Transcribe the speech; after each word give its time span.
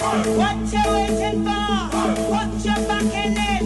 What 0.00 0.56
you 0.72 0.82
waiting 0.92 1.44
for? 1.44 1.90
Put 1.92 2.64
your 2.64 2.80
back 2.88 3.12
in 3.12 3.36
it. 3.36 3.64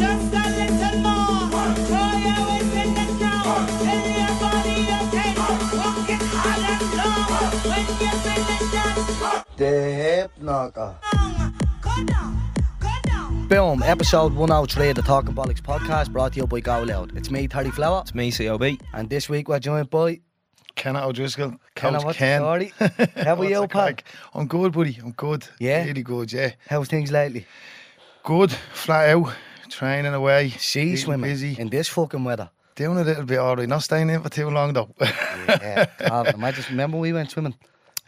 Just 0.00 0.32
a 0.32 0.44
little 0.56 0.98
more. 1.04 1.74
Throw 1.86 2.12
your 2.26 2.40
weight 2.48 2.72
in 2.80 2.96
it 2.96 3.12
now. 3.20 3.66
Tell 3.84 4.04
your 4.16 4.32
body 4.40 4.76
you're 4.88 5.06
ten. 5.12 5.34
Walk 5.76 6.08
it 6.08 6.22
hard 6.32 6.64
and 6.72 6.86
long. 6.96 7.52
When 7.68 7.86
you 8.00 8.12
finish 8.24 8.66
that 8.72 9.44
The 9.56 9.70
Hip 9.70 10.30
Knocker. 10.40 10.96
song, 11.12 11.54
go 11.82 12.04
down, 12.06 12.40
go 12.80 12.88
down. 13.04 13.48
Boom, 13.48 13.82
episode 13.82 14.32
103 14.34 14.88
of 14.90 14.96
the 14.96 15.02
Talking 15.02 15.34
Bollocks 15.34 15.60
podcast 15.60 16.10
brought 16.10 16.32
to 16.32 16.40
you 16.40 16.46
by 16.46 16.60
Go 16.60 16.82
Loud. 16.84 17.16
It's 17.16 17.30
me, 17.30 17.46
Terry 17.48 17.70
Flower, 17.70 18.00
It's 18.02 18.14
me, 18.14 18.30
COB. 18.32 18.78
and 18.94 19.10
this 19.10 19.28
week 19.28 19.48
we're 19.48 19.58
joined 19.58 19.90
by 19.90 20.20
Ken 20.76 20.96
O'Driscoll, 20.96 21.50
Ken, 21.74 21.94
Coach 21.94 22.04
what's 22.04 22.18
the 22.18 22.24
Ken. 22.24 22.40
story? 22.40 22.72
How 22.78 23.32
are 23.32 23.36
What's 23.36 23.50
you, 23.50 23.60
the 23.62 23.68
pal? 23.68 23.68
crack? 23.68 24.04
I'm 24.34 24.46
good, 24.46 24.72
buddy. 24.72 24.98
I'm 25.02 25.12
good. 25.12 25.46
Yeah? 25.58 25.84
Really 25.84 26.02
good, 26.02 26.32
yeah. 26.32 26.50
How's 26.68 26.88
things 26.88 27.10
lately? 27.10 27.46
Good, 28.22 28.52
flat 28.52 29.08
out, 29.10 29.32
training 29.70 30.12
away. 30.14 30.50
Sea 30.50 30.80
keeping 30.82 30.96
swimming 30.98 31.30
Busy. 31.30 31.56
in 31.58 31.68
this 31.70 31.88
fucking 31.88 32.22
weather. 32.22 32.50
Doing 32.74 32.98
a 32.98 33.04
little 33.04 33.24
bit 33.24 33.38
alright. 33.38 33.68
Not 33.68 33.82
staying 33.82 34.10
in 34.10 34.22
for 34.22 34.28
too 34.28 34.50
long, 34.50 34.72
though. 34.74 34.90
Yeah, 35.48 35.86
Calvin, 35.98 36.44
I 36.44 36.52
just 36.52 36.68
remember 36.68 36.98
we 36.98 37.12
went 37.12 37.30
swimming. 37.30 37.54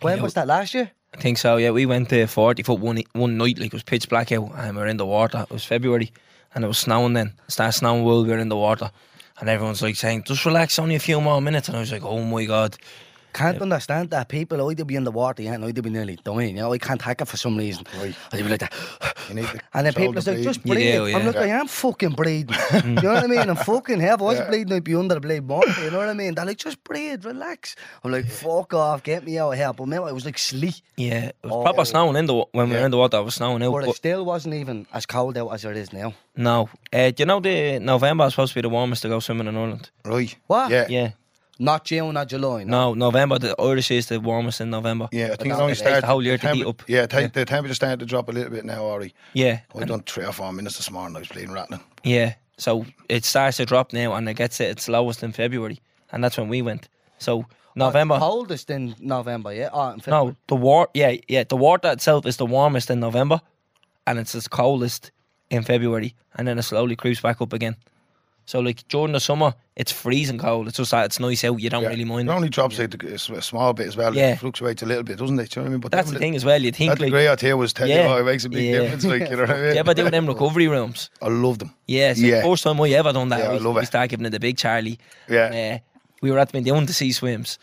When 0.02 0.16
Yeah. 0.18 0.22
was 0.22 0.34
that 0.34 0.46
last 0.46 0.74
year? 0.74 0.90
I 1.14 1.16
think 1.20 1.38
so, 1.38 1.56
yeah. 1.56 1.70
We 1.70 1.86
went 1.86 2.10
to 2.10 2.26
40 2.26 2.62
foot 2.64 2.80
one, 2.80 3.02
one 3.14 3.38
night, 3.38 3.58
like 3.58 3.68
it 3.68 3.72
was 3.72 3.82
pitch 3.82 4.08
black 4.10 4.30
out, 4.32 4.50
and 4.56 4.76
we 4.76 4.82
were 4.82 4.88
in 4.88 4.98
the 4.98 5.06
water. 5.06 5.38
It 5.48 5.50
was 5.50 5.64
February, 5.64 6.12
and 6.54 6.64
it 6.64 6.68
was 6.68 6.76
snowing 6.78 7.14
then. 7.14 7.32
It 7.46 7.52
started 7.52 7.72
snowing 7.72 8.04
while 8.04 8.22
we 8.22 8.28
were 8.28 8.36
in 8.38 8.50
the 8.50 8.56
water. 8.56 8.90
And 9.40 9.48
everyone's 9.48 9.82
like 9.82 9.96
saying, 9.96 10.24
just 10.24 10.44
relax, 10.44 10.78
only 10.78 10.96
a 10.96 11.00
few 11.00 11.20
more 11.20 11.40
minutes. 11.40 11.68
And 11.68 11.76
I 11.76 11.80
was 11.80 11.92
like, 11.92 12.04
oh 12.04 12.22
my 12.24 12.44
God. 12.44 12.76
Can't 13.32 13.60
understand 13.62 14.10
that 14.10 14.28
people 14.28 14.70
either 14.70 14.84
be 14.84 14.96
in 14.96 15.04
the 15.04 15.10
water 15.12 15.42
yeah, 15.42 15.54
and 15.54 15.64
either 15.64 15.82
be 15.82 15.90
nearly 15.90 16.16
dying. 16.24 16.56
You 16.56 16.62
know, 16.62 16.72
I 16.72 16.78
can't 16.78 17.00
take 17.00 17.20
it 17.20 17.26
for 17.28 17.36
some 17.36 17.56
reason. 17.56 17.84
Right. 18.00 18.14
I'd 18.32 18.42
be 18.42 18.48
like 18.48 18.60
that. 18.60 18.72
You 19.28 19.34
need 19.36 19.46
to 19.46 19.60
And 19.74 19.86
then 19.86 19.92
people 19.92 20.18
are 20.18 20.20
the 20.22 20.32
like, 20.34 20.42
just 20.42 20.62
breathing. 20.64 20.82
You 20.94 21.00
breathe. 21.02 21.12
do, 21.12 21.18
I'm 21.18 21.22
yeah. 21.22 21.26
like, 21.28 21.36
I 21.36 21.46
am 21.60 21.68
fucking 21.68 22.10
breathing. 22.10 22.56
you 22.84 22.92
know 23.02 23.12
what 23.14 23.24
I 23.24 23.26
mean? 23.26 23.48
I'm 23.50 23.56
fucking 23.56 24.00
hell. 24.00 24.14
If 24.14 24.20
I 24.20 24.24
was 24.24 24.38
Yeah. 24.38 24.48
bleeding, 24.48 24.72
I'd 24.72 24.84
be 24.84 24.94
under 24.94 25.14
the 25.14 25.20
blade 25.20 25.44
more. 25.46 25.62
You 25.82 25.90
know 25.90 25.98
what 25.98 26.08
I 26.08 26.14
mean? 26.14 26.34
They're 26.34 26.44
like, 26.46 26.56
just 26.58 26.82
breathe, 26.84 27.24
relax. 27.24 27.76
I'm 28.02 28.10
like, 28.12 28.26
fuck 28.26 28.72
off, 28.74 29.02
get 29.02 29.24
me 29.24 29.38
out 29.38 29.52
of 29.52 29.58
here. 29.58 29.72
But 29.72 29.86
man, 29.86 30.02
it 30.08 30.14
was 30.14 30.24
like 30.24 30.38
sleet. 30.38 30.80
Yeah, 30.96 31.26
it 31.26 31.36
was 31.44 31.52
Oh. 31.52 31.62
proper 31.62 31.84
snowing 31.84 32.16
in 32.16 32.26
the 32.26 32.34
wa- 32.34 32.46
when 32.52 32.70
we 32.70 32.76
were 32.76 32.84
in 32.84 32.90
the 32.90 32.96
water. 32.98 33.18
It 33.18 33.22
was 33.24 33.34
snowing 33.36 33.62
out. 33.62 33.72
But 33.72 33.88
it 33.88 33.94
still 33.96 34.24
wasn't 34.24 34.54
even 34.54 34.86
as 34.92 35.06
cold 35.06 35.36
out 35.38 35.48
as 35.50 35.64
it 35.64 35.76
is 35.76 35.92
now. 35.92 36.14
no, 36.34 36.68
uh, 36.92 37.10
do 37.10 37.14
you 37.18 37.26
know 37.26 37.40
the 37.40 37.78
November 37.80 38.24
is 38.26 38.32
supposed 38.32 38.52
to 38.52 38.54
be 38.58 38.62
the 38.62 38.68
warmest 38.68 39.02
to 39.02 39.08
go 39.08 39.20
swimming 39.20 39.46
in 39.48 39.56
Ireland? 39.56 39.90
Right. 40.04 40.34
What? 40.46 40.70
Yeah. 40.70 40.86
Yeah, 40.88 41.10
Not 41.60 41.84
June, 41.84 42.14
not 42.14 42.28
July. 42.28 42.62
no, 42.64 42.94
November. 42.94 43.38
The 43.38 43.54
Irish 43.60 43.90
is 43.90 44.06
the 44.06 44.20
warmest 44.20 44.60
in 44.60 44.70
November. 44.70 45.08
Yeah, 45.10 45.32
I 45.32 45.36
think 45.36 45.50
it's 45.52 45.60
only 45.60 45.74
started. 45.74 46.02
the 46.02 46.06
whole 46.06 46.22
year 46.22 46.38
to 46.38 46.54
heat 46.54 46.64
up. 46.64 46.82
Yeah, 46.86 47.06
take, 47.06 47.22
Yeah. 47.22 47.28
the 47.32 47.44
temperature 47.44 47.74
started 47.74 47.98
to 48.00 48.06
drop 48.06 48.28
a 48.28 48.32
little 48.32 48.50
bit 48.50 48.64
now, 48.64 48.84
already. 48.84 49.12
Yeah, 49.32 49.60
I 49.74 49.84
done 49.84 50.02
three 50.02 50.24
or 50.24 50.32
four 50.32 50.52
minutes 50.52 50.76
this 50.76 50.90
morning. 50.90 51.16
I 51.16 51.20
was 51.20 51.28
bleeding 51.28 51.52
rattling. 51.52 51.80
Yeah, 52.04 52.34
so 52.58 52.86
it 53.08 53.24
starts 53.24 53.56
to 53.56 53.64
drop 53.66 53.92
now, 53.92 54.12
and 54.14 54.28
it 54.28 54.34
gets 54.34 54.60
at 54.60 54.68
its 54.68 54.88
lowest 54.88 55.22
in 55.24 55.32
February, 55.32 55.80
and 56.12 56.22
that's 56.22 56.38
when 56.38 56.48
we 56.48 56.62
went. 56.62 56.88
So 57.18 57.40
uh, 57.40 57.44
November. 57.74 58.14
The 58.14 58.20
coldest 58.20 58.70
in 58.70 58.94
November, 59.00 59.52
yeah? 59.52 59.70
Oh, 59.72 59.90
in 59.90 60.00
February. 60.00 60.26
no, 60.26 60.36
the 60.46 60.54
war. 60.56 60.88
Yeah, 60.94 61.16
yeah. 61.26 61.42
The 61.42 61.56
water 61.56 61.90
itself 61.90 62.24
is 62.24 62.36
the 62.36 62.46
warmest 62.46 62.88
in 62.88 63.00
November, 63.00 63.40
and 64.06 64.18
it's 64.20 64.32
its 64.34 64.46
coldest 64.46 65.10
in 65.50 65.64
February, 65.64 66.14
and 66.36 66.46
then 66.46 66.56
it 66.58 66.62
slowly 66.62 66.94
creeps 66.94 67.20
back 67.20 67.40
up 67.40 67.52
again. 67.52 67.74
So 68.48 68.60
like 68.60 68.88
during 68.88 69.12
the 69.12 69.20
summer, 69.20 69.52
it's 69.76 69.92
freezing 69.92 70.38
cold. 70.38 70.68
It's 70.68 70.78
just 70.78 70.90
that 70.92 71.04
it's 71.04 71.20
nice 71.20 71.44
out. 71.44 71.60
You 71.60 71.68
don't 71.68 71.82
Yeah. 71.82 71.90
really 71.90 72.06
mind. 72.06 72.30
It 72.30 72.32
only 72.32 72.48
drops 72.48 72.78
like 72.78 72.94
a, 73.04 73.12
s- 73.12 73.28
a 73.28 73.42
small 73.42 73.74
bit 73.74 73.88
as 73.88 73.94
well. 73.94 74.14
Yeah. 74.16 74.32
It 74.32 74.38
fluctuates 74.38 74.82
a 74.82 74.86
little 74.86 75.02
bit, 75.02 75.18
doesn't 75.18 75.38
it? 75.38 75.50
Do 75.50 75.60
you 75.60 75.64
know 75.64 75.64
what 75.64 75.68
I 75.68 75.72
mean? 75.72 75.80
But 75.82 75.92
That's 75.92 76.10
the 76.10 76.18
thing 76.18 76.34
as 76.34 76.46
well. 76.46 76.58
You 76.62 76.72
think 76.72 76.92
That 76.92 76.98
like 76.98 77.08
degree 77.08 77.26
out 77.28 77.42
here 77.42 77.58
was 77.58 77.74
telling 77.74 77.92
Yeah. 77.92 78.08
you, 78.08 78.14
oh, 78.14 78.16
it 78.20 78.24
makes 78.24 78.46
a 78.46 78.48
big 78.48 78.64
Yeah. 78.64 78.80
difference. 78.80 79.04
Like, 79.04 79.28
you 79.28 79.36
know 79.36 79.42
what 79.42 79.50
I 79.50 79.60
mean? 79.60 79.74
yeah, 79.76 79.82
but 79.82 79.96
doing 79.98 80.10
them 80.12 80.26
recovery 80.34 80.66
rooms. 80.66 81.10
I 81.20 81.28
love 81.28 81.58
them. 81.58 81.74
Yeah, 81.86 82.10
it's 82.12 82.20
Yeah. 82.20 82.36
the 82.36 82.42
first 82.44 82.62
time 82.64 82.80
I 82.80 82.88
ever 82.88 83.12
done 83.12 83.28
that. 83.28 83.40
Yeah, 83.40 83.50
I 83.50 83.52
we, 83.52 83.58
love 83.58 83.74
we 83.74 83.82
it. 83.82 83.86
started 83.86 84.08
giving 84.08 84.24
it 84.24 84.30
the 84.30 84.40
big 84.40 84.56
Charlie. 84.56 84.98
Yeah. 85.28 85.52
And, 85.52 85.74
uh, 85.74 85.78
we 86.22 86.30
were 86.30 86.38
at 86.38 86.48
the 86.50 86.62
down 86.62 86.86
to 86.86 86.92
see 86.94 87.12
swims. 87.12 87.58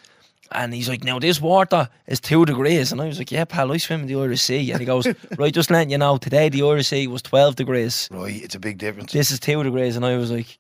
And 0.52 0.72
he's 0.72 0.88
like, 0.88 1.04
now 1.04 1.18
this 1.18 1.42
water 1.42 1.90
is 2.06 2.20
two 2.20 2.46
degrees. 2.46 2.92
And 2.92 3.02
I 3.02 3.08
was 3.08 3.18
like, 3.18 3.32
yeah, 3.32 3.46
pal, 3.46 3.72
I 3.72 3.78
swim 3.78 4.02
in 4.02 4.08
the 4.08 4.16
Irish 4.22 4.42
Sea. 4.42 4.70
And 4.70 4.80
he 4.80 4.86
goes, 4.86 5.08
right, 5.40 5.52
just 5.52 5.72
letting 5.72 5.90
you 5.90 5.98
know, 5.98 6.18
today 6.18 6.50
the 6.50 6.62
Irish 6.62 6.90
Sea 6.90 7.08
was 7.08 7.24
12 7.24 7.56
degrees. 7.56 8.08
Right, 8.12 8.44
it's 8.44 8.54
a 8.54 8.60
big 8.60 8.78
difference. 8.78 9.12
This 9.14 9.32
is 9.32 9.40
two 9.40 9.64
degrees. 9.64 9.96
And 9.96 10.06
I 10.06 10.16
was 10.18 10.30
like, 10.30 10.60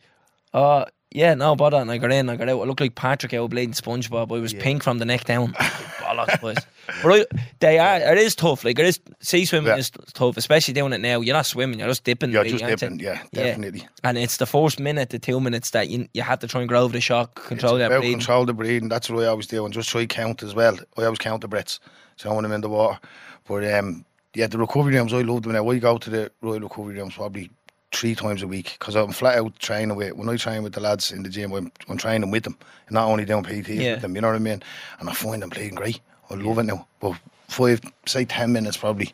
oh, 0.55 0.85
yeah, 1.11 1.33
no 1.33 1.55
bother. 1.55 1.77
And 1.77 1.89
I 1.91 1.97
got 1.97 2.11
in, 2.11 2.29
I 2.29 2.35
got 2.35 2.49
out. 2.49 2.59
I 2.59 2.66
looked 2.66 2.81
like 2.81 2.95
Patrick 2.95 3.33
out 3.33 3.49
bleeding 3.51 3.73
SpongeBob. 3.73 4.35
I 4.35 4.39
was 4.39 4.53
pink 4.53 4.83
from 4.83 4.97
the 4.97 5.05
neck 5.05 5.23
down. 5.23 5.53
Bollocks, 5.53 6.41
boys. 6.41 6.57
But 7.01 7.21
I, 7.21 7.25
they 7.59 7.79
are, 7.79 7.97
it 8.13 8.17
is 8.17 8.35
tough. 8.35 8.66
Like, 8.66 8.77
it 8.79 8.85
is, 8.85 8.99
sea 9.21 9.45
swimming 9.45 9.67
Yeah. 9.69 9.77
is 9.77 9.91
tough, 10.13 10.35
especially 10.38 10.73
doing 10.73 10.91
it 10.93 10.99
now. 10.99 11.21
You're 11.21 11.35
not 11.35 11.45
swimming, 11.45 11.79
you're 11.79 11.88
just 11.88 12.03
dipping. 12.03 12.31
You're 12.31 12.43
just 12.43 12.66
dipping, 12.66 12.99
yeah, 12.99 13.21
definitely. 13.33 13.88
And 14.03 14.17
it's 14.17 14.38
the 14.38 14.45
first 14.45 14.79
minute 14.79 15.09
to 15.11 15.19
two 15.19 15.39
minutes 15.39 15.69
that 15.71 15.89
you, 15.89 16.07
you 16.13 16.21
have 16.21 16.39
to 16.39 16.47
try 16.47 16.61
and 16.61 16.67
grow 16.69 16.83
over 16.83 16.93
the 16.93 17.01
shock, 17.01 17.35
control 17.45 17.77
that 17.77 17.89
breathing. 17.89 18.11
control 18.11 18.45
the 18.45 18.53
breathing. 18.53 18.89
That's 18.89 19.09
what 19.09 19.23
I 19.23 19.27
always 19.27 19.47
do, 19.47 19.63
and 19.66 19.73
just 19.73 19.89
try 19.89 20.05
count 20.05 20.43
as 20.43 20.53
well. 20.53 20.77
I 20.97 21.03
always 21.05 21.19
count 21.19 21.41
the 21.41 21.47
breaths, 21.47 21.79
so 22.17 22.33
when 22.35 22.43
I'm 22.45 22.51
in 22.51 22.61
the 22.61 22.69
water. 22.69 22.99
But 23.47 23.63
um, 23.73 24.05
yeah, 24.33 24.47
the 24.47 24.57
recovery 24.57 24.95
rooms, 24.95 25.13
I 25.13 25.22
love 25.22 25.43
them. 25.43 25.53
Now 25.53 25.69
I 25.69 25.79
go 25.79 25.97
to 25.97 26.09
the 26.09 26.31
Royal 26.41 26.59
Recovery 26.59 26.99
Rooms 26.99 27.16
probably 27.16 27.49
three 27.95 28.13
times 28.16 28.41
a 28.44 28.47
week 28.47 28.75
because 28.78 28.95
I'm 28.95 29.11
flat 29.11 29.38
out 29.38 29.57
training 29.59 29.95
with. 29.95 30.13
When 30.13 30.29
I 30.29 30.35
train 30.38 30.63
with 30.63 30.73
the 30.73 30.81
lads 30.81 31.11
in 31.11 31.23
the 31.23 31.29
gym, 31.29 31.53
I'm, 31.53 31.72
I'm 31.89 31.97
training 31.97 32.29
with 32.31 32.44
them, 32.44 32.57
and 32.88 32.94
not 32.95 33.07
only 33.07 33.25
doing 33.25 33.44
PTs 33.44 33.67
Yeah. 33.81 33.94
with 33.94 34.01
them. 34.01 34.16
You 34.16 34.22
know 34.22 34.28
what 34.28 34.35
I 34.35 34.39
mean? 34.39 34.61
And 35.00 35.09
I 35.09 35.13
find 35.13 35.41
them 35.41 35.50
playing 35.50 35.75
great. 35.75 36.00
I 36.29 36.35
love 36.35 36.57
it 36.59 36.63
now. 36.63 36.88
But 37.00 37.13
five, 37.47 37.81
say 38.05 38.25
ten 38.25 38.51
minutes 38.51 38.78
probably. 38.78 39.13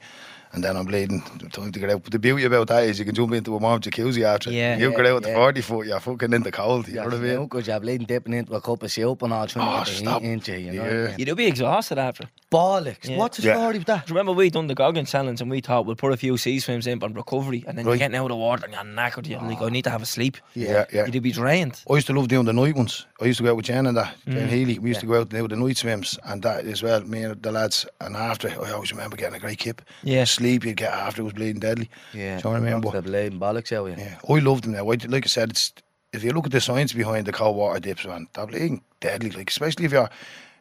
And 0.54 0.64
then 0.64 0.76
I'm 0.76 0.86
bleeding. 0.86 1.22
Time 1.52 1.72
to 1.72 1.80
get 1.80 1.90
out. 1.90 2.04
But 2.04 2.12
the 2.12 2.20
beauty 2.20 2.44
about 2.44 2.68
that 2.68 2.84
is 2.84 3.00
you 3.00 3.06
can 3.06 3.16
jump 3.16 3.32
into 3.34 3.54
a 3.54 3.58
warm 3.58 3.80
jacuzzi 3.80 4.24
after. 4.24 4.52
Yeah. 4.52 4.78
you 4.78 4.90
Yeah, 4.92 4.98
get 4.98 5.06
out 5.08 5.24
yeah. 5.24 5.30
at 5.30 5.36
40 5.36 5.62
foot, 5.62 5.88
you're 5.88 6.00
fucking 6.00 6.34
in 6.34 6.44
the 6.44 6.52
cold. 6.52 6.88
You 6.90 6.96
know 6.96 7.06
what 7.06 7.14
I 7.14 7.18
mean? 7.20 7.44
Because 7.44 7.68
you're 7.68 7.80
bleeding, 7.80 8.06
dipping 8.06 8.34
into 8.34 8.54
a 8.54 8.60
cup 8.62 8.84
of 8.84 8.92
soup 8.92 9.22
and 9.22 9.32
all 9.32 9.48
trying 9.48 9.68
Oh, 9.68 9.84
to 9.84 9.90
get 9.92 9.98
the 10.00 10.06
stop. 10.06 10.22
heat 10.22 10.28
into 10.30 10.60
you, 10.60 10.72
you 10.74 10.80
know? 10.84 11.16
Yeah. 11.18 11.26
You'd 11.26 11.38
be 11.38 11.46
exhausted 11.48 11.98
after. 11.98 12.26
Bollocks. 12.52 13.08
Yeah. 13.10 13.18
What's 13.18 13.38
the 13.38 13.44
Yeah. 13.48 13.56
story 13.56 13.78
with 13.78 13.88
that? 13.88 14.10
Remember 14.10 14.34
we 14.34 14.50
done 14.50 14.68
the 14.68 14.76
Goggins 14.76 15.10
challenge 15.10 15.40
and 15.40 15.50
we 15.50 15.62
thought 15.62 15.86
we'll 15.86 15.96
put 15.96 16.12
a 16.12 16.18
few 16.18 16.36
sea 16.38 16.60
swims 16.60 16.86
in 16.86 17.02
on 17.02 17.14
recovery 17.14 17.64
and 17.66 17.78
then 17.78 17.86
you're 17.86 17.96
getting 17.96 18.18
out 18.18 18.24
of 18.26 18.30
the 18.30 18.36
water 18.36 18.66
and 18.66 18.74
you're 18.74 18.84
knackered. 18.84 19.28
You're 19.30 19.42
like, 19.42 19.62
I 19.62 19.70
need 19.70 19.84
to 19.86 19.90
have 19.90 20.02
a 20.02 20.06
sleep. 20.06 20.36
Yeah, 20.54 20.86
yeah. 20.94 21.06
You'd 21.06 21.24
be 21.24 21.32
drained. 21.32 21.82
I 21.90 21.94
used 21.96 22.08
to 22.08 22.14
love 22.14 22.28
doing 22.28 22.46
the 22.46 22.52
night 22.54 22.76
ones. 22.76 23.06
I 23.22 23.26
used 23.26 23.38
to 23.38 23.44
go 23.44 23.52
out 23.52 23.56
with 23.56 23.66
Jen 23.68 23.88
and 23.88 23.96
that, 23.96 24.14
Mm. 24.28 24.34
Jen 24.34 24.50
Healy. 24.50 24.80
We 24.80 24.90
used 24.90 25.00
to 25.00 25.06
go 25.06 25.14
out 25.14 25.32
and 25.34 25.42
do 25.42 25.48
the 25.48 25.56
night 25.56 25.78
swims 25.78 26.20
and 26.26 26.42
that 26.44 26.66
as 26.66 26.84
well, 26.84 27.02
me 27.02 27.24
and 27.24 27.42
the 27.42 27.52
lads. 27.54 27.86
And 28.02 28.18
after, 28.18 28.50
I 28.50 28.72
always 28.72 28.92
remember 28.92 29.16
getting 29.16 29.36
a 29.36 29.40
great 29.40 29.60
kip. 29.60 29.82
Yeah. 30.04 30.26
Sleep 30.41 30.66
you'd 30.66 30.78
get 30.78 30.91
after 30.94 31.22
it 31.22 31.25
was 31.25 31.34
bleeding 31.34 31.59
deadly. 31.59 31.90
Yeah. 32.13 32.38
Do 32.41 32.50
you 32.50 32.56
know 32.56 32.59
what 32.62 32.68
I 32.68 32.72
mean? 32.72 32.81
The 32.81 32.91
But, 32.91 33.03
bleeding 33.03 33.40
bollocks 33.40 33.72
out, 33.72 33.85
yeah. 33.97 33.97
yeah, 33.97 34.18
I 34.35 34.40
love 34.40 34.62
them 34.63 34.72
now. 34.74 34.84
Like 34.84 35.06
I 35.25 35.28
said, 35.28 35.52
it's 35.52 35.72
if 36.13 36.24
you 36.24 36.31
look 36.31 36.46
at 36.47 36.52
the 36.52 36.59
science 36.62 36.94
behind 36.94 37.25
the 37.28 37.31
cold 37.31 37.56
water 37.56 37.79
dips, 37.79 38.06
man, 38.06 38.28
they're 38.34 38.47
bleeding 38.47 38.81
deadly. 39.00 39.29
Like, 39.31 39.50
especially 39.50 39.85
if 39.85 39.91
you're, 39.91 40.09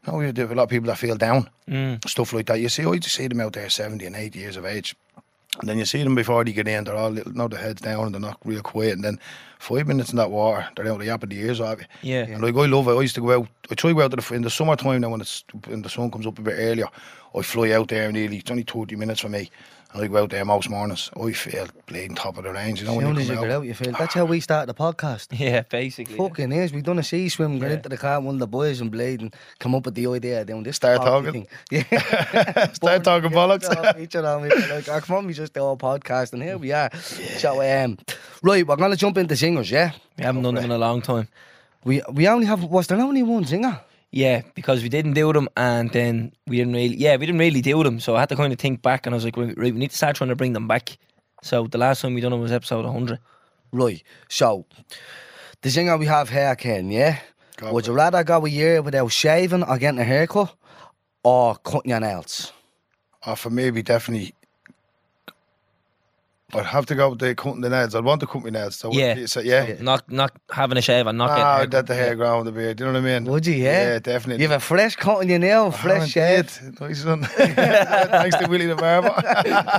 you 0.06 0.12
know, 0.12 0.20
you 0.20 0.26
have 0.34 0.52
a 0.52 0.54
lot 0.54 0.64
of 0.64 0.68
people 0.68 0.86
that 0.88 0.98
feel 0.98 1.16
down, 1.16 1.48
Mm. 1.68 2.06
stuff 2.08 2.32
like 2.32 2.46
that. 2.46 2.60
You 2.60 2.68
see, 2.68 2.84
I 2.84 2.98
just 2.98 3.16
see 3.16 3.26
them 3.28 3.40
out 3.40 3.52
there 3.54 3.68
70 3.70 4.04
and 4.06 4.14
80 4.16 4.38
years 4.38 4.56
of 4.56 4.64
age. 4.64 4.94
And 5.58 5.68
then 5.68 5.78
you 5.78 5.84
see 5.84 6.02
them 6.04 6.14
before 6.14 6.44
they 6.44 6.52
get 6.52 6.68
in, 6.68 6.84
they're 6.84 6.94
all 6.96 7.10
little, 7.10 7.32
no, 7.32 7.48
their 7.48 7.58
heads 7.58 7.80
down 7.82 8.04
and 8.06 8.14
they're 8.14 8.20
not 8.20 8.38
real 8.44 8.62
quiet. 8.62 8.92
And 8.94 9.02
then 9.04 9.18
five 9.58 9.84
minutes 9.88 10.10
in 10.10 10.16
that 10.16 10.30
water, 10.30 10.68
they're 10.76 10.86
out, 10.88 10.98
they're 10.98 11.08
yapping 11.08 11.30
the 11.30 11.40
ears 11.40 11.60
off 11.60 11.80
you. 11.80 11.86
Yeah. 12.02 12.22
And 12.22 12.40
like 12.40 12.54
I 12.54 12.66
love 12.66 12.86
it. 12.86 12.92
I 12.96 13.00
used 13.00 13.16
to 13.16 13.20
go 13.20 13.40
out. 13.40 13.48
I 13.68 13.74
try 13.74 13.90
to 13.90 13.94
go 13.96 14.02
out 14.02 14.16
to 14.16 14.34
in 14.34 14.42
the 14.42 14.50
summertime 14.50 15.00
now 15.00 15.08
when 15.10 15.20
it's 15.20 15.42
when 15.66 15.82
the 15.82 15.88
sun 15.88 16.10
comes 16.12 16.26
up 16.28 16.38
a 16.38 16.42
bit 16.42 16.54
earlier. 16.56 16.86
I 17.34 17.42
fly 17.42 17.70
out 17.72 17.88
there 17.88 18.10
nearly. 18.12 18.38
It's 18.38 18.50
only 18.50 18.64
thirty 18.64 18.96
minutes 18.96 19.20
for 19.20 19.28
me. 19.28 19.50
And 19.92 20.04
I 20.04 20.06
go 20.06 20.22
out 20.22 20.30
there 20.30 20.44
most 20.44 20.70
mornings. 20.70 21.10
I 21.20 21.32
feel 21.32 21.66
bleeding 21.86 22.14
top 22.14 22.38
of 22.38 22.44
the 22.44 22.52
range. 22.52 22.80
You 22.80 22.86
know 22.86 22.92
As 22.92 22.96
when 22.98 23.06
soon 23.06 23.14
you 23.16 23.20
as 23.22 23.28
you 23.28 23.34
come 23.34 23.42
get 23.44 23.50
out. 23.50 23.56
out, 23.56 23.66
you 23.66 23.74
feel. 23.74 23.92
That's 23.92 24.14
how 24.14 24.24
we 24.24 24.38
started 24.38 24.68
the 24.72 24.78
podcast. 24.80 25.26
Yeah, 25.36 25.62
basically. 25.62 26.14
yeah. 26.16 26.28
Fucking 26.28 26.52
is. 26.52 26.72
We 26.72 26.80
done 26.80 27.00
a 27.00 27.02
sea 27.02 27.28
swim, 27.28 27.58
got 27.58 27.70
Yeah. 27.70 27.72
into 27.78 27.88
the 27.88 27.96
car, 27.96 28.20
one 28.20 28.36
of 28.36 28.38
the 28.38 28.46
boys 28.46 28.80
and 28.80 28.88
bleeding, 28.92 29.32
come 29.58 29.74
up 29.74 29.86
with 29.86 29.96
the 29.96 30.06
idea 30.06 30.42
of 30.42 30.46
doing 30.46 30.62
this. 30.62 30.76
Start 30.76 30.98
talking. 31.02 31.32
Thing. 31.32 31.46
Yeah. 31.90 32.70
Start 32.72 33.02
talking 33.02 33.30
bollocks. 33.30 33.96
Featured 33.96 34.24
on 34.24 34.42
me. 34.44 34.48
Like, 34.50 34.88
oh, 34.88 35.00
come 35.00 35.16
on, 35.16 35.26
we 35.26 35.32
just 35.32 35.54
do 35.54 35.64
a 35.66 35.76
podcast, 35.76 36.34
and 36.34 36.42
here 36.42 36.56
we 36.56 36.70
are. 36.70 36.90
So, 36.94 37.60
um, 37.60 37.98
right, 38.44 38.64
we're 38.64 38.76
gonna 38.76 38.94
jump 38.94 39.18
into 39.18 39.34
zingers, 39.34 39.72
yeah. 39.72 39.90
We 40.16 40.22
haven't 40.22 40.42
done 40.42 40.54
them 40.54 40.64
in 40.66 40.70
a 40.70 40.78
long 40.78 41.02
time. 41.02 41.26
We 41.82 42.00
we 42.12 42.28
only 42.28 42.46
have 42.46 42.62
was 42.62 42.86
there 42.86 43.00
only 43.00 43.24
one 43.24 43.44
zinger? 43.44 43.80
Yeah, 44.12 44.42
because 44.54 44.82
we 44.82 44.88
didn't 44.88 45.12
do 45.12 45.32
them 45.32 45.48
and 45.56 45.90
then 45.90 46.32
we 46.46 46.56
didn't 46.56 46.72
really, 46.72 46.96
yeah, 46.96 47.16
we 47.16 47.26
didn't 47.26 47.38
really 47.38 47.60
do 47.60 47.82
them. 47.84 48.00
So 48.00 48.16
I 48.16 48.20
had 48.20 48.28
to 48.30 48.36
kind 48.36 48.52
of 48.52 48.58
think 48.58 48.82
back 48.82 49.06
and 49.06 49.14
I 49.14 49.16
was 49.16 49.24
like, 49.24 49.36
right, 49.36 49.56
right, 49.56 49.72
we 49.72 49.78
need 49.78 49.90
to 49.90 49.96
start 49.96 50.16
trying 50.16 50.30
to 50.30 50.36
bring 50.36 50.52
them 50.52 50.66
back. 50.66 50.98
So 51.42 51.66
the 51.66 51.78
last 51.78 52.02
time 52.02 52.14
we 52.14 52.20
done 52.20 52.32
it 52.32 52.38
was 52.38 52.52
episode 52.52 52.84
100. 52.84 53.20
Right. 53.72 54.02
So, 54.28 54.66
the 55.62 55.68
zinger 55.68 55.98
we 55.98 56.06
have 56.06 56.28
here, 56.28 56.56
Ken, 56.56 56.90
yeah. 56.90 57.20
Go 57.56 57.72
Would 57.72 57.84
for 57.84 57.92
you 57.92 57.96
rather 57.96 58.24
go 58.24 58.44
a 58.44 58.48
year 58.48 58.82
without 58.82 59.12
shaving 59.12 59.62
or 59.62 59.78
getting 59.78 60.00
a 60.00 60.04
haircut, 60.04 60.54
or 61.22 61.54
cutting 61.56 61.90
your 61.90 62.00
nails? 62.00 62.52
Oh, 63.26 63.34
for 63.34 63.50
me, 63.50 63.64
it'd 63.64 63.74
be 63.74 63.82
definitely 63.82 64.34
I'd 66.54 66.66
have 66.66 66.86
to 66.86 66.94
go 66.94 67.10
with 67.10 67.18
the 67.18 67.34
cutting 67.34 67.60
the 67.60 67.70
nails. 67.70 67.94
I'd 67.94 68.04
want 68.04 68.20
to 68.20 68.26
cut 68.26 68.42
my 68.42 68.50
nails. 68.50 68.76
So 68.76 68.92
Yeah. 68.92 69.26
so, 69.26 69.40
yeah. 69.40 69.74
Not 69.80 70.10
not 70.10 70.32
having 70.50 70.78
a 70.78 70.82
shave 70.82 71.06
and 71.06 71.16
not 71.18 71.30
Ah, 71.30 71.56
getting 71.58 71.70
that 71.70 71.86
the 71.86 71.94
hair 71.94 72.14
ground 72.16 72.48
a 72.48 72.52
bit. 72.52 72.76
Do 72.76 72.84
you 72.84 72.92
know 72.92 73.00
what 73.00 73.08
I 73.08 73.18
mean? 73.18 73.24
Would 73.30 73.46
you, 73.46 73.54
yeah? 73.54 73.92
Yeah, 73.92 73.98
definitely. 73.98 74.42
You 74.42 74.48
have 74.50 74.58
a 74.58 74.64
fresh 74.64 74.96
cut 74.96 75.18
on 75.18 75.28
your 75.28 75.38
nail, 75.38 75.70
fresh 75.70 76.10
shave. 76.10 76.60
Nice 76.80 77.04
one. 77.04 77.22
Thanks 77.24 78.36
to 78.36 78.46
Willie 78.48 78.66
the 78.66 78.76
Barber. 78.76 79.14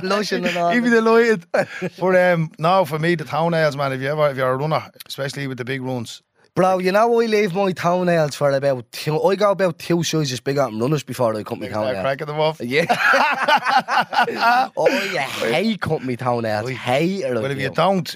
blushing 0.02 0.44
and 0.46 0.56
all. 0.56 0.70
He'd 0.70 0.82
be 0.84 0.90
delighted. 0.90 1.44
But 1.52 2.16
um, 2.16 2.50
no, 2.58 2.84
for 2.84 2.98
me, 2.98 3.14
the 3.14 3.24
toenails, 3.24 3.76
man. 3.76 3.92
If 3.92 4.00
you 4.00 4.08
ever, 4.08 4.30
if 4.30 4.36
you're 4.36 4.52
a 4.52 4.56
runner, 4.56 4.82
especially 5.06 5.46
with 5.46 5.58
the 5.58 5.64
big 5.64 5.82
runs, 5.82 6.22
Bro, 6.54 6.80
you 6.80 6.92
know 6.92 7.18
I 7.18 7.24
leave 7.24 7.54
my 7.54 7.72
toenails 7.72 8.34
for 8.34 8.50
about 8.50 8.92
two, 8.92 9.18
I 9.22 9.36
go 9.36 9.52
about 9.52 9.78
two 9.78 10.02
sizes 10.02 10.38
bigger 10.38 10.66
than 10.66 10.78
runners 10.78 11.02
before 11.02 11.34
I 11.34 11.42
cut 11.44 11.58
my 11.58 11.68
start 11.68 11.86
toenails. 11.86 12.02
cracking 12.02 12.26
them 12.26 12.40
off. 12.40 12.60
Yeah. 12.60 12.84
oh, 14.76 14.86
you 14.88 15.18
hate 15.18 15.80
cut 15.80 16.04
me 16.04 16.14
toenails. 16.14 16.68
Hate 16.68 17.24
it. 17.24 17.34
But 17.34 17.52
if 17.52 17.58
you 17.58 17.70
don't, 17.70 18.14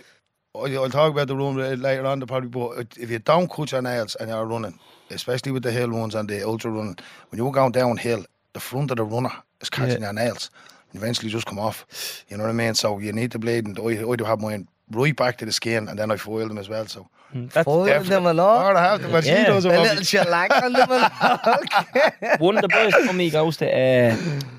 I'll 0.54 0.90
talk 0.90 1.12
about 1.12 1.28
the 1.28 1.36
room 1.36 1.56
later 1.56 2.04
on. 2.04 2.18
The 2.18 2.26
probably, 2.26 2.50
but 2.50 2.98
if 3.00 3.10
you 3.10 3.20
don't 3.20 3.50
cut 3.50 3.72
your 3.72 3.80
nails 3.80 4.16
and 4.16 4.28
you're 4.28 4.44
running, 4.44 4.78
especially 5.08 5.52
with 5.52 5.62
the 5.62 5.72
hill 5.72 5.90
ones 5.90 6.14
and 6.14 6.28
the 6.28 6.46
ultra 6.46 6.70
running, 6.70 6.98
when 7.30 7.38
you're 7.38 7.50
going 7.50 7.72
downhill, 7.72 8.26
the 8.52 8.60
front 8.60 8.90
of 8.90 8.98
the 8.98 9.04
runner 9.04 9.32
is 9.62 9.70
catching 9.70 10.02
your 10.02 10.12
nails. 10.12 10.50
And 10.92 11.00
eventually, 11.00 11.30
just 11.30 11.46
come 11.46 11.58
off. 11.58 11.86
You 12.28 12.36
know 12.36 12.44
what 12.44 12.50
I 12.50 12.52
mean? 12.52 12.74
So 12.74 12.98
you 12.98 13.14
need 13.14 13.32
to 13.32 13.38
blade, 13.38 13.66
and 13.66 13.78
I, 13.78 14.10
I 14.10 14.16
do 14.16 14.24
have 14.24 14.42
mine 14.42 14.68
right 14.90 15.16
back 15.16 15.38
to 15.38 15.46
the 15.46 15.52
skin, 15.52 15.88
and 15.88 15.98
then 15.98 16.10
I 16.10 16.16
foil 16.16 16.48
them 16.48 16.58
as 16.58 16.68
well. 16.68 16.86
So 16.86 17.08
That's 17.34 17.64
Foil 17.64 18.02
them 18.04 18.26
and 18.26 18.40
all. 18.40 18.58
Or 18.60 18.76
I 18.76 18.82
have 18.92 19.02
to, 19.02 19.08
but 19.08 19.24
Yeah. 19.24 19.44
she 19.44 19.46
does 19.50 19.64
it. 19.64 19.68
A 19.68 19.74
for 19.74 19.80
little 19.82 19.96
me. 19.96 20.04
shellac 20.04 20.62
on 20.62 20.72
them 20.72 20.90
and 20.90 21.12
all. 21.20 22.36
one 22.38 22.56
of 22.56 22.62
the 22.62 22.68
boys 22.68 22.94
for 23.06 23.12
me 23.12 23.30
goes 23.30 23.56
to 23.58 23.66
uh, 23.66 24.16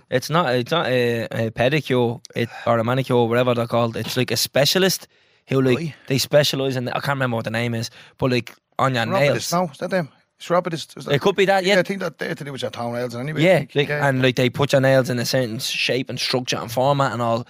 it's 0.09 0.29
not 0.29 0.53
it's 0.53 0.71
not 0.71 0.85
a, 0.87 1.23
a 1.31 1.51
pedicure 1.51 2.21
it, 2.35 2.49
or 2.65 2.77
a 2.79 2.83
manicure 2.83 3.15
or 3.15 3.27
whatever 3.27 3.53
they're 3.53 3.67
called 3.67 3.95
it's 3.97 4.17
like 4.17 4.31
a 4.31 4.37
specialist 4.37 5.07
who 5.47 5.61
like 5.61 5.77
Right. 5.77 5.95
they 6.07 6.17
specialize 6.17 6.75
in 6.75 6.87
I 6.89 6.93
can't 6.93 7.07
remember 7.17 7.35
what 7.35 7.45
the 7.45 7.51
name 7.51 7.73
is 7.73 7.89
but 8.17 8.31
like 8.31 8.53
on 8.79 8.93
your 8.95 9.05
nails 9.05 9.21
Rapidist, 9.21 9.53
no, 9.53 9.63
is 9.71 9.77
that 9.79 9.89
them? 9.89 10.09
It's 10.37 10.49
Rapidist. 10.51 10.95
Is 10.97 11.05
that- 11.05 11.15
it 11.15 11.21
could 11.21 11.35
be 11.35 11.45
that 11.45 11.63
Yeah, 11.63 11.75
yeah 11.75 11.79
I 11.79 11.83
think 11.83 11.99
that 12.01 12.19
they're 12.19 12.35
to 12.35 12.43
do 12.43 12.51
with 12.51 12.61
your 12.61 12.69
toenails 12.69 13.15
anyway. 13.15 13.41
I 13.41 13.43
yeah, 13.43 13.57
think. 13.59 13.75
like, 13.75 13.89
and 13.89 14.21
like 14.21 14.35
they 14.35 14.49
put 14.51 14.71
your 14.71 14.81
nails 14.81 15.09
in 15.09 15.17
a 15.17 15.25
certain 15.25 15.57
shape 15.59 16.09
and 16.09 16.19
structure 16.19 16.57
and 16.57 16.71
format 16.71 17.11
and 17.13 17.21
all 17.23 17.39
ju- 17.39 17.45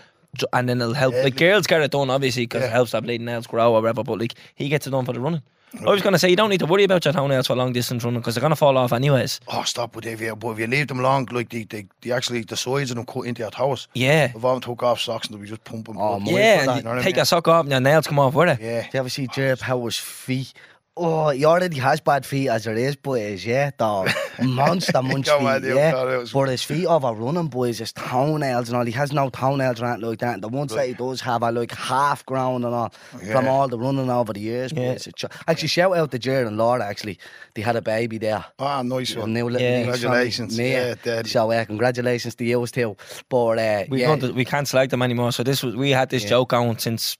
and 0.54 0.68
then 0.70 0.82
it'll 0.82 0.94
help 0.94 1.14
Yeah, 1.14 1.24
like 1.24 1.34
like- 1.34 1.38
girls 1.40 1.68
get 1.68 1.82
it 1.82 1.92
done 1.92 2.10
obviously 2.10 2.44
because 2.44 2.62
Yeah. 2.62 2.68
it 2.68 2.72
helps 2.72 2.92
their 2.92 3.02
bleeding 3.02 3.26
nails 3.26 3.48
grow 3.48 3.74
or 3.74 3.82
whatever 3.82 4.04
but 4.04 4.20
like 4.20 4.34
he 4.56 4.70
gets 4.70 4.86
it 4.88 4.92
done 4.92 5.06
for 5.06 5.14
the 5.14 5.20
running 5.20 5.42
I 5.86 5.90
was 5.90 6.02
gonna 6.02 6.18
say 6.18 6.30
you 6.30 6.36
don't 6.38 6.50
need 6.50 6.60
to 6.62 6.66
worry 6.66 6.86
about 6.86 7.04
your 7.04 7.14
toenails 7.14 7.48
for 7.48 7.56
long 7.56 7.74
distance 7.74 8.04
running 8.04 8.22
because 8.22 8.36
they're 8.36 8.42
gonna 8.42 8.56
fall 8.56 8.78
off 8.78 8.94
anyways 8.94 9.42
Oh, 9.50 9.64
stop 9.64 9.96
with 9.96 10.06
if 10.06 10.22
you, 10.22 10.36
but 10.36 10.52
if 10.52 10.60
you 10.60 10.68
leave 10.68 10.88
them 10.88 11.02
long, 11.02 11.28
like 11.32 11.50
they, 11.50 11.64
they, 11.64 11.86
they 12.02 12.12
actually 12.12 12.42
the 12.44 12.56
sides 12.56 12.90
of 12.92 12.96
them 12.96 13.06
cut 13.06 13.22
into 13.24 13.42
your 13.42 13.52
toes. 13.52 13.88
yeah 13.94 14.32
If 14.34 14.44
I 14.46 14.60
took 14.60 14.82
off 14.82 15.02
socks 15.02 15.28
and 15.28 15.36
they'll 15.36 15.42
be 15.44 15.50
just 15.50 15.64
pumping. 15.66 15.96
Oh, 16.00 16.20
blood. 16.20 16.34
yeah 16.36 16.66
God, 16.66 16.70
and 16.70 16.78
you 16.78 16.84
know 16.84 16.90
what 16.92 17.00
I 17.00 17.04
take 17.04 17.16
mean? 17.16 17.22
a 17.24 17.26
sock 17.26 17.48
off 17.50 17.62
and 17.66 17.72
your 17.72 17.82
nails 17.82 18.08
come 18.08 18.18
off 18.20 18.34
with 18.34 18.50
it 18.50 18.62
Yeah. 18.64 18.82
Do 18.84 18.88
you 18.94 19.00
ever 19.00 19.10
see 19.10 19.28
Jared 19.28 19.60
Power's 19.60 19.98
feet? 19.98 20.54
Oh, 21.00 21.30
he 21.30 21.46
already 21.46 21.78
has 21.80 22.02
bad 22.02 22.26
feet 22.26 22.50
as 22.50 22.66
it 22.66 22.78
is, 22.78 22.96
boys, 22.96 23.46
yeah, 23.46 23.70
dog. 23.78 24.10
Monster 24.44 25.02
munch 25.02 25.28
Come 25.28 25.46
on, 25.46 25.62
feet, 25.62 25.70
you 25.70 25.76
yeah. 25.76 25.92
thought 25.92 26.08
it 26.12 26.18
was- 26.18 26.32
But 26.34 26.50
his 26.50 26.64
feet 26.64 26.86
over 26.88 27.12
running, 27.14 27.48
boys, 27.48 27.78
his 27.80 27.94
toenails 27.94 28.70
and 28.70 28.78
all. 28.78 28.86
He 28.86 28.92
has 28.94 29.12
no 29.14 29.30
toenails 29.30 29.82
or 29.82 29.86
anything 29.86 30.10
like 30.10 30.20
that. 30.20 30.42
The 30.42 30.48
ones 30.50 30.74
that 30.74 30.88
he 30.88 30.94
does 30.94 31.22
have 31.22 31.44
are 31.44 31.52
like 31.52 31.72
half 31.74 32.26
ground 32.26 32.66
and 32.66 32.74
all 32.74 32.92
from 33.32 33.48
all 33.48 33.68
the 33.68 33.78
running 33.78 34.10
over 34.10 34.34
the 34.34 34.40
years, 34.40 34.72
Yeah. 34.72 34.94
boys. 34.94 35.08
It's- 35.08 35.32
Actually, 35.48 35.68
shout 35.68 35.96
out 35.96 36.12
to 36.12 36.20
Jared 36.20 36.48
and 36.48 36.58
Laura, 36.58 36.84
actually. 36.84 37.20
They 37.54 37.62
had 37.62 37.76
a 37.76 37.82
baby 37.82 38.18
there. 38.18 38.44
Ah, 38.60 38.82
nice 38.82 39.16
one. 39.16 39.34
new 39.34 39.46
little 39.50 39.62
Yeah. 39.62 39.84
Congratulations. 39.84 40.58
me. 40.58 40.72
Yeah, 40.72 40.96
Daddy. 41.04 41.30
So, 41.30 41.52
uh, 41.52 41.66
congratulations 41.66 42.36
to 42.36 42.44
you 42.44 42.66
too. 42.68 42.98
But, 43.30 43.60
uh, 43.60 43.84
we 43.90 44.02
yeah. 44.02 44.16
can't 44.16 44.34
we 44.36 44.46
can't 44.46 44.68
select 44.68 44.92
them 44.92 45.02
anymore. 45.02 45.32
So 45.32 45.44
this 45.44 45.62
was 45.64 45.76
we 45.76 45.92
had 45.92 46.10
this 46.10 46.24
joke 46.26 46.50
going 46.50 46.78
since 46.80 47.18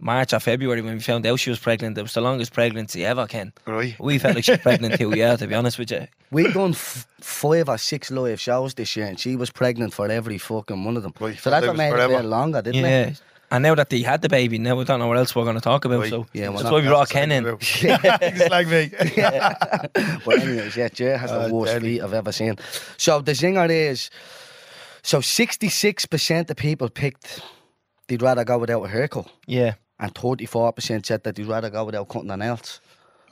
March 0.00 0.32
or 0.32 0.40
February 0.40 0.80
when 0.82 0.94
we 0.94 1.00
found 1.00 1.26
out 1.26 1.38
she 1.38 1.50
was 1.50 1.58
pregnant. 1.58 1.96
It 1.98 2.02
was 2.02 2.14
the 2.14 2.20
longest 2.20 2.52
pregnancy 2.52 3.04
ever, 3.04 3.26
Ken. 3.26 3.52
Right. 3.66 3.94
We 4.00 4.18
felt 4.18 4.34
like 4.34 4.44
she 4.44 4.52
was 4.52 4.60
pregnant 4.60 4.98
too, 4.98 5.12
yeah, 5.16 5.36
to 5.36 5.46
be 5.46 5.54
honest 5.54 5.78
with 5.78 5.90
you. 5.90 6.06
We 6.32 6.44
done 6.52 6.70
f- 6.70 7.06
five 7.20 7.68
or 7.68 7.76
six 7.76 8.10
live 8.10 8.38
shows 8.40 8.74
this 8.74 8.94
year, 8.96 9.06
and 9.06 9.18
she 9.18 9.34
was 9.34 9.50
pregnant 9.50 9.92
for 9.92 10.08
every 10.08 10.38
fucking 10.38 10.84
one 10.84 10.96
of 10.96 11.02
them. 11.02 11.12
Right, 11.18 11.36
so 11.38 11.50
that's 11.50 11.64
it 11.64 11.66
what 11.68 11.72
was 11.72 11.78
made 11.78 11.92
it 11.92 11.98
a 12.04 12.08
bit 12.08 12.24
longer, 12.24 12.62
didn't 12.62 12.84
Yeah. 12.84 13.06
it? 13.08 13.22
And 13.50 13.64
now 13.64 13.74
that 13.74 13.90
they 13.90 14.00
had 14.02 14.22
the 14.22 14.28
baby, 14.28 14.56
now 14.60 14.76
we 14.76 14.84
don't 14.84 15.00
know 15.00 15.08
what 15.08 15.16
else 15.16 15.34
we're 15.34 15.42
going 15.42 15.56
to 15.56 15.60
talk 15.60 15.84
about. 15.84 16.02
Right. 16.02 16.10
So 16.10 16.24
Yeah, 16.32 16.52
that's 16.52 16.62
why 16.62 16.80
we 16.80 16.86
brought 16.86 17.10
Ken 17.10 17.32
in. 17.32 17.42
like 17.44 17.58
It's 17.82 18.48
like 18.56 18.68
me. 18.68 18.92
but 20.24 20.38
anyways, 20.40 20.76
yeah, 20.76 20.88
Jay 20.88 21.16
has 21.16 21.30
the 21.32 21.46
Oh, 21.46 21.52
worst 21.54 21.72
deadly. 21.72 21.94
feet 21.96 22.02
I've 22.02 22.14
ever 22.14 22.30
seen. 22.30 22.56
So 22.96 23.20
the 23.20 23.32
zinger 23.32 23.68
is, 23.68 24.08
so 25.02 25.20
sixty-six 25.20 26.06
percent 26.06 26.48
of 26.50 26.56
people 26.58 26.88
picked 26.90 27.40
they'd 28.06 28.22
rather 28.22 28.44
go 28.44 28.58
without 28.58 28.84
a 28.84 28.88
haircut, 28.88 29.28
Yeah. 29.46 29.74
And 30.00 30.14
thirty-four 30.14 30.72
percent 30.72 31.06
said 31.06 31.22
that 31.24 31.36
they'd 31.36 31.46
rather 31.46 31.70
go 31.70 31.84
without 31.84 32.08
cutting 32.08 32.28
their 32.28 32.36
nails. 32.36 32.80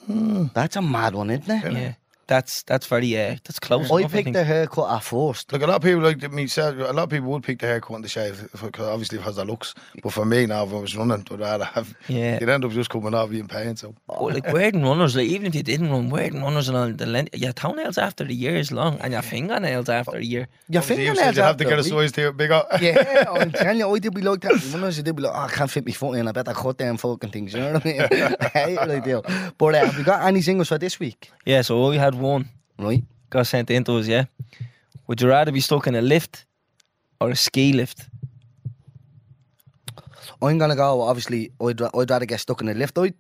Hmm. 0.07 0.47
That's 0.55 0.77
a 0.77 0.83
mad 0.83 1.15
one, 1.15 1.31
isn't 1.31 1.51
it? 1.51 1.73
Yeah. 1.73 1.95
That's 2.29 2.63
that's 2.63 2.87
very 2.87 3.17
uh, 3.19 3.37
that's 3.45 3.59
close. 3.59 3.91
I 3.91 4.01
enough, 4.01 4.13
picked 4.13 4.25
think. 4.27 4.37
the 4.37 4.45
haircut 4.45 4.91
at 4.91 5.03
first. 5.03 5.51
Look, 5.53 5.63
a 5.63 5.67
lot 5.67 5.77
of 5.77 5.83
people 5.83 6.03
like 6.03 6.31
me 6.31 6.47
said. 6.47 6.79
A 6.79 6.93
lot 6.93 7.05
of 7.05 7.11
people 7.11 7.31
would 7.31 7.43
pick 7.43 7.59
the 7.59 7.67
haircut 7.67 7.97
and 7.97 8.05
the 8.05 8.09
shave 8.09 8.49
because 8.63 8.87
obviously 8.87 9.19
it 9.19 9.23
has 9.23 9.37
their 9.37 9.47
looks. 9.47 9.75
But 10.03 10.13
for 10.13 10.27
me 10.27 10.45
now, 10.47 10.65
if 10.65 10.73
I 10.73 10.77
was 10.77 10.95
running, 10.97 11.25
I'd 11.31 11.41
rather 11.41 11.65
have. 11.65 11.95
Yeah. 12.07 12.39
You'd 12.39 12.49
end 12.51 12.65
up 12.67 12.71
just 12.73 12.91
coming 12.91 13.15
off 13.15 13.31
being 13.31 13.49
pain. 13.49 13.77
So 13.77 13.95
But 14.07 14.23
like 14.23 14.53
wearing 14.53 14.83
runners, 14.83 15.17
like 15.17 15.27
even 15.27 15.47
if 15.47 15.55
you 15.55 15.63
didn't 15.63 15.91
run, 15.91 16.11
wearing 16.11 16.43
runners 16.43 16.69
and 16.69 16.77
all 16.77 16.93
the 16.93 17.07
length, 17.07 17.35
your 17.35 17.53
toenails 17.53 17.97
after 17.99 18.25
the 18.25 18.35
year 18.35 18.57
is 18.57 18.71
long, 18.71 18.99
and 19.01 19.13
your 19.15 19.23
fingernails 19.23 19.89
after 19.89 20.19
a 20.19 20.23
year. 20.23 20.49
Your 20.69 20.83
Obviously, 20.83 21.05
you 21.07 21.15
fingernails 21.15 21.35
said 21.35 21.41
you 21.41 21.43
have 21.43 21.57
to 21.57 21.65
get 21.65 21.73
a 21.79 21.83
week. 21.83 21.93
size 21.93 22.13
to 22.13 22.29
it 22.29 22.37
bigger. 22.37 22.63
Yeah, 22.83 23.25
I'm 23.31 23.51
telling 23.53 23.79
you, 23.79 23.91
I 23.95 23.99
did 23.99 24.13
be 24.15 24.21
like 24.21 24.41
that. 24.43 24.53
When 24.73 24.83
I 24.83 24.87
was, 24.87 25.03
did 25.03 25.17
be 25.17 25.23
like, 25.23 25.33
oh, 25.35 25.39
I 25.39 25.49
can't 25.49 25.71
fit 25.71 25.87
my 25.87 25.93
foot 25.93 26.19
in. 26.19 26.29
I 26.29 26.33
better 26.33 26.53
cut 26.53 26.77
them 26.77 26.99
fucking 26.99 27.31
things. 27.31 27.55
You 27.55 27.61
know 27.61 27.73
what 27.73 27.87
I 27.87 27.89
mean? 27.89 28.01
I 28.41 28.49
hate 28.49 28.73
it, 28.75 28.79
I 28.91 29.01
do. 29.01 29.23
But 29.57 29.75
uh, 29.75 29.87
have 29.87 29.97
we 29.97 30.03
got 30.05 30.23
any 30.27 30.43
singles 30.43 30.69
for 30.69 30.77
this 30.79 31.01
week? 31.01 31.31
Yeah, 31.47 31.63
so 31.63 31.89
we 31.89 31.97
had 31.97 32.15
one 32.21 32.49
Right. 32.79 32.99
Mm-hmm. 33.01 33.31
got 33.31 33.47
sent 33.47 33.71
into 33.71 33.97
us. 33.99 34.07
Yeah, 34.07 34.25
would 35.07 35.21
you 35.21 35.29
rather 35.29 35.53
be 35.53 35.61
stuck 35.61 35.87
in 35.87 35.95
a 35.95 36.01
lift 36.03 36.45
or 37.21 37.31
a 37.31 37.37
ski 37.37 37.73
lift? 37.73 38.07
I'm 40.41 40.59
gonna 40.59 40.77
go. 40.77 41.01
Obviously, 41.03 41.51
I'd, 41.61 41.81
ra- 41.81 41.91
I'd 41.99 42.11
rather 42.11 42.27
get 42.27 42.41
stuck 42.41 42.61
in 42.61 42.69
a 42.69 42.75
lift. 42.75 42.97
I 42.99 43.13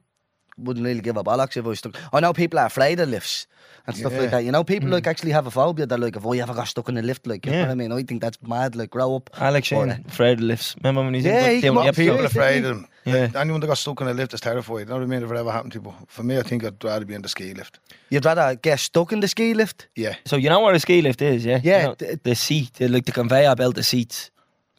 wouldn't 0.57 0.85
really 0.87 1.01
give 1.01 1.17
a 1.17 1.25
bollocks 1.25 1.57
if 1.57 1.65
I 1.65 1.69
was 1.69 1.79
stuck. 1.79 1.97
I 2.13 2.21
know 2.21 2.33
people 2.33 2.59
are 2.59 2.67
afraid 2.67 3.01
of 3.01 3.09
lifts 3.09 3.47
and 3.87 3.97
stuff 3.97 4.13
Yeah. 4.13 4.21
like 4.21 4.31
that. 4.31 4.45
You 4.45 4.53
know, 4.53 4.63
people 4.65 4.89
mm. 4.89 4.93
like 4.93 5.07
actually 5.07 5.33
have 5.33 5.47
a 5.47 5.51
phobia. 5.51 5.87
They're 5.87 5.99
like, 5.99 6.17
if 6.17 6.27
I 6.27 6.39
ever 6.39 6.55
got 6.55 6.69
stuck 6.69 6.89
in 6.89 6.97
a 6.99 7.03
lift, 7.03 7.27
like, 7.27 7.47
you 7.47 7.53
know 7.53 7.59
Yeah. 7.59 7.65
what 7.67 7.73
I 7.73 7.75
mean? 7.77 7.93
I 7.93 8.03
think 8.03 8.21
that's 8.23 8.39
mad. 8.43 8.75
Like, 8.77 8.91
grow 8.91 9.17
up. 9.17 9.31
Alex 9.39 9.73
Or, 9.73 9.89
Shane, 9.89 10.05
afraid 10.09 10.39
of 10.39 10.45
lifts. 10.45 10.75
Remember 10.83 11.03
when 11.05 11.15
he's 11.15 11.25
Yeah, 11.25 11.47
in 11.49 11.55
he 11.57 11.61
doing 11.61 11.75
come 11.75 11.85
the 11.85 11.89
up 11.91 11.95
People 11.97 12.15
episode? 12.19 12.19
here. 12.19 12.43
afraid 12.43 12.65
of 12.65 12.77
them. 12.77 12.87
Yeah. 13.09 13.41
Anyone 13.41 13.61
that 13.61 13.67
got 13.67 13.79
stuck 13.79 14.01
in 14.01 14.09
a 14.09 14.15
lift 14.15 14.35
is 14.35 14.41
terrified. 14.41 14.81
You 14.81 14.85
know 14.87 14.95
what 14.95 15.03
I 15.03 15.07
mean? 15.07 15.23
If 15.23 15.31
it 15.31 15.37
ever 15.37 15.51
happened 15.53 15.73
to 15.73 15.79
you. 15.79 15.83
But 15.83 15.95
for 16.09 16.23
me, 16.23 16.39
I 16.39 16.43
think 16.43 16.65
I'd 16.65 16.83
rather 16.83 17.05
be 17.05 17.15
in 17.15 17.23
the 17.23 17.29
ski 17.29 17.55
lift. 17.55 17.79
You'd 18.11 18.25
rather 18.25 18.55
get 18.57 18.79
stuck 18.81 19.13
in 19.13 19.21
the 19.21 19.29
ski 19.29 19.55
lift? 19.55 19.87
Yeah. 19.97 20.15
So 20.25 20.37
you 20.37 20.49
know 20.49 20.61
what 20.61 20.75
a 20.75 20.81
ski 20.81 21.03
lift 21.03 21.21
is, 21.23 21.45
yeah? 21.45 21.61
Yeah, 21.63 21.81
You 21.81 21.87
know, 21.89 21.95
th- 21.95 22.19
the 22.23 22.35
seat, 22.35 22.75
the, 22.75 22.89
like 22.89 23.05
the 23.07 23.13
conveyor 23.13 23.55
belt 23.57 23.79
of 23.79 23.87
seats. 23.87 24.31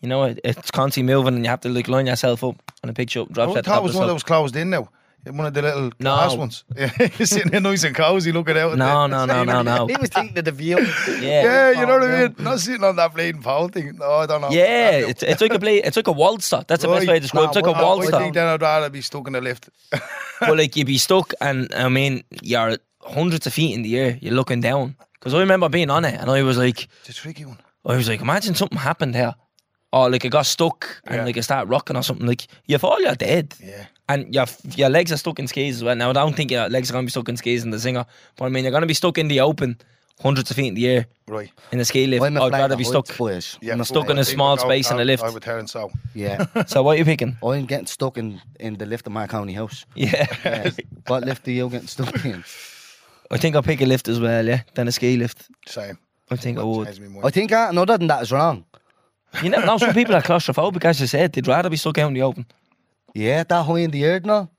You 0.01 0.07
know, 0.07 0.23
it, 0.23 0.39
it's 0.43 0.71
constantly 0.71 1.13
moving, 1.13 1.35
and 1.35 1.43
you 1.43 1.49
have 1.49 1.59
to 1.61 1.69
like 1.69 1.87
line 1.89 2.07
yourself 2.07 2.41
up, 2.43 2.55
and 2.81 2.89
it 2.89 2.95
picks 2.95 3.15
you 3.15 3.23
up, 3.23 3.31
I 3.31 3.33
drops 3.33 3.49
you 3.49 3.54
thought 3.54 3.57
at 3.59 3.63
the 3.65 3.69
it 3.71 3.73
top 3.73 3.83
was 3.83 3.89
of 3.92 3.94
the 3.94 3.99
one 3.99 4.07
that 4.07 4.11
slope. 4.11 4.15
was 4.15 4.23
closed 4.23 4.56
in 4.56 4.69
now. 4.69 4.89
One 5.26 5.45
of 5.45 5.54
the 5.54 5.61
little 5.61 5.83
No. 5.99 6.16
glass 6.16 6.35
ones. 6.35 6.64
Yeah, 6.78 6.92
you're 7.18 7.26
sitting 7.28 7.52
there 7.52 7.59
nice 7.61 7.83
and 7.83 7.95
cozy 7.95 8.31
looking 8.31 8.57
out. 8.57 8.78
No, 8.78 9.06
no, 9.07 9.26
no, 9.26 9.44
no, 9.44 9.61
no. 9.61 9.88
He 9.92 9.95
was 9.97 10.09
thinking 10.09 10.38
of 10.40 10.45
the 10.45 10.52
view. 10.52 10.78
Yeah. 11.19 11.44
Yeah, 11.44 11.69
you 11.71 11.85
know 11.85 11.99
what 11.99 12.09
I 12.09 12.21
mean? 12.28 12.35
Not 12.40 12.59
sitting 12.59 12.83
on 12.83 12.95
that 12.95 13.14
bleeding 13.14 13.42
pole 13.42 13.68
thing. 13.68 13.97
No, 13.97 14.11
I 14.11 14.26
don't 14.26 14.42
know. 14.42 14.49
Yeah, 14.49 14.92
it's, 14.92 15.21
it's 15.23 15.42
like 15.42 15.54
a 15.54 15.59
blade. 15.59 15.83
it's 15.85 15.97
like 15.97 16.07
a 16.07 16.11
waltzer. 16.11 16.64
That's 16.68 16.81
the 16.83 16.88
best 16.88 17.07
way 17.07 17.16
to 17.16 17.19
describe. 17.19 17.44
it. 17.44 17.47
It's 17.47 17.56
like 17.57 17.66
a 17.66 17.71
what- 17.71 17.78
I 17.80 17.83
waltzer. 17.83 18.11
think 18.11 18.33
then 18.33 18.47
I'd 18.47 18.61
rather 18.61 18.90
be 18.90 19.02
stuck 19.02 19.28
in 19.28 19.33
the 19.33 19.42
lift. 19.42 19.69
Well, 20.42 20.56
like 20.56 20.76
you'd 20.78 20.88
be 20.88 20.97
stuck, 20.97 21.33
and 21.42 21.73
I 21.76 21.90
mean, 21.90 22.23
you're 22.42 22.78
hundreds 23.02 23.45
of 23.45 23.54
feet 23.54 23.73
in 23.76 23.81
the 23.81 23.97
air. 23.99 24.18
You're 24.21 24.33
looking 24.35 24.61
down. 24.61 24.95
Because 25.14 25.33
I 25.33 25.40
remember 25.42 25.68
being 25.68 25.90
on 25.90 26.06
it, 26.06 26.16
and 26.19 26.31
I 26.31 26.44
was 26.44 26.57
like, 26.57 26.88
It's 27.02 27.09
a 27.09 27.14
tricky 27.14 27.44
one. 27.44 27.57
I 27.85 27.95
was 27.97 28.07
like, 28.07 28.21
imagine 28.21 28.56
something 28.56 28.78
happened 28.78 29.16
here, 29.16 29.35
or 29.92 30.09
like 30.09 30.23
it 30.23 30.30
got 30.30 30.45
stuck 30.45 31.02
and 31.06 31.16
Yeah. 31.18 31.26
like 31.26 31.35
it 31.35 31.44
started 31.44 31.69
rocking 31.69 31.97
or 31.97 32.04
something. 32.04 32.26
Like 32.26 32.47
you 32.68 32.78
fall, 32.78 33.02
you're 33.02 33.16
dead. 33.16 33.54
Yeah. 33.61 33.85
And 34.09 34.33
your 34.35 34.45
your 34.75 34.89
legs 34.89 35.11
are 35.11 35.18
stuck 35.18 35.39
in 35.39 35.47
skis 35.47 35.78
as 35.78 35.83
well. 35.83 35.95
Now 35.95 36.09
I 36.09 36.13
don't 36.13 36.35
think 36.35 36.51
your 36.51 36.68
legs 36.68 36.89
are 36.89 36.94
gonna 36.94 37.06
be 37.06 37.11
stuck 37.11 37.30
in 37.30 37.37
skis 37.37 37.63
in 37.63 37.69
the 37.69 37.78
zinger, 37.78 38.06
but 38.35 38.45
I 38.45 38.49
mean 38.49 38.63
you're 38.63 38.71
gonna 38.73 38.85
be 38.87 38.94
stuck 38.95 39.18
in 39.19 39.28
the 39.28 39.39
open, 39.42 39.78
hundreds 40.21 40.49
of 40.49 40.56
feet 40.57 40.68
in 40.69 40.73
the 40.73 40.87
air 40.87 41.06
Right. 41.28 41.51
in 41.71 41.80
a 41.80 41.85
ski 41.85 42.07
lift. 42.07 42.23
I'm 42.25 42.35
I'd 42.42 42.51
rather 42.51 42.75
be 42.75 42.83
stuck. 42.83 43.16
boys. 43.18 43.57
Yeah, 43.61 43.73
I'm 43.73 43.78
full 43.80 43.85
stuck 43.85 44.09
in 44.09 44.18
a 44.18 44.25
small 44.25 44.54
I'd 44.54 44.59
go- 44.63 44.68
space 44.69 44.89
in 44.92 44.97
a 44.97 45.01
I- 45.01 45.04
lift. 45.06 45.23
I 45.23 45.30
would 45.30 45.44
turn 45.44 45.68
so. 45.68 45.92
Yeah. 46.16 46.45
So 46.68 46.81
what 46.83 46.95
are 46.95 46.97
you 46.99 47.06
picking? 47.06 47.37
I'm 47.44 47.66
getting 47.68 47.85
stuck 47.87 48.18
in, 48.18 48.42
in 48.59 48.78
the 48.78 48.85
lift 48.87 49.06
of 49.07 49.13
my 49.13 49.28
county 49.28 49.54
house. 49.54 49.85
Yeah, 49.95 50.25
Yeah. 50.44 50.71
what 51.07 51.23
lift 51.23 51.47
are 51.47 51.51
you 51.51 51.69
getting 51.69 51.87
stuck 51.87 52.25
in? 52.25 52.44
I 53.31 53.37
think 53.37 53.56
I'll 53.56 53.61
pick 53.63 53.81
a 53.81 53.85
lift 53.85 54.07
as 54.07 54.19
well. 54.19 54.44
Yeah, 54.45 54.61
than 54.73 54.87
a 54.87 54.92
ski 54.92 55.18
lift. 55.18 55.47
Same. 55.68 55.99
I 56.31 56.35
think 56.35 56.57
I 56.57 56.63
would. 56.63 56.87
Change 56.87 56.99
me 56.99 57.07
I 57.07 57.21
mind. 57.21 57.33
think 57.33 57.51
that, 57.51 57.69
and 57.69 57.78
other 57.78 57.97
than 57.97 58.07
that 58.07 58.23
is 58.23 58.31
wrong. 58.31 58.66
You 59.44 59.49
never 59.51 59.68
know. 59.68 59.78
Some 59.78 59.94
people 59.94 60.16
are 60.16 60.21
claustrophobic, 60.23 60.83
as 60.85 60.99
you 60.99 61.06
said. 61.07 61.33
They'd 61.33 61.47
rather 61.47 61.69
be 61.69 61.78
stuck 61.78 61.99
out 61.99 62.07
in 62.07 62.16
the 62.16 62.23
open. 62.23 62.45
Yeah, 63.13 63.44
that 63.44 63.63
high 63.66 63.80
in 63.80 63.92
the 63.92 64.04
air 64.04 64.19
now. 64.23 64.49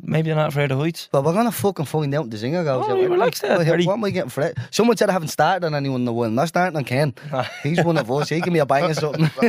maybe 0.00 0.28
they're 0.28 0.36
not 0.36 0.48
afraid 0.50 0.70
of 0.70 0.78
heights. 0.78 1.08
But 1.10 1.24
we're 1.24 1.32
gonna 1.32 1.50
fucking 1.52 1.86
find 1.86 2.14
out 2.14 2.30
the 2.30 2.36
zinger 2.36 2.64
goes. 2.64 2.84
Oh, 2.88 2.94
you 2.96 3.08
relax 3.08 3.40
there, 3.40 3.56
What, 3.58 3.64
Terry. 3.64 3.84
what 3.84 3.94
am 3.94 4.04
I 4.04 4.10
getting 4.10 4.30
for 4.30 4.42
it? 4.42 4.56
Someone 4.70 4.96
said 4.96 5.08
I 5.10 5.12
haven't 5.12 5.28
started 5.28 5.66
on 5.66 5.74
anyone 5.74 6.02
in 6.02 6.04
the 6.04 6.12
world. 6.12 6.28
I'm 6.30 6.34
not 6.36 6.48
starting 6.48 6.76
on 6.76 6.84
Ken. 6.84 7.14
He's 7.62 7.82
one 7.84 7.96
of 7.98 8.10
us. 8.10 8.28
He 8.28 8.40
give 8.40 8.52
me 8.52 8.60
a 8.60 8.66
bang 8.66 8.84
or 8.90 8.94
something. 8.94 9.28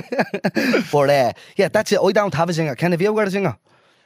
but 0.91 1.09
uh, 1.09 1.33
yeah, 1.55 1.67
that's 1.69 1.91
it. 1.91 1.99
I 2.03 2.11
don't 2.11 2.33
have 2.33 2.49
a 2.49 2.53
zinger. 2.53 2.75
Ken, 2.77 2.91
have 2.91 3.01
you 3.01 3.07
ever 3.09 3.17
got 3.25 3.27
a 3.33 3.37
zinger? 3.37 3.57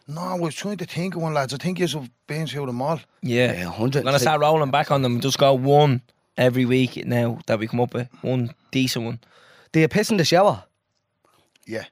No, 0.08 0.20
I 0.22 0.34
was 0.38 0.54
trying 0.54 0.76
to 0.78 0.86
think 0.86 1.16
of 1.16 1.22
one, 1.22 1.34
lads. 1.34 1.54
I 1.54 1.58
think 1.58 1.80
you've 1.80 2.10
been 2.28 2.46
through 2.46 2.66
them 2.66 2.82
all. 2.82 3.00
Yeah, 3.22 3.54
Yeah, 3.54 3.66
100. 3.68 4.00
I'm 4.00 4.04
gonna 4.06 4.20
start 4.20 4.42
rolling 4.42 4.70
back 4.72 4.92
on 4.92 5.02
them. 5.02 5.22
Just 5.22 5.38
go 5.38 5.54
one 5.54 6.02
every 6.38 6.66
week 6.66 7.06
now 7.06 7.40
that 7.46 7.58
we 7.58 7.68
come 7.68 7.80
up 7.80 7.94
with 7.94 8.10
one 8.22 8.54
decent 8.72 9.06
one. 9.06 9.20
Do 9.72 9.80
you 9.80 9.88
piss 9.88 10.12
in 10.12 10.18
the 10.18 10.26
shower? 10.26 10.64
Yeah. 11.66 11.86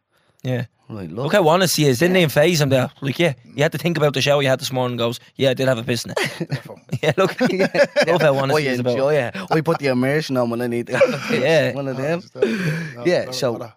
Yeah. 0.44 0.66
Right, 0.92 1.10
Look 1.10 1.24
look. 1.26 1.34
how 1.34 1.48
honest 1.48 1.78
he 1.78 1.86
is. 1.86 2.00
Didn't 2.00 2.18
even 2.18 2.30
phase 2.30 2.60
him 2.60 2.68
there. 2.70 2.90
Like, 3.02 3.18
yeah, 3.18 3.34
you 3.56 3.64
had 3.64 3.72
to 3.72 3.78
think 3.78 3.96
about 3.98 4.14
the 4.14 4.22
show 4.22 4.40
you 4.42 4.50
had 4.50 4.60
this 4.60 4.72
morning. 4.74 4.98
Goes, 4.98 5.20
yeah, 5.38 5.52
I 5.52 5.54
did 5.54 5.68
have 5.70 5.78
a 5.78 5.84
piss 5.84 6.04
in 6.06 6.12
it. 6.12 6.20
yeah, 7.02 7.14
look, 7.18 7.40
love 8.08 8.22
how 8.22 8.36
honest 8.38 8.58
I 8.58 8.62
he 8.62 8.68
is 8.68 8.80
about. 8.80 8.92
enjoy 8.92 9.16
it. 9.16 9.36
it. 9.36 9.52
I 9.52 9.62
put 9.62 9.80
the 9.80 9.88
immersion 9.88 10.36
on 10.38 10.50
when 10.50 10.62
I 10.62 10.68
need 10.68 10.88
to. 10.88 10.98
have 10.98 11.14
a 11.14 11.18
piss. 11.28 11.40
Yeah. 11.42 11.74
One 11.74 11.88
of 11.88 11.96
them. 11.98 12.22
No, 12.36 13.06
Yeah, 13.06 13.26
no, 13.26 13.32
so- 13.32 13.54
no, 13.54 13.58
no. 13.68 13.72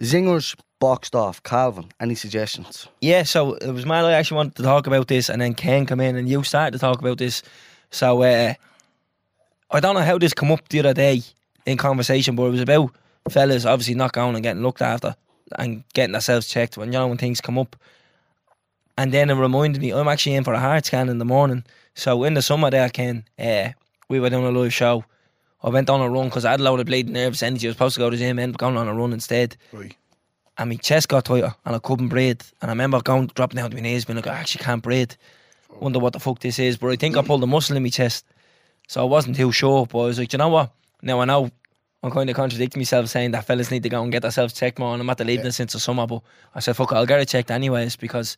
Zingers 0.00 0.54
boxed 0.78 1.14
off. 1.14 1.42
Calvin, 1.42 1.86
any 2.00 2.14
suggestions? 2.14 2.86
Yeah, 3.00 3.22
so 3.22 3.54
it 3.54 3.70
was 3.70 3.86
mad. 3.86 4.04
I 4.04 4.12
actually 4.12 4.36
wanted 4.36 4.56
to 4.56 4.62
talk 4.62 4.86
about 4.86 5.08
this, 5.08 5.30
and 5.30 5.40
then 5.40 5.54
Ken 5.54 5.86
come 5.86 6.00
in, 6.00 6.16
and 6.16 6.28
you 6.28 6.42
started 6.42 6.72
to 6.72 6.78
talk 6.78 6.98
about 6.98 7.16
this. 7.18 7.42
So 7.90 8.22
uh, 8.22 8.52
I 9.70 9.80
don't 9.80 9.94
know 9.94 10.02
how 10.02 10.18
this 10.18 10.34
come 10.34 10.50
up 10.52 10.68
the 10.68 10.80
other 10.80 10.92
day 10.92 11.22
in 11.64 11.76
conversation, 11.78 12.36
but 12.36 12.42
it 12.44 12.50
was 12.50 12.60
about 12.60 12.90
fellas 13.30 13.64
obviously 13.64 13.94
not 13.94 14.12
going 14.12 14.34
and 14.36 14.42
getting 14.42 14.62
looked 14.62 14.80
after 14.82 15.16
and 15.58 15.84
getting 15.94 16.14
ourselves 16.14 16.48
checked 16.48 16.76
when 16.76 16.88
you 16.92 16.98
know 16.98 17.06
when 17.08 17.18
things 17.18 17.40
come 17.40 17.58
up. 17.58 17.76
And 18.98 19.12
then 19.12 19.30
it 19.30 19.34
reminded 19.34 19.80
me, 19.82 19.92
I'm 19.92 20.08
actually 20.08 20.36
in 20.36 20.44
for 20.44 20.54
a 20.54 20.60
heart 20.60 20.86
scan 20.86 21.08
in 21.08 21.18
the 21.18 21.24
morning. 21.24 21.64
So 21.94 22.24
in 22.24 22.34
the 22.34 22.42
summer 22.42 22.70
there, 22.70 22.88
Ken, 22.88 23.24
uh, 23.38 23.70
we 24.08 24.20
were 24.20 24.30
doing 24.30 24.44
a 24.46 24.50
live 24.50 24.72
show. 24.72 25.04
I 25.62 25.68
went 25.70 25.90
on 25.90 26.00
a 26.00 26.08
run 26.08 26.26
because 26.26 26.44
I 26.44 26.52
had 26.52 26.60
a 26.60 26.62
load 26.62 26.80
of 26.80 26.86
bleeding 26.86 27.12
nerves 27.12 27.42
energy. 27.42 27.66
I 27.66 27.70
was 27.70 27.76
supposed 27.76 27.94
to 27.96 28.00
go 28.00 28.10
to 28.10 28.16
the 28.16 28.22
gym, 28.22 28.38
ended 28.38 28.54
up 28.56 28.58
going 28.60 28.76
on 28.76 28.88
a 28.88 28.94
run 28.94 29.12
instead 29.12 29.56
Right. 29.72 29.96
and 30.58 30.70
my 30.70 30.76
chest 30.76 31.08
got 31.08 31.24
tighter 31.26 31.54
and 31.64 31.76
I 31.76 31.78
couldn't 31.78 32.08
breathe. 32.08 32.40
And 32.62 32.70
I 32.70 32.72
remember 32.72 33.00
going 33.02 33.26
dropping 33.34 33.56
down 33.56 33.70
to 33.70 33.76
my 33.76 33.82
knees, 33.82 34.04
being 34.04 34.16
like, 34.16 34.26
I 34.26 34.34
actually 34.34 34.64
can't 34.64 34.82
breathe. 34.82 35.12
Wonder 35.80 35.98
what 35.98 36.12
the 36.14 36.20
fuck 36.20 36.38
this 36.40 36.58
is. 36.58 36.78
But 36.78 36.88
I 36.90 36.96
think 36.96 37.16
I 37.16 37.22
pulled 37.22 37.42
a 37.42 37.46
muscle 37.46 37.76
in 37.76 37.82
my 37.82 37.88
chest. 37.90 38.24
So 38.88 39.02
I 39.02 39.04
wasn't 39.04 39.36
too 39.36 39.52
sure. 39.52 39.86
But 39.86 39.98
I 39.98 40.04
was 40.06 40.18
like, 40.18 40.32
you 40.32 40.38
know 40.38 40.48
what? 40.48 40.72
Now 41.02 41.20
I 41.20 41.26
know 41.26 41.50
I'm 42.06 42.12
kind 42.12 42.30
of 42.30 42.36
contradicting 42.36 42.78
myself 42.80 43.08
saying 43.08 43.32
that 43.32 43.44
fellas 43.44 43.70
need 43.72 43.82
to 43.82 43.88
go 43.88 44.00
and 44.00 44.12
get 44.12 44.22
themselves 44.22 44.52
checked 44.54 44.78
more. 44.78 44.92
And 44.94 45.00
I'm 45.02 45.10
at 45.10 45.18
the 45.18 45.24
leading 45.24 45.44
Yeah. 45.46 45.50
since 45.50 45.72
the 45.72 45.80
summer. 45.80 46.06
But 46.06 46.22
I 46.54 46.60
said, 46.60 46.76
fuck 46.76 46.92
it, 46.92 46.94
I'll 46.94 47.04
get 47.04 47.20
it 47.20 47.26
checked 47.28 47.50
anyways 47.50 47.96
because 47.96 48.36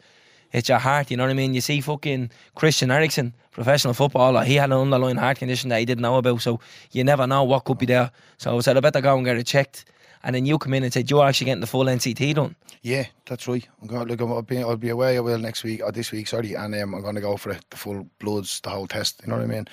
it's 0.53 0.71
your 0.71 0.79
heart, 0.79 1.11
you 1.11 1.19
know 1.19 1.25
what 1.25 1.31
I 1.31 1.35
mean? 1.35 1.53
You 1.53 1.61
see 1.61 1.83
fucking 1.83 2.31
Christian 2.55 2.91
Eriksen, 2.91 3.35
professional 3.51 3.93
footballer, 3.93 4.43
he 4.45 4.55
had 4.55 4.71
an 4.73 4.79
underlying 4.79 5.19
heart 5.19 5.39
condition 5.39 5.69
that 5.69 5.81
he 5.81 5.85
didn't 5.85 6.01
know 6.01 6.17
about. 6.17 6.41
So 6.41 6.61
you 6.93 7.05
never 7.05 7.27
know 7.27 7.45
what 7.45 7.65
could 7.67 7.77
be 7.77 7.85
there. 7.85 8.11
So 8.39 8.57
I 8.57 8.61
said, 8.61 8.79
I 8.79 8.81
better 8.81 9.03
go 9.03 9.15
and 9.17 9.25
get 9.27 9.37
it 9.37 9.47
checked. 9.47 9.85
And 10.25 10.35
then 10.35 10.47
you 10.47 10.57
come 10.59 10.73
in 10.75 10.83
and 10.83 10.93
said, 10.93 11.11
you're 11.11 11.27
actually 11.27 11.45
getting 11.45 11.61
the 11.61 11.67
full 11.67 11.85
NCT 11.85 12.35
done. 12.35 12.57
Yeah, 12.81 13.05
that's 13.27 13.47
right. 13.47 13.69
I'm 13.83 13.89
going. 13.89 14.07
to 14.07 14.17
Look, 14.17 14.23
I'll 14.23 14.41
be, 14.43 14.59
I'll 14.63 14.77
be 14.79 14.89
away. 14.89 15.17
I 15.19 15.21
will 15.21 15.39
next 15.39 15.63
week 15.63 15.83
or 15.85 15.93
this 15.93 16.11
week. 16.11 16.27
Sorry, 16.29 16.55
and 16.55 16.75
um, 16.75 16.95
I'm 16.95 17.03
going 17.03 17.17
to 17.17 17.21
go 17.21 17.37
for 17.37 17.51
it, 17.51 17.63
the 17.71 17.77
full 17.77 18.09
bloods, 18.19 18.61
the 18.61 18.71
whole 18.71 18.87
test. 18.87 19.21
You 19.23 19.29
know 19.31 19.37
what 19.37 19.45
I 19.45 19.47
mean? 19.49 19.69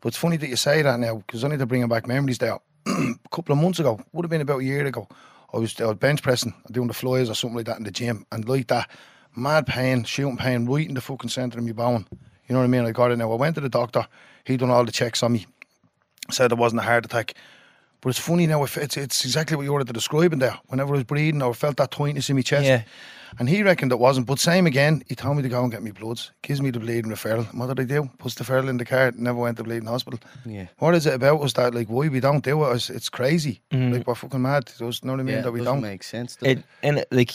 But 0.00 0.08
it's 0.08 0.16
funny 0.18 0.36
that 0.36 0.48
you 0.48 0.56
say 0.56 0.82
that 0.82 1.00
now 1.00 1.16
because 1.26 1.42
I 1.44 1.48
need 1.48 1.58
to 1.60 1.66
bring 1.66 1.86
back 1.88 2.06
memories 2.06 2.38
there. 2.38 2.58
A 2.88 3.14
couple 3.30 3.52
of 3.52 3.60
months 3.60 3.78
ago, 3.78 4.00
would 4.12 4.24
have 4.24 4.30
been 4.30 4.40
about 4.40 4.60
a 4.60 4.64
year 4.64 4.86
ago. 4.86 5.08
I 5.52 5.58
was, 5.58 5.80
I 5.80 5.86
was 5.86 5.96
bench 5.96 6.22
pressing, 6.22 6.54
doing 6.70 6.88
the 6.88 6.94
flyers 6.94 7.30
or 7.30 7.34
something 7.34 7.56
like 7.56 7.66
that 7.66 7.78
in 7.78 7.84
the 7.84 7.90
gym, 7.90 8.26
and 8.32 8.48
like 8.48 8.66
that, 8.68 8.90
mad 9.34 9.66
pain, 9.66 10.04
shooting 10.04 10.36
pain, 10.36 10.66
right 10.66 10.86
in 10.86 10.94
the 10.94 11.00
fucking 11.00 11.30
centre 11.30 11.58
of 11.58 11.64
my 11.64 11.72
bone. 11.72 12.06
You 12.48 12.54
know 12.54 12.60
what 12.60 12.64
I 12.64 12.68
mean? 12.68 12.84
I 12.84 12.92
got 12.92 13.10
it 13.10 13.16
now. 13.16 13.30
I 13.32 13.36
went 13.36 13.54
to 13.56 13.60
the 13.60 13.68
doctor. 13.68 14.06
He 14.44 14.56
done 14.56 14.70
all 14.70 14.84
the 14.84 14.92
checks 14.92 15.22
on 15.22 15.32
me. 15.32 15.46
Said 16.30 16.52
it 16.52 16.58
wasn't 16.58 16.80
a 16.80 16.84
heart 16.84 17.04
attack. 17.04 17.34
But 18.00 18.10
it's 18.10 18.18
funny 18.18 18.46
now. 18.46 18.62
It's 18.64 18.96
it's 18.96 19.24
exactly 19.24 19.56
what 19.56 19.64
you 19.64 19.84
describe 19.84 20.32
in 20.32 20.38
there. 20.38 20.58
Whenever 20.68 20.94
I 20.94 20.98
was 20.98 21.04
breathing, 21.04 21.42
I 21.42 21.52
felt 21.52 21.76
that 21.78 21.90
tightness 21.90 22.30
in 22.30 22.36
my 22.36 22.42
chest. 22.42 22.66
Yeah. 22.66 22.82
And 23.38 23.48
he 23.48 23.62
reckoned 23.62 23.92
it 23.92 23.98
wasn't. 23.98 24.26
But 24.26 24.38
same 24.38 24.66
again, 24.66 25.02
he 25.08 25.14
told 25.14 25.36
me 25.36 25.42
to 25.42 25.48
go 25.48 25.62
and 25.62 25.70
get 25.70 25.82
me 25.82 25.90
bloods. 25.90 26.30
Gives 26.42 26.60
me 26.62 26.70
the 26.70 26.80
bleeding 26.80 27.10
referral. 27.10 27.50
And 27.50 27.60
what 27.60 27.68
did 27.68 27.80
I 27.80 27.84
do? 27.84 28.10
Puts 28.18 28.34
the 28.36 28.44
referral 28.44 28.68
in 28.68 28.78
the 28.78 28.84
car. 28.84 29.12
Never 29.16 29.38
went 29.38 29.56
to 29.58 29.64
bleeding 29.64 29.88
hospital. 29.88 30.20
Yeah. 30.46 30.66
What 30.78 30.94
is 30.94 31.06
it 31.06 31.14
about 31.14 31.42
us 31.42 31.52
that 31.54 31.74
like 31.74 31.88
why 31.88 32.08
we 32.08 32.20
don't 32.20 32.44
do 32.44 32.64
it? 32.64 32.74
It's, 32.74 32.90
it's 32.90 33.08
crazy. 33.08 33.60
Mm. 33.70 33.92
Like 33.92 34.06
we're 34.06 34.14
fucking 34.14 34.42
mad. 34.42 34.72
Does 34.78 35.04
know 35.04 35.12
what 35.12 35.20
I 35.20 35.22
mean? 35.24 35.36
Yeah, 35.36 35.42
that 35.42 35.52
we 35.52 35.60
doesn't 35.60 35.74
don't. 35.74 35.82
make 35.82 36.02
sense. 36.02 36.36
does 36.36 36.48
It 36.48 36.64
and 36.82 36.98
it, 36.98 37.08
like 37.10 37.32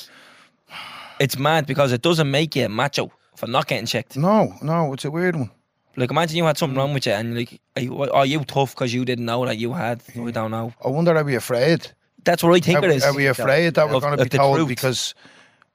it's 1.19 1.37
mad 1.37 1.65
because 1.65 1.91
it 1.91 2.01
doesn't 2.01 2.29
make 2.29 2.55
you 2.55 2.67
macho 2.69 3.11
for 3.35 3.47
not 3.47 3.67
getting 3.67 3.85
checked. 3.85 4.17
No, 4.17 4.53
no, 4.61 4.93
it's 4.93 5.05
a 5.05 5.11
weird 5.11 5.35
one. 5.35 5.51
Like 5.95 6.09
imagine 6.09 6.37
you 6.37 6.45
had 6.45 6.57
something 6.57 6.77
wrong 6.77 6.93
with 6.93 7.05
you 7.05 7.11
and 7.11 7.35
like 7.35 7.61
are 7.75 7.81
you, 7.81 8.03
are 8.11 8.25
you 8.25 8.43
tough 8.45 8.73
because 8.73 8.93
you 8.93 9.05
didn't 9.05 9.25
know 9.25 9.45
that 9.45 9.57
you 9.57 9.73
had? 9.73 10.01
I 10.15 10.31
don't 10.31 10.51
know. 10.51 10.73
I 10.83 10.87
wonder 10.87 11.15
are 11.15 11.23
we 11.23 11.35
afraid? 11.35 11.91
That's 12.23 12.43
what 12.43 12.55
I 12.55 12.59
think 12.59 12.79
Are, 12.79 12.85
it 12.85 12.95
is. 12.95 13.03
are 13.03 13.13
we 13.13 13.27
afraid 13.27 13.75
that 13.75 13.89
we're 13.89 13.99
going 13.99 14.17
to 14.17 14.23
be 14.23 14.29
told 14.29 14.55
truth. 14.57 14.67
because 14.69 15.13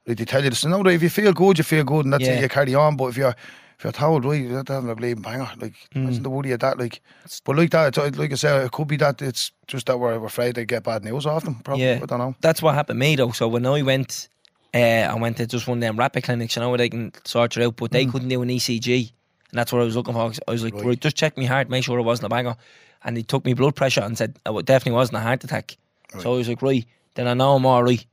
like, 0.09 0.17
they 0.17 0.25
tell 0.25 0.43
you 0.43 0.49
this? 0.49 0.65
No, 0.65 0.85
if 0.87 1.01
you 1.01 1.09
feel 1.09 1.31
good, 1.33 1.57
you 1.57 1.63
feel 1.63 1.83
good, 1.85 2.05
and 2.05 2.13
that's 2.13 2.23
Yeah. 2.25 2.33
it. 2.33 2.41
You 2.41 2.49
carry 2.49 2.75
on. 2.75 2.97
But 2.97 3.05
if 3.07 3.17
you're 3.17 3.35
if 3.77 3.85
you're 3.85 3.93
told, 3.93 4.25
right, 4.25 4.41
you're 4.41 4.61
having 4.67 4.89
a 4.89 4.95
bleeding 4.95 5.21
banger, 5.21 5.49
like 5.57 5.71
Mm. 5.95 6.03
imagine 6.03 6.23
the 6.23 6.29
worry 6.29 6.51
of 6.51 6.59
that. 6.59 6.77
Like, 6.77 6.99
but 7.45 7.55
like 7.55 7.69
that, 7.69 7.97
it's, 7.97 8.17
like 8.17 8.29
I 8.33 8.35
said, 8.35 8.65
it 8.65 8.71
could 8.73 8.89
be 8.89 8.97
that 8.97 9.21
it's 9.21 9.53
just 9.67 9.85
that 9.85 9.97
we're 9.97 10.21
afraid 10.25 10.55
to 10.55 10.65
get 10.65 10.83
bad 10.83 11.05
news 11.05 11.25
off 11.25 11.45
them. 11.45 11.55
Probably, 11.63 11.85
Yeah. 11.85 11.99
I 12.03 12.05
don't 12.05 12.19
know. 12.19 12.35
That's 12.41 12.61
what 12.61 12.75
happened 12.75 12.99
to 12.99 13.05
me 13.07 13.15
though. 13.15 13.31
So 13.31 13.47
when 13.47 13.65
I 13.65 13.81
went, 13.81 14.27
uh, 14.73 14.77
I 14.77 15.15
went 15.15 15.37
to 15.37 15.47
just 15.47 15.65
one 15.65 15.77
of 15.77 15.81
them 15.81 15.97
rapid 15.97 16.23
clinics, 16.25 16.57
you 16.57 16.61
know, 16.61 16.67
where 16.67 16.77
they 16.77 16.89
can 16.89 17.13
sort 17.23 17.55
you 17.55 17.63
out, 17.67 17.77
but 17.77 17.91
they 17.91 18.05
couldn't 18.05 18.27
do 18.27 18.41
an 18.41 18.49
ECG, 18.49 19.13
and 19.51 19.57
that's 19.57 19.71
what 19.71 19.81
I 19.81 19.85
was 19.85 19.95
looking 19.95 20.13
for. 20.13 20.29
I 20.45 20.51
was 20.51 20.61
like, 20.63 20.73
Right. 20.73 20.83
right. 20.83 20.99
just 20.99 21.15
check 21.15 21.37
my 21.37 21.45
heart, 21.45 21.69
make 21.69 21.85
sure 21.85 21.97
it 21.99 22.03
wasn't 22.03 22.25
a 22.25 22.29
banger, 22.29 22.57
and 23.05 23.15
he 23.15 23.23
took 23.23 23.45
me 23.45 23.53
blood 23.53 23.77
pressure 23.77 24.01
and 24.01 24.17
said 24.17 24.35
oh, 24.45 24.57
it 24.57 24.65
definitely 24.65 24.97
wasn't 24.97 25.19
a 25.19 25.21
heart 25.21 25.41
attack. 25.45 25.77
So 26.19 26.33
I 26.33 26.37
was 26.37 26.49
like, 26.49 26.61
right, 26.61 26.85
then 27.15 27.29
I 27.29 27.33
know 27.33 27.55
I'm 27.55 27.65
all 27.65 27.81
right. 27.83 28.05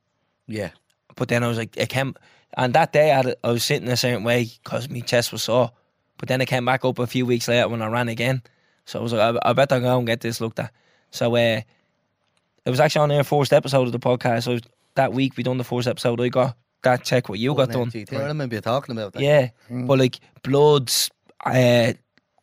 Yeah. 0.46 0.70
But 1.16 1.28
then 1.28 1.42
I 1.42 1.48
was 1.48 1.58
like, 1.58 1.76
it 1.76 1.88
came, 1.88 2.14
and 2.56 2.74
that 2.74 2.92
day 2.92 3.12
I, 3.12 3.34
I 3.42 3.52
was 3.52 3.64
sitting 3.64 3.88
a 3.88 3.96
certain 3.96 4.22
way 4.22 4.48
because 4.62 4.88
my 4.88 5.00
chest 5.00 5.32
was 5.32 5.42
sore. 5.42 5.72
But 6.18 6.28
then 6.28 6.40
it 6.40 6.46
came 6.46 6.64
back 6.64 6.84
up 6.84 6.98
a 6.98 7.06
few 7.06 7.26
weeks 7.26 7.48
later 7.48 7.68
when 7.68 7.82
I 7.82 7.88
ran 7.88 8.08
again. 8.08 8.42
So 8.84 9.00
I 9.00 9.02
was 9.02 9.12
like, 9.12 9.36
I, 9.42 9.50
I 9.50 9.52
better 9.52 9.80
go 9.80 9.98
and 9.98 10.06
get 10.06 10.20
this 10.20 10.40
looked 10.40 10.58
at. 10.58 10.72
So 11.10 11.34
uh, 11.34 11.60
it 12.64 12.70
was 12.70 12.80
actually 12.80 13.02
on 13.02 13.08
their 13.10 13.24
first 13.24 13.52
episode 13.52 13.82
of 13.86 13.92
the 13.92 13.98
podcast. 13.98 14.44
So 14.44 14.58
that 14.94 15.12
week 15.12 15.36
we 15.36 15.42
done 15.42 15.58
the 15.58 15.64
first 15.64 15.88
episode. 15.88 16.20
I 16.20 16.28
got 16.28 16.56
that 16.82 17.04
check 17.04 17.28
what 17.28 17.38
you 17.38 17.54
got 17.54 17.70
done. 17.70 17.90
I 18.12 18.26
remember 18.26 18.54
you 18.54 18.60
talking 18.60 18.96
about 18.96 19.12
that. 19.14 19.22
Yeah, 19.22 19.50
but 19.68 19.98
like 19.98 20.18
bloods, 20.42 21.10
uh, 21.44 21.92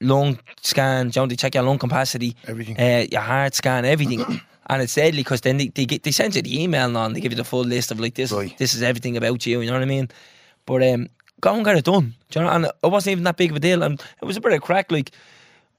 lung 0.02 0.40
scan, 0.62 1.12
know, 1.16 1.26
they 1.26 1.36
check 1.36 1.56
your 1.56 1.64
lung 1.64 1.80
capacity, 1.80 2.36
Everything. 2.46 2.78
uh, 2.80 3.06
your 3.12 3.22
heart 3.22 3.56
scan, 3.56 3.86
everything. 3.86 4.42
And 4.68 4.82
it's 4.82 4.96
deadly 4.96 5.20
because 5.24 5.42
then 5.42 5.58
they, 5.58 5.68
they 5.68 5.86
get 5.86 6.04
they 6.04 6.12
send 6.12 6.36
you 6.36 6.42
the 6.42 6.62
email 6.64 6.90
now 6.90 7.06
and 7.06 7.16
they 7.16 7.20
give 7.22 7.32
you 7.32 7.38
the 7.38 7.44
full 7.44 7.64
list 7.64 7.92
of 7.92 8.00
like 8.00 8.16
this 8.16 8.32
Right. 8.32 8.58
this 8.58 8.74
is 8.74 8.82
everything 8.82 9.18
about 9.18 9.46
you. 9.46 9.62
You 9.62 9.68
know 9.68 9.74
what 9.74 9.82
I 9.82 9.86
mean? 9.86 10.10
But 10.66 10.84
um, 10.84 11.10
go 11.42 11.54
and 11.56 11.66
get 11.66 11.78
it 11.78 11.86
done. 11.86 12.14
Do 12.30 12.40
you 12.40 12.46
know? 12.46 12.52
And 12.52 12.66
it 12.66 12.88
wasn't 12.88 13.12
even 13.12 13.24
that 13.26 13.38
big 13.38 13.52
of 13.52 13.58
a 13.58 13.60
deal, 13.60 13.84
and 13.84 14.02
it 14.22 14.26
was 14.26 14.38
a 14.38 14.42
bit 14.42 14.54
of 14.54 14.62
crack. 14.62 14.92
Like 14.92 15.12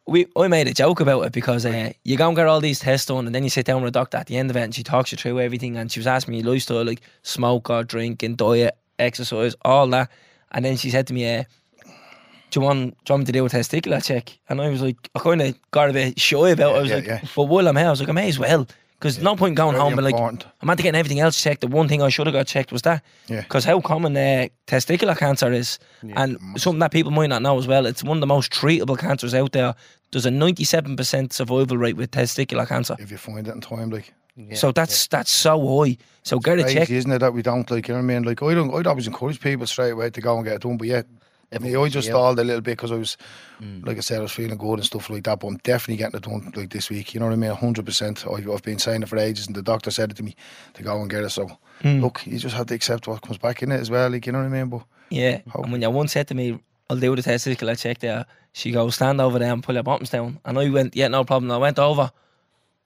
we, 0.07 0.27
I 0.37 0.49
made 0.49 0.69
a 0.69 0.75
joke 0.75 1.01
about 1.01 1.23
it 1.23 1.33
because 1.33 1.65
uh, 1.65 1.93
you 2.05 2.17
go 2.19 2.29
and 2.29 2.37
get 2.37 2.47
all 2.47 2.61
these 2.61 2.81
tests 2.81 3.07
done, 3.07 3.27
and 3.27 3.35
then 3.35 3.43
you 3.45 3.51
sit 3.51 3.65
down 3.67 3.81
with 3.83 3.89
a 3.89 3.93
doctor 3.93 4.19
at 4.19 4.27
the 4.27 4.37
end 4.37 4.51
of 4.51 4.57
it, 4.57 4.61
and 4.61 4.75
she 4.75 4.83
talks 4.83 5.11
you 5.13 5.17
through 5.17 5.41
everything, 5.41 5.77
and 5.77 5.91
she 5.91 5.99
was 5.99 6.07
asking 6.07 6.33
me 6.35 6.43
lifestyle, 6.43 6.85
like 6.85 7.01
smoke 7.23 7.71
or 7.71 7.83
drink 7.85 8.23
and 8.23 8.37
diet, 8.37 8.77
exercise, 8.99 9.57
all 9.63 9.87
that, 9.89 10.11
and 10.53 10.65
then 10.65 10.77
she 10.77 10.91
said 10.91 11.07
to 11.07 11.15
me, 11.15 11.37
uh, 11.39 11.45
"Do 12.55 12.61
you 12.61 12.67
want, 12.67 12.97
do 13.05 13.11
you 13.11 13.15
want 13.15 13.21
me 13.23 13.27
to 13.27 13.33
do 13.33 13.45
a 13.45 13.49
testicular 13.49 14.03
check?" 14.03 14.39
And 14.49 14.61
I 14.61 14.69
was 14.69 14.81
like, 14.81 15.11
I 15.15 15.19
kind 15.19 15.43
of 15.43 15.71
got 15.73 15.91
a 15.91 15.93
bit 15.93 16.21
shy 16.21 16.51
about. 16.51 16.77
it. 16.77 16.79
I 16.79 16.81
was 16.83 16.91
yeah, 16.91 16.97
like, 16.97 17.07
yeah. 17.07 17.21
but 17.35 17.45
while 17.45 17.67
I'm 17.67 17.77
here, 17.77 17.89
I 17.89 17.91
was 17.91 17.99
like, 17.99 18.09
I 18.09 18.13
may 18.13 18.29
as 18.29 18.39
well. 18.39 18.69
Because 19.01 19.19
no 19.19 19.35
point 19.35 19.57
going 19.57 19.77
home, 19.77 19.97
but 19.97 20.05
like. 20.05 20.15
I'm 20.15 20.71
after 20.71 20.85
getting 20.85 20.99
everything 20.99 21.19
else 21.19 21.43
checked. 21.43 21.63
The 21.63 21.67
one 21.67 21.89
thing 21.89 22.01
I 22.01 22.11
should 22.11 22.29
have 22.29 22.33
got 22.33 22.47
checked 22.47 22.71
was 22.71 22.83
that. 22.83 23.03
Yeah. 23.27 23.41
Because 23.41 23.65
how 23.65 23.81
common 23.81 24.17
uh, 24.17 24.47
testicular 24.69 25.19
cancer 25.19 25.53
is, 25.53 25.81
and 26.15 26.39
something 26.57 26.79
that 26.79 26.93
people 26.93 27.11
might 27.11 27.27
not 27.27 27.43
know 27.43 27.59
as 27.59 27.67
well, 27.67 27.87
it's 27.87 28.05
one 28.05 28.19
of 28.19 28.21
the 28.21 28.29
most 28.29 28.53
treatable 28.53 28.97
cancers 28.97 29.35
out 29.35 29.51
there. 29.51 29.75
There's 30.13 30.27
a 30.27 30.31
97% 30.31 31.33
survival 31.33 31.77
rate 31.77 31.97
with 31.97 32.13
testicular 32.13 32.69
cancer. 32.69 32.95
If 33.01 33.11
you 33.11 33.17
find 33.17 33.49
it 33.49 33.55
in 33.55 33.61
time, 33.61 33.91
like. 33.91 34.15
so 34.55 34.71
that's 34.71 35.09
that's 35.09 35.33
so 35.33 35.85
high. 35.85 35.97
So 36.23 36.39
get 36.39 36.61
it 36.61 36.63
crazy, 36.63 36.79
checked. 36.79 36.91
isn't 36.91 37.11
it, 37.11 37.19
that 37.19 37.35
we 37.35 37.43
don't 37.43 37.69
like, 37.71 37.89
you 37.89 37.95
know 37.95 38.01
what 38.01 38.05
I 38.05 38.15
mean? 38.15 38.23
Like, 38.23 38.43
I 38.43 38.55
don't, 38.55 38.73
I'd 38.75 38.87
always 38.87 39.07
encourage 39.07 39.41
people 39.41 39.67
straight 39.67 39.91
away 39.91 40.11
to 40.11 40.21
go 40.21 40.37
and 40.37 40.45
get 40.45 40.55
it 40.55 40.63
done, 40.63 40.79
but 40.79 40.89
yeah, 40.89 41.03
I, 41.53 41.59
mean, 41.59 41.77
I 41.77 41.89
just 41.89 42.09
stalled 42.09 42.39
a 42.39 42.45
little 42.45 42.61
bit 42.61 42.73
because 42.73 42.93
I 42.93 42.97
was, 42.97 43.17
Mm. 43.63 43.87
like 43.87 43.97
I 43.97 44.01
said, 44.01 44.19
I 44.19 44.23
was 44.23 44.33
feeling 44.33 44.59
good 44.59 44.75
and 44.81 44.85
stuff 44.85 45.09
like 45.11 45.23
that, 45.25 45.39
but 45.39 45.47
I'm 45.47 45.59
definitely 45.59 45.97
getting 45.99 46.17
it 46.17 46.25
done 46.25 46.53
like 46.57 46.71
this 46.71 46.91
week, 46.91 47.15
you 47.15 47.21
know 47.21 47.27
what 47.27 47.33
I 47.33 47.37
mean? 47.37 47.53
100%. 47.53 48.27
I've, 48.39 48.51
I've 48.51 48.63
been 48.63 48.79
saying 48.81 49.03
it 49.03 49.09
for 49.09 49.17
ages, 49.17 49.47
and 49.47 49.55
the 49.55 49.63
doctor 49.63 49.91
said 49.93 50.11
it 50.11 50.17
to 50.17 50.23
me 50.25 50.35
to 50.75 50.83
go 50.83 51.01
and 51.01 51.09
get 51.11 51.23
it, 51.25 51.31
so 51.31 51.49
Mm. 51.83 52.01
look, 52.03 52.27
you 52.27 52.39
just 52.39 52.55
have 52.57 52.67
to 52.67 52.75
accept 52.75 53.07
what 53.09 53.23
comes 53.23 53.39
back 53.39 53.63
in 53.63 53.71
it 53.73 53.81
as 53.81 53.91
well, 53.91 54.11
like, 54.11 54.27
you 54.27 54.33
know 54.33 54.39
what 54.41 54.47
I 54.47 54.49
mean? 54.49 54.69
But 54.69 54.83
Yeah. 55.11 55.41
How- 55.53 55.63
And 55.63 55.73
when 55.73 55.83
your 55.83 55.91
one 55.91 56.09
said 56.09 56.27
to 56.29 56.35
me, 56.35 56.59
I'll 56.91 56.97
do 56.97 57.15
the 57.17 57.23
testicular 57.23 57.79
check 57.79 57.99
there, 58.01 58.27
she 58.53 58.71
goes, 58.73 58.95
stand 58.97 59.21
over 59.21 59.39
there 59.39 59.53
and 59.53 59.63
pull 59.63 59.75
your 59.75 59.83
bottoms 59.85 60.11
down. 60.11 60.39
And 60.45 60.59
I 60.59 60.69
went, 60.71 60.95
yeah, 60.97 61.09
no 61.09 61.25
problem. 61.25 61.51
I 61.53 61.57
went 61.59 61.79
over 61.79 62.11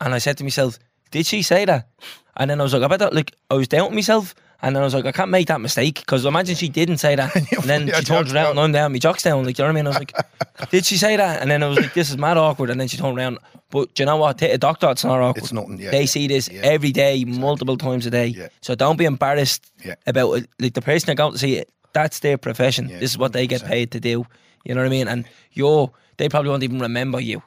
and 0.01 0.15
I 0.15 0.19
said 0.19 0.37
to 0.39 0.45
myself, 0.45 0.79
did 1.11 1.27
she 1.27 1.43
say 1.43 1.65
that? 1.65 1.89
And 2.37 2.51
then 2.51 2.61
I 2.61 2.63
was 2.63 2.73
like, 2.75 2.83
I 2.83 2.87
better, 2.89 3.09
like, 3.13 3.35
I 3.51 3.55
was 3.55 3.69
doubting 3.69 3.95
myself. 3.95 4.35
And 4.61 4.75
then 4.75 4.83
I 4.83 4.85
was 4.85 4.95
like, 4.95 5.07
I 5.07 5.13
can't 5.13 5.31
make 5.31 5.47
that 5.49 5.61
mistake 5.61 6.01
because 6.01 6.25
imagine 6.25 6.57
she 6.57 6.69
didn't 6.69 6.99
say 6.99 7.15
that, 7.15 7.35
and 7.37 7.47
then 7.65 7.87
she 7.87 7.93
turns 7.93 8.09
jocks 8.09 8.33
around 8.33 8.51
and 8.51 8.61
I'm 8.61 8.73
down, 8.73 8.93
my 8.93 8.99
jocks 8.99 9.23
down. 9.23 9.45
Like, 9.45 9.57
you 9.57 9.63
know 9.65 9.69
what 9.69 9.79
I 9.79 9.83
mean? 9.83 9.87
I 9.87 9.91
was 9.91 9.99
like, 9.99 10.71
did 10.71 10.85
she 10.85 10.97
say 10.97 11.17
that? 11.17 11.41
And 11.41 11.51
then 11.51 11.63
I 11.63 11.69
was 11.69 11.79
like, 11.79 11.95
this 11.95 12.11
is 12.11 12.19
mad 12.19 12.37
awkward. 12.37 12.71
And 12.71 12.81
then 12.81 12.89
she 12.89 12.97
turned 12.97 13.17
around. 13.17 13.39
But 13.71 13.95
do 13.95 14.03
you 14.03 14.07
know 14.07 14.17
what? 14.17 14.43
A 14.43 14.59
doctor, 14.59 14.91
it's 14.91 15.05
not 15.05 15.21
awkward. 15.21 15.45
It's 15.45 15.53
nothing, 15.53 15.79
yeah, 15.79 15.91
they 15.91 16.01
yeah, 16.01 16.07
see 16.07 16.27
this 16.27 16.49
yeah. 16.49 16.63
every 16.63 16.91
day, 16.91 17.25
multiple 17.25 17.77
times 17.77 18.07
a 18.07 18.11
day. 18.11 18.49
So 18.61 18.75
don't 18.75 18.97
be 18.97 19.05
embarrassed 19.05 19.71
about 20.07 20.33
it. 20.35 20.49
Like 20.59 20.75
the 20.75 20.83
person 20.83 21.15
going 21.15 21.33
to 21.33 21.39
see 21.39 21.57
it. 21.57 21.71
That's 21.93 22.21
their 22.21 22.39
profession. 22.39 22.89
This 22.89 23.11
is 23.11 23.19
what 23.19 23.33
they 23.33 23.47
get 23.47 23.65
paid 23.65 23.93
to 23.93 24.01
do. 24.01 24.27
You 24.65 24.75
know 24.75 24.81
what 24.81 24.87
I 24.87 24.91
mean? 24.91 25.09
And 25.09 25.25
you're, 25.53 25.91
they 26.17 26.29
probably 26.29 26.51
won't 26.51 26.63
even 26.63 26.81
remember 26.81 27.21
you 27.21 27.43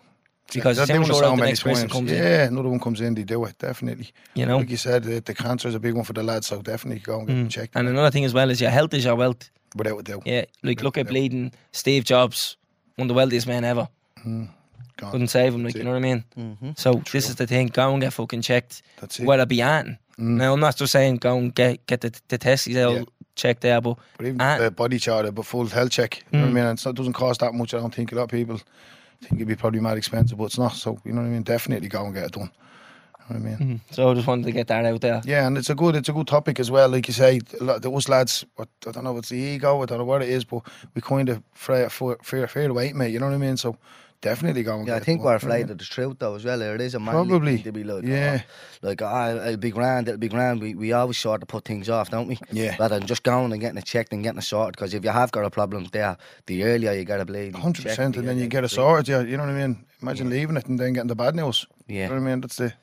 because 0.54 0.78
They're 0.78 0.84
it's 0.84 0.92
how 0.92 0.98
doing 0.98 1.08
sure 1.08 1.24
so 1.24 1.36
many 1.36 1.50
next 1.52 1.64
person 1.64 1.88
times. 1.88 1.94
comes 1.94 2.12
in. 2.12 2.18
Yeah, 2.18 2.44
another 2.48 2.70
one 2.70 2.80
comes 2.80 3.02
in, 3.02 3.14
they 3.16 3.24
do 3.24 3.44
it, 3.46 3.58
definitely. 3.58 4.10
You 4.36 4.46
know? 4.46 4.58
Like 4.58 4.70
you 4.70 4.78
said, 4.78 5.04
the, 5.04 5.20
the 5.22 5.34
cancer 5.34 5.68
is 5.68 5.76
a 5.76 5.80
big 5.80 5.94
one 5.96 6.04
for 6.04 6.14
the 6.14 6.24
lads, 6.24 6.48
so 6.48 6.62
definitely 6.62 7.00
go 7.00 7.20
and 7.20 7.28
get 7.28 7.34
them 7.36 7.50
checked. 7.50 7.74
Mm. 7.74 7.80
And 7.82 7.90
another 7.90 8.12
thing 8.12 8.26
as 8.26 8.34
well 8.34 8.50
is 8.50 8.60
your 8.62 8.70
health 8.72 8.94
is 8.94 9.06
your 9.06 9.16
wealth. 9.16 9.50
without 9.76 9.98
a 10.00 10.04
doubt. 10.04 10.24
Yeah, 10.26 10.46
like 10.64 10.82
look 10.84 10.98
at 10.98 11.06
Yeah. 11.06 11.12
bleeding 11.12 11.52
Steve 11.72 12.04
Jobs, 12.04 12.58
one 12.96 13.06
of 13.06 13.08
the 13.10 13.14
wealthiest 13.14 13.48
men 13.48 13.64
ever. 13.64 13.88
Gone. 14.98 15.12
Couldn't 15.12 15.28
save 15.30 15.56
him, 15.56 15.64
like 15.64 15.76
you 15.76 15.84
know 15.84 15.92
what 15.92 15.98
I 15.98 16.00
mean. 16.02 16.24
Mm-hmm. 16.38 16.72
So 16.76 17.02
this 17.12 17.28
is 17.30 17.36
the 17.36 17.48
thing: 17.48 17.68
go 17.68 17.92
and 17.92 18.02
get 18.02 18.14
fucking 18.14 18.42
checked. 18.44 18.84
That's 19.00 19.20
it. 19.20 19.26
Whether 19.26 19.44
it 19.44 19.50
be 19.50 19.62
Anton. 19.62 19.98
Now 20.18 20.54
I'm 20.54 20.60
not 20.60 20.76
just 20.76 20.92
saying 20.92 21.18
go 21.18 21.38
and 21.38 21.56
get 21.56 21.86
get 21.88 22.02
the 22.02 22.12
the 22.28 22.38
testes 22.38 22.78
all 22.78 22.94
Yeah. 22.98 23.04
checked 23.36 23.62
there, 23.62 23.82
but 23.82 23.98
But 24.18 24.28
even 24.28 24.42
Ant- 24.42 24.62
the 24.62 24.70
body 24.70 25.00
chart, 25.00 25.34
but 25.34 25.46
full 25.46 25.66
health 25.68 25.90
check. 25.92 26.24
You 26.32 26.38
know 26.40 26.46
Mm. 26.46 26.48
what 26.48 26.52
I 26.52 26.54
mean? 26.54 26.64
And 26.66 26.78
it's 26.78 26.86
not, 26.86 26.92
it 26.92 26.98
doesn't 26.98 27.14
cost 27.14 27.40
that 27.40 27.54
much. 27.56 27.74
I 27.74 27.80
don't 27.80 27.96
think 27.96 28.12
a 28.12 28.16
lot 28.16 28.24
of 28.24 28.30
people 28.30 28.60
think 29.22 29.36
it'd 29.36 29.48
be 29.48 29.56
probably 29.56 29.80
mad 29.80 29.98
expensive, 29.98 30.38
but 30.38 30.46
it's 30.46 30.58
not. 30.58 30.74
So 30.74 31.00
you 31.06 31.14
know 31.14 31.22
what 31.22 31.28
I 31.28 31.32
mean? 31.32 31.44
Definitely 31.44 31.90
go 31.90 32.06
and 32.06 32.14
get 32.14 32.26
it 32.26 32.32
done. 32.32 32.52
You 33.30 33.36
know 33.36 33.36
what 33.36 33.36
I 33.36 33.40
mean? 33.40 33.58
Mm-hmm. 33.58 33.94
so 33.94 34.10
I 34.10 34.14
just 34.14 34.28
wanted 34.28 34.46
to 34.46 34.52
get 34.52 34.68
that 34.68 34.86
out 34.86 35.02
there. 35.02 35.22
Yeah, 35.24 35.48
and 35.48 35.58
it's 35.58 35.70
a 35.70 35.76
good 35.76 35.96
it's 35.96 36.10
a 36.10 36.14
good 36.14 36.28
topic 36.28 36.60
as 36.60 36.72
well. 36.72 36.90
Like 36.90 37.08
you 37.08 37.14
say, 37.14 37.40
a 37.60 37.64
lot, 37.64 37.82
the 37.82 37.92
us 37.92 38.10
lads, 38.10 38.46
what, 38.56 38.70
I 38.88 38.92
don't 38.92 39.04
know, 39.04 39.14
if 39.14 39.20
it's 39.20 39.30
the 39.30 39.38
ego, 39.38 39.82
I 39.82 39.86
don't 39.86 40.00
know 40.00 40.06
what 40.06 40.22
it 40.22 40.30
is, 40.30 40.44
but 40.44 40.64
we 40.96 41.02
kind 41.02 41.30
of 41.30 41.42
fear 41.54 41.90
fear 41.90 42.18
fear, 42.24 42.48
fear 42.48 42.68
the 42.68 42.74
weight, 42.74 42.96
mate. 42.96 43.12
You 43.12 43.20
know 43.20 43.28
what 43.28 43.36
I 43.36 43.38
mean? 43.38 43.58
So 43.58 43.78
definitely 44.22 44.64
going. 44.64 44.88
yeah, 44.88 44.96
I 44.96 45.00
think 45.00 45.22
we're 45.22 45.36
afraid 45.36 45.70
of 45.70 45.78
the 45.78 45.86
truth 45.86 46.18
though 46.20 46.36
as 46.36 46.46
well. 46.46 46.62
It 46.62 46.82
is 46.82 46.96
a 46.96 47.00
man 47.00 47.14
probably 47.14 47.62
to 47.64 47.72
be 47.72 47.84
like, 47.84 48.04
yeah, 48.04 48.42
oh, 48.44 48.88
like 48.88 49.02
oh, 49.02 49.46
it'll 49.46 49.58
be 49.58 49.72
grand, 49.72 50.08
it'll 50.08 50.20
be 50.20 50.30
grand. 50.30 50.62
We 50.62 50.76
we 50.76 50.94
always 50.94 51.18
sort 51.18 51.42
to 51.42 51.48
put 51.48 51.66
things 51.66 51.90
off, 51.90 52.10
don't 52.10 52.28
we? 52.28 52.40
Yeah, 52.52 52.76
rather 52.80 53.00
than 53.00 53.08
just 53.08 53.24
going 53.24 53.52
and 53.52 53.60
getting 53.60 53.78
it 53.78 53.86
checked 53.86 54.14
and 54.14 54.24
getting 54.24 54.40
it 54.40 54.44
sorted. 54.44 54.76
Because 54.76 54.94
if 54.94 55.04
you 55.04 55.10
have 55.10 55.32
got 55.32 55.46
a 55.46 55.50
problem 55.50 55.86
there, 55.92 56.18
the 56.46 56.64
earlier 56.64 56.94
you 56.94 57.04
get 57.04 57.20
a 57.20 57.26
bleed, 57.26 57.56
hundred 57.56 57.84
percent, 57.84 58.18
and 58.18 58.28
then 58.28 58.38
you 58.38 58.48
get 58.48 58.64
it 58.64 58.70
sorted. 58.70 59.08
Yeah, 59.08 59.22
you 59.22 59.38
know 59.38 59.44
what 59.44 59.54
I 59.54 59.68
mean. 59.68 59.86
Imagine 60.02 60.28
yeah. 60.28 60.38
leaving 60.38 60.58
it 60.58 60.68
and 60.68 60.80
then 60.80 60.94
getting 60.94 61.08
the 61.08 61.16
bad 61.16 61.36
news. 61.36 61.66
Yeah, 61.88 62.04
you 62.04 62.10
know 62.10 62.16
what 62.16 62.22
I 62.22 62.32
mean. 62.32 62.42
That's 62.42 62.56
the 62.58 62.74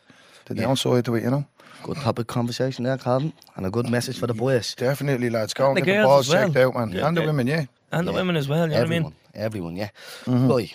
the 0.47 0.55
yeah. 0.55 0.63
downside 0.63 1.05
to 1.05 1.15
it, 1.15 1.23
you 1.25 1.31
know. 1.31 1.47
Good 1.83 1.99
topic 1.99 2.27
conversation 2.27 2.85
there, 2.85 2.99
Colin, 2.99 3.33
and 3.55 3.65
a 3.65 3.71
good 3.71 3.87
uh, 3.87 3.91
message 3.91 4.19
for 4.19 4.27
the 4.27 4.35
boys. 4.35 4.75
Definitely, 4.75 5.31
lads. 5.31 5.55
Go 5.55 5.69
and, 5.69 5.77
the 5.77 5.83
get 5.83 5.99
the 5.99 6.05
balls 6.05 6.29
well. 6.29 6.47
checked 6.47 6.57
out, 6.57 6.75
man, 6.75 6.91
yeah, 6.91 7.07
and 7.07 7.17
the 7.17 7.23
women, 7.23 7.47
yeah, 7.47 7.67
and 7.93 8.09
the 8.09 8.13
women 8.13 8.37
as 8.37 8.49
well. 8.49 8.69
You 8.69 8.75
everyone, 8.75 9.03
know 9.03 9.09
what 9.09 9.15
I 9.35 9.39
mean? 9.39 9.45
Everyone, 9.45 9.77
yeah. 9.77 9.91
Mm-hmm. 10.25 10.49
Boy, 10.49 10.73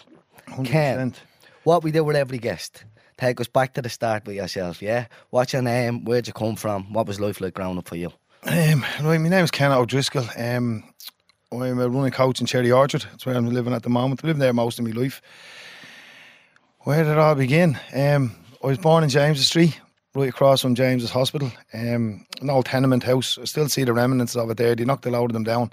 100%. 0.57 1.15
what 1.63 1.83
we 1.83 1.91
do 1.91 2.03
with 2.03 2.15
every 2.15 2.37
guest, 2.37 2.83
take 3.17 3.39
us 3.41 3.47
back 3.47 3.73
to 3.73 3.81
the 3.81 3.89
start 3.89 4.25
with 4.25 4.35
yourself, 4.35 4.81
yeah? 4.81 5.07
What's 5.29 5.53
your 5.53 5.61
name? 5.61 6.05
Where'd 6.05 6.27
you 6.27 6.33
come 6.33 6.55
from? 6.55 6.93
What 6.93 7.07
was 7.07 7.19
life 7.19 7.41
like 7.41 7.53
growing 7.53 7.77
up 7.77 7.87
for 7.87 7.95
you? 7.95 8.11
Um, 8.45 8.85
right, 9.01 9.19
my 9.19 9.29
name's 9.29 9.51
Ken 9.51 9.71
O'Driscoll. 9.71 10.27
Um, 10.37 10.83
I'm 11.51 11.79
a 11.79 11.87
running 11.89 12.11
coach 12.11 12.41
in 12.41 12.47
Cherry 12.47 12.71
Orchard. 12.71 13.05
That's 13.09 13.25
where 13.25 13.35
I'm 13.35 13.47
living 13.47 13.73
at 13.73 13.83
the 13.83 13.89
moment. 13.89 14.21
I've 14.21 14.27
lived 14.27 14.41
there 14.41 14.53
most 14.53 14.79
of 14.79 14.85
my 14.85 14.91
life. 14.91 15.21
Where 16.79 17.03
did 17.03 17.11
it 17.11 17.17
all 17.17 17.35
begin? 17.35 17.79
Um, 17.93 18.35
I 18.63 18.67
was 18.67 18.77
born 18.77 19.03
in 19.03 19.09
James 19.09 19.45
Street, 19.45 19.79
right 20.13 20.29
across 20.29 20.61
from 20.61 20.75
James's 20.75 21.11
Hospital. 21.11 21.51
Um, 21.73 22.25
an 22.41 22.49
old 22.49 22.65
tenement 22.65 23.03
house. 23.03 23.37
I 23.37 23.45
still 23.45 23.69
see 23.69 23.85
the 23.85 23.93
remnants 23.93 24.35
of 24.35 24.49
it 24.49 24.57
there. 24.57 24.75
They 24.75 24.83
knocked 24.83 25.05
a 25.05 25.09
lot 25.09 25.25
of 25.25 25.33
them 25.33 25.43
down 25.43 25.71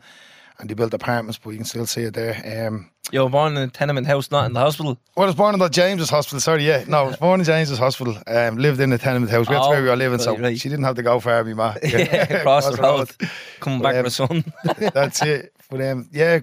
and 0.61 0.69
they 0.71 0.75
built 0.75 0.93
apartments, 0.95 1.39
but 1.43 1.51
you 1.51 1.57
can 1.57 1.65
still 1.65 1.87
see 1.87 2.03
it 2.03 2.15
there. 2.15 2.67
Um, 2.69 2.91
You 3.13 3.23
were 3.23 3.31
born 3.31 3.57
in 3.57 3.63
a 3.63 3.69
tenement 3.69 4.07
house, 4.07 4.31
not 4.31 4.47
in 4.47 4.53
the 4.53 4.61
hospital. 4.61 4.99
well, 5.17 5.25
I 5.25 5.27
was 5.27 5.35
born 5.35 5.55
in 5.55 5.59
the 5.61 5.69
James's 5.69 6.11
Hospital. 6.11 6.39
Sorry, 6.41 6.67
yeah. 6.67 6.85
No, 6.87 6.99
I 6.99 7.03
was 7.09 7.17
born 7.17 7.41
in 7.41 7.45
James's 7.47 7.79
Hospital. 7.79 8.17
Um, 8.27 8.57
lived 8.59 8.79
in 8.81 8.91
the 8.91 8.99
tenement 8.99 9.31
house. 9.33 9.49
That's 9.49 9.67
Oh, 9.67 9.71
where 9.71 9.83
we 9.83 9.89
were 9.89 9.97
living, 9.97 10.19
so 10.19 10.37
right, 10.37 10.59
she 10.59 10.69
didn't 10.69 10.85
have 10.85 10.97
to 10.97 11.03
go 11.03 11.19
far, 11.19 11.43
me 11.45 11.55
ma. 11.55 11.75
Yeah, 11.83 11.99
Across 12.41 12.77
the 12.77 12.83
road, 12.83 13.11
coming 13.61 13.81
back 13.83 13.97
um, 13.97 14.05
with 14.05 14.13
son. 14.13 14.45
That's 14.95 15.23
it. 15.23 15.53
But 15.71 15.81
um, 15.83 16.09
yeah, 16.13 16.41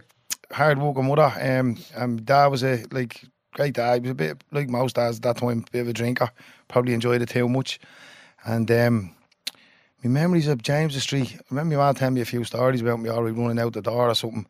hard 0.52 0.80
working 0.80 1.06
mother. 1.08 1.32
Um, 1.40 1.78
and 1.96 2.26
dad 2.26 2.48
was 2.48 2.64
a 2.64 2.84
like 2.92 3.24
great 3.54 3.74
dad. 3.76 3.96
He 3.96 4.02
was 4.02 4.12
a 4.12 4.16
bit 4.16 4.44
like 4.52 4.70
most 4.70 4.96
dads 4.96 5.18
at 5.18 5.24
that 5.24 5.38
time, 5.38 5.64
bit 5.72 5.82
of 5.82 5.88
a 5.88 5.94
drinker. 5.94 6.30
Probably 6.68 6.94
enjoyed 6.94 7.22
it 7.22 7.30
too 7.30 7.48
much. 7.48 7.80
And 8.46 8.70
um, 8.72 9.16
my 10.04 10.10
memories 10.10 10.48
of 10.48 10.62
James 10.62 11.02
Street. 11.02 11.36
I 11.36 11.42
remember 11.50 11.76
my 11.76 11.86
mum 11.86 11.96
telling 11.96 12.14
me 12.16 12.22
a 12.22 12.26
few 12.26 12.44
stories 12.44 12.82
about 12.82 13.00
me 13.00 13.10
already 13.10 13.36
running 13.38 13.60
out 13.60 13.74
the 13.74 13.82
door 13.82 14.10
or 14.10 14.16
something, 14.16 14.46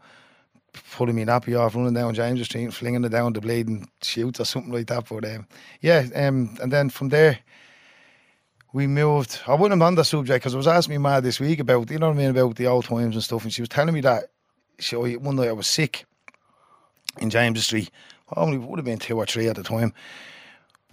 pulling 0.92 1.16
me 1.16 1.24
nappy 1.24 1.58
off, 1.58 1.76
running 1.76 1.94
down 1.94 2.14
James 2.14 2.44
Street, 2.44 2.66
and 2.66 2.76
flinging 2.76 3.04
it 3.06 3.10
down 3.10 3.34
the 3.34 3.42
bleeding 3.42 3.90
chutes 4.02 4.40
or 4.40 4.46
something 4.46 4.74
like 4.74 4.88
that. 4.88 5.08
But 5.08 5.26
um, 5.26 5.48
yeah, 5.82 6.06
um, 6.16 6.58
and 6.62 6.72
then 6.72 6.90
from 6.90 7.10
there 7.10 7.40
we 8.74 8.88
moved. 8.88 9.40
I 9.48 9.54
wouldn't 9.54 9.80
have 9.80 9.88
on 9.88 9.96
the 9.96 10.04
subject 10.04 10.44
because 10.44 10.54
I 10.54 10.58
was 10.58 10.68
asking 10.68 11.02
my 11.02 11.12
mad 11.12 11.24
this 11.24 11.40
week 11.40 11.60
about, 11.60 11.90
you 11.90 11.98
know 11.98 12.10
what 12.10 12.16
I 12.16 12.20
mean, 12.20 12.30
about 12.30 12.56
the 12.58 12.68
old 12.68 12.86
times 12.86 13.16
and 13.16 13.24
stuff, 13.24 13.44
and 13.44 13.54
she 13.54 13.62
was 13.62 13.70
telling 13.70 13.94
me 13.94 14.02
that 14.02 14.26
she, 14.80 14.96
one 14.96 15.38
night 15.38 15.48
I 15.48 15.54
was 15.54 15.68
sick 15.68 16.06
in 17.20 17.30
James 17.30 17.64
Street. 17.64 17.90
I 18.36 18.42
only 18.42 18.58
would 18.58 18.78
have 18.78 18.86
been 18.86 19.00
two 19.00 19.18
or 19.18 19.26
three 19.26 19.48
at 19.48 19.56
the 19.56 19.64
time. 19.64 19.94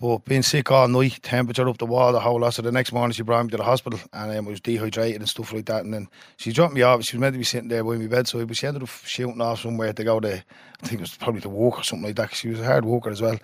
But 0.00 0.24
being 0.24 0.42
sick 0.42 0.72
all 0.72 0.88
night, 0.88 1.20
temperature 1.22 1.68
up 1.68 1.78
the 1.78 1.86
wall, 1.86 2.12
the 2.12 2.20
whole 2.20 2.40
lot. 2.40 2.54
So 2.54 2.62
the 2.62 2.72
next 2.72 2.92
morning 2.92 3.12
she 3.12 3.22
brought 3.22 3.44
me 3.44 3.50
to 3.50 3.56
the 3.56 3.64
hospital 3.64 4.00
and 4.12 4.36
um, 4.36 4.46
I 4.46 4.50
was 4.50 4.60
dehydrated 4.60 5.20
and 5.20 5.28
stuff 5.28 5.52
like 5.52 5.66
that. 5.66 5.84
And 5.84 5.94
then 5.94 6.08
she 6.36 6.52
dropped 6.52 6.74
me 6.74 6.82
off. 6.82 7.04
She 7.04 7.16
was 7.16 7.20
meant 7.20 7.34
to 7.34 7.38
be 7.38 7.44
sitting 7.44 7.68
there 7.68 7.84
by 7.84 7.96
my 7.96 8.08
bedside, 8.08 8.48
but 8.48 8.56
she 8.56 8.66
ended 8.66 8.82
up 8.82 8.88
shooting 8.88 9.40
off 9.40 9.60
somewhere 9.60 9.92
to 9.92 10.04
go 10.04 10.18
to, 10.18 10.34
I 10.34 10.86
think 10.86 10.94
it 10.94 11.00
was 11.00 11.16
probably 11.16 11.42
to 11.42 11.48
walk 11.48 11.78
or 11.78 11.84
something 11.84 12.06
like 12.06 12.16
that. 12.16 12.34
she 12.34 12.48
was 12.48 12.60
a 12.60 12.64
hard 12.64 12.84
walker 12.84 13.10
as 13.10 13.22
well. 13.22 13.38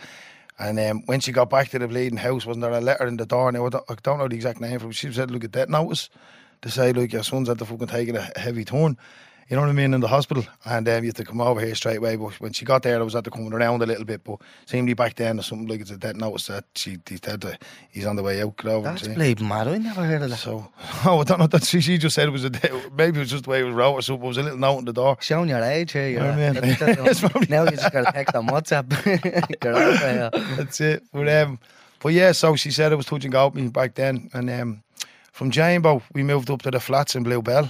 And 0.58 0.78
um, 0.78 1.02
when 1.06 1.20
she 1.20 1.32
got 1.32 1.48
back 1.48 1.70
to 1.70 1.78
the 1.78 1.88
bleeding 1.88 2.18
house, 2.18 2.44
wasn't 2.44 2.62
there 2.62 2.72
a 2.72 2.80
letter 2.80 3.06
in 3.06 3.16
the 3.16 3.24
door? 3.24 3.50
Now 3.50 3.66
I 3.66 3.70
don't, 3.70 3.84
I 3.88 3.94
don't 4.02 4.18
know 4.18 4.28
the 4.28 4.34
exact 4.34 4.60
name 4.60 4.78
from. 4.78 4.90
it. 4.90 4.96
She 4.96 5.10
said, 5.10 5.30
"Look 5.30 5.44
at 5.44 5.52
that 5.52 5.70
notice 5.70 6.10
to 6.60 6.70
say 6.70 6.92
like 6.92 7.14
your 7.14 7.22
son's 7.22 7.48
at 7.48 7.56
the 7.56 7.64
fucking 7.64 7.86
taking 7.86 8.16
a 8.16 8.30
heavy 8.36 8.66
turn." 8.66 8.98
You 9.50 9.56
know 9.56 9.62
what 9.62 9.68
I 9.70 9.72
mean 9.72 9.94
in 9.94 10.00
the 10.00 10.06
hospital, 10.06 10.44
and 10.64 10.88
um, 10.88 11.02
you 11.02 11.08
have 11.08 11.16
to 11.16 11.24
come 11.24 11.40
over 11.40 11.60
here 11.60 11.74
straight 11.74 11.96
away. 11.96 12.14
But 12.14 12.38
when 12.40 12.52
she 12.52 12.64
got 12.64 12.84
there, 12.84 13.00
I 13.00 13.02
was 13.02 13.16
at 13.16 13.24
the 13.24 13.32
coming 13.32 13.52
around 13.52 13.82
a 13.82 13.86
little 13.86 14.04
bit. 14.04 14.22
But 14.22 14.38
seemingly 14.64 14.94
back 14.94 15.16
then 15.16 15.40
or 15.40 15.42
something 15.42 15.66
like 15.66 15.80
it's 15.80 15.90
a 15.90 15.96
dead 15.96 16.16
notice 16.16 16.46
that 16.46 16.66
she 16.76 16.98
he 17.08 17.18
said 17.20 17.40
that 17.40 17.60
he's 17.90 18.06
on 18.06 18.14
the 18.14 18.22
way 18.22 18.40
out. 18.40 18.56
Get 18.58 18.66
over 18.66 18.88
That's 18.88 19.08
bleeding 19.08 19.48
mad. 19.48 19.66
I 19.66 19.78
never 19.78 20.04
heard 20.04 20.22
of 20.22 20.30
that. 20.30 20.36
So, 20.36 20.68
oh, 21.04 21.18
I 21.18 21.24
don't 21.24 21.40
know. 21.40 21.48
That 21.48 21.64
she, 21.64 21.80
she 21.80 21.98
just 21.98 22.14
said 22.14 22.28
it 22.28 22.30
was 22.30 22.44
a 22.44 22.50
day, 22.50 22.70
maybe 22.96 23.16
it 23.16 23.22
was 23.22 23.30
just 23.30 23.42
the 23.42 23.50
way 23.50 23.60
it 23.62 23.64
was 23.64 23.74
wrote 23.74 23.94
or 23.94 24.02
something. 24.02 24.24
It 24.24 24.28
was 24.28 24.36
a 24.36 24.42
little 24.44 24.58
note 24.58 24.76
on 24.76 24.84
the 24.84 24.92
door. 24.92 25.16
Showing 25.20 25.48
your 25.48 25.64
age 25.64 25.90
here, 25.90 26.08
you're 26.08 26.20
know 26.20 26.28
what 26.28 26.38
I 26.38 26.52
mean? 26.52 26.54
let 26.54 26.64
me 26.64 26.74
tell 26.76 26.88
you, 27.04 27.10
It's 27.10 27.18
probably- 27.18 27.48
now 27.48 27.64
you 27.64 27.70
just 27.72 27.92
got 27.92 28.06
to 28.06 28.12
text 28.12 28.36
on 28.36 28.46
WhatsApp. 28.46 28.86
Over. 29.66 30.54
That's 30.56 30.80
it. 30.80 31.02
But 31.12 31.28
um, 31.28 31.58
but 31.98 32.12
yeah. 32.12 32.30
So 32.30 32.54
she 32.54 32.70
said 32.70 32.92
it 32.92 32.96
was 32.96 33.06
touch 33.06 33.24
and 33.24 33.32
go 33.32 33.50
me 33.50 33.66
back 33.66 33.96
then, 33.96 34.30
and 34.32 34.48
um, 34.48 34.82
from 35.32 35.50
Jambo 35.50 36.02
we 36.14 36.22
moved 36.22 36.50
up 36.50 36.62
to 36.62 36.70
the 36.70 36.78
flats 36.78 37.16
in 37.16 37.24
Bluebell. 37.24 37.68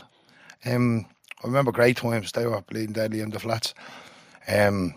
Um, 0.67 1.07
I 1.43 1.47
remember 1.47 1.73
great 1.73 1.97
times. 1.97 2.33
They 2.33 2.47
were 2.47 2.61
bleeding 2.61 2.93
deadly 2.93 3.21
in 3.21 3.31
the 3.31 3.39
flats. 3.39 3.75
Um, 4.47 4.95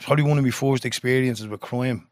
probably 0.00 0.24
one 0.24 0.38
of 0.38 0.44
my 0.44 0.50
first 0.50 0.84
experiences 0.84 1.48
with 1.48 1.60
crime. 1.60 2.06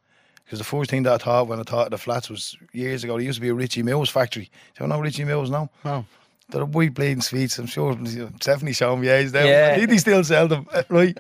Because 0.44 0.59
the 0.59 0.64
first 0.64 0.90
thing 0.90 1.02
that 1.02 1.12
I 1.12 1.18
thought 1.18 1.48
when 1.48 1.59
I 1.59 1.62
thought 1.64 1.87
of 1.87 1.90
the 1.90 1.98
flats 1.98 2.31
was 2.31 2.57
years 2.72 3.02
ago. 3.02 3.14
There 3.14 3.24
used 3.24 3.37
to 3.37 3.42
be 3.42 3.48
a 3.48 3.55
Richie 3.55 3.83
Mills 3.83 4.11
factory. 4.11 4.50
Do 4.76 4.85
you 4.85 4.88
know 4.88 5.00
Richie 5.00 5.24
Mills 5.24 5.50
now? 5.50 5.70
No. 5.85 6.05
They're 6.48 6.64
white 6.64 6.94
bleeding 6.94 7.20
sweets. 7.20 7.59
I'm 7.59 7.66
sure 7.66 7.98
Stephanie 8.40 8.72
showing 8.72 9.00
me 9.00 9.09
age 9.09 9.33
there. 9.33 9.46
Yeah. 9.46 9.74
I 9.74 9.79
think 9.79 9.90
they 9.90 9.98
still 9.98 10.22
sell 10.22 10.46
them, 10.46 10.68
right? 10.88 11.18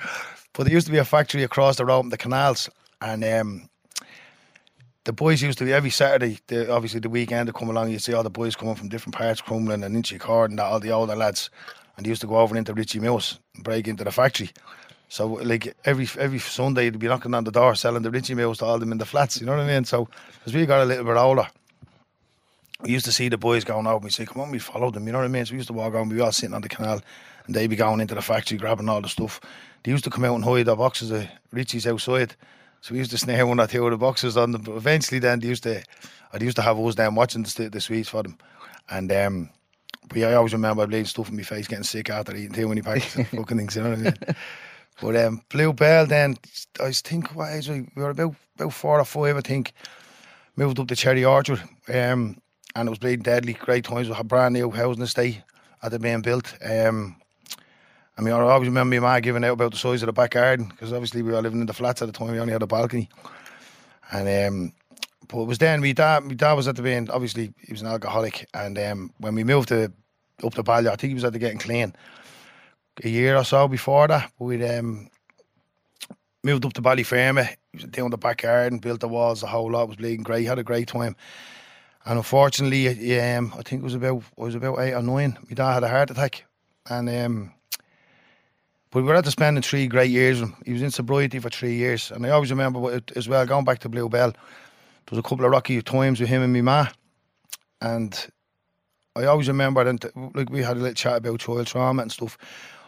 But 0.52 0.64
there 0.64 0.72
used 0.72 0.86
to 0.86 0.92
be 0.92 0.98
a 0.98 1.04
factory 1.04 1.42
across 1.42 1.76
the 1.76 1.84
road 1.84 2.04
in 2.04 2.10
the 2.10 2.16
canals, 2.16 2.70
and 3.00 3.24
um, 3.24 3.68
the 5.02 5.12
boys 5.12 5.42
used 5.42 5.58
to 5.58 5.64
be 5.64 5.72
every 5.72 5.90
Saturday. 5.90 6.38
The, 6.46 6.72
obviously, 6.72 7.00
the 7.00 7.10
weekend 7.10 7.48
to 7.48 7.52
come 7.52 7.68
along, 7.68 7.90
you'd 7.90 8.02
see 8.02 8.14
all 8.14 8.22
the 8.22 8.30
boys 8.30 8.54
coming 8.54 8.76
from 8.76 8.88
different 8.88 9.16
parts, 9.16 9.42
Crumlin 9.42 9.84
and 9.84 9.96
Inchicore 9.96 10.44
and 10.44 10.58
that, 10.58 10.64
all 10.64 10.80
the 10.80 10.92
older 10.92 11.16
lads, 11.16 11.50
and 11.96 12.04
they 12.04 12.10
used 12.10 12.20
to 12.20 12.26
go 12.26 12.38
over 12.38 12.56
into 12.56 12.74
Richie 12.74 13.00
Mills 13.00 13.38
and 13.54 13.64
break 13.64 13.88
into 13.88 14.04
the 14.04 14.12
factory. 14.12 14.50
So, 15.08 15.26
like 15.26 15.74
every 15.84 16.08
every 16.18 16.38
Sunday, 16.38 16.90
they'd 16.90 16.98
be 16.98 17.06
knocking 17.06 17.34
on 17.34 17.44
the 17.44 17.52
door 17.52 17.74
selling 17.74 18.02
the 18.02 18.10
Richie 18.10 18.34
Mills 18.34 18.58
to 18.58 18.64
all 18.64 18.78
them 18.78 18.92
in 18.92 18.98
the 18.98 19.06
flats. 19.06 19.40
You 19.40 19.46
know 19.46 19.52
what 19.52 19.62
I 19.62 19.66
mean? 19.66 19.84
So, 19.84 20.08
as 20.44 20.54
we 20.54 20.66
got 20.66 20.82
a 20.82 20.84
little 20.84 21.04
bit 21.04 21.16
older, 21.16 21.48
we 22.82 22.90
used 22.90 23.04
to 23.04 23.12
see 23.12 23.28
the 23.28 23.38
boys 23.38 23.64
going 23.64 23.86
over. 23.86 23.98
We 23.98 24.10
say, 24.10 24.26
"Come 24.26 24.42
on, 24.42 24.50
we 24.50 24.58
followed 24.58 24.94
them." 24.94 25.06
You 25.06 25.12
know 25.12 25.18
what 25.18 25.26
I 25.26 25.28
mean? 25.28 25.46
So 25.46 25.52
we 25.52 25.58
used 25.58 25.68
to 25.68 25.74
walk 25.74 25.94
on. 25.94 26.08
We 26.08 26.16
were 26.16 26.24
all 26.24 26.32
sitting 26.32 26.54
on 26.54 26.62
the 26.62 26.68
canal, 26.68 27.00
and 27.46 27.54
they'd 27.54 27.68
be 27.68 27.76
going 27.76 28.00
into 28.00 28.14
the 28.14 28.22
factory 28.22 28.58
grabbing 28.58 28.88
all 28.88 29.00
the 29.00 29.08
stuff. 29.08 29.40
They 29.84 29.92
used 29.92 30.04
to 30.04 30.10
come 30.10 30.24
out 30.24 30.34
and 30.34 30.44
hide 30.44 30.66
their 30.66 30.76
boxes 30.76 31.12
of 31.12 31.28
Richie's 31.52 31.86
outside. 31.86 32.34
So 32.80 32.92
we 32.92 32.98
used 32.98 33.12
to 33.12 33.18
snare 33.18 33.46
one 33.46 33.60
or 33.60 33.66
two 33.66 33.84
of 33.84 33.92
the 33.92 33.96
boxes 33.96 34.36
on 34.36 34.52
them. 34.52 34.62
But 34.62 34.76
eventually, 34.76 35.20
then 35.20 35.40
they 35.40 35.48
used 35.48 35.62
to, 35.62 35.82
they 36.32 36.44
used 36.44 36.56
to 36.56 36.62
have 36.62 36.78
us 36.78 36.94
down 36.96 37.14
watching 37.14 37.44
the, 37.44 37.68
the 37.68 37.80
sweets 37.80 38.08
for 38.08 38.22
them. 38.22 38.36
And 38.90 39.10
um, 39.12 39.50
but 40.08 40.18
yeah, 40.18 40.28
I 40.28 40.34
always 40.34 40.52
remember 40.52 40.86
bleeding 40.86 41.06
stuff 41.06 41.28
in 41.28 41.36
my 41.36 41.42
face, 41.42 41.68
getting 41.68 41.84
sick 41.84 42.10
after 42.10 42.34
eating 42.34 42.52
too 42.52 42.68
many 42.68 42.82
packets 42.82 43.16
of 43.16 43.28
fucking 43.30 43.58
things. 43.58 43.76
You 43.76 43.82
know 43.82 43.90
what 43.90 43.98
I 43.98 44.02
mean? 44.02 44.14
But 45.00 45.16
um, 45.16 45.42
Bluebell, 45.50 46.06
then 46.06 46.36
I 46.80 46.90
think 46.92 47.34
what 47.34 47.52
age 47.52 47.68
we 47.68 47.88
we 47.94 48.02
were 48.02 48.10
about 48.10 48.34
about 48.54 48.72
four 48.72 48.98
or 48.98 49.04
five, 49.04 49.36
I 49.36 49.40
think 49.40 49.72
moved 50.56 50.78
up 50.78 50.88
to 50.88 50.96
Cherry 50.96 51.24
Orchard. 51.24 51.60
Um, 51.88 52.38
and 52.74 52.88
it 52.88 52.90
was 52.90 52.98
bleeding 52.98 53.22
deadly. 53.22 53.54
Great 53.54 53.84
times. 53.84 54.08
We 54.08 54.14
had 54.14 54.28
brand 54.28 54.54
new 54.54 54.70
housing 54.70 55.02
estate 55.02 55.42
at 55.82 55.90
the 55.90 55.98
being 55.98 56.22
built. 56.22 56.56
Um, 56.64 57.16
I 58.18 58.22
mean, 58.22 58.32
I 58.32 58.40
always 58.40 58.68
remember 58.68 58.98
my 58.98 59.06
ma 59.06 59.20
giving 59.20 59.44
out 59.44 59.52
about 59.52 59.72
the 59.72 59.78
size 59.78 60.02
of 60.02 60.06
the 60.06 60.12
back 60.12 60.30
garden 60.30 60.68
because 60.68 60.92
obviously 60.92 61.22
we 61.22 61.32
were 61.32 61.42
living 61.42 61.60
in 61.60 61.66
the 61.66 61.74
flats 61.74 62.00
at 62.00 62.06
the 62.06 62.12
time. 62.12 62.32
We 62.32 62.40
only 62.40 62.52
had 62.52 62.62
a 62.62 62.66
balcony, 62.66 63.10
and 64.10 64.48
um, 64.48 64.72
but 65.28 65.42
it 65.42 65.46
was 65.46 65.58
then 65.58 65.80
my 65.80 65.92
dad. 65.92 66.24
My 66.24 66.34
dad 66.34 66.54
was 66.54 66.68
at 66.68 66.76
the 66.76 66.82
being 66.82 67.10
obviously 67.10 67.52
he 67.60 67.72
was 67.72 67.82
an 67.82 67.88
alcoholic, 67.88 68.48
and 68.54 68.78
um, 68.78 69.12
when 69.18 69.34
we 69.34 69.44
moved 69.44 69.68
to 69.68 69.92
up 70.44 70.54
to 70.54 70.62
Balliol, 70.62 70.92
I 70.92 70.96
think 70.96 71.10
he 71.10 71.14
was 71.14 71.24
at 71.24 71.32
the 71.32 71.38
getting 71.38 71.58
clean 71.58 71.94
a 73.04 73.08
year 73.08 73.36
or 73.36 73.44
so 73.44 73.68
before 73.68 74.08
that. 74.08 74.30
We 74.38 74.64
um, 74.64 75.08
moved 76.42 76.64
up 76.64 76.72
to 76.74 76.82
Ballyfermot, 76.82 77.56
down 77.90 78.10
the 78.10 78.18
back 78.18 78.42
garden, 78.42 78.78
built 78.78 79.00
the 79.00 79.08
walls, 79.08 79.40
the 79.40 79.46
whole 79.46 79.70
lot 79.70 79.88
was 79.88 79.96
bleeding 79.96 80.22
great. 80.22 80.46
Had 80.46 80.58
a 80.58 80.64
great 80.64 80.88
time. 80.88 81.16
And 82.04 82.18
unfortunately, 82.18 83.20
um, 83.20 83.52
I 83.58 83.62
think 83.62 83.80
it 83.80 83.84
was 83.84 83.94
about 83.94 84.22
I 84.38 84.42
was 84.42 84.54
about 84.54 84.78
eight 84.78 84.94
or 84.94 85.02
nine. 85.02 85.36
My 85.48 85.54
dad 85.54 85.74
had 85.74 85.84
a 85.84 85.88
heart 85.88 86.10
attack, 86.10 86.44
and 86.88 87.08
um, 87.10 87.52
but 88.90 89.02
we 89.02 89.08
were 89.08 89.16
at 89.16 89.24
to 89.24 89.30
spending 89.30 89.62
three 89.62 89.88
great 89.88 90.10
years. 90.10 90.40
He 90.64 90.72
was 90.72 90.82
in 90.82 90.92
sobriety 90.92 91.40
for 91.40 91.50
three 91.50 91.74
years, 91.74 92.12
and 92.12 92.24
I 92.24 92.30
always 92.30 92.50
remember 92.50 93.00
as 93.16 93.28
well 93.28 93.44
going 93.44 93.64
back 93.64 93.80
to 93.80 93.88
Bluebell. 93.88 94.32
There 95.06 95.16
was 95.16 95.20
a 95.20 95.28
couple 95.28 95.44
of 95.44 95.52
rocky 95.52 95.80
times 95.82 96.18
with 96.18 96.28
him 96.28 96.42
and 96.42 96.52
me 96.52 96.62
ma, 96.62 96.88
and 97.80 98.28
I 99.14 99.26
always 99.26 99.46
remember 99.46 99.84
that 99.84 100.16
like 100.34 100.50
we 100.50 100.62
had 100.62 100.76
a 100.76 100.80
little 100.80 100.94
chat 100.94 101.18
about 101.18 101.38
child 101.38 101.68
trauma 101.68 102.02
and 102.02 102.10
stuff. 102.10 102.36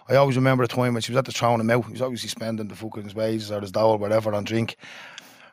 I 0.08 0.16
always 0.16 0.34
remember 0.34 0.64
a 0.64 0.68
time 0.68 0.94
when 0.94 1.02
she 1.02 1.12
was 1.12 1.18
at 1.18 1.26
the 1.26 1.32
throwing 1.32 1.60
him 1.60 1.70
out. 1.70 1.84
He 1.84 1.92
was 1.92 2.02
obviously 2.02 2.28
spending 2.28 2.66
the 2.66 2.74
fucking 2.74 3.04
his 3.04 3.14
wages 3.14 3.52
or 3.52 3.60
his 3.60 3.70
dough 3.70 3.90
or 3.90 3.98
whatever 3.98 4.34
on 4.34 4.42
drink, 4.42 4.76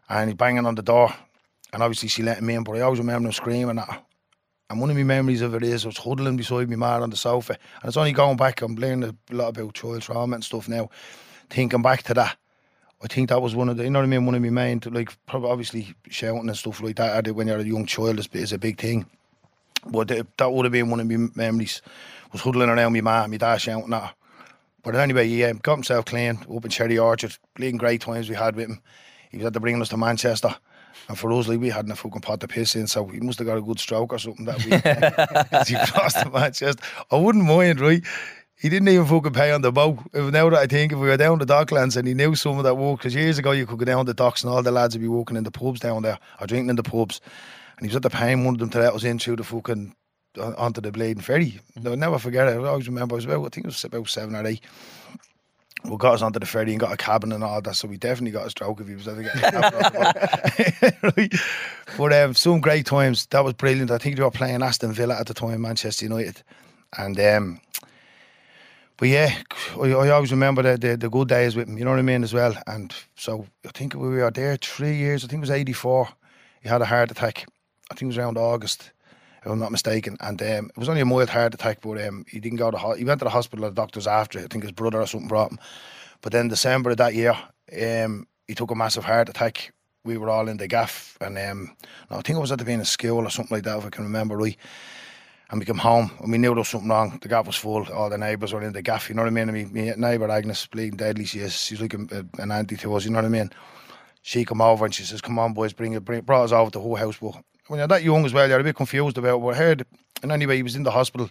and 0.09 0.29
he's 0.29 0.37
banging 0.37 0.65
on 0.65 0.73
the 0.73 0.81
door, 0.81 1.13
and 1.71 1.83
obviously 1.83 2.09
she 2.09 2.23
let 2.23 2.39
him 2.39 2.49
in. 2.49 2.63
But 2.63 2.77
I 2.77 2.81
always 2.81 2.99
remember 2.99 3.27
him 3.27 3.33
screaming 3.33 3.77
at 3.77 3.87
her. 3.87 4.01
And 4.71 4.81
one 4.81 4.89
of 4.89 4.95
my 4.97 5.03
memories 5.03 5.41
of 5.41 5.53
it 5.53 5.61
is 5.61 5.85
I 5.85 5.89
was 5.89 5.99
huddling 5.99 6.35
beside 6.35 6.67
me 6.67 6.77
ma 6.77 6.99
on 6.99 7.11
the 7.11 7.15
sofa, 7.15 7.57
and 7.81 7.87
it's 7.87 7.97
only 7.97 8.11
going 8.11 8.37
back. 8.37 8.63
I'm 8.63 8.73
learning 8.73 9.15
a 9.29 9.35
lot 9.35 9.49
about 9.49 9.75
child 9.75 10.01
trauma 10.01 10.33
and 10.33 10.43
stuff 10.43 10.67
now. 10.67 10.89
Thinking 11.51 11.83
back 11.83 12.01
to 12.03 12.15
that, 12.15 12.37
I 13.05 13.07
think 13.07 13.29
that 13.29 13.39
was 13.39 13.55
one 13.55 13.69
of 13.69 13.77
the, 13.77 13.83
you 13.83 13.91
know 13.91 13.99
what 13.99 14.05
I 14.05 14.07
mean, 14.07 14.25
one 14.25 14.33
of 14.33 14.41
my 14.41 14.49
main, 14.49 14.81
like, 14.89 15.15
probably 15.27 15.51
obviously 15.51 15.93
shouting 16.09 16.49
and 16.49 16.57
stuff 16.57 16.81
like 16.81 16.95
that 16.95 17.15
I 17.15 17.21
did 17.21 17.35
when 17.35 17.47
you're 17.47 17.59
a 17.59 17.63
young 17.63 17.85
child 17.85 18.17
is, 18.17 18.27
is 18.33 18.51
a 18.51 18.57
big 18.57 18.79
thing. 18.79 19.05
But 19.85 20.07
th- 20.07 20.25
that 20.37 20.51
would 20.51 20.65
have 20.65 20.71
been 20.71 20.89
one 20.89 20.99
of 20.99 21.07
my 21.07 21.29
memories, 21.35 21.83
was 22.31 22.41
huddling 22.41 22.67
around 22.67 22.93
my 22.93 23.01
mum, 23.01 23.29
my 23.29 23.37
dad 23.37 23.57
shouting 23.57 23.93
at 23.93 24.01
her. 24.01 24.13
But 24.81 24.95
anyway, 24.95 25.27
he 25.27 25.43
um, 25.43 25.59
got 25.61 25.75
himself 25.75 26.05
clean 26.05 26.39
in 26.49 26.69
Cherry 26.69 26.97
Orchard, 26.97 27.37
bleeding 27.55 27.77
great 27.77 28.01
times 28.01 28.27
we 28.27 28.35
had 28.35 28.55
with 28.55 28.69
him. 28.69 28.81
He 29.29 29.37
was 29.37 29.45
at 29.45 29.53
the 29.53 29.59
bringing 29.59 29.83
us 29.83 29.89
to 29.89 29.97
Manchester. 29.97 30.55
And 31.07 31.19
for 31.19 31.31
us, 31.33 31.47
like, 31.47 31.59
we 31.59 31.69
hadn't 31.69 31.91
a 31.91 31.95
fucking 31.95 32.21
pot 32.21 32.39
to 32.39 32.47
piss 32.47 32.75
in, 32.75 32.87
so 32.87 33.05
he 33.05 33.19
must 33.19 33.37
have 33.37 33.45
got 33.47 33.57
a 33.57 33.61
good 33.61 33.79
stroke 33.79 34.13
or 34.13 34.17
something 34.17 34.45
that 34.45 34.57
week. 34.65 35.67
he 35.67 35.91
crossed 35.91 36.21
to 36.21 36.29
Manchester. 36.31 36.81
I 37.11 37.17
wouldn't 37.17 37.45
mind, 37.45 37.79
right? 37.79 38.01
He 38.57 38.69
didn't 38.69 38.87
even 38.87 39.05
fucking 39.05 39.33
pay 39.33 39.51
on 39.51 39.61
the 39.61 39.71
boat. 39.71 39.99
Now 40.13 40.49
that 40.49 40.59
I 40.59 40.65
think, 40.65 40.93
if 40.93 40.97
we 40.97 41.07
were 41.07 41.17
down 41.17 41.39
the 41.39 41.45
docklands 41.45 41.97
and 41.97 42.07
he 42.07 42.13
knew 42.13 42.35
some 42.35 42.57
of 42.57 42.63
that 42.63 42.75
walk, 42.75 42.99
because 42.99 43.13
years 43.13 43.37
ago 43.37 43.51
you 43.51 43.65
could 43.65 43.79
go 43.79 43.85
down 43.85 44.05
the 44.05 44.13
docks 44.13 44.43
and 44.43 44.51
all 44.51 44.63
the 44.63 44.71
lads 44.71 44.95
would 44.95 45.01
be 45.01 45.07
walking 45.09 45.35
in 45.35 45.43
the 45.43 45.51
pubs 45.51 45.81
down 45.81 46.03
there 46.03 46.17
or 46.39 46.47
drinking 46.47 46.69
in 46.69 46.75
the 46.77 46.83
pubs. 46.83 47.19
And 47.77 47.85
he 47.85 47.89
was 47.89 47.97
at 47.97 48.03
the 48.03 48.09
paying 48.09 48.45
one 48.45 48.55
of 48.55 48.59
them 48.59 48.69
to 48.69 48.79
let 48.79 48.93
us 48.93 49.03
in 49.03 49.19
through 49.19 49.35
the 49.35 49.43
fucking 49.43 49.93
onto 50.37 50.81
the 50.81 50.91
Bleeding 50.91 51.21
Ferry. 51.21 51.59
I'll 51.85 51.95
never 51.95 52.17
forget 52.17 52.47
it. 52.47 52.51
I 52.51 52.67
always 52.67 52.87
remember. 52.87 53.15
I 53.15 53.17
was 53.17 53.25
about, 53.25 53.45
I 53.45 53.49
think 53.49 53.65
it 53.65 53.67
was 53.67 53.83
about 53.83 54.07
seven 54.07 54.35
or 54.35 54.45
eight. 54.47 54.61
We 55.83 55.97
got 55.97 56.15
us 56.15 56.21
onto 56.23 56.39
the 56.39 56.47
ferry 56.47 56.71
and 56.71 56.79
got 56.79 56.93
a 56.93 56.97
cabin 56.97 57.31
and 57.31 57.43
all 57.43 57.61
that, 57.61 57.75
so 57.75 57.87
we 57.87 57.97
definitely 57.97 58.31
got 58.31 58.47
a 58.47 58.49
stroke 58.49 58.81
if 58.81 58.87
he 58.87 58.95
was 58.95 59.07
ever 59.07 59.21
getting 59.21 59.41
right? 61.03 61.33
But 61.95 62.13
um, 62.13 62.33
some 62.33 62.59
great 62.59 62.87
times. 62.87 63.27
That 63.27 63.43
was 63.43 63.53
brilliant. 63.53 63.91
I 63.91 63.99
think 63.99 64.15
they 64.17 64.23
were 64.23 64.31
playing 64.31 64.63
Aston 64.63 64.93
Villa 64.93 65.15
at 65.19 65.27
the 65.27 65.35
time, 65.35 65.61
Manchester 65.61 66.05
United, 66.05 66.41
and 66.97 67.19
um, 67.19 67.61
but 68.97 69.09
yeah, 69.09 69.35
I, 69.81 69.91
I 69.91 70.09
always 70.09 70.31
remember 70.31 70.61
the, 70.61 70.77
the 70.77 70.97
the 70.97 71.09
good 71.09 71.27
days 71.27 71.55
with 71.55 71.67
him. 71.67 71.77
You 71.77 71.85
know 71.85 71.91
what 71.91 71.99
I 71.99 72.03
mean 72.03 72.23
as 72.23 72.33
well. 72.33 72.55
And 72.67 72.93
so 73.15 73.45
I 73.65 73.71
think 73.71 73.93
we 73.93 74.07
were 74.07 74.31
there 74.31 74.57
three 74.57 74.95
years. 74.95 75.23
I 75.23 75.27
think 75.27 75.39
it 75.39 75.41
was 75.41 75.51
eighty 75.51 75.73
four. 75.73 76.09
He 76.61 76.69
had 76.69 76.81
a 76.81 76.85
heart 76.85 77.11
attack. 77.11 77.45
I 77.91 77.93
think 77.93 78.03
it 78.03 78.07
was 78.07 78.17
around 78.17 78.37
August, 78.37 78.91
if 79.43 79.51
I'm 79.51 79.59
not 79.59 79.71
mistaken. 79.71 80.17
And 80.19 80.41
um, 80.41 80.69
it 80.69 80.77
was 80.77 80.89
only 80.89 81.01
a 81.01 81.05
mild 81.05 81.29
heart 81.29 81.53
attack, 81.53 81.81
but 81.81 82.03
um, 82.03 82.25
he 82.27 82.39
didn't 82.39 82.57
go 82.57 82.71
to 82.71 82.77
ho- 82.77 82.95
he 82.95 83.05
went 83.05 83.19
to 83.19 83.25
the 83.25 83.29
hospital. 83.29 83.65
The 83.65 83.75
doctors 83.75 84.07
after. 84.07 84.39
it. 84.39 84.45
I 84.45 84.47
think 84.47 84.63
his 84.63 84.71
brother 84.71 85.01
or 85.01 85.07
something 85.07 85.27
brought 85.27 85.51
him. 85.51 85.59
But 86.21 86.31
then 86.31 86.47
December 86.47 86.91
of 86.91 86.97
that 86.97 87.13
year, 87.13 87.35
um, 87.79 88.27
he 88.47 88.55
took 88.55 88.71
a 88.71 88.75
massive 88.75 89.05
heart 89.05 89.29
attack. 89.29 89.71
We 90.03 90.17
were 90.17 90.29
all 90.29 90.47
in 90.47 90.57
the 90.57 90.67
gaff, 90.67 91.17
and 91.19 91.37
um, 91.37 91.75
I 92.11 92.21
think 92.21 92.37
it 92.37 92.41
was 92.41 92.51
at 92.51 92.59
the 92.59 92.65
being 92.65 92.79
in 92.79 92.85
school 92.85 93.25
or 93.25 93.29
something 93.31 93.55
like 93.55 93.63
that, 93.63 93.79
if 93.79 93.85
I 93.85 93.89
can 93.89 94.03
remember 94.03 94.37
right. 94.37 94.57
And 95.49 95.59
we 95.59 95.65
come 95.65 95.77
home 95.77 96.11
and 96.21 96.31
we 96.31 96.39
knew 96.39 96.49
there 96.49 96.55
was 96.55 96.69
something 96.69 96.89
wrong. 96.89 97.19
The 97.21 97.29
gaff 97.29 97.45
was 97.45 97.55
full. 97.55 97.85
All 97.93 98.09
the 98.09 98.17
neighbours 98.17 98.51
were 98.51 98.63
in 98.63 98.73
the 98.73 98.81
gaff. 98.81 99.09
You 99.09 99.15
know 99.15 99.21
what 99.21 99.27
I 99.27 99.31
mean? 99.31 99.49
And 99.49 99.73
my, 99.73 99.81
my 99.81 99.93
neighbour 99.95 100.29
Agnes, 100.29 100.65
bleeding 100.65 100.97
deadly, 100.97 101.25
she 101.25 101.39
is. 101.39 101.53
She's 101.53 101.79
like 101.79 101.93
a, 101.93 102.25
an 102.39 102.51
auntie 102.51 102.77
to 102.77 102.95
us. 102.95 103.05
You 103.05 103.11
know 103.11 103.19
what 103.19 103.25
I 103.25 103.29
mean? 103.29 103.51
She 104.23 104.43
come 104.43 104.59
over 104.59 104.85
and 104.85 104.93
she 104.93 105.03
says, 105.03 105.21
"Come 105.21 105.37
on, 105.37 105.53
boys, 105.53 105.71
bring 105.71 105.93
it." 105.93 106.03
Bring, 106.03 106.17
it. 106.17 106.25
brought 106.25 106.45
us 106.45 106.51
over 106.51 106.71
to 106.71 106.79
the 106.79 106.81
whole 106.81 106.95
house. 106.95 107.17
But 107.21 107.35
when 107.67 107.77
you're 107.77 107.87
that 107.87 108.01
young 108.01 108.25
as 108.25 108.33
well, 108.33 108.49
you're 108.49 108.59
a 108.59 108.63
bit 108.63 108.75
confused 108.75 109.19
about. 109.19 109.39
What 109.39 109.53
I 109.53 109.57
heard, 109.59 109.85
and 110.23 110.31
anyway, 110.31 110.55
he 110.55 110.63
was 110.63 110.75
in 110.75 110.81
the 110.81 110.89
hospital. 110.89 111.29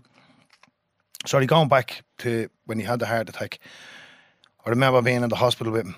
Sorry, 1.27 1.46
going 1.46 1.66
back 1.66 2.05
to 2.18 2.48
when 2.66 2.79
he 2.79 2.85
had 2.85 3.00
the 3.00 3.07
heart 3.07 3.29
attack. 3.29 3.59
I 4.64 4.70
remember 4.70 5.03
being 5.03 5.24
in 5.24 5.29
the 5.29 5.35
hospital 5.35 5.72
with 5.72 5.87
him, 5.87 5.96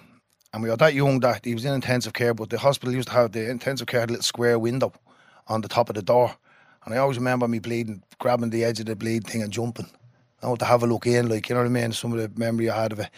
and 0.55 0.63
we 0.63 0.71
were 0.71 0.77
that 0.79 0.95
young 0.95 1.21
that 1.21 1.45
he 1.45 1.53
was 1.53 1.67
in 1.67 1.75
intensive 1.75 2.15
care. 2.15 2.33
But 2.33 2.49
the 2.49 2.59
hospital 2.59 2.95
used 2.95 3.09
to 3.09 3.15
have 3.15 3.33
the 3.33 3.51
intensive 3.51 3.87
care 3.87 4.01
had 4.01 4.09
a 4.09 4.13
little 4.13 4.23
square 4.23 4.59
window 4.59 4.95
on 5.49 5.61
the 5.61 5.69
top 5.69 5.91
of 5.91 5.97
the 5.97 6.03
door, 6.03 6.35
and 6.87 6.95
I 6.95 6.99
always 6.99 7.19
remember 7.19 7.49
me 7.49 7.59
bleeding, 7.59 8.03
grabbing 8.19 8.51
the 8.51 8.65
edge 8.65 8.81
of 8.81 8.87
the 8.87 8.97
bleed 8.97 9.27
thing 9.27 9.43
and 9.43 9.53
jumping. 9.53 9.91
I 10.43 10.47
want 10.47 10.61
to 10.61 10.67
have 10.67 10.85
a 10.85 10.87
look 10.87 11.07
in, 11.07 11.29
like 11.29 11.49
you 11.49 11.55
know 11.55 11.63
what 11.63 11.67
I 11.67 11.71
mean. 11.71 11.93
Some 11.93 12.13
of 12.13 12.19
the 12.19 12.41
memory 12.41 12.71
I 12.71 12.83
had 12.83 12.93
of 12.93 13.01
it, 13.01 13.11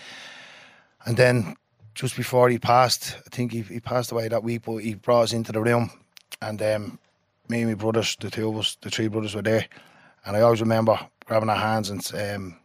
and 1.04 1.16
then 1.16 1.54
just 1.94 2.16
before 2.16 2.48
he 2.48 2.58
passed, 2.58 3.16
I 3.26 3.28
think 3.30 3.52
he, 3.52 3.60
he 3.62 3.80
passed 3.80 4.10
away 4.10 4.28
that 4.28 4.42
week, 4.42 4.62
but 4.64 4.78
he 4.78 4.94
brought 4.94 5.24
us 5.24 5.32
into 5.32 5.52
the 5.52 5.60
room, 5.60 5.90
and 6.40 6.60
um, 6.62 6.98
me 7.48 7.60
and 7.60 7.70
my 7.70 7.74
brothers, 7.74 8.16
the 8.18 8.30
two 8.30 8.48
of 8.48 8.56
us, 8.56 8.76
the 8.80 8.90
three 8.90 9.08
brothers 9.08 9.34
were 9.34 9.42
there, 9.42 9.66
and 10.24 10.36
I 10.36 10.40
always 10.40 10.60
remember 10.60 10.98
grabbing 11.26 11.50
our 11.50 11.56
hands 11.56 11.90
and 11.90 12.10
um, 12.14 12.56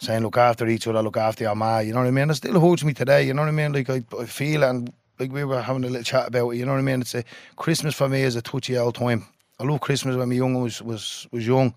saying, 0.00 0.22
"Look 0.22 0.38
after 0.38 0.66
each 0.68 0.86
other, 0.86 1.02
look 1.02 1.18
after 1.18 1.44
your 1.44 1.54
ma." 1.54 1.80
You 1.80 1.92
know 1.92 2.00
what 2.00 2.08
I 2.08 2.12
mean? 2.12 2.30
It 2.30 2.36
still 2.36 2.58
holds 2.58 2.84
me 2.84 2.94
today. 2.94 3.26
You 3.26 3.34
know 3.34 3.42
what 3.42 3.48
I 3.48 3.52
mean? 3.52 3.72
Like 3.72 3.90
I, 3.90 4.02
I 4.18 4.24
feel 4.24 4.64
and 4.64 4.90
like 5.18 5.32
we 5.32 5.44
were 5.44 5.60
having 5.60 5.84
a 5.84 5.88
little 5.88 6.02
chat 6.02 6.28
about 6.28 6.50
it. 6.50 6.56
You 6.56 6.64
know 6.64 6.72
what 6.72 6.78
I 6.78 6.82
mean? 6.82 7.02
It's 7.02 7.14
a 7.14 7.24
Christmas 7.56 7.94
for 7.94 8.08
me 8.08 8.22
is 8.22 8.36
a 8.36 8.42
touchy 8.42 8.78
old 8.78 8.94
time. 8.94 9.26
I 9.62 9.64
love 9.64 9.80
Christmas 9.80 10.16
when 10.16 10.28
my 10.28 10.34
young 10.34 10.60
was 10.60 10.82
was 10.82 11.26
was 11.30 11.46
young. 11.46 11.74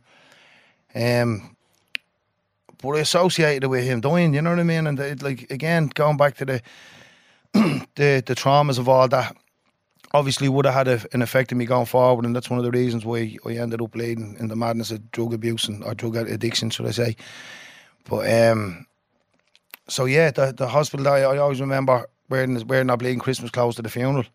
Um, 0.95 1.55
but 2.81 2.95
I 2.95 2.99
associated 2.99 3.65
it 3.65 3.67
with 3.67 3.83
him 3.83 4.01
dying. 4.01 4.33
You 4.33 4.41
know 4.41 4.49
what 4.49 4.59
I 4.59 4.63
mean? 4.63 4.87
And 4.87 4.99
it, 4.99 5.21
like 5.21 5.51
again, 5.51 5.91
going 5.93 6.17
back 6.17 6.35
to 6.37 6.45
the 6.45 6.61
the 7.53 8.23
the 8.25 8.35
traumas 8.35 8.79
of 8.79 8.89
all 8.89 9.07
that. 9.09 9.35
Obviously, 10.13 10.47
would 10.47 10.65
have 10.65 10.73
had 10.73 10.87
a, 10.87 11.05
an 11.11 11.21
effect 11.21 11.51
on 11.51 11.57
me 11.57 11.65
going 11.65 11.85
forward, 11.85 12.23
and 12.23 12.33
that's 12.33 12.49
one 12.49 12.57
of 12.57 12.63
the 12.63 12.71
reasons 12.71 13.03
why 13.03 13.37
I 13.45 13.57
ended 13.57 13.81
up 13.81 13.95
leading 13.95 14.37
in 14.39 14.47
the 14.47 14.55
madness 14.55 14.89
of 14.89 15.11
drug 15.11 15.33
abuse 15.33 15.67
and 15.67 15.83
or 15.83 15.93
drug 15.93 16.15
addiction, 16.15 16.69
should 16.69 16.85
I 16.85 16.91
say? 16.91 17.17
But 18.05 18.31
um, 18.31 18.85
so 19.89 20.05
yeah, 20.05 20.31
the 20.31 20.53
the 20.53 20.69
hospital. 20.69 21.07
I, 21.07 21.19
I 21.19 21.37
always 21.37 21.59
remember 21.59 22.07
wearing 22.29 22.65
wearing 22.67 22.89
our 22.89 22.97
bleeding 22.97 23.19
Christmas 23.19 23.51
clothes 23.51 23.75
to 23.75 23.81
the 23.81 23.89
funeral. 23.89 24.25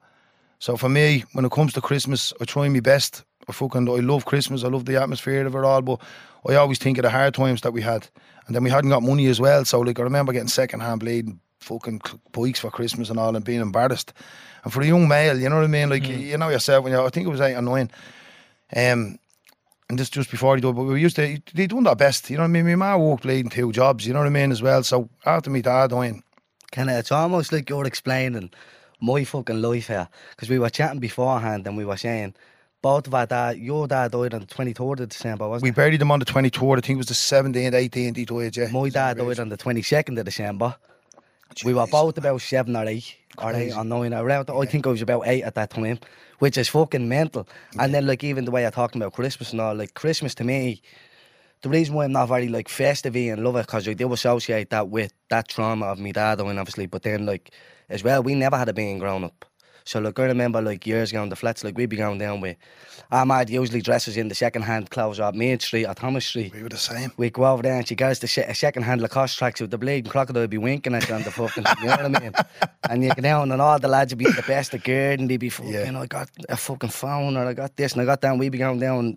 So 0.59 0.77
for 0.77 0.91
me, 0.91 1.25
when 1.33 1.47
it 1.47 1.53
comes 1.53 1.73
to 1.73 1.81
Christmas, 1.81 2.35
I 2.41 2.45
try 2.45 2.69
my 2.69 2.81
best. 2.81 3.25
I 3.51 3.53
fucking 3.53 3.89
I 3.89 4.01
love 4.01 4.25
Christmas. 4.25 4.65
I 4.65 4.69
love 4.69 4.85
the 4.85 5.01
atmosphere 5.01 5.47
of 5.47 5.55
it 5.55 5.65
all. 5.65 5.83
But 5.83 6.01
I 6.49 6.55
always 6.55 6.79
think 6.79 6.99
of 6.99 7.03
the 7.03 7.11
hard 7.11 7.35
times 7.35 7.61
that 7.63 7.73
we 7.73 7.83
had, 7.83 8.09
and 8.47 8.57
then 8.57 8.65
we 8.65 8.71
hadn't 8.71 8.91
got 8.91 9.03
money 9.03 9.27
as 9.27 9.41
well. 9.41 9.65
So 9.65 9.81
like 9.81 9.99
I 9.99 10.03
remember 10.03 10.33
getting 10.33 10.49
second 10.49 10.81
hand 10.81 11.01
bleeding 11.01 11.41
fucking 11.61 12.01
bikes 12.33 12.61
for 12.61 12.71
Christmas 12.71 13.11
and 13.11 13.19
all, 13.19 13.37
and 13.37 13.45
being 13.45 13.61
embarrassed. 13.61 14.13
And 14.65 14.73
for 14.73 14.83
a 14.83 14.87
young 14.87 15.09
male, 15.09 15.39
you 15.39 15.49
know 15.49 15.57
what 15.57 15.65
I 15.65 15.69
mean? 15.69 15.91
Like 15.91 16.09
you 16.09 16.39
know 16.39 16.49
yourself 16.49 16.85
when 16.85 16.93
you 16.93 17.01
I 17.01 17.09
think 17.11 17.27
it 17.27 17.31
was 17.31 17.41
eight 17.41 17.55
or 17.55 17.63
nine. 17.63 17.91
Um, 18.75 19.19
and 19.89 19.99
this 19.99 20.09
just 20.09 20.31
before 20.31 20.55
he 20.55 20.63
died, 20.63 20.77
but 20.77 20.85
we 20.85 21.01
used 21.01 21.17
to, 21.17 21.43
they 21.53 21.67
done 21.67 21.83
their 21.83 21.97
best, 21.97 22.31
you 22.31 22.37
know 22.37 22.45
what 22.45 22.51
I 22.51 22.63
mean? 22.63 22.65
My 22.65 22.77
ma 22.77 22.97
worked 22.97 23.25
bleeding 23.25 23.51
two 23.51 23.73
jobs, 23.73 24.07
you 24.07 24.13
know 24.13 24.21
what 24.21 24.27
I 24.27 24.31
mean, 24.31 24.53
as 24.53 24.63
well. 24.63 24.85
So 24.85 25.09
after 25.27 25.51
me 25.51 25.63
dad 25.63 25.91
dying, 25.91 26.23
Kind 26.71 26.89
of, 26.89 26.97
it's 26.97 27.11
almost 27.11 27.53
like 27.53 27.69
you're 27.69 27.87
explaining 27.87 28.51
my 29.01 29.25
fucking 29.25 29.61
life 29.61 29.89
here. 29.89 30.09
Because 30.31 30.49
we 30.49 30.59
were 30.59 30.71
chatting 30.71 31.01
beforehand 31.01 31.67
and 31.67 31.77
we 31.77 31.85
were 31.85 31.97
saying, 31.97 32.35
both 32.83 33.07
of 33.07 33.15
our 33.15 33.27
dad, 33.27 33.59
your 33.59 33.87
dad 33.87 34.13
died 34.13 34.35
on 34.35 34.41
the 34.41 34.47
23rd 34.47 35.01
of 35.01 35.09
December, 35.09 35.49
wasn't 35.49 35.65
we 35.65 35.71
it? 35.71 35.77
buried 35.77 36.01
him 36.01 36.11
on 36.11 36.19
the 36.19 36.25
23rd, 36.25 36.79
I 36.79 36.81
think 36.81 36.97
it 36.97 36.99
was 36.99 37.07
the 37.07 37.15
17th, 37.15 37.73
18th, 37.73 38.17
he 38.17 38.25
died, 38.25 38.57
yeah. 38.57 38.69
My 38.71 38.89
dad 38.89 39.19
died 39.19 39.39
on 39.39 39.49
the 39.49 39.59
22nd 39.59 40.19
of 40.19 40.25
December. 40.25 40.77
We 41.65 41.75
were 41.75 41.87
both 41.87 42.17
about 42.17 42.41
seven 42.41 42.77
or 42.77 42.87
eight, 42.87 43.17
or 43.37 43.53
eight 43.53 43.73
or 43.73 43.85
nine. 43.85 44.15
Around, 44.15 44.51
I 44.51 44.65
think 44.67 44.87
I 44.87 44.91
was 44.91 45.03
about 45.03 45.27
eight 45.27 45.43
at 45.43 45.57
that 45.57 45.71
time, 45.71 45.99
which 46.39 46.57
is 46.57 46.69
fucking 46.69 47.09
mental. 47.09 47.49
And 47.79 47.93
then, 47.93 48.07
like, 48.07 48.23
even 48.23 48.45
the 48.45 48.53
way 48.53 48.63
you're 48.63 48.71
talking 48.71 49.03
about 49.03 49.15
Christmas 49.15 49.51
and 49.51 49.61
all, 49.61 49.75
like, 49.75 49.95
Christmas 49.95 50.35
to 50.37 50.45
me, 50.45 50.81
the 51.63 51.69
reason 51.69 51.95
why 51.95 52.05
I'm 52.05 52.13
not 52.13 52.29
very, 52.29 52.49
like, 52.49 52.69
festive 52.69 53.17
and 53.17 53.43
love 53.43 53.57
it, 53.57 53.67
because 53.67 53.89
I 53.89 53.95
do 53.95 54.13
associate 54.13 54.71
that 54.71 54.91
with 54.91 55.13
that 55.29 55.49
trauma 55.49 55.87
of 55.87 55.99
me 55.99 56.13
dad 56.13 56.39
dying, 56.39 56.57
obviously. 56.57 56.87
But 56.87 57.03
then, 57.03 57.27
like, 57.27 57.51
as 57.89 58.05
well, 58.05 58.23
we 58.23 58.37
never 58.37 58.57
had 58.57 58.69
a 58.69 58.73
being 58.73 59.01
grown 59.01 59.25
up. 59.25 59.45
So 59.85 60.01
like 60.01 60.19
I 60.19 60.25
remember 60.27 60.61
like 60.61 60.87
years 60.87 61.11
ago 61.11 61.23
in 61.23 61.29
the 61.29 61.37
flats, 61.37 61.65
like 61.65 61.77
we'd 61.77 61.87
be 61.91 61.97
going 61.97 62.19
down 62.19 62.41
with 62.41 62.57
Ahmad 63.13 63.51
usually 63.51 63.81
dresses 63.83 64.17
in 64.17 64.29
the 64.29 64.35
second 64.35 64.63
hand 64.63 64.91
clothes 64.91 65.19
at 65.19 65.35
Main 65.35 65.59
Street 65.59 65.87
or 65.87 65.95
Thomas 65.95 66.25
Street. 66.27 66.55
We 66.55 66.63
were 66.63 66.69
the 66.69 66.77
same. 66.77 67.11
We 67.17 67.31
go 67.31 67.45
over 67.47 67.63
there 67.63 67.75
and 67.77 67.87
she 67.89 67.95
goes 67.97 68.19
to 68.21 68.27
sh- 68.27 68.39
a 68.39 68.55
second 68.55 68.83
hand 68.85 69.01
Lacoste 69.01 69.37
tracks 69.39 69.61
with 69.61 69.71
the 69.71 69.79
bleeding 69.79 70.11
crocodile 70.11 70.47
be 70.47 70.59
winking 70.59 70.95
at 70.95 71.09
you 71.09 71.15
on 71.15 71.23
the 71.23 71.31
fucking, 71.31 71.65
you 71.81 71.87
know 71.87 71.97
what 71.97 72.17
I 72.17 72.21
mean? 72.21 72.33
And 72.89 73.05
you 73.05 73.11
get 73.15 73.23
down 73.23 73.53
and 73.53 73.61
all 73.63 73.79
the 73.79 73.87
lads 73.89 74.13
would 74.13 74.19
be 74.19 74.25
the 74.31 74.43
best 74.47 74.75
of 74.75 74.83
gear 74.83 75.13
and 75.13 75.29
they'd 75.31 75.37
be 75.37 75.49
fucking, 75.49 75.73
Yeah. 75.73 75.99
I 76.01 76.07
got 76.07 76.29
a 76.49 76.57
fucking 76.57 76.91
phone 76.91 77.37
or 77.37 77.47
I 77.47 77.53
got 77.53 77.77
this 77.77 77.93
and 77.93 78.03
I 78.03 78.05
got 78.05 78.21
that 78.23 78.31
and 78.31 78.41
we'd 78.41 78.51
be 78.51 78.59
going 78.59 78.79
down 78.81 79.17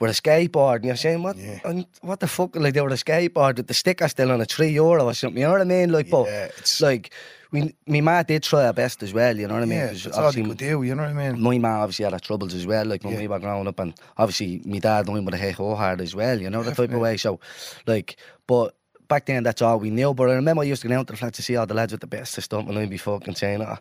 with 0.00 0.10
a 0.10 0.14
skateboard 0.22 0.76
and 0.76 0.84
you're 0.86 0.96
saying, 0.96 1.22
what, 1.22 1.36
Yeah. 1.36 1.60
and 1.64 1.86
what 2.02 2.20
the 2.20 2.26
fuck, 2.26 2.56
like 2.56 2.72
they 2.74 2.80
were 2.80 2.88
a 2.88 2.92
skateboard 2.92 3.56
with 3.56 3.66
the 3.66 3.74
sticker 3.74 4.08
still 4.08 4.30
on 4.32 4.40
a 4.40 4.46
three 4.46 4.70
euro 4.70 5.04
or 5.04 5.12
something, 5.14 5.38
you 5.40 5.46
know 5.46 5.52
what 5.52 5.60
I 5.60 5.64
mean? 5.64 5.92
Like, 5.92 6.08
but, 6.10 6.26
it's- 6.28 6.80
like, 6.80 7.12
we, 7.52 7.74
me 7.86 8.00
ma 8.00 8.22
did 8.22 8.42
try 8.42 8.62
her 8.64 8.72
best 8.72 9.02
as 9.02 9.12
well, 9.12 9.36
you 9.36 9.48
know 9.48 9.54
what 9.54 9.62
I 9.62 9.66
mean? 9.66 9.78
Yeah, 9.78 9.86
that's 9.88 10.06
all 10.08 10.26
obviously 10.26 10.48
could 10.48 10.58
do, 10.58 10.82
you 10.82 10.94
know 10.94 11.02
what 11.02 11.10
I 11.16 11.32
mean? 11.32 11.40
my 11.40 11.58
ma 11.58 11.80
obviously 11.82 12.04
had 12.04 12.12
her 12.12 12.18
troubles 12.18 12.54
as 12.54 12.66
well, 12.66 12.84
like 12.86 13.02
when 13.04 13.14
Yeah. 13.14 13.20
we 13.20 13.28
were 13.28 13.38
growing 13.38 13.66
up, 13.66 13.78
and 13.80 13.94
obviously 14.16 14.62
my 14.64 14.78
dad 14.78 15.06
knowing 15.06 15.24
with 15.24 15.34
a 15.34 15.38
hey 15.38 15.50
ho 15.52 15.74
hard 15.74 16.00
as 16.00 16.14
well, 16.14 16.40
you 16.40 16.48
know, 16.50 16.62
the 16.62 16.74
type 16.74 16.92
of 16.92 17.00
way. 17.00 17.16
So, 17.16 17.40
like, 17.86 18.16
but 18.46 18.74
back 19.08 19.26
then 19.26 19.42
that's 19.42 19.62
all 19.62 19.78
we 19.80 19.90
knew. 19.90 20.14
But 20.14 20.30
I 20.30 20.34
remember 20.34 20.62
I 20.62 20.66
used 20.66 20.82
to 20.82 20.88
go 20.88 20.94
down 20.94 21.06
to 21.06 21.12
the 21.12 21.16
flats 21.16 21.36
to 21.36 21.42
see 21.42 21.56
all 21.56 21.66
the 21.66 21.74
lads 21.74 21.92
with 21.92 22.00
the 22.00 22.06
best 22.06 22.40
stuff, 22.40 22.68
and 22.68 22.78
I'd 22.78 22.88
be 22.90 22.96
fucking 22.98 23.34
saying, 23.34 23.62
oh, 23.62 23.76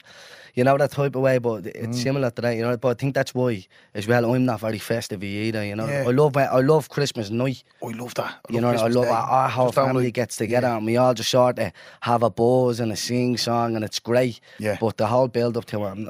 you 0.56 0.64
know, 0.64 0.78
that 0.78 0.92
type 0.92 1.16
of 1.16 1.22
way. 1.22 1.38
But 1.38 1.66
it's 1.68 1.98
Mm. 2.00 2.04
similar 2.04 2.32
to 2.32 2.42
that, 2.42 2.56
you 2.56 2.62
know. 2.62 2.76
But 2.78 2.90
I 2.90 2.94
think 2.96 3.16
that's 3.16 3.34
why 3.34 3.66
as 3.94 4.08
well. 4.08 4.34
I'm 4.34 4.46
not 4.46 4.60
very 4.60 4.80
festive 4.80 5.24
either, 5.24 5.64
you 5.66 5.76
know. 5.76 5.88
Yeah. 5.88 6.06
I 6.08 6.12
love 6.12 6.36
I 6.38 6.60
love 6.62 6.90
Christmas 6.90 7.30
night. 7.30 7.64
I 7.84 7.88
love 7.92 8.14
that. 8.16 8.36
I 8.50 8.54
You 8.54 8.62
know, 8.62 8.70
I 8.70 8.88
love 8.88 9.08
our, 9.08 9.28
our 9.30 9.50
whole 9.50 9.72
family 9.72 10.06
like- 10.06 10.14
gets 10.14 10.36
together 10.38 10.68
yeah. 10.68 10.78
and 10.78 10.86
we 10.86 10.98
all 10.98 11.14
just 11.14 11.30
sort 11.30 11.60
of 11.60 11.72
have 12.02 12.24
a 12.24 12.30
buzz 12.30 12.80
and 12.80 12.92
a 12.92 12.96
sing 12.96 13.38
song 13.38 13.76
and 13.76 13.84
it's 13.86 14.00
great. 14.00 14.40
Yeah. 14.60 14.78
But 14.80 14.98
the 14.98 15.08
whole 15.08 15.28
build 15.28 15.58
up 15.58 15.66
to 15.66 15.84
it, 15.86 15.90
I'm 15.90 16.10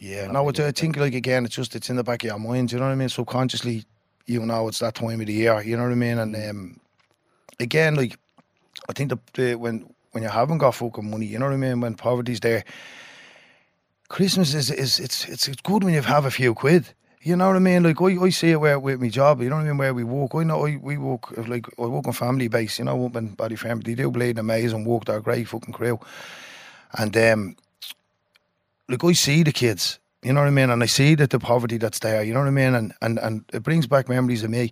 Yeah, 0.00 0.26
no, 0.30 0.48
it's, 0.50 0.60
I 0.60 0.70
think 0.72 0.96
like 0.96 1.14
again, 1.14 1.44
it's 1.46 1.54
just 1.56 1.74
it's 1.74 1.88
in 1.90 1.96
the 1.96 2.04
back 2.04 2.22
of 2.24 2.28
your 2.28 2.38
mind. 2.38 2.72
You 2.72 2.78
know 2.78 2.84
what 2.86 2.92
I 2.92 2.96
mean? 2.96 3.08
Subconsciously, 3.08 3.84
you 4.26 4.44
know, 4.44 4.68
it's 4.68 4.80
that 4.80 4.94
time 4.94 5.20
of 5.20 5.26
the 5.26 5.32
year. 5.32 5.62
You 5.62 5.76
know 5.76 5.84
what 5.84 5.92
I 5.92 5.94
mean? 5.94 6.18
And 6.18 6.36
um, 6.36 6.80
again, 7.60 7.94
like 7.94 8.18
I 8.88 8.92
think 8.92 9.10
the, 9.10 9.18
the 9.34 9.54
when 9.54 9.88
when 10.12 10.22
you 10.22 10.28
haven't 10.28 10.58
got 10.58 10.74
fucking 10.74 11.10
money, 11.10 11.26
you 11.26 11.38
know 11.38 11.46
what 11.46 11.54
I 11.54 11.56
mean? 11.56 11.80
When 11.80 11.94
poverty's 11.94 12.40
there, 12.40 12.64
Christmas 14.08 14.54
is 14.54 14.70
is 14.70 14.98
it's 14.98 15.28
it's 15.28 15.48
it's 15.48 15.60
good 15.62 15.84
when 15.84 15.94
you 15.94 16.02
have 16.02 16.24
a 16.24 16.30
few 16.30 16.54
quid. 16.54 16.94
You 17.22 17.36
know 17.36 17.46
what 17.46 17.56
I 17.56 17.60
mean? 17.60 17.82
Like 17.82 18.00
I, 18.02 18.22
I 18.22 18.28
see 18.28 18.50
it 18.50 18.60
where 18.60 18.78
with 18.78 19.00
my 19.00 19.08
job. 19.08 19.40
You 19.40 19.48
know 19.48 19.56
what 19.56 19.62
I 19.62 19.68
mean? 19.68 19.78
Where 19.78 19.94
we 19.94 20.04
walk, 20.04 20.34
I 20.34 20.44
know 20.44 20.66
I, 20.66 20.76
we 20.76 20.98
walk 20.98 21.32
like 21.48 21.66
I 21.78 21.86
walk 21.86 22.06
on 22.06 22.12
Familibase. 22.12 22.78
You 22.78 22.84
know, 22.84 23.06
up 23.06 23.16
in 23.16 23.34
Ballyfermot. 23.34 23.84
They 23.84 23.94
do 23.94 24.10
bleed 24.10 24.38
amazing 24.38 24.84
work. 24.84 25.06
They're 25.06 25.20
great 25.20 25.48
fucking 25.48 25.72
crew. 25.72 25.98
And 26.98 27.16
um, 27.16 27.56
like 28.88 29.02
I 29.02 29.12
see 29.12 29.42
the 29.42 29.52
kids, 29.52 29.98
you 30.22 30.32
know 30.32 30.40
what 30.40 30.46
I 30.46 30.50
mean, 30.50 30.70
and 30.70 30.82
I 30.82 30.86
see 30.86 31.14
that 31.16 31.30
the 31.30 31.38
poverty 31.38 31.78
that's 31.78 31.98
there, 31.98 32.22
you 32.22 32.32
know 32.34 32.40
what 32.40 32.48
I 32.48 32.52
mean, 32.52 32.74
and 32.74 32.92
and, 33.00 33.18
and 33.18 33.44
it 33.52 33.62
brings 33.62 33.86
back 33.86 34.08
memories 34.08 34.42
of 34.42 34.50
me. 34.50 34.70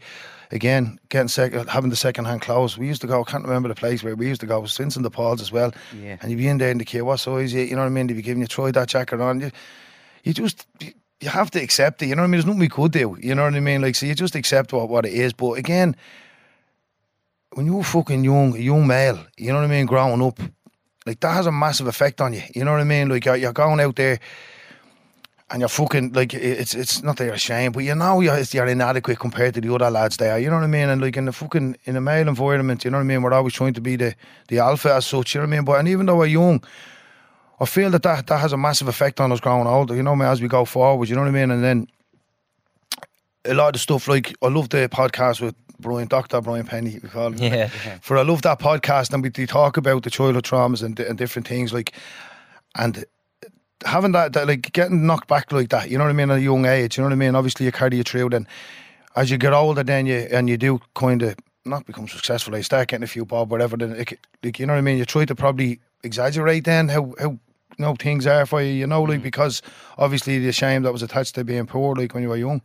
Again, 0.53 1.01
getting 1.09 1.29
second, 1.29 1.69
having 1.71 1.88
the 1.88 1.97
second 1.97 2.27
hand 2.27 2.43
clothes. 2.43 2.77
We 2.77 2.87
used 2.87 3.01
to 3.01 3.07
go. 3.07 3.23
I 3.23 3.25
can't 3.25 3.43
remember 3.43 3.71
the 3.71 3.75
place 3.75 4.05
where 4.05 4.15
we 4.15 4.29
used 4.29 4.43
to 4.43 4.47
go. 4.47 4.59
It 4.59 4.62
was 4.62 4.77
Vincent 4.77 5.11
de 5.11 5.23
as 5.41 5.51
well. 5.51 5.73
Yeah. 5.99 6.19
And 6.21 6.31
you'd 6.31 6.37
be 6.37 6.47
in 6.47 6.59
there 6.59 6.71
in 6.71 6.77
the 6.77 6.85
kid, 6.85 7.01
what 7.03 7.17
size? 7.21 7.55
You 7.55 7.62
you 7.62 7.75
know 7.75 7.81
what 7.81 7.87
I 7.87 7.91
mean? 7.91 8.07
They'd 8.07 8.15
be 8.15 8.23
giving 8.23 8.43
you 8.43 8.47
try 8.47 8.71
that 8.71 8.88
jacket 8.88 9.19
on. 9.19 9.41
You, 9.41 9.51
you 10.25 10.35
just 10.35 10.67
you, 10.79 10.93
you 11.21 11.31
have 11.31 11.51
to 11.53 11.62
accept 11.62 12.03
it. 12.03 12.09
You 12.09 12.17
know 12.17 12.23
what 12.23 12.27
I 12.27 12.29
mean? 12.29 12.33
There's 12.33 12.47
nothing 12.47 12.61
we 12.61 12.69
could 12.69 12.93
do. 12.93 13.17
You 13.19 13.35
know 13.35 13.45
what 13.45 13.55
I 13.55 13.61
mean? 13.61 13.81
Like 13.81 13.95
so, 13.95 14.05
you 14.05 14.15
just 14.15 14.35
accept 14.35 14.75
what 14.75 14.91
what 14.91 15.07
it 15.07 15.15
is. 15.15 15.33
But 15.33 15.53
again, 15.53 15.97
when 17.55 17.65
you're 17.65 17.83
fucking 17.83 18.23
young, 18.23 18.55
a 18.55 18.61
young 18.61 18.87
male, 18.87 19.25
you 19.38 19.53
know 19.53 19.59
what 19.59 19.65
I 19.65 19.69
mean, 19.69 19.87
growing 19.87 20.23
up, 20.23 20.38
like 21.07 21.21
that 21.21 21.33
has 21.33 21.47
a 21.47 21.53
massive 21.53 21.87
effect 21.87 22.21
on 22.21 22.35
you. 22.35 22.43
You 22.55 22.65
know 22.65 22.73
what 22.73 22.81
I 22.81 22.85
mean? 22.85 23.09
Like 23.09 23.25
you're, 23.25 23.37
you're 23.37 23.53
going 23.55 23.81
out 23.81 23.97
there 23.97 24.21
and 25.53 25.61
you're 25.61 25.69
fucking 25.69 26.12
like 26.15 26.33
it's 26.35 26.75
it's 26.75 27.03
not 27.03 27.19
that 27.19 27.27
you're 27.27 27.35
ashamed, 27.35 27.75
but 27.75 27.85
you 27.85 27.95
know 27.95 28.21
you're, 28.21 28.33
it's- 28.35 28.55
you're 28.55 28.67
inadequate 28.67 29.19
compared 29.19 29.55
to 29.55 29.61
the 29.61 29.73
other 29.75 29.91
lads 29.91 30.17
there. 30.17 30.38
You 30.38 30.49
know 30.49 30.57
what 30.57 30.65
I 30.65 30.69
mean? 30.69 30.88
And 30.88 31.01
like 31.03 31.17
in 31.17 31.27
the 31.27 31.33
fucking 31.33 31.77
in 31.85 31.95
the 31.95 32.01
male 32.01 32.27
environment, 32.27 32.85
you 32.85 32.91
know 32.91 32.97
what 32.97 33.03
I 33.03 33.07
mean? 33.07 33.23
We're 33.23 33.35
always 33.35 33.53
trying 33.53 33.75
to 33.75 33.81
be 33.81 33.97
the 33.97 34.15
the 34.49 34.59
alpha 34.59 34.95
as 34.95 35.07
such. 35.07 35.35
You 35.35 35.41
know 35.41 35.47
what 35.47 35.53
I 35.53 35.57
mean? 35.57 35.65
But 35.65 35.79
and 35.79 35.88
even 35.88 36.07
though 36.07 36.17
we're 36.17 36.27
young. 36.27 36.65
I 37.61 37.65
feel 37.65 37.91
that, 37.91 38.03
that 38.03 38.27
that 38.27 38.38
has 38.41 38.53
a 38.53 38.57
massive 38.57 38.88
effect 38.88 39.21
on 39.21 39.31
us 39.31 39.38
growing 39.38 39.69
older, 39.69 39.95
you 39.95 40.03
know, 40.03 40.17
me 40.17 40.27
as 40.27 40.43
we 40.43 40.49
go 40.49 40.65
forward, 40.65 41.09
you 41.09 41.15
know 41.15 41.21
what 41.23 41.29
I 41.29 41.33
mean? 41.33 41.53
And 41.53 41.62
then 41.62 41.87
a 43.45 43.55
lot 43.55 43.69
of 43.69 43.73
the 43.75 43.79
stuff, 43.79 44.09
like 44.09 44.35
I 44.43 44.49
love 44.49 44.69
the 44.71 44.88
podcast 44.88 45.41
with 45.41 45.55
Brian, 45.79 46.09
Dr. 46.09 46.41
Brian 46.41 46.67
Penny, 46.67 46.99
we 47.01 47.09
call 47.09 47.29
him. 47.33 47.38
Yeah. 47.38 47.67
For 48.03 48.17
I 48.19 48.23
love 48.23 48.43
that 48.43 48.59
podcast, 48.59 49.12
and 49.12 49.23
we 49.23 49.29
they 49.29 49.47
talk 49.47 49.77
about 49.77 50.03
the 50.03 50.11
childhood 50.11 50.45
traumas 50.45 50.83
and, 50.83 50.99
and 50.99 51.17
different 51.19 51.47
things, 51.47 51.73
like, 51.73 51.93
and 52.77 53.05
having 53.85 54.12
that, 54.12 54.33
that, 54.33 54.47
like, 54.47 54.73
getting 54.73 55.07
knocked 55.07 55.29
back 55.29 55.53
like 55.53 55.71
that, 55.71 55.90
you 55.90 55.99
know 55.99 56.05
what 56.05 56.11
I 56.11 56.14
mean, 56.14 56.31
at 56.31 56.38
a 56.38 56.40
young 56.40 56.66
age, 56.66 56.97
you 56.97 57.03
know 57.03 57.09
what 57.09 57.14
I 57.14 57.16
mean? 57.16 57.35
Obviously, 57.35 57.66
you 57.66 57.73
carry 57.73 57.97
you 57.97 58.03
through. 58.03 58.31
Then, 58.31 58.47
as 59.16 59.31
you 59.31 59.38
get 59.38 59.53
older, 59.53 59.83
then 59.83 60.07
you 60.07 60.27
and 60.31 60.49
you 60.49 60.57
do 60.57 60.81
kind 60.95 61.23
of 61.23 61.37
not 61.64 61.87
become 61.87 62.09
successful. 62.09 62.57
You 62.57 62.62
start 62.62 62.88
getting 62.88 63.05
a 63.05 63.09
few 63.09 63.25
bob, 63.25 63.51
whatever. 63.51 63.77
Then, 63.77 63.97
like, 63.97 64.18
like, 64.42 64.59
you 64.59 64.66
know 64.66 64.73
what 64.73 64.79
I 64.79 64.83
mean? 64.83 64.99
You 64.99 65.05
try 65.05 65.25
to 65.25 65.35
probably 65.35 65.81
exaggerate 66.03 66.64
then 66.64 66.88
how 66.88 67.14
how 67.18 67.31
you 67.31 67.38
know 67.79 67.95
things 67.95 68.27
are 68.27 68.47
for 68.47 68.62
you, 68.62 68.73
you 68.73 68.87
know, 68.87 69.03
like 69.03 69.23
because 69.23 69.62
obviously 69.99 70.38
the 70.38 70.53
shame 70.53 70.83
that 70.83 70.92
was 70.92 71.03
attached 71.03 71.35
to 71.37 71.45
being 71.45 71.66
poor, 71.66 71.95
like 71.95 72.14
when 72.14 72.23
you 72.23 72.29
were 72.29 72.37
young. 72.37 72.62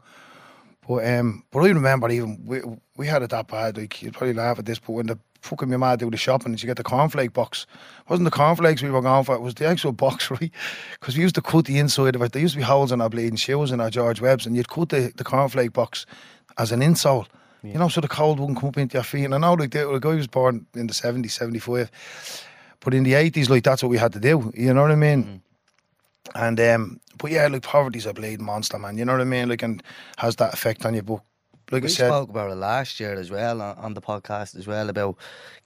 But 0.88 1.06
um, 1.06 1.44
but 1.52 1.60
I 1.60 1.68
remember 1.68 2.10
even 2.10 2.44
we 2.46 2.62
we 2.96 3.08
had 3.08 3.24
it 3.24 3.30
that 3.32 3.48
bad. 3.48 3.78
Like 3.78 4.02
you'd 4.02 4.14
probably 4.14 4.34
laugh 4.34 4.60
at 4.60 4.66
this, 4.66 4.80
but 4.80 4.94
when 4.94 5.08
the 5.08 5.20
fucking 5.42 5.70
my 5.70 5.78
mad 5.78 6.00
do 6.00 6.10
the 6.10 6.18
shopping 6.18 6.52
and 6.52 6.62
you 6.62 6.68
get 6.68 6.78
the 6.78 6.84
cornflake 6.84 7.34
box, 7.34 7.66
it 8.00 8.10
wasn't 8.10 8.26
the 8.26 8.32
cornflakes 8.32 8.82
we 8.82 8.90
were 8.90 9.02
going 9.02 9.24
for? 9.24 9.36
It 9.36 9.42
was 9.42 9.56
the 9.56 9.68
actual 9.68 9.92
box, 9.92 10.30
right? 10.32 10.52
Because 11.00 11.16
we 11.16 11.24
used 11.24 11.36
to 11.36 11.42
cut 11.42 11.66
the 11.66 11.80
inside 11.80 12.16
of 12.16 12.22
it. 12.22 12.32
There 12.32 12.42
used 12.42 12.54
to 12.54 12.60
be 12.60 12.64
holes 12.64 12.92
in 12.92 13.02
our 13.02 13.10
bleeding 13.10 13.38
shoes 13.38 13.72
in 13.72 13.82
our 13.82 13.90
George 13.90 14.22
Webb's, 14.22 14.46
and 14.46 14.56
you'd 14.56 14.70
cut 14.70 14.90
the 14.90 15.12
the 15.16 15.24
cornflake 15.24 15.74
box 15.74 16.06
as 16.58 16.72
an 16.72 16.82
insole. 16.82 17.28
You 17.64 17.80
know, 17.80 17.90
so 17.90 18.02
the 18.02 18.08
cold 18.08 18.40
wouldn't 18.40 18.60
come 18.60 18.70
up 18.70 18.78
into 18.78 18.94
your 18.94 19.04
feet. 19.04 19.26
And 19.26 19.36
I 19.36 19.40
know, 19.40 19.54
like, 19.54 19.72
the, 19.72 19.92
the 19.92 20.00
guy 20.00 20.16
was 20.16 20.28
born 20.28 20.66
in 20.76 20.88
the 20.88 20.94
70s, 20.94 21.32
75. 21.32 21.92
But 22.80 22.94
in 22.94 23.04
the 23.04 23.14
80s, 23.14 23.50
like, 23.50 23.64
that's 23.64 23.84
what 23.84 23.90
we 23.90 23.98
had 23.98 24.14
to 24.14 24.20
do. 24.20 24.54
You 24.56 24.74
know 24.74 24.84
what 24.84 24.92
I 24.92 24.96
mean? 24.96 25.42
And 26.36 26.60
um, 26.60 27.00
but 27.18 27.32
yeah, 27.32 27.48
like 27.48 27.64
poverty's 27.64 28.06
a 28.06 28.14
bleeding 28.14 28.46
monster, 28.46 28.78
man. 28.78 28.98
You 28.98 29.06
know 29.06 29.14
what 29.14 29.22
I 29.22 29.26
mean? 29.26 29.50
Like, 29.50 29.64
and 29.64 29.82
has 30.18 30.36
that 30.38 30.54
effect 30.54 30.86
on 30.86 30.94
you. 30.94 31.02
But 31.02 31.22
like 31.72 31.84
We 31.84 31.90
I 31.90 31.92
said, 31.92 32.08
spoke 32.10 32.30
about 32.30 32.52
it 32.52 32.56
last 32.56 33.00
year 33.00 33.14
as 33.16 33.30
well 33.30 33.62
on, 33.62 33.78
on 33.78 33.94
the 33.94 34.02
podcast 34.02 34.56
as 34.56 34.68
well 34.68 34.90
about 34.90 35.16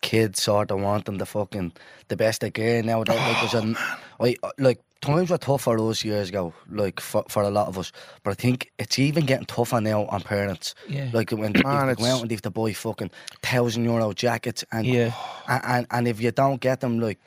kids 0.02 0.42
sort 0.42 0.72
of 0.72 0.80
wanting 0.82 1.18
the 1.18 1.26
fucking 1.26 1.74
the 2.08 2.16
best 2.16 2.42
they 2.42 2.52
can 2.52 2.86
now. 2.86 3.04
That, 3.04 3.16
like, 3.16 3.52
there's 3.52 3.56
Oh, 3.56 3.76
a, 4.20 4.28
I, 4.28 4.36
like 4.58 4.80
times 5.02 5.30
were 5.32 5.38
tough 5.38 5.62
for 5.64 5.80
us 5.90 6.04
years 6.04 6.30
ago, 6.30 6.54
like 6.70 7.00
for, 7.00 7.24
for 7.30 7.44
a 7.44 7.50
lot 7.50 7.68
of 7.68 7.78
us. 7.78 7.92
But 8.24 8.32
I 8.32 8.34
think 8.36 8.72
it's 8.80 9.00
even 9.00 9.26
getting 9.26 9.46
tougher 9.48 9.82
now 9.82 10.06
on 10.06 10.22
parents. 10.22 10.76
Yeah. 10.88 11.10
Like 11.14 11.32
when 11.32 11.54
they 11.54 11.62
Man, 11.66 11.88
to 11.88 11.96
go 11.96 12.06
out 12.06 12.22
and 12.22 12.30
they 12.30 12.36
have 12.36 12.42
to 12.44 12.52
buy 12.52 12.74
fucking 12.74 13.12
thousand 13.42 13.84
euro 13.86 14.14
jackets 14.14 14.64
and 14.72 14.86
Yeah. 14.86 15.14
and, 15.48 15.62
and 15.66 15.88
and 15.92 16.08
if 16.08 16.22
you 16.22 16.32
don't 16.32 16.62
get 16.62 16.82
them, 16.82 17.00
like 17.00 17.20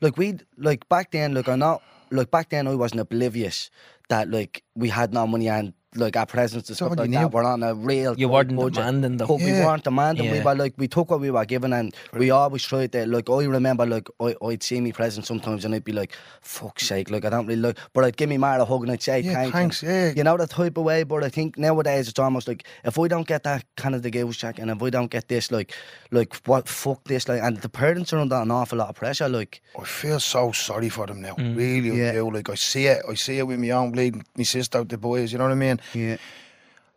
like 0.00 0.16
we 0.16 0.38
like 0.56 0.88
back 0.88 1.10
then, 1.10 1.34
like 1.34 1.48
I'm 1.48 1.58
not 1.58 1.82
like 2.10 2.30
back 2.30 2.48
then 2.50 2.66
I 2.66 2.74
wasn't 2.74 3.00
oblivious 3.00 3.70
that 4.08 4.28
like 4.30 4.62
we 4.74 4.88
had 4.88 5.12
no 5.14 5.26
money 5.26 5.48
and 5.48 5.72
like 5.96 6.16
our 6.16 6.26
presence 6.26 6.68
and 6.68 6.76
stuff 6.76 6.96
like 6.96 7.10
knew. 7.10 7.18
that 7.18 7.32
were 7.32 7.42
on 7.42 7.62
a 7.64 7.74
real 7.74 8.16
You 8.16 8.28
weren't 8.28 8.54
budget. 8.54 8.74
demanding 8.74 9.16
them. 9.16 9.26
But 9.26 9.38
we 9.40 9.50
weren't 9.52 9.82
demanding. 9.82 10.30
We 10.30 10.40
were 10.40 10.54
like 10.54 10.74
we 10.76 10.86
took 10.86 11.10
what 11.10 11.20
we 11.20 11.30
were 11.30 11.44
given, 11.44 11.72
and 11.72 11.92
we 12.12 12.30
always 12.30 12.62
tried 12.62 12.92
to 12.92 13.06
like. 13.06 13.28
I 13.28 13.44
remember 13.44 13.86
like 13.86 14.08
I, 14.20 14.36
I'd 14.44 14.62
see 14.62 14.80
me 14.80 14.92
present 14.92 15.26
sometimes, 15.26 15.64
and 15.64 15.74
I'd 15.74 15.82
be 15.84 15.92
like, 15.92 16.12
"Fuck's 16.42 16.86
sake!" 16.86 17.10
Like 17.10 17.24
I 17.24 17.30
don't 17.30 17.46
really 17.46 17.60
like, 17.60 17.78
but 17.92 18.04
I'd 18.04 18.16
give 18.16 18.28
me 18.28 18.38
Mara 18.38 18.62
a 18.62 18.64
hug 18.64 18.82
and 18.82 18.92
I'd 18.92 19.02
say 19.02 19.20
Yeah, 19.20 19.34
thanks. 19.34 19.52
thanks, 19.52 19.82
and, 19.82 19.90
yeah. 19.90 20.12
You 20.16 20.22
know 20.24 20.36
that 20.36 20.50
type 20.50 20.76
of 20.76 20.84
way. 20.84 21.02
But 21.02 21.24
I 21.24 21.28
think 21.28 21.58
nowadays 21.58 22.08
it's 22.08 22.18
almost 22.18 22.46
like 22.46 22.64
if 22.84 22.96
we 22.96 23.08
don't 23.08 23.26
get 23.26 23.42
that 23.42 23.64
kind 23.76 23.94
of 23.96 24.02
the 24.02 24.10
goose 24.10 24.36
check 24.36 24.58
and 24.60 24.70
if 24.70 24.80
we 24.80 24.90
don't 24.90 25.10
get 25.10 25.26
this, 25.28 25.50
like, 25.50 25.74
like 26.12 26.34
what 26.46 26.68
fuck 26.68 27.02
this, 27.04 27.28
like, 27.28 27.42
and 27.42 27.56
the 27.58 27.68
parents 27.68 28.12
are 28.12 28.18
under 28.18 28.36
an 28.36 28.50
awful 28.52 28.78
lot 28.78 28.90
of 28.90 28.94
pressure. 28.94 29.28
Like, 29.28 29.60
I 29.78 29.84
feel 29.84 30.20
so 30.20 30.52
sorry 30.52 30.88
for 30.88 31.06
them 31.06 31.20
now. 31.20 31.34
Mm. 31.34 31.56
Really, 31.56 31.98
Yeah. 32.00 32.10
I 32.10 32.12
do. 32.12 32.30
Like 32.30 32.48
I 32.48 32.54
see 32.54 32.86
it. 32.86 33.02
I 33.10 33.14
see 33.14 33.38
it 33.38 33.46
with 33.46 33.58
my 33.58 33.70
own 33.70 33.90
bleeding, 33.90 34.24
my 34.36 34.44
sister, 34.44 34.84
the 34.84 34.96
boys. 34.98 35.32
You 35.32 35.38
know 35.38 35.44
what 35.44 35.52
I 35.52 35.56
mean? 35.56 35.79
Yeah, 35.94 36.16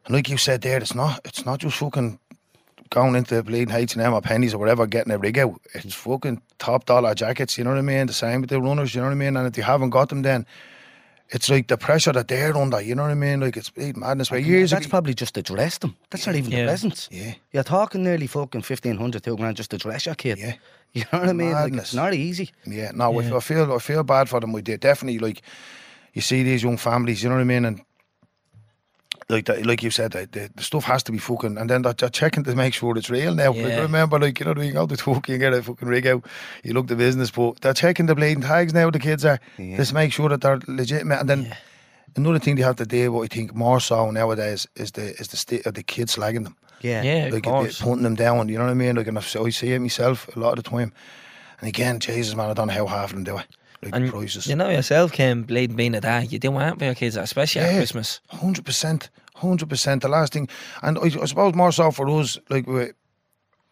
And 0.06 0.14
like 0.16 0.30
you 0.30 0.38
said 0.38 0.62
there, 0.62 0.78
it's 0.78 0.96
not. 0.96 1.20
It's 1.26 1.46
not 1.46 1.60
just 1.60 1.78
fucking 1.78 2.20
going 2.90 3.16
into 3.16 3.42
bleeding 3.44 3.74
H 3.74 3.94
and 3.96 4.04
M 4.04 4.14
or 4.14 4.22
Penneys 4.22 4.54
or 4.54 4.58
whatever, 4.60 4.86
getting 4.86 5.12
a 5.12 5.18
rig 5.18 5.40
out. 5.40 5.60
It's 5.74 5.96
fucking 5.96 6.42
top 6.60 6.86
dollar 6.86 7.16
jackets. 7.16 7.58
You 7.58 7.64
know 7.64 7.72
what 7.72 7.80
I 7.80 7.84
mean? 7.84 8.08
The 8.08 8.14
same 8.14 8.42
with 8.42 8.50
the 8.50 8.62
runners. 8.62 8.94
You 8.94 9.02
know 9.02 9.08
what 9.08 9.14
I 9.14 9.16
mean? 9.16 9.36
And 9.38 9.48
if 9.48 9.58
you 9.58 9.64
haven't 9.64 9.90
got 9.90 10.10
them, 10.10 10.22
then 10.22 10.46
it's 11.30 11.50
like 11.50 11.68
the 11.68 11.78
pressure 11.78 12.12
that 12.12 12.28
they're 12.28 12.56
under. 12.56 12.80
You 12.82 12.94
know 12.94 13.02
what 13.04 13.12
I 13.12 13.16
mean? 13.16 13.40
Like 13.40 13.58
it's 13.58 13.72
madness. 13.96 14.30
Where 14.30 14.40
years 14.40 14.70
that's 14.72 14.86
ago, 14.86 14.92
probably 14.92 15.16
just 15.16 15.34
to 15.36 15.42
dress 15.42 15.80
them. 15.80 15.96
That's 16.12 16.28
not 16.28 16.36
even 16.36 16.52
the 16.52 16.58
Yeah. 16.58 16.66
presents. 16.66 17.10
Yeah. 17.12 17.34
You're 17.52 17.64
talking 17.64 18.04
nearly 18.04 18.28
fucking 18.28 18.62
fifteen 18.62 18.98
hundred, 18.98 19.24
two 19.24 19.36
grand 19.38 19.58
just 19.58 19.72
to 19.72 19.78
dress 19.78 20.06
your 20.06 20.16
kid. 20.16 20.38
Yeah. 20.40 20.54
You 20.96 21.06
know 21.12 21.22
what 21.22 21.30
I 21.30 21.34
mean? 21.34 21.52
Like, 21.54 21.72
Madness. 21.72 21.86
it's 21.86 21.94
not 21.96 22.14
easy. 22.14 22.52
Yeah, 22.68 22.92
no, 22.94 23.20
I- 23.20 23.24
Yeah. 23.24 23.38
I 23.38 23.40
feel 23.40 23.74
I 23.74 23.80
feel 23.80 24.04
bad 24.04 24.30
for 24.30 24.40
them. 24.40 24.54
We 24.54 24.62
did 24.62 24.80
definitely 24.82 25.18
like 25.18 25.42
you 26.14 26.22
see 26.22 26.44
these 26.44 26.62
young 26.62 26.78
families. 26.78 27.24
You 27.24 27.30
know 27.30 27.36
what 27.36 27.42
I 27.42 27.46
mean? 27.46 27.66
And 27.66 27.82
like 29.30 29.46
that, 29.46 29.66
like 29.66 29.82
you 29.84 29.92
said, 29.92 30.12
the, 30.12 30.28
the, 30.32 30.50
the 30.56 30.64
stuff 30.64 30.84
has 30.86 31.04
to 31.04 31.12
be 31.12 31.18
fucking, 31.18 31.58
and 31.58 31.70
then 31.70 31.82
they're, 31.82 31.94
they're 31.94 32.10
checking 32.10 32.44
to 32.44 32.56
make 32.56 32.74
sure 32.74 32.98
it's 32.98 33.10
real 33.10 33.34
now. 33.34 33.52
Like, 33.54 33.80
remember, 33.80 34.20
like 34.20 34.40
you 34.40 34.46
know, 34.54 34.62
you 34.62 34.74
go 34.74 34.86
to 34.88 34.98
talk, 34.98 35.30
you 35.30 35.38
get 35.38 35.54
a 35.54 35.64
fucking 35.64 35.88
rig 35.88 36.08
out, 36.08 36.26
you 36.64 36.74
look 36.74 36.88
the 36.88 36.96
business, 36.96 37.32
but 37.32 37.62
they're 37.62 37.74
checking 37.74 38.06
the 38.08 38.16
bleeding 38.16 38.42
tags 38.44 38.74
now. 38.74 38.90
The 38.90 39.00
kids 39.00 39.24
are 39.26 39.40
Yeah. 39.58 39.78
just 39.78 39.94
make 39.94 40.12
sure 40.14 40.30
that 40.30 40.42
they're 40.42 40.60
legitimate, 40.68 41.20
and 41.20 41.30
then. 41.30 41.56
another 42.16 42.38
thing 42.40 42.56
they 42.56 42.62
have 42.62 42.76
to 42.76 42.86
do, 42.86 43.12
what 43.12 43.24
I 43.24 43.28
think 43.36 43.56
more 43.56 43.80
so 43.80 44.12
nowadays, 44.12 44.68
is 44.76 44.92
the 44.92 45.16
is 45.20 45.30
the 45.30 45.38
state 45.38 45.66
of 45.66 45.74
the 45.74 45.82
kids 45.84 46.16
slagging 46.16 46.44
them. 46.44 46.56
Yeah. 46.82 47.02
Yeah, 47.02 47.26
of 47.28 47.34
like 47.34 47.44
course. 47.44 47.80
they- 47.80 47.86
putting 47.86 48.04
them 48.04 48.16
down. 48.16 48.50
You 48.50 48.58
know 48.60 48.66
what 48.66 48.72
I 48.72 48.76
mean? 48.76 48.96
Like, 48.98 49.08
and 49.08 49.18
I've, 49.18 49.36
I 49.36 49.50
see 49.50 49.72
it 49.72 49.80
myself 49.80 50.28
a 50.36 50.40
lot 50.40 50.58
of 50.58 50.64
the 50.64 50.70
time. 50.70 50.92
And 51.60 51.68
again, 51.70 52.00
Jesus, 52.00 52.36
man, 52.36 52.50
I 52.50 52.54
don't 52.54 52.68
know 52.68 52.74
how 52.74 52.86
half 52.88 53.10
of 53.12 53.16
them 53.16 53.24
do 53.24 53.38
it. 53.40 53.46
Like 53.84 53.96
And 53.96 54.08
the 54.08 54.12
prices. 54.12 54.48
you 54.48 54.56
know 54.56 54.70
yourself, 54.70 55.12
Kim, 55.12 55.44
bleeding 55.44 55.76
being 55.76 55.96
a 55.96 56.02
dad, 56.02 56.32
you 56.32 56.40
do 56.40 56.52
want 56.52 56.80
for 56.80 56.86
your 56.86 56.96
kids, 56.96 57.16
especially 57.16 57.62
at 57.62 57.76
Christmas. 57.76 58.22
Hundred 58.30 58.66
percent, 58.66 59.10
hundred 59.36 59.70
percent. 59.70 60.02
The 60.02 60.10
last 60.10 60.34
thing, 60.34 60.48
and 60.82 60.98
I, 60.98 61.22
I 61.22 61.26
suppose 61.26 61.54
more 61.54 61.72
so 61.72 61.92
for 61.92 62.08
us, 62.20 62.38
like 62.50 62.68
we, 62.68 62.92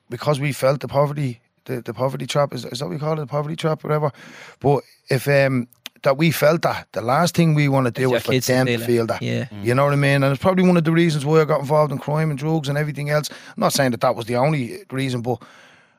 because 0.10 0.40
we 0.40 0.52
felt 0.52 0.82
the 0.82 0.88
poverty, 0.88 1.42
the, 1.66 1.82
the 1.82 1.94
poverty 1.94 2.28
trap 2.28 2.54
is, 2.54 2.66
is 2.66 2.80
that 2.80 2.86
what 2.86 2.92
we 2.92 3.00
call 3.00 3.14
it, 3.14 3.18
the 3.18 3.28
poverty 3.28 3.56
trap, 3.56 3.84
whatever. 3.84 4.12
But 4.60 4.84
if 5.10 5.28
um 5.28 5.68
that 6.04 6.18
we 6.18 6.32
felt 6.32 6.64
that, 6.64 6.88
the 6.94 7.02
last 7.02 7.36
thing 7.36 7.54
we 7.54 7.68
want 7.68 7.86
to 7.86 7.92
do 7.92 8.02
Your 8.02 8.18
is 8.18 8.24
for 8.24 8.40
them 8.40 8.66
to 8.66 8.78
feel 8.80 9.06
that. 9.06 9.22
Yeah. 9.22 9.48
You 9.62 9.76
know 9.76 9.86
what 9.86 9.94
I 9.94 9.98
mean? 9.98 10.24
And 10.24 10.34
it's 10.34 10.42
probably 10.42 10.66
one 10.66 10.78
of 10.78 10.84
the 10.84 10.92
reasons 10.92 11.26
why 11.26 11.42
I 11.42 11.46
got 11.46 11.60
involved 11.60 11.92
in 11.92 12.00
crime 12.00 12.30
and 12.32 12.40
drugs 12.40 12.70
and 12.70 12.78
everything 12.78 13.10
else. 13.10 13.30
I'm 13.30 13.62
not 13.62 13.74
saying 13.74 13.92
that 13.92 14.02
that 14.02 14.16
was 14.16 14.26
the 14.26 14.36
only 14.36 14.84
reason, 14.92 15.22
but 15.22 15.38
i 15.42 15.46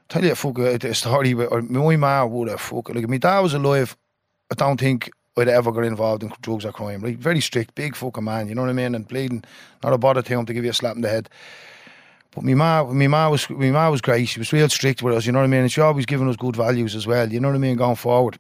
tell 0.09 0.25
you 0.25 0.33
a 0.33 0.35
fuck 0.35 0.59
a, 0.59 0.75
a 0.75 0.95
story. 0.95 1.35
But 1.35 1.53
or 1.53 1.63
my 1.63 1.97
ma 1.97 2.25
would 2.27 2.49
have 2.49 2.61
fuck 2.61 2.89
like 2.89 3.05
if 3.05 3.09
my 3.09 3.19
dad 3.19 3.41
was 3.41 3.55
alive. 3.55 3.97
I 4.53 4.55
don't 4.55 4.79
think 4.79 5.11
I'd 5.39 5.49
ever 5.49 5.73
got 5.73 5.85
involved 5.85 6.23
in 6.23 6.31
drugs 6.43 6.67
or 6.67 6.73
crime. 6.73 7.01
Very 7.17 7.41
strict, 7.41 7.75
big 7.75 7.97
fucking 7.97 8.23
man. 8.23 8.49
You 8.49 8.55
know 8.55 8.61
what 8.61 8.69
I 8.69 8.75
mean? 8.75 8.95
And 8.95 9.09
bleeding, 9.09 9.43
not 9.83 9.95
a 9.95 9.99
bother 9.99 10.21
to 10.21 10.29
him 10.29 10.45
to 10.45 10.53
give 10.53 10.63
you 10.63 10.71
a 10.71 10.75
slap 10.75 10.95
in 10.95 11.01
the 11.01 11.09
head. 11.09 11.31
But 12.33 12.45
my 12.45 12.53
ma, 12.53 12.85
my 12.85 13.07
ma 13.07 13.31
was 13.31 13.49
my 13.49 13.71
ma 13.71 13.89
was 13.89 14.03
great. 14.03 14.29
She 14.29 14.39
was 14.39 14.53
real 14.53 14.69
strict 14.69 15.03
with 15.03 15.15
us. 15.15 15.25
You 15.25 15.33
know 15.33 15.39
what 15.39 15.45
I 15.45 15.49
mean? 15.49 15.63
And 15.63 15.73
she 15.73 15.81
always 15.81 16.05
giving 16.05 16.29
us 16.29 16.37
good 16.37 16.55
values 16.55 16.95
as 16.95 17.07
well. 17.07 17.33
You 17.33 17.41
know 17.41 17.49
what 17.49 17.55
I 17.55 17.61
mean? 17.61 17.77
Going 17.77 17.97
forward. 17.97 18.39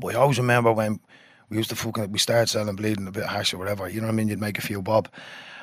But 0.00 0.14
I 0.14 0.18
always 0.18 0.38
remember 0.38 0.70
when 0.70 1.00
we 1.48 1.56
used 1.56 1.70
to 1.70 1.76
fucking 1.76 2.12
we 2.12 2.18
started 2.18 2.50
selling 2.50 2.76
bleeding 2.76 3.06
a 3.06 3.10
bit 3.10 3.24
of 3.24 3.30
hash 3.30 3.54
or 3.54 3.58
whatever. 3.58 3.88
You 3.88 4.02
know 4.02 4.06
what 4.06 4.12
I 4.12 4.16
mean? 4.16 4.28
You'd 4.28 4.40
make 4.40 4.58
a 4.58 4.62
few 4.62 4.82
bob, 4.82 5.08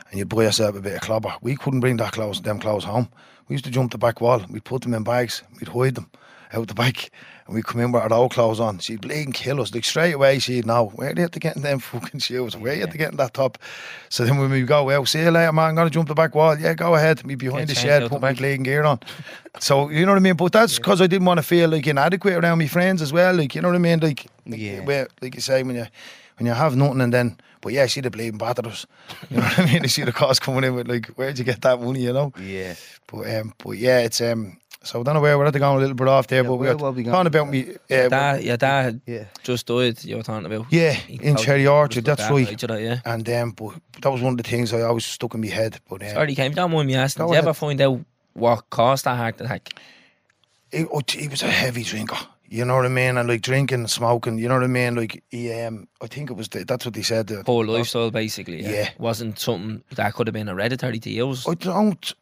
and 0.10 0.18
you'd 0.18 0.30
buy 0.30 0.44
yourself 0.44 0.76
a 0.76 0.82
bit 0.82 0.96
of 0.96 1.02
clobber. 1.02 1.36
We 1.42 1.56
couldn't 1.58 1.82
bring 1.82 1.98
that 1.98 2.14
clothes, 2.14 2.42
them 2.42 2.60
clothes 2.60 2.86
home. 2.86 3.08
We 3.48 3.54
used 3.54 3.66
to 3.66 3.72
jump 3.72 3.92
the 3.92 4.00
back 4.00 4.20
wall. 4.20 4.44
We'd 4.50 4.64
put 4.64 4.82
them 4.82 4.96
in 4.96 5.04
bags. 5.04 5.44
We'd 5.60 5.70
hide 5.70 5.94
them 5.94 6.10
out 6.54 6.68
the 6.68 6.74
back, 6.74 7.10
and 7.46 7.56
we'd 7.56 7.66
come 7.66 7.82
in 7.82 7.92
with 7.92 8.02
our 8.02 8.14
old 8.14 8.32
clothes 8.32 8.60
on. 8.60 8.80
She'd 8.80 9.02
bleed 9.02 9.26
and 9.26 9.34
kill 9.34 9.62
us. 9.62 9.74
Like 9.74 9.84
straight 9.86 10.14
away, 10.14 10.40
she'd 10.40 10.66
know 10.66 10.88
where 10.96 11.14
they 11.14 11.22
had 11.22 11.34
to 11.34 11.40
get 11.40 11.56
in 11.56 11.62
them 11.62 11.80
fucking 11.80 12.20
shoes. 12.22 12.56
Where 12.56 12.74
you 12.74 12.82
had 12.82 12.92
to 12.92 12.98
get 12.98 13.12
in 13.12 13.18
that 13.18 13.34
top. 13.34 13.58
So 14.10 14.26
then 14.26 14.38
when 14.38 14.50
we 14.50 14.62
go, 14.64 14.84
well, 14.86 15.06
see 15.06 15.20
you 15.22 15.32
later, 15.32 15.52
man. 15.52 15.70
I'm 15.70 15.76
gonna 15.76 15.90
jump 15.90 16.08
the 16.08 16.14
back 16.16 16.36
wall. 16.36 16.58
Yeah, 16.58 16.74
go 16.74 16.96
ahead. 16.96 17.26
Me 17.26 17.36
behind 17.36 17.68
the 17.70 17.76
shed, 17.76 18.10
put 18.10 18.22
my 18.22 18.34
bleeding 18.34 18.64
gear 18.64 18.84
on. 18.84 19.00
So 19.60 19.90
you 19.90 20.06
know 20.06 20.12
what 20.12 20.18
I 20.18 20.22
mean. 20.22 20.36
But 20.36 20.52
that's 20.52 20.78
because 20.78 21.02
I 21.02 21.08
didn't 21.08 21.26
want 21.26 21.40
to 21.40 21.44
feel 21.44 21.68
like 21.70 21.88
inadequate 21.88 22.36
around 22.36 22.60
my 22.60 22.68
friends 22.68 23.02
as 23.02 23.12
well. 23.12 23.34
Like 23.34 23.56
you 23.56 23.62
know 23.62 23.70
what 23.70 23.76
I 23.76 23.80
mean. 23.80 24.00
Like 24.00 24.28
Yeah. 24.46 24.82
where, 24.82 25.08
like 25.20 25.34
you 25.34 25.42
say, 25.42 25.64
when 25.64 25.76
you 25.78 25.88
when 26.38 26.46
you 26.46 26.54
have 26.54 26.76
nothing 26.76 27.02
and 27.02 27.12
then, 27.12 27.38
but 27.62 27.74
yeah, 27.74 27.86
she'd 27.88 28.04
have 28.06 28.14
bleeding 28.14 28.38
battered 28.38 28.68
us. 28.68 28.86
You 29.30 29.38
know 29.38 29.44
what 29.44 29.60
I 29.60 29.66
mean? 29.66 29.84
You 29.84 29.90
see 29.90 30.04
the 30.04 30.12
cost 30.12 30.42
coming 30.42 30.64
in 30.64 30.76
with 30.76 30.88
like, 30.88 31.08
where'd 31.08 31.38
you 31.38 31.46
get 31.46 31.62
that 31.62 31.82
money? 31.82 32.02
You 32.02 32.14
know. 32.14 32.34
Yeah. 32.40 32.76
But 33.08 33.36
um, 33.36 33.54
but 33.58 33.72
yeah, 33.78 34.00
it's 34.00 34.22
um. 34.22 34.58
So 34.84 35.02
I 35.02 35.04
don't 35.04 35.16
know 35.16 35.22
where 35.22 35.38
we're 35.38 35.46
at 35.46 35.52
to 35.54 35.60
go 35.60 35.76
a 35.76 35.80
little 35.80 35.96
bit 35.96 36.08
off 36.08 36.28
there, 36.28 36.44
Yeah, 36.44 36.50
but 36.50 36.56
were 36.56 36.72
we 36.72 36.78
talking 36.78 37.04
going? 37.04 37.28
about 37.28 37.50
me. 37.50 37.76
Yeah, 37.90 38.08
dad, 38.08 38.44
your 38.44 38.56
dad 38.58 39.02
Yeah. 39.06 39.26
just 39.44 39.66
died, 39.66 40.02
you 40.06 40.16
were 40.16 40.24
talking 40.24 40.46
about. 40.46 40.68
yeah, 40.70 40.94
He 40.94 41.16
in 41.16 41.36
Cherry 41.36 41.68
Orchard. 41.68 42.06
That's 42.06 42.30
right. 42.30 42.50
each 42.50 42.64
yeah. 42.64 43.00
And 43.04 43.28
um, 43.30 43.52
but 43.52 43.74
that 44.02 44.10
was 44.12 44.22
one 44.22 44.34
of 44.34 44.38
the 44.38 44.44
things 44.50 44.72
I 44.74 44.82
always 44.84 45.04
stuck 45.06 45.34
in 45.34 45.42
my 45.42 45.48
head. 45.48 45.80
But 45.90 46.04
um, 46.04 46.10
Sorry, 46.10 46.36
Kim, 46.36 46.54
don't 46.54 46.72
mind 46.72 46.88
me 46.88 46.96
asking, 46.96 47.26
did 47.26 47.32
you 47.34 47.38
ever 47.38 47.54
find 47.54 47.82
out 47.82 48.00
what 48.34 48.70
caused 48.70 49.04
that 49.06 49.18
heart 49.18 49.42
attack? 49.42 49.74
he, 50.72 50.86
oh, 50.86 51.02
he 51.10 51.28
was 51.28 51.42
a 51.42 51.50
heavy 51.50 51.84
drinker. 51.84 52.18
You 52.50 52.64
know 52.64 52.76
what 52.76 52.86
I 52.86 52.90
mean? 52.90 53.18
And 53.18 53.28
like 53.28 53.42
drinking 53.42 53.88
smoking. 53.88 54.38
You 54.38 54.48
know 54.48 54.56
what 54.56 54.64
I 54.64 54.68
mean? 54.68 54.96
Like 54.96 55.24
he, 55.30 55.52
um, 55.54 55.88
I 56.02 56.08
think 56.08 56.30
it 56.30 56.34
was 56.38 56.48
the, 56.48 56.64
that's 56.64 56.86
what 56.86 56.94
they 56.94 57.02
said. 57.02 57.28
The, 57.28 57.44
Poor 57.44 57.66
lifestyle, 57.66 58.10
basically. 58.10 58.62
Yeah. 58.62 58.70
Yeah. 58.72 58.90
Wasn't 58.98 59.38
something 59.40 59.84
that 59.96 60.14
could 60.14 60.28
have 60.28 60.34
been 60.34 60.48
hereditary 60.48 61.00
to 61.00 61.10
you. 61.10 61.36
I 61.48 61.54
don't. 61.56 62.14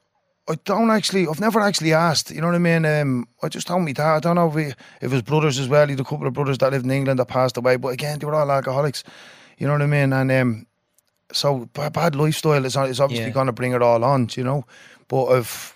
I 0.47 0.55
don't 0.63 0.91
actually. 0.91 1.27
I've 1.27 1.39
never 1.39 1.59
actually 1.59 1.93
asked. 1.93 2.31
You 2.31 2.41
know 2.41 2.47
what 2.47 2.55
I 2.55 2.59
mean? 2.59 2.85
Um, 2.85 3.27
I 3.43 3.49
just 3.49 3.67
told 3.67 3.83
me 3.83 3.93
dad. 3.93 4.15
I 4.15 4.19
don't 4.19 4.35
know 4.35 4.47
if, 4.49 4.55
he, 4.55 4.73
if 5.01 5.11
his 5.11 5.21
brothers 5.23 5.57
as 5.59 5.67
well. 5.67 5.85
He 5.87 5.91
had 5.93 5.99
a 5.99 6.03
couple 6.03 6.27
of 6.27 6.33
brothers 6.33 6.57
that 6.59 6.71
lived 6.71 6.85
in 6.85 6.91
England 6.91 7.19
that 7.19 7.27
passed 7.27 7.57
away. 7.57 7.77
But 7.77 7.89
again, 7.89 8.19
they 8.19 8.25
were 8.25 8.35
all 8.35 8.51
alcoholics. 8.51 9.03
You 9.57 9.67
know 9.67 9.73
what 9.73 9.81
I 9.81 9.87
mean? 9.87 10.11
And 10.13 10.31
um, 10.31 10.67
so 11.31 11.65
bad, 11.73 11.93
bad 11.93 12.15
lifestyle 12.15 12.63
is, 12.65 12.75
is 12.75 12.99
obviously 12.99 13.27
Yeah. 13.27 13.31
going 13.31 13.47
to 13.47 13.53
bring 13.53 13.73
it 13.73 13.81
all 13.81 14.03
on. 14.03 14.29
You 14.35 14.43
know, 14.43 14.65
but 15.07 15.31
if. 15.37 15.74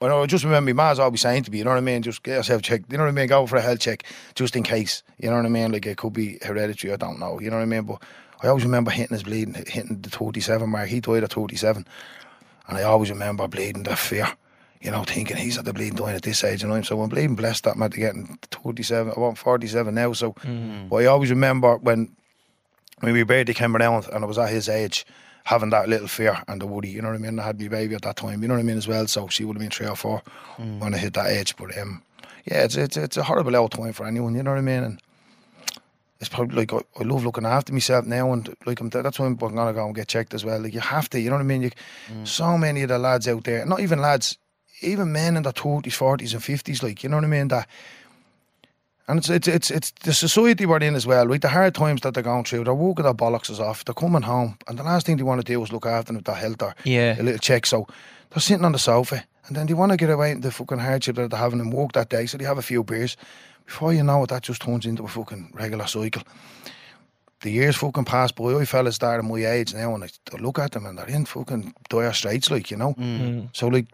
I 0.00 0.08
know, 0.08 0.16
er 0.16 0.20
er 0.20 0.22
I 0.24 0.26
just 0.26 0.44
remember 0.44 0.74
my 0.74 0.88
ma's 0.88 0.98
always 0.98 1.20
saying 1.20 1.44
to 1.44 1.50
me, 1.50 1.58
you 1.58 1.64
know 1.64 1.70
what 1.70 1.78
I 1.78 1.80
mean? 1.80 2.02
Just 2.02 2.22
get 2.22 2.34
yourself 2.34 2.62
checked. 2.62 2.92
You 2.92 2.96
er 2.96 2.98
know 2.98 3.04
what 3.04 3.10
I 3.10 3.14
mean? 3.14 3.28
Go 3.28 3.46
for 3.46 3.56
a 3.56 3.62
health 3.62 3.80
check 3.80 4.04
just 4.34 4.54
in 4.54 4.62
case. 4.62 5.02
You 5.18 5.30
know 5.30 5.36
what 5.36 5.46
I 5.46 5.48
mean? 5.48 5.72
Like 5.72 5.86
it 5.86 5.96
could 5.96 6.12
be 6.12 6.38
hereditary. 6.42 6.92
I 6.92 6.96
don't 6.96 7.18
know. 7.18 7.40
You 7.40 7.50
know 7.50 7.56
what 7.56 7.62
I 7.62 7.66
mean? 7.66 7.84
But 7.84 8.02
I 8.42 8.48
always 8.48 8.64
remember 8.64 8.90
hitting 8.90 9.14
his 9.14 9.22
bleeding, 9.22 9.54
hitting 9.54 10.00
the 10.02 10.10
37 10.10 10.68
mark. 10.68 10.88
He 10.88 11.00
died 11.00 11.24
at 11.24 11.32
37. 11.32 11.86
And 12.68 12.78
I 12.78 12.82
always 12.82 13.10
remember 13.10 13.48
bleeding 13.48 13.84
the 13.84 13.96
fear, 13.96 14.28
you 14.80 14.90
know, 14.90 15.04
thinking 15.04 15.36
he's 15.36 15.56
at 15.56 15.64
the 15.64 15.72
bleeding 15.72 15.96
dying 15.96 16.16
at 16.16 16.22
this 16.22 16.44
age, 16.44 16.62
you 16.62 16.68
know. 16.68 16.82
So 16.82 17.00
I'm 17.00 17.08
bleeding 17.08 17.36
blessed 17.36 17.64
that 17.64 17.76
man 17.76 17.90
to 17.90 17.98
getting 17.98 18.38
27, 18.50 19.14
I 19.16 19.20
want 19.20 19.38
47 19.38 19.94
now. 19.94 20.12
So, 20.12 20.34
but 20.90 20.96
I 20.96 21.06
always 21.06 21.30
remember 21.30 21.76
when 21.78 22.14
when 23.00 23.14
my 23.14 23.22
birthday 23.24 23.52
came 23.52 23.76
around 23.76 24.06
and 24.12 24.24
I 24.24 24.26
was 24.26 24.38
at 24.38 24.50
his 24.50 24.68
age, 24.68 25.06
having 25.46 25.70
that 25.70 25.88
little 25.88 26.08
fear 26.08 26.42
and 26.48 26.60
the 26.60 26.66
woody, 26.66 26.88
you 26.88 27.00
know 27.00 27.08
what 27.08 27.14
I 27.14 27.18
mean? 27.18 27.38
I 27.38 27.44
had 27.44 27.60
my 27.60 27.68
baby 27.68 27.94
at 27.94 28.02
that 28.02 28.16
time, 28.16 28.42
you 28.42 28.48
know 28.48 28.54
what 28.54 28.60
I 28.60 28.64
mean, 28.64 28.76
as 28.76 28.88
well. 28.88 29.06
So 29.06 29.28
she 29.28 29.44
would 29.44 29.56
have 29.56 29.60
been 29.60 29.70
three 29.70 29.86
or 29.86 29.94
four 29.96 30.20
when 30.80 30.92
I 30.92 30.98
hit 30.98 31.14
that 31.14 31.28
age. 31.30 31.56
But 31.56 31.76
um, 31.78 32.02
yeah, 32.44 32.64
it's, 32.64 32.76
it's 32.76 32.96
it's 32.96 33.16
a 33.16 33.22
horrible 33.22 33.54
old 33.54 33.70
time 33.70 33.92
for 33.92 34.06
anyone, 34.06 34.34
you 34.34 34.42
know 34.42 34.50
what 34.50 34.58
I 34.58 34.62
mean? 34.62 34.82
And 34.82 35.00
it's 36.18 36.28
probably 36.28 36.56
like 36.56 36.72
I, 36.72 36.80
I 37.00 37.04
love 37.04 37.24
looking 37.24 37.46
after 37.46 37.72
myself 37.72 38.06
now, 38.06 38.32
and 38.32 38.56
like 38.66 38.80
I'm, 38.80 38.88
that's 38.90 39.18
why 39.18 39.26
I'm 39.26 39.36
gonna 39.36 39.72
go 39.72 39.86
and 39.86 39.94
get 39.94 40.08
checked 40.08 40.34
as 40.34 40.44
well. 40.44 40.60
Like 40.60 40.74
you 40.74 40.80
have 40.80 41.08
to, 41.10 41.20
you 41.20 41.30
know 41.30 41.36
what 41.36 41.42
I 41.42 41.44
mean? 41.44 41.62
You, 41.62 41.70
So 42.24 42.58
many 42.58 42.82
of 42.82 42.88
the 42.88 42.98
lads 42.98 43.28
out 43.28 43.44
there, 43.44 43.64
not 43.66 43.80
even 43.80 44.00
lads, 44.00 44.38
even 44.80 45.12
men 45.12 45.36
in 45.36 45.42
their 45.44 45.52
thirties, 45.52 45.94
forties, 45.94 46.34
and 46.34 46.42
fifties, 46.42 46.82
like 46.82 47.02
you 47.04 47.08
know 47.08 47.18
what 47.18 47.24
I 47.24 47.28
mean. 47.28 47.48
That, 47.48 47.68
and 49.08 49.18
it's 49.18 49.28
it's 49.30 49.48
it's 49.48 49.70
it's 49.70 49.90
the 50.02 50.12
society 50.12 50.66
we're 50.66 50.78
in 50.78 50.94
as 50.94 51.06
well. 51.06 51.26
Right, 51.26 51.40
the 51.40 51.48
hard 51.48 51.74
times 51.74 52.00
that 52.02 52.14
they're 52.14 52.22
going 52.22 52.44
through, 52.44 52.64
they're 52.64 52.74
walking 52.74 53.04
their 53.04 53.14
bollocks 53.14 53.58
off. 53.60 53.84
They're 53.84 53.94
coming 53.94 54.22
home, 54.22 54.56
and 54.68 54.78
the 54.78 54.82
last 54.82 55.06
thing 55.06 55.16
they 55.16 55.22
want 55.22 55.40
to 55.44 55.52
do 55.52 55.62
is 55.62 55.72
look 55.72 55.86
after 55.86 56.06
them 56.08 56.16
with 56.16 56.24
their 56.26 56.34
health 56.34 56.62
or 56.62 56.74
Yeah. 56.84 57.20
a 57.20 57.22
little 57.22 57.38
check. 57.38 57.66
So 57.66 57.86
they're 58.30 58.40
sitting 58.40 58.64
on 58.64 58.72
the 58.72 58.78
sofa, 58.78 59.24
and 59.46 59.56
then 59.56 59.66
they 59.66 59.74
want 59.74 59.92
to 59.92 59.96
get 59.96 60.10
away 60.10 60.34
the 60.34 60.50
fucking 60.50 60.78
hardship 60.78 61.16
that 61.16 61.30
they're 61.30 61.38
having 61.40 61.60
and 61.60 61.72
work 61.72 61.92
that 61.92 62.08
day. 62.10 62.26
So 62.26 62.36
they 62.38 62.44
have 62.44 62.58
a 62.58 62.62
few 62.62 62.82
beers. 62.84 63.16
Before 63.64 63.92
you 63.92 64.02
know 64.04 64.22
it, 64.22 64.28
that 64.30 64.42
just 64.42 64.62
turns 64.62 64.86
into 64.86 65.02
a 65.04 65.08
fucking 65.08 65.50
regular 65.54 65.86
cycle. 65.86 66.22
The 67.40 67.50
years 67.50 67.76
fucking 67.76 68.04
pass 68.06 68.32
by. 68.32 68.54
I 68.54 68.64
fellas 68.64 68.94
start 68.94 69.18
at 69.18 69.24
my 69.24 69.44
age 69.44 69.74
now, 69.74 69.94
and 69.94 70.04
I, 70.04 70.08
I 70.32 70.36
look 70.38 70.58
at 70.58 70.72
them 70.72 70.86
and 70.86 70.96
they're 70.98 71.06
in 71.06 71.26
fucking 71.26 71.74
dire 71.88 72.12
straits, 72.12 72.50
like 72.50 72.70
you 72.70 72.76
know. 72.76 72.94
Mm. 72.94 73.48
So 73.52 73.68
like, 73.68 73.86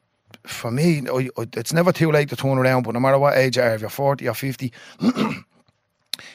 for 0.46 0.70
me, 0.70 1.02
I, 1.08 1.28
I, 1.38 1.46
it's 1.54 1.72
never 1.72 1.92
too 1.92 2.10
late 2.12 2.28
to 2.30 2.36
turn 2.36 2.58
around. 2.58 2.82
But 2.84 2.94
no 2.94 3.00
matter 3.00 3.18
what 3.18 3.36
age 3.36 3.56
you 3.56 3.62
are, 3.62 3.74
if 3.74 3.80
you're 3.80 3.90
forty 3.90 4.28
or 4.28 4.34
fifty, 4.34 4.72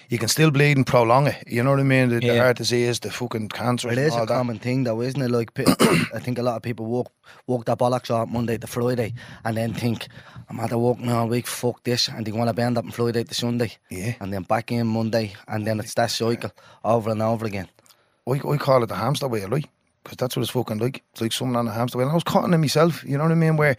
you 0.10 0.18
can 0.18 0.28
still 0.28 0.52
bleed 0.52 0.78
and 0.78 0.86
prolong 0.88 1.28
it. 1.28 1.44
You 1.48 1.64
know 1.64 1.72
what 1.72 1.80
I 1.80 1.84
mean? 1.84 2.10
The, 2.10 2.20
the 2.20 2.38
heart 2.38 2.58
disease, 2.58 3.00
the 3.00 3.12
fucking 3.12 3.50
cancer, 3.50 3.90
It 3.90 3.98
and 3.98 4.08
is 4.08 4.16
a 4.16 4.20
that. 4.20 4.28
common 4.28 4.60
thing, 4.60 4.84
though, 4.84 5.02
isn't 5.02 5.22
it? 5.22 5.30
Like, 5.32 5.52
I 5.60 6.20
think 6.20 6.38
a 6.40 6.44
lot 6.44 6.56
of 6.56 6.62
people 6.62 6.86
walk 6.86 7.12
walk 7.48 7.66
their 7.66 7.76
bollocks 7.76 8.10
off 8.10 8.30
Monday 8.30 8.58
to 8.58 8.68
Friday, 8.68 9.14
and 9.44 9.56
then 9.58 9.74
think, 9.74 10.08
"I'm 10.50 10.60
at 10.60 10.72
working 10.74 11.10
all 11.10 11.28
week. 11.28 11.48
Fuck 11.48 11.84
this," 11.84 12.08
and 12.10 12.26
they 12.26 12.32
want 12.32 12.50
to 12.50 12.54
bend 12.54 12.78
up 12.78 12.86
on 12.86 12.92
Friday 12.92 13.24
to 13.24 13.34
Sunday, 13.34 13.72
Yeah. 13.90 14.16
and 14.20 14.34
then 14.34 14.44
back 14.44 14.72
in 14.72 14.88
Monday, 14.88 15.34
and 15.48 15.66
then 15.68 15.80
it's 15.80 15.94
that 15.96 16.12
cycle 16.12 16.52
over 16.84 17.10
and 17.12 17.22
over 17.22 17.46
again. 17.46 17.68
I, 18.28 18.32
I 18.32 18.58
call 18.58 18.84
it 18.84 18.88
the 18.88 18.96
hamster 18.96 19.28
wheel, 19.28 19.48
right? 19.50 19.66
Because 20.08 20.18
that's 20.18 20.38
what 20.38 20.44
it's 20.44 20.52
fucking 20.52 20.78
like. 20.78 21.04
It's 21.12 21.20
like 21.20 21.34
someone 21.34 21.58
on 21.58 21.68
a 21.68 21.74
hamster 21.74 21.98
wheel. 21.98 22.08
And 22.08 22.14
I 22.14 22.16
was 22.16 22.24
caught 22.24 22.46
in 22.46 22.54
it 22.54 22.58
myself, 22.58 23.04
you 23.04 23.18
know 23.18 23.24
what 23.24 23.34
I 23.34 23.36
mean? 23.36 23.58
Where, 23.58 23.76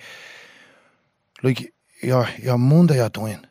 like, 1.43 1.73
your, 2.03 2.29
your 2.43 2.59
Monday 2.59 2.97
you're 2.97 3.09
doing. 3.09 3.47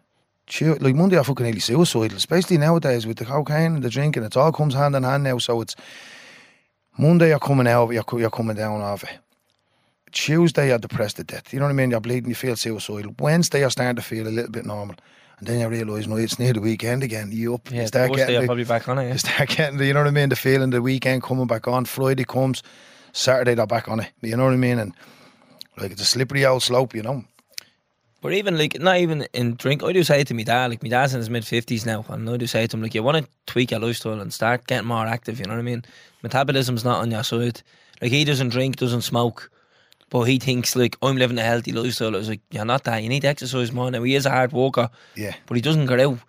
Like, 0.62 0.94
Monday 0.94 1.16
you're 1.16 1.24
fucking 1.24 1.44
nearly 1.44 1.60
suicidal, 1.60 2.16
especially 2.16 2.60
nowadays 2.60 3.08
with 3.08 3.18
the 3.18 3.26
cocaine 3.26 3.74
and 3.74 3.84
the 3.84 3.90
drinking. 3.90 4.22
It 4.22 4.38
all 4.38 4.52
comes 4.52 4.76
hand 4.76 4.96
in 4.96 5.02
hand 5.02 5.24
now. 5.24 5.40
So 5.40 5.60
it's 5.62 5.76
Monday 7.00 7.30
you're 7.30 7.40
coming 7.40 7.68
out 7.68 7.90
you're, 7.90 8.06
you're 8.14 8.30
coming 8.30 8.56
down 8.56 8.82
off 8.82 9.04
it. 9.04 9.18
Tuesday 10.12 10.68
you're 10.68 10.78
depressed 10.78 11.16
to 11.16 11.24
death. 11.24 11.52
You 11.52 11.60
know 11.60 11.66
what 11.66 11.72
I 11.72 11.74
mean? 11.74 11.90
You're 11.90 12.00
bleeding, 12.00 12.30
you 12.30 12.36
feel 12.36 12.56
suicidal. 12.56 13.16
Wednesday 13.18 13.62
you're 13.62 13.72
starting 13.72 13.96
to 13.96 14.04
feel 14.04 14.28
a 14.28 14.30
little 14.30 14.52
bit 14.52 14.68
normal. 14.68 14.98
And 15.40 15.48
then 15.48 15.60
you 15.60 15.68
realise, 15.68 16.08
no, 16.08 16.16
it's 16.16 16.40
near 16.40 16.54
the 16.54 16.62
weekend 16.62 17.04
again. 17.04 17.30
You 17.32 17.56
up, 17.56 17.70
Yeah, 17.72 17.82
you 17.82 17.88
start 17.88 18.12
getting 18.14 18.42
the- 18.42 18.46
probably 18.48 18.64
back 18.64 18.88
on 18.90 18.98
it. 18.98 19.04
you 19.04 19.10
Yeah. 19.10 19.16
start 19.18 19.50
getting, 19.50 19.78
the, 19.78 19.86
you 19.86 19.94
know 19.94 20.00
what 20.02 20.08
I 20.08 20.12
mean, 20.12 20.30
the 20.30 20.36
feeling 20.36 20.72
the 20.72 20.82
weekend 20.82 21.22
coming 21.24 21.46
back 21.48 21.68
on. 21.68 21.86
Friday 21.86 22.24
comes, 22.24 22.64
Saturday 23.14 23.54
they're 23.54 23.68
back 23.68 23.88
on 23.88 24.00
it. 24.00 24.12
You 24.22 24.36
know 24.36 24.46
what 24.46 24.54
I 24.54 24.58
mean? 24.58 24.80
And 24.80 24.94
like 25.78 25.92
it's 25.92 26.02
a 26.02 26.06
slippery 26.06 26.46
old 26.46 26.64
slope, 26.64 26.96
you 26.96 27.04
know. 27.04 27.24
But 28.22 28.34
even 28.34 28.58
like 28.58 28.80
not 28.80 28.98
even 28.98 29.28
in 29.34 29.56
drink, 29.56 29.84
I 29.84 29.92
do 29.94 30.04
say 30.04 30.24
to 30.24 30.34
my 30.34 30.42
dad, 30.42 30.72
like 30.72 30.82
my 30.82 30.90
dad's 30.90 31.14
in 31.14 31.20
his 31.20 31.30
mid 31.30 31.46
fifties 31.46 31.86
now, 31.86 32.04
and 32.10 32.28
I 32.28 32.38
do 32.38 32.48
say 32.48 32.66
to 32.66 32.76
him, 32.76 32.82
like 32.82 32.96
you 32.96 33.04
want 33.04 33.24
to 33.24 33.30
tweak 33.46 33.70
your 33.70 33.80
lifestyle 33.80 34.20
and 34.20 34.34
start 34.34 34.66
getting 34.66 34.88
more 34.88 35.06
active. 35.06 35.40
You 35.40 35.46
know 35.46 35.54
what 35.54 35.60
I 35.60 35.64
mean? 35.64 35.86
Metabolism's 36.24 36.84
not 36.84 37.00
on 37.02 37.12
your 37.12 37.24
side. 37.24 37.62
Like 38.02 38.12
he 38.12 38.26
doesn't 38.26 38.50
drink, 38.50 38.78
doesn't 38.78 39.02
smoke, 39.04 39.52
but 40.10 40.24
he 40.24 40.40
thinks 40.40 40.76
like 40.76 40.96
I'm 41.02 41.18
living 41.18 41.38
a 41.38 41.44
healthy 41.44 41.72
lifestyle. 41.72 42.16
I 42.16 42.18
was 42.20 42.30
like, 42.30 42.42
you're 42.52 42.66
not 42.66 42.84
that. 42.86 43.04
You 43.04 43.10
need 43.10 43.22
to 43.22 43.28
exercise 43.28 43.72
more. 43.72 43.90
Now 43.92 44.04
he 44.04 44.16
is 44.16 44.26
a 44.26 44.30
hard 44.32 44.52
worker, 44.54 44.90
Yeah. 45.16 45.36
but 45.46 45.56
he 45.56 45.62
doesn't 45.62 45.86
go 45.88 46.10
out 46.12 46.20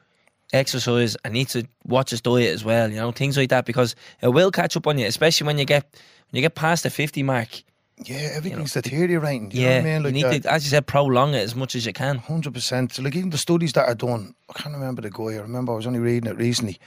exercise 0.53 1.17
and 1.25 1.35
needs 1.35 1.53
to 1.53 1.67
watch 1.85 2.11
his 2.11 2.21
diet 2.21 2.55
as 2.55 2.65
well. 2.65 2.89
You 2.91 2.97
know, 2.97 3.13
things 3.13 3.37
like 3.37 3.51
that 3.51 3.67
because 3.67 3.95
it 4.23 4.29
will 4.29 4.51
catch 4.51 4.77
up 4.77 4.87
on 4.87 4.99
you, 4.99 5.07
especially 5.07 5.47
when 5.47 5.59
you 5.59 5.65
get 5.65 5.85
when 6.31 6.37
you 6.37 6.43
get 6.43 6.55
past 6.55 6.83
the 6.85 6.91
fifty 6.91 7.23
mark. 7.23 7.63
Yeah, 8.05 8.31
everything's 8.35 8.73
deteriorating. 8.75 9.51
You 9.51 9.63
yeah, 9.63 9.69
know 9.69 9.75
what 9.75 9.81
I 9.81 9.83
mean? 9.95 10.03
Like 10.05 10.15
you 10.15 10.15
need 10.31 10.33
that. 10.35 10.43
to, 10.45 10.51
uh, 10.53 10.55
as 10.55 10.65
you 10.65 10.71
said, 10.71 10.87
prolong 10.87 11.35
it 11.35 11.41
as 11.41 11.57
much 11.57 11.75
as 11.75 11.85
you 11.85 11.93
can. 11.93 12.19
Hundred 12.19 12.55
percent. 12.55 12.97
Like 12.99 13.17
even 13.17 13.31
the 13.31 13.39
studies 13.39 13.73
that 13.73 13.89
are 13.89 13.95
done, 13.95 14.35
I 14.49 14.53
can't 14.53 14.75
remember 14.75 15.03
the 15.03 15.11
guy. 15.11 15.35
I 15.35 15.41
remember 15.41 15.73
I 15.73 15.77
was 15.77 15.87
only 15.87 15.99
reading 15.99 16.31
it 16.31 16.37
recently, 16.37 16.79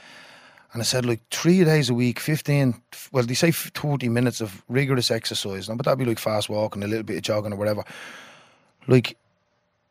and 0.72 0.80
I 0.80 0.84
said 0.84 1.04
like 1.04 1.20
three 1.30 1.64
days 1.64 1.90
a 1.90 1.94
week, 1.94 2.18
fifteen. 2.18 2.80
Well, 3.12 3.24
they 3.24 3.34
say 3.34 3.50
thirty 3.50 4.08
minutes 4.08 4.40
of 4.40 4.62
rigorous 4.68 5.10
exercise, 5.10 5.68
now, 5.68 5.74
but 5.74 5.84
that'd 5.84 5.98
be 5.98 6.04
like 6.04 6.18
fast 6.18 6.48
walking, 6.48 6.82
a 6.82 6.86
little 6.86 7.04
bit 7.04 7.18
of 7.18 7.22
jogging 7.22 7.52
or 7.52 7.56
whatever. 7.56 7.84
Like 8.86 9.16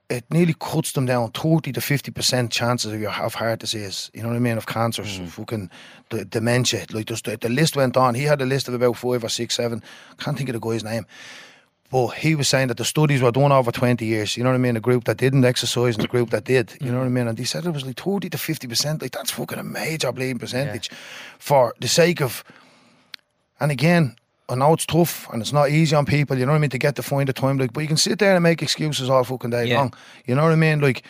it 0.10 0.26
nearly 0.30 0.56
cuts 0.60 0.92
them 0.92 1.06
down 1.06 1.32
thirty 1.32 1.72
to 1.72 1.82
fifty 1.82 2.12
percent 2.12 2.52
chances 2.52 2.92
of 2.92 3.00
your 3.00 3.12
of 3.12 3.36
heart 3.36 3.60
disease. 3.60 4.10
You 4.14 4.24
know 4.24 4.30
what 4.30 4.36
I 4.36 4.40
mean? 4.40 4.58
Of 4.58 4.66
cancers, 4.66 5.20
mm. 5.20 5.28
fucking 5.30 5.70
the 6.10 6.26
dementia. 6.26 6.86
Like 6.92 7.06
just 7.06 7.26
the, 7.26 7.38
the 7.38 7.50
list 7.50 7.76
went 7.76 7.96
on. 7.96 8.16
He 8.16 8.24
had 8.24 8.42
a 8.42 8.46
list 8.46 8.68
of 8.68 8.74
about 8.74 8.98
five 8.98 9.24
or 9.24 9.30
six, 9.30 9.56
seven. 9.56 9.84
Can't 10.18 10.38
think 10.38 10.50
of 10.50 10.54
the 10.54 10.60
guy's 10.60 10.84
name. 10.84 11.06
But 11.92 12.08
he 12.12 12.36
was 12.36 12.48
saying 12.48 12.70
that 12.70 12.78
the 12.78 12.86
studies 12.86 13.22
were 13.22 13.32
done 13.32 13.52
over 13.52 13.70
20 13.70 14.06
years, 14.06 14.38
you 14.38 14.44
know 14.44 14.50
what 14.50 14.56
I 14.56 14.60
mean? 14.60 14.78
A 14.78 14.80
group 14.80 15.04
that 15.04 15.18
didn't 15.18 15.44
exercise 15.44 15.96
and 15.98 16.06
a 16.06 16.08
group 16.08 16.30
that 16.30 16.46
did, 16.46 16.78
you 16.80 16.90
know 16.90 17.00
what 17.00 17.06
I 17.06 17.10
mean? 17.10 17.28
And 17.28 17.38
he 17.38 17.44
said 17.44 17.66
it 17.66 17.72
was 17.72 17.86
like 17.86 18.00
30 18.00 18.30
to 18.30 18.38
50%. 18.38 19.02
Like, 19.02 19.12
that's 19.12 19.32
fucking 19.32 19.60
a 19.60 19.64
major 19.64 20.12
bleeding 20.14 20.40
percentage 20.40 20.90
for 21.38 21.74
the 21.82 21.90
sake 21.90 22.22
of. 22.22 22.46
And 23.60 23.72
again, 23.72 24.16
I 24.48 24.56
know 24.56 24.74
it's 24.74 24.86
tough 24.86 25.30
and 25.34 25.42
it's 25.42 25.52
not 25.54 25.70
easy 25.70 25.96
on 25.96 26.06
people, 26.06 26.38
you 26.38 26.46
know 26.46 26.54
what 26.54 26.58
I 26.60 26.62
mean, 26.62 26.70
to 26.72 26.78
get 26.78 26.96
to 26.96 27.04
find 27.04 27.28
the 27.28 27.34
time. 27.34 27.58
Like, 27.58 27.74
but 27.74 27.82
you 27.82 27.88
can 27.88 27.98
sit 27.98 28.20
there 28.20 28.36
and 28.36 28.44
make 28.44 28.62
excuses 28.62 29.10
all 29.10 29.24
fucking 29.26 29.50
day 29.50 29.66
Yeah. 29.66 29.78
long. 29.80 29.94
You 30.26 30.36
know 30.36 30.44
what 30.44 30.54
I 30.54 30.56
mean? 30.56 30.80
Like, 30.80 31.04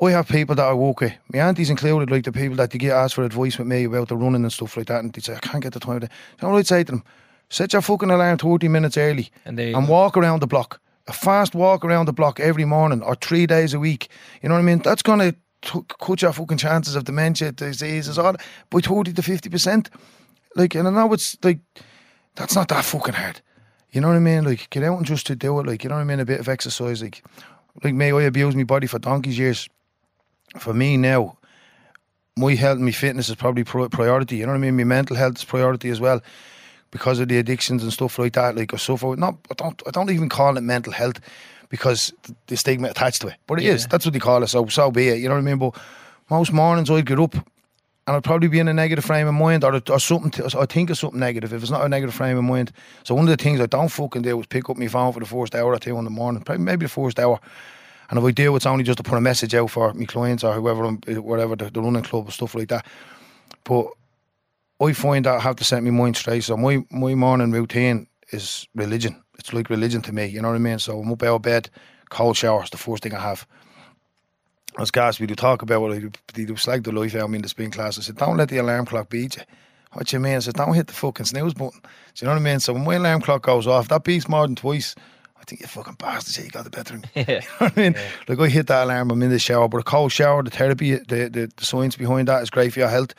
I 0.00 0.10
have 0.12 0.28
people 0.28 0.54
that 0.54 0.66
I 0.66 0.72
work 0.72 1.00
with, 1.00 1.12
my 1.32 1.40
aunties 1.40 1.68
included, 1.68 2.10
like 2.10 2.24
the 2.24 2.32
people 2.32 2.56
that 2.56 2.70
they 2.70 2.78
get 2.78 2.92
asked 2.92 3.14
for 3.14 3.24
advice 3.24 3.58
with 3.58 3.66
me 3.66 3.84
about 3.84 4.08
the 4.08 4.16
running 4.16 4.42
and 4.42 4.52
stuff 4.52 4.76
like 4.76 4.86
that, 4.86 5.02
and 5.02 5.12
they 5.12 5.20
say, 5.20 5.34
I 5.34 5.38
can't 5.40 5.62
get 5.62 5.74
the 5.74 5.80
time. 5.80 6.00
You 6.02 6.08
know 6.40 6.50
what 6.50 6.58
I'd 6.58 6.66
say 6.66 6.84
to 6.84 6.92
them? 6.92 7.04
Set 7.52 7.74
your 7.74 7.82
fucking 7.82 8.10
alarm 8.10 8.38
30 8.38 8.68
minutes 8.68 8.96
early 8.96 9.30
And 9.44 9.60
and 9.60 9.86
walk 9.86 10.16
around 10.16 10.40
the 10.40 10.46
block. 10.46 10.80
A 11.06 11.12
fast 11.12 11.54
walk 11.54 11.84
around 11.84 12.06
the 12.06 12.12
block 12.12 12.40
every 12.40 12.64
morning 12.64 13.02
or 13.02 13.14
three 13.14 13.46
days 13.46 13.74
a 13.74 13.78
week. 13.78 14.08
You 14.42 14.48
know 14.48 14.54
what 14.54 14.62
I 14.62 14.64
mean? 14.64 14.78
That's 14.78 15.02
going 15.02 15.18
to 15.18 15.84
cut 16.00 16.22
your 16.22 16.32
fucking 16.32 16.56
chances 16.56 16.96
of 16.96 17.04
dementia, 17.04 17.52
diseases, 17.52 18.18
all 18.18 18.32
that, 18.32 18.40
by 18.70 18.80
30 18.80 19.12
to 19.12 19.20
50%. 19.20 19.88
Like, 20.56 20.74
and 20.74 20.88
I 20.88 20.90
know 20.92 21.12
it's 21.12 21.36
like, 21.42 21.58
that's 22.36 22.54
not 22.54 22.68
that 22.68 22.86
fucking 22.86 23.12
hard. 23.12 23.42
You 23.90 24.00
know 24.00 24.08
what 24.08 24.16
I 24.16 24.20
mean? 24.20 24.44
Like, 24.44 24.70
get 24.70 24.82
out 24.82 24.96
and 24.96 25.04
just 25.04 25.26
to 25.26 25.36
do 25.36 25.60
it. 25.60 25.66
Like, 25.66 25.84
you 25.84 25.90
know 25.90 25.96
what 25.96 26.02
I 26.02 26.04
mean? 26.04 26.20
A 26.20 26.24
bit 26.24 26.40
of 26.40 26.48
exercise. 26.48 27.02
Like, 27.02 27.22
like 27.84 27.92
me, 27.92 28.12
I 28.12 28.22
abused 28.22 28.56
my 28.56 28.64
body 28.64 28.86
for 28.86 28.98
donkey's 28.98 29.38
years. 29.38 29.68
For 30.58 30.72
me 30.72 30.96
now, 30.96 31.36
my 32.34 32.54
health 32.54 32.76
and 32.76 32.86
my 32.86 32.92
fitness 32.92 33.28
is 33.28 33.34
probably 33.34 33.64
pri- 33.64 33.88
priority. 33.88 34.36
You 34.36 34.46
know 34.46 34.52
what 34.52 34.58
I 34.58 34.62
mean? 34.62 34.76
My 34.78 34.84
mental 34.84 35.16
health 35.16 35.36
is 35.36 35.44
priority 35.44 35.90
as 35.90 36.00
well 36.00 36.22
because 36.92 37.18
of 37.18 37.26
the 37.26 37.38
addictions 37.38 37.82
and 37.82 37.92
stuff 37.92 38.18
like 38.20 38.34
that. 38.34 38.54
Like 38.54 38.72
I 38.72 38.76
suffer 38.76 39.16
not 39.16 39.34
I 39.50 39.54
don't 39.54 39.82
I 39.86 39.90
don't 39.90 40.10
even 40.10 40.28
call 40.28 40.56
it 40.56 40.60
mental 40.60 40.92
health 40.92 41.18
because 41.68 42.12
the 42.46 42.56
stigma 42.56 42.88
attached 42.88 43.22
to 43.22 43.28
it. 43.28 43.34
But 43.48 43.60
it 43.60 43.66
is. 43.66 43.82
Yeah. 43.82 43.88
That's 43.90 44.04
what 44.04 44.12
they 44.12 44.20
call 44.20 44.44
it. 44.44 44.48
So 44.48 44.66
so 44.68 44.92
be 44.92 45.08
it. 45.08 45.18
You 45.18 45.28
know 45.28 45.34
what 45.34 45.40
I 45.40 45.44
mean? 45.44 45.58
But 45.58 45.76
most 46.30 46.52
mornings 46.52 46.88
I'd 46.90 47.06
get 47.06 47.18
up 47.18 47.34
and 48.06 48.16
I'd 48.16 48.24
probably 48.24 48.48
be 48.48 48.58
in 48.58 48.68
a 48.68 48.74
negative 48.74 49.04
frame 49.04 49.28
of 49.28 49.34
mind 49.34 49.64
or, 49.64 49.80
or 49.88 50.00
something. 50.00 50.44
I 50.58 50.66
think 50.66 50.90
of 50.90 50.98
something 50.98 51.20
negative. 51.20 51.52
If 51.52 51.62
it's 51.62 51.70
not 51.70 51.84
a 51.84 51.88
negative 51.88 52.14
frame 52.14 52.36
of 52.36 52.44
mind, 52.44 52.72
so 53.04 53.14
one 53.14 53.24
of 53.24 53.36
the 53.36 53.42
things 53.42 53.60
I 53.60 53.66
don't 53.66 53.88
fucking 53.88 54.22
do 54.22 54.38
is 54.40 54.46
pick 54.46 54.68
up 54.68 54.76
my 54.76 54.88
phone 54.88 55.12
for 55.12 55.20
the 55.20 55.26
first 55.26 55.54
hour 55.54 55.72
or 55.72 55.78
two 55.78 55.96
in 55.98 56.04
the 56.04 56.10
morning, 56.10 56.42
probably 56.42 56.64
maybe 56.64 56.86
the 56.86 56.90
first 56.90 57.18
hour. 57.18 57.38
And 58.10 58.18
if 58.18 58.24
I 58.24 58.30
do, 58.32 58.54
it's 58.56 58.66
only 58.66 58.84
just 58.84 58.98
to 58.98 59.02
put 59.02 59.16
a 59.16 59.20
message 59.20 59.54
out 59.54 59.70
for 59.70 59.94
my 59.94 60.04
clients 60.04 60.44
or 60.44 60.52
whoever, 60.52 60.86
whatever 61.20 61.56
the, 61.56 61.70
the 61.70 61.80
running 61.80 62.02
club 62.02 62.28
or 62.28 62.32
stuff 62.32 62.54
like 62.54 62.68
that. 62.68 62.84
But 63.64 63.86
I 64.82 64.92
find 64.92 65.24
that 65.26 65.36
I 65.36 65.40
have 65.40 65.56
to 65.56 65.64
set 65.64 65.82
my 65.82 65.90
mind 65.90 66.16
straight. 66.16 66.44
So 66.44 66.56
my, 66.56 66.84
my 66.90 67.14
morning 67.14 67.52
routine 67.52 68.06
is 68.30 68.66
religion. 68.74 69.22
It's 69.38 69.52
like 69.52 69.70
religion 69.70 70.02
to 70.02 70.12
me, 70.12 70.26
you 70.26 70.40
know 70.42 70.48
what 70.48 70.54
I 70.54 70.58
mean? 70.58 70.78
So 70.78 71.00
I'm 71.00 71.12
up 71.12 71.22
out 71.22 71.36
of 71.36 71.42
bed, 71.42 71.70
cold 72.10 72.36
showers, 72.36 72.70
the 72.70 72.76
first 72.76 73.02
thing 73.02 73.14
I 73.14 73.20
have. 73.20 73.46
As 74.78 74.90
guys, 74.90 75.20
we 75.20 75.26
do 75.26 75.34
talk 75.34 75.62
about 75.62 75.90
it, 75.92 76.18
they 76.34 76.44
do 76.44 76.56
slag 76.56 76.84
the 76.84 76.92
life 76.92 77.14
out 77.14 77.24
of 77.24 77.30
me 77.30 77.36
in 77.36 77.42
the 77.42 77.48
spin 77.48 77.70
class. 77.70 77.98
I 77.98 78.02
said, 78.02 78.16
don't 78.16 78.36
let 78.36 78.48
the 78.48 78.58
alarm 78.58 78.86
clock 78.86 79.10
beat 79.10 79.36
you. 79.36 79.42
What 79.92 80.12
you 80.12 80.20
mean? 80.20 80.36
I 80.36 80.38
said, 80.38 80.54
don't 80.54 80.72
hit 80.72 80.86
the 80.86 80.94
fucking 80.94 81.26
snooze 81.26 81.52
button. 81.52 81.80
Do 81.82 81.88
you 82.16 82.26
know 82.26 82.32
what 82.32 82.40
I 82.40 82.42
mean? 82.42 82.60
So 82.60 82.72
when 82.72 82.84
my 82.84 82.94
alarm 82.94 83.20
clock 83.20 83.42
goes 83.42 83.66
off, 83.66 83.88
that 83.88 84.04
beats 84.04 84.28
more 84.28 84.46
than 84.46 84.56
twice. 84.56 84.94
I 85.38 85.44
think 85.44 85.60
you 85.60 85.66
fucking 85.66 85.96
bastard, 85.98 86.36
yeah, 86.36 86.44
you 86.44 86.50
got 86.50 86.64
the 86.64 86.70
better 86.70 86.94
of 86.94 87.02
me. 87.02 87.08
Yeah. 87.14 87.24
You 87.26 87.34
know 87.40 87.56
what 87.58 87.78
I 87.78 87.80
mean? 87.80 87.94
Like 88.28 88.38
I 88.38 88.48
hit 88.48 88.68
that 88.68 88.84
alarm, 88.84 89.10
I'm 89.10 89.22
in 89.22 89.30
the 89.30 89.38
shower, 89.38 89.68
but 89.68 89.78
a 89.78 89.82
cold 89.82 90.12
shower, 90.12 90.42
the 90.42 90.50
therapy, 90.50 90.92
the, 90.92 91.28
the, 91.28 91.52
the 91.54 91.64
science 91.64 91.96
behind 91.96 92.28
that 92.28 92.42
is 92.42 92.48
great 92.48 92.72
for 92.72 92.78
your 92.78 92.88
health. 92.88 93.12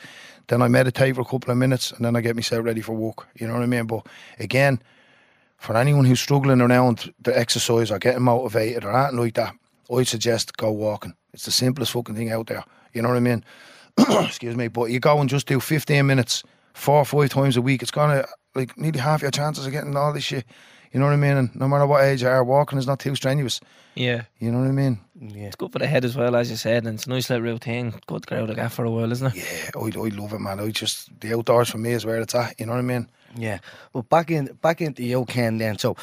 Then 0.48 0.62
I 0.62 0.68
meditate 0.68 1.14
for 1.14 1.22
a 1.22 1.24
couple 1.24 1.50
of 1.50 1.56
minutes 1.56 1.92
and 1.92 2.04
then 2.04 2.16
I 2.16 2.20
get 2.20 2.36
myself 2.36 2.64
ready 2.64 2.80
for 2.80 2.92
work. 2.92 3.26
You 3.34 3.46
know 3.46 3.54
what 3.54 3.62
I 3.62 3.66
mean? 3.66 3.86
But 3.86 4.06
again, 4.38 4.82
for 5.58 5.76
anyone 5.76 6.04
who's 6.04 6.20
struggling 6.20 6.60
around 6.60 7.12
the 7.22 7.36
exercise 7.38 7.90
or 7.90 7.98
getting 7.98 8.22
motivated 8.22 8.84
or 8.84 8.96
anything 8.96 9.18
like 9.18 9.34
that, 9.34 9.54
I'd 9.90 10.06
suggest 10.06 10.56
go 10.56 10.70
walking. 10.70 11.14
It's 11.32 11.44
the 11.44 11.50
simplest 11.50 11.92
fucking 11.92 12.14
thing 12.14 12.30
out 12.30 12.46
there. 12.46 12.64
You 12.92 13.02
know 13.02 13.08
what 13.08 13.16
I 13.16 13.20
mean? 13.20 13.44
Excuse 13.98 14.56
me. 14.56 14.68
But 14.68 14.90
you 14.90 15.00
go 15.00 15.18
and 15.20 15.30
just 15.30 15.46
do 15.46 15.60
15 15.60 16.06
minutes 16.06 16.42
four 16.74 16.98
or 16.98 17.04
five 17.04 17.30
times 17.30 17.56
a 17.56 17.62
week. 17.62 17.82
It's 17.82 17.90
gonna 17.90 18.26
like 18.54 18.76
nearly 18.78 18.98
half 18.98 19.22
your 19.22 19.30
chances 19.30 19.66
of 19.66 19.72
getting 19.72 19.96
all 19.96 20.12
this 20.12 20.24
shit. 20.24 20.44
You 20.92 21.00
know 21.00 21.06
what 21.06 21.12
I 21.12 21.16
mean? 21.16 21.36
And 21.36 21.54
no 21.56 21.66
matter 21.66 21.86
what 21.86 22.04
age 22.04 22.22
you 22.22 22.28
are, 22.28 22.44
walking 22.44 22.78
is 22.78 22.86
not 22.86 23.00
too 23.00 23.16
strenuous. 23.16 23.60
Yeah. 23.94 24.22
You 24.38 24.52
know 24.52 24.60
what 24.60 24.68
I 24.68 24.72
mean? 24.72 25.00
Yeah. 25.20 25.46
It's 25.46 25.56
good 25.56 25.72
for 25.72 25.78
the 25.78 25.86
head 25.86 26.04
as 26.04 26.16
well, 26.16 26.34
as 26.34 26.50
you 26.50 26.56
said, 26.56 26.86
and 26.86 26.94
it's 26.94 27.06
a 27.06 27.10
nice 27.10 27.30
little 27.30 27.44
routine. 27.44 27.94
Good 28.06 28.24
to 28.26 28.54
get 28.54 28.72
for 28.72 28.84
a 28.84 28.90
while, 28.90 29.12
isn't 29.12 29.28
it? 29.28 29.36
Yeah, 29.36 29.70
I, 29.80 29.86
I 29.86 30.08
love 30.08 30.32
it, 30.32 30.40
man. 30.40 30.58
I 30.58 30.70
just 30.70 31.08
the 31.20 31.34
outdoors 31.34 31.70
for 31.70 31.78
me 31.78 31.92
is 31.92 32.04
where 32.04 32.20
it's 32.20 32.34
at. 32.34 32.58
You 32.58 32.66
know 32.66 32.72
what 32.72 32.78
I 32.78 32.82
mean? 32.82 33.08
Yeah. 33.36 33.58
Well, 33.92 34.02
back 34.02 34.30
in 34.30 34.46
back 34.60 34.80
into 34.80 35.04
you, 35.04 35.24
Ken. 35.24 35.58
Then 35.58 35.78
so, 35.78 35.96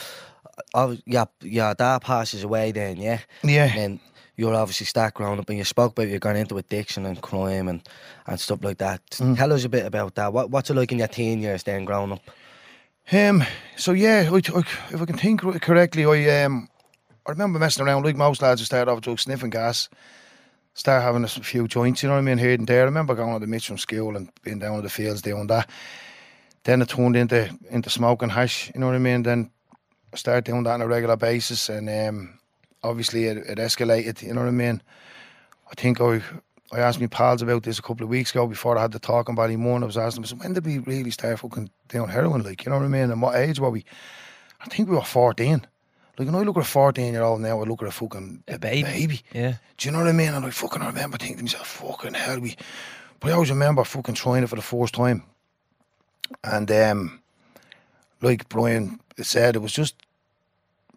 uh, 0.74 0.96
yeah, 1.06 1.26
yeah, 1.42 1.74
that 1.74 2.04
passes 2.04 2.44
away. 2.44 2.72
Then 2.72 2.98
yeah. 2.98 3.20
Yeah. 3.44 3.72
And 3.76 4.00
you're 4.38 4.56
obviously 4.56 4.86
start 4.86 5.14
growing 5.14 5.40
up, 5.40 5.50
and 5.50 5.58
you 5.58 5.66
spoke 5.66 5.92
about 5.92 6.08
you're 6.08 6.20
going 6.20 6.38
into 6.38 6.58
addiction 6.58 7.06
and 7.06 7.22
crime 7.22 7.68
and, 7.68 7.88
and 8.28 8.40
stuff 8.40 8.64
like 8.64 8.78
that. 8.78 9.02
Tell 9.12 9.52
us 9.52 9.66
a 9.66 9.70
bit 9.70 9.86
about 9.86 10.16
that. 10.16 10.32
What 10.32 10.52
what's 10.52 10.70
it 10.70 10.76
like 10.76 10.92
in 10.94 11.00
your 11.00 11.08
teen 11.10 11.42
years 11.42 11.64
then, 11.64 11.84
growing 11.84 12.14
up? 12.14 12.22
Um. 13.12 13.44
So 13.76 13.92
yeah, 13.92 14.30
I, 14.32 14.36
I, 14.38 14.60
if 14.60 15.02
I 15.02 15.06
can 15.06 15.18
think 15.18 15.42
correctly, 15.62 16.06
I 16.06 16.44
um, 16.46 16.70
I 17.26 17.32
remember 17.32 17.60
messing 17.60 17.86
around 17.86 18.04
like 18.04 18.16
most 18.16 18.42
lads 18.42 18.62
who 18.62 18.66
started 18.66 18.92
off 18.92 19.02
drugs, 19.02 19.22
sniffing 19.22 19.52
gas, 19.52 19.90
start 20.74 21.04
having 21.04 21.24
a 21.24 21.28
few 21.28 21.68
joints. 21.68 22.02
You 22.02 22.10
know 22.10 22.16
what 22.16 22.22
I 22.22 22.24
mean? 22.24 22.40
Here 22.40 22.54
and 22.54 22.66
there. 22.66 22.82
I 22.82 22.86
remember 22.86 23.14
going 23.14 23.34
to 23.34 23.40
the 23.40 23.48
Mitch 23.48 23.68
from 23.68 23.78
school 23.78 24.16
and 24.16 24.30
being 24.44 24.60
down 24.60 24.78
in 24.78 24.84
the 24.84 24.90
fields 24.90 25.22
doing 25.22 25.48
that. 25.48 25.70
Then 26.64 26.82
it 26.82 26.90
turned 26.90 27.16
into 27.16 27.56
into 27.70 27.90
smoking 27.90 28.30
hash. 28.30 28.72
You 28.74 28.80
know 28.80 28.88
what 28.88 28.96
I 28.96 29.00
mean? 29.00 29.24
Then 29.24 29.52
I 30.14 30.18
started 30.18 30.46
doing 30.46 30.64
that 30.64 30.74
on 30.74 30.82
a 30.82 30.88
regular 30.88 31.16
basis, 31.16 31.70
and 31.70 31.90
um, 31.90 32.40
obviously 32.84 33.26
it, 33.26 33.38
it 33.38 33.58
escalated. 33.60 34.24
You 34.24 34.34
know 34.34 34.42
what 34.42 34.48
I 34.48 34.52
mean? 34.52 34.82
I 35.70 35.76
think 35.76 36.02
I 36.02 36.22
I 36.72 36.80
asked 36.80 37.02
my 37.02 37.08
pals 37.08 37.42
about 37.42 37.64
this 37.64 37.80
a 37.80 37.82
couple 37.82 38.04
of 38.04 38.10
weeks 38.10 38.32
ago 38.32 38.48
before 38.48 38.78
I 38.78 38.82
had 38.82 38.94
the 38.94 39.00
talk 39.00 39.28
Ballymun. 39.28 39.84
I 39.84 39.86
was 39.86 39.98
asking 39.98 40.24
them, 40.24 40.40
when 40.40 40.54
did 40.54 40.66
we 40.66 40.80
really 40.80 41.12
start 41.12 41.40
fucking 41.40 41.70
doing 41.90 42.10
heroin? 42.10 42.44
Like, 42.44 42.66
you 42.66 42.72
know 42.72 42.78
what 42.78 42.86
I 42.86 42.90
mean? 42.90 43.12
And 43.12 43.22
what 43.22 43.36
age 43.36 43.60
were 43.60 43.70
we? 43.70 43.84
I 44.62 44.66
think 44.66 44.90
we 44.90 44.96
were 44.96 45.02
14. 45.02 45.68
Like, 46.18 46.28
when 46.28 46.36
I 46.36 46.44
look 46.44 46.58
at 46.58 46.64
a 46.64 46.68
14 46.68 47.14
year 47.14 47.24
old 47.24 47.42
now, 47.42 47.62
I 47.62 47.64
look 47.64 47.82
at 47.82 47.88
a 47.88 47.92
fucking 47.92 48.44
A 48.48 48.60
baby. 48.60 48.84
baby. 48.84 49.22
Yeah. 49.34 49.56
Do 49.78 49.88
you 49.88 49.92
know 49.92 50.00
what 50.00 50.08
I 50.08 50.12
mean? 50.12 50.34
And 50.34 50.46
I 50.46 50.50
fucking 50.50 50.84
remember 50.84 51.18
thinking 51.18 51.38
to 51.38 51.44
myself, 51.44 51.68
fucking 51.68 52.14
hell, 52.14 52.40
we. 52.40 52.56
But 53.20 53.30
I 53.30 53.34
always 53.34 53.50
remember 53.50 53.84
fucking 53.84 54.16
trying 54.16 54.44
it 54.44 54.48
for 54.50 54.56
the 54.56 54.62
first 54.62 54.94
time. 54.94 55.24
And, 56.44 56.70
um, 56.72 57.22
like 58.22 58.50
Brian 58.50 59.00
said, 59.22 59.56
it 59.56 59.60
was 59.60 59.74
just, 59.74 59.96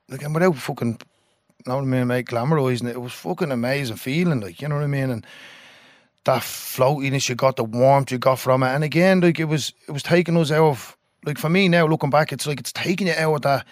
like, 0.09 0.23
and 0.23 0.35
without 0.35 0.57
fucking, 0.57 0.99
you 1.01 1.65
know 1.67 1.77
what 1.77 1.83
I 1.83 1.87
mean, 1.87 2.07
make 2.07 2.29
glamorizing 2.29 2.89
it, 2.89 2.97
it 2.97 3.01
was 3.01 3.12
fucking 3.12 3.53
amazing 3.53 3.97
feeling, 3.97 4.41
like, 4.41 4.61
you 4.61 4.69
know 4.69 4.77
what 4.77 4.85
I 4.85 4.89
mean? 4.89 5.11
And 5.11 5.27
that 6.25 6.43
floatiness 6.43 7.29
you 7.29 7.35
got, 7.35 7.57
the 7.57 7.65
warmth 7.65 8.11
you 8.11 8.19
got 8.19 8.39
from 8.39 8.62
it. 8.62 8.69
And 8.69 8.85
again, 8.85 9.21
like, 9.21 9.39
it 9.41 9.45
was, 9.45 9.73
it 9.87 9.93
was 9.93 10.03
taking 10.03 10.37
us 10.37 10.51
out 10.51 10.69
of, 10.69 10.97
like, 11.25 11.39
for 11.39 11.49
me 11.49 11.69
now, 11.69 11.87
looking 11.87 12.11
back, 12.11 12.33
it's 12.33 12.47
like, 12.47 12.61
it's 12.61 12.73
taking 12.73 13.07
you 13.07 13.15
out 13.15 13.35
of 13.35 13.43
that 13.43 13.67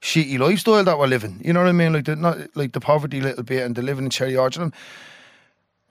shitty 0.00 0.38
lifestyle 0.38 0.84
that 0.84 0.98
we're 0.98 1.06
living. 1.06 1.40
You 1.44 1.52
know 1.52 1.60
what 1.60 1.68
I 1.68 1.72
mean? 1.72 1.92
Like 1.92 2.04
the 2.04 2.16
not 2.16 2.38
like 2.56 2.72
the 2.72 2.80
poverty 2.80 3.20
a 3.20 3.22
little 3.22 3.42
bit 3.42 3.62
and 3.62 3.74
the 3.74 3.82
living 3.82 4.04
in 4.04 4.10
Cherry 4.10 4.36
Orchard. 4.36 4.72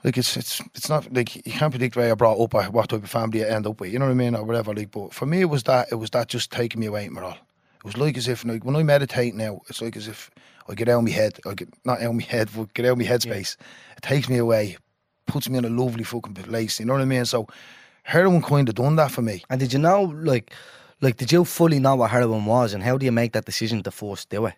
Like 0.04 0.18
it's 0.18 0.38
it's 0.38 0.62
it's 0.76 0.90
not 0.90 1.12
like 1.14 1.36
you 1.36 1.52
can't 1.52 1.72
predict 1.72 1.96
where 1.96 2.08
you're 2.08 2.16
brought 2.16 2.40
up 2.40 2.54
or 2.54 2.64
what 2.72 2.90
type 2.90 3.04
of 3.04 3.10
family 3.10 3.40
you 3.40 3.46
end 3.46 3.68
up 3.68 3.80
with. 3.80 3.92
You 3.92 4.00
know 4.00 4.06
what 4.06 4.12
I 4.12 4.16
mean 4.16 4.36
or 4.36 4.44
whatever. 4.44 4.74
Like, 4.74 4.92
but 4.92 5.14
for 5.14 5.26
me, 5.26 5.42
it 5.42 5.50
was 5.50 5.64
that 5.64 5.92
it 5.92 5.96
was 5.96 6.10
that 6.12 6.30
just 6.30 6.52
taking 6.52 6.80
me 6.80 6.88
away 6.88 7.08
from 7.08 7.18
it 7.18 7.24
all. 7.24 7.38
It 7.78 7.86
was 7.86 7.98
like 7.98 8.18
as 8.18 8.28
if 8.28 8.46
like 8.46 8.64
when 8.66 8.76
I 8.76 8.84
meditate 8.84 9.36
now, 9.36 9.62
it's 9.68 9.82
like 9.82 9.96
as 9.96 10.08
if 10.08 10.32
I 10.68 10.76
get 10.76 10.88
out 10.88 11.00
of 11.00 11.04
my 11.04 11.12
head. 11.12 11.40
I 11.46 11.54
get 11.54 11.70
not 11.86 12.02
out 12.02 12.10
of 12.10 12.16
my 12.16 12.24
head, 12.24 12.50
but 12.56 12.74
get 12.74 12.86
out 12.86 12.94
of 12.94 12.98
my 12.98 13.06
headspace. 13.06 13.58
It 13.98 14.04
takes 14.04 14.30
me 14.30 14.38
away, 14.38 14.78
puts 15.28 15.50
me 15.50 15.58
in 15.58 15.66
a 15.66 15.70
lovely 15.70 16.04
fucking 16.04 16.34
place. 16.34 16.80
You 16.80 16.86
know 16.86 16.94
what 16.94 17.02
I 17.02 17.06
mean? 17.06 17.26
So 17.26 17.48
heroin 18.04 18.42
kind 18.42 18.70
of 18.70 18.76
done 18.76 18.96
that 18.96 19.12
for 19.12 19.22
me. 19.22 19.44
And 19.50 19.60
did 19.60 19.74
you 19.74 19.80
know, 19.80 20.04
like, 20.04 20.54
like, 21.02 21.18
did 21.18 21.32
you 21.32 21.46
fully 21.46 21.80
know 21.80 21.96
what 21.96 22.12
heroin 22.12 22.46
was, 22.46 22.74
and 22.74 22.84
how 22.84 22.98
do 22.98 23.06
you 23.06 23.12
make 23.12 23.34
that 23.34 23.46
decision 23.46 23.84
to 23.84 23.92
force 23.92 24.26
do 24.26 24.46
it? 24.46 24.56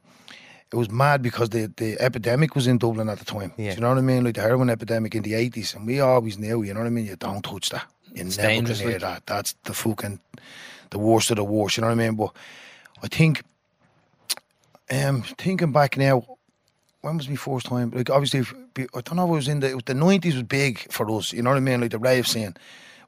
it 0.72 0.78
was 0.78 0.90
mad 0.90 1.22
because 1.22 1.50
the, 1.50 1.72
the 1.76 2.00
epidemic 2.00 2.56
was 2.56 2.66
in 2.66 2.78
Dublin 2.78 3.10
at 3.10 3.20
the 3.20 3.26
time. 3.26 3.52
Yeah. 3.58 3.72
Do 3.72 3.76
you 3.76 3.82
know 3.82 3.90
what 3.90 3.98
I 3.98 4.02
mean? 4.02 4.24
Like 4.24 4.36
the 4.36 4.42
heroin 4.42 4.70
epidemic 4.70 5.14
in 5.16 5.24
the 5.24 5.34
80s. 5.34 5.76
And 5.76 5.86
we 5.86 6.00
always 6.00 6.38
knew, 6.38 6.64
you 6.64 6.74
know 6.74 6.80
what 6.80 6.88
I 6.88 6.92
mean? 6.92 7.06
You 7.06 7.18
don't 7.18 7.44
touch 7.44 7.70
that. 7.72 7.86
You 8.14 8.26
It's 8.26 8.38
never 8.38 8.68
can 8.68 8.76
hear 8.76 9.00
that. 9.00 9.26
That's 9.26 9.54
the 9.64 9.74
fucking, 9.74 10.22
the 10.92 11.00
worst 11.00 11.30
of 11.32 11.38
the 11.38 11.44
worst, 11.44 11.76
you 11.76 11.82
know 11.82 11.88
what 11.88 12.00
I 12.00 12.08
mean? 12.08 12.16
But 12.16 12.34
I 13.04 13.08
think, 13.08 13.44
um, 14.90 15.24
thinking 15.24 15.74
back 15.74 15.98
now, 15.98 16.26
when 17.02 17.18
was 17.18 17.28
my 17.28 17.36
first 17.36 17.66
time? 17.66 17.92
Like 17.92 18.10
obviously, 18.10 18.42
I 18.78 19.02
don't 19.02 19.16
know. 19.16 19.26
If 19.26 19.30
it 19.30 19.34
was 19.34 19.48
in 19.48 19.60
the 19.60 19.82
the 19.86 19.94
nineties 19.96 20.36
was 20.36 20.44
big 20.44 20.92
for 20.92 21.10
us. 21.18 21.34
You 21.34 21.42
know 21.42 21.50
what 21.50 21.58
I 21.58 21.62
mean? 21.62 21.82
Like 21.82 21.92
the 21.92 21.98
rave 21.98 22.28
scene 22.28 22.50
it 22.50 22.60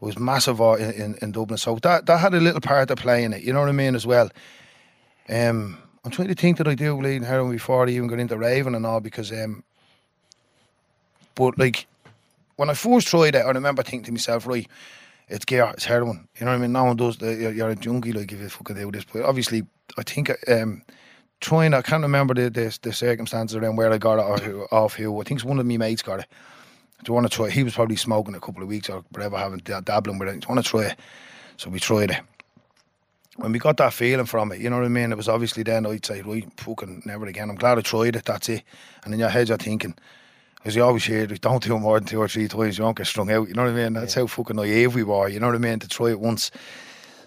was 0.03 0.19
massive 0.19 0.59
in, 0.59 0.91
in, 0.91 1.15
in 1.21 1.31
Dublin. 1.31 1.57
So 1.57 1.75
that 1.81 2.05
that 2.05 2.19
had 2.19 2.33
a 2.33 2.39
little 2.39 2.61
part 2.61 2.89
to 2.89 2.95
play 2.95 3.23
in 3.23 3.33
it. 3.33 3.43
You 3.43 3.53
know 3.53 3.61
what 3.61 3.69
I 3.69 3.73
mean 3.73 3.95
as 3.95 4.05
well. 4.05 4.29
Um, 5.29 5.77
I'm 6.03 6.11
trying 6.11 6.27
to 6.27 6.35
think 6.35 6.57
that 6.57 6.67
I 6.67 6.75
do 6.75 6.97
bleeding 6.97 7.23
heroin 7.23 7.51
before 7.51 7.87
I 7.87 7.89
even 7.91 8.07
got 8.07 8.19
into 8.19 8.37
raving 8.37 8.75
and 8.75 8.85
all 8.85 8.99
because 8.99 9.31
um. 9.31 9.63
But 11.35 11.57
like, 11.57 11.87
when 12.57 12.69
I 12.69 12.73
first 12.75 13.07
tried 13.07 13.35
it, 13.35 13.45
I 13.45 13.49
remember 13.49 13.81
thinking 13.81 14.03
to 14.03 14.11
myself, 14.11 14.45
right, 14.45 14.67
it's 15.27 15.45
gear, 15.45 15.71
it's 15.73 15.85
heroin. 15.85 16.27
You 16.39 16.45
know 16.45 16.51
what 16.51 16.57
I 16.57 16.61
mean? 16.61 16.73
No 16.73 16.83
one 16.83 16.97
does. 16.97 17.17
The, 17.17 17.33
you're, 17.33 17.51
you're 17.51 17.69
a 17.69 17.75
junkie, 17.75 18.13
like 18.13 18.31
if 18.31 18.39
you 18.39 18.49
fucking 18.49 18.75
do 18.75 18.91
this. 18.91 19.05
But 19.05 19.23
obviously, 19.23 19.63
I 19.97 20.03
think 20.03 20.29
um, 20.47 20.83
trying. 21.39 21.73
I 21.73 21.81
can't 21.81 22.03
remember 22.03 22.33
the, 22.33 22.49
the 22.49 22.77
the 22.81 22.93
circumstances 22.93 23.55
around 23.55 23.77
where 23.77 23.91
I 23.91 23.97
got 23.97 24.19
it 24.19 24.25
or 24.25 24.37
who, 24.37 24.61
off 24.71 24.95
who. 24.95 25.19
I 25.21 25.23
think 25.23 25.41
one 25.41 25.59
of 25.59 25.65
my 25.65 25.77
mates 25.77 26.01
got 26.01 26.19
it. 26.19 26.27
Do 27.03 27.09
you 27.09 27.13
want 27.13 27.29
to 27.29 27.35
try? 27.35 27.49
He 27.49 27.63
was 27.63 27.73
probably 27.75 27.97
smoking 27.97 28.35
a 28.35 28.39
couple 28.39 28.63
of 28.63 28.69
weeks 28.69 28.89
or 28.89 29.03
whatever, 29.11 29.37
having 29.37 29.59
dabbling 29.59 30.19
with 30.19 30.29
it. 30.29 30.39
Do 30.39 30.47
you 30.47 30.55
want 30.55 30.65
to 30.65 30.69
try 30.69 30.81
it? 30.85 30.99
So 31.57 31.69
we 31.69 31.79
tried 31.79 32.11
it. 32.11 32.21
When 33.35 33.51
we 33.51 33.59
got 33.59 33.77
that 33.77 33.93
feeling 33.93 34.25
from 34.25 34.51
it, 34.51 34.61
you 34.61 34.69
know 34.69 34.77
what 34.77 34.85
I 34.85 34.89
mean? 34.89 35.11
It 35.11 35.17
was 35.17 35.27
obviously 35.27 35.63
then 35.63 35.85
I'd 35.85 36.05
say, 36.05 36.21
right, 36.21 36.47
fucking 36.57 37.01
never 37.05 37.25
again. 37.25 37.49
I'm 37.49 37.55
glad 37.55 37.77
I 37.77 37.81
tried 37.81 38.15
it. 38.15 38.25
That's 38.25 38.47
it. 38.49 38.63
And 39.03 39.13
in 39.13 39.19
your 39.19 39.29
head, 39.29 39.49
you're 39.49 39.57
thinking, 39.57 39.95
because 40.55 40.75
you 40.75 40.83
always 40.83 41.03
hear, 41.03 41.25
don't 41.25 41.63
do 41.63 41.75
it 41.75 41.79
more 41.79 41.99
than 41.99 42.07
two 42.07 42.19
or 42.19 42.27
three 42.27 42.47
times. 42.47 42.77
You 42.77 42.83
won't 42.83 42.97
get 42.97 43.07
strung 43.07 43.31
out. 43.31 43.47
You 43.47 43.55
know 43.55 43.63
what 43.63 43.71
I 43.71 43.83
mean? 43.83 43.93
That's 43.93 44.13
how 44.13 44.27
fucking 44.27 44.55
naive 44.55 44.95
we 44.95 45.03
were. 45.03 45.27
You 45.27 45.39
know 45.39 45.47
what 45.47 45.55
I 45.55 45.59
mean? 45.59 45.79
To 45.79 45.87
try 45.87 46.11
it 46.11 46.19
once. 46.19 46.51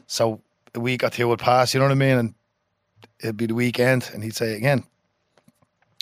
So 0.06 0.40
a 0.74 0.80
week 0.80 1.02
or 1.02 1.10
two 1.10 1.28
would 1.28 1.40
pass. 1.40 1.74
You 1.74 1.80
know 1.80 1.86
what 1.86 1.92
I 1.92 1.96
mean? 1.96 2.18
And 2.18 2.34
it'd 3.20 3.36
be 3.36 3.46
the 3.46 3.54
weekend, 3.54 4.08
and 4.14 4.22
he'd 4.22 4.36
say 4.36 4.54
again. 4.54 4.84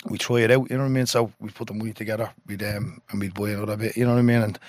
We 0.05 0.17
try 0.17 0.41
it 0.41 0.51
out. 0.51 0.69
You 0.69 0.77
know 0.77 0.83
what 0.83 0.89
I 0.89 0.93
mean? 0.93 1.05
So 1.05 1.31
we 1.39 1.49
put 1.49 1.67
the 1.67 1.73
money 1.73 1.93
together. 1.93 2.31
We'd 2.47 2.63
um, 2.63 3.01
and 3.09 3.19
we'd 3.19 3.33
buy 3.33 3.49
another 3.49 3.77
bit. 3.77 3.97
You 3.97 4.05
know 4.05 4.13
what 4.13 4.19
I 4.19 4.23
mean? 4.23 4.41
And 4.41 4.59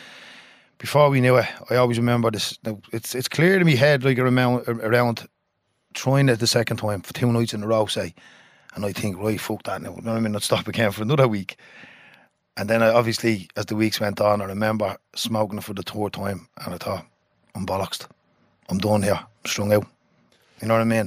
before 0.78 1.10
we 1.10 1.20
knew 1.20 1.36
it, 1.36 1.46
I 1.70 1.76
always 1.76 1.98
remember 1.98 2.30
this. 2.30 2.58
It's 2.92 3.14
it's 3.14 3.28
clear 3.28 3.58
to 3.58 3.64
me 3.64 3.76
head 3.76 4.04
like 4.04 4.18
around 4.18 4.68
around 4.68 5.28
trying 5.94 6.28
it 6.28 6.38
the 6.38 6.46
second 6.46 6.76
time 6.76 7.00
for 7.00 7.12
two 7.12 7.32
nights 7.32 7.54
in 7.54 7.62
a 7.62 7.66
row, 7.66 7.86
say, 7.86 8.14
and 8.74 8.84
I 8.84 8.92
think 8.92 9.18
right, 9.18 9.40
fuck 9.40 9.62
that 9.64 9.82
now. 9.82 9.94
You 9.96 10.02
know 10.02 10.12
what 10.12 10.18
I 10.18 10.20
mean? 10.20 10.36
I'd 10.36 10.42
stop 10.42 10.68
again 10.68 10.92
for 10.92 11.02
another 11.02 11.26
week. 11.26 11.56
And 12.58 12.70
then 12.70 12.82
I, 12.82 12.88
obviously, 12.88 13.48
as 13.56 13.66
the 13.66 13.76
weeks 13.76 14.00
went 14.00 14.20
on, 14.20 14.40
I 14.40 14.44
remember 14.46 14.96
smoking 15.14 15.60
for 15.60 15.74
the 15.74 15.82
third 15.82 16.14
time, 16.14 16.48
and 16.64 16.74
I 16.74 16.78
thought, 16.78 17.06
I'm 17.54 17.66
bollocksed. 17.66 18.06
I'm 18.68 18.78
done 18.78 19.02
here. 19.02 19.18
I'm 19.18 19.46
strung 19.46 19.72
out. 19.72 19.86
You 20.60 20.68
know 20.68 20.74
what 20.74 20.80
I 20.80 20.84
mean? 20.84 21.04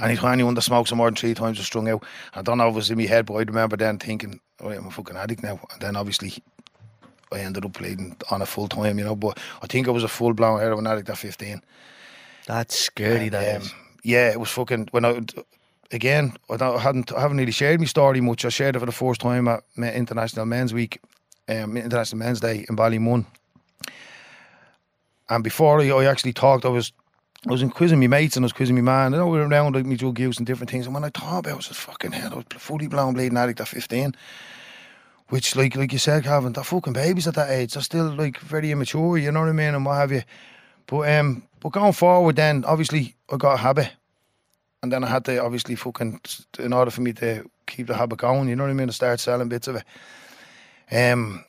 Anytime 0.00 0.32
anyone 0.32 0.54
that 0.54 0.62
smokes 0.62 0.92
more 0.92 1.06
than 1.06 1.14
three 1.14 1.34
times 1.34 1.58
is 1.58 1.66
strung 1.66 1.88
out. 1.88 2.04
I 2.34 2.42
don't 2.42 2.58
know 2.58 2.68
if 2.68 2.72
it 2.72 2.76
was 2.76 2.90
in 2.90 2.98
my 2.98 3.04
head, 3.04 3.26
but 3.26 3.34
I 3.34 3.38
remember 3.38 3.76
then 3.76 3.98
thinking, 3.98 4.40
oh, 4.60 4.70
I'm 4.70 4.86
a 4.86 4.90
fucking 4.90 5.16
addict 5.16 5.42
now. 5.42 5.60
And 5.72 5.80
then 5.80 5.96
obviously, 5.96 6.34
I 7.32 7.40
ended 7.40 7.64
up 7.64 7.74
bleeding 7.74 8.16
on 8.30 8.42
a 8.42 8.46
full 8.46 8.68
time, 8.68 8.98
you 8.98 9.04
know. 9.04 9.14
But 9.14 9.38
I 9.62 9.66
think 9.66 9.86
I 9.86 9.92
was 9.92 10.02
a 10.02 10.08
full 10.08 10.34
blown 10.34 10.58
heroin 10.58 10.86
addict 10.86 11.10
at 11.10 11.18
15. 11.18 11.62
That's 12.46 12.76
scary. 12.76 13.24
And, 13.24 13.32
That 13.32 13.62
um, 13.62 13.70
yeah, 14.02 14.30
it 14.30 14.40
was 14.40 14.50
fucking 14.50 14.88
when 14.90 15.04
I 15.04 15.20
again 15.92 16.34
I, 16.50 16.56
don't, 16.56 16.76
I 16.76 16.80
hadn't 16.80 17.12
I 17.12 17.20
haven't 17.20 17.36
really 17.36 17.52
shared 17.52 17.78
my 17.78 17.86
story 17.86 18.20
much. 18.20 18.44
I 18.44 18.48
shared 18.48 18.74
it 18.74 18.80
for 18.80 18.86
the 18.86 18.92
first 18.92 19.20
time 19.20 19.46
at 19.46 19.62
International 19.76 20.46
Men's 20.46 20.74
Week, 20.74 20.98
um, 21.48 21.76
International 21.76 22.18
Men's 22.18 22.40
Day 22.40 22.66
in 22.68 22.76
Ballymun. 22.76 23.26
And 25.30 25.44
before 25.44 25.80
I, 25.80 25.88
I 25.88 26.04
actually 26.06 26.32
talked, 26.32 26.64
I 26.64 26.68
was 26.68 26.92
I 27.46 27.50
was 27.50 27.62
in 27.62 27.70
quizzing 27.70 27.98
my 27.98 28.06
mates 28.06 28.36
and 28.36 28.44
I 28.44 28.46
was 28.46 28.52
quizzing 28.52 28.76
my 28.76 28.82
man. 28.82 29.12
You 29.12 29.18
know, 29.18 29.26
we 29.26 29.38
were 29.38 29.48
around 29.48 29.74
like 29.74 29.84
me 29.84 29.96
drug 29.96 30.18
use 30.18 30.38
and 30.38 30.46
different 30.46 30.70
things. 30.70 30.86
And 30.86 30.94
when 30.94 31.02
I 31.02 31.10
thought 31.10 31.40
about 31.40 31.50
it, 31.50 31.52
I 31.52 31.56
was 31.56 31.68
just 31.68 31.80
fucking 31.80 32.12
hell, 32.12 32.32
I 32.32 32.36
was 32.36 32.44
fully 32.50 32.86
blown 32.86 33.14
bleeding 33.14 33.36
addict 33.36 33.60
at 33.60 33.68
fifteen. 33.68 34.14
Which, 35.28 35.56
like 35.56 35.74
like 35.76 35.92
you 35.92 35.98
said, 35.98 36.24
Calvin, 36.24 36.52
they're 36.52 36.62
fucking 36.62 36.92
babies 36.92 37.26
at 37.26 37.34
that 37.34 37.50
age. 37.50 37.72
They're 37.72 37.82
still 37.82 38.14
like 38.14 38.38
very 38.38 38.70
immature, 38.70 39.18
you 39.18 39.32
know 39.32 39.40
what 39.40 39.48
I 39.48 39.52
mean, 39.52 39.74
and 39.74 39.84
what 39.84 39.96
have 39.96 40.12
you. 40.12 40.22
But 40.86 41.08
um, 41.10 41.42
but 41.58 41.72
going 41.72 41.94
forward, 41.94 42.36
then 42.36 42.64
obviously 42.64 43.16
I 43.32 43.38
got 43.38 43.54
a 43.54 43.56
habit, 43.56 43.90
and 44.82 44.92
then 44.92 45.02
I 45.02 45.08
had 45.08 45.24
to 45.24 45.42
obviously 45.42 45.74
fucking 45.74 46.20
in 46.58 46.72
order 46.72 46.90
for 46.90 47.00
me 47.00 47.12
to 47.14 47.48
keep 47.66 47.86
the 47.86 47.96
habit 47.96 48.18
going, 48.18 48.48
you 48.48 48.56
know 48.56 48.64
what 48.64 48.70
I 48.70 48.74
mean, 48.74 48.88
to 48.88 48.92
start 48.92 49.20
selling 49.20 49.48
bits 49.48 49.68
of 49.68 49.76
it. 49.76 49.84
Um, 50.94 51.44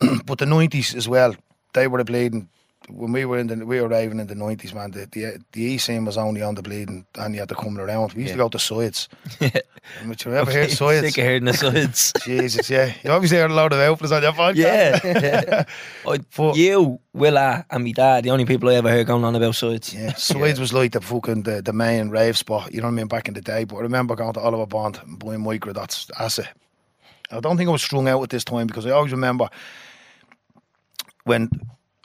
but 0.24 0.38
the 0.38 0.46
nineties 0.46 0.94
as 0.94 1.06
well, 1.06 1.34
they 1.74 1.86
were 1.86 1.98
the 1.98 2.04
bleeding. 2.04 2.48
When 2.92 3.12
we 3.12 3.24
were 3.24 3.38
in 3.38 3.46
the 3.46 3.64
we 3.64 3.80
were 3.80 3.88
arriving 3.88 4.20
in 4.20 4.26
the 4.26 4.34
nineties, 4.34 4.74
man, 4.74 4.90
the 4.90 5.06
the 5.06 5.38
the 5.52 5.62
E 5.62 5.78
scene 5.78 6.04
was 6.04 6.18
only 6.18 6.42
on 6.42 6.54
the 6.54 6.62
bleeding, 6.62 7.06
and 7.16 7.34
you 7.34 7.40
had 7.40 7.48
to 7.50 7.54
come 7.54 7.78
around. 7.78 8.12
We 8.14 8.22
used 8.22 8.34
to 8.34 8.38
go 8.38 8.48
to 8.48 8.58
sides. 8.58 9.08
Would 10.06 10.24
you 10.24 10.34
ever 10.34 10.50
hear 10.50 10.68
sides? 10.68 11.00
Sick 11.06 11.18
of 11.18 11.24
hearing 11.24 11.44
the 11.44 11.54
sides. 11.54 12.12
Jesus, 12.24 12.68
yeah. 12.68 12.92
You 13.02 13.10
obviously 13.10 13.38
heard 13.38 13.50
a 13.50 13.54
load 13.54 13.72
of 13.72 13.80
outfits 13.80 14.12
on 14.12 14.22
your 14.22 14.32
podcast. 14.32 15.02
yeah. 15.04 15.64
I, 16.06 16.18
But- 16.36 16.56
you, 16.56 17.00
Willa, 17.12 17.64
and 17.70 17.82
me 17.84 17.92
dad, 17.92 18.24
the 18.24 18.30
only 18.30 18.44
people 18.44 18.68
I 18.68 18.74
ever 18.74 18.90
heard 18.90 19.06
going 19.06 19.24
on 19.24 19.34
about 19.34 19.54
sides. 19.54 19.94
Yeah, 19.94 20.12
Sides 20.14 20.60
was 20.60 20.72
like 20.72 20.92
the 20.92 21.00
fucking 21.00 21.42
the, 21.44 21.62
the 21.62 21.72
main 21.72 22.10
rave 22.10 22.36
spot, 22.36 22.72
you 22.74 22.80
know 22.80 22.86
what 22.88 22.92
I 22.92 22.96
mean, 22.96 23.06
back 23.08 23.26
in 23.28 23.34
the 23.34 23.40
day. 23.40 23.64
But 23.64 23.76
I 23.76 23.80
remember 23.80 24.14
going 24.14 24.34
to 24.34 24.40
Oliver 24.40 24.66
Bond 24.66 25.00
and 25.02 25.18
buying 25.18 25.40
micro 25.42 25.72
dots 25.72 26.10
acid. 26.18 26.48
I 27.30 27.40
don't 27.40 27.56
think 27.56 27.68
I 27.68 27.72
was 27.72 27.82
strung 27.82 28.06
out 28.08 28.22
at 28.22 28.30
this 28.30 28.44
time 28.44 28.66
because 28.66 28.86
I 28.86 28.90
always 28.90 29.12
remember 29.12 29.48
when 31.24 31.48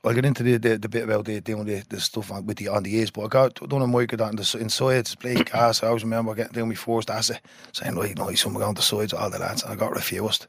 I'll 0.05 0.13
get 0.13 0.25
into 0.25 0.43
the, 0.43 0.57
the, 0.57 0.77
the 0.77 0.87
bit 0.87 1.03
about 1.03 1.25
the, 1.25 1.41
doing 1.41 1.65
the, 1.65 1.83
the 1.89 1.99
stuff 1.99 2.31
on, 2.31 2.45
with 2.45 2.57
the 2.57 2.67
on 2.67 2.83
the 2.83 2.95
ears, 2.95 3.09
but 3.09 3.23
I 3.23 3.27
got 3.27 3.55
done 3.55 3.81
a 3.81 3.87
micro 3.87 4.17
dot 4.17 4.29
in 4.29 4.35
the, 4.35 4.57
inside 4.59 4.97
it's 4.97 5.15
bleak. 5.15 5.55
I 5.55 5.71
always 5.83 6.03
remember 6.03 6.35
getting 6.35 6.53
doing 6.53 6.69
my 6.69 6.75
first 6.75 7.09
acid, 7.09 7.39
saying, 7.71 7.95
right, 7.95 8.15
no, 8.15 8.33
someone 8.35 8.61
going 8.61 8.75
to 8.75 8.79
the 8.79 8.85
sides, 8.85 9.13
all 9.13 9.29
the 9.29 9.39
lads, 9.39 9.63
and 9.63 9.73
I 9.73 9.75
got 9.75 9.95
refused. 9.95 10.47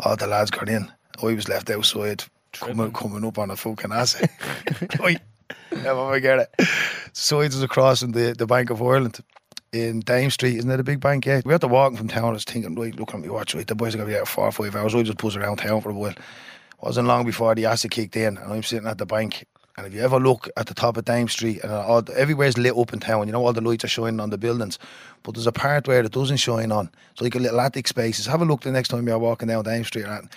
All 0.00 0.16
the 0.16 0.26
lads 0.26 0.50
got 0.50 0.68
in. 0.68 0.90
I 1.22 1.26
was 1.26 1.48
left 1.48 1.70
outside, 1.70 2.24
coming, 2.52 2.92
coming 2.92 3.24
up 3.24 3.38
on 3.38 3.50
a 3.50 3.56
fucking. 3.56 3.90
Right. 3.90 5.18
Never 5.72 6.10
forget 6.10 6.50
it. 6.58 6.68
Sides 7.12 7.54
was 7.54 7.62
across 7.62 8.02
in 8.02 8.12
the, 8.12 8.34
the 8.36 8.46
Bank 8.46 8.70
of 8.70 8.82
Ireland 8.82 9.20
in 9.72 10.00
Dame 10.00 10.30
Street, 10.30 10.56
isn't 10.56 10.70
it 10.70 10.80
a 10.80 10.84
big 10.84 11.00
bank? 11.00 11.26
Yeah. 11.26 11.42
We 11.44 11.52
had 11.52 11.60
to 11.62 11.68
walk 11.68 11.94
from 11.96 12.08
town. 12.08 12.30
I 12.30 12.32
was 12.32 12.44
thinking, 12.44 12.74
right, 12.74 12.94
look 12.94 13.14
at 13.14 13.20
me 13.20 13.28
watch, 13.28 13.54
right, 13.54 13.66
the 13.66 13.74
boys 13.74 13.94
are 13.94 13.98
going 13.98 14.08
to 14.08 14.14
be 14.14 14.20
out 14.20 14.28
four 14.28 14.46
or 14.46 14.52
five 14.52 14.74
hours. 14.74 14.94
I 14.94 15.02
just 15.02 15.18
buzz 15.18 15.36
around 15.36 15.58
town 15.58 15.80
for 15.80 15.90
a 15.90 15.94
while. 15.94 16.14
Wasn't 16.82 17.06
long 17.06 17.24
before 17.26 17.54
the 17.54 17.66
acid 17.66 17.90
kicked 17.90 18.16
in, 18.16 18.38
and 18.38 18.52
I'm 18.52 18.62
sitting 18.62 18.88
at 18.88 18.98
the 18.98 19.06
bank. 19.06 19.46
And 19.76 19.86
if 19.86 19.94
you 19.94 20.00
ever 20.00 20.18
look 20.18 20.48
at 20.56 20.66
the 20.66 20.74
top 20.74 20.96
of 20.96 21.04
Dame 21.04 21.28
Street, 21.28 21.62
and 21.62 21.72
all, 21.72 22.02
everywhere's 22.14 22.58
lit 22.58 22.76
up 22.76 22.92
in 22.92 23.00
town, 23.00 23.26
you 23.26 23.32
know, 23.32 23.44
all 23.44 23.52
the 23.52 23.60
lights 23.60 23.84
are 23.84 23.88
shining 23.88 24.20
on 24.20 24.30
the 24.30 24.38
buildings, 24.38 24.78
but 25.22 25.34
there's 25.34 25.46
a 25.46 25.52
part 25.52 25.88
where 25.88 26.02
it 26.02 26.12
doesn't 26.12 26.38
shine 26.38 26.72
on. 26.72 26.90
It's 27.12 27.20
like 27.20 27.34
a 27.34 27.38
little 27.38 27.60
attic 27.60 27.88
spaces. 27.88 28.26
Have 28.26 28.42
a 28.42 28.44
look 28.44 28.62
the 28.62 28.72
next 28.72 28.88
time 28.88 29.06
you're 29.06 29.18
walking 29.18 29.48
down 29.48 29.64
Dame 29.64 29.84
Street. 29.84 30.04
And 30.04 30.28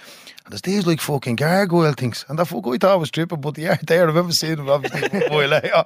there's 0.49 0.61
these 0.61 0.85
like 0.85 1.01
fucking 1.01 1.35
gargoyle 1.35 1.93
things. 1.93 2.25
And 2.29 2.37
the 2.37 2.45
fuck 2.45 2.67
I 2.67 2.77
thought 2.77 2.91
I 2.91 2.95
was 2.95 3.11
tripping, 3.11 3.41
but 3.41 3.55
they 3.55 3.67
aren't 3.67 3.87
there. 3.87 4.01
I 4.01 4.05
remember 4.05 4.31
seeing 4.33 4.57
them 4.57 4.69
obviously 4.69 5.19
while 5.29 5.47
later. 5.47 5.83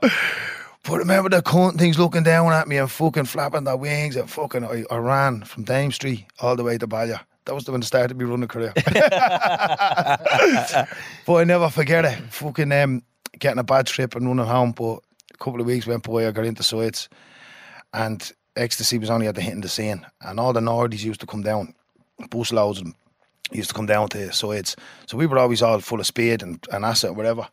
But 0.84 1.00
remember 1.00 1.30
the 1.30 1.42
cunt 1.42 1.78
things 1.78 2.00
looking 2.00 2.24
down 2.24 2.54
at 2.54 2.68
me 2.68 2.78
and 2.78 2.90
fucking 2.90 3.26
flapping 3.26 3.66
their 3.66 3.76
wings 3.76 4.16
and 4.16 4.30
fucking 4.30 4.64
I, 4.64 4.86
I 4.90 4.98
ran 4.98 5.44
from 5.44 5.64
Dame 5.64 5.92
Street 5.92 6.26
all 6.40 6.56
the 6.56 6.64
way 6.64 6.78
to 6.78 6.88
Ballia. 6.88 7.22
That 7.48 7.56
was 7.56 7.64
the 7.64 7.72
when 7.72 7.82
I 7.82 7.86
started 7.86 8.20
my 8.20 8.26
running 8.26 8.48
career. 8.48 8.74
but 11.26 11.36
I 11.36 11.44
never 11.46 11.70
forget 11.70 12.06
it. 12.06 12.20
Fucking 12.30 12.72
um, 12.74 13.04
getting 13.40 13.60
a 13.60 13.64
bad 13.64 13.88
trip 13.88 14.16
and 14.16 14.28
running 14.28 14.46
home. 14.46 14.74
But 14.74 15.00
a 15.34 15.38
couple 15.38 15.62
of 15.62 15.66
weeks 15.66 15.88
went 15.88 16.04
by, 16.04 16.28
I 16.28 16.32
got 16.32 16.46
into 16.46 16.62
Sides 16.62 17.08
and 17.94 18.32
ecstasy 18.58 18.98
was 18.98 19.10
only 19.10 19.28
at 19.28 19.36
the 19.36 19.42
hitting 19.42 19.62
the 19.62 19.70
scene. 19.70 20.06
And 20.22 20.40
all 20.40 20.52
the 20.52 20.60
Nordies 20.60 21.04
used 21.04 21.22
to 21.22 21.26
come 21.26 21.42
down, 21.42 21.74
bus 22.30 22.52
loads 22.52 22.80
them 22.80 22.96
used 23.52 23.70
to 23.70 23.76
come 23.76 23.86
down 23.86 24.10
to 24.10 24.32
sides. 24.34 24.76
So 25.06 25.18
we 25.18 25.26
were 25.26 25.40
always 25.40 25.62
all 25.62 25.80
full 25.80 26.00
of 26.00 26.06
speed 26.06 26.44
and, 26.44 26.64
and 26.72 26.84
acid, 26.84 27.16
whatever. 27.16 27.48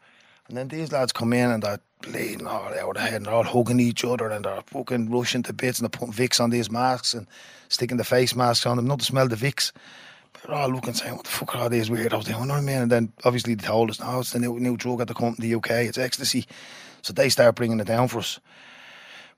And 0.49 0.57
then 0.57 0.69
these 0.69 0.93
lads 0.93 1.13
come 1.13 1.33
in 1.33 1.51
and 1.51 1.63
they're 1.63 1.81
bleeding 2.03 2.47
all 2.47 2.75
out 2.75 2.97
of 2.97 3.03
head 3.03 3.15
and 3.15 3.27
they're 3.27 3.35
all 3.35 3.45
hugging 3.45 3.81
each 3.81 4.05
other 4.05 4.29
and 4.29 4.45
they're 4.45 4.63
fucking 4.67 5.11
rushing 5.11 5.43
to 5.45 5.53
bits 5.53 5.79
and 5.79 5.85
they're 5.85 5.99
putting 5.99 6.13
Vicks 6.13 6.41
on 6.41 6.51
these 6.51 6.71
masks 6.71 7.15
and 7.15 7.27
sticking 7.69 7.97
the 7.97 8.05
face 8.05 8.35
masks 8.35 8.67
on 8.67 8.77
them, 8.77 8.87
not 8.87 8.99
to 8.99 9.05
smell 9.05 9.27
the 9.27 9.37
Vicks. 9.37 9.73
They're 10.43 10.55
all 10.55 10.69
looking 10.69 10.93
saying, 10.93 11.17
what 11.17 11.25
the 11.25 11.31
fuck 11.31 11.55
are 11.55 11.63
all 11.63 11.71
these 11.71 11.89
weirdos 11.89 12.25
doing? 12.25 12.41
You 12.41 12.47
know 12.47 12.55
what 12.55 12.61
I 12.61 12.67
mean? 12.67 12.83
And 12.83 12.93
then 12.93 13.13
obviously 13.25 13.55
they 13.55 13.67
told 13.67 13.89
us, 13.89 14.01
no, 14.01 14.21
it's 14.21 14.33
the 14.33 14.39
new, 14.39 14.59
new 14.61 14.77
drug 14.77 15.01
at 15.01 15.09
the 15.09 15.15
company, 15.15 15.49
the 15.49 15.57
UK, 15.57 15.71
it's 15.71 15.97
ecstasy. 15.97 16.47
So 17.01 17.15
they 17.15 17.31
start 17.31 17.55
bringing 17.55 17.81
it 17.81 17.87
down 17.87 18.09
for 18.09 18.19
us. 18.19 18.39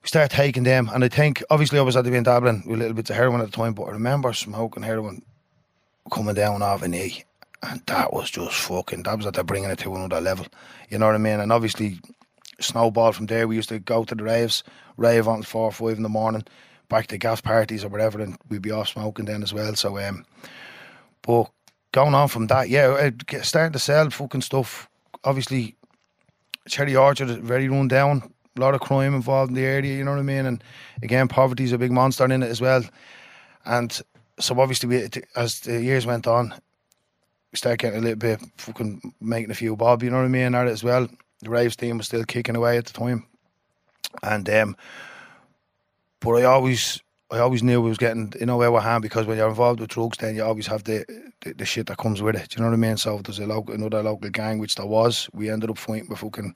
We 0.03 0.09
start 0.09 0.31
taking 0.31 0.63
them 0.63 0.89
and 0.93 1.05
I 1.05 1.07
think, 1.07 1.41
obviously 1.49 1.79
I 1.79 1.83
was 1.83 1.95
at 1.95 2.03
the 2.03 2.13
in 2.13 2.23
Dublin 2.23 2.63
with 2.65 2.75
a 2.75 2.79
little 2.79 2.93
bits 2.93 3.09
of 3.09 3.15
heroin 3.15 3.39
at 3.39 3.49
the 3.49 3.55
time, 3.55 3.73
but 3.73 3.83
I 3.83 3.91
remember 3.91 4.33
smoking 4.33 4.83
heroin 4.83 5.21
coming 6.11 6.35
down 6.35 6.61
off 6.61 6.83
an 6.83 6.93
E. 6.93 7.23
And 7.63 7.81
that 7.87 8.13
was 8.13 8.29
just 8.29 8.55
fucking, 8.55 9.03
that 9.03 9.15
was 9.15 9.25
that 9.25 9.33
they're 9.33 9.43
bringing 9.43 9.69
it 9.69 9.79
to 9.79 9.95
another 9.95 10.21
level. 10.21 10.45
You 10.89 10.99
know 10.99 11.07
what 11.07 11.15
I 11.15 11.19
mean? 11.19 11.39
And 11.39 11.51
obviously, 11.51 11.99
snowball 12.59 13.11
from 13.11 13.27
there. 13.27 13.47
We 13.47 13.55
used 13.55 13.69
to 13.69 13.79
go 13.79 14.03
to 14.03 14.15
the 14.15 14.23
raves, 14.23 14.63
rave 14.95 15.27
on 15.27 15.43
four 15.43 15.65
or 15.65 15.71
five 15.71 15.97
in 15.97 16.03
the 16.03 16.09
morning, 16.09 16.43
back 16.89 17.07
to 17.07 17.17
gas 17.17 17.41
parties 17.41 17.83
or 17.83 17.89
whatever, 17.89 18.19
and 18.21 18.37
we'd 18.49 18.61
be 18.61 18.71
off 18.71 18.89
smoking 18.89 19.25
then 19.25 19.43
as 19.43 19.53
well. 19.53 19.75
So, 19.75 19.97
um, 19.99 20.25
but 21.21 21.49
going 21.91 22.13
on 22.13 22.27
from 22.27 22.47
that, 22.47 22.69
yeah, 22.69 22.87
uh, 22.87 23.41
starting 23.41 23.73
to 23.73 23.79
sell 23.79 24.09
fucking 24.09 24.41
stuff. 24.41 24.89
Obviously, 25.23 25.75
Cherry 26.67 26.95
Orchard 26.95 27.29
is 27.29 27.37
very 27.37 27.69
run 27.69 27.87
down. 27.87 28.31
A 28.55 28.59
lot 28.59 28.73
of 28.73 28.81
crime 28.81 29.13
involved 29.13 29.51
in 29.51 29.55
the 29.55 29.65
area, 29.65 29.97
you 29.97 30.03
know 30.03 30.11
what 30.11 30.19
I 30.19 30.23
mean? 30.23 30.45
And 30.45 30.63
again, 31.03 31.27
poverty's 31.27 31.71
a 31.71 31.77
big 31.77 31.91
monster 31.91 32.25
in 32.25 32.43
it 32.43 32.49
as 32.49 32.59
well. 32.59 32.83
And 33.65 33.99
so 34.39 34.59
obviously, 34.59 34.89
we, 34.89 35.09
as 35.35 35.59
the 35.61 35.81
years 35.81 36.05
went 36.05 36.25
on, 36.25 36.55
we 37.51 37.57
started 37.57 37.79
getting 37.79 37.99
a 37.99 38.01
little 38.01 38.17
bit 38.17 38.41
fucking 38.57 39.13
making 39.21 39.51
a 39.51 39.55
few 39.55 39.75
bob, 39.75 40.03
you 40.03 40.09
know 40.09 40.17
what 40.17 40.25
I 40.25 40.29
mean, 40.29 40.55
at 40.55 40.67
as 40.67 40.83
well. 40.83 41.07
The 41.41 41.49
Raves 41.49 41.75
team 41.75 41.97
was 41.97 42.07
still 42.07 42.23
kicking 42.23 42.55
away 42.55 42.77
at 42.77 42.85
the 42.85 42.93
time. 42.93 43.25
And 44.23 44.49
um 44.49 44.75
but 46.19 46.31
I 46.31 46.43
always 46.43 47.01
I 47.29 47.39
always 47.39 47.61
knew 47.61 47.81
we 47.81 47.89
was 47.89 47.97
getting 47.97 48.33
you 48.39 48.45
know 48.45 48.61
of 48.61 48.83
hand 48.83 49.01
because 49.01 49.25
when 49.25 49.37
you're 49.37 49.49
involved 49.49 49.79
with 49.79 49.89
drugs 49.89 50.17
then 50.17 50.35
you 50.35 50.43
always 50.43 50.67
have 50.67 50.83
the, 50.83 51.05
the 51.41 51.53
the 51.53 51.65
shit 51.65 51.87
that 51.87 51.97
comes 51.97 52.21
with 52.21 52.35
it. 52.35 52.49
Do 52.49 52.55
you 52.55 52.63
know 52.63 52.69
what 52.69 52.75
I 52.75 52.87
mean? 52.87 52.97
So 52.97 53.19
there's 53.19 53.39
a 53.39 53.45
local 53.45 53.75
another 53.75 54.01
local 54.03 54.29
gang 54.29 54.59
which 54.59 54.75
there 54.75 54.85
was, 54.85 55.29
we 55.33 55.49
ended 55.49 55.69
up 55.69 55.77
fighting 55.77 56.09
with 56.09 56.19
fucking 56.19 56.55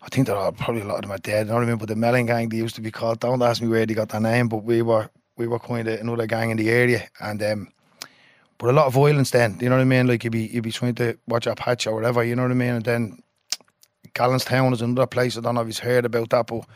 I 0.00 0.08
think 0.08 0.28
there 0.28 0.36
are 0.36 0.52
probably 0.52 0.82
a 0.82 0.84
lot 0.84 0.96
of 0.96 1.02
them 1.02 1.10
are 1.10 1.18
dead, 1.18 1.46
you 1.46 1.52
know 1.52 1.58
what 1.58 1.64
I 1.64 1.66
mean? 1.66 1.78
But 1.78 1.88
the 1.88 1.96
Melon 1.96 2.26
gang 2.26 2.48
they 2.48 2.58
used 2.58 2.76
to 2.76 2.80
be 2.80 2.90
called 2.90 3.20
don't 3.20 3.42
ask 3.42 3.60
me 3.60 3.68
where 3.68 3.84
they 3.84 3.94
got 3.94 4.10
their 4.10 4.20
name, 4.20 4.48
but 4.48 4.58
we 4.64 4.82
were 4.82 5.10
we 5.36 5.48
were 5.48 5.58
kind 5.58 5.88
of 5.88 6.00
another 6.00 6.26
gang 6.26 6.50
in 6.50 6.56
the 6.56 6.70
area 6.70 7.08
and 7.20 7.42
um 7.42 7.68
but 8.58 8.70
a 8.70 8.72
lot 8.72 8.86
of 8.86 8.94
violence 8.94 9.30
then, 9.30 9.58
you 9.60 9.68
know 9.68 9.76
what 9.76 9.82
I 9.82 9.86
mean? 9.86 10.06
Like 10.06 10.24
you'd 10.24 10.32
be 10.32 10.46
you'd 10.46 10.64
be 10.64 10.72
trying 10.72 10.94
to 10.96 11.16
watch 11.26 11.46
a 11.46 11.54
patch 11.54 11.86
or 11.86 11.94
whatever, 11.94 12.24
you 12.24 12.34
know 12.34 12.42
what 12.42 12.50
I 12.50 12.54
mean? 12.54 12.74
And 12.74 12.84
then 12.84 13.22
Gallanstown 14.14 14.72
is 14.72 14.82
another 14.82 15.06
place. 15.06 15.36
I 15.36 15.40
don't 15.40 15.54
know 15.54 15.60
if 15.60 15.68
you've 15.68 15.78
heard 15.78 16.04
about 16.04 16.30
that, 16.30 16.46
but 16.48 16.66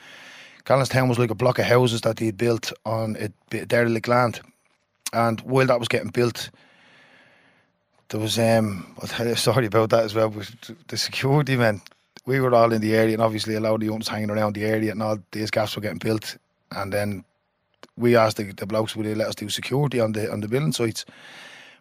Gallanstown 0.64 1.08
was 1.08 1.18
like 1.18 1.30
a 1.30 1.34
block 1.34 1.58
of 1.58 1.64
houses 1.64 2.02
that 2.02 2.16
they'd 2.16 2.36
built 2.36 2.72
on 2.86 3.16
a 3.18 3.30
bit 3.50 3.68
derelict 3.68 4.08
land. 4.08 4.40
And 5.12 5.40
while 5.40 5.66
that 5.66 5.78
was 5.78 5.88
getting 5.88 6.10
built, 6.10 6.50
there 8.08 8.20
was 8.20 8.38
um 8.38 8.96
story 9.34 9.66
about 9.66 9.90
that 9.90 10.04
as 10.04 10.14
well. 10.14 10.30
But 10.30 10.70
the 10.86 10.96
security 10.96 11.56
men, 11.56 11.82
we 12.26 12.40
were 12.40 12.54
all 12.54 12.72
in 12.72 12.80
the 12.80 12.94
area 12.94 13.14
and 13.14 13.22
obviously 13.22 13.54
a 13.54 13.60
lot 13.60 13.74
of 13.74 13.80
the 13.80 13.86
youngsters 13.86 14.12
hanging 14.12 14.30
around 14.30 14.54
the 14.54 14.64
area 14.64 14.92
and 14.92 15.02
all 15.02 15.18
these 15.32 15.50
gaps 15.50 15.74
were 15.74 15.82
getting 15.82 15.98
built 15.98 16.36
and 16.70 16.92
then 16.92 17.24
we 17.96 18.16
asked 18.16 18.36
the, 18.36 18.44
the 18.52 18.66
blokes 18.66 18.96
would 18.96 19.06
they 19.06 19.14
let 19.14 19.28
us 19.28 19.34
do 19.34 19.48
security 19.48 20.00
on 20.00 20.12
the 20.12 20.30
on 20.32 20.40
the 20.40 20.48
building 20.48 20.72
sites. 20.72 21.04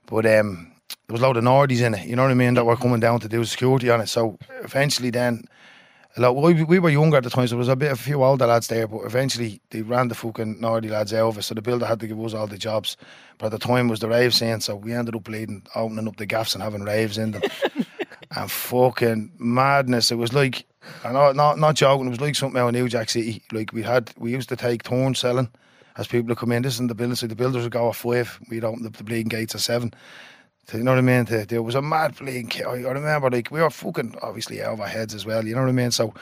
But 0.06 0.26
um 0.26 0.72
there 1.08 1.14
was 1.14 1.22
a 1.22 1.26
load 1.26 1.38
of 1.38 1.44
Nordies 1.44 1.82
in 1.82 1.94
it, 1.94 2.08
you 2.08 2.16
know 2.16 2.24
what 2.24 2.32
I 2.32 2.36
mean, 2.36 2.54
that 2.56 2.66
were 2.66 2.76
coming 2.76 3.00
down 3.00 3.20
to 3.22 3.30
do 3.30 3.44
security 3.46 3.90
on 3.90 4.02
it. 4.02 4.08
So 4.08 4.38
eventually 4.64 5.10
then 5.10 5.44
a 6.18 6.22
lot, 6.22 6.36
we, 6.36 6.64
we 6.64 6.80
were 6.80 6.90
younger 6.90 7.18
at 7.18 7.24
the 7.24 7.30
time, 7.30 7.48
so 7.48 7.52
there 7.52 7.60
was 7.60 7.70
a 7.70 7.76
bit 7.76 7.92
of 7.92 8.00
a 8.00 8.02
few 8.02 8.24
older 8.24 8.46
lads 8.46 8.68
there, 8.68 8.88
but 8.88 9.02
eventually 9.06 9.62
they 9.70 9.82
ran 9.82 10.10
the 10.10 10.16
fucking 10.16 10.58
Nordy 10.58 10.90
lads 10.90 11.14
out 11.14 11.30
of 11.30 11.38
it, 11.38 11.44
so 11.44 11.56
the 11.56 11.62
builder 11.62 11.86
had 11.86 12.02
to 12.02 12.08
give 12.08 12.20
us 12.20 12.34
all 12.34 12.48
the 12.48 12.58
jobs. 12.58 12.98
But 13.38 13.48
at 13.48 13.52
the 13.54 13.60
time 13.60 13.88
it 13.88 13.92
was 13.92 14.02
the 14.02 14.10
rave 14.10 14.34
scene, 14.34 14.60
so 14.60 14.76
we 14.76 14.94
ended 14.94 15.16
up 15.16 15.24
bleeding, 15.24 15.64
opening 15.76 16.08
up 16.08 16.18
the 16.18 16.26
gaffs 16.26 16.54
and 16.54 16.64
having 16.64 16.84
raves 16.84 17.18
in 17.18 17.32
them. 17.32 17.42
and 18.36 18.52
fucking 18.52 19.32
madness. 19.38 20.12
It 20.12 20.16
was 20.16 20.34
like 20.34 20.66
I 21.04 21.12
know 21.12 21.32
not 21.32 21.60
not 21.60 21.76
joking, 21.76 22.08
it 22.08 22.12
was 22.12 22.22
like 22.22 22.36
something 22.36 22.60
out 22.60 22.70
in 22.70 22.76
New 22.76 22.90
Jack 22.90 23.10
City. 23.10 23.44
Like 23.52 23.74
we 23.74 23.84
had 23.84 24.12
we 24.18 24.32
used 24.32 24.50
to 24.50 24.56
take 24.56 24.84
turns 24.84 25.20
selling 25.20 25.50
as 25.98 26.08
people 26.08 26.28
would 26.28 26.38
come 26.38 26.52
in. 26.52 26.62
This 26.64 26.76
is 26.76 26.80
in 26.80 26.88
the 26.88 26.96
building, 26.96 27.16
so 27.16 27.28
the 27.28 27.36
builders 27.36 27.64
would 27.64 27.72
go 27.72 27.88
off 27.88 27.98
five, 27.98 28.40
we'd 28.50 28.64
open 28.64 28.86
up 28.86 28.94
the 28.98 29.04
bleeding 29.04 29.30
gates 29.30 29.56
at 29.56 29.62
seven. 29.62 29.94
So, 30.68 30.78
you 30.78 30.84
know 30.84 30.92
what 30.92 31.00
I 31.00 31.02
mean? 31.02 31.26
The- 31.26 31.46
There 31.46 31.64
was 31.64 31.76
a 31.76 31.82
mad 31.82 32.18
bleeding. 32.18 32.52
I 32.66 32.74
remember 32.74 33.30
like 33.30 33.52
we 33.52 33.62
were 33.62 33.70
fucking 33.70 34.16
obviously 34.22 34.62
out 34.62 34.74
of 34.74 34.82
our 34.82 34.88
heads 34.88 35.14
as 35.16 35.26
well, 35.26 35.46
you 35.46 35.56
know 35.56 35.62
what 35.62 35.70
I 35.70 35.74
mean? 35.74 35.92
So 35.92 36.14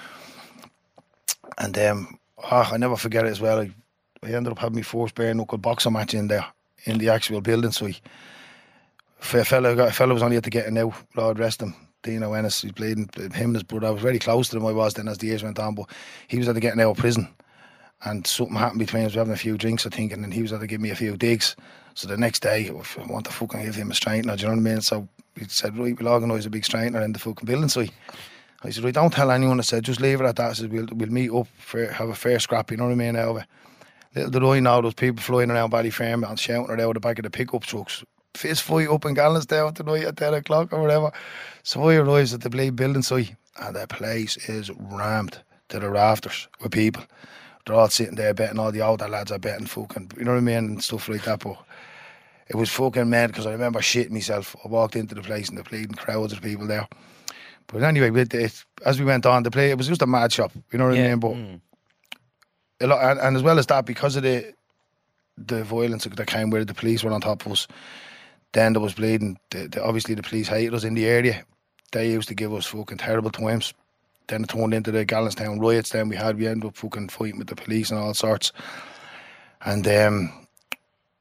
and 1.57 1.78
um 1.78 2.17
ah, 2.43 2.72
I 2.74 2.78
never 2.78 2.95
forget 2.95 3.26
it 3.26 3.30
as 3.30 3.41
well. 3.41 3.59
I, 3.59 3.72
I 4.24 4.32
ended 4.32 4.51
up 4.51 4.59
having 4.59 4.78
my 4.78 4.82
first 4.82 5.15
bare 5.15 5.34
knuckle 5.34 5.57
boxer 5.57 5.91
match 5.91 6.13
in 6.13 6.28
there 6.28 6.45
in 6.86 6.97
the 6.97 7.09
actual 7.09 7.41
building. 7.41 7.72
So 7.72 7.86
he, 7.88 7.97
a 9.20 9.45
fella, 9.45 9.76
got, 9.76 9.89
a 9.89 9.91
fella 9.93 10.13
was 10.13 10.24
only 10.24 10.36
had 10.36 10.43
to 10.45 10.49
get 10.49 10.72
now. 10.72 10.93
Lord 11.15 11.39
rest 11.39 11.61
him. 11.61 11.76
Dino 12.01 12.32
Ennis, 12.34 12.61
he's 12.61 12.72
bleeding. 12.72 13.09
Him 13.17 13.32
and 13.49 13.55
his 13.55 13.63
brother. 13.63 13.88
I 13.88 13.91
was 13.91 14.01
very 14.01 14.20
close 14.20 14.47
to 14.49 14.55
them. 14.55 14.65
I 14.65 14.72
was 14.72 14.93
then 14.93 15.09
as 15.09 15.17
the 15.17 15.28
years 15.28 15.43
went 15.43 15.59
on, 15.59 15.76
but 15.76 15.89
he 16.30 16.38
was 16.38 16.47
at 16.47 16.53
to 16.55 16.61
getting 16.61 16.80
out 16.80 16.91
of 16.91 16.97
prison, 16.97 17.28
and 18.04 18.26
something 18.26 18.56
happened 18.56 18.80
between 18.80 19.06
us. 19.06 19.14
We 19.14 19.18
were 19.18 19.22
having 19.22 19.34
a 19.34 19.38
few 19.38 19.58
drinks, 19.58 19.86
I 19.86 19.89
think, 19.89 20.12
and 20.12 20.24
then 20.24 20.32
he 20.32 20.41
was 20.41 20.54
at 20.54 20.62
to 20.62 20.68
give 20.68 20.82
me 20.82 20.89
a 20.89 20.95
few 20.95 21.18
digs. 21.18 21.56
So 21.95 22.08
the 22.08 22.18
next 22.18 22.41
day, 22.41 22.70
I 22.70 23.06
want 23.06 23.26
to 23.26 23.32
fucking 23.32 23.64
give 23.64 23.76
him 23.76 23.91
a 23.91 23.93
straightener. 23.93 24.38
Do 24.38 24.43
you 24.43 24.47
know 24.47 24.56
what 24.56 24.70
I 24.70 24.74
mean? 24.74 24.82
So 24.82 25.08
he 25.36 25.45
said, 25.45 25.78
right, 25.78 26.00
we'll 26.00 26.14
organise 26.14 26.45
a 26.45 26.50
big 26.50 26.64
straightener 26.64 27.04
in 27.04 27.14
the 27.14 27.20
fucking 27.20 27.45
building. 27.45 27.70
So 27.70 27.86
I 28.64 28.70
said, 28.70 28.84
right, 28.84 28.93
don't 28.93 29.12
tell 29.12 29.32
anyone. 29.32 29.60
I 29.60 29.64
said, 29.64 29.84
just 29.84 30.02
leave 30.02 30.22
it 30.22 30.26
at 30.26 30.36
that. 30.38 30.52
I 30.52 30.54
said, 30.54 30.72
we'll, 30.72 30.88
we'll 30.93 31.12
meet 31.12 31.32
up, 31.32 31.47
fair, 31.58 31.91
have 31.91 32.10
a 32.10 32.16
fair 32.16 32.39
scrap, 32.39 32.72
you 32.72 32.78
know 32.78 32.86
what 32.86 32.93
I 32.93 32.95
mean, 32.95 33.16
it. 33.16 33.45
Little 34.16 34.32
did 34.32 34.43
I 34.43 34.60
know, 34.60 34.82
those 34.82 34.95
people 34.95 35.22
flying 35.22 35.52
around 35.52 35.72
Ballyfermot 35.72 36.30
and 36.30 36.39
shouting 36.39 36.74
it 36.74 36.82
out 36.82 36.93
the 36.93 37.00
back 37.00 37.20
of 37.20 37.24
the 37.24 37.30
pickup 37.30 37.64
trucks. 37.64 38.04
Fist 38.34 38.64
fight 38.64 38.88
up 38.88 39.06
in 39.06 39.16
Gallanstown 39.16 39.76
tonight 39.76 40.04
at 40.04 40.18
10 40.18 40.34
o'clock 40.34 40.74
or 40.74 40.82
whatever. 40.82 41.12
So 41.64 41.88
I 41.88 41.95
arrives 41.95 42.34
at 42.34 42.41
the 42.41 42.50
Blade 42.50 42.76
building 42.76 43.04
site 43.04 43.36
and 43.60 43.76
the 43.76 43.86
place 43.88 44.38
is 44.50 44.72
rammed 44.72 45.39
to 45.70 45.80
the 45.80 45.89
rafters 45.89 46.47
with 46.62 46.72
people. 46.72 47.04
They're 47.70 47.78
all 47.78 47.88
sitting 47.88 48.15
there 48.15 48.34
betting, 48.34 48.57
all 48.57 48.72
the 48.72 48.82
older 48.82 49.07
lads 49.07 49.32
are 49.32 49.38
betting 49.38 49.67
fucking, 49.67 50.13
you 50.17 50.24
know 50.24 50.32
what 50.32 50.39
I 50.39 50.41
mean, 50.41 50.57
and 50.57 50.84
stuff 50.84 51.07
like 51.07 51.24
that. 51.26 51.41
But 51.41 51.55
it 52.47 52.55
was 52.55 52.72
fucking 52.72 53.07
mad 53.07 53.28
because 53.28 53.45
I 53.45 53.51
remember 53.51 53.80
shitting 53.80 54.09
myself. 54.09 54.55
I 54.65 54.67
walked 54.67 54.95
into 54.95 55.13
the 55.13 55.22
place 55.22 55.49
and 55.49 55.57
the 55.59 55.61
bleeding 55.61 55.93
crowds 55.93 56.34
of 56.34 56.41
people 56.41 56.65
there. 56.65 56.88
But 57.67 57.84
anyway, 57.84 58.09
it, 58.11 58.65
as 58.84 58.99
we 58.99 59.05
went 59.05 59.28
on, 59.28 59.43
the 59.43 59.51
play 59.51 59.70
it 59.70 59.78
was 59.78 59.88
just 59.88 60.01
a 60.01 60.07
mad 60.07 60.34
shop. 60.34 60.51
You 60.72 60.80
know 60.80 60.88
what 60.88 60.97
I 60.97 61.09
mean? 61.09 61.20
But 61.20 61.32
mm. 61.34 61.61
a 62.82 62.88
lot, 62.88 63.03
and, 63.03 63.20
and 63.20 63.38
as 63.38 63.43
well 63.43 63.59
as 63.59 63.67
that, 63.67 63.86
because 63.86 64.15
of 64.15 64.24
the 64.24 64.51
the 65.38 65.63
violence 65.63 66.05
that 66.05 66.28
came 66.28 66.49
where 66.49 66.65
the 66.65 66.74
police 66.74 67.03
were 67.03 67.11
on 67.11 67.22
top 67.22 67.45
of 67.45 67.51
us, 67.51 67.67
then 68.53 68.74
there 68.74 68.82
was 68.82 68.95
bleeding. 68.95 69.38
The, 69.51 69.67
the, 69.67 69.84
obviously, 69.84 70.15
the 70.15 70.24
police 70.24 70.47
hated 70.47 70.74
us 70.74 70.84
in 70.84 70.95
the 70.95 71.05
area. 71.05 71.45
They 71.91 72.09
used 72.09 72.30
to 72.30 72.34
give 72.34 72.51
us 72.51 72.65
fucking 72.65 72.97
terrible 72.97 73.30
times. 73.30 73.76
Then 74.30 74.43
it 74.43 74.49
turned 74.49 74.73
into 74.73 74.91
the 74.91 75.05
Gallanstown 75.05 75.59
riots. 75.59 75.89
Then 75.89 76.07
we 76.07 76.15
had 76.15 76.38
we 76.38 76.47
ended 76.47 76.69
up 76.69 76.77
fucking 76.77 77.09
fighting 77.09 77.39
with 77.39 77.47
the 77.47 77.55
police 77.55 77.91
and 77.91 77.99
all 77.99 78.13
sorts. 78.13 78.53
And 79.65 79.86
um, 79.88 80.47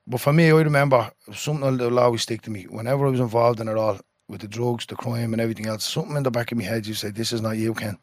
but 0.07 0.21
for 0.21 0.33
me, 0.33 0.49
I 0.49 0.53
remember 0.53 1.11
something 1.35 1.77
that 1.77 1.91
will 1.91 1.99
always 1.99 2.23
stick 2.23 2.43
to 2.43 2.51
me. 2.51 2.65
Whenever 2.65 3.07
I 3.07 3.11
was 3.11 3.21
involved 3.21 3.61
in 3.61 3.69
it 3.69 3.77
all, 3.77 3.99
with 4.29 4.43
the 4.43 4.49
drugs, 4.49 4.87
the 4.87 4.95
crime, 4.95 5.33
and 5.33 5.41
everything 5.41 5.67
else, 5.67 5.85
something 5.85 6.17
in 6.17 6.23
the 6.23 6.31
back 6.31 6.53
of 6.53 6.59
my 6.59 6.65
head, 6.65 6.87
you 6.87 6.95
say, 6.95 7.11
"This 7.11 7.33
is 7.33 7.41
not 7.41 7.57
you, 7.57 7.75
Ken." 7.75 7.99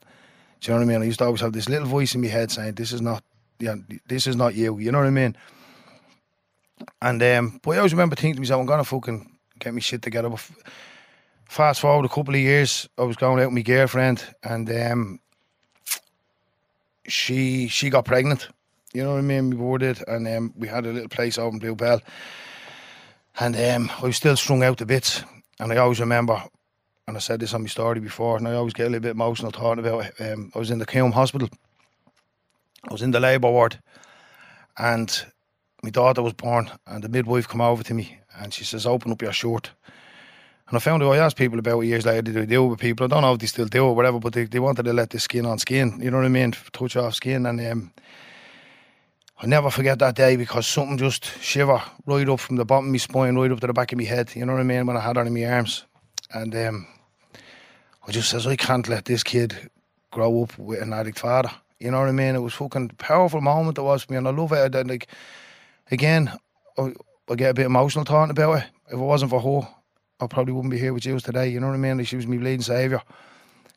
Do 0.60 0.72
you 0.72 0.74
know 0.74 0.86
what 0.86 0.92
I 0.92 0.94
mean? 0.94 1.02
I 1.04 1.06
used 1.06 1.20
to 1.20 1.26
always 1.26 1.42
have 1.42 1.54
this 1.54 1.70
little 1.70 1.88
voice 1.88 2.16
in 2.16 2.22
my 2.22 2.28
head 2.28 2.52
saying, 2.52 2.74
"This 2.74 2.92
is 2.92 3.02
not, 3.02 3.24
yeah, 3.60 3.76
this 4.08 4.26
is 4.26 4.36
not 4.36 4.56
you." 4.56 4.80
You 4.80 4.92
know 4.92 4.98
what 4.98 5.08
I 5.08 5.12
mean? 5.12 5.36
And 7.02 7.22
um, 7.22 7.60
but 7.62 7.72
I 7.72 7.78
always 7.78 7.94
remember 7.94 8.16
thinking 8.16 8.36
to 8.36 8.42
myself, 8.42 8.60
"I'm 8.60 8.66
gonna 8.66 8.84
fucking 8.84 9.38
get 9.60 9.74
me 9.74 9.82
shit 9.82 10.02
together." 10.02 10.30
But 10.30 10.42
fast 11.48 11.80
forward 11.80 12.06
a 12.06 12.10
couple 12.10 12.34
of 12.34 12.40
years, 12.40 12.88
I 12.98 13.04
was 13.04 13.16
going 13.16 13.40
out 13.40 13.48
with 13.48 13.56
my 13.56 13.62
girlfriend, 13.62 14.24
and 14.44 14.70
um, 14.70 15.20
she 17.08 17.68
she 17.68 17.90
got 17.90 18.06
pregnant. 18.06 18.50
You 18.94 19.04
know 19.04 19.12
what 19.12 19.20
I 19.20 19.22
mean? 19.22 19.50
We 19.50 19.58
boarded, 19.58 20.04
and 20.08 20.28
um, 20.28 20.54
we 20.56 20.68
had 20.68 20.86
a 20.86 20.92
little 20.92 21.10
place 21.10 21.38
over 21.38 21.54
in 21.54 21.60
Bluebell. 21.60 22.02
And 23.38 23.56
um, 23.56 23.92
I 23.98 24.06
was 24.06 24.16
still 24.16 24.38
strung 24.38 24.64
out 24.64 24.78
to 24.78 24.86
bits. 24.86 25.22
And 25.60 25.74
I 25.74 25.78
always 25.78 26.00
remember, 26.00 26.42
and 27.06 27.18
I 27.18 27.20
said 27.20 27.42
this 27.42 27.54
on 27.54 27.64
my 27.64 27.68
story 27.68 28.00
before, 28.00 28.38
and 28.38 28.48
I 28.48 28.54
always 28.54 28.74
get 28.74 28.88
a 28.88 28.90
little 28.90 29.02
bit 29.02 29.12
emotional 29.12 29.52
talking 29.52 29.86
about 29.86 30.06
it. 30.06 30.22
Um, 30.22 30.52
I 30.56 30.60
was 30.60 30.72
in 30.72 30.80
the 30.80 30.86
Coombe 30.86 31.12
Hospital. 31.12 31.50
I 32.90 32.94
was 32.94 33.02
in 33.02 33.12
the 33.12 33.20
labour 33.20 33.52
ward. 33.52 33.80
And 34.78 35.26
my 35.84 35.90
daughter 35.90 36.22
was 36.22 36.34
born, 36.34 36.72
and 36.88 37.04
the 37.04 37.10
midwife 37.10 37.48
come 37.48 37.62
over 37.62 37.84
to 37.84 37.94
me, 37.94 38.18
and 38.38 38.54
she 38.54 38.64
says, 38.64 38.86
open 38.86 39.12
up 39.12 39.22
your 39.22 39.34
shirt. 39.34 39.72
And 40.68 40.78
I 40.78 40.80
found 40.80 41.04
out, 41.04 41.12
I 41.12 41.18
asked 41.18 41.38
people 41.38 41.60
about 41.60 41.82
it 41.82 41.88
years 41.88 42.06
later, 42.06 42.24
did 42.24 42.34
they 42.34 42.46
do 42.46 42.66
it 42.66 42.70
with 42.70 42.80
people? 42.80 43.06
I 43.06 43.08
don't 43.08 43.22
know 43.22 43.34
if 43.34 43.40
they 43.40 43.46
still 43.46 43.68
do 43.68 43.86
it 43.86 43.90
or 43.90 43.96
whatever, 43.96 44.20
but 44.20 44.34
they, 44.34 44.46
they 44.46 44.60
wanted 44.60 44.84
to 44.84 44.94
let 44.94 45.12
the 45.12 45.20
skin 45.20 45.46
on 45.46 45.60
skin, 45.60 46.00
you 46.02 46.10
know 46.10 46.18
what 46.18 46.26
I 46.26 46.30
mean? 46.30 46.54
Touch 46.74 46.96
off 46.96 47.14
skin. 47.14 47.46
And 47.46 47.62
um, 47.62 47.94
I'll 49.40 49.50
never 49.50 49.70
forget 49.70 50.00
that 50.00 50.16
day 50.16 50.38
because 50.38 50.66
something 50.66 50.98
just 50.98 51.26
shiver 51.40 51.82
right 52.08 52.28
up 52.28 52.40
from 52.40 52.56
the 52.56 52.66
bottom 52.66 52.86
of 52.86 52.92
my 52.92 52.98
spine, 52.98 53.36
right 53.36 53.52
up 53.52 53.60
to 53.60 53.68
the 53.68 53.74
back 53.74 53.92
of 53.92 54.00
my 54.00 54.06
head. 54.06 54.36
You 54.36 54.46
know 54.46 54.54
what 54.54 54.62
I 54.62 54.64
mean? 54.64 54.88
When 54.88 54.98
I 54.98 55.02
had 55.02 55.18
her 55.18 55.24
in 55.24 55.34
my 55.34 55.46
arms, 55.46 55.86
and 56.34 56.56
um, 56.56 56.88
I 58.08 58.12
just 58.12 58.30
says 58.30 58.48
I 58.48 58.56
can't 58.56 58.88
let 58.88 59.06
this 59.06 59.24
kid 59.24 59.70
grow 60.10 60.44
up 60.44 60.58
with 60.58 60.82
an 60.82 60.94
addict 60.94 61.20
father. 61.20 61.52
You 61.80 61.92
know 61.92 62.00
what 62.00 62.10
I 62.10 62.14
mean? 62.14 62.36
It 62.36 62.42
was 62.42 62.54
fucking 62.54 62.90
powerful 62.98 63.42
moment 63.42 63.78
it 63.78 63.82
was 63.82 64.04
for 64.04 64.14
me, 64.14 64.18
and 64.18 64.28
I 64.28 64.32
love 64.32 64.52
it. 64.54 64.74
And 64.74 64.90
like 64.90 65.08
again, 65.92 66.32
I, 66.78 66.94
I 67.30 67.36
get 67.36 67.52
a 67.52 67.54
bit 67.54 67.66
emotional 67.66 68.06
talking 68.06 68.32
about 68.32 68.60
it. 68.60 68.64
If 68.88 68.94
it 68.94 68.98
wasn't 68.98 69.32
for 69.32 69.42
her, 69.42 69.75
I 70.20 70.28
probably 70.28 70.54
wouldn't 70.54 70.72
be 70.72 70.80
here 70.80 70.94
with 70.94 71.06
you 71.06 71.20
today. 71.20 71.50
You 71.50 71.60
know 71.60 71.68
what 71.68 71.74
I 71.74 71.78
mean? 71.78 71.98
Like 71.98 72.08
she 72.08 72.16
was 72.16 72.28
my 72.28 72.38
bleeding 72.38 72.62
saviour. 72.62 73.02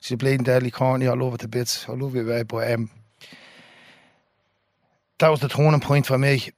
She's 0.01 0.15
a 0.15 0.17
bleeding 0.17 0.45
deadly 0.45 0.71
corny. 0.71 1.09
I 1.09 1.15
love 1.15 1.35
it 1.35 1.41
to 1.41 1.49
bits. 1.49 1.89
I 1.89 1.93
love 1.93 2.15
it. 2.15 2.49
But 2.49 2.73
um, 2.73 2.91
that 5.19 5.29
was 5.29 5.41
the 5.41 5.49
turning 5.49 5.81
point 5.81 6.07
for 6.07 6.19
me. 6.19 6.51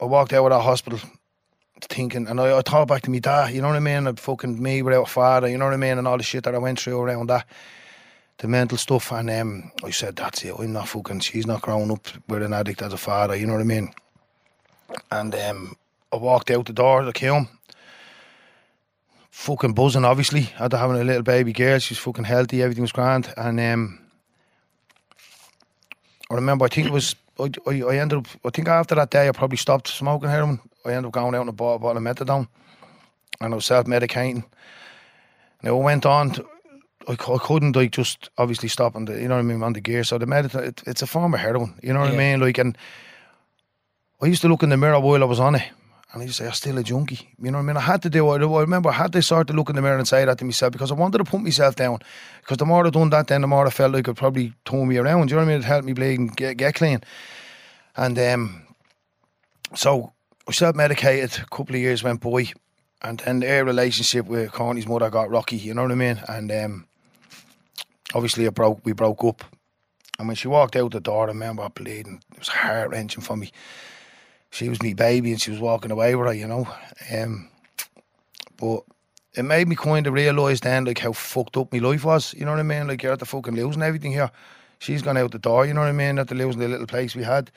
I 0.00 0.04
walked 0.04 0.32
out 0.32 0.44
of 0.44 0.50
that 0.50 0.62
hospital 0.62 1.00
thinking, 1.80 2.28
and 2.28 2.40
I, 2.40 2.58
I 2.58 2.62
thought 2.62 2.88
back 2.88 3.02
to 3.02 3.10
me 3.10 3.20
dad, 3.20 3.54
you 3.54 3.62
know 3.62 3.68
what 3.68 3.76
I 3.76 3.80
mean? 3.80 4.06
And 4.06 4.20
fucking 4.20 4.62
me 4.62 4.82
without 4.82 5.08
a 5.08 5.10
father, 5.10 5.48
you 5.48 5.56
know 5.56 5.64
what 5.64 5.74
I 5.74 5.78
mean? 5.78 5.96
And 5.96 6.06
all 6.06 6.18
the 6.18 6.22
shit 6.22 6.44
that 6.44 6.54
I 6.54 6.58
went 6.58 6.80
through 6.80 7.00
around 7.00 7.28
that. 7.28 7.46
the 8.38 8.48
mental 8.48 8.78
stuff. 8.78 9.12
And 9.12 9.30
um, 9.30 9.72
I 9.84 9.90
said, 9.90 10.16
that's 10.16 10.44
it. 10.44 10.54
I'm 10.58 10.72
not 10.72 10.88
fucking. 10.88 11.20
She's 11.20 11.46
not 11.46 11.62
growing 11.62 11.90
up 11.90 12.06
with 12.28 12.42
an 12.42 12.52
addict 12.52 12.82
as 12.82 12.92
a 12.92 12.96
father. 12.96 13.36
You 13.36 13.46
know 13.46 13.54
what 13.54 13.62
I 13.62 13.64
mean? 13.64 13.92
And 15.10 15.34
um, 15.34 15.76
I 16.12 16.16
walked 16.16 16.50
out 16.50 16.66
the 16.66 16.72
door. 16.72 17.02
I 17.02 17.12
came. 17.12 17.48
Fucking 19.38 19.72
buzzing, 19.72 20.04
obviously. 20.04 20.50
After 20.58 20.76
having 20.76 21.00
a 21.00 21.04
little 21.04 21.22
baby 21.22 21.52
girl, 21.52 21.78
she's 21.78 21.96
fucking 21.96 22.24
healthy. 22.24 22.60
Everything 22.60 22.82
was 22.82 22.90
grand. 22.90 23.32
And 23.36 23.60
um, 23.60 24.00
I 26.28 26.34
remember, 26.34 26.64
I 26.64 26.68
think 26.68 26.88
it 26.88 26.92
was. 26.92 27.14
I, 27.38 27.48
I, 27.68 27.82
I 27.82 27.96
ended 27.98 28.18
up. 28.18 28.26
I 28.44 28.50
think 28.50 28.66
after 28.66 28.96
that 28.96 29.10
day, 29.10 29.28
I 29.28 29.30
probably 29.30 29.56
stopped 29.56 29.86
smoking 29.86 30.28
heroin. 30.28 30.58
I 30.84 30.88
ended 30.88 31.06
up 31.06 31.12
going 31.12 31.36
out 31.36 31.46
and 31.46 31.56
bought 31.56 31.76
a 31.76 31.78
bottle 31.78 31.98
of 31.98 32.02
methadone, 32.02 32.48
and 33.40 33.52
I 33.52 33.54
was 33.54 33.64
self-medicating. 33.64 34.44
Now 35.62 35.78
I 35.78 35.82
went 35.82 36.04
on. 36.04 36.32
To, 36.32 36.44
I, 37.06 37.12
I 37.12 37.38
couldn't 37.38 37.76
like 37.76 37.92
just 37.92 38.30
obviously 38.38 38.68
stop 38.68 38.96
on 38.96 39.04
the 39.04 39.22
you 39.22 39.28
know 39.28 39.36
what 39.36 39.40
I 39.40 39.42
mean 39.42 39.62
on 39.62 39.72
the 39.72 39.80
gear. 39.80 40.02
So 40.02 40.18
the 40.18 40.26
methadone, 40.26 40.66
it, 40.66 40.82
it's 40.84 41.02
a 41.02 41.06
form 41.06 41.32
of 41.32 41.38
heroin. 41.38 41.74
You 41.80 41.92
know 41.92 42.00
what 42.00 42.10
I 42.10 42.16
mean? 42.16 42.40
Like 42.40 42.58
and 42.58 42.76
I 44.20 44.26
used 44.26 44.42
to 44.42 44.48
look 44.48 44.64
in 44.64 44.70
the 44.70 44.76
mirror 44.76 44.98
while 44.98 45.22
I 45.22 45.26
was 45.26 45.38
on 45.38 45.54
it. 45.54 45.70
And 46.12 46.22
I 46.22 46.26
to 46.26 46.32
say, 46.32 46.46
I'm 46.46 46.52
still 46.52 46.78
a 46.78 46.82
junkie. 46.82 47.28
You 47.38 47.50
know 47.50 47.58
what 47.58 47.64
I 47.64 47.66
mean? 47.66 47.76
I 47.76 47.80
had 47.80 48.00
to 48.02 48.10
do 48.10 48.32
it. 48.32 48.42
I 48.42 48.60
remember 48.60 48.88
I 48.88 48.94
had 48.94 49.12
to 49.12 49.20
sort 49.20 49.50
of 49.50 49.56
look 49.56 49.68
in 49.68 49.76
the 49.76 49.82
mirror 49.82 49.98
and 49.98 50.08
say 50.08 50.24
that 50.24 50.38
to 50.38 50.44
myself 50.44 50.72
because 50.72 50.90
I 50.90 50.94
wanted 50.94 51.18
to 51.18 51.24
put 51.24 51.42
myself 51.42 51.76
down. 51.76 51.98
Because 52.40 52.56
the 52.56 52.64
more 52.64 52.86
I 52.86 52.90
done 52.90 53.10
that, 53.10 53.26
then 53.26 53.42
the 53.42 53.46
more 53.46 53.66
I 53.66 53.70
felt 53.70 53.92
like 53.92 54.08
it 54.08 54.14
probably 54.14 54.54
turn 54.64 54.88
me 54.88 54.96
around. 54.96 55.30
You 55.30 55.36
know 55.36 55.42
what 55.42 55.50
I 55.50 55.52
mean? 55.52 55.60
It 55.60 55.64
helped 55.64 55.84
me 55.84 55.92
bleed 55.92 56.18
and 56.18 56.34
get, 56.34 56.56
get 56.56 56.74
clean. 56.76 57.00
And 57.94 58.18
um, 58.18 58.62
so 59.74 60.14
I 60.48 60.52
self 60.52 60.74
medicated. 60.74 61.42
A 61.42 61.54
couple 61.54 61.74
of 61.74 61.80
years 61.80 62.02
went 62.02 62.22
by. 62.22 62.52
And 63.02 63.20
then 63.20 63.40
their 63.40 63.66
relationship 63.66 64.26
with 64.26 64.50
Corny's 64.50 64.88
mother 64.88 65.10
got 65.10 65.28
rocky. 65.28 65.56
You 65.56 65.74
know 65.74 65.82
what 65.82 65.92
I 65.92 65.96
mean? 65.96 66.20
And 66.26 66.50
um, 66.50 66.86
obviously, 68.14 68.46
it 68.46 68.54
broke. 68.54 68.80
we 68.82 68.92
broke 68.92 69.22
up. 69.24 69.44
And 70.18 70.26
when 70.26 70.36
she 70.36 70.48
walked 70.48 70.74
out 70.74 70.92
the 70.92 71.00
door, 71.00 71.24
I 71.24 71.28
remember 71.28 71.68
bleeding. 71.68 72.22
It 72.32 72.38
was 72.38 72.48
heart 72.48 72.90
wrenching 72.90 73.22
for 73.22 73.36
me 73.36 73.52
she 74.50 74.68
was 74.68 74.82
me 74.82 74.94
baby 74.94 75.30
and 75.30 75.40
she 75.40 75.50
was 75.50 75.60
walking 75.60 75.90
away 75.90 76.14
with 76.14 76.26
her, 76.26 76.32
you 76.32 76.46
know. 76.46 76.68
Um, 77.12 77.48
but 78.56 78.82
it 79.34 79.44
made 79.44 79.68
me 79.68 79.76
kind 79.76 80.06
of 80.06 80.14
realise 80.14 80.60
then 80.60 80.84
like 80.84 80.98
how 80.98 81.12
fucked 81.12 81.56
up 81.56 81.72
my 81.72 81.78
life 81.78 82.04
was. 82.04 82.34
You 82.34 82.44
know 82.44 82.52
what 82.52 82.60
I 82.60 82.64
mean? 82.64 82.88
Like 82.88 83.02
you're 83.02 83.12
at 83.12 83.20
the 83.20 83.26
fucking 83.26 83.54
losing 83.54 83.82
everything 83.82 84.12
here. 84.12 84.30
She's 84.78 85.02
gone 85.02 85.16
out 85.16 85.32
the 85.32 85.38
door. 85.38 85.66
You 85.66 85.74
know 85.74 85.80
what 85.80 85.88
I 85.88 85.92
mean? 85.92 86.18
At 86.18 86.28
the 86.28 86.34
losing 86.34 86.60
the 86.60 86.68
little 86.68 86.86
place 86.86 87.14
we 87.14 87.24
had, 87.24 87.50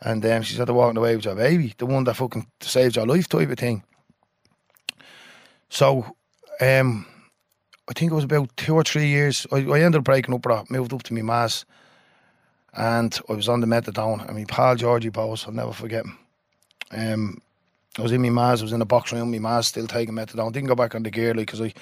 and 0.00 0.24
um, 0.24 0.42
she's 0.42 0.58
had 0.58 0.66
to 0.66 0.74
walking 0.74 0.96
away 0.96 1.14
with 1.16 1.24
her 1.26 1.34
baby, 1.34 1.74
the 1.78 1.86
one 1.86 2.04
that 2.04 2.14
fucking 2.14 2.46
saved 2.60 2.96
your 2.96 3.06
life 3.06 3.28
type 3.28 3.50
of 3.50 3.58
thing. 3.58 3.82
So, 5.68 6.16
um, 6.60 7.06
I 7.88 7.92
think 7.92 8.12
it 8.12 8.14
was 8.14 8.24
about 8.24 8.56
two 8.56 8.74
or 8.74 8.82
three 8.82 9.08
years. 9.08 9.46
I, 9.52 9.56
I 9.56 9.80
ended 9.80 9.98
up 9.98 10.04
breaking 10.04 10.34
up 10.34 10.46
with 10.46 10.56
her, 10.56 10.64
moved 10.70 10.92
up 10.92 11.02
to 11.04 11.14
my 11.14 11.22
mass, 11.22 11.64
and 12.72 13.18
I 13.28 13.32
was 13.32 13.48
on 13.48 13.60
the 13.60 13.66
methadone. 13.66 14.26
And 14.26 14.36
my 14.36 14.44
pal 14.44 14.76
Georgie 14.76 15.10
Bowes, 15.10 15.44
I'll 15.46 15.52
never 15.52 15.72
forget 15.72 16.04
him. 16.04 16.18
Um, 16.90 17.40
I 17.98 18.02
was 18.02 18.12
in 18.12 18.22
my 18.22 18.30
ma's, 18.30 18.60
I 18.60 18.64
was 18.64 18.72
in 18.72 18.80
the 18.80 18.86
box 18.86 19.12
room, 19.12 19.30
my 19.30 19.38
ma's 19.38 19.68
still 19.68 19.86
taking 19.86 20.14
methadone. 20.14 20.52
Didn't 20.52 20.68
go 20.68 20.74
back 20.74 20.94
on 20.94 21.02
the 21.02 21.10
gear 21.10 21.34
like 21.34 21.46
because 21.46 21.60
I, 21.60 21.72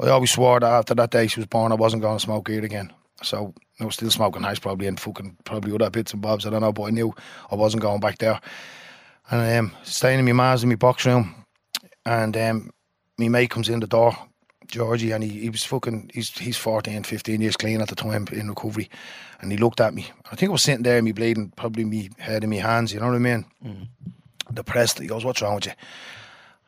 I 0.00 0.08
always 0.08 0.30
swore 0.30 0.60
that 0.60 0.70
after 0.70 0.94
that 0.94 1.10
day 1.10 1.26
she 1.26 1.40
was 1.40 1.46
born, 1.46 1.72
I 1.72 1.76
wasn't 1.76 2.02
going 2.02 2.16
to 2.16 2.24
smoke 2.24 2.46
gear 2.46 2.64
again. 2.64 2.92
So 3.22 3.52
I 3.80 3.84
was 3.84 3.94
still 3.94 4.10
smoking 4.10 4.42
hash 4.42 4.60
probably 4.60 4.86
and 4.86 4.98
fucking 4.98 5.38
probably 5.44 5.74
other 5.74 5.90
bits 5.90 6.12
and 6.12 6.22
bobs, 6.22 6.46
I 6.46 6.50
don't 6.50 6.60
know, 6.60 6.72
but 6.72 6.84
I 6.84 6.90
knew 6.90 7.12
I 7.50 7.56
wasn't 7.56 7.82
going 7.82 8.00
back 8.00 8.18
there. 8.18 8.40
And 9.30 9.58
um, 9.58 9.76
staying 9.82 10.20
in 10.20 10.24
my 10.24 10.32
ma's 10.32 10.62
in 10.62 10.68
my 10.68 10.76
box 10.76 11.04
room, 11.04 11.34
and 12.06 12.36
um, 12.36 12.70
my 13.18 13.28
mate 13.28 13.50
comes 13.50 13.68
in 13.68 13.80
the 13.80 13.86
door, 13.86 14.16
Georgie, 14.68 15.10
and 15.10 15.24
he, 15.24 15.30
he 15.40 15.50
was 15.50 15.64
fucking, 15.64 16.12
he's, 16.14 16.30
he's 16.38 16.56
14, 16.56 17.02
15 17.02 17.40
years 17.40 17.56
clean 17.56 17.80
at 17.80 17.88
the 17.88 17.96
time 17.96 18.26
in 18.32 18.48
recovery. 18.48 18.88
And 19.40 19.50
he 19.50 19.58
looked 19.58 19.80
at 19.80 19.94
me. 19.94 20.10
I 20.30 20.36
think 20.36 20.50
I 20.50 20.52
was 20.52 20.62
sitting 20.62 20.82
there, 20.84 21.02
me 21.02 21.12
bleeding, 21.12 21.52
probably 21.56 21.84
me 21.84 22.10
head 22.18 22.44
in 22.44 22.50
my 22.50 22.56
hands, 22.56 22.94
you 22.94 23.00
know 23.00 23.06
what 23.06 23.16
I 23.16 23.18
mean? 23.18 23.44
Depressed. 24.52 24.98
He 24.98 25.06
goes, 25.06 25.24
What's 25.24 25.42
wrong 25.42 25.56
with 25.56 25.66
you? 25.66 25.72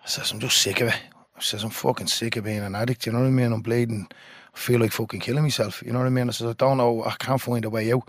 I 0.02 0.06
says, 0.06 0.30
I'm 0.32 0.40
just 0.40 0.58
sick 0.58 0.80
of 0.80 0.88
it. 0.88 1.00
I 1.36 1.40
says, 1.40 1.64
I'm 1.64 1.70
fucking 1.70 2.06
sick 2.06 2.36
of 2.36 2.44
being 2.44 2.60
an 2.60 2.74
addict, 2.74 3.06
you 3.06 3.12
know 3.12 3.20
what 3.20 3.26
I 3.26 3.30
mean? 3.30 3.52
I'm 3.52 3.62
bleeding. 3.62 4.06
I 4.54 4.58
feel 4.58 4.80
like 4.80 4.92
fucking 4.92 5.20
killing 5.20 5.42
myself, 5.42 5.82
you 5.84 5.92
know 5.92 6.00
what 6.00 6.06
I 6.06 6.10
mean? 6.10 6.28
I 6.28 6.32
says, 6.32 6.48
I 6.48 6.52
don't 6.52 6.76
know, 6.76 7.04
I 7.04 7.14
can't 7.18 7.40
find 7.40 7.64
a 7.64 7.70
way 7.70 7.92
out. 7.92 8.08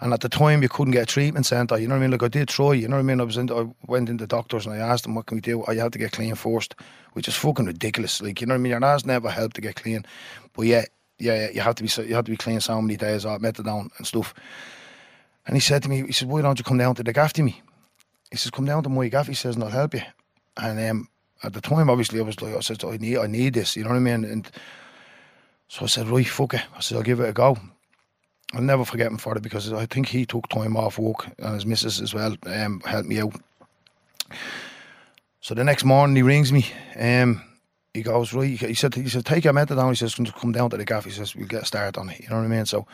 And 0.00 0.14
at 0.14 0.20
the 0.20 0.30
time, 0.30 0.62
you 0.62 0.68
couldn't 0.70 0.92
get 0.92 1.02
a 1.02 1.06
treatment 1.06 1.44
centre, 1.44 1.76
you 1.78 1.86
know 1.86 1.94
what 1.94 1.98
I 1.98 2.02
mean? 2.02 2.10
Like 2.12 2.22
I 2.22 2.28
did 2.28 2.48
try, 2.48 2.72
you 2.72 2.88
know 2.88 2.96
what 2.96 3.00
I 3.00 3.02
mean? 3.02 3.20
I 3.20 3.24
was 3.24 3.36
in, 3.36 3.52
I 3.52 3.66
went 3.86 4.08
into 4.08 4.26
doctors 4.26 4.64
and 4.64 4.74
I 4.74 4.78
asked 4.78 5.04
them, 5.04 5.14
what 5.14 5.26
can 5.26 5.36
we 5.36 5.42
do? 5.42 5.62
I 5.66 5.74
had 5.74 5.92
to 5.92 5.98
get 5.98 6.12
clean 6.12 6.34
first, 6.36 6.74
which 7.12 7.28
is 7.28 7.34
fucking 7.34 7.66
ridiculous. 7.66 8.22
Like, 8.22 8.40
you 8.40 8.46
know 8.46 8.54
what 8.54 8.60
I 8.60 8.62
mean? 8.62 8.70
Your 8.70 8.84
ass 8.84 9.04
never 9.04 9.30
helped 9.30 9.56
to 9.56 9.60
get 9.60 9.76
clean. 9.76 10.06
But 10.54 10.62
yeah, 10.62 10.84
yeah, 11.18 11.50
you 11.50 11.60
have 11.60 11.74
to 11.74 11.82
be, 11.82 12.08
you 12.08 12.14
have 12.14 12.24
to 12.24 12.30
be 12.30 12.36
clean 12.38 12.60
so 12.60 12.80
many 12.80 12.96
days, 12.96 13.26
or 13.26 13.38
methadone 13.38 13.90
and 13.98 14.06
stuff. 14.06 14.32
And 15.46 15.54
he 15.54 15.60
said 15.60 15.82
to 15.82 15.90
me, 15.90 16.06
he 16.06 16.12
said, 16.12 16.28
why 16.28 16.40
don't 16.40 16.58
you 16.58 16.64
come 16.64 16.78
down 16.78 16.94
to 16.94 17.02
the 17.02 17.12
gaff 17.12 17.34
to 17.34 17.42
me? 17.42 17.60
He 18.30 18.36
says, 18.36 18.50
come 18.50 18.64
down 18.64 18.82
to 18.84 18.88
my 18.88 19.08
gaff, 19.08 19.26
he 19.26 19.34
says, 19.34 19.56
and 19.56 19.64
I'll 19.64 19.70
help 19.70 19.94
you. 19.94 20.02
And 20.56 20.78
um, 20.90 21.08
at 21.42 21.52
the 21.52 21.60
time, 21.60 21.90
obviously, 21.90 22.20
I 22.20 22.22
was 22.22 22.40
like, 22.40 22.54
I 22.54 22.60
said, 22.60 22.84
I 22.84 22.96
need, 22.96 23.18
I 23.18 23.26
need 23.26 23.54
this, 23.54 23.76
you 23.76 23.82
know 23.82 23.90
what 23.90 23.96
I 23.96 24.00
mean? 24.00 24.24
And 24.24 24.50
so 25.68 25.84
I 25.84 25.88
said, 25.88 26.08
right, 26.08 26.26
fuck 26.26 26.54
it. 26.54 26.62
I 26.76 26.80
said, 26.80 26.96
I'll 26.96 27.02
give 27.02 27.20
it 27.20 27.28
a 27.28 27.32
go. 27.32 27.56
I'll 28.52 28.60
never 28.60 28.84
forget 28.84 29.06
him 29.06 29.18
for 29.18 29.36
it 29.36 29.42
because 29.42 29.72
I 29.72 29.86
think 29.86 30.08
he 30.08 30.26
took 30.26 30.48
time 30.48 30.76
off 30.76 30.98
work 30.98 31.28
and 31.38 31.54
his 31.54 31.66
missus 31.66 32.00
as 32.00 32.12
well 32.12 32.36
um, 32.46 32.80
helped 32.84 33.08
me 33.08 33.20
out. 33.20 33.34
So 35.40 35.54
the 35.54 35.64
next 35.64 35.84
morning 35.84 36.16
he 36.16 36.22
rings 36.22 36.52
me. 36.52 36.66
Um, 36.98 37.42
he 37.94 38.02
goes, 38.02 38.32
right, 38.32 38.58
he 38.58 38.74
said, 38.74 38.94
he 38.94 39.08
said, 39.08 39.24
take 39.24 39.44
your 39.44 39.52
methadone. 39.52 39.90
He 39.90 39.96
says, 39.96 40.14
come 40.14 40.52
down 40.52 40.70
to 40.70 40.76
the 40.76 40.84
gaff. 40.84 41.04
He 41.04 41.10
says, 41.10 41.34
we'll 41.34 41.46
get 41.46 41.66
started 41.66 41.98
on 41.98 42.10
it. 42.10 42.20
You 42.20 42.28
know 42.28 42.36
what 42.36 42.44
I 42.44 42.48
mean? 42.48 42.66
So 42.66 42.86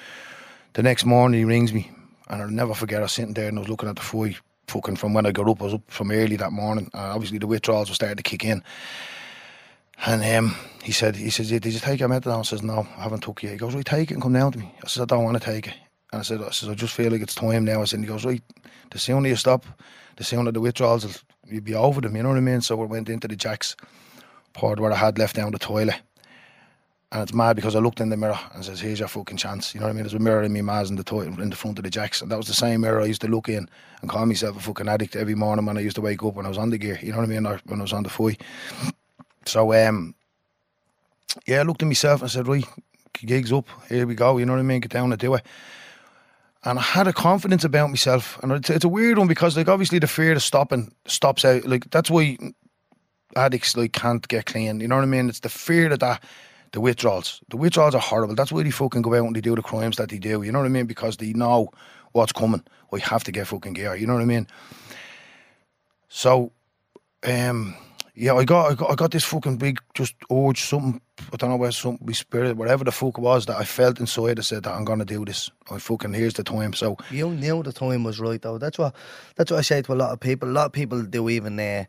the 0.75 0.83
next 0.83 1.05
morning 1.05 1.41
he 1.41 1.45
rings 1.45 1.73
me 1.73 1.91
and 2.29 2.43
I'll 2.43 2.51
never 2.51 2.75
forget 2.75 3.01
I 3.01 3.03
was 3.03 3.13
sitting 3.13 3.35
there 3.35 3.49
and 3.49 3.59
I 3.59 3.61
was 3.61 3.69
looking 3.69 3.89
at 3.89 3.97
the 3.97 4.03
fight 4.03 4.37
fucking 4.69 4.97
from 4.97 5.15
when 5.15 5.27
I 5.27 5.33
got 5.33 5.49
up. 5.49 5.61
I 5.61 5.65
was 5.65 5.75
up 5.75 5.83
from 5.89 6.11
early 6.11 6.37
that 6.37 6.53
morning. 6.53 6.91
Uh, 6.95 7.13
obviously 7.15 7.39
the 7.39 7.47
withdrawals 7.47 7.89
were 7.89 7.95
starting 7.95 8.17
to 8.17 8.23
kick 8.23 8.45
in. 8.45 8.63
And 10.05 10.23
um, 10.37 10.57
he 10.83 10.93
said, 10.93 11.17
he 11.17 11.31
says, 11.31 11.49
did 11.49 11.65
you 11.65 11.79
take 11.79 12.01
your 12.01 12.09
methadone? 12.09 12.41
I 12.41 12.43
says, 12.43 12.63
no, 12.63 12.87
I 12.99 13.03
haven't 13.03 13.23
took 13.23 13.43
it. 13.43 13.47
yet." 13.47 13.53
He 13.53 13.59
goes, 13.59 13.75
right, 13.75 13.85
take 13.85 14.11
it 14.11 14.15
and 14.15 14.23
come 14.23 14.35
down 14.35 14.53
to 14.53 14.59
me. 14.59 14.75
I 14.85 14.89
said, 14.89 15.03
I 15.03 15.07
don't 15.07 15.25
want 15.25 15.41
to 15.41 15.45
take 15.45 15.69
it. 15.69 15.75
And 16.13 16.21
I 16.21 16.23
said, 16.23 16.43
I 16.43 16.51
said, 16.51 16.71
I 16.71 16.75
just 16.75 16.95
feel 16.95 17.11
like 17.11 17.23
it's 17.23 17.35
time 17.35 17.65
now. 17.65 17.81
I 17.81 17.85
said, 17.85 18.01
he 18.01 18.07
goes, 18.07 18.25
right, 18.25 18.43
the 18.91 18.99
sooner 18.99 19.29
you 19.29 19.37
stop, 19.37 19.65
the 20.17 20.25
sooner 20.25 20.53
the 20.53 20.61
withdrawals 20.61 21.05
will 21.05 21.15
you'll 21.49 21.63
be 21.63 21.75
over 21.75 22.01
them, 22.01 22.17
you 22.17 22.23
know 22.23 22.31
what 22.31 22.39
I 22.39 22.41
mean? 22.41 22.61
So 22.61 22.77
we 22.77 22.87
went 22.87 23.09
into 23.09 23.29
the 23.29 23.37
jacks, 23.37 23.77
poured 24.53 24.81
what 24.81 24.93
I 24.93 24.97
had 24.97 25.19
left 25.19 25.37
down 25.37 25.53
the 25.53 25.59
toilet. 25.59 25.97
And 27.17 27.23
it's 27.23 27.33
mad 27.33 27.57
because 27.57 27.75
I 27.75 27.79
looked 27.79 28.03
in 28.03 28.11
the 28.11 28.17
mirror 28.19 28.39
and 28.53 28.63
says, 28.63 28.79
here's 28.79 28.99
your 28.99 29.09
fucking 29.09 29.39
chance. 29.39 29.75
You 29.75 29.81
know 29.81 29.87
what 29.87 29.93
I 29.93 29.95
mean? 29.95 30.03
There's 30.03 30.13
a 30.13 30.19
mirror 30.19 30.43
in 30.43 30.53
me 30.53 30.61
ma's 30.61 30.91
in 30.91 30.97
the 30.97 31.03
toilet 31.03 31.39
in 31.39 31.49
the 31.49 31.57
front 31.57 31.79
of 31.79 31.85
the 31.85 31.89
jacks. 31.89 32.21
And 32.21 32.31
that 32.31 32.37
was 32.37 32.47
the 32.47 32.53
same 32.53 32.83
mirror 32.83 33.01
I 33.01 33.07
used 33.07 33.23
to 33.23 33.27
look 33.27 33.49
in 33.49 33.71
and 34.03 34.11
call 34.11 34.27
myself 34.27 34.59
a 34.59 34.61
fucking 34.61 34.87
addict 34.87 35.17
every 35.17 35.35
morning 35.35 35.65
when 35.65 35.79
I 35.79 35.81
used 35.81 35.97
to 35.97 36.03
wake 36.03 36.23
up 36.23 36.35
when 36.35 36.45
I 36.45 36.51
was 36.51 36.59
on 36.59 36.69
the 36.69 36.77
gear. 36.77 36.99
You 37.01 37.13
know 37.13 37.17
what 37.17 37.25
I 37.25 37.29
mean? 37.29 37.47
Or 37.47 37.59
when 37.65 37.81
I 37.81 37.85
was 37.85 37.95
on 37.95 38.03
the 38.03 38.11
fight. 38.11 38.43
So 39.47 39.73
um 39.73 40.15
yeah, 41.47 41.61
I 41.61 41.63
looked 41.63 41.81
at 41.81 41.87
myself 41.87 42.21
and 42.21 42.31
said, 42.31 42.49
right, 42.49 42.67
gigs 43.15 43.51
up, 43.51 43.67
here 43.89 44.07
we 44.07 44.15
go, 44.15 44.37
you 44.37 44.45
know 44.45 44.53
what 44.53 44.59
I 44.59 44.65
mean? 44.65 44.81
Get 44.81 44.91
down 44.91 45.11
and 45.11 45.19
do 45.19 45.37
it. 45.37 45.47
And 46.65 46.79
I 46.79 46.83
had 46.83 47.09
a 47.09 47.15
confidence 47.15 47.65
about 47.65 47.89
myself. 47.89 48.39
And 48.43 48.53
it's, 48.53 48.69
it's 48.69 48.85
a 48.85 48.91
weird 48.91 49.17
one 49.17 49.27
because 49.27 49.57
like 49.57 49.69
obviously 49.69 50.01
the 50.01 50.07
fear 50.07 50.33
of 50.33 50.43
stopping 50.43 50.93
stops 51.07 51.47
out. 51.47 51.65
Like 51.65 51.89
that's 51.91 52.11
why 52.11 52.37
addicts 53.37 53.75
like 53.75 53.95
can't 53.95 54.29
get 54.29 54.45
clean. 54.45 54.81
You 54.81 54.89
know 54.89 54.97
what 54.97 55.03
I 55.03 55.07
mean? 55.07 55.31
It's 55.31 55.41
the 55.41 55.49
fear 55.49 55.91
of 55.91 56.01
that 56.01 56.23
the 56.77 56.81
withdrawals. 56.81 57.41
The 57.49 57.57
withdrawals 57.57 57.95
are 57.95 58.03
horrible. 58.03 58.35
That's 58.35 58.53
why 58.53 58.63
they 58.63 58.71
fucking 58.71 59.01
go 59.01 59.15
out 59.15 59.25
and 59.25 59.35
they 59.35 59.41
do 59.41 59.57
the 59.57 59.63
crimes 59.63 59.97
that 59.97 60.11
they 60.11 60.19
do. 60.19 60.43
You 60.43 60.53
know 60.53 60.59
what 60.59 60.67
I 60.67 60.69
mean? 60.69 60.85
Because 60.85 61.17
they 61.17 61.33
know 61.33 61.71
what's 62.13 62.33
coming. 62.33 62.63
We 62.91 63.01
have 63.01 63.25
to 63.25 63.33
get 63.33 63.47
fucking 63.47 63.73
gear. 63.73 63.97
You 63.97 64.07
know 64.07 64.13
what 64.13 64.21
I 64.21 64.27
mean? 64.27 64.47
So, 66.11 66.53
um, 67.27 67.75
yeah, 68.15 68.35
I 68.35 68.45
got, 68.45 68.73
I 68.73 68.75
got, 68.75 68.91
I 68.91 68.95
got 68.95 69.11
this 69.11 69.25
fucking 69.25 69.57
big 69.57 69.81
just 69.95 70.17
urge, 70.31 70.65
something. 70.65 71.01
I 71.33 71.37
don't 71.37 71.51
know 71.51 71.57
where 71.57 71.73
something, 71.73 72.07
my 72.07 72.13
spirit, 72.13 72.57
whatever 72.57 72.85
the 72.85 72.93
fuck 72.93 73.19
was 73.19 73.47
that 73.47 73.57
I 73.57 73.65
felt 73.65 74.01
inside. 74.01 74.39
I 74.39 74.43
said 74.43 74.65
that 74.65 74.75
I'm 74.75 74.85
gonna 74.85 75.05
do 75.05 75.25
this. 75.25 75.51
I 75.71 75.79
fucking 75.79 76.13
here's 76.13 76.35
the 76.35 76.45
time. 76.45 76.73
So 76.75 76.97
You 77.11 77.31
knew 77.31 77.63
the 77.63 77.73
time 77.73 78.05
was 78.05 78.21
right 78.21 78.41
though. 78.41 78.59
That's 78.59 78.79
what 78.79 78.95
that's 79.35 79.51
what 79.51 79.59
I 79.59 79.63
say 79.63 79.83
to 79.83 79.93
a 79.93 79.95
lot 79.95 80.13
of 80.13 80.21
people. 80.21 80.49
A 80.49 80.53
lot 80.53 80.67
of 80.67 80.73
people 80.73 81.03
do 81.03 81.29
even 81.29 81.59
uh, 81.59 81.85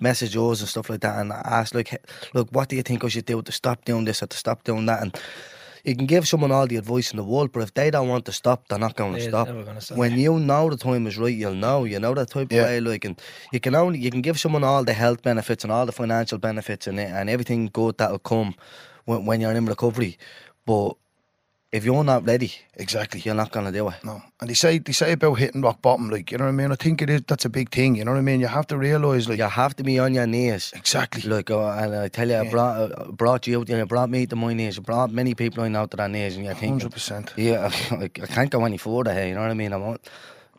message 0.00 0.36
us 0.36 0.60
and 0.60 0.68
stuff 0.68 0.90
like 0.90 1.00
that 1.00 1.18
and 1.20 1.32
ask 1.32 1.74
like, 1.74 2.04
look, 2.34 2.48
what 2.50 2.68
do 2.68 2.76
you 2.76 2.82
think 2.82 3.04
I 3.04 3.08
should 3.08 3.26
do 3.26 3.40
to 3.40 3.52
stop 3.52 3.84
doing 3.84 4.04
this 4.04 4.22
or 4.22 4.26
to 4.26 4.36
stop 4.36 4.64
doing 4.64 4.86
that? 4.86 5.02
And 5.02 5.16
you 5.84 5.96
can 5.96 6.06
give 6.06 6.28
someone 6.28 6.52
all 6.52 6.66
the 6.66 6.76
advice 6.76 7.10
in 7.10 7.16
the 7.16 7.24
world, 7.24 7.50
but 7.52 7.60
if 7.62 7.74
they 7.74 7.90
don't 7.90 8.08
want 8.08 8.24
to 8.26 8.32
stop, 8.32 8.68
they're 8.68 8.78
not 8.78 8.96
going 8.96 9.14
to 9.14 9.20
stop. 9.20 9.48
stop. 9.80 9.96
When 9.96 10.12
you 10.18 10.38
know 10.38 10.70
the 10.70 10.76
time 10.76 11.06
is 11.06 11.18
right, 11.18 11.34
you'll 11.34 11.54
know. 11.54 11.84
You 11.84 11.98
know 11.98 12.14
that 12.14 12.30
type 12.30 12.52
Yeah. 12.52 12.62
of 12.62 12.66
way. 12.68 12.80
Like, 12.80 13.04
and 13.04 13.20
you 13.52 13.60
can 13.60 13.74
only 13.74 13.98
you 13.98 14.10
can 14.10 14.22
give 14.22 14.38
someone 14.38 14.64
all 14.64 14.84
the 14.84 14.92
health 14.92 15.22
benefits 15.22 15.64
and 15.64 15.72
all 15.72 15.86
the 15.86 15.92
financial 15.92 16.38
benefits 16.38 16.86
and 16.86 17.00
and 17.00 17.28
everything 17.28 17.68
good 17.72 17.98
that'll 17.98 18.18
come 18.20 18.54
when, 19.06 19.26
when 19.26 19.40
you're 19.40 19.52
in 19.52 19.66
recovery, 19.66 20.18
but 20.66 20.96
if 21.72 21.84
you're 21.86 22.04
not 22.04 22.26
ready, 22.26 22.52
Exactly. 22.76 23.20
you're 23.24 23.34
not 23.34 23.50
gonna 23.50 23.72
do 23.72 23.88
it. 23.88 23.94
No, 24.04 24.20
and 24.40 24.50
they 24.50 24.54
say 24.54 24.78
they 24.78 24.92
say 24.92 25.12
about 25.12 25.38
hitting 25.38 25.62
rock 25.62 25.80
bottom, 25.80 26.10
like 26.10 26.30
you 26.30 26.38
know 26.38 26.44
what 26.44 26.50
I 26.50 26.52
mean. 26.52 26.70
I 26.70 26.74
think 26.76 27.00
it 27.02 27.08
is. 27.10 27.22
That's 27.26 27.44
a 27.46 27.48
big 27.48 27.70
thing. 27.70 27.94
You 27.96 28.04
know 28.04 28.12
what 28.12 28.18
I 28.18 28.22
mean. 28.22 28.40
You 28.40 28.48
have 28.48 28.66
to 28.68 28.76
realize, 28.76 29.28
like 29.28 29.38
You 29.38 29.44
have 29.48 29.74
to 29.76 29.82
be 29.82 29.98
on 29.98 30.12
your 30.14 30.26
knees. 30.26 30.72
exactly. 30.76 31.22
Like, 31.28 31.50
uh, 31.50 31.70
and 31.72 31.94
I 31.96 32.08
tell 32.08 32.28
you, 32.28 32.36
I 32.36 32.50
brought, 32.50 32.92
uh, 32.92 33.10
brought 33.12 33.46
you 33.46 33.60
out, 33.60 33.68
you 33.70 33.86
brought 33.86 34.10
me 34.10 34.26
to 34.26 34.36
my 34.36 34.52
knees, 34.52 34.76
you 34.76 34.82
brought 34.82 35.10
many 35.10 35.34
people 35.34 35.64
I 35.64 35.68
know 35.68 35.86
to 35.86 35.96
their 35.96 36.08
knees, 36.08 36.36
and 36.36 36.44
you 36.44 36.52
think, 36.54 36.72
Hundred 36.72 36.92
percent. 36.92 37.32
yeah, 37.36 37.70
I, 37.90 38.04
I 38.04 38.26
can't 38.26 38.50
go 38.50 38.64
any 38.64 38.76
further 38.78 39.14
here, 39.14 39.26
you 39.28 39.34
know 39.34 39.40
what 39.40 39.50
I 39.50 39.54
mean? 39.54 39.72
I 39.72 39.76
want, 39.78 40.06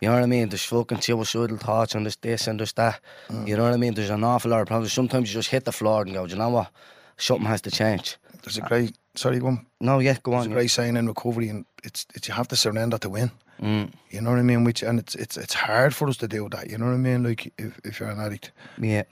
you 0.02 0.08
know 0.10 0.16
what 0.16 0.24
I 0.24 0.26
mean? 0.26 0.50
There's 0.50 0.64
fucking 0.66 1.02
suicidal 1.02 1.58
thoughts, 1.58 1.94
and 1.96 2.06
there's 2.06 2.18
this 2.18 2.48
and 2.48 2.60
there's 2.60 2.74
that. 2.74 3.00
Mm. 3.30 3.48
You 3.48 3.56
know 3.56 3.64
what 3.64 3.74
I 3.74 3.78
mean? 3.78 3.94
There's 3.94 4.10
an 4.10 4.24
awful 4.24 4.50
lot 4.52 4.62
of 4.62 4.68
problems. 4.68 4.92
Sometimes 4.92 5.30
you 5.30 5.36
just 5.40 5.50
hit 5.50 5.64
the 5.66 5.72
floor 5.72 6.02
and 6.02 6.14
go, 6.14 6.26
do 6.26 6.34
you 6.34 6.40
know 6.40 6.50
what? 6.50 6.72
Something 7.18 7.46
has 7.48 7.62
to 7.62 7.72
change. 7.72 8.18
There's 8.44 8.58
a 8.58 8.62
great. 8.62 8.98
Sorry, 9.16 9.40
one. 9.40 9.66
No, 9.80 10.00
yeah, 10.00 10.18
go 10.24 10.34
on. 10.34 10.46
a 10.46 10.50
yeah. 10.50 10.56
great 10.56 10.72
saying 10.72 10.98
in 10.98 11.08
recovery, 11.08 11.50
and 11.50 11.66
it's, 11.84 12.06
it's 12.16 12.28
you 12.28 12.34
have 12.34 12.48
to 12.48 12.56
surrender 12.56 12.98
to 12.98 13.10
win. 13.10 13.32
Mm, 13.62 13.92
You 14.10 14.22
know 14.22 14.32
what 14.32 14.40
I 14.40 14.44
mean? 14.44 14.64
Which 14.64 14.84
and 14.84 15.00
it's 15.00 15.16
it's 15.16 15.38
it's 15.38 15.54
hard 15.54 15.94
for 15.94 16.10
us 16.10 16.18
to 16.18 16.28
do 16.28 16.50
that. 16.50 16.70
You 16.70 16.78
know 16.78 16.86
what 16.86 16.94
I 16.94 16.98
mean? 16.98 17.24
Like 17.24 17.54
if, 17.58 17.80
if 17.84 18.00
you're 18.00 18.10
an 18.10 18.20
addict, 18.20 18.52
yeah. 18.80 19.04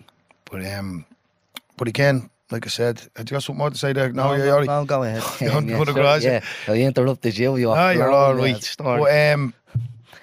but 0.50 0.66
um, 0.66 1.06
but 1.78 1.88
again, 1.88 2.30
like 2.50 2.66
I 2.66 2.70
said, 2.70 3.02
had 3.16 3.30
you 3.30 3.36
got 3.36 3.44
something 3.44 3.60
more 3.60 3.70
to 3.70 3.78
say 3.78 3.94
there? 3.94 4.12
No, 4.12 4.34
yeah, 4.34 4.64
no, 4.64 4.86
go 4.86 5.04
ahead. 5.04 5.24
You 5.40 5.48
yeah, 5.48 5.84
sure, 5.84 5.94
grass 5.94 6.24
yeah. 6.24 6.44
I 6.68 6.82
interrupted 6.82 7.38
you. 7.38 7.56
you 7.58 7.72
Ah, 7.72 7.92
you're 7.92 8.12
all 8.12 8.36
right. 8.36 8.76
But, 8.78 9.34
um, 9.34 9.54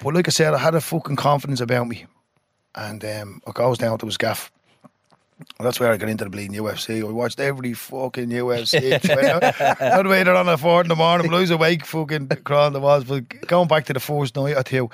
but 0.03 0.15
like 0.15 0.29
I 0.29 0.31
said, 0.31 0.53
I 0.53 0.59
had 0.59 0.75
a 0.75 0.81
fucking 0.81 1.17
confidence 1.17 1.61
about 1.61 1.87
me, 1.89 2.07
and 2.75 3.05
um, 3.05 3.41
I 3.47 3.53
goes 3.53 3.79
down 3.79 3.99
to 3.99 4.07
his 4.07 4.19
gaff. 4.19 4.51
Well, 5.59 5.65
that's 5.65 5.79
where 5.79 5.93
I 5.93 5.97
got 5.97 6.09
into 6.09 6.25
the 6.25 6.31
bleeding 6.31 6.57
UFC. 6.57 7.01
I 7.01 7.11
watched 7.13 7.39
every 7.39 7.73
fucking 7.73 8.29
UFC. 8.29 9.81
Not 9.81 10.07
waiting 10.09 10.35
on 10.35 10.49
a 10.49 10.59
four 10.59 10.81
in 10.83 10.89
the 10.89 10.97
morning, 10.97 11.31
was 11.31 11.51
awake 11.51 11.85
fucking 11.87 12.29
crawling 12.45 12.73
the 12.73 12.81
walls. 12.81 13.05
But 13.05 13.29
going 13.47 13.69
back 13.69 13.85
to 13.87 13.93
the 13.93 14.01
first 14.01 14.35
night, 14.37 14.57
I 14.57 14.63
tell 14.63 14.85
you, 14.85 14.91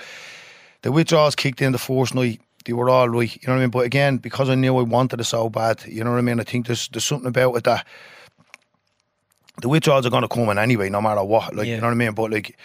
the 0.83 0.93
withdrawals 0.93 1.35
kicked 1.35 1.63
in 1.63 1.73
the 1.73 1.79
first 1.79 2.15
night. 2.15 2.41
They 2.67 2.73
were 2.75 2.89
all 2.91 3.09
right, 3.09 3.35
you 3.35 3.41
know 3.47 3.55
what 3.55 3.59
I 3.59 3.63
mean? 3.63 3.71
But 3.71 3.87
again, 3.87 4.17
because 4.19 4.49
I 4.49 4.55
knew 4.55 4.77
I 4.79 4.83
wanted 4.83 5.21
it 5.21 5.25
so 5.25 5.49
bad, 5.51 5.83
you 5.87 6.03
know 6.05 6.11
what 6.13 6.19
I 6.19 6.23
mean? 6.23 6.41
I 6.41 6.45
think 6.45 6.67
there's 6.67 6.89
there's 6.89 7.05
something 7.05 7.29
about 7.29 7.55
it 7.57 7.65
that 7.65 7.87
the 9.61 9.69
withdrawals 9.69 10.05
are 10.07 10.11
going 10.11 10.23
to 10.23 10.29
come 10.29 10.49
in 10.49 10.59
anyway, 10.59 10.89
no 10.91 11.01
matter 11.01 11.23
what. 11.23 11.55
Like, 11.55 11.67
Yeah. 11.67 11.77
you 11.77 11.81
know 11.81 11.87
what 11.89 11.93
I 11.93 11.97
mean? 11.97 12.13
But 12.13 12.31
like, 12.33 12.57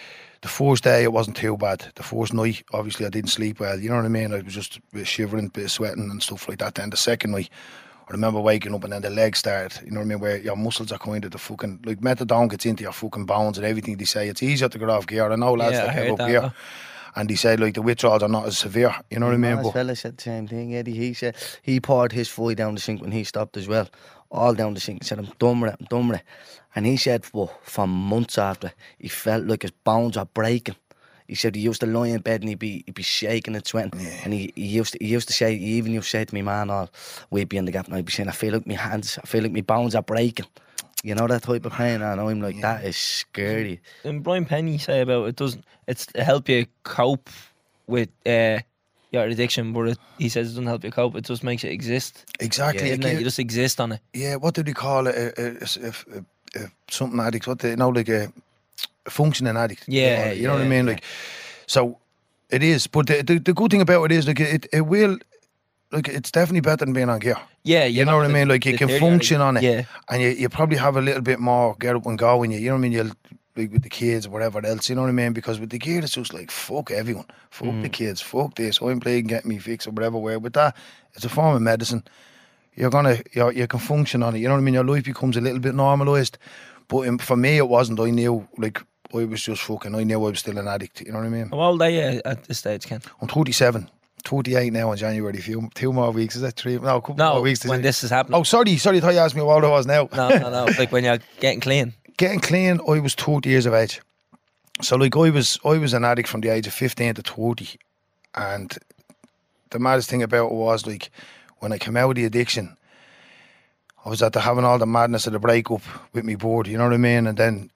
the 0.42 0.48
first 0.48 0.84
day 0.84 1.04
it 1.04 1.12
wasn't 1.12 1.38
too 1.38 1.58
bad. 1.58 1.92
The 1.96 2.04
first 2.04 2.34
night, 2.34 2.64
obviously, 2.72 3.06
I 3.06 3.10
didn't 3.10 3.30
sleep 3.32 3.60
well. 3.60 3.80
You 3.80 3.90
know 3.90 3.98
what 3.98 4.06
I 4.06 4.10
mean? 4.10 4.34
I 4.34 4.42
was 4.42 4.54
just 4.54 4.78
a 4.78 4.82
bit 4.94 5.08
shivering, 5.08 5.48
a 5.48 5.50
bit 5.50 5.70
sweating 5.70 6.10
and 6.10 6.22
stuff 6.24 6.48
like 6.48 6.60
that. 6.60 6.76
Then 6.76 6.90
the 6.90 6.98
second 6.98 7.32
night, 7.32 7.50
I 8.08 8.12
remember 8.12 8.40
waking 8.40 8.74
up 8.74 8.84
and 8.84 8.94
then 8.94 9.02
the 9.02 9.10
legs 9.10 9.40
started. 9.40 9.82
You 9.86 9.92
know 9.92 10.00
what 10.00 10.06
I 10.06 10.10
mean? 10.10 10.20
Where 10.20 10.38
your 10.38 10.56
muscles 10.56 10.92
are 10.92 10.98
kind 10.98 11.24
of 11.26 11.32
the 11.32 11.38
fucking 11.38 11.82
like 11.86 12.00
methadone 12.00 12.50
gets 12.50 12.66
into 12.66 12.84
your 12.84 12.92
fucking 12.94 13.26
bones 13.26 13.58
and 13.58 13.68
everything. 13.68 13.98
They 13.98 14.06
say 14.06 14.28
it's 14.30 14.42
easier 14.42 14.70
to 14.70 14.80
get 14.80 14.90
off 14.90 15.08
gear. 15.08 15.32
I 15.32 15.36
know 15.36 15.54
lads 15.54 15.74
Yeah, 15.74 15.86
that 15.86 15.96
get 15.96 16.12
up 16.20 16.28
gear. 16.28 16.42
though. 16.42 16.52
And 17.16 17.30
he 17.30 17.36
said 17.36 17.60
like 17.60 17.74
the 17.74 17.82
withdrawals 17.82 18.24
are 18.24 18.30
not 18.30 18.46
as 18.46 18.58
severe. 18.58 18.96
You 19.12 19.20
know 19.20 19.26
what 19.26 19.36
I 19.36 19.38
mean? 19.38 19.62
But 19.62 19.72
fella 19.74 19.96
said 19.96 20.18
the 20.18 20.24
same 20.24 20.48
thing, 20.48 20.76
Eddie. 20.76 20.94
He 20.94 21.14
said 21.14 21.36
he 21.62 21.80
poured 21.80 22.12
his 22.12 22.30
phy 22.30 22.54
down 22.54 22.76
the 22.76 22.82
sink 22.82 23.02
when 23.02 23.12
he 23.12 23.24
stopped 23.24 23.58
as 23.58 23.68
well. 23.68 23.90
All 24.32 24.54
down 24.54 24.76
the 24.76 24.80
sink. 24.80 25.02
He 25.04 25.08
said, 25.08 25.18
I'm 25.18 25.26
done 25.40 25.60
with 25.60 25.74
it, 25.74 25.78
I'm 25.80 25.86
done 25.88 26.08
with 26.10 26.20
it. 26.20 26.26
And 26.76 26.86
he 26.86 26.98
said 26.98 27.26
for, 27.26 27.52
for 27.64 27.88
months 27.88 28.38
after, 28.38 28.72
he 28.98 29.08
felt 29.08 29.46
like 29.46 29.64
his 29.64 29.72
bones 29.72 30.18
are 30.18 30.26
breaking. 30.26 30.76
He 31.28 31.36
said 31.36 31.56
he 31.56 31.62
used 31.62 31.82
to 31.82 31.88
lie 31.88 32.08
in 32.08 32.22
bed 32.22 32.42
and 32.42 32.50
he'd 32.50 32.60
be, 32.60 32.84
he'd 32.86 32.96
be 32.96 33.04
shaking 33.04 33.56
and 33.56 33.66
sweating. 33.66 34.00
And 34.24 34.34
he, 34.34 34.52
he 34.56 34.66
used 34.66 34.94
to 34.94 34.98
he 35.00 35.12
used 35.12 35.28
to 35.28 35.34
say, 35.34 35.56
he 35.56 35.74
even 35.74 35.94
used 35.94 36.06
to 36.06 36.10
say 36.10 36.26
to 36.26 36.34
me, 36.34 36.42
man, 36.42 36.72
all, 36.72 36.90
we'd 37.30 37.50
be 37.50 37.58
in 37.58 37.66
the 37.66 37.72
gap 37.72 37.86
and 37.86 37.96
I'd 37.96 38.06
be 38.06 38.12
saying, 38.12 38.30
I 38.30 38.34
feel 38.34 38.54
like 38.54 38.66
my 38.66 38.74
hands, 38.74 39.20
I 39.22 39.28
feel 39.28 39.44
like 39.44 39.52
my 39.52 39.62
bones 39.62 39.94
are 39.94 40.02
breaking. 40.02 40.48
You 41.04 41.16
know 41.16 41.28
that 41.28 41.44
type 41.44 41.66
of 41.66 41.72
pain? 41.74 42.02
And 42.02 42.20
I'm 42.20 42.42
like, 42.42 42.60
that 42.62 42.84
is 42.84 42.98
scary. 42.98 43.80
And 44.04 44.24
Brian 44.24 44.46
Penny 44.46 44.78
say 44.78 45.02
about 45.02 45.28
it 45.28 45.36
doesn't 45.36 45.64
it's 45.88 46.08
to 46.08 46.24
help 46.24 46.50
you 46.50 46.66
cope 46.84 47.30
with 47.88 48.10
uh, 48.26 48.60
your 49.12 49.26
addiction, 49.26 49.74
but 49.74 49.90
it, 49.90 49.98
he 50.18 50.30
says 50.30 50.48
it 50.48 50.52
doesn't 50.52 50.68
help 50.68 50.84
you 50.84 50.92
cope. 50.92 51.16
It 51.16 51.26
just 51.26 51.44
makes 51.44 51.64
it 51.64 51.72
exist. 51.72 52.26
exactly. 52.40 52.90
Isn't 52.90 53.06
it? 53.06 53.20
You 53.20 53.24
just 53.24 53.40
exist 53.40 53.80
on 53.80 53.94
it. 53.94 54.02
yeah, 54.14 54.36
what 54.36 54.56
do 54.56 54.64
they 54.64 54.74
call 54.74 55.08
it? 55.08 55.16
A, 55.16 55.88
a, 55.88 56.18
a, 56.18 56.26
a, 56.56 56.60
something 56.90 57.20
addict. 57.20 57.48
What 57.48 57.60
they 57.60 57.72
you 57.72 57.76
know, 57.78 57.90
like 57.90 58.10
a, 58.10 58.32
a 59.06 59.10
functioning 59.10 59.58
addict. 59.58 59.88
you 59.88 60.02
Yeah, 60.02 60.26
know, 60.26 60.32
you 60.32 60.48
know 60.48 60.54
what 60.54 60.62
I 60.64 60.68
mean. 60.68 60.86
yeah. 60.88 60.94
Like, 60.94 61.04
so 61.68 61.98
it 62.50 62.64
is. 62.64 62.88
But 62.88 63.08
the, 63.08 63.22
the 63.24 63.40
the 63.40 63.54
good 63.54 63.72
thing 63.72 63.82
about 63.82 64.04
it 64.06 64.12
is 64.12 64.28
like 64.28 64.40
it 64.40 64.68
it 64.74 64.82
will. 64.82 65.18
Like 65.92 66.08
it's 66.08 66.30
definitely 66.32 66.62
better 66.62 66.86
than 66.86 66.94
being 66.94 67.10
on 67.10 67.20
gear. 67.20 67.38
Yeah, 67.64 67.86
You 67.86 68.06
know 68.06 68.18
what 68.18 68.26
I 68.26 68.30
mean? 68.30 68.48
Like 68.48 68.64
you 68.64 68.78
can 68.78 68.90
function 69.00 69.42
on 69.42 69.58
it, 69.58 69.64
Yeah, 69.64 69.86
and 70.08 70.22
you, 70.22 70.30
you 70.30 70.48
probably 70.48 70.78
have 70.78 70.96
a 70.96 71.02
little 71.02 71.24
bit 71.24 71.40
more 71.40 71.76
get 71.80 71.96
up 71.96 72.06
and 72.06 72.16
go 72.16 72.44
in 72.44 72.52
you. 72.52 72.60
You 72.60 72.68
know 72.68 72.74
what 72.76 72.80
I 72.80 72.82
mean? 72.82 72.92
You'll 72.92 73.12
like 73.56 73.72
with 73.74 73.82
the 73.82 73.90
kids 73.90 74.28
or 74.28 74.30
whatever 74.30 74.64
else. 74.64 74.88
You 74.88 74.96
know 74.96 75.02
what 75.02 75.08
I 75.10 75.14
mean? 75.14 75.34
Because 75.34 75.60
with 75.60 75.72
the 75.72 75.80
gear, 75.80 76.00
it's 76.04 76.14
just 76.14 76.32
like 76.32 76.52
fuck 76.52 76.92
everyone, 76.92 77.26
fuck 77.50 77.70
Mm. 77.70 77.82
the 77.82 77.90
kids, 77.90 78.22
fuck 78.22 78.54
this. 78.54 78.80
I'm 78.82 79.00
playing, 79.00 79.26
get 79.28 79.46
me 79.48 79.58
fixed 79.58 79.88
or 79.88 79.92
whatever. 79.92 80.20
Where 80.20 80.38
with 80.38 80.54
that, 80.54 80.76
it's 81.16 81.26
a 81.26 81.30
form 81.30 81.56
of 81.56 81.62
medicine. 81.64 82.04
You're 82.80 82.90
gonna 82.90 83.18
you 83.34 83.52
you 83.52 83.68
can 83.68 83.80
function 83.80 84.24
on 84.24 84.36
it. 84.36 84.40
You 84.40 84.48
know 84.48 84.54
what 84.54 84.62
I 84.62 84.64
mean? 84.64 84.74
Your 84.74 84.86
life 84.86 85.04
becomes 85.04 85.36
a 85.38 85.42
little 85.42 85.60
bit 85.60 85.76
normalised. 85.76 86.38
But 86.88 87.08
um, 87.08 87.18
for 87.18 87.36
me, 87.36 87.58
it 87.58 87.68
wasn't. 87.68 88.00
I 88.00 88.10
knew 88.10 88.48
like 88.58 88.82
I 89.14 89.26
was 89.26 89.44
just 89.44 89.62
fucking. 89.64 89.94
I 89.96 90.04
knew 90.04 90.16
I 90.26 90.30
was 90.30 90.40
still 90.40 90.58
an 90.58 90.68
addict. 90.68 91.02
You 91.02 91.12
know 91.12 91.20
what 91.20 91.26
I 91.28 91.30
mean? 91.30 91.50
how 91.50 91.60
old 91.60 91.82
are 91.82 91.90
you 91.90 92.22
at 92.24 92.46
this 92.46 92.60
stage, 92.60 92.86
Ken? 92.88 93.02
I'm 93.22 93.28
37. 93.28 93.90
28 94.24 94.74
now 94.74 94.92
in 94.92 94.98
January. 94.98 95.38
Few 95.38 95.70
two 95.76 95.94
more 95.94 96.12
weeks. 96.12 96.36
Is 96.36 96.42
that 96.42 96.56
three? 96.56 96.78
No, 96.78 96.98
a 96.98 97.02
couple 97.02 97.16
No, 97.16 97.34
more 97.34 97.42
weeks. 97.42 97.66
when 97.66 97.82
this 97.82 98.04
is 98.04 98.10
happening. 98.12 98.40
Oh, 98.40 98.44
sorry, 98.44 98.78
sorry. 98.78 98.98
I 98.98 99.00
thought 99.02 99.14
you 99.14 99.20
asked 99.20 99.36
me 99.36 99.42
how 99.42 99.50
old 99.52 99.64
I 99.66 99.70
was 99.70 99.86
now. 99.86 100.10
No, 100.14 100.30
no, 100.30 100.50
no. 100.50 100.66
like 100.80 100.92
when 100.92 101.04
you're 101.04 101.20
getting 101.40 101.60
clean. 101.60 101.94
Getting 102.18 102.40
clean, 102.40 102.80
I 102.88 103.00
was 103.00 103.14
30 103.16 103.50
years 103.50 103.66
of 103.66 103.74
age. 103.74 104.02
So 104.82 104.96
like 104.96 105.16
I 105.16 105.30
was, 105.30 105.58
I 105.66 105.78
was 105.78 105.94
an 105.94 106.04
addict 106.06 106.28
from 106.30 106.42
the 106.42 106.50
age 106.50 106.68
of 106.68 106.74
15 106.74 107.16
to 107.16 107.22
30, 107.22 107.78
and 108.36 108.78
the 109.72 109.80
maddest 109.80 110.10
thing 110.10 110.24
about 110.24 110.48
it 110.48 110.54
was 110.54 110.86
like 110.88 111.12
when 111.60 111.72
I 111.72 111.78
came 111.78 111.98
out 111.98 112.10
of 112.12 112.16
the 112.16 112.26
addiction, 112.26 112.76
I 114.06 114.10
was 114.10 114.22
after 114.24 114.40
having 114.40 114.64
all 114.66 114.78
the 114.78 114.86
madness 114.86 115.28
of 115.28 115.34
the 115.34 115.40
breakup 115.40 115.82
with 116.14 116.24
me 116.24 116.36
board. 116.36 116.68
You 116.68 116.78
know 116.78 116.86
what 116.86 116.94
I 116.94 116.98
mean? 116.98 117.28
And 117.28 117.38
then 117.38 117.70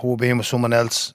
who 0.00 0.16
being 0.16 0.38
with 0.38 0.46
someone 0.46 0.72
else, 0.72 1.12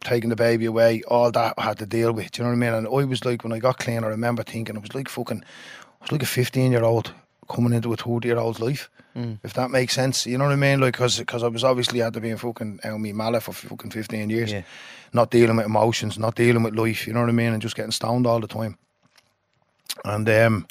taking 0.00 0.30
the 0.30 0.36
baby 0.36 0.64
away, 0.64 1.02
all 1.08 1.30
that 1.32 1.54
I 1.58 1.62
had 1.62 1.78
to 1.78 1.86
deal 1.86 2.12
with. 2.12 2.38
You 2.38 2.44
know 2.44 2.50
what 2.50 2.56
I 2.56 2.58
mean? 2.58 2.72
And 2.74 2.86
I 2.86 2.90
was 3.04 3.24
like, 3.24 3.42
when 3.44 3.52
I 3.52 3.58
got 3.58 3.78
clean, 3.78 4.04
I 4.04 4.08
remember 4.08 4.42
thinking 4.42 4.76
I 4.76 4.80
was 4.80 4.94
like 4.94 5.08
fucking, 5.08 5.42
I 5.42 6.04
was 6.04 6.12
like 6.12 6.22
a 6.22 6.26
15 6.26 6.72
year 6.72 6.84
old 6.84 7.12
coming 7.48 7.72
into 7.72 7.92
a 7.92 7.96
30 7.96 8.28
year 8.28 8.38
old's 8.38 8.60
life. 8.60 8.88
Hmm. 9.14 9.34
If 9.42 9.54
that 9.54 9.70
makes 9.70 9.94
sense, 9.94 10.26
you 10.26 10.38
know 10.38 10.44
what 10.44 10.52
I 10.52 10.56
mean? 10.56 10.80
Like, 10.80 10.94
cause, 10.94 11.22
cause 11.26 11.42
I 11.42 11.48
was 11.48 11.64
obviously 11.64 11.98
had 12.00 12.14
to 12.14 12.20
be 12.20 12.30
in 12.30 12.36
fucking 12.36 12.80
me 12.98 13.12
mallet 13.12 13.42
for 13.42 13.52
fucking 13.52 13.90
15 13.90 14.30
years, 14.30 14.52
Yeah. 14.52 14.62
not 15.12 15.30
dealing 15.30 15.56
with 15.56 15.66
emotions, 15.66 16.18
not 16.18 16.34
dealing 16.36 16.62
with 16.62 16.76
life, 16.76 17.06
you 17.06 17.12
know 17.12 17.20
what 17.20 17.28
I 17.28 17.32
mean? 17.32 17.52
And 17.52 17.60
just 17.62 17.74
getting 17.76 17.90
stoned 17.90 18.26
all 18.26 18.38
the 18.40 18.46
time. 18.46 18.78
And, 20.04 20.28
um, 20.28 20.66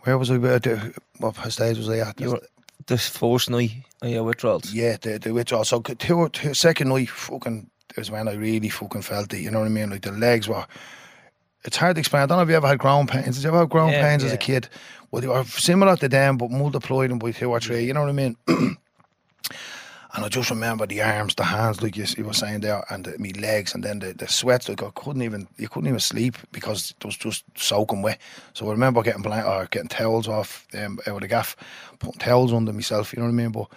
where 0.00 0.18
was 0.18 0.30
I? 0.30 0.36
What 0.36 1.52
stage 1.52 1.78
was 1.78 1.88
I 1.88 1.98
at? 1.98 2.20
You 2.20 2.30
were 2.32 2.42
this 2.86 3.08
first 3.08 3.50
night 3.50 3.72
of 4.02 4.08
your 4.08 4.24
withdrawals. 4.24 4.72
Yeah, 4.72 4.96
the, 5.00 5.18
the 5.18 5.32
withdrawal. 5.32 5.64
So 5.64 5.80
two, 5.80 6.28
two, 6.30 6.54
second 6.54 6.88
night, 6.88 7.10
fucking, 7.10 7.70
is 7.96 8.10
when 8.10 8.28
I 8.28 8.34
really 8.34 8.68
fucking 8.68 9.02
felt 9.02 9.32
it. 9.32 9.40
You 9.40 9.50
know 9.50 9.60
what 9.60 9.66
I 9.66 9.70
mean? 9.70 9.90
Like 9.90 10.02
the 10.02 10.12
legs 10.12 10.48
were. 10.48 10.66
It's 11.64 11.76
hard 11.76 11.96
to 11.96 12.00
explain. 12.00 12.22
I 12.22 12.26
don't 12.26 12.38
know 12.38 12.44
if 12.44 12.48
you 12.48 12.54
ever 12.54 12.68
had 12.68 12.78
ground 12.78 13.08
pains. 13.08 13.36
Did 13.36 13.42
you 13.42 13.48
ever 13.48 13.58
have 13.58 13.68
ground 13.68 13.92
Yeah, 13.92 14.08
pains 14.08 14.24
as 14.24 14.32
a 14.32 14.36
kid? 14.38 14.68
Well, 15.10 15.20
they 15.20 15.28
were 15.28 15.44
similar 15.44 15.96
to 15.96 16.08
them, 16.08 16.38
but 16.38 16.50
multiplied 16.50 17.10
them 17.10 17.18
by 17.18 17.32
two 17.32 17.50
or 17.50 17.60
three. 17.60 17.84
You 17.84 17.92
know 17.92 18.00
what 18.00 18.10
I 18.10 18.12
mean? 18.12 18.36
and 20.18 20.24
I 20.24 20.28
just 20.28 20.50
remember 20.50 20.84
the 20.84 21.00
arms, 21.00 21.36
the 21.36 21.44
hands, 21.44 21.80
like 21.80 21.96
you, 21.96 22.04
you 22.16 22.24
were 22.24 22.32
saying 22.32 22.62
there, 22.62 22.84
and 22.90 23.04
the, 23.04 23.16
me 23.18 23.32
legs, 23.34 23.72
and 23.72 23.84
then 23.84 24.00
the, 24.00 24.14
the 24.14 24.26
sweats. 24.26 24.68
Like 24.68 24.82
I 24.82 24.90
couldn't 24.90 25.22
even, 25.22 25.46
you 25.58 25.68
couldn't 25.68 25.86
even 25.86 26.00
sleep 26.00 26.36
because 26.50 26.92
it 26.98 27.04
was 27.04 27.16
just 27.16 27.44
soaking 27.54 28.02
wet. 28.02 28.18
So 28.52 28.66
I 28.66 28.72
remember 28.72 29.00
getting 29.04 29.22
blank 29.22 29.46
or 29.46 29.66
getting 29.70 29.86
towels 29.86 30.26
off 30.26 30.66
um, 30.74 30.98
out 31.06 31.14
of 31.14 31.20
the 31.20 31.28
gaff, 31.28 31.56
putting 32.00 32.18
towels 32.18 32.52
under 32.52 32.72
myself. 32.72 33.12
You 33.12 33.20
know 33.20 33.26
what 33.26 33.32
I 33.32 33.36
mean? 33.36 33.52
But 33.52 33.68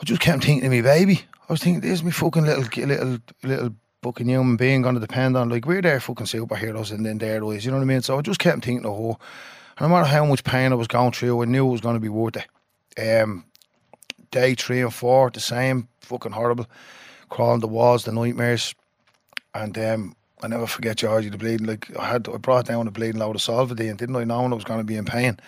I 0.00 0.04
just 0.04 0.20
kept 0.20 0.42
thinking 0.42 0.64
to 0.64 0.68
me, 0.68 0.82
baby. 0.82 1.22
I 1.48 1.52
was 1.52 1.62
thinking, 1.62 1.80
there's 1.80 2.02
me 2.02 2.10
fucking 2.10 2.44
little, 2.44 2.64
little, 2.84 3.18
little 3.44 3.74
fucking 4.02 4.28
human 4.28 4.56
being 4.56 4.82
going 4.82 4.96
to 4.96 5.00
depend 5.00 5.36
on. 5.36 5.48
Like, 5.48 5.64
we're 5.64 5.80
their 5.80 6.00
fucking 6.00 6.26
superheroes 6.26 6.90
and 6.90 7.06
then 7.06 7.18
their 7.18 7.44
eyes, 7.44 7.64
you 7.64 7.70
know 7.70 7.76
what 7.76 7.84
I 7.84 7.86
mean? 7.86 8.02
So 8.02 8.18
I 8.18 8.22
just 8.22 8.40
kept 8.40 8.64
thinking, 8.64 8.84
oh, 8.84 9.16
and 9.78 9.88
no 9.88 9.94
matter 9.94 10.08
how 10.08 10.24
much 10.24 10.42
pain 10.42 10.72
I 10.72 10.74
was 10.74 10.88
going 10.88 11.12
through, 11.12 11.40
I 11.40 11.44
knew 11.44 11.68
it 11.68 11.70
was 11.70 11.80
going 11.80 11.94
to 11.94 12.00
be 12.00 12.08
worth 12.08 12.36
it. 12.36 13.22
Um, 13.22 13.44
day 14.30 14.54
three 14.54 14.80
and 14.80 14.94
four, 14.94 15.30
the 15.30 15.40
same, 15.40 15.88
fucking 16.00 16.32
horrible. 16.32 16.66
Crawling 17.28 17.60
the 17.60 17.68
walls, 17.68 18.04
the 18.04 18.12
nightmares. 18.12 18.74
And 19.54 19.76
um, 19.78 20.16
I 20.42 20.48
never 20.48 20.66
forget 20.66 20.96
Georgie, 20.96 21.28
the 21.28 21.38
bleeding. 21.38 21.66
Like, 21.66 21.96
I 21.96 22.06
had, 22.06 22.28
I 22.28 22.36
brought 22.36 22.66
down 22.66 22.86
a 22.86 22.90
bleeding 22.90 23.20
load 23.20 23.36
of 23.36 23.42
Solpadeine, 23.42 23.96
didn't 23.96 24.16
I 24.16 24.24
know 24.24 24.44
I 24.44 24.48
was 24.48 24.64
going 24.64 24.80
to 24.80 24.84
be 24.84 24.96
in 24.96 25.04
pain. 25.04 25.38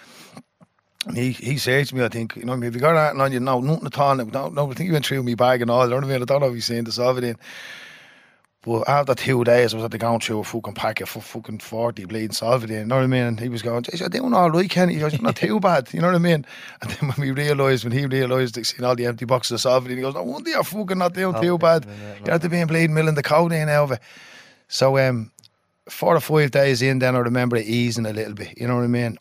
And 1.07 1.17
he, 1.17 1.33
he 1.33 1.59
said 1.59 1.87
to 1.87 1.97
me, 1.97 2.05
I 2.05 2.09
think, 2.09 2.37
you 2.37 2.45
know, 2.45 2.61
if 2.63 2.75
you 2.75 2.81
got 2.81 2.95
that 2.95 3.21
on 3.21 3.33
you, 3.33 3.41
no, 3.41 3.61
nothing 3.61 3.87
at 3.87 3.99
all. 3.99 4.15
No, 4.15 4.49
no, 4.49 4.71
I 4.71 4.75
think 4.75 4.89
he 4.89 4.93
went 4.93 5.05
through 5.07 5.23
me 5.25 5.35
bag 5.35 5.63
and 5.63 5.71
all. 5.71 5.85
You 5.85 5.91
know 5.91 5.97
what 5.97 6.05
I 6.05 6.09
mean? 6.09 6.23
I 6.23 6.25
don't 6.25 6.41
know 6.41 6.49
if 6.49 6.55
he's 6.55 6.67
saying 6.67 6.85
the 6.85 6.91
Solpadeine. 6.91 7.39
But 8.65 8.89
after 8.89 9.17
two 9.17 9.43
days, 9.43 9.75
I 9.75 9.77
was 9.77 9.85
at 9.85 9.91
the 9.91 9.99
going 9.99 10.21
through 10.21 10.39
a 10.39 10.45
fucking 10.45 10.75
packet 10.75 11.09
for 11.09 11.21
fucking 11.21 11.59
40 11.59 12.05
bleeding 12.05 12.29
Solpadeine, 12.29 12.71
you 12.71 12.85
know 12.85 12.95
what 12.95 13.03
I 13.03 13.09
mean? 13.09 13.25
And 13.25 13.41
he 13.41 13.49
was 13.49 13.61
going, 13.61 13.85
you're 13.93 14.09
doing 14.09 14.33
all 14.33 14.53
right, 14.53 14.71
Kenny. 14.71 14.95
He 14.95 15.01
goes, 15.01 15.21
not 15.21 15.35
too 15.35 15.59
bad, 15.59 15.93
you 15.93 16.01
know 16.01 16.07
what 16.07 16.15
I 16.15 16.21
mean? 16.21 16.47
And 16.81 16.91
then 16.91 17.09
when 17.09 17.17
we 17.19 17.33
realised, 17.33 17.83
when 17.83 17.93
he 17.93 18.07
realised, 18.07 18.55
he'd 18.55 18.65
seen 18.65 18.85
all 18.85 18.95
the 18.95 19.07
empty 19.07 19.25
boxes 19.25 19.65
of 19.65 19.73
Solpadeine, 19.73 19.97
he 19.97 20.03
goes, 20.03 20.15
no 20.15 20.23
wonder 20.23 20.51
you're 20.51 20.63
fucking 20.63 20.97
not 20.97 21.13
doing 21.13 21.35
too 21.41 21.59
bad. 21.59 21.87
You're 22.25 22.39
the 22.39 22.49
being 22.49 22.69
bleeding 22.69 22.95
milling 22.95 23.17
the 23.17 23.23
codeine 23.25 23.69
it. 23.69 24.01
So, 24.69 24.97
um, 24.97 25.33
four 25.89 26.15
or 26.15 26.21
five 26.21 26.53
days 26.53 26.83
in, 26.83 27.01
then 27.01 27.17
I 27.17 27.19
remember 27.19 27.57
it 27.57 27.67
easing 27.67 28.07
a 28.07 28.13
little 28.13 28.35
bit, 28.35 28.57
you 28.57 28.69
know 28.69 28.77
what 28.77 28.85
I 28.85 28.87
mean? 28.87 29.19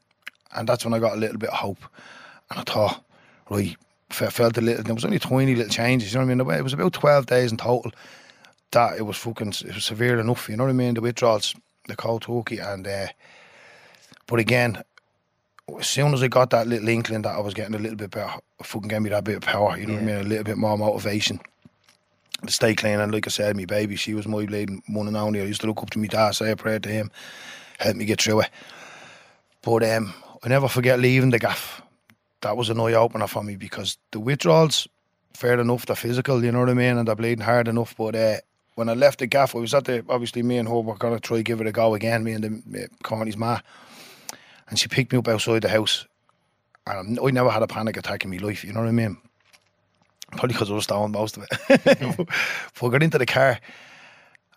And 0.54 0.70
that's 0.70 0.86
when 0.86 0.94
I 0.94 1.00
got 1.00 1.14
a 1.14 1.20
little 1.20 1.40
bit 1.40 1.50
of 1.50 1.58
hope. 1.58 1.84
And 2.52 2.60
I 2.60 2.64
thought, 2.64 3.04
right, 3.50 3.76
felt 4.12 4.58
a 4.58 4.62
little, 4.62 4.84
there 4.84 4.94
was 4.94 5.06
only 5.06 5.18
tiny 5.18 5.56
little 5.56 5.72
changes, 5.72 6.14
you 6.14 6.20
know 6.20 6.26
what 6.28 6.32
I 6.32 6.36
mean? 6.36 6.60
It 6.60 6.64
was 6.64 6.74
about 6.74 6.94
12 6.94 7.26
days 7.26 7.52
in 7.52 7.58
total 7.58 7.92
that 8.72 8.98
it 8.98 9.04
was 9.04 9.18
fucking, 9.18 9.54
it 9.66 9.76
was 9.76 9.86
severe 9.86 10.20
enough, 10.20 10.50
you 10.50 10.58
know 10.58 10.64
what 10.64 10.70
I 10.70 10.74
mean? 10.74 10.94
The 10.94 11.02
withdrawals, 11.02 11.56
the 11.88 11.96
cold 11.96 12.24
turkey. 12.24 12.60
And, 12.60 12.88
uh, 12.88 13.08
but 14.28 14.40
again, 14.40 14.82
as 15.80 15.88
soon 15.88 16.14
as 16.14 16.24
I 16.24 16.28
got 16.28 16.50
that 16.52 16.68
little 16.68 16.90
inkling 16.90 17.22
that 17.24 17.36
I 17.36 17.40
was 17.40 17.54
getting 17.54 17.76
a 17.76 17.80
little 17.80 17.98
bit 17.98 18.12
better, 18.12 18.34
fucking 18.64 18.88
gave 18.88 19.02
me 19.02 19.10
that 19.10 19.24
bit 19.24 19.38
of 19.38 19.44
power, 19.44 19.78
you 19.78 19.86
know 19.86 19.94
what 19.94 20.04
I 20.04 20.06
mean? 20.06 20.16
A 20.16 20.24
little 20.24 20.44
bit 20.44 20.58
more 20.58 20.78
motivation 20.78 21.40
to 22.46 22.52
stay 22.52 22.74
clean. 22.74 23.00
And 23.00 23.14
like 23.14 23.28
I 23.28 23.30
said, 23.30 23.56
my 23.56 23.66
baby, 23.66 23.96
she 23.96 24.14
was 24.14 24.28
my 24.28 24.46
bleeding 24.46 24.82
one 24.88 25.08
and 25.08 25.18
only. 25.18 25.42
I 25.42 25.46
used 25.46 25.62
to 25.62 25.68
look 25.68 25.82
up 25.82 25.90
to 25.92 26.00
my 26.00 26.08
dad, 26.08 26.32
say 26.32 26.52
a 26.52 26.56
prayer 26.56 26.80
to 26.80 26.90
him, 26.90 27.12
help 27.80 27.96
me 27.96 28.06
get 28.06 28.22
through 28.22 28.42
it. 28.42 28.50
But 29.62 29.84
um, 29.84 30.14
I 30.44 30.50
never 30.50 30.68
forget 30.68 31.00
leaving 31.00 31.30
the 31.30 31.40
gaff. 31.40 31.82
That 32.42 32.58
was 32.58 32.70
an 32.70 32.80
eye 32.80 32.94
opener 32.94 33.28
for 33.28 33.44
me 33.44 33.56
because 33.56 33.98
the 34.12 34.20
withdrawals, 34.20 34.88
fair 35.34 35.60
enough, 35.60 35.86
they're 35.86 35.96
physical, 35.96 36.44
you 36.44 36.52
know 36.52 36.62
what 36.62 36.70
I 36.70 36.74
mean, 36.74 36.98
and 36.98 37.08
they're 37.08 37.16
bleeding 37.16 37.46
hard 37.46 37.68
enough. 37.68 37.96
But 37.96 38.16
uh, 38.16 38.38
when 38.82 38.90
I 38.90 38.94
left 38.94 39.20
the 39.20 39.28
gaff, 39.28 39.56
I 39.56 39.60
was 39.60 39.76
at 39.76 39.86
the 39.86 40.04
obviously 40.10 40.42
me 40.42 40.58
and 40.58 40.68
her 40.68 40.80
were 40.80 40.96
gonna 40.96 41.20
try 41.20 41.44
give 41.44 41.62
it 41.62 41.68
a 41.68 41.72
go 41.72 41.94
again, 41.94 42.24
me 42.24 42.32
and 42.32 42.64
the 42.66 42.84
uh, 42.86 42.88
Corny's 43.04 43.38
ma, 43.38 43.60
and 44.68 44.80
she 44.80 44.88
picked 44.88 45.12
me 45.12 45.20
up 45.20 45.28
outside 45.28 45.62
the 45.62 45.70
house. 45.70 46.08
And 46.88 47.20
I 47.20 47.30
never 47.30 47.52
had 47.52 47.62
a 47.62 47.68
panic 47.68 47.96
attack 47.96 48.24
in 48.24 48.32
my 48.32 48.38
life, 48.38 48.64
you 48.64 48.74
know 48.74 48.80
what 48.80 48.90
I 48.90 48.92
mean? 48.92 49.18
Probably 50.32 50.54
because 50.54 50.72
I 50.72 50.74
was 50.74 50.86
stoned 50.86 51.14
most 51.14 51.38
of 51.38 51.44
it. 51.44 51.60
but 52.18 52.28
I 52.84 52.90
got 52.90 53.04
into 53.04 53.20
the 53.20 53.28
car, 53.28 53.60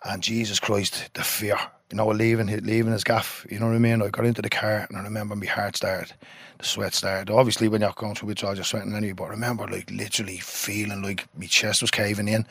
and 0.03 0.23
Jesus 0.23 0.59
Christ, 0.59 1.11
the 1.13 1.23
fear. 1.23 1.59
You 1.91 1.97
know, 1.97 2.07
leaving 2.07 2.47
leaving 2.47 2.93
his 2.93 3.03
gaff. 3.03 3.45
You 3.47 3.59
know 3.59 3.67
what 3.67 3.75
I 3.75 3.77
mean? 3.77 4.01
I 4.01 4.07
got 4.07 4.25
into 4.25 4.41
the 4.41 4.49
car, 4.49 4.87
and 4.89 4.97
I 4.97 5.03
remember 5.03 5.35
my 5.35 5.45
heart 5.45 5.77
started, 5.77 6.13
the 6.57 6.65
sweat 6.65 6.95
started. 6.95 7.31
Obviously, 7.31 7.67
when 7.67 7.81
you're 7.81 7.93
going 7.95 8.15
through 8.15 8.29
withdrawals, 8.29 8.57
you're 8.57 8.65
sweating 8.65 8.95
anyway. 8.95 9.13
But 9.13 9.25
I 9.25 9.29
remember, 9.29 9.67
like, 9.67 9.91
literally 9.91 10.37
feeling 10.37 11.03
like 11.03 11.27
my 11.37 11.45
chest 11.45 11.83
was 11.83 11.91
caving 11.91 12.27
in. 12.27 12.47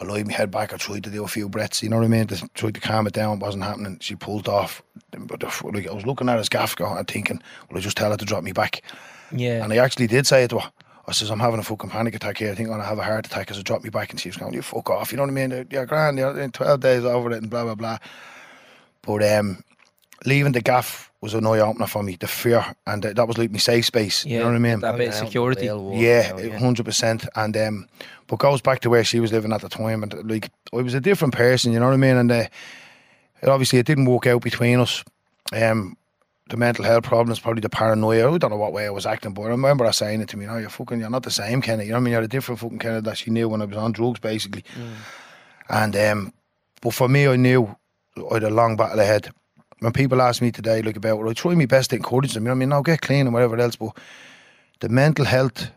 I 0.00 0.04
laid 0.04 0.26
my 0.26 0.32
head 0.32 0.50
back. 0.50 0.72
I 0.72 0.76
tried 0.76 1.04
to 1.04 1.10
do 1.10 1.24
a 1.24 1.28
few 1.28 1.48
breaths. 1.48 1.82
You 1.82 1.88
know 1.88 1.96
what 1.96 2.04
I 2.04 2.08
mean? 2.08 2.26
To, 2.26 2.48
tried 2.54 2.74
to 2.74 2.80
calm 2.80 3.06
it 3.06 3.12
down. 3.12 3.38
It 3.38 3.42
wasn't 3.42 3.64
happening. 3.64 3.98
She 4.00 4.16
pulled 4.16 4.48
off. 4.48 4.82
But 5.12 5.42
like, 5.72 5.88
I 5.88 5.92
was 5.92 6.06
looking 6.06 6.28
at 6.28 6.38
his 6.38 6.48
gaff, 6.48 6.74
going, 6.74 6.98
and 6.98 7.06
thinking, 7.06 7.40
"Will 7.70 7.78
I 7.78 7.80
just 7.80 7.96
tell 7.96 8.10
her 8.10 8.16
to 8.16 8.24
drop 8.24 8.42
me 8.42 8.52
back?" 8.52 8.82
Yeah. 9.30 9.62
And 9.62 9.72
I 9.72 9.76
actually 9.76 10.06
did 10.06 10.26
say 10.26 10.44
it 10.44 10.48
to 10.48 10.58
her. 10.58 10.72
I 11.06 11.12
says, 11.12 11.30
I'm 11.30 11.40
having 11.40 11.60
a 11.60 11.62
fucking 11.62 11.90
panic 11.90 12.14
attack 12.14 12.38
here. 12.38 12.50
I 12.50 12.54
think 12.54 12.68
I'm 12.68 12.72
going 12.72 12.80
to 12.80 12.86
have 12.86 12.98
a 12.98 13.04
heart 13.04 13.26
attack 13.26 13.46
because 13.46 13.58
I 13.58 13.62
dropped 13.62 13.84
me 13.84 13.90
back. 13.90 14.10
And 14.10 14.18
she 14.18 14.30
was 14.30 14.38
going, 14.38 14.54
you 14.54 14.62
fuck 14.62 14.88
off. 14.88 15.12
You 15.12 15.18
know 15.18 15.24
what 15.24 15.30
I 15.30 15.46
mean? 15.46 15.66
You're 15.70 15.84
grand. 15.84 16.16
You're 16.18 16.48
12 16.48 16.80
days 16.80 17.04
over 17.04 17.30
it 17.30 17.42
and 17.42 17.50
blah, 17.50 17.64
blah, 17.64 17.74
blah. 17.74 17.98
But 19.02 19.22
um, 19.22 19.62
leaving 20.24 20.52
the 20.52 20.60
gaff 20.60 21.10
was 21.20 21.34
an 21.34 21.46
eye 21.46 21.60
opener 21.60 21.86
for 21.86 22.02
me. 22.02 22.16
The 22.16 22.26
fear. 22.26 22.64
And 22.86 23.02
that 23.02 23.16
that 23.16 23.26
was 23.28 23.38
like 23.38 23.50
my 23.50 23.58
safe 23.58 23.86
space. 23.86 24.24
yeah. 24.24 24.32
You 24.32 24.38
know 24.40 24.46
what 24.50 24.56
I 24.56 24.58
mean? 24.58 24.80
That 24.80 24.96
bit 24.96 25.08
of 25.08 25.14
security. 25.14 25.66
Yeah, 25.94 26.58
hundred 26.58 26.84
percent. 26.84 27.26
And 27.34 27.56
um, 27.56 27.88
but 28.26 28.38
goes 28.38 28.60
back 28.60 28.80
to 28.80 28.90
where 28.90 29.04
she 29.04 29.20
was 29.20 29.32
living 29.32 29.52
at 29.52 29.60
the 29.60 29.68
time, 29.68 30.02
and 30.02 30.30
like 30.30 30.50
I 30.72 30.76
was 30.76 30.94
a 30.94 31.00
different 31.00 31.34
person. 31.34 31.72
You 31.72 31.80
know 31.80 31.86
what 31.86 31.94
I 31.94 31.98
mean? 31.98 32.16
And 32.16 32.30
uh, 32.32 32.46
it, 33.42 33.48
obviously, 33.48 33.78
it 33.78 33.86
didn't 33.86 34.06
work 34.06 34.26
out 34.26 34.42
between 34.42 34.80
us. 34.80 35.04
Um, 35.52 35.96
the 36.50 36.58
mental 36.58 36.84
health 36.84 37.04
problems, 37.04 37.40
probably 37.40 37.62
the 37.62 37.70
paranoia. 37.70 38.30
I 38.30 38.36
don't 38.36 38.50
know 38.50 38.56
what 38.58 38.74
way 38.74 38.84
I 38.86 38.90
was 38.90 39.06
acting, 39.06 39.32
but 39.32 39.42
I 39.42 39.46
remember 39.48 39.86
her 39.86 39.92
saying 39.92 40.20
it 40.20 40.28
to 40.28 40.36
me. 40.36 40.44
No, 40.44 40.58
you're 40.58 40.68
fucking, 40.68 41.00
you're 41.00 41.08
not 41.08 41.22
the 41.22 41.30
same 41.30 41.62
Kenny. 41.62 41.84
You 41.84 41.90
know 41.92 41.96
what 41.96 42.00
I 42.00 42.04
mean? 42.04 42.12
You're 42.12 42.22
a 42.22 42.28
different 42.28 42.60
fucking 42.60 42.80
Kenny 42.80 43.00
that 43.00 43.16
she 43.16 43.30
knew 43.30 43.48
when 43.48 43.62
I 43.62 43.64
was 43.64 43.76
on 43.78 43.92
drugs, 43.92 44.20
basically. 44.20 44.62
And 45.70 45.96
um, 45.96 46.32
but 46.82 46.92
for 46.92 47.08
me, 47.08 47.26
I 47.26 47.36
knew 47.36 47.74
I 48.30 48.34
had 48.34 48.42
a 48.44 48.50
long 48.50 48.76
battle 48.76 49.00
ahead. 49.00 49.30
When 49.84 49.92
people 49.92 50.22
ask 50.22 50.40
me 50.40 50.50
today, 50.50 50.80
like 50.80 50.96
about, 50.96 51.18
well, 51.18 51.28
I 51.28 51.34
try 51.34 51.54
my 51.54 51.66
best 51.66 51.90
to 51.90 51.96
encourage 51.96 52.32
them. 52.32 52.44
You 52.44 52.46
know 52.46 52.52
what 52.52 52.56
I 52.56 52.58
mean? 52.60 52.68
No, 52.70 52.82
get 52.82 53.02
clean 53.02 53.26
and 53.26 53.34
whatever 53.34 53.60
else, 53.60 53.76
but 53.76 53.94
the 54.80 54.88
mental 54.88 55.26
health 55.26 55.70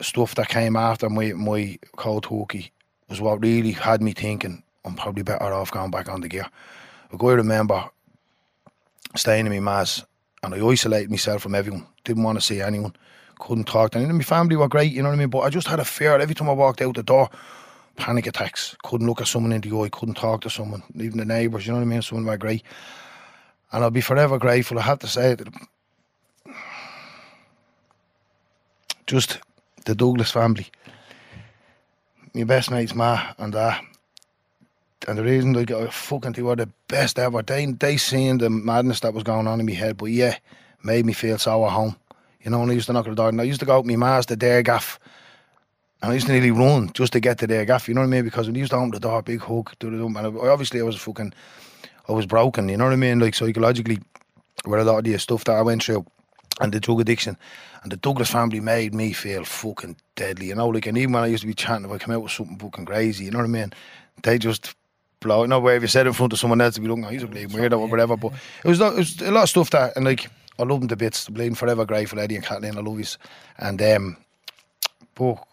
stuff 0.00 0.36
that 0.36 0.48
came 0.48 0.76
after 0.76 1.10
my 1.10 1.32
my 1.32 1.76
cold 1.96 2.22
turkey 2.22 2.70
was 3.08 3.20
what 3.20 3.42
really 3.42 3.72
had 3.72 4.00
me 4.00 4.12
thinking 4.12 4.62
I'm 4.84 4.94
probably 4.94 5.24
better 5.24 5.52
off 5.52 5.72
going 5.72 5.90
back 5.90 6.08
on 6.08 6.20
the 6.20 6.28
gear. 6.28 6.46
I 7.12 7.16
remember 7.32 7.90
staying 9.16 9.46
in 9.46 9.52
my 9.52 9.58
mass 9.58 10.04
and 10.44 10.54
I 10.54 10.64
isolated 10.64 11.10
myself 11.10 11.42
from 11.42 11.56
everyone. 11.56 11.84
Didn't 12.04 12.22
want 12.22 12.38
to 12.38 12.44
see 12.44 12.60
anyone. 12.60 12.94
Couldn't 13.40 13.66
talk 13.66 13.90
to 13.90 13.98
anyone. 13.98 14.18
My 14.18 14.22
family 14.22 14.54
were 14.54 14.68
great, 14.68 14.92
you 14.92 15.02
know 15.02 15.08
what 15.08 15.16
I 15.16 15.18
mean? 15.18 15.30
But 15.30 15.40
I 15.40 15.50
just 15.50 15.66
had 15.66 15.80
a 15.80 15.84
fear 15.84 16.16
every 16.16 16.36
time 16.36 16.48
I 16.48 16.52
walked 16.52 16.80
out 16.80 16.94
the 16.94 17.02
door. 17.02 17.28
Panic 17.96 18.28
attacks. 18.28 18.76
Couldn't 18.84 19.08
look 19.08 19.20
at 19.20 19.26
someone 19.26 19.50
in 19.50 19.62
the 19.62 19.76
eye. 19.76 19.88
Couldn't 19.88 20.14
talk 20.14 20.42
to 20.42 20.50
someone. 20.50 20.84
Even 20.94 21.18
the 21.18 21.24
neighbours, 21.24 21.66
you 21.66 21.72
know 21.72 21.80
what 21.80 21.86
I 21.86 21.88
mean? 21.88 22.02
Someone 22.02 22.26
were 22.26 22.36
great. 22.36 22.62
And 23.72 23.82
I'll 23.82 23.90
be 23.90 24.00
forever 24.00 24.38
grateful. 24.38 24.78
I 24.78 24.82
have 24.82 25.00
to 25.00 25.06
say 25.06 25.32
it. 25.32 25.48
Just 29.06 29.38
the 29.84 29.94
Douglas 29.94 30.30
family. 30.30 30.66
My 32.34 32.44
best 32.44 32.70
mate's 32.70 32.94
ma 32.94 33.34
and 33.38 33.52
that. 33.54 33.82
And 35.08 35.18
the 35.18 35.22
reason 35.22 35.52
they 35.52 35.64
got 35.64 35.92
fucking 35.92 36.32
they 36.32 36.42
were 36.42 36.56
the 36.56 36.68
best 36.88 37.18
ever. 37.18 37.42
They 37.42 37.66
they 37.66 37.96
seen 37.96 38.38
the 38.38 38.50
madness 38.50 39.00
that 39.00 39.14
was 39.14 39.22
going 39.22 39.46
on 39.46 39.60
in 39.60 39.66
my 39.66 39.72
head, 39.72 39.96
but 39.96 40.06
yeah, 40.06 40.36
made 40.82 41.06
me 41.06 41.12
feel 41.12 41.38
so 41.38 41.64
at 41.64 41.72
home. 41.72 41.96
You 42.42 42.50
know, 42.50 42.62
and 42.62 42.70
I 42.70 42.74
used 42.74 42.86
to 42.86 42.92
knock 42.92 43.06
on 43.06 43.12
the 43.12 43.16
door 43.16 43.28
and 43.28 43.40
I 43.40 43.44
used 43.44 43.60
to 43.60 43.66
go 43.66 43.76
out 43.76 43.86
my 43.86 43.96
ma's 43.96 44.26
the 44.26 44.36
gaff. 44.36 44.98
And 46.02 46.10
I 46.10 46.14
used 46.14 46.26
to 46.26 46.32
nearly 46.32 46.50
run 46.50 46.90
just 46.92 47.12
to 47.14 47.20
get 47.20 47.38
to 47.38 47.46
their 47.46 47.64
gaff, 47.64 47.88
you 47.88 47.94
know 47.94 48.02
what 48.02 48.08
I 48.08 48.10
mean? 48.10 48.24
Because 48.24 48.46
when 48.46 48.54
he 48.54 48.60
used 48.60 48.70
to 48.70 48.76
open 48.76 48.90
the 48.90 49.00
door, 49.00 49.22
big 49.22 49.40
do 49.78 49.90
the 49.90 50.04
and 50.04 50.38
obviously 50.38 50.80
I 50.80 50.84
was 50.84 50.96
a 50.96 50.98
fucking 50.98 51.32
I 52.08 52.12
was 52.12 52.26
broken, 52.26 52.68
you 52.68 52.76
know 52.76 52.84
what 52.84 52.92
I 52.92 52.96
mean? 52.96 53.18
Like 53.18 53.34
psychologically 53.34 53.98
with 54.64 54.80
a 54.80 54.84
lot 54.84 54.98
of 54.98 55.04
the 55.04 55.18
stuff 55.18 55.44
that 55.44 55.56
I 55.56 55.62
went 55.62 55.82
through 55.82 56.06
and 56.60 56.72
the 56.72 56.80
drug 56.80 57.00
addiction. 57.00 57.36
And 57.82 57.92
the 57.92 57.96
Douglas 57.96 58.30
family 58.30 58.60
made 58.60 58.94
me 58.94 59.12
feel 59.12 59.44
fucking 59.44 59.96
deadly, 60.16 60.46
you 60.46 60.54
know. 60.54 60.68
Like, 60.68 60.86
and 60.86 60.98
even 60.98 61.12
when 61.12 61.22
I 61.22 61.28
used 61.28 61.42
to 61.42 61.46
be 61.46 61.54
chanting, 61.54 61.88
if 61.88 61.94
I 61.94 61.98
come 61.98 62.14
out 62.14 62.22
with 62.22 62.32
something 62.32 62.58
fucking 62.58 62.84
crazy, 62.84 63.26
you 63.26 63.30
know 63.30 63.38
what 63.38 63.44
I 63.44 63.48
mean? 63.48 63.72
They 64.22 64.38
just 64.38 64.74
blow. 65.20 65.42
You 65.42 65.48
know, 65.48 65.60
where 65.60 65.76
if 65.76 65.82
you 65.82 65.88
said 65.88 66.06
in 66.06 66.12
front 66.12 66.32
of 66.32 66.38
someone 66.40 66.60
else, 66.60 66.74
to 66.74 66.80
be 66.80 66.88
looking, 66.88 67.04
oh, 67.04 67.10
he's 67.10 67.22
a 67.22 67.26
weirdo 67.28 67.78
or 67.78 67.86
whatever. 67.86 68.16
But 68.16 68.32
it 68.64 68.68
was, 68.68 68.80
it 68.80 68.94
was 68.94 69.20
a 69.22 69.30
lot 69.30 69.44
of 69.44 69.48
stuff 69.50 69.70
that, 69.70 69.94
and 69.94 70.04
like, 70.04 70.28
I 70.58 70.64
love 70.64 70.80
them 70.80 70.88
to 70.88 70.96
bits. 70.96 71.28
Bleeding 71.28 71.54
forever 71.54 71.84
grateful, 71.84 72.18
Eddie 72.18 72.36
and 72.36 72.44
Kathleen, 72.44 72.76
I 72.76 72.80
love 72.80 72.98
yous. 72.98 73.18
And, 73.58 73.80
um, 73.82 74.16
but 75.14 75.46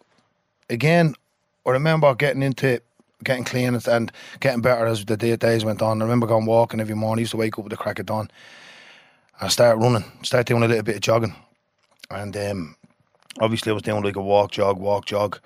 again, 0.69 1.13
I 1.67 1.69
remember 1.69 2.15
getting 2.15 2.41
into 2.41 2.81
getting 3.23 3.43
clean 3.43 3.75
and- 3.75 4.11
getting 4.39 4.61
better 4.61 4.85
as 4.85 5.05
the 5.05 5.17
day, 5.17 5.35
days 5.35 5.65
went 5.65 5.81
on. 5.81 6.01
I 6.01 6.05
remember 6.05 6.27
going 6.27 6.45
walking 6.45 6.79
every 6.79 6.95
morning. 6.95 7.21
I 7.21 7.23
used 7.23 7.31
to 7.31 7.37
wake 7.37 7.57
up 7.57 7.65
with 7.65 7.71
the 7.71 7.77
crack 7.77 7.99
of 7.99 8.05
dawn. 8.05 8.29
I 9.41 9.47
started 9.47 9.81
running, 9.81 10.05
started 10.21 10.47
doing 10.47 10.63
a 10.63 10.67
little 10.67 10.83
bit 10.83 10.95
of 10.95 11.01
jogging. 11.01 11.35
And 12.09 12.35
um, 12.37 12.75
obviously 13.39 13.71
I 13.71 13.73
was 13.73 13.83
doing 13.83 14.03
like 14.03 14.15
a 14.15 14.21
walk, 14.21 14.51
jog, 14.51 14.77
walk, 14.79 15.05
jog. 15.05 15.39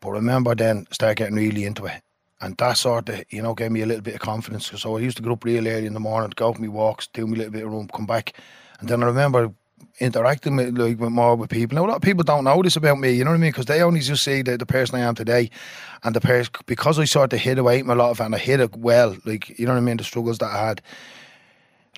But 0.00 0.10
remember 0.10 0.54
then 0.54 0.86
start 0.90 1.18
getting 1.18 1.36
really 1.36 1.64
into 1.64 1.86
it. 1.86 2.00
And 2.40 2.56
that 2.58 2.76
sort 2.76 3.08
of, 3.08 3.24
you 3.30 3.42
know, 3.42 3.54
gave 3.54 3.70
me 3.70 3.82
a 3.82 3.86
little 3.86 4.02
bit 4.02 4.14
of 4.14 4.20
confidence. 4.20 4.70
So 4.74 4.96
I 4.96 5.00
used 5.00 5.16
to 5.16 5.22
get 5.22 5.32
up 5.32 5.44
real 5.44 5.66
early 5.66 5.86
in 5.86 5.94
the 5.94 6.00
morning, 6.00 6.32
go 6.36 6.52
for 6.52 6.60
my 6.60 6.68
walks, 6.68 7.06
do 7.06 7.26
my 7.26 7.36
little 7.36 7.52
bit 7.52 7.64
of 7.64 7.72
run, 7.72 7.88
come 7.88 8.06
back. 8.06 8.34
And 8.80 8.88
then 8.88 9.02
I 9.02 9.06
remember 9.06 9.52
interacting 10.00 10.56
with 10.56 10.76
like 10.76 10.98
with 10.98 11.10
more 11.10 11.36
with 11.36 11.50
people. 11.50 11.76
Now 11.76 11.84
a 11.84 11.88
lot 11.88 11.96
of 11.96 12.02
people 12.02 12.24
don't 12.24 12.44
know 12.44 12.62
this 12.62 12.76
about 12.76 12.98
me, 12.98 13.12
you 13.12 13.24
know 13.24 13.30
what 13.30 13.36
I 13.36 13.40
mean? 13.40 13.50
Because 13.50 13.66
they 13.66 13.82
only 13.82 14.00
just 14.00 14.24
see 14.24 14.42
the, 14.42 14.56
the 14.56 14.66
person 14.66 14.96
I 14.96 15.00
am 15.00 15.14
today, 15.14 15.50
and 16.02 16.14
the 16.14 16.20
person 16.20 16.52
because 16.66 16.98
I 16.98 17.04
sort 17.04 17.32
of 17.32 17.40
hid 17.40 17.58
away 17.58 17.80
from 17.80 17.90
a 17.90 17.94
lot 17.94 18.10
of 18.10 18.20
it 18.20 18.24
and 18.24 18.34
I 18.34 18.38
hid 18.38 18.60
it 18.60 18.76
well, 18.76 19.16
like 19.24 19.58
you 19.58 19.66
know 19.66 19.72
what 19.72 19.78
I 19.78 19.82
mean. 19.82 19.96
The 19.96 20.04
struggles 20.04 20.38
that 20.38 20.50
I 20.50 20.66
had, 20.66 20.82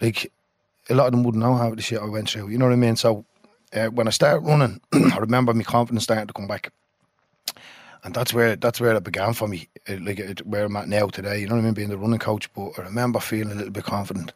like 0.01 0.31
a 0.89 0.95
lot 0.95 1.07
of 1.07 1.13
them 1.13 1.23
wouldn't 1.25 1.43
know 1.43 1.55
how 1.55 1.75
the 1.75 1.83
shit 1.83 2.01
I 2.01 2.07
went 2.07 2.31
through. 2.31 2.49
You 2.49 2.59
know 2.59 2.67
what 2.67 2.73
I 2.73 2.77
mean? 2.77 2.97
So 2.97 3.25
uh, 3.75 3.87
when 3.87 4.07
I 4.07 4.11
started 4.11 4.41
running, 4.41 4.81
I 4.93 5.19
remember 5.19 5.53
my 5.55 5.65
confidence 5.65 6.05
starting 6.05 6.27
to 6.27 6.33
come 6.33 6.47
back. 6.47 6.73
And 8.05 8.15
that's 8.15 8.33
where 8.33 8.55
that's 8.55 8.81
where 8.81 8.95
it 8.95 9.03
began 9.03 9.33
for 9.33 9.49
me, 9.49 9.69
uh, 9.89 9.97
like 10.01 10.21
it, 10.21 10.47
where 10.47 10.67
I'm 10.67 10.77
at 10.77 10.87
now 10.87 11.09
today. 11.09 11.41
You 11.41 11.49
know 11.49 11.57
what 11.57 11.63
I 11.63 11.65
mean, 11.65 11.75
being 11.75 11.89
the 11.89 11.99
running 11.99 12.21
coach. 12.21 12.53
But 12.53 12.79
I 12.79 12.83
remember 12.83 13.19
feeling 13.19 13.53
a 13.53 13.57
little 13.57 13.73
bit 13.73 13.83
confident, 13.83 14.33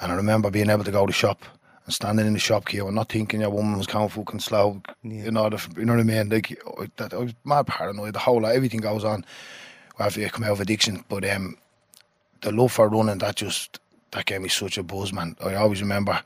and 0.00 0.12
I 0.12 0.14
remember 0.14 0.50
being 0.50 0.70
able 0.70 0.84
to 0.84 0.92
go 0.92 1.06
to 1.06 1.12
shop 1.12 1.42
standing 1.88 2.26
in 2.26 2.32
the 2.32 2.38
shop 2.38 2.66
queue 2.66 2.86
and 2.86 2.94
not 2.94 3.08
thinking 3.10 3.40
your 3.40 3.50
woman 3.50 3.76
was 3.78 3.86
coming 3.86 4.08
fucking 4.08 4.40
slow. 4.40 4.80
You 5.02 5.30
know, 5.30 5.48
the, 5.50 5.66
you 5.76 5.84
know 5.84 5.94
what 5.94 6.00
I 6.00 6.04
mean? 6.04 6.28
Like 6.28 6.58
I- 6.80 6.90
that, 6.96 7.14
I 7.14 7.18
was 7.18 7.34
mad 7.44 7.66
paranoid. 7.66 8.14
The 8.14 8.20
whole 8.20 8.40
lot, 8.42 8.54
everything 8.54 8.80
goes 8.80 9.04
on 9.04 9.24
after 9.98 10.20
you 10.20 10.30
come 10.30 10.44
out 10.44 10.52
of 10.52 10.60
addiction. 10.60 11.04
But 11.08 11.28
um, 11.28 11.56
the 12.42 12.52
love 12.52 12.72
for 12.72 12.88
running 12.88 13.18
that 13.18 13.36
just 13.36 13.78
that 14.12 14.26
gave 14.26 14.42
me 14.42 14.48
such 14.48 14.78
a 14.78 14.82
buzz, 14.82 15.12
man. 15.12 15.36
I 15.44 15.54
always 15.54 15.80
remember 15.80 16.20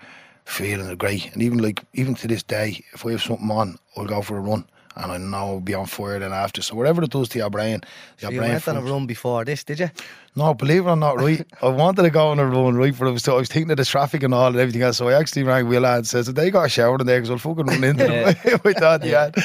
feeling 0.45 0.95
great, 0.97 1.33
and 1.33 1.43
even 1.43 1.59
like 1.59 1.83
even 1.95 2.15
to 2.17 2.29
this 2.29 2.43
day, 2.43 2.85
if 2.93 3.05
I 3.07 3.13
have 3.13 3.23
something 3.23 3.51
on, 3.51 3.79
I'll 3.97 4.07
go 4.07 4.23
for 4.23 4.37
a 4.37 4.41
run. 4.41 4.65
And 4.97 5.13
I 5.13 5.19
know 5.19 5.37
I'll 5.37 5.61
be 5.61 5.75
on 5.75 5.87
fire 5.87 6.19
then 6.19 6.33
after. 6.33 6.63
So 6.63 6.75
whatever 6.75 7.03
it 7.03 7.11
does 7.11 7.29
to 7.31 7.39
your 7.39 7.51
brain, 7.51 7.81
your 8.19 8.31
So 8.31 8.31
you 8.31 8.41
brain. 8.41 8.51
went 8.53 8.69
on 8.69 8.77
a 8.77 8.81
run 8.81 9.07
before 9.07 9.45
this, 9.45 9.63
did 9.65 9.79
you? 9.81 9.91
no, 10.35 10.55
believe 10.55 10.87
it 10.87 10.91
or 10.91 10.97
not, 10.97 11.21
right? 11.21 11.45
I 11.63 11.69
wanted 11.69 12.03
to 12.03 12.11
go 12.11 12.29
on 12.29 12.39
a 12.39 12.47
run, 12.47 12.77
right? 12.77 12.95
But 12.99 13.09
I 13.09 13.11
was, 13.11 13.29
I 13.29 13.35
was 13.35 13.49
thinking 13.49 13.71
of 13.71 13.77
the 13.77 13.85
traffic 13.85 14.23
and 14.23 14.33
all 14.35 14.49
and 14.49 14.57
everything 14.57 14.83
else. 14.83 14.97
So 14.97 15.09
I 15.09 15.19
actually 15.19 15.45
rang 15.45 15.69
Will 15.69 15.85
and 15.87 16.07
says, 16.07 16.27
they 16.27 16.51
got 16.51 16.65
a 16.65 16.69
shower 16.69 16.99
in 16.99 17.07
there 17.07 17.21
because 17.21 17.31
I'll 17.31 17.39
fucking 17.39 17.67
run 17.67 17.85
into 17.85 18.05
them. 18.07 18.29
I 18.65 18.73
thought 18.73 19.01
they 19.03 19.11
had. 19.11 19.37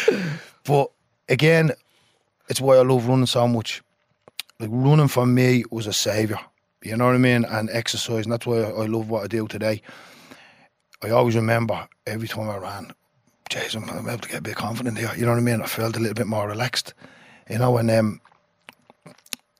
But 0.63 0.91
again, 1.29 1.71
it's 2.49 2.61
why 2.61 2.77
I 2.77 2.81
love 2.83 3.07
running 3.07 3.25
so 3.25 3.47
much. 3.47 3.81
Like 4.59 4.69
running 4.71 5.07
for 5.07 5.25
me 5.25 5.63
was 5.71 5.87
a 5.87 5.93
saviour. 5.93 6.39
You 6.83 6.97
know 6.97 7.05
what 7.07 7.15
I 7.15 7.19
mean? 7.19 7.45
And 7.45 7.69
exercise, 7.71 8.25
and 8.25 8.33
that's 8.33 8.45
why 8.45 8.59
I 8.61 8.85
love 8.85 9.09
what 9.09 9.23
I 9.23 9.27
do 9.27 9.47
today. 9.47 9.81
I 11.03 11.09
always 11.09 11.35
remember 11.35 11.87
every 12.05 12.27
time 12.27 12.49
I 12.49 12.57
ran, 12.57 12.91
Jason, 13.51 13.89
I'm 13.89 14.07
able 14.07 14.19
to 14.19 14.29
get 14.29 14.39
a 14.39 14.41
bit 14.41 14.55
confident 14.55 14.97
here. 14.97 15.11
You 15.15 15.25
know 15.25 15.31
what 15.31 15.37
I 15.37 15.41
mean? 15.41 15.61
I 15.61 15.65
felt 15.65 15.97
a 15.97 15.99
little 15.99 16.15
bit 16.15 16.27
more 16.27 16.47
relaxed. 16.47 16.93
You 17.49 17.57
know, 17.57 17.77
and 17.77 17.91
um, 17.91 18.21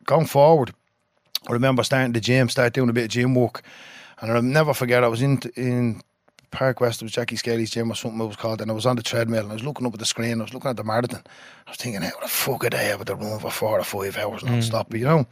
going 0.05 0.27
forward, 0.27 0.73
I 1.49 1.51
remember 1.51 1.83
starting 1.83 2.13
the 2.13 2.21
gym, 2.21 2.47
start 2.47 2.73
doing 2.73 2.89
a 2.89 2.93
bit 2.93 3.05
of 3.05 3.09
gym 3.09 3.35
work, 3.35 3.63
and 4.21 4.31
I'll 4.31 4.41
never 4.41 4.73
forget. 4.73 5.03
I 5.03 5.09
was 5.09 5.21
in 5.21 5.41
in 5.57 6.01
Park 6.51 6.79
West, 6.79 7.01
it 7.01 7.05
was 7.05 7.11
Jackie 7.11 7.35
Skelly's 7.35 7.71
gym 7.71 7.91
or 7.91 7.95
something 7.95 8.21
it 8.21 8.25
was 8.25 8.37
called, 8.37 8.61
and 8.61 8.71
I 8.71 8.73
was 8.73 8.85
on 8.85 8.95
the 8.95 9.03
treadmill 9.03 9.43
and 9.43 9.51
I 9.51 9.55
was 9.55 9.63
looking 9.63 9.85
up 9.85 9.93
at 9.93 9.99
the 9.99 10.05
screen. 10.05 10.39
I 10.39 10.43
was 10.43 10.53
looking 10.53 10.69
at 10.69 10.77
the 10.77 10.83
marathon. 10.83 11.23
I 11.67 11.71
was 11.71 11.77
thinking, 11.77 12.01
how 12.01 12.19
the 12.21 12.27
fuck 12.27 12.63
are 12.63 12.69
they 12.69 12.91
able 12.91 13.05
to 13.05 13.15
run 13.15 13.39
for 13.39 13.51
four 13.51 13.79
or 13.79 13.83
five 13.83 14.17
hours 14.17 14.43
non-stop, 14.43 14.93
you 14.93 15.05
know? 15.05 15.25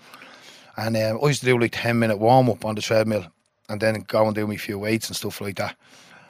And 0.78 0.96
um, 0.98 1.20
I 1.24 1.28
used 1.28 1.42
to 1.42 1.46
do 1.46 1.60
like 1.60 1.74
ten 1.74 2.00
minute 2.00 2.18
warm 2.20 2.50
up 2.50 2.66
on 2.66 2.76
the 2.76 2.82
treadmill, 2.82 3.26
and 3.70 3.80
then 3.80 4.06
go 4.08 4.26
and 4.26 4.36
do 4.36 4.48
me 4.48 4.58
few 4.58 4.80
weights 4.80 5.08
and 5.08 5.16
stuff 5.16 5.42
like 5.42 5.56
that. 5.58 5.76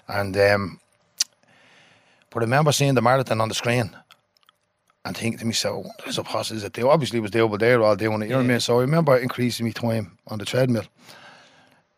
And 0.08 0.36
um, 0.38 0.80
but 2.32 2.42
I 2.42 2.46
remember 2.46 2.72
seeing 2.72 2.96
the 2.96 3.02
marathon 3.02 3.42
on 3.42 3.50
the 3.50 3.56
screen 3.56 3.96
and 5.06 5.16
thinking 5.16 5.40
to 5.40 5.46
myself, 5.46 5.86
there's 6.04 6.18
a 6.18 6.24
possibility 6.24 6.64
that 6.64 6.74
they 6.74 6.84
obviously 6.84 7.20
was 7.20 7.32
doable 7.32 7.60
there 7.60 7.82
all 7.82 7.96
doing 7.96 8.22
it, 8.22 8.26
you 8.26 8.32
know 8.32 8.38
what 8.38 8.46
I 8.46 8.48
mean? 8.48 8.60
So 8.60 8.78
I 8.78 8.82
remember 8.82 9.18
increasing 9.18 9.66
my 9.66 9.72
time 9.72 10.18
on 10.28 10.40
the 10.40 10.46
treadmill, 10.46 10.86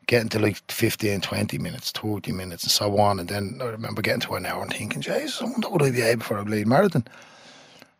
getting 0.07 0.29
to 0.29 0.39
like 0.39 0.57
15, 0.71 1.21
20 1.21 1.57
minutes, 1.57 1.91
30 1.91 2.32
minutes, 2.32 2.63
and 2.63 2.71
so 2.71 2.97
on. 2.99 3.19
And 3.19 3.27
then 3.27 3.59
I 3.61 3.65
remember 3.65 4.01
getting 4.01 4.21
to 4.21 4.36
an 4.36 4.45
hour 4.45 4.61
and 4.61 4.71
thinking, 4.71 5.01
Jesus, 5.01 5.41
I 5.41 5.45
wonder 5.45 5.69
would 5.69 5.84
I 5.84 5.91
be 5.91 6.01
able 6.01 6.23
for 6.23 6.38
a 6.38 6.45
bleed 6.45 6.67
marathon? 6.67 7.05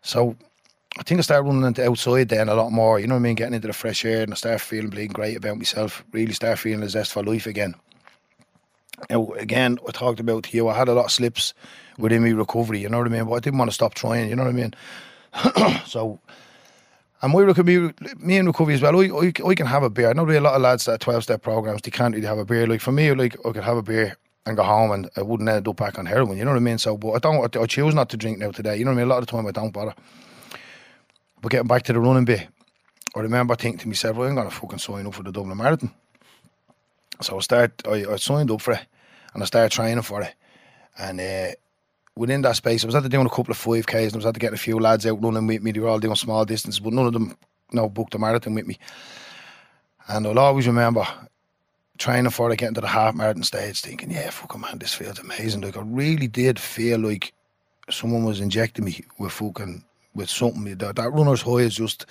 So 0.02 0.36
I 0.98 1.04
think 1.04 1.20
I 1.20 1.22
started 1.22 1.48
running 1.48 1.66
into 1.66 1.86
outside 1.86 2.30
then 2.30 2.50
a 2.50 2.56
lot 2.56 2.72
more, 2.72 3.00
you 3.00 3.08
know 3.08 3.16
what 3.16 3.22
I 3.22 3.24
mean? 3.24 3.36
Getting 3.36 3.54
into 3.54 3.68
the 3.68 3.74
fresh 3.74 4.04
air 4.04 4.24
and 4.24 4.34
I 4.34 4.36
started 4.36 4.60
feeling 4.60 4.90
bleeding 4.90 5.14
great 5.14 5.38
about 5.38 5.58
myself, 5.58 6.04
really 6.12 6.34
start 6.34 6.60
feeling 6.60 6.84
a 6.84 6.90
zest 6.90 7.14
for 7.14 7.24
life 7.24 7.48
again. 7.48 7.76
Again, 9.10 9.80
I 9.88 9.92
talked 9.92 10.20
about 10.20 10.54
you, 10.54 10.68
I 10.70 10.78
had 10.78 10.88
a 10.88 10.94
lot 10.94 11.06
of 11.06 11.12
slips 11.12 11.54
within 11.98 12.24
me 12.24 12.34
recovery, 12.34 12.80
you 12.80 12.90
know 12.90 12.98
what 12.98 13.08
I 13.08 13.10
mean? 13.10 13.26
But 13.26 13.34
I 13.34 13.40
didn't 13.40 13.60
want 13.60 13.70
to 13.70 13.76
stop 13.76 13.94
trying, 13.94 14.30
you 14.30 14.36
know 14.36 14.44
what 14.44 14.50
I 14.50 14.54
mean? 14.54 14.74
so, 15.86 16.20
and 17.22 17.34
my 17.34 17.40
recovery, 17.40 17.94
me 18.18 18.38
and 18.38 18.48
recovery 18.48 18.74
as 18.74 18.82
well, 18.82 19.00
I, 19.00 19.06
I, 19.06 19.50
I 19.50 19.56
can 19.56 19.68
have 19.68 19.84
a 19.84 19.90
beer. 19.90 20.10
I 20.10 20.14
know 20.14 20.26
there 20.26 20.36
are 20.36 20.40
a 20.40 20.42
lot 20.42 20.56
of 20.56 20.62
lads 20.62 20.86
that 20.86 21.00
12 21.00 21.24
step 21.24 21.42
programs, 21.42 21.82
they 21.82 21.92
can't 21.92 22.16
really 22.16 22.28
have 22.28 22.38
a 22.38 22.46
beer. 22.46 22.68
Like 22.68 22.82
for 22.82 22.92
me, 22.92 23.14
like 23.14 23.38
I 23.46 23.52
could 23.52 23.64
have 23.64 23.78
a 23.78 23.84
beer 23.84 24.18
and 24.46 24.58
go 24.58 24.64
home 24.64 24.92
and 24.92 25.10
I 25.16 25.22
wouldn't 25.22 25.50
end 25.50 25.68
up 25.68 25.76
back 25.76 26.00
on 26.00 26.06
heroin, 26.06 26.38
you 26.38 26.46
know 26.46 26.52
what 26.52 26.58
I 26.58 26.62
mean? 26.62 26.78
So, 26.78 26.98
but 26.98 27.12
I 27.12 27.20
don't, 27.20 27.56
I 27.56 27.66
choose 27.66 27.94
not 27.94 28.10
to 28.10 28.18
drink 28.18 28.40
now 28.40 28.52
today, 28.52 28.78
you 28.78 28.86
know 28.86 28.92
what 28.92 28.98
I 28.98 29.02
mean? 29.02 29.08
A 29.08 29.10
lot 29.10 29.20
of 29.20 29.28
the 29.28 29.32
time 29.32 29.46
I 29.46 29.52
don't 29.52 29.72
bother. 29.72 29.94
But 31.42 31.52
getting 31.52 31.68
back 31.68 31.84
to 31.84 31.94
the 31.94 32.00
running 32.00 32.26
bit, 32.26 32.48
I 33.16 33.20
remember 33.20 33.56
thinking 33.56 33.80
to 33.80 33.88
myself, 33.88 34.16
well, 34.16 34.30
I'm 34.30 34.36
going 34.36 34.50
to 34.50 34.56
fucking 34.56 34.80
sign 34.80 35.06
up 35.06 35.14
for 35.14 35.24
the 35.24 35.32
Dublin 35.32 35.58
Marathon. 35.58 35.92
So 37.22 37.38
I 37.38 37.40
start, 37.42 37.72
I, 37.88 38.06
I 38.06 38.16
signed 38.16 38.50
up 38.50 38.62
for 38.62 38.74
it 38.74 38.86
and 39.34 39.44
I 39.44 39.46
started 39.46 39.72
training 39.72 40.04
for 40.04 40.22
it. 40.22 40.34
And 40.98 41.20
uh, 41.20 41.52
within 42.16 42.42
that 42.42 42.56
space, 42.56 42.84
I 42.84 42.88
was 42.88 42.96
at 42.96 43.04
to 43.04 43.10
doing 43.10 43.26
a 43.26 43.30
couple 43.30 43.52
of 43.52 43.58
5Ks 43.58 44.06
and 44.08 44.14
I 44.14 44.18
was 44.18 44.26
at 44.26 44.34
to 44.34 44.40
getting 44.40 44.56
a 44.56 44.58
few 44.58 44.80
lads 44.80 45.06
out 45.06 45.22
running 45.24 45.48
with 45.48 45.64
me. 45.64 45.72
They 45.72 45.80
were 45.80 45.90
all 45.90 46.00
doing 46.00 46.16
small 46.16 46.46
distances, 46.46 46.80
but 46.80 46.94
none 46.94 47.08
of 47.08 47.14
them 47.14 47.36
know, 47.74 47.90
booked 47.90 48.16
a 48.16 48.20
marathon 48.20 48.56
with 48.56 48.68
me. 48.68 48.78
And 50.08 50.28
I'll 50.28 50.40
always 50.40 50.68
remember 50.68 51.06
training 51.98 52.32
for 52.32 52.52
it, 52.52 52.58
getting 52.58 52.76
to 52.76 52.82
the 52.82 52.88
half 52.88 53.16
marathon 53.16 53.44
stage, 53.44 53.82
thinking, 53.82 54.12
yeah, 54.12 54.30
fucking 54.30 54.62
man, 54.62 54.80
this 54.80 54.94
feels 54.94 55.20
amazing. 55.20 55.62
Like, 55.62 55.78
I 55.78 55.82
really 55.82 56.28
did 56.28 56.60
feel 56.60 57.00
like 57.00 57.34
someone 57.90 58.24
was 58.24 58.40
injecting 58.40 58.86
me 58.86 59.04
with 59.20 59.32
fucking, 59.32 59.84
with 60.14 60.30
something. 60.30 60.64
That, 60.76 60.96
that 60.96 61.14
runner's 61.14 61.44
high 61.44 61.60
is 61.60 61.76
just, 61.76 62.08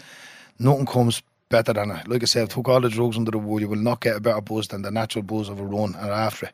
nothing 0.58 0.86
comes 0.86 1.22
better 1.48 1.72
than 1.72 1.90
it. 1.90 2.08
Like 2.08 2.22
I 2.22 2.26
said, 2.26 2.48
took 2.48 2.68
all 2.68 2.80
the 2.80 2.88
drugs 2.88 3.16
under 3.16 3.32
the 3.32 3.38
wood, 3.38 3.62
you 3.62 3.68
will 3.68 3.76
not 3.76 4.00
get 4.00 4.16
a 4.16 4.20
better 4.20 4.40
buzz 4.40 4.68
than 4.68 4.82
the 4.82 4.90
natural 4.90 5.24
buzz 5.24 5.48
of 5.48 5.58
a 5.58 5.64
run 5.64 5.94
and 5.96 6.10
after 6.10 6.46
it. 6.46 6.52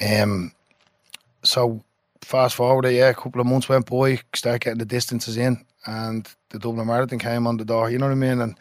Um, 0.00 0.52
so 1.42 1.82
fast 2.22 2.54
forward, 2.54 2.86
yeah, 2.86 3.08
a 3.08 3.14
couple 3.14 3.40
of 3.40 3.46
months 3.46 3.68
went 3.68 3.86
by, 3.86 4.20
start 4.34 4.62
getting 4.62 4.78
the 4.78 4.84
distances 4.84 5.36
in, 5.36 5.64
and 5.86 6.28
the 6.50 6.58
Dublin 6.58 6.86
Marathon 6.86 7.18
came 7.18 7.46
on 7.46 7.56
the 7.56 7.64
door. 7.64 7.90
You 7.90 7.98
know 7.98 8.06
what 8.06 8.12
I 8.12 8.16
mean? 8.16 8.40
And 8.40 8.56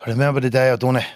I 0.00 0.10
remember 0.10 0.40
the 0.40 0.50
day 0.50 0.70
I 0.70 0.76
done 0.76 0.96
it. 0.96 1.06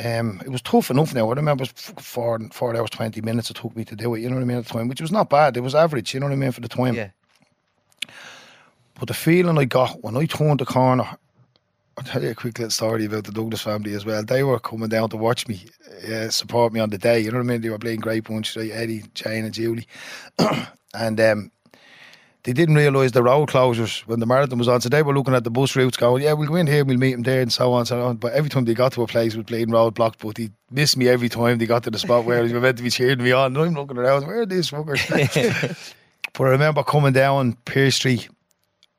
Um, 0.00 0.40
it 0.44 0.50
was 0.50 0.62
tough 0.62 0.90
enough 0.90 1.12
now. 1.12 1.28
I 1.28 1.34
remember 1.34 1.64
it 1.64 1.72
was 1.72 2.04
four, 2.04 2.38
four 2.52 2.76
hours, 2.76 2.90
20 2.90 3.20
minutes 3.22 3.50
it 3.50 3.56
took 3.56 3.74
me 3.74 3.84
to 3.84 3.96
do 3.96 4.14
it, 4.14 4.20
you 4.20 4.28
know 4.28 4.36
what 4.36 4.42
I 4.42 4.46
mean, 4.46 4.58
at 4.58 4.66
the 4.66 4.72
time, 4.72 4.88
which 4.88 5.00
was 5.00 5.10
not 5.10 5.28
bad. 5.28 5.56
It 5.56 5.60
was 5.60 5.74
average, 5.74 6.14
you 6.14 6.20
know 6.20 6.26
what 6.26 6.32
I 6.32 6.36
mean, 6.36 6.52
for 6.52 6.60
the 6.60 6.68
time. 6.68 6.94
Yeah. 6.94 7.10
But 8.98 9.08
the 9.08 9.14
feeling 9.14 9.58
I 9.58 9.64
got 9.64 10.02
when 10.02 10.16
I 10.16 10.26
turned 10.26 10.60
the 10.60 10.66
corner, 10.66 11.16
I'll 11.98 12.04
tell 12.04 12.22
you 12.22 12.30
a 12.30 12.34
quick 12.34 12.56
little 12.60 12.70
story 12.70 13.06
about 13.06 13.24
the 13.24 13.32
Douglas 13.32 13.62
family 13.62 13.92
as 13.92 14.06
well. 14.06 14.22
They 14.22 14.44
were 14.44 14.60
coming 14.60 14.88
down 14.88 15.10
to 15.10 15.16
watch 15.16 15.48
me, 15.48 15.64
uh, 16.08 16.28
support 16.28 16.72
me 16.72 16.78
on 16.78 16.90
the 16.90 16.98
day. 16.98 17.18
You 17.18 17.32
know 17.32 17.38
what 17.38 17.44
I 17.44 17.46
mean? 17.46 17.60
They 17.60 17.70
were 17.70 17.78
playing 17.78 17.98
great 17.98 18.22
punch, 18.22 18.54
like 18.54 18.70
Eddie, 18.70 19.02
Jane, 19.14 19.44
and 19.44 19.52
Julie. 19.52 19.88
and 20.94 21.20
um, 21.20 21.50
they 22.44 22.52
didn't 22.52 22.76
realise 22.76 23.10
the 23.10 23.22
road 23.24 23.48
closures 23.48 24.06
when 24.06 24.20
the 24.20 24.26
marathon 24.26 24.60
was 24.60 24.68
on. 24.68 24.80
So 24.80 24.88
they 24.88 25.02
were 25.02 25.12
looking 25.12 25.34
at 25.34 25.42
the 25.42 25.50
bus 25.50 25.74
routes 25.74 25.96
going, 25.96 26.22
yeah, 26.22 26.34
we'll 26.34 26.46
go 26.46 26.54
in 26.54 26.68
here, 26.68 26.84
we'll 26.84 26.98
meet 26.98 27.14
them 27.14 27.24
there, 27.24 27.42
and 27.42 27.52
so 27.52 27.72
on 27.72 27.80
and 27.80 27.88
so 27.88 28.00
on. 28.06 28.16
But 28.18 28.32
every 28.32 28.48
time 28.48 28.64
they 28.64 28.74
got 28.74 28.92
to 28.92 29.02
a 29.02 29.08
place 29.08 29.34
with 29.34 29.48
playing 29.48 29.72
road 29.72 29.94
blocked, 29.94 30.20
but 30.20 30.36
they 30.36 30.50
missed 30.70 30.96
me 30.96 31.08
every 31.08 31.28
time 31.28 31.58
they 31.58 31.66
got 31.66 31.82
to 31.82 31.90
the 31.90 31.98
spot 31.98 32.24
where 32.24 32.46
they 32.46 32.54
were 32.54 32.60
meant 32.60 32.76
to 32.76 32.84
be 32.84 32.90
cheering 32.90 33.24
me 33.24 33.32
on. 33.32 33.56
And 33.56 33.58
I'm 33.58 33.74
looking 33.74 33.98
around, 33.98 34.24
where 34.24 34.42
are 34.42 34.46
these 34.46 34.70
fuckers? 34.70 35.92
but 36.32 36.44
I 36.44 36.48
remember 36.50 36.84
coming 36.84 37.12
down 37.12 37.54
Pearse 37.64 37.96
Street 37.96 38.28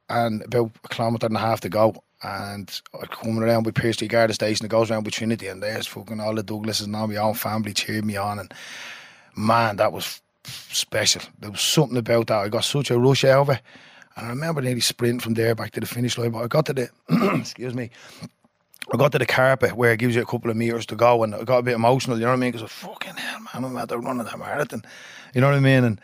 and 0.10 0.43
about 0.43 0.72
a 0.84 0.89
kilometre 0.89 1.28
and 1.28 1.38
a 1.38 1.39
half 1.39 1.62
to 1.62 1.70
go. 1.70 1.95
And 2.22 2.82
coming 3.11 3.41
around 3.41 3.65
with 3.65 3.76
Pearse 3.76 3.95
Street 3.95 4.11
Garda 4.11 4.34
Station, 4.34 4.65
it 4.65 4.70
goes 4.70 4.91
around 4.91 5.05
with 5.05 5.13
Trinity, 5.13 5.47
and 5.47 5.63
there's 5.63 5.88
fucking 5.88 6.20
all 6.20 6.36
the 6.36 6.43
Douglases 6.43 6.86
and 6.86 6.95
all 6.95 7.07
my 7.07 7.15
own 7.15 7.34
family 7.34 7.74
cheering 7.74 8.05
me 8.05 8.17
on. 8.17 8.39
And 8.39 8.53
man, 9.36 9.78
that 9.78 9.93
was 9.93 10.22
special. 10.43 11.22
There 11.39 11.51
was 11.51 11.61
something 11.61 11.97
about 11.97 12.28
that. 12.28 12.39
I 12.39 12.49
got 12.49 12.65
such 12.65 12.91
a 12.91 12.99
rush 12.99 13.24
out 13.24 13.41
of 13.41 13.49
it. 13.49 13.61
And 14.15 14.28
I 14.28 14.30
remember 14.30 14.61
nearly 14.61 14.82
sprinting 14.82 15.22
from 15.22 15.34
there 15.34 15.55
back 15.55 15.72
to 15.72 15.80
the 15.80 15.86
finish 15.86 16.17
line. 16.17 16.32
But 16.32 16.43
I 16.43 16.47
got 16.47 16.65
to 16.65 16.74
the, 16.74 16.89
excuse 17.39 17.74
me, 17.74 17.89
I 18.91 18.97
got 18.97 19.11
to 19.13 19.20
the 19.20 19.26
carpet 19.26 19.76
where 19.76 19.93
it 19.93 19.99
gives 19.99 20.15
you 20.15 20.22
a 20.22 20.26
couple 20.26 20.49
of 20.49 20.57
meters 20.57 20.86
to 20.88 20.95
go, 20.95 21.24
and 21.24 21.36
I 21.36 21.43
got 21.43 21.59
a 21.59 21.63
bit 21.63 21.76
emotional, 21.76 22.17
you 22.17 22.24
know 22.24 22.32
what 22.32 22.38
I 22.38 22.39
mean? 22.39 22.51
Because 22.51 22.70
fucking 22.72 23.15
hell, 23.15 23.39
man, 23.39 23.63
I'm 23.63 23.78
out 23.78 23.88
there 23.88 23.99
running 23.99 24.26
that 24.26 24.39
marathon. 24.39 24.84
You 25.34 25.41
know 25.41 25.47
what 25.47 25.55
I 25.55 25.59
mean? 25.59 25.84
And 25.84 26.01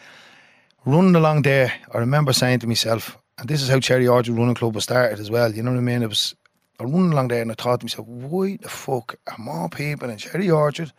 running 0.86 1.16
along 1.16 1.42
there, 1.42 1.74
I 1.92 1.98
remember 1.98 2.32
saying 2.32 2.60
to 2.60 2.68
myself, 2.68 3.18
and 3.38 3.48
this 3.50 3.62
is 3.62 3.70
how 3.70 3.80
Cherry 3.80 4.08
Orchard 4.08 4.36
Running 4.36 4.56
Club 4.56 4.76
was 4.76 4.84
started 4.86 5.20
as 5.20 5.30
well, 5.30 5.52
you 5.54 5.62
know 5.64 5.72
what 5.72 5.78
I 5.78 5.82
mean? 5.82 6.04
It 6.04 6.10
was, 6.10 6.36
I 6.80 6.84
was 6.84 6.92
running 6.92 7.12
along 7.12 7.30
there 7.30 7.42
and 7.42 7.52
I 7.52 7.56
thought 7.56 7.80
to 7.82 7.86
myself, 7.86 8.08
why 8.08 8.58
the 8.62 8.70
fuck 8.70 9.16
are 9.28 9.38
more 9.38 9.70
people 9.70 10.10
in 10.10 10.18
Cherry 10.18 10.50
Orchard 10.50 10.92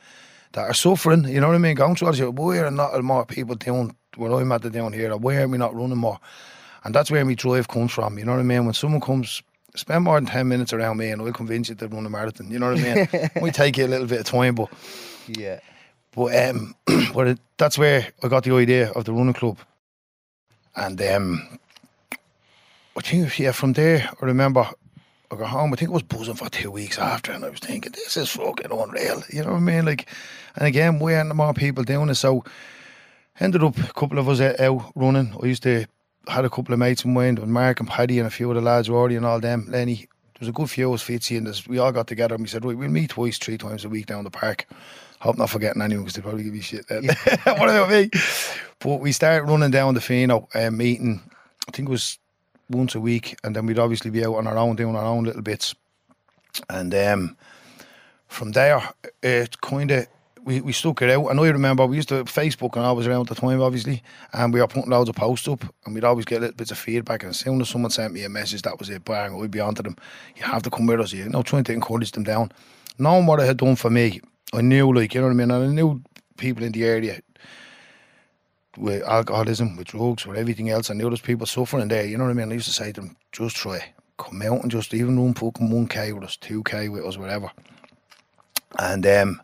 that 0.53 0.63
are 0.63 0.75
suffering, 0.75 1.25
you 1.25 1.41
know 1.41 1.49
what 1.49 1.57
I 1.57 1.59
mean? 1.59 1.75
Going 1.75 1.97
through 1.97 2.09
all 2.09 2.13
this, 2.15 2.21
why 2.23 2.59
are 2.59 2.71
not 2.71 3.03
more 3.03 3.25
people 3.27 3.55
doing 3.55 3.95
what 4.17 4.33
I'm 4.33 4.53
at 4.53 4.63
the 4.63 4.71
down 4.71 4.93
here? 4.93 5.13
Or 5.13 5.17
why 5.19 5.37
are 5.37 5.49
we 5.49 5.59
not 5.59 5.75
running 5.75 5.99
more? 5.99 6.19
And 6.85 6.95
that's 6.95 7.11
where 7.11 7.25
my 7.25 7.35
drive 7.35 7.69
comes 7.69 7.93
from, 7.93 8.19
you 8.19 8.25
know 8.25 8.33
what 8.33 8.41
I 8.41 8.45
mean? 8.45 8.65
When 8.65 8.75
someone 8.75 9.01
comes, 9.01 9.43
spend 9.75 10.05
more 10.05 10.17
than 10.19 10.27
10 10.27 10.47
minutes 10.49 10.73
around 10.73 10.99
me 10.99 11.09
and 11.11 11.21
I'll 11.21 11.33
convince 11.33 11.69
you 11.69 11.75
to 11.75 11.89
run 11.89 12.07
a 12.07 12.11
marathon, 12.11 12.51
you 12.51 12.59
know 12.59 12.71
what 12.73 12.81
I 12.81 12.95
mean? 12.95 13.31
we 13.43 13.51
take 13.51 13.77
you 13.77 13.87
a 13.87 13.89
little 13.89 14.07
bit 14.07 14.21
of 14.21 14.27
time, 14.27 14.55
but 14.55 14.69
Yeah. 15.27 15.61
but 16.15 16.35
um, 16.49 16.75
but 17.15 17.27
it, 17.29 17.39
that's 17.59 17.77
where 17.77 18.07
I 18.23 18.29
got 18.29 18.45
the 18.45 18.55
idea 18.55 18.91
of 18.93 19.05
the 19.05 19.13
running 19.13 19.35
club, 19.35 19.59
and 20.77 21.01
um, 21.03 21.59
I 22.97 23.01
think 23.01 23.39
yeah, 23.39 23.53
from 23.53 23.73
there 23.75 24.09
I 24.21 24.25
remember 24.25 24.69
I 25.31 25.37
got 25.37 25.49
home. 25.51 25.73
I 25.73 25.77
think 25.77 25.91
I 25.91 25.95
was 25.95 26.03
buzzing 26.03 26.35
for 26.37 26.49
two 26.49 26.71
weeks 26.71 26.99
after, 26.99 27.33
and 27.33 27.45
I 27.45 27.51
was 27.51 27.59
thinking, 27.61 27.93
this 27.93 28.17
is 28.17 28.31
fucking 28.31 28.71
unreal. 28.71 29.23
You 29.33 29.43
know 29.43 29.51
what 29.53 29.57
I 29.57 29.61
mean? 29.61 29.85
Like, 29.85 30.09
and 30.55 30.67
again, 30.67 31.01
we 31.01 31.15
aren't 31.15 31.35
more 31.35 31.53
people 31.53 31.83
doing 31.83 32.09
it. 32.09 32.15
So 32.15 32.45
ended 33.41 33.65
up 33.65 33.77
a 33.79 33.93
couple 33.93 34.19
of 34.19 34.29
us 34.29 34.41
out 34.41 34.93
running. 34.95 35.37
I 35.43 35.47
used 35.47 35.65
to 35.65 35.87
had 36.29 36.45
a 36.45 36.51
couple 36.51 36.73
of 36.73 36.79
mates 36.79 37.05
in 37.05 37.13
mind, 37.13 37.39
and 37.39 37.53
Mark 37.53 37.81
and 37.81 37.89
Paddy 37.89 38.19
and 38.19 38.27
a 38.27 38.31
few 38.31 38.49
of 38.51 38.55
the 38.57 38.61
lads, 38.61 38.89
Rory 38.89 39.17
and 39.17 39.27
all 39.27 39.41
them, 39.41 39.67
Lenny. 39.69 39.97
There 39.97 40.41
was 40.41 40.49
a 40.49 40.53
good 40.53 40.69
few 40.71 40.89
of 40.93 40.95
us, 41.01 41.05
Fitzy, 41.09 41.39
and 41.39 41.47
there's- 41.47 41.67
we 41.67 41.79
all 41.79 41.93
got 41.93 42.09
together 42.09 42.35
and 42.35 42.43
we 42.43 42.49
said, 42.49 42.65
right, 42.65 42.77
we'll 42.77 42.91
meet 42.91 43.11
twice, 43.11 43.39
three 43.39 43.57
times 43.57 43.85
a 43.85 43.89
week 43.89 44.07
down 44.07 44.25
the 44.25 44.31
park. 44.31 44.67
Hope 45.21 45.39
not 45.39 45.49
forgetting 45.49 45.81
anyone 45.81 46.05
because 46.05 46.15
they'll 46.15 46.25
probably 46.25 46.43
give 46.45 46.55
you 46.55 46.61
shit 46.63 46.87
then. 46.89 47.05
what 47.45 47.71
about 47.71 47.89
me? 47.89 48.11
But 48.81 49.01
we 49.01 49.13
started 49.13 49.49
running 49.49 49.71
down 49.71 49.95
the 49.95 50.01
Fino, 50.01 50.47
uh, 50.55 50.71
meeting, 50.71 51.23
I 51.67 51.71
think 51.71 51.89
it 51.89 51.93
was 51.93 52.19
once 52.69 52.95
a 52.95 53.01
week, 53.01 53.37
and 53.45 53.55
then 53.55 53.67
we'd 53.67 53.79
obviously 53.79 54.11
be 54.11 54.25
out 54.25 54.37
on 54.37 54.47
our 54.47 54.59
own, 54.59 54.77
doing 54.77 54.97
our 54.97 55.05
own 55.05 55.25
little 55.25 55.43
bits. 55.43 55.75
And 56.69 56.95
um, 56.95 57.37
from 58.29 58.53
there, 58.53 58.83
it 59.23 59.61
kind 59.61 59.91
of 59.91 60.07
we, 60.47 60.61
we 60.61 60.73
stuck 60.73 61.03
it 61.03 61.11
out. 61.11 61.27
I 61.27 61.49
remember 61.49 61.85
we 61.85 61.97
used 61.97 62.09
to 62.11 62.25
Facebook 62.25 62.77
and 62.77 62.87
I 62.87 62.93
was 62.93 63.07
around 63.07 63.29
at 63.29 63.37
the 63.37 63.41
time, 63.41 63.61
obviously, 63.61 64.03
and 64.33 64.55
we 64.55 64.61
were 64.61 64.69
putting 64.69 64.89
loads 64.89 65.11
of 65.11 65.17
posts 65.17 65.49
up, 65.49 65.65
and 65.85 65.95
we'd 65.95 66.05
always 66.05 66.25
get 66.25 66.41
little 66.41 66.57
bits 66.57 66.71
of 66.71 66.79
feedback. 66.79 67.25
And 67.25 67.31
as 67.31 67.39
soon 67.41 67.61
as 67.61 67.69
someone 67.69 67.91
sent 67.91 68.15
me 68.15 68.23
a 68.23 68.29
message, 68.29 68.63
that 68.63 68.79
was 68.79 68.89
it, 68.89 69.05
bang, 69.05 69.39
I'd 69.43 69.51
be 69.51 69.61
onto 69.61 69.83
them. 69.83 69.97
You 70.37 70.45
have 70.45 70.63
to 70.63 70.71
come 70.71 70.87
with 70.87 71.01
us, 71.01 71.13
you 71.13 71.29
know, 71.29 71.43
trying 71.43 71.65
to 71.65 71.73
encourage 71.73 72.13
them 72.13 72.23
down. 72.23 72.53
Knowing 72.97 73.27
what 73.27 73.41
it 73.41 73.47
had 73.47 73.57
done 73.57 73.75
for 73.75 73.91
me, 73.91 74.21
I 74.55 74.61
knew, 74.61 74.93
like, 74.95 75.15
you 75.15 75.21
know 75.21 75.27
what 75.27 75.33
I 75.33 75.37
mean, 75.37 75.51
and 75.51 75.65
I 75.65 75.67
knew 75.67 76.01
people 76.39 76.63
in 76.63 76.73
the 76.73 76.85
area 76.85 77.21
with 78.77 79.03
alcoholism, 79.03 79.77
with 79.77 79.89
drugs, 79.89 80.27
with 80.27 80.37
everything 80.39 80.71
else. 80.71 80.91
I 80.91 80.95
knew 80.95 81.09
there's 81.09 81.21
people 81.21 81.47
suffering 81.47 81.89
there, 81.89 82.05
you 82.05 82.17
know 82.17 82.25
what 82.25 82.31
I 82.31 82.35
mean? 82.35 82.51
I 82.51 82.55
used 82.55 82.67
to 82.67 82.73
say 82.73 82.93
to 82.93 83.01
them, 83.01 83.17
just 83.33 83.57
try, 83.57 83.93
come 84.19 84.43
out 84.43 84.63
and 84.63 84.71
just 84.71 84.95
even 84.95 85.19
run 85.19 85.35
fucking 85.35 85.69
1k 85.69 86.15
with 86.15 86.25
us, 86.25 86.37
2k 86.37 86.91
with 86.91 87.05
us, 87.05 87.17
whatever. 87.17 87.51
And 88.79 89.07
um, 89.07 89.43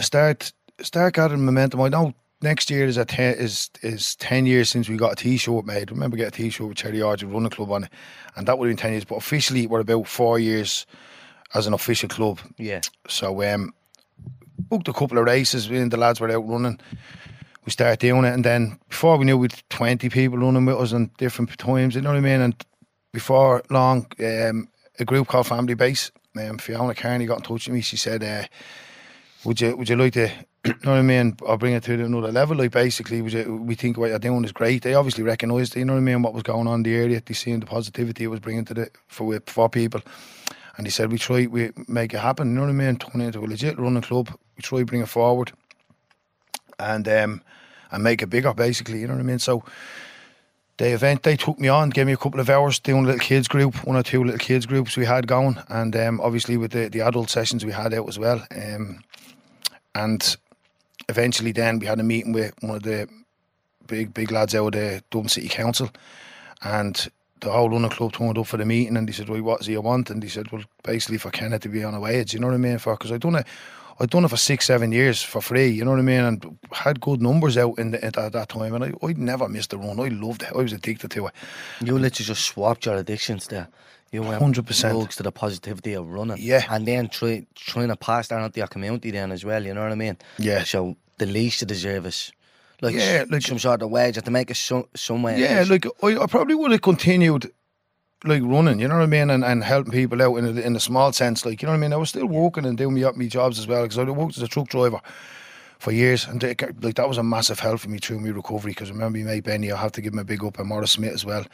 start 0.00 0.52
start 0.80 1.14
gathering 1.14 1.44
momentum. 1.44 1.80
I 1.80 1.88
know 1.88 2.14
next 2.42 2.70
year 2.70 2.86
is 2.86 2.96
a 2.96 3.04
ten, 3.04 3.34
is 3.34 3.68
is 3.82 4.16
ten 4.16 4.46
years 4.46 4.70
since 4.70 4.88
we 4.88 4.96
got 4.96 5.12
a 5.12 5.16
T-shirt 5.16 5.66
made. 5.66 5.90
I 5.90 5.92
remember 5.92 6.16
getting 6.16 6.28
a 6.28 6.44
T-shirt 6.44 6.68
with 6.68 6.76
Cherry 6.78 7.02
Orchard 7.02 7.28
Running 7.28 7.50
Club 7.50 7.70
on 7.70 7.84
it, 7.84 7.90
and 8.34 8.46
that 8.46 8.58
would 8.58 8.68
have 8.68 8.76
been 8.76 8.80
ten 8.80 8.92
years. 8.92 9.04
But 9.04 9.16
officially, 9.16 9.66
we're 9.66 9.80
about 9.80 10.06
four 10.06 10.38
years 10.38 10.86
as 11.54 11.66
an 11.66 11.74
official 11.74 12.08
club. 12.08 12.40
Yeah. 12.56 12.80
So 13.08 13.42
um, 13.42 13.74
booked 14.58 14.88
a 14.88 14.92
couple 14.92 15.18
of 15.18 15.24
races. 15.24 15.68
And 15.68 15.90
the 15.90 15.96
lads 15.96 16.20
were 16.20 16.30
out 16.30 16.48
running. 16.48 16.80
We 17.64 17.72
started 17.72 17.98
doing 17.98 18.24
it, 18.24 18.34
and 18.34 18.44
then 18.44 18.78
before 18.88 19.16
we 19.16 19.24
knew, 19.24 19.38
we'd 19.38 19.54
twenty 19.70 20.10
people 20.10 20.38
running 20.38 20.66
with 20.66 20.76
us 20.76 20.92
on 20.92 21.10
different 21.18 21.56
times. 21.58 21.94
You 21.94 22.02
know 22.02 22.10
what 22.10 22.18
I 22.18 22.20
mean? 22.20 22.40
And 22.40 22.54
before 23.12 23.62
long, 23.70 24.06
um, 24.20 24.68
a 24.98 25.04
group 25.04 25.28
called 25.28 25.46
Familibase. 25.46 26.10
Um, 26.36 26.58
Fiona 26.58 26.94
Carney 26.94 27.26
got 27.26 27.38
in 27.38 27.44
touch 27.44 27.68
with 27.68 27.74
me. 27.74 27.80
She 27.80 27.96
said, 27.96 28.22
uh, 28.22 28.44
"Would 29.44 29.60
you 29.60 29.76
would 29.76 29.88
you 29.88 29.96
like 29.96 30.12
to, 30.14 30.28
you 30.64 30.74
know 30.84 30.90
what 30.90 30.98
I 30.98 31.02
mean? 31.02 31.36
I'll 31.46 31.56
bring 31.56 31.74
it 31.74 31.84
to 31.84 31.94
another 31.94 32.32
level. 32.32 32.56
Like 32.56 32.72
basically, 32.72 33.22
would 33.22 33.32
you, 33.32 33.56
we 33.56 33.76
think 33.76 33.96
what 33.96 34.10
you're 34.10 34.18
doing 34.18 34.44
is 34.44 34.52
great. 34.52 34.82
They 34.82 34.94
obviously 34.94 35.22
recognised, 35.22 35.76
you 35.76 35.84
know 35.84 35.94
what 35.94 36.00
I 36.00 36.02
mean, 36.02 36.22
what 36.22 36.34
was 36.34 36.42
going 36.42 36.66
on 36.66 36.80
in 36.80 36.82
the 36.82 36.94
area. 36.96 37.22
They 37.24 37.34
seen 37.34 37.60
the 37.60 37.66
positivity 37.66 38.24
it 38.24 38.28
was 38.28 38.40
bringing 38.40 38.64
to 38.66 38.74
the 38.74 38.90
for 39.06 39.40
for 39.46 39.68
people." 39.68 40.00
And 40.76 40.86
they 40.86 40.90
said, 40.90 41.12
"We 41.12 41.18
try, 41.18 41.46
we 41.46 41.70
make 41.86 42.14
it 42.14 42.18
happen. 42.18 42.48
You 42.48 42.54
know 42.54 42.62
what 42.62 42.70
I 42.70 42.72
mean? 42.72 42.96
Turn 42.96 43.20
it 43.20 43.26
into 43.26 43.40
a 43.40 43.46
legit 43.46 43.78
running 43.78 44.02
club. 44.02 44.28
We 44.56 44.62
try 44.62 44.82
bring 44.82 45.02
it 45.02 45.08
forward, 45.08 45.52
and 46.80 47.06
um, 47.08 47.42
and 47.94 48.02
make 48.02 48.22
it 48.22 48.28
bigger. 48.28 48.52
Basically, 48.52 49.00
you 49.00 49.06
know 49.06 49.14
what 49.14 49.20
I 49.20 49.24
mean. 49.24 49.38
So 49.38 49.64
the 50.76 50.92
event 50.92 51.22
they 51.22 51.36
took 51.36 51.58
me 51.58 51.68
on, 51.68 51.90
gave 51.90 52.06
me 52.06 52.12
a 52.12 52.16
couple 52.16 52.40
of 52.40 52.50
hours 52.50 52.80
doing 52.80 53.04
a 53.04 53.06
little 53.06 53.20
kids 53.20 53.46
group, 53.46 53.76
one 53.86 53.96
or 53.96 54.02
two 54.02 54.24
little 54.24 54.38
kids 54.38 54.66
groups 54.66 54.96
we 54.96 55.06
had 55.06 55.26
going, 55.26 55.58
and 55.68 55.94
um, 55.96 56.20
obviously 56.20 56.56
with 56.56 56.72
the, 56.72 56.88
the 56.88 57.00
adult 57.00 57.30
sessions 57.30 57.64
we 57.64 57.72
had 57.72 57.94
out 57.94 58.08
as 58.08 58.18
well. 58.18 58.44
Um, 58.54 59.02
and 59.94 60.36
eventually, 61.08 61.52
then 61.52 61.78
we 61.78 61.86
had 61.86 62.00
a 62.00 62.02
meeting 62.02 62.32
with 62.32 62.52
one 62.60 62.76
of 62.76 62.82
the 62.82 63.08
big 63.86 64.12
big 64.12 64.32
lads 64.32 64.54
out 64.54 64.66
of 64.66 64.72
the 64.72 65.02
Dublin 65.10 65.28
City 65.28 65.48
Council, 65.48 65.90
and 66.62 67.08
the 67.40 67.52
whole 67.52 67.70
running 67.70 67.90
club 67.90 68.12
turned 68.12 68.38
up 68.38 68.46
for 68.46 68.56
the 68.56 68.64
meeting, 68.64 68.96
and 68.96 69.08
they 69.08 69.12
said, 69.12 69.28
"Well, 69.28 69.42
what 69.42 69.58
does 69.58 69.68
he 69.68 69.76
want?" 69.76 70.10
And 70.10 70.20
he 70.20 70.28
said, 70.28 70.50
"Well, 70.50 70.64
basically 70.82 71.18
for 71.18 71.30
Kenneth 71.30 71.62
to 71.62 71.68
be 71.68 71.84
on 71.84 71.94
a 71.94 72.00
wage, 72.00 72.34
you 72.34 72.40
know 72.40 72.48
what 72.48 72.54
I 72.54 72.58
mean? 72.58 72.78
For 72.78 72.96
because 72.96 73.12
I 73.12 73.18
done 73.18 73.36
it." 73.36 73.46
I'd 74.00 74.10
done 74.10 74.24
it 74.24 74.28
for 74.28 74.36
six, 74.36 74.66
seven 74.66 74.90
years 74.92 75.22
for 75.22 75.40
free, 75.40 75.68
you 75.68 75.84
know 75.84 75.92
what 75.92 76.00
I 76.00 76.02
mean, 76.02 76.20
and 76.20 76.58
had 76.72 77.00
good 77.00 77.22
numbers 77.22 77.56
out 77.56 77.78
in 77.78 77.92
the, 77.92 78.04
at 78.04 78.14
that, 78.14 78.32
that 78.32 78.48
time. 78.48 78.74
And 78.74 78.84
I, 78.84 78.92
I'd 79.06 79.18
never 79.18 79.48
missed 79.48 79.72
a 79.72 79.78
run. 79.78 80.00
I 80.00 80.08
loved 80.08 80.42
it. 80.42 80.50
I 80.52 80.58
was 80.58 80.72
addicted 80.72 81.10
to 81.12 81.26
it. 81.28 81.34
You 81.80 81.94
literally 81.94 82.26
just 82.26 82.44
swapped 82.44 82.86
your 82.86 82.96
addictions 82.96 83.46
there. 83.48 83.68
You 84.10 84.22
went 84.22 84.40
100%. 84.42 84.90
drugs 84.90 85.16
to 85.16 85.22
the 85.22 85.32
positivity 85.32 85.94
of 85.94 86.08
running. 86.08 86.36
Yeah. 86.40 86.64
And 86.70 86.86
then 86.86 87.08
try, 87.08 87.46
trying 87.54 87.88
to 87.88 87.96
pass 87.96 88.28
that 88.28 88.40
on 88.40 88.50
to 88.50 88.58
your 88.58 88.68
community 88.68 89.10
then 89.10 89.32
as 89.32 89.44
well, 89.44 89.64
you 89.64 89.74
know 89.74 89.82
what 89.82 89.92
I 89.92 89.96
mean? 89.96 90.16
Yeah. 90.38 90.62
So 90.64 90.96
the 91.18 91.26
least 91.26 91.60
you 91.60 91.66
deserve 91.66 92.06
is 92.06 92.32
like, 92.80 92.94
Yeah, 92.94 93.24
like- 93.28 93.42
some 93.42 93.58
sort 93.58 93.82
of 93.82 93.90
wage, 93.90 94.14
you 94.16 94.18
have 94.18 94.24
to 94.24 94.30
make 94.30 94.50
it 94.50 94.56
some, 94.56 94.84
some 94.94 95.22
way. 95.22 95.40
Yeah, 95.40 95.64
like 95.68 95.86
I, 96.02 96.16
I 96.22 96.26
probably 96.26 96.54
would 96.54 96.70
have 96.72 96.82
continued 96.82 97.50
like 98.24 98.42
running, 98.42 98.80
you 98.80 98.88
know 98.88 98.96
what 98.96 99.02
I 99.02 99.06
mean, 99.06 99.30
and, 99.30 99.44
and 99.44 99.62
helping 99.62 99.92
people 99.92 100.22
out 100.22 100.36
in 100.36 100.44
a, 100.46 100.60
in 100.60 100.76
a 100.76 100.80
small 100.80 101.12
sense, 101.12 101.44
like 101.44 101.62
you 101.62 101.66
know 101.66 101.72
what 101.72 101.78
I 101.78 101.80
mean. 101.80 101.92
I 101.92 101.96
was 101.96 102.08
still 102.08 102.26
working 102.26 102.64
and 102.64 102.76
doing 102.76 102.94
me 102.94 103.04
up 103.04 103.16
me 103.16 103.28
jobs 103.28 103.58
as 103.58 103.66
well 103.66 103.82
because 103.82 103.98
I 103.98 104.04
worked 104.04 104.36
as 104.36 104.42
a 104.42 104.48
truck 104.48 104.68
driver 104.68 105.00
for 105.78 105.92
years, 105.92 106.26
and 106.26 106.40
they, 106.40 106.54
like 106.80 106.94
that 106.94 107.08
was 107.08 107.18
a 107.18 107.22
massive 107.22 107.60
help 107.60 107.80
for 107.80 107.88
me 107.90 107.98
through 107.98 108.20
my 108.20 108.30
recovery. 108.30 108.70
Because 108.72 108.90
remember 108.90 109.18
my 109.18 109.24
mate 109.24 109.44
Benny, 109.44 109.70
I 109.70 109.76
have 109.76 109.92
to 109.92 110.00
give 110.00 110.12
him 110.12 110.18
a 110.18 110.24
big 110.24 110.42
up, 110.42 110.58
and 110.58 110.68
Morris 110.68 110.92
Smith 110.92 111.12
as 111.12 111.24
well. 111.24 111.44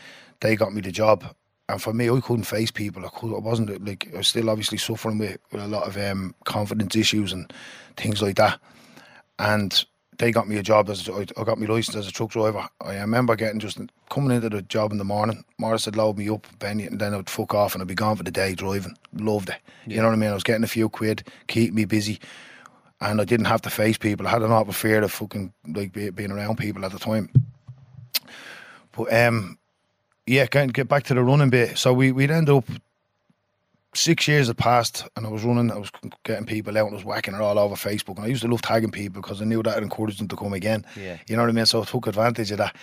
They 0.40 0.56
got 0.56 0.72
me 0.72 0.80
the 0.80 0.92
job, 0.92 1.24
and 1.68 1.82
for 1.82 1.92
me, 1.92 2.08
I 2.08 2.20
couldn't 2.20 2.44
face 2.44 2.70
people. 2.70 3.04
I, 3.04 3.08
could, 3.08 3.34
I 3.34 3.40
wasn't 3.40 3.84
like 3.84 4.08
I 4.14 4.18
was 4.18 4.28
still 4.28 4.50
obviously 4.50 4.78
suffering 4.78 5.18
with, 5.18 5.38
with 5.52 5.62
a 5.62 5.68
lot 5.68 5.88
of 5.88 5.96
um, 5.96 6.34
confidence 6.44 6.96
issues 6.96 7.32
and 7.32 7.52
things 7.96 8.22
like 8.22 8.36
that, 8.36 8.60
and 9.38 9.84
they 10.20 10.30
got 10.30 10.46
me 10.46 10.58
a 10.58 10.62
job 10.62 10.90
as 10.90 11.08
I 11.08 11.44
got 11.44 11.58
my 11.58 11.64
license 11.64 11.96
as 11.96 12.06
a 12.06 12.12
truck 12.12 12.28
driver. 12.28 12.68
I 12.82 12.96
remember 12.98 13.34
getting 13.36 13.58
just 13.58 13.80
coming 14.10 14.36
into 14.36 14.50
the 14.50 14.60
job 14.60 14.92
in 14.92 14.98
the 14.98 15.04
morning. 15.04 15.46
Morris 15.56 15.86
had 15.86 15.96
load 15.96 16.18
me 16.18 16.28
up, 16.28 16.46
Benny, 16.58 16.84
and 16.84 17.00
then 17.00 17.14
I'd 17.14 17.30
fuck 17.30 17.54
off 17.54 17.74
and 17.74 17.80
I'd 17.80 17.88
be 17.88 17.94
gone 17.94 18.16
for 18.16 18.22
the 18.22 18.30
day 18.30 18.54
driving. 18.54 18.98
Loved 19.14 19.48
it. 19.48 19.56
You 19.86 19.96
know 19.96 20.08
what 20.08 20.12
I 20.12 20.16
mean? 20.16 20.28
I 20.28 20.34
was 20.34 20.42
getting 20.42 20.62
a 20.62 20.68
few 20.68 20.90
quid, 20.90 21.26
keep 21.46 21.72
me 21.72 21.86
busy, 21.86 22.20
and 23.00 23.18
I 23.18 23.24
didn't 23.24 23.46
have 23.46 23.62
to 23.62 23.70
face 23.70 23.96
people. 23.96 24.26
I 24.26 24.30
had 24.30 24.42
an 24.42 24.52
awful 24.52 24.74
fear 24.74 25.02
of 25.02 25.10
fucking 25.10 25.54
like 25.68 25.94
be, 25.94 26.10
being 26.10 26.32
around 26.32 26.58
people 26.58 26.84
at 26.84 26.92
the 26.92 26.98
time. 26.98 27.30
But 28.92 29.10
um, 29.14 29.56
yeah, 30.26 30.44
get 30.44 30.74
get 30.74 30.86
back 30.86 31.04
to 31.04 31.14
the 31.14 31.24
running 31.24 31.48
bit. 31.48 31.78
So 31.78 31.94
we 31.94 32.12
we'd 32.12 32.30
end 32.30 32.50
up 32.50 32.66
six 33.94 34.28
years 34.28 34.46
had 34.46 34.56
passed 34.56 35.04
and 35.16 35.26
I 35.26 35.28
was 35.30 35.42
running, 35.44 35.70
I 35.70 35.76
was 35.78 35.90
getting 36.24 36.46
people 36.46 36.76
out 36.78 36.86
and 36.86 36.92
I 36.94 36.96
was 36.96 37.04
whacking 37.04 37.34
it 37.34 37.40
all 37.40 37.58
over 37.58 37.74
Facebook. 37.74 38.16
And 38.16 38.24
I 38.24 38.28
used 38.28 38.42
to 38.42 38.48
love 38.48 38.62
tagging 38.62 38.90
people 38.90 39.20
because 39.22 39.42
I 39.42 39.44
knew 39.44 39.62
that 39.62 39.82
encouraged 39.82 40.20
them 40.20 40.28
to 40.28 40.36
come 40.36 40.52
again. 40.52 40.84
Yeah. 40.96 41.18
You 41.28 41.36
know 41.36 41.42
what 41.42 41.48
I 41.48 41.52
mean? 41.52 41.66
So 41.66 41.82
I 41.82 41.84
took 41.84 42.06
advantage 42.06 42.50
of 42.52 42.58
that. 42.58 42.74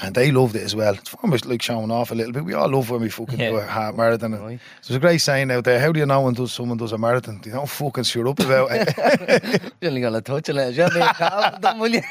And 0.00 0.14
they 0.14 0.30
loved 0.30 0.54
it 0.54 0.62
as 0.62 0.76
well. 0.76 0.94
It's 0.94 1.12
almost 1.24 1.44
like 1.44 1.60
showing 1.60 1.90
off 1.90 2.12
a 2.12 2.14
little 2.14 2.32
bit. 2.32 2.44
We 2.44 2.54
all 2.54 2.68
love 2.68 2.88
when 2.88 3.00
we 3.00 3.08
fucking 3.08 3.36
Yeah. 3.40 3.50
do 3.50 3.56
a 3.56 3.66
half 3.66 3.96
marathon. 3.96 4.30
Right. 4.30 4.60
There's 4.86 4.94
a 4.96 5.00
great 5.00 5.18
saying 5.18 5.50
out 5.50 5.64
there. 5.64 5.80
How 5.80 5.90
do 5.90 5.98
you 5.98 6.06
know 6.06 6.20
when 6.20 6.34
does 6.34 6.52
someone 6.52 6.78
does 6.78 6.92
a 6.92 6.98
marathon? 6.98 7.40
You 7.44 7.50
don't 7.50 7.68
fucking 7.68 8.04
shut 8.04 8.28
up 8.28 8.38
about 8.38 8.68
it. 8.70 9.72
You're 9.80 9.90
only 9.90 10.02
to 10.02 10.20
touch 10.20 10.48
little. 10.50 10.70
You 10.72 10.78
know 10.88 11.00
what 11.00 11.64
I 11.64 11.72
mean? 11.72 11.80
will 11.80 11.90
you? 11.94 12.02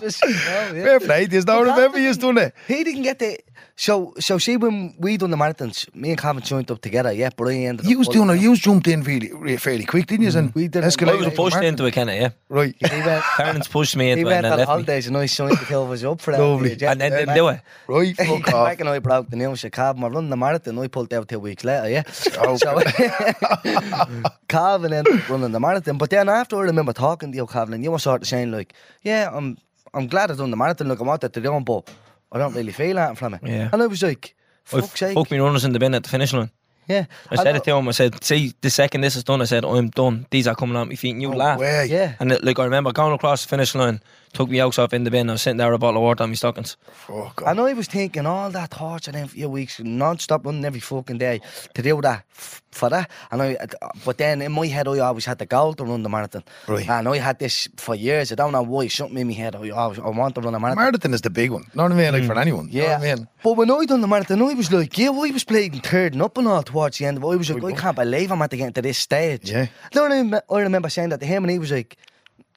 Just, 0.00 0.22
you 0.22 0.28
know, 0.30 0.36
yeah. 0.76 0.84
Fair 0.84 1.00
play. 1.00 1.22
You 1.28 1.42
don't 1.42 1.66
remember 1.66 1.98
you've 1.98 2.20
done 2.20 2.38
it? 2.38 2.54
He 2.68 2.84
didn't 2.84 3.02
get 3.02 3.18
the. 3.18 3.36
So, 3.76 4.14
so 4.20 4.38
see, 4.38 4.56
when 4.56 4.94
we 5.00 5.16
done 5.16 5.32
the 5.32 5.36
marathons, 5.36 5.92
me 5.96 6.10
and 6.10 6.18
Calvin 6.18 6.44
joined 6.44 6.70
up 6.70 6.80
together, 6.80 7.12
yeah, 7.12 7.30
but 7.36 7.48
I 7.48 7.54
ended 7.54 7.84
up. 7.84 7.90
You 7.90 7.98
was 7.98 8.06
doing 8.06 8.28
it. 8.28 8.34
out. 8.34 8.40
You 8.40 8.50
was 8.50 8.60
jumped 8.60 8.86
in 8.86 9.02
really, 9.02 9.32
really 9.32 9.56
fairly 9.56 9.84
quick, 9.84 10.06
didn't 10.06 10.22
you? 10.22 10.28
Mm-hmm. 10.28 10.38
And 10.38 10.54
We 10.54 10.68
did. 10.68 10.84
escalated 10.84 11.22
I 11.24 11.28
was 11.28 11.34
pushed 11.34 11.56
into 11.60 11.84
it, 11.86 11.90
kind 11.90 12.08
of, 12.08 12.14
yeah. 12.14 12.28
Right. 12.48 12.72
He 12.78 13.00
went, 13.00 13.24
Parents 13.36 13.66
pushed 13.66 13.96
me 13.96 14.04
he 14.04 14.10
into 14.12 14.22
it 14.22 14.24
went 14.26 14.46
and 14.46 14.46
on 14.46 14.50
then 14.52 14.58
left 14.58 14.68
me. 14.68 14.72
holidays 14.72 15.06
and 15.08 15.16
I 15.16 15.26
signed 15.26 15.52
the 15.52 15.56
Kilvers 15.56 16.08
up 16.08 16.20
for 16.20 16.30
that. 16.30 16.40
Lovely. 16.40 16.74
Yeah, 16.74 16.92
And 16.92 17.00
then 17.00 17.10
didn't 17.10 17.34
do 17.34 17.48
it. 17.48 17.60
Right. 17.88 18.16
Fuck 18.16 18.54
off. 18.54 18.66
back 18.68 18.78
and 18.80 18.88
I 18.88 19.00
broke 19.00 19.30
the 19.30 19.36
news. 19.36 19.60
Said, 19.62 19.72
Calvin, 19.72 20.02
we're 20.02 20.10
running 20.10 20.30
the 20.30 20.36
marathon. 20.36 20.78
I 20.78 20.86
pulled 20.86 21.12
out 21.12 21.28
two 21.28 21.40
weeks 21.40 21.64
later, 21.64 21.88
yeah. 21.90 22.02
Oh, 22.38 22.56
So, 22.56 22.80
Calvin 24.48 24.92
ended 24.92 25.14
up 25.20 25.28
running 25.28 25.50
the 25.52 25.58
marathon. 25.60 25.98
But 25.98 26.10
then 26.10 26.28
after 26.28 26.56
I 26.58 26.62
remember 26.62 26.92
talking 26.92 27.32
to 27.32 27.36
you, 27.36 27.46
Calvin, 27.46 27.74
and 27.74 27.82
you 27.84 27.90
were 27.90 27.98
sort 27.98 28.22
of 28.22 28.28
saying, 28.28 28.52
like, 28.52 28.72
yeah, 29.02 29.30
I'm 29.32 29.58
I'm 29.92 30.06
glad 30.06 30.30
I 30.30 30.34
done 30.34 30.50
the 30.50 30.56
marathon. 30.56 30.88
Look, 30.88 31.00
I 31.00 31.04
wanted 31.04 31.32
to 31.32 31.40
do 31.40 31.56
it, 31.56 31.60
but 31.64 31.88
I 32.32 32.38
don't 32.38 32.54
really 32.54 32.72
feel 32.72 32.96
that 32.96 33.16
from 33.16 33.34
it. 33.34 33.40
Yeah. 33.44 33.70
And 33.72 33.82
I 33.82 33.86
was 33.86 34.02
like, 34.02 34.34
I 34.72 34.80
fuck's 34.80 34.98
sake. 34.98 35.14
fuck 35.14 35.30
me 35.30 35.38
runners 35.38 35.64
in 35.64 35.72
the 35.72 35.78
bin 35.78 35.94
at 35.94 36.02
the 36.02 36.08
finish 36.08 36.32
line. 36.32 36.50
Yeah. 36.88 37.06
I 37.30 37.36
said 37.36 37.56
it 37.56 37.64
to 37.64 37.76
him. 37.76 37.88
I 37.88 37.92
said, 37.92 38.22
"See, 38.22 38.52
the 38.60 38.68
second 38.68 39.00
this 39.00 39.16
is 39.16 39.24
done, 39.24 39.40
I 39.40 39.46
said 39.46 39.64
I'm 39.64 39.88
done. 39.90 40.26
These 40.30 40.46
are 40.46 40.54
coming 40.54 40.76
on 40.76 40.88
my 40.88 40.94
feet." 40.96 41.12
And 41.12 41.22
you 41.22 41.28
oh, 41.28 41.32
No 41.32 41.38
laugh. 41.38 41.58
way. 41.58 41.86
Yeah. 41.86 42.14
And 42.20 42.30
it, 42.30 42.44
like 42.44 42.58
I 42.58 42.64
remember 42.64 42.92
going 42.92 43.14
across 43.14 43.42
the 43.42 43.48
finish 43.48 43.74
line, 43.74 44.00
took 44.34 44.50
me 44.50 44.60
out 44.60 44.78
off 44.78 44.92
in 44.92 45.04
the 45.04 45.10
bin. 45.10 45.30
I 45.30 45.32
was 45.32 45.42
sitting 45.42 45.56
there 45.56 45.68
with 45.70 45.76
a 45.76 45.78
bottle 45.78 45.98
of 45.98 46.02
water 46.02 46.22
on 46.24 46.30
my 46.30 46.34
stockings. 46.34 46.76
Fuck 46.90 47.42
off. 47.42 47.48
And 47.48 47.60
I 47.60 47.72
was 47.72 47.86
thinking 47.86 48.26
all 48.26 48.50
that 48.50 48.72
torture 48.72 49.12
then 49.12 49.26
for 49.26 49.32
a 49.32 49.34
few 49.34 49.48
weeks, 49.48 49.80
non-stop 49.80 50.44
running 50.44 50.64
every 50.64 50.80
fucking 50.80 51.18
day 51.18 51.40
to 51.74 51.82
do 51.82 52.00
that 52.02 52.24
f- 52.32 52.62
for 52.70 52.90
that. 52.90 53.10
And 53.30 53.40
I, 53.40 53.56
but 54.04 54.18
then 54.18 54.42
in 54.42 54.52
my 54.52 54.66
head, 54.66 54.88
I 54.88 54.98
always 54.98 55.24
had 55.24 55.38
the 55.38 55.46
goal 55.46 55.74
to 55.74 55.84
run 55.84 56.02
the 56.02 56.08
marathon. 56.08 56.44
Right. 56.68 56.88
And 56.88 57.08
I 57.08 57.18
had 57.18 57.38
this 57.38 57.68
for 57.76 57.94
years. 57.94 58.32
I 58.32 58.34
don't 58.34 58.52
know 58.52 58.62
why. 58.62 58.88
Something 58.88 59.18
in 59.18 59.28
my 59.28 59.32
head. 59.32 59.56
I 59.56 59.70
always, 59.70 59.98
I 59.98 60.08
want 60.08 60.34
to 60.34 60.40
run 60.40 60.54
a 60.54 60.60
marathon. 60.60 60.84
Marathon 60.84 61.14
is 61.14 61.22
the 61.22 61.30
big 61.30 61.50
one. 61.50 61.64
Know 61.74 61.84
what 61.84 61.92
I 61.92 61.94
mean? 61.94 62.12
Like 62.12 62.24
for 62.24 62.34
mm. 62.34 62.40
anyone. 62.40 62.68
Yeah. 62.70 62.82
Know 62.82 62.88
what 62.88 63.02
I 63.02 63.14
mean? 63.14 63.28
But 63.42 63.52
when 63.56 63.70
I 63.70 63.84
done 63.84 64.00
the 64.00 64.08
marathon, 64.08 64.42
I 64.42 64.54
was 64.54 64.72
like, 64.72 64.98
yeah, 64.98 65.10
well, 65.10 65.24
I 65.24 65.30
was 65.30 65.44
playing 65.44 65.80
third 65.80 66.12
and 66.14 66.22
up 66.22 66.36
and 66.36 66.48
all 66.48 66.62
towards 66.62 66.98
the 66.98 67.06
end. 67.06 67.18
of. 67.18 67.24
I 67.24 67.36
was 67.36 67.50
like, 67.50 67.64
I 67.64 67.72
can't 67.72 67.96
believe 67.96 68.32
I'm 68.32 68.42
at 68.42 68.50
to 68.50 68.56
get 68.56 68.74
to 68.74 68.82
this 68.82 68.98
stage. 68.98 69.50
Yeah. 69.50 69.62
You 69.62 69.68
know 69.94 70.02
what 70.02 70.12
I, 70.12 70.22
mean? 70.22 70.40
I 70.50 70.60
remember 70.60 70.88
saying 70.88 71.10
that 71.10 71.20
to 71.20 71.26
him, 71.26 71.44
and 71.44 71.50
he 71.50 71.58
was 71.58 71.70
like, 71.70 71.96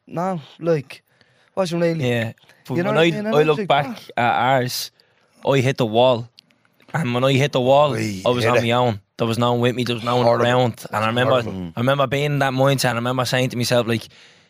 no, 0.07 0.41
like, 0.59 1.03
wasn't 1.57 1.81
really. 1.81 2.07
Yeah. 2.09 2.33
But 2.67 2.75
You 2.75 2.83
know 2.83 2.89
when 2.91 2.97
I 2.97 3.01
I, 3.03 3.11
mean? 3.11 3.25
I 3.27 3.29
I 3.31 3.43
look 3.43 3.57
like, 3.57 3.67
back 3.67 3.99
at 4.15 4.33
ours, 4.33 4.91
I 5.45 5.57
hit 5.59 5.77
the 5.77 5.85
wall. 5.85 6.29
And 6.93 7.13
when 7.13 7.23
I 7.23 7.33
hit 7.33 7.51
the 7.51 7.61
wall, 7.61 7.91
Oi, 7.93 8.21
I 8.25 8.29
was 8.29 8.45
on 8.45 8.57
it. 8.57 8.61
my 8.63 8.71
own. 8.71 9.01
There 9.17 9.27
was 9.27 9.37
no 9.37 9.51
one 9.53 9.61
with 9.61 9.75
me. 9.75 9.83
There 9.83 9.95
was 9.95 10.03
no 10.05 10.15
one 10.17 10.25
Horrible. 10.25 10.45
around. 10.45 10.85
And 10.93 11.03
I 11.03 11.07
remember, 11.07 11.41
horrible. 11.41 11.73
I 11.75 11.79
remember 11.79 12.07
being 12.07 12.25
in 12.25 12.39
that 12.39 12.53
mindset. 12.53 12.89
And 12.91 12.97
I 12.97 13.01
remember 13.01 13.25
saying 13.25 13.49
to 13.49 13.57
myself, 13.57 13.87
like, 13.87 14.07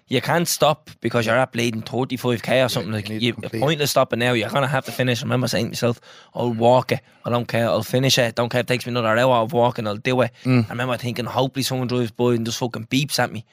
you 0.09 0.21
can't 0.21 0.47
stop 0.47 0.89
because 1.01 1.25
you're 1.25 1.35
at 1.37 1.51
bleeding 1.51 1.81
35k 1.81 2.65
or 2.65 2.69
something. 2.69 2.91
like, 2.93 3.09
you 3.09 3.15
need 3.15 3.23
you, 3.23 3.33
to 3.33 3.39
you're 3.53 3.61
pointless 3.61 3.91
stopping 3.91 4.19
now. 4.19 4.33
You're 4.33 4.49
gonna 4.49 4.67
have 4.67 4.85
to 4.85 4.91
finish. 4.91 5.21
I 5.21 5.23
remember 5.25 5.47
saying 5.47 5.65
to 5.67 5.69
myself, 5.71 5.99
I'll 6.35 6.53
walk 6.53 6.91
it. 6.91 7.01
I 7.25 7.29
don't 7.29 7.47
care. 7.47 7.67
I'll 7.67 7.83
finish 7.83 8.17
it. 8.17 8.35
Don't 8.35 8.49
care 8.49 8.59
if 8.59 8.65
it 8.65 8.67
takes 8.67 8.85
me 8.85 8.91
another 8.91 9.07
hour 9.17 9.35
of 9.37 9.51
walking. 9.53 9.85
I'll 9.87 9.97
do 9.97 10.21
it. 10.21 10.31
Mm. 10.43 10.65
I 10.65 10.69
remember 10.69 10.95
thinking, 10.97 11.25
hopefully 11.25 11.63
someone 11.63 11.87
drives 11.87 12.11
by 12.11 12.33
and 12.35 12.45
just 12.45 12.57
fucking 12.59 12.85
beeps 12.87 13.19
at 13.19 13.31
me. 13.31 13.45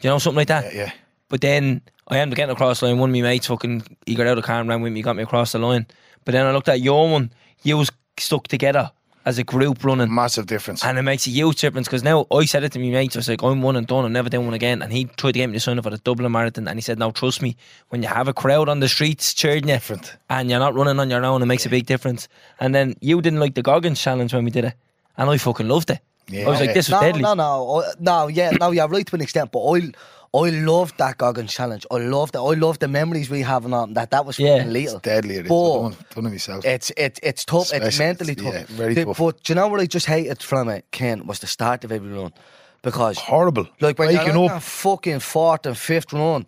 Do 0.00 0.08
you 0.08 0.12
know 0.12 0.18
something 0.18 0.36
like 0.38 0.48
that? 0.48 0.74
Yeah, 0.74 0.80
yeah. 0.84 0.92
But 1.32 1.40
then 1.40 1.80
I 2.08 2.18
ended 2.18 2.34
up 2.34 2.36
getting 2.36 2.52
across 2.52 2.80
the 2.80 2.86
line. 2.88 2.98
One 2.98 3.08
of 3.08 3.14
my 3.16 3.22
mates 3.22 3.46
fucking 3.46 3.84
he 4.04 4.14
got 4.14 4.26
out 4.26 4.36
of 4.36 4.42
the 4.44 4.46
car 4.46 4.60
and 4.60 4.68
ran 4.68 4.82
with 4.82 4.92
me, 4.92 5.00
got 5.00 5.16
me 5.16 5.22
across 5.22 5.52
the 5.52 5.58
line. 5.58 5.86
But 6.26 6.32
then 6.32 6.44
I 6.44 6.52
looked 6.52 6.68
at 6.68 6.82
your 6.82 7.10
one, 7.10 7.32
you 7.62 7.78
was 7.78 7.90
stuck 8.18 8.48
together 8.48 8.92
as 9.24 9.38
a 9.38 9.44
group 9.44 9.82
running. 9.82 10.12
Massive 10.14 10.44
difference. 10.44 10.84
And 10.84 10.98
it 10.98 11.02
makes 11.02 11.26
a 11.26 11.30
huge 11.30 11.58
difference 11.62 11.86
because 11.88 12.02
now 12.02 12.26
I 12.30 12.44
said 12.44 12.64
it 12.64 12.72
to 12.72 12.78
my 12.78 12.90
mates. 12.90 13.16
I 13.16 13.20
was 13.20 13.28
like, 13.30 13.42
I'm 13.42 13.62
one 13.62 13.76
and 13.76 13.86
done. 13.86 14.04
I'm 14.04 14.12
never 14.12 14.28
doing 14.28 14.44
one 14.44 14.52
again. 14.52 14.82
And 14.82 14.92
he 14.92 15.06
tried 15.06 15.32
to 15.32 15.38
get 15.38 15.46
me 15.46 15.54
to 15.54 15.60
sign 15.60 15.78
up 15.78 15.84
for 15.84 15.90
the 15.90 15.96
Dublin 15.96 16.30
Marathon. 16.30 16.68
And 16.68 16.76
he 16.76 16.82
said, 16.82 16.98
Now, 16.98 17.12
trust 17.12 17.40
me, 17.40 17.56
when 17.88 18.02
you 18.02 18.08
have 18.08 18.28
a 18.28 18.34
crowd 18.34 18.68
on 18.68 18.80
the 18.80 18.88
streets 18.88 19.32
cheering 19.32 19.66
you 19.66 19.74
Different. 19.74 20.14
and 20.28 20.50
you're 20.50 20.58
not 20.60 20.74
running 20.74 21.00
on 21.00 21.08
your 21.08 21.24
own, 21.24 21.40
it 21.40 21.46
makes 21.46 21.64
a 21.64 21.70
big 21.70 21.86
difference. 21.86 22.28
And 22.60 22.74
then 22.74 22.94
you 23.00 23.22
didn't 23.22 23.40
like 23.40 23.54
the 23.54 23.62
Goggins 23.62 23.98
challenge 24.02 24.34
when 24.34 24.44
we 24.44 24.50
did 24.50 24.64
it. 24.66 24.74
And 25.16 25.30
I 25.30 25.38
fucking 25.38 25.68
loved 25.68 25.88
it. 25.90 26.00
Yeah. 26.28 26.46
I 26.46 26.50
was 26.50 26.60
like, 26.60 26.74
This 26.74 26.90
was 26.90 27.00
no, 27.00 27.06
deadly. 27.06 27.22
no, 27.22 27.32
no, 27.34 27.82
I- 27.86 27.92
no. 28.00 28.26
Yeah, 28.28 28.50
no, 28.60 28.70
you're 28.72 28.86
right 28.88 29.06
to 29.06 29.14
an 29.14 29.22
extent, 29.22 29.50
but 29.50 29.60
I, 29.66 29.92
I 30.34 30.48
love 30.48 30.94
that 30.96 31.18
Goggins 31.18 31.52
challenge. 31.52 31.84
I 31.90 31.96
love 31.98 32.32
that. 32.32 32.40
I 32.40 32.54
love 32.54 32.78
the 32.78 32.88
memories 32.88 33.28
we 33.28 33.42
have 33.42 33.70
on 33.70 33.92
that. 33.94 34.10
That 34.12 34.24
was 34.24 34.38
Yeah. 34.38 34.56
fucking 34.58 34.72
lethal. 34.72 34.96
It's 34.96 35.02
deadly. 35.04 35.36
It. 35.36 35.48
But- 35.48 35.92
done 36.14 36.24
myself. 36.24 36.64
It's 36.64 36.90
it's 36.96 37.20
it's 37.22 37.44
tough. 37.44 37.62
it's 37.64 37.72
Especially- 37.72 38.04
mentally 38.06 38.34
tough. 38.34 38.54
yeah, 38.54 38.64
very 38.68 38.94
The- 38.94 39.04
tough. 39.04 39.18
But 39.18 39.42
do 39.42 39.52
you 39.52 39.54
know 39.56 39.68
what 39.68 39.80
I 39.80 39.86
just 39.86 40.06
hated 40.06 40.42
from 40.42 40.68
it, 40.70 40.84
Ken, 40.90 41.26
was 41.26 41.40
the 41.40 41.46
start 41.46 41.84
of 41.84 41.92
every 41.92 42.08
run, 42.10 42.32
because 42.82 43.18
Horrible. 43.18 43.66
like 43.80 43.98
when 43.98 44.08
Waking 44.08 44.34
you're 44.34 44.52
up. 44.52 44.62
fucking 44.62 45.20
fourth 45.20 45.66
and 45.66 45.76
fifth 45.76 46.12
run, 46.14 46.46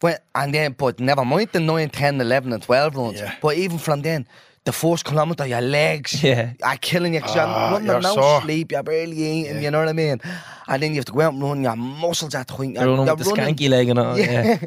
when 0.00 0.16
and 0.34 0.54
then 0.54 0.72
but 0.78 0.98
never 0.98 1.24
mind 1.24 1.50
the 1.52 1.60
9, 1.60 1.90
10, 1.90 2.18
11 2.20 2.52
and 2.54 2.62
twelve 2.62 2.96
runs. 2.96 3.20
Yeah. 3.20 3.34
But 3.42 3.56
even 3.58 3.78
from 3.78 4.00
then. 4.02 4.26
The 4.66 4.72
first 4.72 5.04
kilometre, 5.04 5.46
your 5.46 5.60
legs 5.60 6.22
Yeah. 6.22 6.50
are 6.62 6.76
killing 6.76 7.14
you 7.14 7.20
'cause 7.20 7.34
you're 7.36 7.44
Ah, 7.46 7.70
running 7.72 7.86
you're 7.86 7.96
on 7.96 8.02
no 8.02 8.14
sore. 8.14 8.40
sleep, 8.42 8.72
you're 8.72 8.82
barely 8.82 9.16
eating, 9.16 9.62
you 9.62 9.70
know 9.70 9.78
what 9.78 9.88
I 9.88 9.92
mean? 9.92 10.20
And 10.68 10.82
then 10.82 10.90
you 10.90 10.96
have 10.96 11.04
to 11.06 11.12
go 11.12 11.20
out 11.20 11.34
and 11.34 11.42
run, 11.42 11.62
your 11.62 11.76
muscles 11.76 12.34
are 12.34 12.42
tight. 12.44 12.74
You're 12.74 12.88
running 12.88 13.06
with 13.06 13.18
the 13.24 13.30
skanky 13.30 13.68
leg 13.70 13.88
and 13.88 13.98
all. 14.00 14.18
Yeah. 14.18 14.58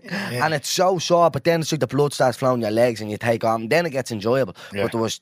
And 0.45 0.53
it's 0.53 0.69
so 0.69 0.99
sore, 0.99 1.29
but 1.29 1.43
then 1.43 1.59
it's 1.61 1.71
like 1.73 1.81
the 1.81 1.87
blood 1.87 2.13
starts 2.13 2.37
flowing 2.37 2.61
your 2.61 2.71
legs 2.71 3.01
and 3.01 3.11
you 3.11 3.17
take 3.17 3.43
on, 3.43 3.67
then 3.67 3.85
it 3.85 3.89
gets 3.91 4.09
enjoyable. 4.09 4.55
Yeah. 4.73 4.83
But 4.83 4.93
there 4.93 5.01
was 5.01 5.19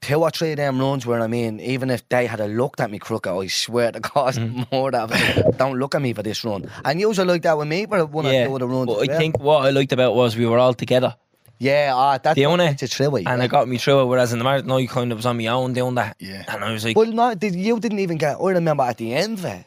two 0.00 0.22
or 0.22 0.30
three 0.30 0.52
of 0.52 0.56
them 0.56 0.78
runs 0.80 1.04
where 1.04 1.20
I 1.20 1.26
mean, 1.26 1.60
even 1.60 1.90
if 1.90 2.08
they 2.08 2.24
had 2.24 2.40
a 2.40 2.46
looked 2.46 2.80
at 2.80 2.90
me 2.90 2.98
crooked, 2.98 3.30
I 3.30 3.46
swear 3.48 3.92
to 3.92 4.00
God, 4.00 4.34
Mm. 4.36 4.66
more 4.72 4.90
that 4.90 5.54
don't 5.58 5.78
look 5.78 5.94
at 5.94 6.00
me 6.00 6.14
for 6.14 6.22
this 6.22 6.42
run. 6.44 6.70
And 6.86 6.98
you 6.98 7.08
also 7.08 7.26
like 7.26 7.42
that 7.42 7.58
with 7.58 7.68
me 7.68 7.84
for 7.84 8.06
one 8.06 8.24
or 8.24 8.32
Yeah. 8.32 8.46
two 8.46 8.54
of 8.54 8.60
the 8.60 8.68
runs. 8.68 8.86
But 8.86 9.02
I 9.02 9.06
well. 9.08 9.18
think 9.18 9.38
what 9.38 9.66
I 9.66 9.70
liked 9.70 9.92
about 9.92 10.12
it 10.12 10.14
was 10.14 10.34
we 10.34 10.46
were 10.46 10.58
all 10.58 10.72
together. 10.72 11.14
Yeah, 11.58 11.92
ah, 11.94 12.18
that's 12.18 12.36
The 12.36 12.46
what 12.46 12.52
only 12.52 12.66
makes 12.66 12.82
it 12.82 13.00
and 13.00 13.12
yeah. 13.24 13.42
it 13.42 13.48
got 13.50 13.68
me 13.68 13.78
through 13.78 14.00
it. 14.02 14.06
Whereas 14.06 14.32
in 14.32 14.38
the 14.38 14.44
marathon, 14.44 14.70
I 14.70 14.86
kind 14.86 15.12
of 15.12 15.18
was 15.18 15.26
on 15.26 15.36
my 15.36 15.46
own 15.48 15.72
doing 15.72 15.94
that. 15.96 16.16
Yeah. 16.20 16.44
And 16.48 16.64
I 16.64 16.72
was 16.72 16.84
like, 16.84 16.96
Well, 16.96 17.10
no, 17.12 17.34
did, 17.34 17.54
you 17.54 17.78
didn't 17.80 17.98
even 17.98 18.16
get. 18.18 18.36
I 18.40 18.50
remember 18.50 18.84
at 18.84 18.96
the 18.98 19.14
end 19.14 19.38
of 19.38 19.44
it. 19.44 19.64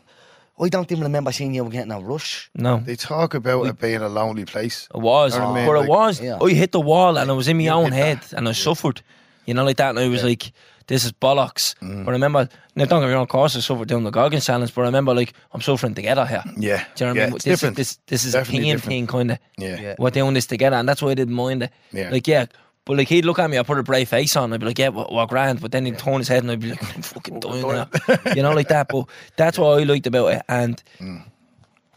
I 0.60 0.70
don't 0.70 0.92
even 0.92 1.04
remember 1.04 1.32
seeing 1.32 1.56
you 1.56 1.68
getting 1.70 1.92
a 1.92 2.00
rush. 2.00 2.50
no. 2.54 2.78
They 2.86 2.96
talk 2.96 3.34
about 3.34 3.66
it 3.66 3.80
being 3.80 4.02
a 4.02 4.10
lonely 4.10 4.46
place. 4.46 4.88
It 4.94 5.00
was, 5.02 5.34
You 5.34 5.40
know 5.40 5.48
what 5.48 5.52
I 5.54 5.56
mean? 5.56 5.66
but 5.74 5.84
it 5.84 5.90
was. 5.90 6.22
Yeah. 6.22 6.38
I 6.40 6.50
hit 6.52 6.72
the 6.72 6.80
wall 6.80 7.18
and 7.18 7.32
I 7.32 7.34
was 7.34 7.48
in 7.48 7.58
my 7.58 7.64
You 7.64 7.70
own 7.72 7.92
hit 7.92 8.20
that. 8.20 8.24
head 8.30 8.38
and 8.38 8.48
I 8.48 8.52
suffered, 8.52 9.02
you 9.46 9.54
know, 9.56 9.64
like 9.64 9.78
that. 9.78 9.90
And 9.92 10.00
I 10.00 10.08
was 10.08 10.24
like, 10.24 10.52
"This 10.92 11.06
is 11.06 11.12
bollocks." 11.14 11.76
Mm. 11.82 12.06
But 12.06 12.12
I 12.12 12.14
remember, 12.14 12.50
now 12.76 12.86
don't 12.86 13.02
get 13.02 13.08
me 13.08 13.14
wrong, 13.14 13.24
of 13.24 13.30
course, 13.30 13.56
I 13.58 13.62
suffered 13.62 13.88
doing 13.88 14.04
the 14.04 14.12
Goggins 14.12 14.46
challenge, 14.46 14.74
but 14.76 14.82
I 14.82 14.86
remember 14.86 15.14
like 15.16 15.34
I'm 15.54 15.62
suffering 15.62 15.96
together 15.96 16.26
here. 16.26 16.44
Yeah. 16.58 16.84
Do 16.96 17.06
you 17.06 17.14
know 17.14 17.14
what 17.14 17.16
yeah, 17.18 17.24
I 17.24 17.26
mean? 17.28 17.36
It's 17.36 17.46
this 17.46 17.60
different. 17.60 17.80
is 17.80 17.88
this 17.96 18.00
this 18.08 18.26
is 18.26 18.36
a 18.36 18.40
Definitely 18.40 18.64
pain 18.66 18.74
different. 18.76 18.90
thing, 18.92 19.08
kind 19.08 19.32
of. 19.32 19.38
Yeah. 19.58 19.80
Yeah. 19.82 19.96
We're 19.98 20.10
doing 20.12 20.34
this 20.34 20.46
together, 20.48 20.76
and 20.78 20.88
that's 20.88 21.02
why 21.02 21.10
I 21.12 21.16
didn't 21.16 21.34
mind 21.36 21.64
it. 21.64 21.72
Yeah. 21.92 22.10
Like 22.12 22.28
yeah. 22.28 22.46
But 22.84 22.98
like 22.98 23.10
he'd 23.10 23.26
look 23.26 23.38
at 23.40 23.48
me, 23.50 23.60
I 23.60 23.64
put 23.64 23.78
a 23.78 23.84
brave 23.84 24.10
face 24.10 24.36
on, 24.36 24.52
I'd 24.54 24.60
be 24.60 24.66
like, 24.66 24.80
"Yeah, 24.80 24.90
we're, 24.90 25.06
we're 25.12 25.28
grand." 25.28 25.62
But 25.62 25.72
then 25.72 25.86
he'd 25.86 26.00
turn 26.00 26.18
his 26.18 26.28
head, 26.28 26.42
and 26.44 26.52
I'd 26.52 26.60
be 26.60 26.72
like, 26.72 26.84
"I'm 26.96 27.02
fucking 27.04 27.40
dying 27.40 27.62
now," 27.62 27.88
you 28.36 28.42
know, 28.42 28.54
like 28.54 28.70
that. 28.70 28.88
But 28.90 29.06
that's 29.38 29.58
what 29.60 29.80
I 29.80 29.84
liked 29.84 30.08
about 30.08 30.34
it, 30.34 30.42
and 30.50 30.82
Mm. 31.00 31.24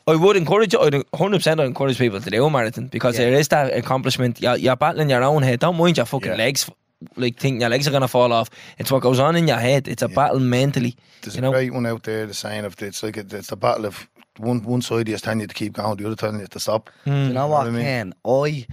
I 0.07 0.17
would 0.17 0.37
encourage, 0.37 0.75
I'd 0.75 0.93
100% 0.93 1.61
I'd 1.61 1.65
encourage 1.67 1.97
people 1.97 2.21
to 2.21 2.29
do 2.31 2.45
a 2.45 2.51
marathon 2.51 2.89
because 2.89 3.19
Yeah. 3.19 3.25
there 3.31 3.41
is 3.41 3.49
that 3.49 3.73
accomplishment. 3.75 4.39
You're, 4.43 4.57
you're 4.59 4.77
battling 4.77 5.09
your 5.09 5.23
own 5.23 5.43
head. 5.43 5.61
Don't 5.61 5.79
mind 5.79 5.97
your 5.97 6.05
fucking 6.05 6.33
Yeah. 6.33 6.37
legs, 6.37 6.69
like 7.17 7.39
thinking 7.39 7.61
your 7.61 7.71
legs 7.71 7.87
are 7.89 7.91
gonna 7.91 8.09
fall 8.09 8.33
off. 8.33 8.51
It's 8.79 8.91
what 8.91 9.03
goes 9.03 9.19
on 9.19 9.37
in 9.37 9.49
your 9.49 9.59
head. 9.59 9.89
It's 9.89 10.03
a 10.03 10.09
battle 10.09 10.41
mentally. 10.41 10.97
There's 11.23 11.37
you 11.37 11.41
a 11.41 11.43
know, 11.43 11.53
great 11.53 11.73
one 11.73 11.87
out 11.87 12.03
there, 12.03 12.27
the 12.27 12.35
saying 12.35 12.65
of 12.65 12.81
it's 12.83 13.03
like 13.03 13.17
a, 13.17 13.25
it's 13.37 13.53
a 13.53 13.57
battle 13.57 13.87
of 13.87 14.09
one 14.39 14.63
one 14.63 14.83
side 14.83 15.09
is 15.09 15.23
telling 15.23 15.41
you 15.41 15.47
to 15.47 15.55
keep 15.55 15.75
going, 15.75 15.97
the 15.97 16.07
other 16.07 16.17
telling 16.17 16.41
you 16.41 16.47
to 16.47 16.61
stop. 16.61 16.91
Hmm. 17.05 17.11
Do 17.11 17.27
you 17.29 17.33
know 17.33 17.47
what, 17.47 17.59
what 17.59 17.67
I 17.69 17.71
mean? 17.71 17.83
Ken? 17.83 18.15
I, 18.25 18.67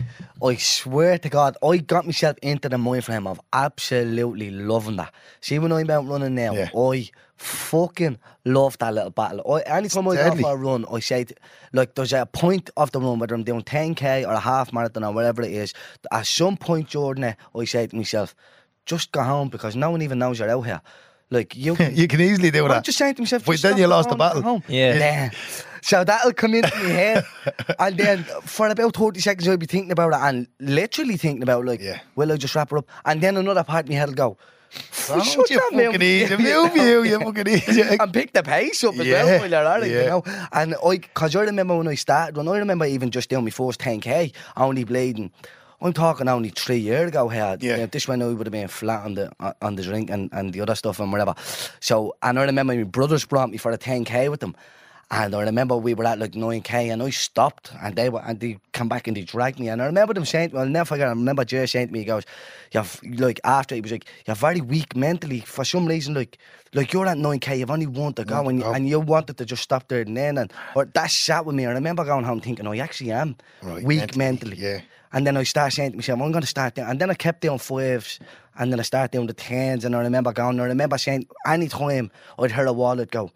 I 0.44 0.56
swear 0.56 1.18
to 1.20 1.30
God, 1.30 1.58
I 1.64 1.78
got 1.78 2.06
myself 2.06 2.38
into 2.42 2.70
the 2.70 2.78
mind 2.78 3.06
frame 3.06 3.28
of 3.28 3.40
absolutely 3.54 4.52
loving 4.52 4.96
that. 4.98 5.14
See, 5.42 5.60
when 5.60 5.72
I'm 5.72 5.90
out 5.90 6.08
running 6.08 6.36
now, 6.36 6.54
Yeah. 6.54 6.70
I 6.76 7.10
fucking 7.38 8.18
love 8.46 8.78
that 8.80 8.94
little 8.94 9.10
battle. 9.10 9.52
I, 9.52 9.62
anytime 9.62 10.08
I 10.08 10.16
go 10.16 10.24
deadly. 10.24 10.44
for 10.44 10.54
a 10.54 10.56
run, 10.56 10.86
I 10.92 11.00
say, 11.00 11.26
like, 11.74 11.96
there's 11.96 12.14
a 12.14 12.26
point 12.26 12.70
of 12.78 12.92
the 12.92 13.00
run, 13.00 13.20
whether 13.20 13.36
I'm 13.36 13.44
doing 13.44 13.64
10k 13.64 14.28
or 14.28 14.34
a 14.34 14.40
half 14.40 14.72
marathon 14.72 15.04
or 15.04 15.12
whatever 15.14 15.42
it 15.42 15.52
is, 15.52 15.74
at 16.12 16.28
some 16.28 16.58
point 16.58 16.88
Jordan, 16.88 17.24
it, 17.24 17.38
I 17.56 17.66
say 17.66 17.88
to 17.88 17.96
myself, 17.96 18.36
just 18.86 19.12
go 19.12 19.24
home 19.24 19.50
because 19.50 19.76
no 19.76 19.92
one 19.92 20.02
even 20.02 20.20
knows 20.20 20.40
you're 20.40 20.50
out 20.50 20.62
here. 20.62 20.82
Like, 21.32 21.56
you 21.56 21.76
you 21.92 22.08
can 22.08 22.22
easily 22.22 22.52
do 22.52 22.64
I'm 22.66 22.70
that. 22.72 22.84
just 22.84 22.98
saying 22.98 23.16
to 23.16 23.22
myself, 23.24 23.46
But 23.46 23.62
then 23.62 23.78
you 23.78 23.84
the 23.84 23.88
lost 23.88 24.10
the 24.10 24.16
battle. 24.16 24.42
go 24.42 24.48
home. 24.50 24.64
Yeah. 24.68 24.96
Yeah. 24.96 25.30
So 25.82 26.04
that'll 26.04 26.34
come 26.34 26.54
into 26.54 26.70
my 26.76 26.90
head, 26.90 27.24
and 27.80 27.98
then 27.98 28.24
for 28.44 28.68
about 28.68 28.96
thirty 28.96 29.20
seconds 29.20 29.48
I'll 29.48 29.58
be 29.58 29.66
thinking 29.66 29.92
about 29.92 30.14
it 30.14 30.20
and 30.22 30.48
literally 30.60 31.18
thinking 31.18 31.42
about 31.42 31.66
like, 31.66 31.82
Yeah. 31.82 32.02
will 32.16 32.32
I 32.32 32.36
just 32.38 32.54
wrap 32.54 32.70
her 32.70 32.78
up? 32.78 32.86
And 33.06 33.20
then 33.22 33.36
another 33.38 33.64
part 33.64 33.86
of 33.86 33.90
my 33.90 33.96
head 33.96 34.10
will 34.10 34.16
go, 34.16 34.38
Don't 35.08 35.24
shut 35.26 35.50
you 35.50 35.58
that 35.58 35.70
mouth. 35.74 35.86
fucking 35.86 36.02
easy, 36.04 36.38
move 36.38 36.76
you, 36.76 37.04
you 37.04 37.20
fucking 37.20 37.48
easy. 37.48 37.82
and 37.82 38.14
pick 38.14 38.32
the 38.34 38.44
pace 38.44 38.84
up 38.84 38.94
as 39.00 39.08
Yeah, 39.08 39.24
well 39.26 39.40
while 39.40 39.50
you're 39.50 39.66
at 39.66 39.84
it, 39.84 39.90
you 39.92 40.06
know. 40.10 40.24
And 40.52 40.76
I, 40.86 40.98
cause 41.00 41.36
I 41.36 41.42
remember 41.42 41.76
when 41.78 41.88
I 41.88 41.96
started, 41.96 42.38
when 42.38 42.48
I 42.48 42.58
remember 42.60 42.86
even 42.86 43.10
just 43.10 43.30
doing 43.30 43.44
my 43.46 43.50
first 43.50 43.80
10k, 43.80 44.34
only 44.58 44.84
bleeding. 44.84 45.32
I'm 45.82 45.94
talking 45.94 46.28
only 46.28 46.50
three 46.50 46.78
years 46.78 47.10
ago 47.10 47.28
here. 47.30 47.58
Yeah. 47.60 47.72
You 47.72 47.78
know, 47.78 47.86
this 47.88 48.08
when 48.08 48.22
I 48.22 48.28
would 48.28 48.46
have 48.46 48.52
been 48.52 48.68
flat 48.68 49.04
on 49.06 49.16
the 49.16 49.32
on 49.62 49.76
the 49.76 49.84
drink 49.84 50.10
and, 50.10 50.30
and 50.32 50.54
the 50.54 50.62
other 50.62 50.76
stuff 50.76 51.00
and 51.00 51.12
whatever. 51.12 51.34
So 51.80 52.16
and 52.22 52.38
I 52.40 52.44
remember 52.44 52.76
my 52.76 52.84
brothers 52.84 53.26
brought 53.26 53.50
me 53.50 53.58
for 53.58 53.72
a 53.72 53.78
10k 53.78 54.30
with 54.30 54.40
them. 54.42 54.56
And 55.14 55.36
I 55.36 55.42
remember 55.42 55.76
we 55.76 55.94
were 55.94 56.06
at 56.06 56.20
like 56.20 56.32
9k 56.32 56.90
and 56.90 57.04
I 57.04 57.10
stopped 57.10 57.74
and 57.84 57.98
they 57.98 58.08
were 58.10 58.22
and 58.26 58.40
they 58.40 58.60
come 58.72 58.88
back 58.88 59.08
and 59.10 59.18
they 59.18 59.24
dragged 59.24 59.60
me. 59.60 59.68
And 59.68 59.82
I 59.82 59.86
remember 59.88 60.14
them 60.14 60.24
saying, 60.24 60.52
well, 60.54 60.62
I'll 60.62 60.70
never 60.70 60.86
forget, 60.86 61.08
I 61.08 61.10
remember 61.10 61.44
Jay 61.44 61.66
saying 61.66 61.88
to 61.88 61.94
me, 61.94 62.00
he 62.00 62.06
goes, 62.06 62.24
You're 62.72 62.86
like 63.18 63.42
after 63.44 63.76
he 63.76 63.82
was 63.82 63.92
like, 63.92 64.06
You're 64.26 64.38
very 64.38 64.62
weak 64.62 64.96
mentally 64.96 65.42
for 65.42 65.66
some 65.66 65.86
reason, 65.86 66.14
like 66.14 66.38
like 66.74 66.94
you're 66.94 67.06
at 67.08 67.18
9k, 67.18 67.58
you've 67.60 67.70
only 67.72 67.88
one 67.88 68.14
to 68.14 68.24
go 68.24 68.44
One 68.44 68.62
and, 68.62 68.76
and 68.76 68.88
you 68.88 69.02
wanted 69.02 69.38
to 69.40 69.44
just 69.44 69.64
stop 69.64 69.90
there 69.90 70.00
and 70.00 70.16
then 70.16 70.38
and 70.38 70.54
or 70.76 70.86
that 70.86 71.12
sat 71.12 71.46
with 71.46 71.56
me. 71.56 71.66
I 71.66 71.72
remember 71.72 72.06
going 72.06 72.24
home 72.24 72.40
thinking, 72.40 72.66
oh, 72.66 72.72
I 72.72 72.78
actually 72.78 73.12
am 73.12 73.36
Right, 73.62 73.84
weak 73.84 74.16
mentally, 74.16 74.56
mentally. 74.56 74.58
yeah. 74.60 74.80
And 75.14 75.28
then 75.28 75.36
I 75.38 75.44
started 75.44 75.76
saying 75.76 75.92
to 75.92 75.98
myself, 75.98 76.22
I'm 76.22 76.32
going 76.32 76.42
to 76.42 76.48
start 76.48 76.76
doing, 76.76 76.88
and 76.88 77.00
then 77.00 77.10
I 77.10 77.14
kept 77.16 77.42
doing 77.42 77.58
fives, 77.60 78.20
and 78.58 78.72
then 78.72 78.80
I 78.80 78.84
started 78.84 79.12
doing 79.12 79.28
the 79.28 79.34
tens, 79.34 79.84
and 79.86 79.96
I 79.96 80.00
remember 80.00 80.32
going, 80.32 80.60
I 80.60 80.66
remember 80.66 80.98
saying, 80.98 81.28
any 81.46 81.68
time 81.68 82.12
I'd 82.40 82.52
hear 82.52 82.66
a 82.66 82.74
wall, 82.74 83.00
I'd 83.00 83.12
go, 83.12 83.32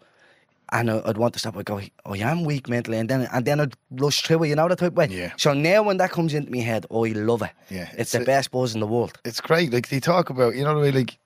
and 0.72 0.90
I- 0.90 1.02
I'd 1.04 1.18
want 1.18 1.34
to 1.34 1.38
stop, 1.38 1.56
I'd 1.56 1.64
go, 1.66 1.80
Oh, 2.06 2.14
I 2.14 2.18
am 2.18 2.44
weak 2.44 2.68
mentally, 2.68 2.98
and 2.98 3.08
then 3.08 3.28
and 3.32 3.44
then 3.44 3.60
I'd 3.60 3.74
rush 3.90 4.22
through 4.22 4.44
it, 4.44 4.48
you 4.48 4.56
know, 4.56 4.68
that 4.68 4.78
type 4.78 4.92
of 4.92 4.96
way. 4.96 5.08
Yeah. 5.10 5.32
So 5.36 5.52
now 5.52 5.82
when 5.82 5.98
that 5.98 6.10
comes 6.10 6.32
into 6.34 6.50
my 6.50 6.58
head, 6.58 6.86
oh, 6.90 7.04
I 7.04 7.10
love 7.12 7.42
it. 7.42 7.50
Yeah, 7.70 7.88
It's, 7.92 8.00
it's 8.00 8.12
the 8.12 8.22
a- 8.22 8.24
best 8.24 8.50
buzz 8.50 8.74
in 8.74 8.80
the 8.80 8.86
world. 8.86 9.18
it's 9.24 9.40
great. 9.40 9.72
Like 9.72 9.88
they 9.90 10.00
talk 10.00 10.30
about, 10.30 10.54
you 10.56 10.64
know, 10.64 10.74
the 10.74 10.80
way 10.80 10.92
like 10.92 11.18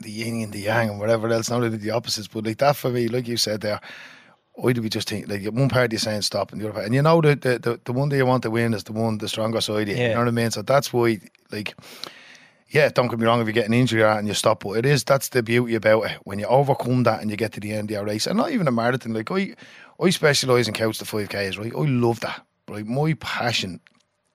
the 0.00 0.10
yin 0.10 0.42
and 0.42 0.52
the 0.52 0.60
yang 0.60 0.90
and 0.90 1.00
whatever 1.00 1.28
else. 1.28 1.50
Not 1.50 1.60
really 1.62 1.76
the 1.78 1.90
opposites, 1.90 2.28
but 2.28 2.44
like 2.46 2.58
that 2.58 2.76
for 2.76 2.90
me, 2.90 3.08
like 3.08 3.26
you 3.26 3.36
said 3.36 3.62
there, 3.62 3.80
why 4.58 4.72
do 4.72 4.82
we 4.82 4.88
just 4.88 5.08
think 5.08 5.28
like 5.28 5.44
one 5.46 5.68
party 5.68 5.96
is 5.96 6.02
saying 6.02 6.22
stop 6.22 6.50
and 6.50 6.60
the 6.60 6.66
other 6.66 6.72
party, 6.72 6.86
and 6.86 6.94
you 6.94 7.02
know 7.02 7.20
the 7.20 7.36
the, 7.36 7.58
the 7.58 7.80
the 7.84 7.92
one 7.92 8.08
that 8.08 8.16
you 8.16 8.26
want 8.26 8.42
to 8.42 8.50
win 8.50 8.74
is 8.74 8.84
the 8.84 8.92
one 8.92 9.18
the 9.18 9.28
stronger 9.28 9.60
side. 9.60 9.88
you, 9.88 9.94
Yeah. 9.94 10.08
You 10.08 10.14
know 10.14 10.20
what 10.20 10.28
I 10.28 10.32
mean? 10.32 10.50
So 10.50 10.62
that's 10.62 10.92
why 10.92 11.20
like. 11.50 11.74
Yeah, 12.70 12.90
don't 12.90 13.08
get 13.08 13.18
me 13.18 13.24
wrong. 13.24 13.40
If 13.40 13.46
you 13.46 13.54
get 13.54 13.66
an 13.66 13.72
injury 13.72 14.02
that 14.02 14.18
and 14.18 14.28
you 14.28 14.34
stop, 14.34 14.62
but 14.62 14.72
it 14.72 14.84
is 14.84 15.02
that's 15.02 15.30
the 15.30 15.42
beauty 15.42 15.74
about 15.74 16.04
it. 16.04 16.18
When 16.24 16.38
you 16.38 16.44
overcome 16.44 17.04
that 17.04 17.22
and 17.22 17.30
you 17.30 17.36
get 17.38 17.52
to 17.52 17.60
the 17.60 17.72
end 17.72 17.90
of 17.90 17.94
your 17.94 18.04
race, 18.04 18.26
and 18.26 18.36
not 18.36 18.50
even 18.50 18.68
a 18.68 18.70
marathon. 18.70 19.14
Like 19.14 19.30
I, 19.30 19.54
I 19.98 20.10
specialise 20.10 20.68
in 20.68 20.74
couch 20.74 20.98
to 20.98 21.06
five 21.06 21.30
k's. 21.30 21.56
Right, 21.56 21.72
I 21.74 21.84
love 21.86 22.20
that. 22.20 22.44
Right, 22.68 22.84
my 22.84 23.14
passion 23.14 23.80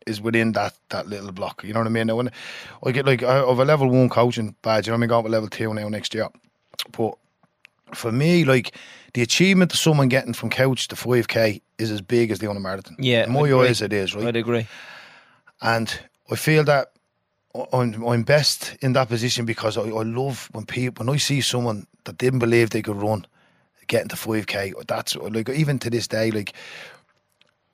is 0.07 0.19
within 0.19 0.53
that 0.53 0.73
that 0.89 1.07
little 1.07 1.31
block. 1.31 1.63
You 1.63 1.73
know 1.73 1.81
what 1.81 1.87
I 1.87 1.91
mean? 1.91 2.07
Now, 2.07 2.15
when 2.15 2.31
I 2.83 2.91
get 2.91 3.05
like 3.05 3.21
I 3.21 3.35
have 3.35 3.59
a 3.59 3.65
level 3.65 3.89
one 3.89 4.09
coaching 4.09 4.55
badge, 4.63 4.87
you 4.87 4.91
know 4.91 4.95
what 4.95 4.97
I 4.97 5.01
mean? 5.01 5.09
Going 5.09 5.25
to 5.25 5.29
level 5.29 5.49
two 5.49 5.73
now 5.73 5.89
next 5.89 6.15
year. 6.15 6.29
But 6.91 7.15
for 7.93 8.11
me, 8.11 8.43
like 8.45 8.75
the 9.13 9.21
achievement 9.21 9.73
of 9.73 9.79
someone 9.79 10.09
getting 10.09 10.33
from 10.33 10.49
couch 10.49 10.87
to 10.89 10.95
five 10.95 11.27
k 11.27 11.61
is 11.77 11.91
as 11.91 12.01
big 12.01 12.31
as 12.31 12.39
the 12.39 12.47
on 12.47 12.61
marathon. 12.61 12.95
Yeah, 12.99 13.25
in 13.25 13.31
my 13.31 13.41
I'd 13.41 13.51
agree. 13.51 13.67
eyes, 13.67 13.81
it 13.81 13.93
is 13.93 14.15
right. 14.15 14.27
I'd 14.27 14.35
agree. 14.35 14.67
And 15.61 15.99
I 16.31 16.35
feel 16.35 16.63
that 16.63 16.91
I'm, 17.71 18.03
I'm 18.03 18.23
best 18.23 18.75
in 18.81 18.93
that 18.93 19.09
position 19.09 19.45
because 19.45 19.77
I, 19.77 19.83
I 19.83 20.03
love 20.03 20.49
when 20.53 20.65
people 20.65 21.05
when 21.05 21.13
I 21.13 21.17
see 21.17 21.41
someone 21.41 21.87
that 22.03 22.17
didn't 22.17 22.39
believe 22.39 22.69
they 22.69 22.81
could 22.81 23.01
run 23.01 23.25
getting 23.87 24.09
to 24.09 24.15
five 24.15 24.47
k. 24.47 24.73
That's 24.87 25.15
like 25.15 25.49
even 25.49 25.79
to 25.79 25.89
this 25.89 26.07
day, 26.07 26.31
like 26.31 26.53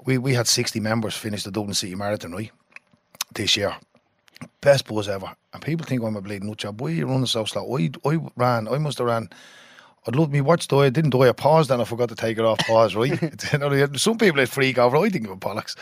we 0.06 0.18
we 0.18 0.34
had 0.34 0.48
sixty 0.48 0.80
members 0.80 1.16
finish 1.16 1.44
the 1.44 1.52
Dublin 1.52 1.74
City 1.74 1.96
Marathon 1.96 2.34
right 2.34 2.52
this 3.34 3.56
year. 3.56 3.76
Best 4.62 4.88
buzz 4.88 5.10
ever. 5.10 5.36
And 5.54 5.62
people 5.62 5.86
think 5.86 6.02
I'm 6.02 6.16
a 6.16 6.22
bleeding 6.22 6.48
nut 6.48 6.58
job. 6.58 6.80
Why 6.80 6.90
are 6.90 6.94
you 6.94 7.08
running 7.08 7.26
so 7.26 7.44
slow? 7.44 7.78
I, 7.78 7.90
I 8.06 8.20
ran, 8.38 8.68
I 8.68 8.78
must 8.78 9.00
have 9.00 9.08
ran, 9.08 9.30
I'd 10.08 10.16
love 10.16 10.32
me 10.32 10.42
watch 10.42 10.68
die. 10.68 10.86
I 10.86 10.90
didn't 10.90 11.12
die. 11.12 11.30
I 11.30 11.32
paused 11.32 11.72
and 11.72 11.82
I 11.82 11.86
forgot 11.86 12.10
to 12.10 12.16
take 12.16 12.38
it 12.38 12.46
off 12.46 12.60
pause, 12.60 12.96
right? 12.96 13.20
Some 14.00 14.18
people 14.18 14.38
would 14.40 14.50
freak 14.50 14.78
over. 14.78 14.98
I 14.98 15.10
think 15.10 15.28
of 15.28 15.40
bollocks. 15.40 15.76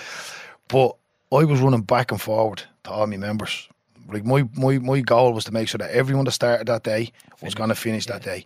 But 0.67 0.95
I 1.31 1.43
was 1.43 1.61
running 1.61 1.81
back 1.81 2.11
and 2.11 2.21
forward 2.21 2.63
to 2.83 2.91
all 2.91 3.07
my 3.07 3.17
members. 3.17 3.67
Like 4.11 4.25
my, 4.25 4.47
my, 4.55 4.79
my 4.79 5.01
goal 5.01 5.33
was 5.33 5.45
to 5.45 5.53
make 5.53 5.67
sure 5.67 5.79
that 5.79 5.91
everyone 5.91 6.25
that 6.25 6.31
started 6.31 6.67
that 6.67 6.83
day 6.83 7.11
was 7.41 7.53
going 7.53 7.69
to 7.69 7.75
finish 7.75 8.05
that 8.05 8.23
day. 8.23 8.45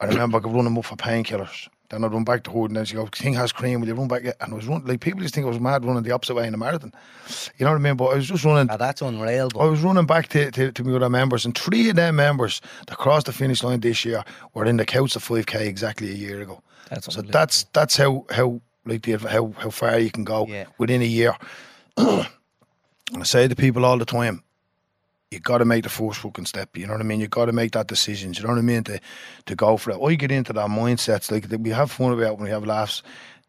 I 0.00 0.06
remember 0.06 0.38
running 0.38 0.64
them 0.64 0.78
up 0.78 0.84
for 0.84 0.96
painkillers. 0.96 1.68
Then 1.90 2.04
I'd 2.04 2.12
run 2.12 2.24
back 2.24 2.42
to 2.44 2.50
Hood 2.50 2.70
and 2.70 2.86
she 2.86 2.94
go, 2.96 3.06
King 3.06 3.32
has 3.34 3.50
cream, 3.50 3.80
will 3.80 3.88
you 3.88 3.94
run 3.94 4.08
back? 4.08 4.22
yet?" 4.22 4.36
And 4.40 4.52
I 4.52 4.56
was 4.56 4.66
running, 4.66 4.86
like 4.86 5.00
people 5.00 5.22
just 5.22 5.34
think 5.34 5.46
I 5.46 5.48
was 5.48 5.58
mad 5.60 5.84
running 5.84 6.00
er 6.00 6.02
the 6.02 6.10
opposite 6.12 6.34
way 6.34 6.46
in 6.46 6.52
a 6.52 6.58
marathon. 6.58 6.92
You 7.56 7.64
know 7.64 7.70
what 7.72 7.78
I 7.78 7.80
mean? 7.80 7.96
But 7.96 8.06
I 8.06 8.14
was 8.16 8.28
just 8.28 8.44
running 8.44 8.68
Ah, 8.70 8.76
that's 8.76 9.00
unreal. 9.00 9.48
I 9.58 9.64
was 9.64 9.80
running 9.82 10.04
back 10.06 10.28
to, 10.28 10.50
to, 10.50 10.70
to 10.72 10.84
my 10.84 10.96
other 10.96 11.08
members, 11.08 11.46
and 11.46 11.56
three 11.56 11.88
of 11.88 11.96
them 11.96 12.16
members 12.16 12.60
that 12.88 12.98
crossed 12.98 13.26
the 13.26 13.32
finish 13.32 13.62
line 13.62 13.80
this 13.80 14.04
year 14.04 14.22
were 14.54 14.66
in 14.66 14.76
the 14.76 14.84
Couch 14.84 15.16
of 15.16 15.24
5K 15.26 15.60
exactly 15.66 16.10
a 16.10 16.14
year 16.14 16.40
ago. 16.42 16.62
That's 16.90 17.12
so 17.14 17.22
that's 17.22 17.64
that's 17.72 17.96
how 17.96 18.26
how 18.30 18.60
like 18.86 19.02
the, 19.02 19.16
how 19.16 19.52
how 19.58 19.70
far 19.70 19.98
you 19.98 20.10
can 20.10 20.24
go 20.24 20.46
Yeah. 20.46 20.64
within 20.78 21.00
a 21.02 21.06
year. 21.06 21.36
I 21.98 23.22
say 23.24 23.48
to 23.48 23.56
people 23.56 23.84
all 23.84 23.98
the 23.98 24.04
time, 24.04 24.42
you 25.30 25.40
got 25.40 25.58
to 25.58 25.64
make 25.64 25.82
the 25.82 25.90
first 25.90 26.20
fucking 26.20 26.46
step. 26.46 26.76
You 26.76 26.86
know 26.86 26.94
what 26.94 27.00
I 27.00 27.04
mean? 27.04 27.20
You 27.20 27.28
got 27.28 27.46
to 27.46 27.52
make 27.52 27.72
that 27.72 27.86
decision. 27.86 28.32
You 28.32 28.42
know 28.42 28.50
what 28.50 28.58
I 28.58 28.62
mean? 28.62 28.84
To 28.84 29.00
to 29.46 29.54
go 29.54 29.76
for 29.76 29.90
it. 29.90 30.00
I 30.02 30.14
get 30.14 30.30
into 30.30 30.52
that 30.54 30.68
mindsets 30.68 31.30
like 31.30 31.46
we 31.60 31.70
have 31.70 31.90
fun 31.90 32.12
about 32.12 32.36
when 32.36 32.44
we 32.44 32.50
have 32.50 32.66
laughs. 32.66 33.02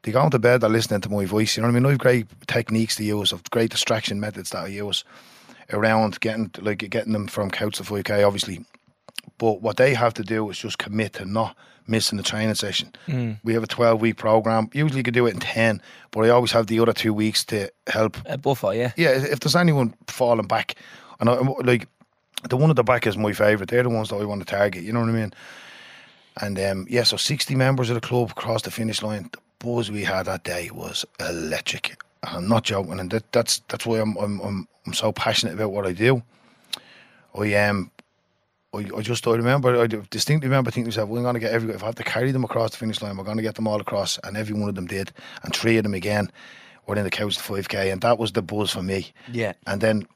They 0.04 0.12
go 0.12 0.30
to 0.30 0.40
bed, 0.40 0.62
they're 0.62 0.70
listening 0.70 1.02
to 1.02 1.10
my 1.10 1.26
voice. 1.26 1.58
You 1.58 1.62
know 1.62 1.68
what 1.68 1.76
I 1.76 1.80
mean? 1.80 1.86
I 1.86 1.90
have 1.90 2.00
great 2.00 2.28
techniques 2.48 2.96
to 2.98 3.04
use, 3.04 3.34
of 3.34 3.44
great 3.50 3.72
distraction 3.72 4.20
methods 4.20 4.52
that 4.52 4.64
I 4.64 4.68
use 4.68 5.04
around 5.74 6.20
getting 6.22 6.52
like 6.62 6.90
getting 6.90 7.14
them 7.14 7.28
from 7.28 7.52
couch 7.52 7.78
to 7.78 7.84
5k, 7.84 8.26
obviously. 8.26 8.66
But 9.38 9.62
what 9.62 9.78
they 9.78 9.94
have 9.94 10.14
to 10.16 10.24
do 10.24 10.50
is 10.50 10.58
just 10.58 10.78
commit 10.78 11.14
to 11.14 11.26
not 11.26 11.56
missing 11.88 12.18
the 12.18 12.24
training 12.24 12.56
session. 12.56 12.92
Mm. 13.08 13.40
We 13.44 13.54
have 13.54 13.64
a 13.64 13.68
12 13.68 14.00
week 14.00 14.18
program. 14.18 14.70
Usually 14.74 15.00
you 15.00 15.04
could 15.04 15.14
do 15.14 15.26
it 15.26 15.34
in 15.34 15.40
10, 15.40 15.82
but 16.12 16.26
I 16.26 16.30
always 16.30 16.52
have 16.52 16.68
the 16.68 16.80
other 16.80 16.94
two 16.94 17.14
weeks 17.14 17.44
to 17.46 17.72
help 17.88 18.18
A 18.26 18.38
buffer, 18.38 18.74
yeah. 18.74 18.92
yeah, 18.96 19.10
if 19.10 19.40
there's 19.40 19.56
anyone 19.56 19.94
falling 20.08 20.48
back, 20.48 20.76
and 21.20 21.30
I, 21.30 21.36
like 21.64 21.88
the 22.50 22.58
one 22.58 22.70
at 22.70 22.76
the 22.76 22.84
back 22.84 23.06
is 23.08 23.18
my 23.18 23.34
favourite. 23.34 23.70
They're 23.70 23.84
the 23.84 23.90
ones 23.90 24.10
that 24.10 24.16
I 24.16 24.26
want 24.26 24.42
to 24.42 24.46
target. 24.46 24.84
You 24.84 24.94
know 24.94 25.02
what 25.02 25.10
I 25.10 25.14
mean? 25.14 25.34
And 26.42 26.60
um, 26.60 26.88
yeah, 26.90 27.04
so 27.04 27.18
60 27.18 27.56
members 27.56 27.90
of 27.90 27.96
the 27.96 28.02
club 28.02 28.36
crossed 28.36 28.66
the 28.66 28.72
finish 28.72 29.02
line. 29.02 29.30
The 29.32 29.40
buzz 29.60 29.92
we 29.92 30.04
had 30.04 30.24
that 30.28 30.44
day 30.44 30.70
was 30.72 31.06
electric. 31.20 32.02
And 32.24 32.38
I'm 32.38 32.48
not 32.48 32.64
joking, 32.64 33.00
and 33.00 33.10
that, 33.12 33.32
that's 33.32 33.60
that's 33.70 33.86
why 33.86 34.00
I'm, 34.00 34.16
I'm 34.18 34.40
I'm 34.42 34.68
I'm 34.86 34.94
so 34.94 35.12
passionate 35.12 35.54
about 35.54 35.72
what 35.72 35.86
I 35.86 35.94
do. 35.94 36.22
I 37.38 37.54
um. 37.56 37.92
I, 38.72 38.86
I 38.96 39.02
just 39.02 39.26
I 39.26 39.32
remember 39.32 39.82
I 39.82 39.88
distinctly 39.88 40.48
remember 40.48 40.70
thinking 40.70 40.92
to 40.92 40.96
myself, 40.96 41.10
we're 41.10 41.24
going 41.24 41.34
to 41.34 41.40
get 41.40 41.52
every 41.52 41.74
if 41.74 41.82
I 41.82 41.88
have 41.88 41.96
to 41.96 42.04
carry 42.04 42.32
them 42.32 42.44
across 42.44 42.70
the 42.70 42.78
finish 42.78 43.02
line, 43.02 43.18
we're 43.18 43.24
going 43.24 43.38
to 43.38 43.42
get 43.44 43.56
them 43.56 43.68
all 43.68 43.82
across, 43.82 44.20
and 44.24 44.38
every 44.38 44.54
one 44.54 44.70
of 44.70 44.76
them 44.76 44.86
did, 44.86 45.12
and 45.42 45.56
three 45.56 45.78
of 45.78 45.84
them 45.84 45.96
again 45.96 46.32
were 46.86 46.96
in 46.96 47.04
the 47.04 47.10
couch 47.10 47.38
to 47.38 47.42
five 47.42 47.68
k, 47.68 47.90
and 47.90 48.02
that 48.02 48.20
was 48.20 48.34
the 48.34 48.44
buzz 48.44 48.70
for 48.70 48.84
me. 48.84 49.12
yeah, 49.32 49.54
And 49.66 49.82
then, 49.82 50.08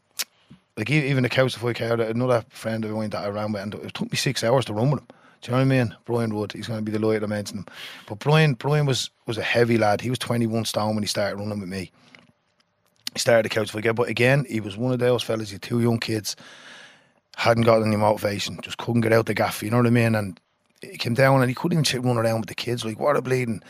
like 0.78 0.90
even 0.90 1.24
the 1.24 1.30
couch 1.30 1.54
before 1.54 1.72
I 1.72 1.74
came 1.74 1.91
out, 1.91 2.00
another 2.00 2.45
friend 2.50 2.84
of 2.84 2.91
mine 2.91 3.12
that 3.12 3.24
I 3.24 3.30
ran 3.30 3.52
with, 3.52 3.62
and 3.62 3.76
it 3.76 3.94
took 3.94 4.12
me 4.12 4.18
six 4.18 4.44
hours 4.44 4.66
to 4.66 4.74
run 4.74 4.91
with 4.91 5.02
him. 5.02 5.08
Do 5.41 5.52
you 5.52 5.58
know 5.58 5.66
what 5.66 5.74
I 5.74 5.84
mean? 5.84 5.95
Brian 6.06 6.34
Wood, 6.34 6.54
he's 6.54 6.68
going 6.68 6.80
to 6.80 6.90
be 6.90 6.98
the 6.98 7.06
lawyer 7.06 7.20
to 7.20 7.28
mention 7.28 7.60
him. 7.60 7.66
But 8.08 8.20
Brian, 8.20 8.54
Brian 8.54 8.86
was 8.86 9.10
was 9.28 9.38
a 9.38 9.44
heavy 9.44 9.78
lad. 9.78 10.02
He 10.02 10.10
was 10.10 10.20
21 10.20 10.66
stone 10.66 10.95
when 10.95 11.04
he 11.04 11.08
started 11.08 11.38
running 11.38 11.60
with 11.60 11.70
me. 11.70 11.91
He 13.14 13.20
started 13.20 13.45
the 13.45 13.50
couch 13.50 13.70
for 13.70 13.94
but 13.94 14.10
again, 14.10 14.45
he 14.50 14.62
was 14.62 14.78
one 14.78 14.94
of 14.94 15.00
those 15.00 15.22
fellas. 15.22 15.50
He 15.50 15.56
had 15.56 15.62
two 15.62 15.82
young 15.82 16.00
kids, 16.00 16.36
hadn't 17.36 17.66
got 17.66 17.84
any 17.84 17.95
motivation, 17.95 18.60
just 18.62 18.78
couldn't 18.78 19.02
get 19.02 19.14
out 19.14 19.26
the 19.26 19.34
gaff. 19.34 19.62
You 19.62 19.70
know 19.70 19.78
what 19.78 19.86
I 19.86 19.91
mean? 19.91 20.16
And 20.16 20.40
he 20.82 20.98
came 20.98 21.14
down 21.14 21.41
and 21.41 21.50
he 21.50 21.56
couldn't 21.56 21.94
even 21.94 22.02
run 22.08 22.18
around 22.18 22.40
with 22.40 22.50
the 22.50 22.56
kids. 22.56 22.86
Like 22.86 23.00
what 23.00 23.18
a 23.18 23.22
bleeding! 23.22 23.62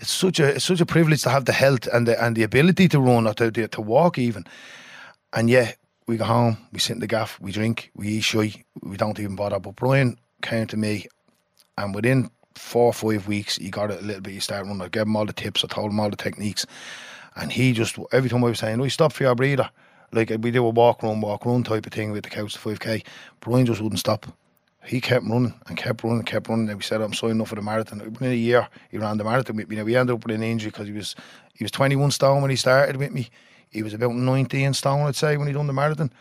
It's 0.00 0.10
such 0.10 0.38
a 0.38 0.48
it's 0.48 0.64
such 0.66 0.80
a 0.80 0.86
privilege 0.86 1.22
to 1.22 1.30
have 1.30 1.46
the 1.46 1.52
health 1.52 1.88
and 1.92 2.06
the 2.06 2.22
and 2.22 2.36
the 2.36 2.42
ability 2.42 2.88
to 2.88 3.00
run 3.00 3.26
or 3.26 3.34
to 3.34 3.50
to, 3.50 3.68
to 3.68 3.80
walk 3.80 4.18
even. 4.18 4.44
And 5.32 5.48
yeah, 5.48 5.72
we 6.06 6.16
go 6.16 6.24
home, 6.24 6.58
we 6.72 6.78
sit 6.78 6.94
in 6.94 7.00
the 7.00 7.06
gaff, 7.06 7.40
we 7.40 7.52
drink, 7.52 7.90
we 7.94 8.08
eat 8.08 8.24
shy, 8.24 8.64
we 8.82 8.96
don't 8.96 9.18
even 9.20 9.36
bother. 9.36 9.58
But 9.58 9.76
Brian 9.76 10.18
came 10.42 10.66
to 10.68 10.76
me, 10.76 11.06
and 11.78 11.94
within 11.94 12.30
four 12.54 12.86
or 12.86 12.92
five 12.92 13.26
weeks, 13.28 13.56
he 13.56 13.70
got 13.70 13.90
it 13.90 14.02
a 14.02 14.04
little 14.04 14.20
bit. 14.20 14.34
He 14.34 14.40
started 14.40 14.66
running. 14.66 14.82
I 14.82 14.88
gave 14.88 15.02
him 15.02 15.16
all 15.16 15.26
the 15.26 15.32
tips, 15.32 15.64
I 15.64 15.68
told 15.68 15.90
him 15.90 16.00
all 16.00 16.10
the 16.10 16.16
techniques, 16.16 16.66
and 17.36 17.52
he 17.52 17.72
just 17.72 17.98
every 18.12 18.28
time 18.28 18.44
I 18.44 18.48
was 18.48 18.58
saying, 18.58 18.80
"Oh, 18.80 18.84
you 18.84 18.90
stop 18.90 19.12
for 19.12 19.22
your 19.22 19.34
breather," 19.34 19.70
like 20.12 20.30
we 20.40 20.50
do 20.50 20.66
a 20.66 20.70
walk 20.70 21.02
run, 21.02 21.20
walk 21.20 21.46
run 21.46 21.62
type 21.62 21.86
of 21.86 21.92
thing 21.92 22.12
with 22.12 22.24
the 22.24 22.30
couch 22.30 22.54
to 22.54 22.58
five 22.58 22.80
k. 22.80 23.02
Brian 23.40 23.66
just 23.66 23.80
wouldn't 23.80 24.00
stop. 24.00 24.26
He 24.84 25.00
kept 25.00 25.24
running 25.26 25.54
and 25.68 25.76
kept 25.76 26.02
running, 26.02 26.18
and 26.18 26.26
kept 26.26 26.48
running. 26.48 26.68
And 26.68 26.78
we 26.78 26.82
said, 26.82 27.00
"I'm 27.00 27.12
signing 27.12 27.40
up 27.40 27.48
for 27.48 27.54
the 27.54 27.62
marathon." 27.62 28.00
Within 28.00 28.32
a 28.32 28.34
year, 28.34 28.68
he 28.90 28.98
ran 28.98 29.16
the 29.16 29.24
marathon 29.24 29.56
with 29.56 29.68
me. 29.68 29.76
Now 29.76 29.84
we 29.84 29.96
ended 29.96 30.14
up 30.14 30.26
with 30.26 30.34
an 30.34 30.42
injury 30.42 30.70
because 30.70 30.88
he 30.88 30.92
was 30.92 31.14
he 31.54 31.64
was 31.64 31.70
21 31.70 32.10
stone 32.10 32.42
when 32.42 32.50
he 32.50 32.56
started 32.56 32.96
with 32.96 33.12
me. 33.12 33.30
He 33.72 33.82
was 33.82 33.94
about 33.94 34.14
19 34.14 34.74
stone, 34.74 35.06
I'd 35.06 35.16
say, 35.16 35.36
when 35.36 35.48
he 35.48 35.52
done 35.52 35.66
the 35.66 35.72
marathon. 35.72 36.12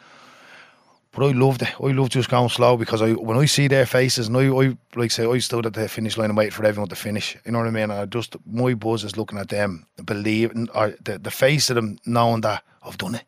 But 1.13 1.25
I 1.25 1.31
loved 1.31 1.61
it. 1.61 1.73
I 1.81 1.87
loved 1.87 2.13
just 2.13 2.29
going 2.29 2.47
slow 2.47 2.77
because 2.77 3.01
I 3.01 3.11
when 3.11 3.37
I 3.37 3.43
see 3.43 3.67
their 3.67 3.85
faces 3.85 4.29
and 4.29 4.37
I, 4.37 4.47
I 4.47 4.77
like 4.95 5.11
say 5.11 5.25
I 5.29 5.39
stood 5.39 5.65
at 5.65 5.73
the 5.73 5.89
finish 5.89 6.17
line 6.17 6.29
and 6.29 6.37
waited 6.37 6.53
for 6.53 6.63
everyone 6.63 6.87
to 6.87 6.95
finish. 6.95 7.35
You 7.45 7.51
know 7.51 7.59
what 7.59 7.67
I 7.67 7.71
mean? 7.71 7.83
And 7.83 7.93
I 7.93 8.05
just 8.05 8.37
my 8.45 8.73
buzz 8.75 9.03
is 9.03 9.17
looking 9.17 9.37
at 9.37 9.49
them, 9.49 9.85
believing 10.05 10.69
or 10.73 10.95
the, 11.03 11.19
the 11.19 11.29
face 11.29 11.69
of 11.69 11.75
them 11.75 11.97
knowing 12.05 12.41
that 12.41 12.63
I've 12.81 12.97
done 12.97 13.15
it. 13.15 13.23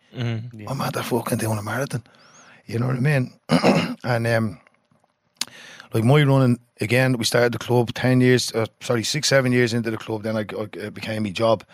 I'm 0.70 0.80
at 0.80 0.94
the 0.94 1.04
fucking 1.04 1.40
doing 1.40 1.58
a 1.58 1.62
marathon. 1.62 2.04
You 2.66 2.80
know 2.80 2.88
what 2.88 2.96
I 2.96 3.00
mean? 3.02 3.34
and 4.06 4.28
um 4.28 4.60
like 5.94 6.06
my 6.06 6.24
running 6.24 6.60
again, 6.80 7.18
we 7.18 7.26
started 7.26 7.52
the 7.52 7.60
club 7.60 7.94
ten 7.94 8.22
years, 8.22 8.54
uh, 8.54 8.66
sorry, 8.80 9.04
six, 9.04 9.28
seven 9.28 9.52
years 9.52 9.74
into 9.74 9.92
the 9.92 9.98
club. 9.98 10.24
Then 10.24 10.38
I, 10.38 10.46
I 10.58 10.70
it 10.86 10.94
became 10.94 11.24
my 11.24 11.32
job, 11.32 11.66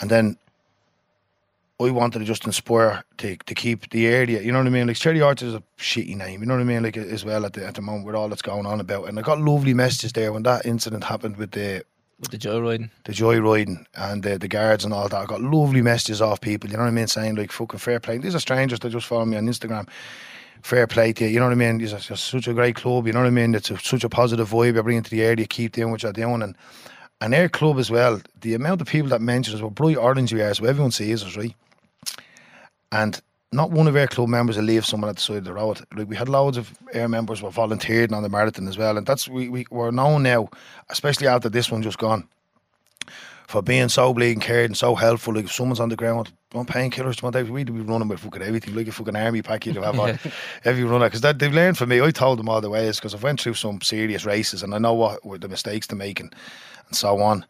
and 0.00 0.10
then 0.10 0.38
I 1.86 1.90
wanted 1.90 2.20
to 2.20 2.24
just 2.24 2.46
inspire 2.46 3.04
to 3.18 3.36
to 3.36 3.54
keep 3.54 3.90
the 3.90 4.06
area. 4.06 4.40
You 4.42 4.52
know 4.52 4.58
what 4.58 4.66
I 4.66 4.70
mean? 4.70 4.86
Like 4.86 4.96
Cherry 4.96 5.20
Arts 5.20 5.42
is 5.42 5.54
a 5.54 5.62
shitty 5.78 6.16
name. 6.16 6.40
You 6.40 6.46
know 6.46 6.54
what 6.54 6.60
I 6.60 6.64
mean? 6.64 6.82
Like 6.82 6.96
as 6.96 7.24
well 7.24 7.44
at 7.44 7.52
the 7.54 7.66
at 7.66 7.74
the 7.74 7.82
moment 7.82 8.06
with 8.06 8.14
all 8.14 8.28
that's 8.28 8.42
going 8.42 8.66
on 8.66 8.80
about. 8.80 9.08
And 9.08 9.18
I 9.18 9.22
got 9.22 9.40
lovely 9.40 9.74
messages 9.74 10.12
there 10.12 10.32
when 10.32 10.42
that 10.44 10.66
incident 10.66 11.04
happened 11.04 11.36
with 11.36 11.52
the 11.52 11.84
With 12.20 12.30
the 12.30 12.38
joyriding. 12.38 12.90
the 13.04 13.12
joyriding 13.12 13.84
and 13.94 14.22
the, 14.22 14.38
the 14.38 14.48
guards 14.48 14.84
and 14.84 14.94
all 14.94 15.08
that. 15.08 15.20
I 15.22 15.26
got 15.26 15.40
lovely 15.40 15.82
messages 15.82 16.20
off 16.20 16.40
people, 16.40 16.70
you 16.70 16.76
know 16.76 16.84
what 16.84 16.88
I 16.90 16.92
mean, 16.92 17.08
saying 17.08 17.34
like 17.36 17.52
fucking 17.52 17.80
fair 17.80 18.00
play. 18.00 18.18
These 18.18 18.34
are 18.36 18.40
strangers 18.40 18.78
that 18.80 18.90
just 18.90 19.06
follow 19.06 19.24
me 19.24 19.36
on 19.36 19.46
Instagram. 19.46 19.88
Fair 20.62 20.86
play 20.86 21.12
to 21.12 21.24
you, 21.24 21.30
you 21.30 21.38
know 21.40 21.46
what 21.46 21.52
I 21.52 21.72
mean? 21.72 21.80
It's 21.80 22.20
such 22.20 22.46
a 22.46 22.54
great 22.54 22.76
club, 22.76 23.08
you 23.08 23.12
know 23.12 23.18
what 23.20 23.26
I 23.26 23.30
mean? 23.30 23.54
It's 23.56 23.70
a, 23.72 23.78
such 23.78 24.04
a 24.04 24.08
positive 24.08 24.48
vibe 24.48 24.74
you're 24.74 24.84
bringing 24.84 25.02
to 25.02 25.10
the 25.10 25.22
area, 25.24 25.44
keep 25.44 25.72
doing 25.72 25.90
what 25.90 26.04
you're 26.04 26.12
doing. 26.12 26.42
And 26.42 26.54
and 27.20 27.32
their 27.32 27.48
club 27.48 27.78
as 27.78 27.90
well, 27.90 28.20
the 28.40 28.54
amount 28.54 28.80
of 28.80 28.86
people 28.88 29.08
that 29.10 29.20
mention 29.20 29.54
us, 29.54 29.60
well, 29.60 29.70
bright 29.70 29.96
orange 29.96 30.32
we 30.32 30.40
are, 30.42 30.54
so 30.54 30.64
everyone 30.64 30.90
sees 30.92 31.24
us, 31.24 31.36
right? 31.36 31.54
And 32.92 33.20
not 33.52 33.70
one 33.70 33.88
of 33.88 33.96
our 33.96 34.06
club 34.06 34.28
members 34.28 34.56
will 34.56 34.64
leave 34.64 34.86
someone 34.86 35.10
at 35.10 35.16
the 35.16 35.22
side 35.22 35.38
of 35.38 35.44
the 35.44 35.52
road. 35.52 35.80
Like 35.94 36.08
we 36.08 36.16
had 36.16 36.28
loads 36.28 36.56
of 36.56 36.72
air 36.92 37.08
members 37.08 37.42
were 37.42 37.50
volunteering 37.50 38.14
on 38.14 38.22
the 38.22 38.28
marathon 38.28 38.68
as 38.68 38.78
well, 38.78 38.96
and 38.96 39.06
that's 39.06 39.28
we, 39.28 39.48
we 39.48 39.66
we're 39.70 39.90
known 39.90 40.22
now, 40.22 40.48
especially 40.88 41.26
after 41.26 41.48
this 41.48 41.70
one 41.70 41.82
just 41.82 41.98
gone, 41.98 42.28
for 43.46 43.62
being 43.62 43.88
so 43.88 44.14
bleeding 44.14 44.40
cared 44.40 44.70
and 44.70 44.76
so 44.76 44.94
helpful. 44.94 45.34
Like 45.34 45.44
if 45.44 45.52
someone's 45.52 45.80
on 45.80 45.90
the 45.90 45.96
ground, 45.96 46.32
want 46.54 46.68
painkillers, 46.68 47.22
want 47.22 47.36
everything? 47.36 47.54
We'd 47.54 47.66
be 47.66 47.92
running 47.92 48.08
with 48.08 48.20
fucking 48.20 48.42
everything, 48.42 48.74
like 48.74 48.88
a 48.88 48.92
fucking 48.92 49.16
army 49.16 49.42
pack 49.42 49.66
you'd 49.66 49.76
have 49.76 49.98
on 49.98 50.18
every 50.64 50.84
runner. 50.84 51.06
Because 51.10 51.20
they've 51.20 51.52
learned 51.52 51.76
from 51.76 51.90
me. 51.90 52.00
I 52.00 52.10
told 52.10 52.38
them 52.38 52.48
all 52.48 52.60
the 52.62 52.70
ways 52.70 52.96
because 52.96 53.14
I've 53.14 53.22
went 53.22 53.40
through 53.40 53.54
some 53.54 53.80
serious 53.82 54.24
races 54.24 54.62
and 54.62 54.74
I 54.74 54.78
know 54.78 54.94
what 54.94 55.24
were 55.24 55.38
the 55.38 55.48
mistakes 55.48 55.86
to 55.88 55.96
make 55.96 56.20
and, 56.20 56.34
and 56.86 56.96
so 56.96 57.20
on. 57.20 57.44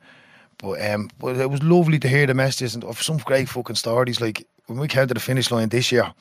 But 0.59 0.85
um, 0.89 1.10
but 1.19 1.36
it 1.36 1.51
was 1.51 1.62
lovely 1.62 1.98
to 1.98 2.09
hear 2.09 2.27
the 2.27 2.35
messages 2.35 2.74
and 2.74 2.85
of 2.85 3.02
some 3.02 3.19
great 3.19 3.48
fucking 3.48 3.77
stories. 3.77 4.20
Like 4.20 4.47
when 4.66 4.78
we 4.78 4.89
came 4.89 5.06
to 5.06 5.14
the 5.14 5.20
finish 5.20 5.51
line 5.51 5.68
this 5.68 5.93
year, 5.93 6.12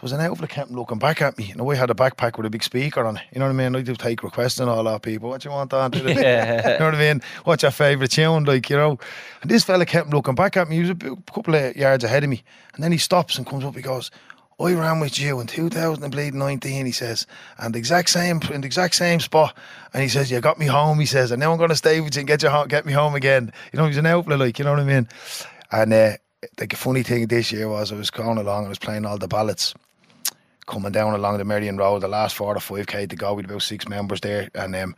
there 0.00 0.06
was 0.06 0.12
an 0.12 0.20
outfit 0.22 0.48
kept 0.48 0.70
looking 0.70 0.98
back 0.98 1.20
at 1.20 1.36
me, 1.36 1.50
and 1.50 1.60
I 1.60 1.74
had 1.74 1.90
a 1.90 1.94
backpack 1.94 2.38
with 2.38 2.46
a 2.46 2.50
big 2.50 2.62
speaker 2.62 3.04
on 3.04 3.18
it. 3.18 3.22
You 3.34 3.38
know 3.38 3.44
what 3.44 3.50
I 3.50 3.54
mean? 3.54 3.76
I 3.76 3.82
do 3.82 3.94
take 3.94 4.22
requests 4.22 4.58
and 4.58 4.70
all 4.70 4.82
that. 4.84 5.02
People, 5.02 5.28
what 5.28 5.44
you 5.44 5.50
want 5.50 5.74
on? 5.74 5.92
you 5.92 6.02
know 6.14 6.14
what 6.14 6.94
I 6.94 6.98
mean? 6.98 7.20
What's 7.44 7.64
your 7.64 7.70
favourite 7.70 8.10
tune? 8.10 8.44
Like 8.44 8.70
you 8.70 8.78
know, 8.78 8.98
and 9.42 9.50
this 9.50 9.62
fella 9.62 9.84
kept 9.84 10.08
looking 10.08 10.34
back 10.34 10.56
at 10.56 10.70
me. 10.70 10.76
He 10.76 10.82
was 10.82 10.90
a 10.90 11.16
couple 11.30 11.54
of 11.54 11.76
yards 11.76 12.02
ahead 12.02 12.24
of 12.24 12.30
me, 12.30 12.42
and 12.74 12.82
then 12.82 12.92
he 12.92 12.98
stops 12.98 13.36
and 13.36 13.46
comes 13.46 13.64
up. 13.64 13.76
He 13.76 13.82
goes. 13.82 14.10
I 14.58 14.74
ran 14.74 15.00
with 15.00 15.18
you 15.18 15.40
in 15.40 15.46
2019, 15.46 16.84
he 16.84 16.92
says, 16.92 17.26
and 17.56 17.74
the 17.74 17.78
exact 17.78 18.10
same 18.10 18.40
in 18.52 18.60
the 18.60 18.66
exact 18.66 18.94
same 18.94 19.18
spot. 19.18 19.56
And 19.94 20.02
he 20.02 20.08
says, 20.10 20.30
You 20.30 20.42
got 20.42 20.58
me 20.58 20.66
home, 20.66 21.00
he 21.00 21.06
says, 21.06 21.30
and 21.30 21.40
now 21.40 21.50
I'm 21.50 21.58
gonna 21.58 21.74
stay 21.74 22.02
with 22.02 22.14
you 22.14 22.20
and 22.20 22.28
get 22.28 22.42
you 22.42 22.50
home, 22.50 22.68
get 22.68 22.84
me 22.84 22.92
home 22.92 23.14
again. 23.14 23.54
You 23.72 23.78
know, 23.78 23.86
he's 23.86 23.96
an 23.96 24.04
outlet, 24.04 24.38
like, 24.38 24.58
you 24.58 24.66
know 24.66 24.72
what 24.72 24.80
I 24.80 24.84
mean? 24.84 25.08
And 25.72 25.92
uh, 25.94 26.12
the 26.56 26.66
funny 26.76 27.02
thing 27.02 27.26
this 27.26 27.52
year 27.52 27.68
was 27.68 27.92
I 27.92 27.96
was 27.96 28.10
going 28.10 28.38
along, 28.38 28.66
I 28.66 28.68
was 28.68 28.78
playing 28.78 29.04
all 29.04 29.18
the 29.18 29.28
ballots 29.28 29.74
coming 30.66 30.92
down 30.92 31.14
along 31.14 31.38
the 31.38 31.44
Merrion 31.44 31.76
Road, 31.76 32.02
the 32.02 32.08
last 32.08 32.36
four 32.36 32.56
or 32.56 32.60
five 32.60 32.86
K 32.86 33.06
to 33.06 33.16
go 33.16 33.34
with 33.34 33.46
about 33.46 33.62
six 33.62 33.88
members 33.88 34.20
there, 34.20 34.48
and 34.54 34.74
um, 34.76 34.96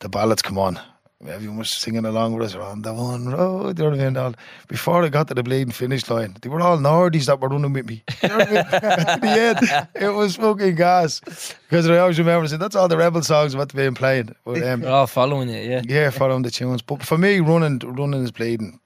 the 0.00 0.08
ballots 0.08 0.42
come 0.42 0.58
on. 0.58 0.80
Everyone 1.28 1.58
was 1.58 1.70
singing 1.70 2.04
along 2.04 2.32
with 2.32 2.48
us 2.48 2.56
on 2.56 2.82
the 2.82 2.92
one 2.92 3.28
road. 3.28 3.78
You 3.78 3.84
know 3.84 3.90
what 3.90 4.00
I 4.00 4.04
mean? 4.04 4.16
All, 4.16 4.34
before 4.66 5.04
I 5.04 5.08
got 5.08 5.28
to 5.28 5.34
the 5.34 5.44
bleeding 5.44 5.72
finish 5.72 6.10
line, 6.10 6.36
they 6.42 6.48
were 6.48 6.60
all 6.60 6.78
Nordies 6.78 7.26
that 7.26 7.38
were 7.38 7.48
running 7.48 7.72
with 7.72 7.86
me. 7.86 8.02
You 8.24 8.28
know 8.28 8.38
what 8.38 8.48
I 8.48 8.50
mean? 8.50 8.56
At 8.72 9.20
the 9.20 9.28
end, 9.28 9.88
it 9.94 10.08
was 10.08 10.34
fucking 10.34 10.74
gas. 10.74 11.20
Because 11.20 11.88
I 11.88 11.98
always 11.98 12.18
remember 12.18 12.48
saying, 12.48 12.58
that's 12.58 12.74
all 12.74 12.88
the 12.88 12.96
rebel 12.96 13.22
songs 13.22 13.54
about 13.54 13.68
to 13.68 13.76
be 13.76 13.88
playing. 13.96 14.34
But 14.44 14.64
um, 14.64 14.80
They're 14.80 14.90
all 14.90 15.06
following 15.06 15.48
it, 15.48 15.70
yeah. 15.70 15.82
yeah, 15.84 16.10
following 16.10 16.42
the 16.42 16.50
tunes. 16.50 16.82
But 16.82 17.04
for 17.04 17.16
me, 17.16 17.38
running 17.38 17.78
running 17.78 18.24
is 18.24 18.32
bleeding. 18.32 18.80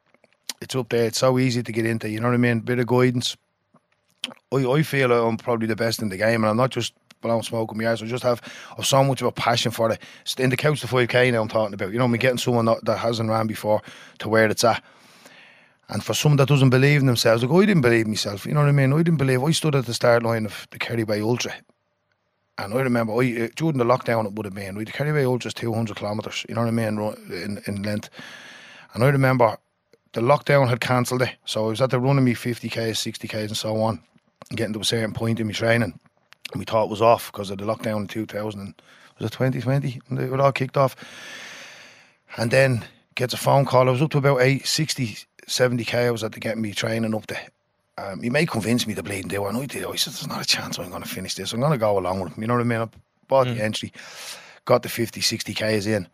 It's 0.60 0.74
up 0.74 0.88
there. 0.88 1.06
It's 1.06 1.18
so 1.18 1.38
easy 1.38 1.62
to 1.62 1.72
get 1.72 1.86
into. 1.86 2.08
You 2.08 2.20
know 2.20 2.28
what 2.28 2.34
I 2.34 2.38
mean? 2.38 2.60
Bit 2.60 2.78
of 2.78 2.86
guidance. 2.86 3.36
I, 4.52 4.64
I 4.66 4.82
feel 4.82 5.12
I'm 5.12 5.36
probably 5.36 5.66
the 5.66 5.76
best 5.76 6.02
in 6.02 6.08
the 6.08 6.16
game, 6.16 6.42
and 6.42 6.46
I'm 6.46 6.56
not 6.56 6.70
just 6.70 6.94
blowing 7.20 7.42
smoke 7.42 7.72
in 7.72 7.78
my 7.78 7.88
eyes. 7.88 8.02
I 8.02 8.06
just 8.06 8.22
have 8.22 8.40
I've 8.78 8.86
so 8.86 9.02
much 9.04 9.20
of 9.20 9.26
a 9.26 9.32
passion 9.32 9.72
for 9.72 9.90
it. 9.90 10.00
In 10.38 10.50
the 10.50 10.56
couch 10.56 10.80
to 10.80 10.86
5k 10.86 11.32
now 11.32 11.42
I'm 11.42 11.48
talking 11.48 11.74
about. 11.74 11.92
You 11.92 11.98
know, 11.98 12.08
me 12.08 12.18
getting 12.18 12.38
someone 12.38 12.64
that, 12.66 12.84
that 12.84 12.98
hasn't 12.98 13.28
ran 13.28 13.46
before 13.46 13.82
to 14.18 14.28
where 14.28 14.48
it's 14.48 14.64
at. 14.64 14.82
And 15.88 16.02
for 16.02 16.14
someone 16.14 16.38
that 16.38 16.48
doesn't 16.48 16.70
believe 16.70 17.00
in 17.00 17.06
themselves, 17.06 17.44
like 17.44 17.52
I 17.52 17.66
didn't 17.66 17.82
believe 17.82 18.08
myself. 18.08 18.44
You 18.44 18.54
know 18.54 18.60
what 18.60 18.68
I 18.68 18.72
mean? 18.72 18.92
I 18.92 18.98
didn't 18.98 19.18
believe. 19.18 19.42
I 19.42 19.52
stood 19.52 19.76
at 19.76 19.86
the 19.86 19.94
start 19.94 20.22
line 20.24 20.44
of 20.44 20.66
the 20.70 20.78
Kerry 20.78 21.04
Way 21.04 21.20
Ultra. 21.20 21.54
And 22.58 22.72
I 22.72 22.80
remember, 22.80 23.12
I, 23.12 23.44
uh, 23.44 23.48
during 23.54 23.76
the 23.76 23.84
lockdown, 23.84 24.24
it 24.24 24.32
would 24.32 24.46
have 24.46 24.54
been, 24.54 24.76
the 24.76 24.84
Kerry 24.86 25.12
Way 25.12 25.26
Ultra's 25.26 25.54
200 25.54 25.96
kilometres, 25.96 26.44
you 26.48 26.54
know 26.54 26.62
what 26.62 26.68
I 26.68 26.70
mean, 26.70 26.98
in, 27.30 27.62
in 27.66 27.82
length. 27.82 28.08
And 28.94 29.04
I 29.04 29.08
remember 29.08 29.58
the 30.16 30.22
lockdown 30.22 30.66
had 30.66 30.80
cancelled 30.80 31.20
it. 31.20 31.36
So 31.44 31.66
I 31.66 31.68
was 31.68 31.82
at 31.82 31.90
the 31.90 32.00
running 32.00 32.24
me 32.24 32.32
50Ks, 32.32 32.96
60Ks, 32.96 33.48
and 33.48 33.56
so 33.56 33.82
on, 33.82 34.00
getting 34.54 34.72
to 34.72 34.80
a 34.80 34.84
certain 34.84 35.12
point 35.12 35.40
in 35.40 35.46
my 35.46 35.52
training. 35.52 35.92
And 36.52 36.58
we 36.58 36.64
thought 36.64 36.84
it 36.84 36.90
was 36.90 37.02
off 37.02 37.30
because 37.30 37.50
of 37.50 37.58
the 37.58 37.66
lockdown 37.66 37.98
in 37.98 38.06
2000. 38.08 38.58
and- 38.60 38.74
Was 39.20 39.26
it 39.26 39.32
2020? 39.32 40.00
And 40.08 40.18
it 40.18 40.40
all 40.40 40.52
kicked 40.52 40.78
off. 40.78 40.96
And 42.38 42.50
then 42.50 42.82
gets 43.14 43.34
a 43.34 43.36
phone 43.36 43.66
call. 43.66 43.88
I 43.88 43.92
was 43.92 44.00
up 44.00 44.10
to 44.12 44.18
about 44.18 44.40
8, 44.40 44.66
60, 44.66 45.18
70k. 45.46 46.06
I 46.06 46.10
was 46.10 46.24
at 46.24 46.32
the 46.32 46.40
getting 46.40 46.62
me 46.62 46.72
training 46.72 47.14
up 47.14 47.26
there. 47.26 47.48
Um, 47.98 48.22
he 48.22 48.30
may 48.30 48.46
convince 48.46 48.86
me 48.86 48.94
to 48.94 49.02
bleed 49.02 49.20
and 49.20 49.30
do 49.30 49.44
and 49.44 49.58
I 49.58 49.66
did. 49.66 49.84
I 49.84 49.96
said, 49.96 50.14
There's 50.14 50.26
not 50.26 50.42
a 50.42 50.46
chance 50.46 50.78
I'm 50.78 50.88
going 50.88 51.02
to 51.02 51.08
finish 51.08 51.34
this. 51.34 51.52
I'm 51.52 51.60
going 51.60 51.72
to 51.72 51.78
go 51.78 51.98
along 51.98 52.20
with 52.20 52.32
him. 52.34 52.42
You 52.42 52.46
know 52.48 52.54
what 52.54 52.60
I 52.60 52.64
mean? 52.64 52.80
I 52.80 52.88
bought 53.28 53.48
the 53.48 53.62
entry, 53.62 53.92
got 54.64 54.82
the 54.82 54.88
50, 54.88 55.20
60k's 55.20 55.86
in, 55.86 56.08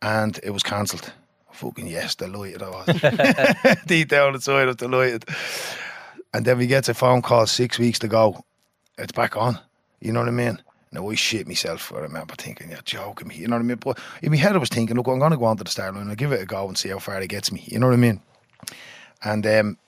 and 0.00 0.40
it 0.42 0.50
was 0.50 0.62
cancelled. 0.62 1.12
Fucking 1.56 1.86
yes, 1.86 2.14
delighted 2.14 2.62
I 2.62 2.68
was. 2.68 3.76
Deep 3.86 4.08
down 4.08 4.34
inside, 4.34 4.62
I 4.62 4.66
was 4.66 4.76
delighted. 4.76 5.24
And 6.34 6.44
then 6.44 6.58
we 6.58 6.66
get 6.66 6.88
a 6.88 6.94
phone 6.94 7.22
call 7.22 7.46
six 7.46 7.78
weeks 7.78 7.98
to 8.00 8.08
go. 8.08 8.44
It's 8.98 9.12
back 9.12 9.36
on. 9.36 9.58
You 10.00 10.12
know 10.12 10.20
what 10.20 10.28
I 10.28 10.32
mean? 10.32 10.60
Now 10.92 11.08
I 11.08 11.14
shit 11.14 11.48
myself. 11.48 11.92
I 11.94 12.00
remember 12.00 12.34
thinking, 12.36 12.70
you're 12.70 12.82
joking 12.84 13.28
me. 13.28 13.36
You 13.36 13.48
know 13.48 13.56
what 13.56 13.62
I 13.62 13.66
mean? 13.66 13.78
But 13.78 13.98
in 14.20 14.32
my 14.32 14.36
head, 14.36 14.54
I 14.54 14.58
was 14.58 14.68
thinking, 14.68 14.96
look, 14.96 15.06
I'm 15.06 15.18
going 15.18 15.30
to 15.30 15.38
go 15.38 15.46
on 15.46 15.56
to 15.56 15.64
the 15.64 15.70
start 15.70 15.94
line. 15.94 16.08
I'll 16.08 16.14
give 16.14 16.32
it 16.32 16.42
a 16.42 16.46
go 16.46 16.68
and 16.68 16.76
see 16.76 16.90
how 16.90 16.98
far 16.98 17.20
it 17.22 17.28
gets 17.28 17.50
me. 17.50 17.64
You 17.66 17.78
know 17.78 17.86
what 17.86 17.94
I 17.94 17.96
mean? 17.96 18.20
And 19.24 19.46
um, 19.46 19.78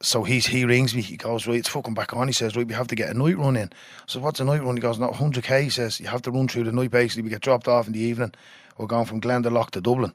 so 0.00 0.22
he's, 0.22 0.46
he 0.46 0.64
rings 0.64 0.94
me. 0.94 1.02
He 1.02 1.16
goes, 1.16 1.46
right, 1.48 1.58
it's 1.58 1.68
fucking 1.68 1.94
back 1.94 2.14
on. 2.14 2.28
He 2.28 2.32
says, 2.32 2.56
right, 2.56 2.66
we 2.66 2.74
have 2.74 2.86
to 2.88 2.94
get 2.94 3.10
a 3.10 3.14
night 3.14 3.36
run 3.36 3.56
in. 3.56 3.72
So 4.06 4.20
what's 4.20 4.38
a 4.38 4.44
night 4.44 4.62
run? 4.62 4.76
He 4.76 4.80
goes, 4.80 4.98
not 4.98 5.14
100k. 5.14 5.62
He 5.62 5.70
says, 5.70 5.98
you 5.98 6.06
have 6.06 6.22
to 6.22 6.30
run 6.30 6.46
through 6.46 6.64
the 6.64 6.72
night. 6.72 6.92
Basically, 6.92 7.22
we 7.22 7.30
get 7.30 7.40
dropped 7.40 7.66
off 7.66 7.88
in 7.88 7.92
the 7.92 8.00
evening. 8.00 8.32
We're 8.78 8.86
going 8.86 9.06
from 9.06 9.20
Glendalough 9.20 9.70
to 9.70 9.80
Dublin, 9.80 10.12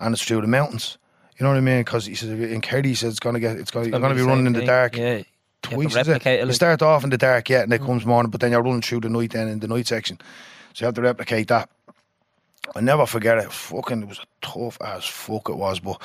and 0.00 0.12
it's 0.14 0.22
through 0.22 0.40
the 0.40 0.46
mountains. 0.46 0.98
You 1.38 1.44
know 1.44 1.50
what 1.50 1.58
I 1.58 1.62
mean? 1.62 1.80
Because 1.80 2.06
he 2.06 2.14
says 2.14 2.28
in 2.30 2.60
Kerry, 2.60 2.88
he 2.88 2.94
says 2.94 3.12
it's 3.12 3.20
gonna 3.20 3.40
get, 3.40 3.56
it's 3.56 3.70
gonna, 3.70 3.88
you're 3.88 3.98
gonna 4.00 4.14
be 4.14 4.20
the 4.20 4.26
running 4.26 4.44
same 4.44 4.54
in 4.54 4.60
the 4.60 4.66
dark 4.66 4.96
Yeah. 4.96 5.22
You 5.70 5.88
twice. 5.88 6.06
to 6.06 6.14
it? 6.14 6.26
it. 6.26 6.46
You 6.46 6.52
start 6.52 6.82
off 6.82 7.04
in 7.04 7.10
the 7.10 7.18
dark, 7.18 7.48
yeah, 7.50 7.62
and 7.62 7.70
then 7.70 7.78
comes 7.84 8.06
morning, 8.06 8.30
but 8.30 8.40
then 8.40 8.50
you're 8.50 8.62
running 8.62 8.82
through 8.82 9.00
the 9.00 9.10
night 9.10 9.32
then 9.32 9.48
in 9.48 9.60
the 9.60 9.68
night 9.68 9.86
section. 9.86 10.18
So 10.72 10.84
you 10.84 10.86
have 10.86 10.94
to 10.94 11.02
replicate 11.02 11.48
that. 11.48 11.68
I 12.74 12.80
never 12.80 13.04
forget 13.06 13.38
it. 13.38 13.52
Fucking, 13.52 14.02
it 14.02 14.08
was 14.08 14.18
a 14.20 14.46
tough 14.46 14.78
as 14.80 15.04
fuck 15.04 15.48
it 15.48 15.56
was, 15.56 15.80
but 15.80 16.00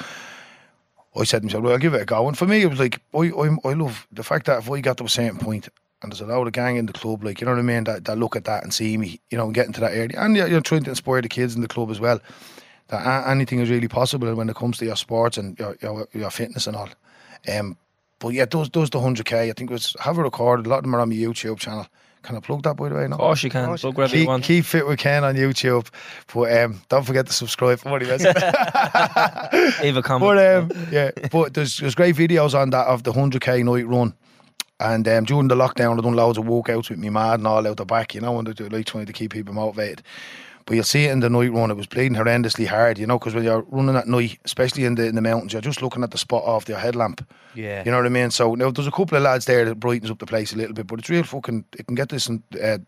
I 1.15 1.23
said 1.23 1.39
to 1.39 1.45
myself, 1.45 1.63
well, 1.63 1.73
I'll 1.73 1.79
give 1.79 1.93
it 1.93 2.01
a 2.01 2.05
go. 2.05 2.27
And 2.27 2.37
for 2.37 2.45
me, 2.45 2.61
it 2.61 2.69
was 2.69 2.79
like, 2.79 3.01
I, 3.13 3.31
I, 3.31 3.57
I 3.63 3.73
love 3.73 4.07
the 4.11 4.23
fact 4.23 4.47
that 4.47 4.59
if 4.59 4.69
I 4.69 4.81
got 4.81 4.97
to 4.97 5.05
a 5.05 5.09
certain 5.09 5.37
point 5.37 5.69
and 6.01 6.11
there's 6.11 6.21
a 6.21 6.25
lot 6.25 6.45
of 6.45 6.53
gang 6.53 6.75
in 6.75 6.85
the 6.85 6.93
club, 6.93 7.23
like, 7.23 7.39
you 7.39 7.45
know 7.45 7.53
what 7.53 7.59
I 7.59 7.63
mean, 7.63 7.85
that, 7.85 8.05
that 8.05 8.17
look 8.17 8.35
at 8.35 8.43
that 8.45 8.63
and 8.63 8.73
see 8.73 8.97
me, 8.97 9.21
you 9.31 9.37
know, 9.37 9.45
and 9.45 9.53
getting 9.53 9.73
to 9.73 9.81
that 9.81 9.93
area. 9.93 10.17
And 10.17 10.35
you're, 10.35 10.47
you're 10.47 10.61
trying 10.61 10.83
to 10.83 10.89
inspire 10.89 11.21
the 11.21 11.29
kids 11.29 11.55
in 11.55 11.61
the 11.61 11.67
club 11.67 11.89
as 11.91 11.99
well. 11.99 12.19
That 12.89 13.05
a- 13.05 13.29
anything 13.29 13.59
is 13.59 13.69
really 13.69 13.87
possible 13.87 14.33
when 14.35 14.49
it 14.49 14.55
comes 14.55 14.77
to 14.77 14.85
your 14.85 14.95
sports 14.95 15.37
and 15.37 15.57
your, 15.57 15.75
your, 15.81 16.07
your 16.13 16.29
fitness 16.29 16.67
and 16.67 16.75
all. 16.75 16.89
Um, 17.51 17.77
but 18.19 18.29
yeah, 18.29 18.45
those 18.45 18.69
those 18.69 18.89
the 18.89 18.99
hundred 19.01 19.25
k. 19.25 19.49
I 19.49 19.53
think 19.53 19.69
it 19.69 19.73
was 19.73 19.95
have 19.99 20.17
a 20.17 20.23
recorded. 20.23 20.65
A 20.65 20.69
lot 20.69 20.77
of 20.77 20.83
them 20.83 20.95
are 20.95 20.99
on 21.01 21.09
my 21.09 21.15
YouTube 21.15 21.57
channel. 21.57 21.87
Can 22.23 22.35
I 22.35 22.39
plug 22.39 22.63
that 22.63 22.75
by 22.75 22.89
the 22.89 22.95
way? 22.95 23.07
No. 23.07 23.15
Of 23.15 23.19
course 23.19 23.43
you 23.43 23.49
can. 23.51 23.65
course 23.67 23.83
you 23.83 23.91
Plug 23.91 23.97
wherever 23.97 24.15
you 24.15 24.21
Keep, 24.23 24.27
want. 24.27 24.43
keep 24.43 24.65
fit 24.65 24.87
with 24.87 24.97
Ken 24.97 25.23
on 25.23 25.35
YouTube, 25.35 25.87
but 26.33 26.51
um, 26.59 26.81
don't 26.89 27.03
forget 27.05 27.27
to 27.27 27.33
subscribe. 27.33 27.77
For 27.79 27.91
what 27.91 28.01
do 28.01 28.07
Leave 29.83 29.97
a 29.97 30.01
comment. 30.01 30.21
But 30.21 30.37
um, 30.39 30.87
yeah, 30.91 31.11
but 31.31 31.53
there's 31.53 31.77
there's 31.77 31.93
great 31.95 32.15
videos 32.15 32.53
on 32.59 32.71
that 32.71 32.87
of 32.87 33.03
the 33.03 33.13
hundred 33.13 33.41
k 33.41 33.61
night 33.61 33.87
run, 33.87 34.13
and 34.79 35.07
um, 35.07 35.25
during 35.25 35.47
the 35.49 35.55
lockdown, 35.55 35.97
I 35.97 36.01
done 36.01 36.13
loads 36.15 36.37
of 36.37 36.45
walkouts 36.45 36.89
with 36.89 36.97
me 36.99 37.09
mad 37.09 37.39
and 37.39 37.47
all 37.47 37.67
out 37.67 37.77
the 37.77 37.85
back, 37.85 38.15
you 38.15 38.21
know, 38.21 38.39
and 38.39 38.47
they're 38.47 38.69
like 38.69 38.85
trying 38.87 39.05
to 39.05 39.13
keep 39.13 39.31
people 39.31 39.53
motivated. 39.53 40.01
But 40.65 40.73
you'll 40.73 40.83
see 40.83 41.05
it 41.05 41.11
in 41.11 41.19
the 41.19 41.29
night 41.29 41.53
run. 41.53 41.69
It 41.69 41.77
was 41.77 41.85
bleeding 41.85 42.17
horrendously 42.17 42.65
hard, 42.65 42.97
you 42.97 43.05
know, 43.05 43.19
because 43.19 43.35
when 43.35 43.43
you're 43.43 43.61
running 43.69 43.95
at 43.95 44.07
night, 44.07 44.39
especially 44.45 44.85
in 44.85 44.95
the 44.95 45.05
in 45.05 45.13
the 45.13 45.21
mountains, 45.21 45.53
you're 45.53 45.61
just 45.61 45.81
looking 45.81 46.01
at 46.03 46.09
the 46.09 46.17
spot 46.17 46.43
off 46.43 46.67
your 46.67 46.79
headlamp. 46.79 47.23
Yeah. 47.53 47.83
You 47.85 47.91
know 47.91 47.97
what 47.97 48.07
I 48.07 48.09
mean? 48.09 48.31
So 48.31 48.55
now 48.55 48.71
there's 48.71 48.87
a 48.87 48.91
couple 48.91 49.15
of 49.15 49.23
lads 49.23 49.45
there 49.45 49.63
that 49.65 49.79
brightens 49.79 50.09
up 50.09 50.17
the 50.17 50.25
place 50.25 50.53
a 50.53 50.57
little 50.57 50.73
bit, 50.73 50.87
but 50.87 50.97
it's 50.99 51.09
real 51.09 51.23
fucking. 51.23 51.65
It 51.77 51.85
can 51.85 51.95
get 51.95 52.09
this 52.09 52.27
and 52.27 52.41
uh, 52.61 52.79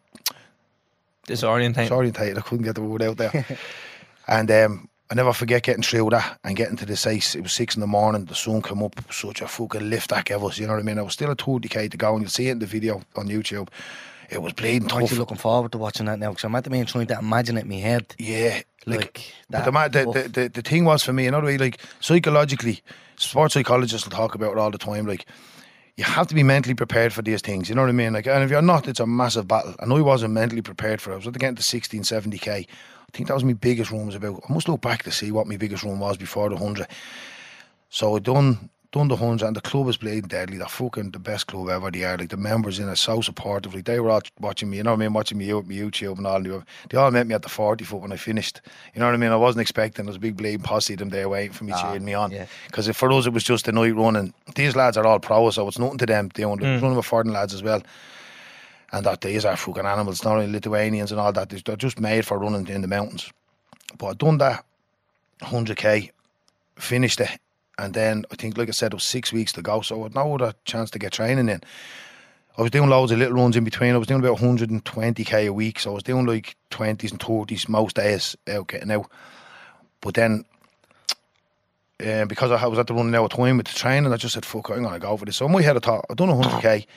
Disorientating. 1.27 1.87
disorientated. 1.89 2.37
I 2.37 2.41
couldn't 2.41 2.65
get 2.65 2.75
the 2.75 2.81
word 2.81 3.01
out 3.03 3.17
there. 3.17 3.45
and 4.27 4.49
um, 4.49 4.89
I 5.11 5.15
never 5.15 5.33
forget 5.33 5.63
getting 5.63 5.83
through 5.83 6.09
that 6.11 6.39
and 6.43 6.55
getting 6.55 6.77
to 6.77 6.85
this 6.85 7.05
ice. 7.05 7.35
It 7.35 7.41
was 7.41 7.53
six 7.53 7.75
in 7.75 7.81
the 7.81 7.87
morning. 7.87 8.25
The 8.25 8.35
sun 8.35 8.61
came 8.61 8.81
up. 8.81 8.95
Such 9.11 9.41
a 9.41 9.47
fucking 9.47 9.89
lift 9.89 10.09
that 10.11 10.25
gave 10.25 10.43
us. 10.43 10.57
You 10.57 10.67
know 10.67 10.73
what 10.73 10.79
I 10.79 10.83
mean? 10.83 10.99
I 10.99 11.01
was 11.03 11.13
still 11.13 11.29
a 11.31 11.35
30k 11.35 11.91
to 11.91 11.97
go, 11.97 12.13
and 12.13 12.21
you'll 12.23 12.29
see 12.31 12.47
it 12.47 12.51
in 12.53 12.59
the 12.59 12.65
video 12.65 13.01
on 13.15 13.27
YouTube. 13.27 13.67
It 14.29 14.41
was 14.41 14.53
bleeding 14.53 14.83
I'm 14.83 14.89
tough. 14.89 15.03
actually 15.03 15.19
looking 15.19 15.37
forward 15.37 15.71
to 15.71 15.77
watching 15.77 16.05
that 16.07 16.19
now 16.19 16.29
because 16.29 16.43
I'm 16.43 16.55
at 16.55 16.63
the 16.63 16.69
main 16.69 16.85
trying 16.85 17.07
to 17.07 17.17
imagine 17.17 17.57
it 17.57 17.61
in 17.61 17.69
my 17.69 17.75
head. 17.75 18.13
Yeah, 18.17 18.61
like, 18.85 19.33
Like, 19.49 19.65
that 19.65 19.91
the, 19.93 20.05
the, 20.05 20.29
the, 20.29 20.49
the 20.49 20.61
thing 20.61 20.85
was 20.85 21.03
for 21.03 21.13
me, 21.13 21.23
in 21.23 21.29
another 21.29 21.47
way, 21.47 21.57
like 21.57 21.79
psychologically, 21.99 22.81
sports 23.15 23.53
psychologists 23.53 24.07
will 24.07 24.15
talk 24.15 24.35
about 24.35 24.51
it 24.51 24.57
all 24.57 24.71
the 24.71 24.77
time. 24.77 25.05
Like, 25.05 25.25
you 25.95 26.03
have 26.03 26.27
to 26.27 26.35
be 26.35 26.43
mentally 26.43 26.75
prepared 26.75 27.11
for 27.11 27.21
these 27.21 27.41
things. 27.41 27.69
You 27.69 27.75
know 27.75 27.81
what 27.81 27.89
I 27.89 27.93
mean? 27.93 28.13
Like, 28.13 28.27
and 28.27 28.43
if 28.43 28.51
you're 28.51 28.61
not, 28.61 28.87
it's 28.87 28.99
a 28.99 29.07
massive 29.07 29.47
battle. 29.47 29.75
I 29.79 29.85
know 29.85 29.97
I 29.97 30.01
wasn't 30.01 30.33
mentally 30.33 30.61
prepared 30.61 31.01
for 31.01 31.11
it. 31.11 31.15
I 31.15 31.17
was 31.17 31.27
at 31.27 31.33
the 31.33 31.39
getting 31.39 31.55
to 31.55 31.63
16, 31.63 32.03
70k. 32.03 32.49
I 32.49 32.65
think 33.13 33.27
that 33.27 33.33
was 33.33 33.43
my 33.43 33.53
biggest 33.53 33.91
run 33.91 34.05
was 34.05 34.15
about. 34.15 34.43
I 34.47 34.53
must 34.53 34.69
look 34.69 34.81
back 34.81 35.03
to 35.03 35.11
see 35.11 35.31
what 35.31 35.47
my 35.47 35.57
biggest 35.57 35.83
run 35.83 35.99
was 35.99 36.17
before 36.17 36.49
the 36.49 36.57
hundred. 36.57 36.87
So 37.89 38.15
I 38.15 38.19
done 38.19 38.69
done 38.91 39.07
the 39.07 39.15
hundred, 39.15 39.45
and 39.45 39.55
the 39.55 39.61
club 39.61 39.87
is 39.89 39.97
bleeding 39.97 40.27
deadly. 40.27 40.57
They're 40.57 40.67
fucking 40.67 41.11
the 41.11 41.19
best 41.19 41.47
club 41.47 41.69
ever. 41.69 41.91
They 41.91 42.03
are 42.03 42.17
like 42.17 42.29
the 42.29 42.37
members 42.37 42.79
in 42.79 42.87
it 42.89 42.95
so 42.95 43.21
supportive. 43.21 43.75
Like 43.75 43.85
they 43.85 43.99
were 43.99 44.09
all 44.09 44.21
watching 44.39 44.69
me. 44.69 44.77
You 44.77 44.83
know 44.83 44.91
what 44.91 44.97
I 44.97 45.05
mean? 45.05 45.13
Watching 45.13 45.37
me 45.37 45.51
out, 45.51 45.67
me 45.67 45.77
YouTube 45.77 46.17
and 46.17 46.27
all. 46.27 46.41
They, 46.41 46.59
they 46.89 46.97
all 46.97 47.11
met 47.11 47.27
me 47.27 47.35
at 47.35 47.41
the 47.41 47.49
forty 47.49 47.83
foot 47.83 48.01
when 48.01 48.11
I 48.11 48.17
finished. 48.17 48.61
You 48.93 48.99
know 48.99 49.05
what 49.07 49.13
I 49.13 49.17
mean? 49.17 49.31
I 49.31 49.35
wasn't 49.35 49.61
expecting. 49.61 50.05
There 50.05 50.09
was 50.09 50.17
a 50.17 50.19
big 50.19 50.37
bleeding 50.37 50.61
posse 50.61 50.95
them 50.95 51.09
there 51.09 51.27
waiting 51.29 51.51
for 51.53 51.63
me, 51.65 51.73
Ah, 51.73 51.81
cheering 51.81 52.05
me 52.05 52.13
on. 52.13 52.31
yeah. 52.31 52.45
Because 52.67 52.87
for 52.95 53.11
us, 53.11 53.25
it 53.25 53.33
was 53.33 53.43
just 53.43 53.67
a 53.67 53.71
night 53.71 53.95
running. 53.95 54.33
These 54.55 54.75
lads 54.75 54.97
are 54.97 55.05
all 55.05 55.19
pros, 55.19 55.55
so 55.55 55.67
it's 55.67 55.79
nothing 55.79 55.97
to 55.99 56.05
them. 56.05 56.29
They 56.33 56.43
own 56.43 56.59
mm. 56.59 56.81
running 56.81 56.97
with 56.97 57.05
foreign 57.05 57.33
lads 57.33 57.53
as 57.53 57.63
well. 57.63 57.83
And 58.93 59.05
that 59.05 59.19
these 59.19 59.43
are 59.43 59.57
fucking 59.57 59.85
animals, 59.85 60.23
not 60.23 60.37
only 60.37 60.47
Lithuanians 60.47 61.11
and 61.11 61.19
all 61.19 61.33
that. 61.33 61.49
They're 61.49 61.75
just 61.75 61.99
made 61.99 62.25
for 62.25 62.39
running 62.39 62.67
in 62.67 62.81
the 62.81 62.87
mountains. 62.87 63.31
But 63.97 64.07
I 64.07 64.13
done 64.13 64.37
that 64.37 64.63
100k, 65.41 66.11
finished 66.77 67.19
it, 67.19 67.37
and 67.77 67.93
then 67.93 68.25
I 68.31 68.35
think, 68.35 68.57
like 68.57 68.69
I 68.69 68.71
said, 68.71 68.93
it 68.93 68.95
was 68.95 69.03
six 69.03 69.31
weeks 69.31 69.51
to 69.53 69.61
go, 69.61 69.81
so 69.81 69.99
I 69.99 70.03
had 70.03 70.15
no 70.15 70.33
other 70.35 70.53
chance 70.65 70.89
to 70.91 70.99
get 70.99 71.11
training 71.11 71.49
in. 71.49 71.61
I 72.57 72.61
was 72.63 72.71
doing 72.71 72.89
loads 72.89 73.11
of 73.11 73.19
little 73.19 73.35
runs 73.35 73.55
in 73.55 73.63
between. 73.63 73.93
I 73.93 73.97
was 73.97 74.07
doing 74.07 74.19
about 74.19 74.39
120k 74.39 75.47
a 75.47 75.53
week, 75.53 75.79
so 75.79 75.91
I 75.91 75.93
was 75.93 76.03
doing 76.03 76.25
like 76.25 76.55
20s 76.71 77.11
and 77.11 77.19
30s 77.19 77.69
most 77.69 77.95
days 77.95 78.35
out 78.47 78.67
getting 78.67 78.89
out. 78.89 79.11
But 80.01 80.15
then, 80.15 80.43
uh, 82.03 82.25
because 82.25 82.49
I 82.49 82.65
was 82.65 82.79
at 82.79 82.87
the 82.87 82.95
running 82.95 83.13
out 83.13 83.25
of 83.25 83.37
time 83.37 83.57
with 83.57 83.67
the 83.67 83.73
training, 83.73 84.11
I 84.11 84.17
just 84.17 84.33
said, 84.33 84.45
"Fuck, 84.45 84.71
I'm 84.71 84.81
gonna 84.81 84.97
go 84.97 85.15
for 85.17 85.25
this." 85.25 85.37
So 85.37 85.45
in 85.45 85.51
my 85.51 85.61
head, 85.61 85.77
I 85.77 85.79
thought, 85.79 86.05
I've 86.09 86.17
done 86.17 86.29
100k. 86.29 86.87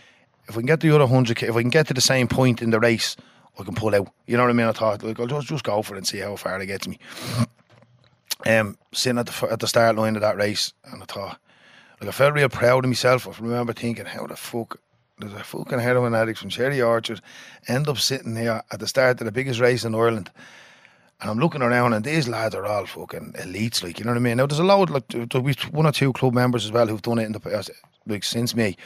If 0.48 0.56
we 0.56 0.62
can 0.62 0.66
get 0.66 0.80
the 0.80 0.94
other 0.94 1.06
100k, 1.06 1.48
if 1.48 1.54
we 1.54 1.62
can 1.62 1.70
get 1.70 1.88
to 1.88 1.94
the 1.94 2.00
same 2.00 2.26
point 2.26 2.62
in 2.62 2.70
the 2.70 2.80
race, 2.80 3.16
I 3.58 3.62
can 3.62 3.74
pull 3.74 3.94
out. 3.94 4.08
You 4.26 4.38
know 4.38 4.44
what 4.44 4.50
I 4.50 4.54
mean? 4.54 4.66
I 4.66 4.72
thought, 4.72 5.02
like, 5.02 5.20
I'll 5.20 5.26
just 5.26 5.48
just 5.48 5.64
go 5.64 5.82
for 5.82 5.94
it 5.94 5.98
and 5.98 6.06
see 6.06 6.18
how 6.18 6.36
far 6.36 6.58
it 6.60 6.66
gets 6.66 6.88
me 6.88 6.98
um, 8.46 8.78
sitting 8.92 9.18
at 9.18 9.26
the 9.26 9.48
at 9.50 9.60
the 9.60 9.68
start 9.68 9.96
line 9.96 10.16
of 10.16 10.22
that 10.22 10.36
race, 10.36 10.72
and 10.84 11.02
I 11.02 11.06
thought, 11.06 11.38
like, 12.00 12.08
I 12.08 12.12
felt 12.12 12.34
real 12.34 12.48
proud 12.48 12.84
of 12.84 12.88
myself. 12.88 13.26
I 13.26 13.42
remember 13.42 13.72
thinking, 13.72 14.06
how 14.06 14.26
the 14.26 14.36
fuck 14.36 14.80
does 15.18 15.32
a 15.34 15.44
fucking 15.44 15.78
heroin 15.78 16.14
addict 16.14 16.38
from 16.38 16.48
Cherry 16.48 16.80
Orchard 16.80 17.20
end 17.68 17.88
up 17.88 17.98
sitting 17.98 18.36
here 18.36 18.62
at 18.70 18.80
the 18.80 18.86
start 18.88 19.20
of 19.20 19.26
the 19.26 19.32
biggest 19.32 19.60
race 19.60 19.84
in 19.84 19.94
Ireland? 19.94 20.30
And 21.20 21.30
I'm 21.30 21.38
looking 21.38 21.60
around, 21.60 21.92
and 21.92 22.02
these 22.02 22.28
lads 22.28 22.54
are 22.54 22.64
all 22.64 22.86
fucking 22.86 23.34
elites, 23.38 23.82
like 23.82 23.98
you 23.98 24.04
know 24.04 24.12
what 24.12 24.16
I 24.16 24.20
mean. 24.20 24.38
Now 24.38 24.46
there's 24.46 24.58
a 24.58 24.64
load, 24.64 24.88
like 24.88 25.08
there'll 25.08 25.42
be 25.42 25.54
one 25.70 25.86
or 25.86 25.92
two 25.92 26.12
club 26.14 26.32
members 26.32 26.64
as 26.64 26.72
well 26.72 26.86
who've 26.86 27.02
done 27.02 27.18
it 27.18 27.26
in 27.26 27.32
the 27.32 27.40
past, 27.40 27.70
like 28.06 28.24
since 28.24 28.56
me. 28.56 28.76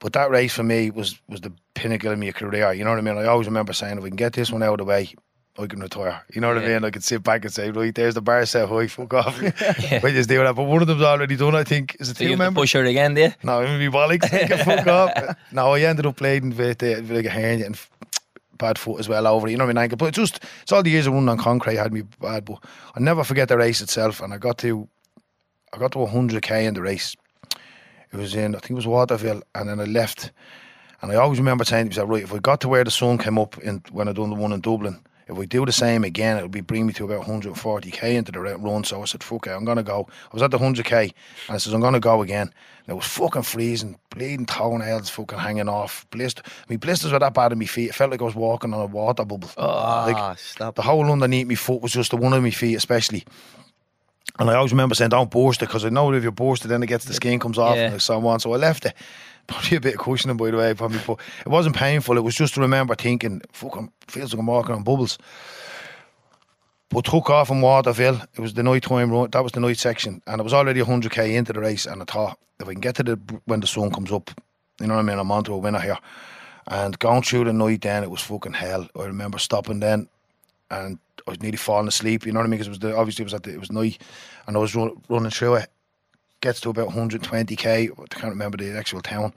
But 0.00 0.12
that 0.12 0.30
race 0.30 0.54
for 0.54 0.62
me 0.62 0.90
was 0.90 1.18
was 1.28 1.40
the 1.40 1.52
pinnacle 1.74 2.12
of 2.12 2.18
my 2.18 2.30
career. 2.32 2.72
You 2.72 2.84
know 2.84 2.90
what 2.90 2.98
I 2.98 3.02
mean? 3.02 3.16
I 3.16 3.24
always 3.24 3.46
remember 3.46 3.72
saying, 3.72 3.96
if 3.96 4.04
we 4.04 4.10
can 4.10 4.16
get 4.16 4.34
this 4.34 4.52
one 4.52 4.62
out 4.62 4.74
of 4.74 4.78
the 4.78 4.84
way, 4.84 5.14
I 5.58 5.66
can 5.66 5.80
retire. 5.80 6.22
You 6.32 6.40
know 6.40 6.48
what 6.54 6.58
I 6.62 6.66
mean? 6.66 6.84
I 6.84 6.90
can 6.90 7.02
sit 7.02 7.22
back 7.24 7.44
and 7.44 7.52
say, 7.52 7.70
right, 7.70 7.92
there's 7.92 8.14
the 8.14 8.20
bar 8.20 8.46
set 8.46 8.68
high, 8.68 8.86
fuck 8.86 9.12
off. 9.12 9.40
We 10.02 10.12
just 10.12 10.28
do 10.28 10.38
that. 10.38 10.54
But 10.54 10.62
one 10.64 10.82
of 10.82 10.86
them's 10.86 11.02
already 11.02 11.36
done, 11.36 11.56
I 11.56 11.64
think. 11.64 11.96
Is 11.98 12.10
it 12.10 12.16
So 12.16 12.24
two 12.24 12.30
you 12.30 12.50
push 12.52 12.74
her 12.74 12.84
again, 12.84 13.14
there. 13.14 13.34
No, 13.42 13.58
would 13.58 13.78
be 13.78 13.88
bollocks. 13.88 14.64
Fuck 14.64 14.86
off. 14.86 15.36
No, 15.50 15.72
I 15.72 15.80
ended 15.80 16.06
up 16.06 16.16
playing 16.16 16.56
with, 16.56 16.82
uh, 16.82 17.02
with 17.02 17.10
like 17.10 17.24
a 17.24 17.30
hand 17.30 17.62
and 17.62 17.78
bad 18.58 18.78
foot 18.78 19.00
as 19.00 19.08
well 19.08 19.26
over 19.26 19.48
it. 19.48 19.50
You 19.50 19.56
know 19.56 19.64
what 19.64 19.70
I 19.70 19.74
mean? 19.74 19.82
Ankle. 19.82 19.96
But 19.96 20.06
it's 20.06 20.18
just, 20.18 20.44
it's 20.62 20.70
all 20.70 20.84
the 20.84 20.90
years 20.90 21.08
of 21.08 21.14
running 21.14 21.28
on 21.28 21.38
concrete 21.38 21.76
had 21.76 21.92
me 21.92 22.02
bad. 22.20 22.44
But 22.44 22.62
I 22.94 23.00
never 23.00 23.24
forget 23.24 23.48
the 23.48 23.58
race 23.58 23.80
itself. 23.80 24.20
And 24.20 24.32
I 24.32 24.38
got 24.38 24.58
to, 24.58 24.88
I 25.72 25.78
got 25.78 25.90
to 25.92 25.98
100k 25.98 26.68
in 26.68 26.74
the 26.74 26.82
race. 26.82 27.16
It 28.12 28.16
was 28.16 28.36
in, 28.36 28.54
I 28.54 28.60
think 28.60 28.70
it 28.70 28.74
was 28.74 28.86
Waterville. 28.86 29.42
And 29.56 29.68
then 29.68 29.80
I 29.80 29.84
left. 29.84 30.30
And 31.02 31.10
I 31.10 31.16
always 31.16 31.40
remember 31.40 31.64
saying 31.64 31.86
to 31.86 31.90
myself, 31.90 32.10
right, 32.10 32.22
if 32.22 32.32
I 32.32 32.38
got 32.38 32.60
to 32.60 32.68
where 32.68 32.84
the 32.84 32.90
sun 32.92 33.18
came 33.18 33.38
up 33.38 33.58
in, 33.58 33.82
when 33.90 34.08
I 34.08 34.12
done 34.12 34.30
the 34.30 34.36
one 34.36 34.52
in 34.52 34.60
Dublin, 34.60 35.00
if 35.28 35.36
we 35.36 35.46
do 35.46 35.66
the 35.66 35.72
same 35.72 36.04
again, 36.04 36.36
it'll 36.38 36.48
be 36.48 36.62
bring 36.62 36.86
me 36.86 36.92
to 36.94 37.04
about 37.04 37.26
140k 37.26 38.02
into 38.14 38.32
the 38.32 38.40
run. 38.40 38.84
So 38.84 39.02
I 39.02 39.04
said, 39.04 39.22
fuck 39.22 39.46
it, 39.46 39.50
I'm 39.50 39.64
going 39.64 39.76
to 39.76 39.82
go. 39.82 40.08
I 40.10 40.34
was 40.34 40.42
at 40.42 40.50
the 40.50 40.58
100k 40.58 41.02
and 41.02 41.54
I 41.54 41.58
said, 41.58 41.74
I'm 41.74 41.80
going 41.80 41.94
to 41.94 42.00
go 42.00 42.22
again. 42.22 42.50
And 42.86 42.94
it 42.94 42.94
was 42.94 43.06
fucking 43.06 43.42
freezing, 43.42 43.98
bleeding 44.10 44.46
toenails 44.46 45.10
fucking 45.10 45.38
hanging 45.38 45.68
off. 45.68 46.06
Blister. 46.10 46.42
I 46.46 46.50
mean, 46.68 46.78
blisters 46.78 47.12
were 47.12 47.18
that 47.18 47.34
bad 47.34 47.52
in 47.52 47.58
my 47.58 47.66
feet. 47.66 47.90
It 47.90 47.94
felt 47.94 48.10
like 48.10 48.22
I 48.22 48.24
was 48.24 48.34
walking 48.34 48.72
on 48.72 48.80
a 48.80 48.86
water 48.86 49.24
bubble. 49.24 49.50
Ah, 49.58 50.04
like, 50.06 50.38
stop. 50.38 50.74
the 50.74 50.82
whole 50.82 51.10
underneath 51.10 51.46
my 51.46 51.54
foot 51.54 51.82
was 51.82 51.92
just 51.92 52.10
the 52.10 52.16
one 52.16 52.32
of 52.32 52.42
my 52.42 52.50
feet, 52.50 52.76
especially. 52.76 53.24
And 54.38 54.48
I 54.48 54.54
always 54.54 54.72
remember 54.72 54.94
saying, 54.94 55.10
don't 55.10 55.30
burst 55.30 55.62
it, 55.62 55.66
because 55.66 55.84
I 55.84 55.88
know 55.88 56.12
if 56.12 56.22
you 56.22 56.30
burst 56.30 56.64
it, 56.64 56.68
then 56.68 56.82
it 56.82 56.86
gets 56.86 57.04
the 57.04 57.12
skin 57.12 57.40
comes 57.40 57.58
off 57.58 57.76
Yeah. 57.76 57.90
and 57.92 58.00
so 58.00 58.24
on. 58.26 58.38
So 58.40 58.52
I 58.52 58.56
left 58.56 58.86
it. 58.86 58.94
Probably 59.48 59.78
a 59.78 59.80
bit 59.80 59.94
of 59.94 60.00
cushioning, 60.00 60.36
by 60.36 60.50
the 60.50 60.58
way, 60.58 60.74
probably, 60.74 61.00
but 61.06 61.18
it 61.40 61.48
wasn't 61.48 61.74
painful. 61.74 62.18
It 62.18 62.22
was 62.22 62.34
just 62.34 62.54
to 62.54 62.60
remember 62.60 62.94
thinking, 62.94 63.40
fucking 63.50 63.90
feels 64.06 64.32
like 64.32 64.40
I'm 64.40 64.46
walking 64.46 64.74
on 64.74 64.82
bubbles. 64.84 65.18
But 66.90 67.06
took 67.06 67.28
off 67.30 67.50
in 67.50 67.60
Waterville. 67.60 68.20
It 68.34 68.40
was 68.40 68.54
the 68.54 68.62
night 68.62 68.82
time 68.82 69.10
run. 69.10 69.30
That 69.30 69.42
was 69.42 69.52
the 69.52 69.60
night 69.60 69.78
section, 69.78 70.22
and 70.26 70.40
it 70.40 70.44
was 70.44 70.54
already 70.54 70.80
100k 70.80 71.34
into 71.34 71.52
the 71.52 71.60
race. 71.60 71.86
And 71.86 72.02
I 72.02 72.04
thought, 72.04 72.38
if 72.60 72.68
I 72.68 72.72
can 72.72 72.80
get 72.80 72.96
to 72.96 73.02
the 73.02 73.40
when 73.46 73.60
the 73.60 73.66
sun 73.66 73.90
comes 73.90 74.12
up, 74.12 74.30
you 74.80 74.86
know 74.86 74.94
what 74.94 75.00
I 75.00 75.02
mean, 75.02 75.18
I'm 75.18 75.30
onto 75.30 75.54
a 75.54 75.58
winner 75.58 75.80
here. 75.80 75.98
And 76.66 76.98
going 76.98 77.22
through 77.22 77.44
the 77.44 77.52
night, 77.52 77.82
then 77.82 78.04
it 78.04 78.10
was 78.10 78.20
fucking 78.20 78.52
hell. 78.52 78.86
I 78.98 79.04
remember 79.04 79.38
stopping 79.38 79.80
then, 79.80 80.08
and 80.70 80.98
I 81.26 81.30
was 81.30 81.40
nearly 81.40 81.56
falling 81.56 81.88
asleep. 81.88 82.26
You 82.26 82.32
know 82.32 82.40
what 82.40 82.46
I 82.46 82.48
mean? 82.48 82.58
Because 82.58 82.66
it 82.66 82.70
was 82.70 82.78
the, 82.80 82.96
obviously 82.96 83.22
it 83.22 83.26
was 83.26 83.34
at 83.34 83.42
the, 83.44 83.52
it 83.52 83.60
was 83.60 83.72
night, 83.72 84.02
and 84.46 84.56
I 84.56 84.60
was 84.60 84.74
run, 84.74 84.92
running 85.08 85.30
through 85.30 85.56
it. 85.56 85.70
Gets 86.40 86.60
to 86.60 86.70
about 86.70 86.90
120k. 86.90 87.90
I 87.90 88.06
can't 88.14 88.32
remember 88.32 88.56
the 88.56 88.76
actual 88.78 89.00
town. 89.00 89.32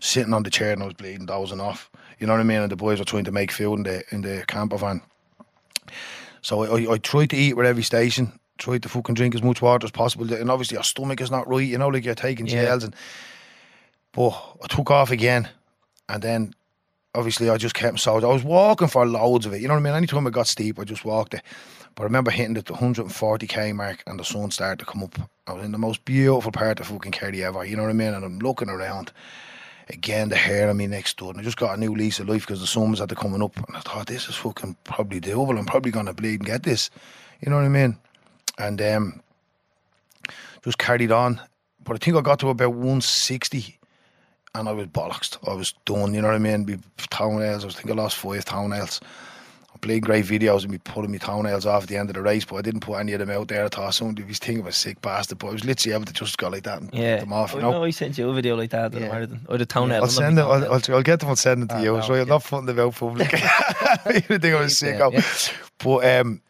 Sitting 0.00 0.32
on 0.32 0.42
the 0.42 0.50
chair 0.50 0.72
and 0.72 0.82
I 0.82 0.86
was 0.86 0.94
bleeding, 0.94 1.26
dozing 1.26 1.60
off. 1.60 1.90
You 2.18 2.26
know 2.26 2.32
what 2.32 2.40
I 2.40 2.44
mean? 2.44 2.60
And 2.62 2.72
the 2.72 2.76
boys 2.76 2.98
were 2.98 3.04
trying 3.04 3.24
to 3.24 3.32
make 3.32 3.50
food 3.52 3.74
in 3.74 3.82
the 3.82 4.02
in 4.10 4.22
the 4.22 4.44
camper 4.46 4.78
van. 4.78 5.02
So 6.40 6.62
I, 6.62 6.92
I, 6.94 6.98
tried 6.98 7.30
to 7.30 7.36
eat 7.36 7.56
with 7.56 7.66
every 7.66 7.82
station. 7.82 8.38
Tried 8.58 8.82
to 8.84 8.88
fucking 8.88 9.16
drink 9.16 9.34
as 9.34 9.42
much 9.42 9.60
water 9.60 9.84
as 9.84 9.90
possible. 9.90 10.32
And 10.32 10.50
obviously 10.50 10.76
your 10.76 10.84
stomach 10.84 11.20
is 11.20 11.30
not 11.30 11.46
right. 11.48 11.66
You 11.66 11.76
know, 11.76 11.88
like 11.88 12.04
you're 12.04 12.14
taking 12.14 12.46
Yeah. 12.46 12.64
gels 12.64 12.84
and. 12.84 12.94
But 14.12 14.30
I 14.62 14.66
took 14.68 14.90
off 14.90 15.10
again, 15.10 15.46
and 16.08 16.22
then 16.22 16.54
obviously 17.14 17.50
I 17.50 17.58
just 17.58 17.74
kept 17.74 17.92
massaging. 17.92 18.28
I 18.28 18.32
was 18.32 18.44
walking 18.44 18.88
for 18.88 19.04
loads 19.06 19.44
of 19.44 19.52
it. 19.52 19.60
You 19.60 19.68
know 19.68 19.74
what 19.74 19.80
I 19.80 19.82
mean? 19.82 19.94
Anytime 19.94 20.26
I 20.26 20.30
got 20.30 20.46
steep, 20.46 20.78
I 20.78 20.84
just 20.84 21.04
walked 21.04 21.34
it. 21.34 21.42
But 21.96 22.02
I 22.02 22.04
remember 22.04 22.30
hitting 22.30 22.56
at 22.58 22.66
the 22.66 22.74
140k 22.74 23.74
mark 23.74 24.04
and 24.06 24.20
the 24.20 24.24
sun 24.24 24.50
started 24.50 24.78
to 24.80 24.84
come 24.84 25.02
up. 25.02 25.18
I 25.46 25.54
was 25.54 25.64
in 25.64 25.72
the 25.72 25.78
most 25.78 26.04
beautiful 26.04 26.52
part 26.52 26.78
of 26.78 26.86
fucking 26.86 27.12
Kerry 27.12 27.42
ever. 27.42 27.64
You 27.64 27.74
know 27.74 27.82
what 27.82 27.90
I 27.90 27.94
mean? 27.94 28.12
And 28.12 28.24
I'm 28.24 28.38
looking 28.38 28.68
around. 28.68 29.12
Again, 29.88 30.28
the 30.28 30.36
hair 30.36 30.68
on 30.68 30.76
me 30.76 30.88
next 30.88 31.16
door, 31.16 31.30
And 31.30 31.40
I 31.40 31.44
just 31.44 31.56
got 31.56 31.76
a 31.76 31.80
new 31.80 31.94
lease 31.94 32.18
of 32.18 32.28
life 32.28 32.42
because 32.42 32.60
the 32.60 32.66
sun 32.66 32.90
was 32.90 33.00
at 33.00 33.08
the 33.08 33.14
coming 33.14 33.42
up. 33.42 33.56
And 33.56 33.76
I 33.76 33.80
thought, 33.80 34.08
this 34.08 34.28
is 34.28 34.34
fucking 34.34 34.76
probably 34.84 35.20
doable. 35.20 35.58
I'm 35.58 35.64
probably 35.64 35.92
going 35.92 36.06
to 36.06 36.12
bleed 36.12 36.40
and 36.40 36.46
get 36.46 36.64
this. 36.64 36.90
You 37.40 37.50
know 37.50 37.56
what 37.56 37.64
I 37.64 37.68
mean? 37.68 37.96
And 38.58 38.82
um, 38.82 39.22
just 40.64 40.78
carried 40.78 41.12
on. 41.12 41.40
But 41.82 41.94
I 41.94 41.98
think 41.98 42.16
I 42.16 42.20
got 42.20 42.40
to 42.40 42.48
about 42.48 42.74
160 42.74 43.78
and 44.56 44.68
I 44.68 44.72
was 44.72 44.86
bollocks. 44.88 45.38
I 45.48 45.54
was 45.54 45.72
done, 45.84 46.14
you 46.14 46.20
know 46.20 46.28
what 46.28 46.34
I 46.34 46.38
mean? 46.38 46.64
Me 46.64 46.78
toenails, 47.10 47.62
I 47.62 47.66
was 47.66 47.76
think 47.76 47.90
I 47.90 47.94
lost 47.94 48.16
five 48.16 48.44
toenails. 48.44 49.00
I 49.76 49.78
played 49.86 50.04
great 50.04 50.24
videos 50.24 50.64
of 50.64 50.70
me 50.70 50.78
pulling 50.78 51.10
my 51.12 51.18
toenails 51.18 51.66
off 51.66 51.82
at 51.82 51.88
the 51.90 51.98
end 51.98 52.08
of 52.08 52.14
the 52.14 52.22
race, 52.22 52.46
but 52.46 52.56
I 52.56 52.62
didn't 52.62 52.80
put 52.80 52.94
any 52.94 53.12
of 53.12 53.18
them 53.18 53.28
out 53.30 53.48
there. 53.48 53.66
I 53.66 53.68
thought 53.68 53.94
someone 53.94 54.14
would 54.14 54.26
be 54.26 54.32
thinking 54.32 54.60
of 54.60 54.66
a 54.66 54.72
sick 54.72 55.02
bastard, 55.02 55.36
but 55.38 55.48
I 55.48 55.52
was 55.52 55.64
literally 55.66 55.94
able 55.94 56.06
to 56.06 56.14
just 56.14 56.38
go 56.38 56.48
like 56.48 56.62
that 56.62 56.80
and 56.80 56.94
Yeah. 56.94 57.16
put 57.16 57.20
them 57.20 57.32
off, 57.34 57.52
you 57.52 57.58
I 57.58 57.62
know? 57.62 57.70
know 57.72 57.84
I 57.84 57.90
sent 57.90 58.16
you 58.16 58.30
a 58.30 58.32
video 58.32 58.56
like 58.56 58.70
that 58.70 58.94
Yeah. 58.94 59.00
marathon. 59.08 59.40
Or 59.50 59.58
the 59.58 59.66
toenail. 59.66 60.02
I'll 60.02 60.08
send 60.08 60.38
it. 60.38 60.42
I'll, 60.42 60.72
I'll, 60.72 61.02
get 61.02 61.20
them. 61.20 61.28
I'll 61.28 61.36
send 61.36 61.60
them 61.60 61.68
to 61.68 61.74
Ah, 61.74 61.82
you. 61.82 61.92
no, 61.92 62.00
so 62.00 62.14
I'm 62.14 62.20
okay. 62.20 62.30
not 62.30 62.44
putting 62.44 62.66
them 62.66 62.80
out 62.80 62.94
public. 62.94 63.30
you 64.30 64.38
think 64.38 64.44
I 64.46 64.60
was 64.60 64.78
sick 64.78 64.98
Yeah, 64.98 65.10
yeah. 65.12 65.22
But 65.84 66.06
um, 66.20 66.40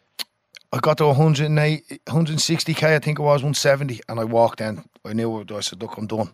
I 0.73 0.79
got 0.79 0.99
to 0.99 1.07
108, 1.07 2.01
160k. 2.07 2.83
I 2.85 2.99
think 3.01 3.19
it 3.19 3.23
was 3.23 3.43
170, 3.43 4.01
and 4.09 4.21
I 4.21 4.25
walked 4.25 4.61
in. 4.61 4.85
I 5.05 5.13
knew. 5.15 5.45
I 5.53 5.61
said, 5.61 5.81
"Look, 5.83 5.97
I'm 5.97 6.07
done." 6.07 6.31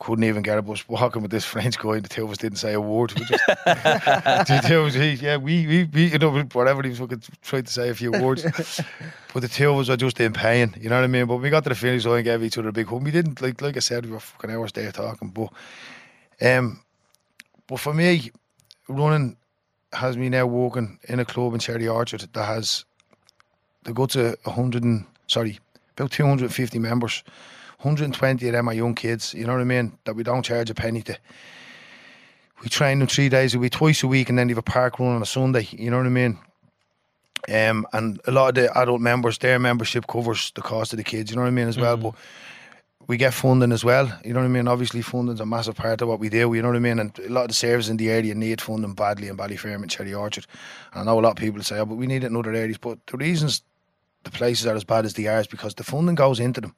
Couldn't 0.00 0.24
even 0.24 0.40
get 0.40 0.56
a 0.56 0.62
bus 0.62 0.88
walking 0.88 1.20
with 1.20 1.30
this 1.30 1.44
French 1.44 1.78
guy, 1.78 1.96
and 1.96 2.02
the 2.02 2.08
two 2.08 2.24
of 2.24 2.30
us 2.30 2.38
didn't 2.38 2.56
say 2.56 2.72
a 2.72 2.80
word. 2.80 3.12
We 3.12 3.26
just, 3.26 3.46
the 3.66 4.64
two 4.66 4.80
of 4.80 4.86
us, 4.86 4.94
he, 4.94 5.10
yeah, 5.10 5.36
we, 5.36 5.66
we, 5.66 5.84
we, 5.84 6.06
you 6.06 6.18
know, 6.18 6.40
whatever 6.52 6.82
he 6.82 6.88
was 6.88 7.00
fucking 7.00 7.22
trying 7.42 7.64
to 7.64 7.72
say 7.72 7.90
a 7.90 7.94
few 7.94 8.10
words. 8.10 8.42
but 9.34 9.40
the 9.42 9.48
two 9.48 9.70
of 9.70 9.78
us 9.78 9.90
are 9.90 9.98
just 9.98 10.18
in 10.18 10.32
pain. 10.32 10.74
You 10.80 10.88
know 10.88 10.96
what 10.96 11.04
I 11.04 11.06
mean? 11.06 11.26
But 11.26 11.36
we 11.36 11.50
got 11.50 11.64
to 11.64 11.68
the 11.68 11.74
finish 11.74 12.06
line, 12.06 12.24
gave 12.24 12.42
each 12.42 12.56
other 12.56 12.70
a 12.70 12.72
big 12.72 12.86
hug. 12.86 13.02
We 13.02 13.10
didn't 13.10 13.42
like, 13.42 13.60
like 13.60 13.76
I 13.76 13.80
said, 13.80 14.06
we 14.06 14.12
were 14.12 14.20
fucking 14.20 14.50
hours 14.50 14.72
there 14.72 14.90
talking. 14.90 15.28
But, 15.28 15.50
um, 16.40 16.80
but 17.66 17.78
for 17.78 17.92
me, 17.92 18.32
running 18.88 19.36
has 19.92 20.16
me 20.16 20.30
now 20.30 20.46
walking 20.46 20.98
in 21.08 21.20
a 21.20 21.26
club 21.26 21.52
in 21.52 21.60
Cherry 21.60 21.88
Orchard 21.88 22.26
that 22.32 22.44
has 22.44 22.86
the 23.84 23.92
guts 23.92 24.16
of 24.16 24.36
100 24.44 24.82
and, 24.82 25.04
sorry, 25.26 25.58
about 25.96 26.10
250 26.10 26.78
members. 26.78 27.22
120 27.82 28.46
of 28.46 28.52
them 28.52 28.68
are 28.68 28.74
young 28.74 28.94
kids, 28.94 29.34
you 29.34 29.46
know 29.46 29.52
what 29.52 29.60
I 29.60 29.64
mean? 29.64 29.98
That 30.04 30.14
we 30.14 30.22
don't 30.22 30.44
charge 30.44 30.70
a 30.70 30.74
penny 30.74 31.02
to. 31.02 31.16
We 32.62 32.68
train 32.68 32.98
them 32.98 33.08
three 33.08 33.30
days 33.30 33.54
a 33.54 33.58
week, 33.58 33.72
twice 33.72 34.02
a 34.02 34.06
week, 34.06 34.28
and 34.28 34.38
then 34.38 34.48
you 34.48 34.54
have 34.54 34.64
a 34.66 34.70
park 34.70 34.98
run 34.98 35.16
on 35.16 35.22
a 35.22 35.26
Sunday, 35.26 35.66
you 35.72 35.90
know 35.90 35.96
what 35.96 36.06
I 36.06 36.10
mean? 36.10 36.38
Um, 37.48 37.86
and 37.92 38.20
a 38.26 38.30
lot 38.30 38.50
of 38.50 38.54
the 38.56 38.78
adult 38.78 39.00
members, 39.00 39.38
their 39.38 39.58
membership 39.58 40.06
covers 40.06 40.52
the 40.54 40.60
cost 40.62 40.92
of 40.92 40.98
the 40.98 41.04
kids, 41.04 41.30
you 41.30 41.36
know 41.36 41.42
what 41.42 41.48
I 41.48 41.52
mean, 41.52 41.68
as 41.68 41.78
well. 41.78 41.96
But 41.96 42.14
we 43.06 43.16
get 43.16 43.34
funding 43.34 43.72
as 43.72 43.82
well. 43.82 44.06
You 44.24 44.34
know 44.34 44.40
what 44.40 44.46
I 44.46 44.50
mean? 44.50 44.68
Obviously, 44.68 45.02
funding's 45.02 45.40
a 45.40 45.46
massive 45.46 45.74
part 45.74 46.02
of 46.02 46.08
what 46.08 46.20
we 46.20 46.28
do. 46.28 46.52
You 46.52 46.62
know 46.62 46.68
what 46.68 46.76
I 46.76 46.80
mean? 46.80 46.98
And 46.98 47.18
a 47.18 47.28
lot 47.28 47.42
of 47.42 47.48
the 47.48 47.54
services 47.54 47.90
in 47.90 47.96
the 47.96 48.10
area 48.10 48.34
need 48.34 48.60
funding 48.60 48.92
badly 48.92 49.28
in 49.28 49.36
Ballyfermot 49.36 49.82
and 49.82 49.90
Cherry 49.90 50.14
Orchard. 50.14 50.46
And 50.92 51.00
I 51.00 51.04
know 51.04 51.18
a 51.18 51.22
lot 51.22 51.30
of 51.30 51.36
people 51.36 51.62
say, 51.62 51.78
"Oh, 51.78 51.86
but 51.86 51.96
we 51.96 52.06
need 52.06 52.22
it 52.24 52.28
in 52.28 52.36
other 52.36 52.52
areas." 52.52 52.78
But 52.78 53.04
the 53.06 53.16
reasons 53.16 53.62
the 54.22 54.30
places 54.30 54.66
are 54.66 54.76
as 54.76 54.84
bad 54.84 55.06
as 55.06 55.14
they 55.14 55.26
are 55.26 55.40
is 55.40 55.46
because 55.46 55.74
the 55.74 55.82
funding 55.82 56.14
goes 56.14 56.38
into 56.38 56.60
them, 56.60 56.76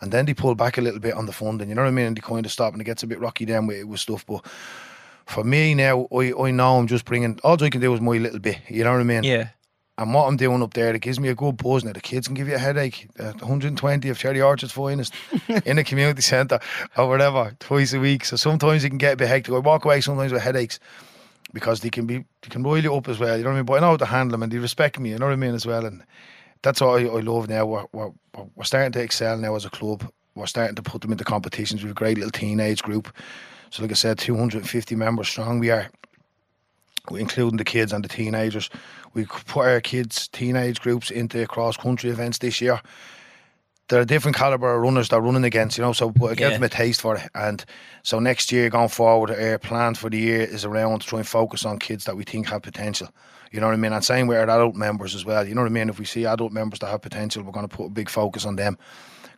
and 0.00 0.12
then 0.12 0.26
they 0.26 0.34
pull 0.34 0.54
back 0.54 0.78
a 0.78 0.80
little 0.80 1.00
bit 1.00 1.14
on 1.14 1.26
the 1.26 1.32
funding. 1.32 1.68
You 1.68 1.74
know 1.74 1.82
what 1.82 1.88
I 1.88 1.92
mean? 1.92 2.06
And 2.06 2.16
they 2.16 2.20
kind 2.20 2.46
of 2.46 2.52
stop, 2.52 2.72
and 2.72 2.80
it 2.80 2.84
gets 2.84 3.02
a 3.02 3.06
bit 3.06 3.20
rocky 3.20 3.44
then 3.44 3.66
with, 3.66 3.84
with 3.84 4.00
stuff. 4.00 4.24
But 4.26 4.44
for 5.26 5.44
me 5.44 5.74
now, 5.74 6.08
I, 6.12 6.32
I 6.32 6.50
know 6.50 6.78
I'm 6.78 6.86
just 6.86 7.04
bringing 7.04 7.38
all 7.44 7.62
I 7.62 7.70
can 7.70 7.80
do 7.80 7.92
is 7.94 8.00
my 8.00 8.16
little 8.16 8.38
bit. 8.38 8.58
You 8.68 8.84
know 8.84 8.92
what 8.92 9.00
I 9.00 9.04
mean? 9.04 9.24
Yeah. 9.24 9.50
And 9.98 10.14
what 10.14 10.26
I'm 10.26 10.38
doing 10.38 10.62
up 10.62 10.72
there, 10.72 10.94
it 10.94 11.02
gives 11.02 11.20
me 11.20 11.28
a 11.28 11.34
good 11.34 11.58
buzz. 11.58 11.84
Now, 11.84 11.92
the 11.92 12.00
kids 12.00 12.26
can 12.26 12.34
give 12.34 12.48
you 12.48 12.54
a 12.54 12.58
headache. 12.58 13.06
Uh, 13.18 13.32
120 13.32 14.08
of 14.08 14.18
Cherry 14.18 14.40
Orchard's 14.40 14.72
finest 14.72 15.12
in 15.66 15.76
a 15.76 15.84
community 15.84 16.22
centre 16.22 16.58
or 16.96 17.06
whatever, 17.06 17.54
twice 17.60 17.92
a 17.92 18.00
week. 18.00 18.24
So 18.24 18.36
sometimes 18.36 18.82
it 18.82 18.88
can 18.88 18.96
get 18.96 19.12
a 19.12 19.16
bit 19.16 19.28
hectic. 19.28 19.52
I 19.52 19.58
walk 19.58 19.84
away 19.84 20.00
sometimes 20.00 20.32
with 20.32 20.40
headaches 20.40 20.80
because 21.52 21.80
they 21.80 21.90
can 21.90 22.06
be, 22.06 22.24
they 22.40 22.48
can 22.48 22.62
roll 22.62 22.78
you 22.78 22.94
up 22.94 23.08
as 23.08 23.18
well. 23.18 23.36
You 23.36 23.44
know 23.44 23.50
what 23.50 23.56
I 23.56 23.58
mean? 23.58 23.66
But 23.66 23.74
I 23.74 23.80
know 23.80 23.90
how 23.90 23.96
to 23.98 24.06
handle 24.06 24.32
them 24.32 24.42
and 24.42 24.50
they 24.50 24.56
respect 24.56 24.98
me. 24.98 25.10
You 25.10 25.18
know 25.18 25.26
what 25.26 25.32
I 25.32 25.36
mean 25.36 25.54
as 25.54 25.66
well. 25.66 25.84
And 25.84 26.02
that's 26.62 26.80
what 26.80 27.00
I, 27.02 27.06
I 27.06 27.20
love 27.20 27.48
now. 27.48 27.64
We're, 27.66 27.84
we're, 27.92 28.10
we're 28.54 28.64
starting 28.64 28.92
to 28.92 29.00
excel 29.02 29.36
now 29.38 29.54
as 29.54 29.64
a 29.64 29.70
club. 29.70 30.10
We're 30.34 30.46
starting 30.46 30.76
to 30.76 30.82
put 30.82 31.02
them 31.02 31.12
into 31.12 31.24
competitions. 31.24 31.82
We've 31.82 31.92
a 31.92 31.94
great 31.94 32.16
little 32.18 32.30
teenage 32.30 32.82
group. 32.82 33.14
So, 33.70 33.82
like 33.82 33.90
I 33.90 33.94
said, 33.94 34.18
250 34.18 34.94
members 34.96 35.28
strong 35.28 35.58
we 35.58 35.70
are 35.70 35.88
we- 37.10 37.20
including 37.20 37.56
the 37.56 37.64
kids 37.64 37.92
and 37.92 38.04
the 38.04 38.08
teenagers. 38.08 38.68
We 39.14 39.24
put 39.26 39.66
our 39.66 39.80
kids' 39.80 40.28
teenage 40.28 40.80
groups 40.80 41.10
into 41.10 41.46
cross 41.46 41.76
country 41.76 42.10
events 42.10 42.38
this 42.38 42.60
year. 42.60 42.80
There 43.88 44.00
are 44.00 44.04
different 44.04 44.36
caliber 44.36 44.72
of 44.76 44.82
runners 44.82 45.08
they're 45.08 45.20
running 45.20 45.42
against, 45.44 45.76
you 45.78 45.82
know. 45.82 45.92
So 45.92 46.10
but 46.10 46.32
it 46.32 46.38
gives 46.38 46.50
Yeah. 46.52 46.56
them 46.58 46.62
a 46.64 46.68
taste 46.68 47.00
for 47.00 47.16
it. 47.16 47.28
And 47.34 47.64
so 48.04 48.20
next 48.20 48.52
year, 48.52 48.70
going 48.70 48.88
forward, 48.88 49.30
our 49.30 49.58
plan 49.58 49.94
for 49.96 50.08
the 50.10 50.18
year 50.18 50.42
is 50.42 50.64
around 50.64 51.00
to 51.00 51.06
try 51.08 51.18
and 51.18 51.26
focus 51.28 51.64
on 51.64 51.78
kids 51.80 52.04
that 52.04 52.16
we 52.16 52.22
think 52.22 52.48
have 52.48 52.62
potential. 52.62 53.08
You 53.50 53.60
know 53.60 53.66
what 53.66 53.74
I 53.74 53.78
mean? 53.78 53.92
And 53.92 54.04
same 54.04 54.26
with 54.26 54.38
our 54.38 54.44
adult 54.44 54.76
members 54.76 55.14
as 55.14 55.24
well. 55.24 55.46
You 55.46 55.54
know 55.54 55.62
what 55.62 55.70
I 55.70 55.74
mean? 55.74 55.88
If 55.88 55.98
we 55.98 56.04
see 56.04 56.24
adult 56.24 56.52
members 56.52 56.78
that 56.80 56.90
have 56.90 57.02
potential, 57.02 57.42
we're 57.42 57.52
going 57.52 57.68
to 57.68 57.76
put 57.76 57.86
a 57.86 57.90
big 57.90 58.08
focus 58.08 58.44
on 58.44 58.56
them 58.56 58.78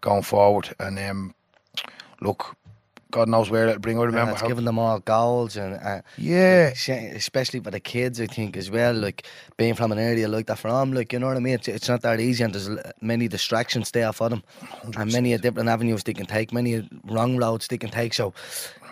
going 0.00 0.22
forward. 0.22 0.74
And 0.78 0.98
um, 0.98 1.34
look, 2.20 2.56
God 3.12 3.28
knows 3.28 3.50
where 3.50 3.68
it'll 3.68 3.78
bring. 3.78 3.98
I 3.98 4.04
remember 4.04 4.20
and 4.22 4.30
it's 4.32 4.40
how, 4.40 4.48
giving 4.48 4.64
them 4.64 4.78
all 4.78 4.98
goals 4.98 5.56
and 5.56 5.74
uh, 5.74 6.00
yeah, 6.16 6.72
especially 6.88 7.60
for 7.60 7.70
the 7.70 7.78
kids, 7.78 8.20
I 8.20 8.26
think 8.26 8.56
as 8.56 8.70
well. 8.70 8.94
Like 8.94 9.26
being 9.56 9.74
from 9.74 9.92
an 9.92 9.98
area 9.98 10.28
like 10.28 10.46
that, 10.46 10.58
from 10.58 10.92
like 10.92 11.12
you 11.12 11.18
know 11.18 11.28
what 11.28 11.36
I 11.36 11.40
mean. 11.40 11.54
It's, 11.54 11.68
it's 11.68 11.88
not 11.88 12.00
that 12.02 12.20
easy, 12.20 12.42
and 12.42 12.54
there's 12.54 12.70
many 13.00 13.28
distractions 13.28 13.90
there 13.90 14.12
for 14.12 14.30
them, 14.30 14.42
and 14.96 15.12
many 15.12 15.34
a 15.34 15.38
different 15.38 15.68
avenues 15.68 16.02
they 16.02 16.14
can 16.14 16.26
take, 16.26 16.52
many 16.52 16.88
wrong 17.04 17.36
roads 17.36 17.68
they 17.68 17.78
can 17.78 17.90
take. 17.90 18.14
So 18.14 18.32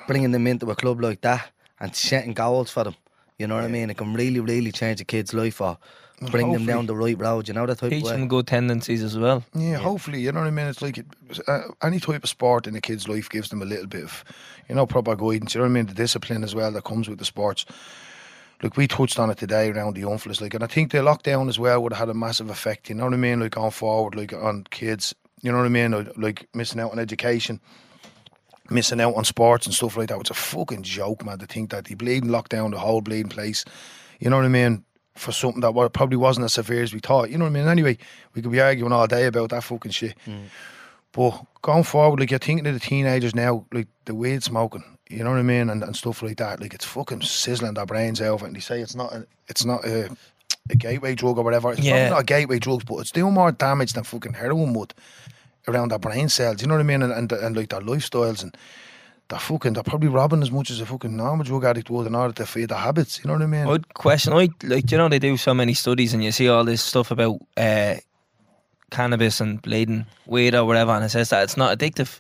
bringing 0.06 0.32
them 0.32 0.46
into 0.46 0.70
a 0.70 0.76
club 0.76 1.00
like 1.00 1.22
that 1.22 1.50
and 1.80 1.96
setting 1.96 2.34
goals 2.34 2.70
for 2.70 2.84
them, 2.84 2.94
You 3.40 3.46
know 3.46 3.54
what 3.54 3.64
I 3.64 3.68
mean? 3.68 3.88
It 3.88 3.96
can 3.96 4.12
really, 4.12 4.38
really 4.40 4.70
change 4.70 5.00
a 5.00 5.04
kid's 5.04 5.32
life 5.32 5.62
or 5.62 5.78
bring 6.30 6.52
them 6.52 6.66
down 6.66 6.84
the 6.84 6.94
right 6.94 7.18
road. 7.18 7.48
You 7.48 7.54
know 7.54 7.64
that 7.64 7.78
type 7.78 7.88
Teach 7.88 8.02
of 8.04 8.10
way. 8.10 8.16
them 8.18 8.28
good 8.28 8.46
tendencies 8.46 9.02
as 9.02 9.16
well. 9.16 9.42
Yeah, 9.54 9.78
hopefully, 9.78 10.20
you 10.20 10.30
know 10.30 10.40
what 10.40 10.46
I 10.46 10.50
mean. 10.50 10.66
It's 10.66 10.82
like 10.82 10.98
it, 10.98 11.06
uh, 11.48 11.62
any 11.82 11.98
type 12.00 12.22
of 12.22 12.28
sport 12.28 12.66
in 12.66 12.76
a 12.76 12.80
kid's 12.82 13.08
life 13.08 13.30
gives 13.30 13.48
them 13.48 13.62
a 13.62 13.64
little 13.64 13.86
bit 13.86 14.04
of, 14.04 14.24
you 14.68 14.74
know, 14.74 14.84
proper 14.86 15.16
guidance. 15.16 15.54
You 15.54 15.60
know 15.60 15.64
what 15.64 15.70
I 15.70 15.72
mean? 15.72 15.86
The 15.86 15.94
discipline 15.94 16.44
as 16.44 16.54
well 16.54 16.70
that 16.72 16.84
comes 16.84 17.08
with 17.08 17.18
the 17.18 17.24
sports. 17.24 17.64
Look, 18.62 18.76
we 18.76 18.86
touched 18.86 19.18
on 19.18 19.30
it 19.30 19.38
today 19.38 19.70
around 19.70 19.94
the 19.94 20.00
young 20.00 20.18
fellas, 20.18 20.42
like, 20.42 20.52
and 20.52 20.62
I 20.62 20.66
think 20.66 20.92
the 20.92 20.98
lockdown 20.98 21.48
as 21.48 21.58
well 21.58 21.82
would 21.82 21.94
have 21.94 22.00
had 22.08 22.14
a 22.14 22.18
massive 22.18 22.50
effect. 22.50 22.90
You 22.90 22.96
know 22.96 23.04
what 23.04 23.14
I 23.14 23.16
mean? 23.16 23.40
Like 23.40 23.52
going 23.52 23.70
forward, 23.70 24.14
like 24.14 24.34
on 24.34 24.64
kids. 24.70 25.14
You 25.40 25.50
know 25.50 25.56
what 25.56 25.64
I 25.64 25.70
mean? 25.70 25.92
Like- 25.92 26.16
Like 26.18 26.48
missing 26.54 26.78
out 26.78 26.92
on 26.92 26.98
education, 26.98 27.58
missing 28.70 29.00
out 29.00 29.14
on 29.16 29.24
sports 29.24 29.66
and 29.66 29.74
stuff 29.74 29.96
like 29.96 30.08
that. 30.08 30.20
It's 30.20 30.30
a 30.30 30.34
fucking 30.34 30.82
joke, 30.82 31.24
man. 31.24 31.38
To 31.38 31.46
think 31.46 31.70
that 31.70 31.88
he 31.88 31.94
bleeding 31.94 32.30
locked 32.30 32.50
down 32.50 32.70
the 32.70 32.78
whole 32.78 33.00
bleeding 33.00 33.28
place. 33.30 33.64
You 34.18 34.30
know 34.30 34.36
what 34.36 34.44
I 34.46 34.48
mean? 34.48 34.84
For 35.16 35.32
something 35.32 35.60
that 35.60 35.92
probably 35.92 36.16
wasn't 36.16 36.44
as 36.44 36.52
severe 36.54 36.82
as 36.82 36.94
we 36.94 37.00
thought. 37.00 37.30
You 37.30 37.38
know 37.38 37.44
what 37.44 37.50
I 37.50 37.54
mean? 37.54 37.68
Anyway, 37.68 37.98
we 38.34 38.42
could 38.42 38.52
be 38.52 38.60
arguing 38.60 38.92
all 38.92 39.06
day 39.06 39.26
about 39.26 39.50
that 39.50 39.64
fucking 39.64 39.92
shit. 39.92 40.14
Mm. 40.26 40.44
But 41.12 41.44
going 41.62 41.82
forward, 41.82 42.20
like 42.20 42.30
you're 42.30 42.38
thinking 42.38 42.66
of 42.66 42.74
the 42.74 42.80
teenagers 42.80 43.34
now, 43.34 43.66
like 43.72 43.88
the 44.04 44.14
weed 44.14 44.42
smoking, 44.44 44.84
you 45.08 45.24
know 45.24 45.30
what 45.30 45.40
I 45.40 45.42
mean, 45.42 45.68
and, 45.68 45.82
and 45.82 45.96
stuff 45.96 46.22
like 46.22 46.36
that. 46.36 46.60
Like 46.60 46.72
it's 46.72 46.84
fucking 46.84 47.22
sizzling 47.22 47.74
their 47.74 47.86
brains 47.86 48.22
out, 48.22 48.42
and 48.42 48.54
they 48.54 48.60
say 48.60 48.80
it's 48.80 48.94
not, 48.94 49.12
a, 49.12 49.26
it's 49.48 49.64
not 49.64 49.84
a, 49.84 50.16
a 50.70 50.76
gateway 50.76 51.16
drug 51.16 51.36
or 51.36 51.42
whatever. 51.42 51.72
It's 51.72 51.80
Yeah. 51.80 52.10
not 52.10 52.20
a 52.20 52.24
gateway 52.24 52.60
drug, 52.60 52.86
but 52.86 52.98
it's 52.98 53.10
doing 53.10 53.34
more 53.34 53.50
damage 53.50 53.94
than 53.94 54.04
fucking 54.04 54.34
heroin 54.34 54.72
would 54.74 54.94
around 55.68 55.90
their 55.90 55.98
brain 55.98 56.28
cells. 56.28 56.60
You 56.60 56.68
know 56.68 56.74
what 56.74 56.80
I 56.80 56.84
mean, 56.84 57.02
and 57.02 57.12
and, 57.12 57.32
and 57.32 57.56
like 57.56 57.68
their 57.68 57.80
lifestyles 57.80 58.42
and. 58.42 58.56
They're 59.28 59.38
fucking, 59.38 59.74
they're 59.74 59.84
probably 59.84 60.08
robbing 60.08 60.42
as 60.42 60.50
much 60.50 60.72
as 60.72 60.80
a 60.80 60.86
fucking 60.86 61.16
normal 61.16 61.44
drug 61.44 61.64
addict 61.64 61.88
would 61.88 62.08
in 62.08 62.16
order 62.16 62.34
to 62.34 62.46
feed 62.46 62.70
their 62.70 62.78
habits. 62.78 63.20
You 63.22 63.28
know 63.28 63.34
what 63.34 63.42
I 63.42 63.46
mean? 63.46 63.64
I'd 63.64 63.94
question. 63.94 64.32
I 64.32 64.48
like 64.64 64.90
you 64.90 64.98
know 64.98 65.08
they 65.08 65.20
do 65.20 65.36
so 65.36 65.54
many 65.54 65.72
studies 65.72 66.12
and 66.12 66.24
you 66.24 66.32
see 66.32 66.48
all 66.48 66.64
this 66.64 66.82
stuff 66.82 67.12
about 67.12 67.38
uh, 67.56 67.94
cannabis 68.90 69.40
and 69.40 69.62
bleeding 69.62 70.06
weed 70.26 70.56
or 70.56 70.64
whatever, 70.64 70.90
and 70.90 71.04
it 71.04 71.10
says 71.10 71.28
that 71.30 71.44
it's 71.44 71.56
not 71.56 71.78
addictive. 71.78 72.18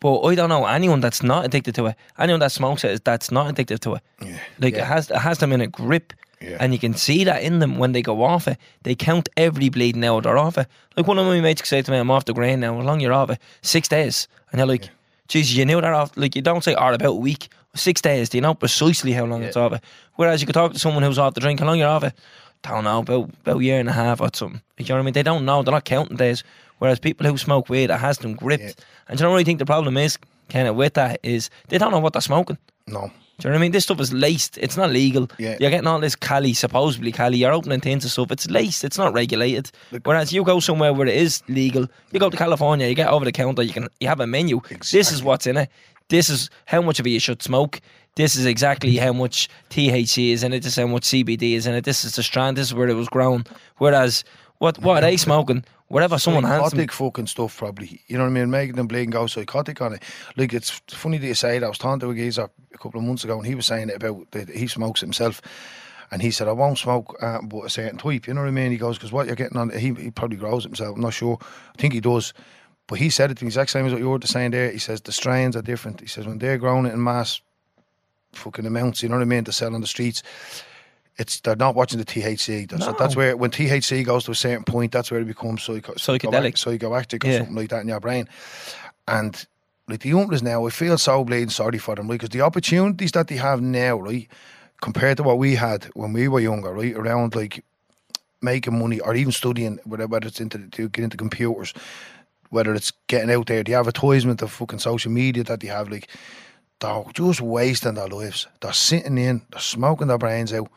But 0.00 0.20
I 0.22 0.34
don't 0.34 0.48
know 0.48 0.66
anyone 0.66 1.00
that's 1.00 1.22
not 1.22 1.44
addicted 1.44 1.76
to 1.76 1.86
it. 1.86 1.94
Anyone 2.18 2.40
that 2.40 2.50
smokes 2.50 2.82
it 2.82 3.04
that's 3.04 3.30
not 3.30 3.48
addicted 3.48 3.80
to 3.82 3.94
it. 3.94 4.02
Yeah. 4.20 4.38
Like 4.58 4.74
it 4.74 4.82
has 4.82 5.10
it 5.12 5.18
has 5.18 5.38
them 5.38 5.52
in 5.52 5.60
a 5.60 5.68
grip. 5.68 6.12
Yeah. 6.42 6.56
And 6.60 6.72
you 6.72 6.78
can 6.78 6.94
see 6.94 7.24
that 7.24 7.42
in 7.42 7.58
them 7.60 7.78
when 7.78 7.92
they 7.92 8.02
go 8.02 8.22
off 8.22 8.48
it. 8.48 8.58
They 8.82 8.94
count 8.94 9.28
every 9.36 9.68
bleeding 9.68 10.04
hour 10.04 10.20
they're 10.20 10.38
off 10.38 10.58
it. 10.58 10.66
Like 10.96 11.06
one 11.06 11.18
of 11.18 11.26
my 11.26 11.40
mates 11.40 11.62
could 11.62 11.68
say 11.68 11.82
to 11.82 11.90
me, 11.90 11.98
I'm 11.98 12.10
off 12.10 12.24
the 12.24 12.34
grain 12.34 12.60
now. 12.60 12.74
How 12.74 12.82
long 12.82 13.00
you're 13.00 13.12
off 13.12 13.30
it? 13.30 13.38
Six 13.62 13.88
days. 13.88 14.28
And 14.50 14.58
they're 14.58 14.66
like, 14.66 14.88
geez, 15.28 15.56
you 15.56 15.64
knew 15.64 15.80
that 15.80 15.92
off. 15.92 16.16
Like 16.16 16.34
you 16.36 16.42
don't 16.42 16.64
say, 16.64 16.74
oh, 16.74 16.92
about 16.92 17.08
a 17.08 17.12
week. 17.12 17.48
Six 17.74 18.02
days. 18.02 18.28
Do 18.28 18.36
you 18.36 18.42
know 18.42 18.54
precisely 18.54 19.12
how 19.12 19.24
long 19.24 19.42
it's 19.42 19.56
off 19.56 19.72
it? 19.72 19.82
Whereas 20.16 20.40
you 20.40 20.46
could 20.46 20.54
talk 20.54 20.72
to 20.72 20.78
someone 20.78 21.02
who's 21.02 21.18
off 21.18 21.34
the 21.34 21.40
drink, 21.40 21.60
how 21.60 21.66
long 21.66 21.78
you're 21.78 21.88
off 21.88 22.04
it? 22.04 22.12
Don't 22.62 22.84
know, 22.84 23.00
about, 23.00 23.30
about 23.40 23.60
a 23.60 23.64
year 23.64 23.80
and 23.80 23.88
a 23.88 23.92
half 23.92 24.20
or 24.20 24.28
something. 24.32 24.60
You 24.78 24.84
know 24.86 24.96
what 24.96 25.00
I 25.00 25.04
mean? 25.04 25.14
They 25.14 25.22
don't 25.22 25.44
know. 25.44 25.62
They're 25.62 25.72
not 25.72 25.84
counting 25.84 26.16
days. 26.16 26.44
Whereas 26.78 26.98
people 26.98 27.26
who 27.26 27.38
smoke 27.38 27.68
weed, 27.68 27.90
it 27.90 27.98
has 27.98 28.18
them 28.18 28.34
gripped. 28.34 28.62
Yeah. 28.62 28.72
And 29.08 29.18
do 29.18 29.22
you 29.22 29.26
know 29.26 29.32
what 29.32 29.40
I 29.40 29.44
think 29.44 29.58
the 29.58 29.66
problem 29.66 29.96
is, 29.96 30.18
kind 30.48 30.68
of 30.68 30.76
with 30.76 30.94
that, 30.94 31.18
is 31.22 31.48
they 31.68 31.78
don't 31.78 31.92
know 31.92 31.98
what 31.98 32.12
they're 32.12 32.22
smoking. 32.22 32.58
No. 32.86 33.10
Do 33.38 33.48
you 33.48 33.50
know 33.50 33.54
what 33.54 33.60
I 33.60 33.62
mean? 33.62 33.72
This 33.72 33.84
stuff 33.84 34.00
is 34.00 34.12
laced. 34.12 34.58
It's 34.58 34.76
not 34.76 34.90
legal. 34.90 35.28
Yeah. 35.38 35.56
You're 35.58 35.70
getting 35.70 35.86
all 35.86 35.98
this 35.98 36.14
Cali, 36.14 36.52
supposedly 36.52 37.10
Cali. 37.10 37.38
You're 37.38 37.52
opening 37.52 37.80
tins 37.80 38.04
of 38.04 38.12
stuff. 38.12 38.30
It's 38.30 38.48
laced. 38.48 38.84
It's 38.84 38.98
not 38.98 39.12
regulated. 39.14 39.70
Whereas 40.04 40.32
you 40.32 40.44
go 40.44 40.60
somewhere 40.60 40.92
where 40.92 41.08
it 41.08 41.16
is 41.16 41.42
legal. 41.48 41.88
You 42.12 42.20
go 42.20 42.30
to 42.30 42.36
California. 42.36 42.86
You 42.86 42.94
get 42.94 43.08
over 43.08 43.24
the 43.24 43.32
counter. 43.32 43.62
You 43.62 43.72
can. 43.72 43.88
You 44.00 44.08
have 44.08 44.20
a 44.20 44.26
menu. 44.26 44.60
This 44.90 45.10
is 45.10 45.22
what's 45.22 45.46
in 45.46 45.56
it. 45.56 45.70
This 46.08 46.28
is 46.28 46.50
how 46.66 46.82
much 46.82 47.00
of 47.00 47.06
it 47.06 47.10
you 47.10 47.20
should 47.20 47.42
smoke. 47.42 47.80
This 48.14 48.36
is 48.36 48.44
exactly 48.44 48.96
how 48.96 49.12
much 49.14 49.48
THC 49.70 50.32
is 50.32 50.42
in 50.42 50.52
it. 50.52 50.62
This 50.62 50.72
is 50.76 50.82
how 50.82 50.86
much 50.86 51.04
CBD 51.04 51.54
is 51.54 51.66
in 51.66 51.74
it. 51.74 51.84
This 51.84 52.04
is 52.04 52.14
the 52.14 52.22
strand. 52.22 52.58
This 52.58 52.66
is 52.68 52.74
where 52.74 52.88
it 52.88 52.94
was 52.94 53.08
grown. 53.08 53.44
Whereas 53.78 54.24
what 54.58 54.78
what 54.78 54.98
are 54.98 55.00
they 55.00 55.16
smoking? 55.16 55.64
Whatever 55.92 56.18
someone 56.18 56.44
psychotic 56.44 56.90
fucking 56.90 57.26
stuff, 57.26 57.58
probably. 57.58 58.00
You 58.06 58.16
know 58.16 58.24
what 58.24 58.30
I 58.30 58.32
mean? 58.32 58.50
Making 58.50 58.76
them 58.76 58.86
bleed 58.86 59.02
and 59.02 59.12
go 59.12 59.26
psychotic 59.26 59.82
on 59.82 59.92
it. 59.92 60.02
Like, 60.38 60.54
it's 60.54 60.70
funny 60.88 61.18
that 61.18 61.26
you 61.26 61.34
say 61.34 61.58
that. 61.58 61.66
I 61.66 61.68
was 61.68 61.76
talking 61.76 62.00
to 62.00 62.08
a 62.08 62.14
geezer 62.14 62.48
a 62.72 62.78
couple 62.78 62.98
of 62.98 63.06
months 63.06 63.24
ago, 63.24 63.36
and 63.36 63.46
he 63.46 63.54
was 63.54 63.66
saying 63.66 63.90
it 63.90 63.96
about 63.96 64.30
that 64.30 64.48
he 64.48 64.66
smokes 64.68 65.02
himself. 65.02 65.42
And 66.10 66.22
he 66.22 66.30
said, 66.30 66.48
I 66.48 66.52
won't 66.52 66.78
smoke 66.78 67.14
uh, 67.20 67.42
but 67.42 67.66
a 67.66 67.68
certain 67.68 67.98
type. 67.98 68.26
You 68.26 68.32
know 68.32 68.40
what 68.40 68.48
I 68.48 68.52
mean? 68.52 68.72
He 68.72 68.78
goes, 68.78 68.96
because 68.96 69.12
what 69.12 69.26
you're 69.26 69.36
getting 69.36 69.58
on, 69.58 69.68
he, 69.68 69.92
he 69.92 70.10
probably 70.10 70.38
grows 70.38 70.64
himself. 70.64 70.94
I'm 70.94 71.02
not 71.02 71.12
sure. 71.12 71.36
I 71.42 71.78
think 71.78 71.92
he 71.92 72.00
does. 72.00 72.32
But 72.86 72.98
he 72.98 73.10
said 73.10 73.30
it 73.30 73.36
to 73.36 73.44
me, 73.44 73.48
exact 73.48 73.68
same 73.68 73.84
as 73.84 73.92
what 73.92 74.00
you 74.00 74.08
were 74.08 74.18
saying 74.24 74.52
there. 74.52 74.70
He 74.70 74.78
says, 74.78 75.02
the 75.02 75.12
strains 75.12 75.56
are 75.56 75.62
different. 75.62 76.00
He 76.00 76.06
says, 76.06 76.26
when 76.26 76.38
they're 76.38 76.56
growing 76.56 76.86
it 76.86 76.94
in 76.94 77.04
mass 77.04 77.42
fucking 78.32 78.64
amounts, 78.64 79.02
you 79.02 79.10
know 79.10 79.16
what 79.16 79.22
I 79.22 79.26
mean, 79.26 79.44
to 79.44 79.52
sell 79.52 79.74
on 79.74 79.82
the 79.82 79.86
streets, 79.86 80.22
it's 81.18 81.40
they're 81.40 81.56
not 81.56 81.74
watching 81.74 81.98
the 81.98 82.04
THC. 82.04 82.68
That's, 82.68 82.86
No. 82.86 82.94
that's 82.98 83.14
where 83.16 83.36
when 83.36 83.50
THC 83.50 84.04
goes 84.04 84.24
to 84.24 84.30
a 84.30 84.34
certain 84.34 84.64
point, 84.64 84.92
that's 84.92 85.10
where 85.10 85.20
it 85.20 85.26
becomes 85.26 85.62
psycho- 85.62 85.94
Psychedelic. 85.94 86.54
psychoactive 86.54 87.22
or 87.24 87.26
Yeah. 87.28 87.38
something 87.38 87.54
like 87.56 87.68
that 87.70 87.82
in 87.82 87.88
your 87.88 88.00
brain. 88.00 88.28
And 89.06 89.44
like 89.88 90.00
the 90.00 90.08
youngsters 90.10 90.42
now, 90.42 90.66
I 90.66 90.70
feel 90.70 90.96
so 90.96 91.24
bleeding 91.24 91.50
sorry 91.50 91.78
for 91.78 91.94
them, 91.96 92.08
right? 92.08 92.14
Because 92.18 92.30
the 92.30 92.40
opportunities 92.40 93.12
that 93.12 93.28
they 93.28 93.36
have 93.36 93.60
now, 93.60 93.96
right, 94.00 94.26
compared 94.80 95.18
to 95.18 95.22
what 95.22 95.38
we 95.38 95.54
had 95.56 95.84
when 95.94 96.12
we 96.12 96.28
were 96.28 96.40
younger, 96.40 96.72
right, 96.72 96.94
around 96.96 97.34
like 97.34 97.62
making 98.40 98.78
money 98.78 98.98
or 99.00 99.14
even 99.14 99.32
studying, 99.32 99.78
whether, 99.84 100.06
whether 100.06 100.26
it's 100.26 100.40
into 100.40 100.58
to 100.58 100.88
get 100.88 101.04
into 101.04 101.16
computers, 101.16 101.74
whether 102.50 102.74
it's 102.74 102.92
getting 103.06 103.30
out 103.30 103.46
there, 103.46 103.62
the 103.62 103.74
advertisement 103.74 104.42
of 104.42 104.50
fucking 104.50 104.78
social 104.78 105.12
media 105.12 105.44
that 105.44 105.60
they 105.60 105.68
have, 105.68 105.90
like 105.90 106.08
they're 106.80 107.04
just 107.14 107.40
wasting 107.40 107.94
their 107.94 108.08
lives. 108.08 108.46
They're 108.60 108.72
sitting 108.72 109.18
in, 109.18 109.42
they're 109.50 109.60
smoking 109.60 110.08
their 110.08 110.18
brains 110.18 110.52
out. 110.52 110.68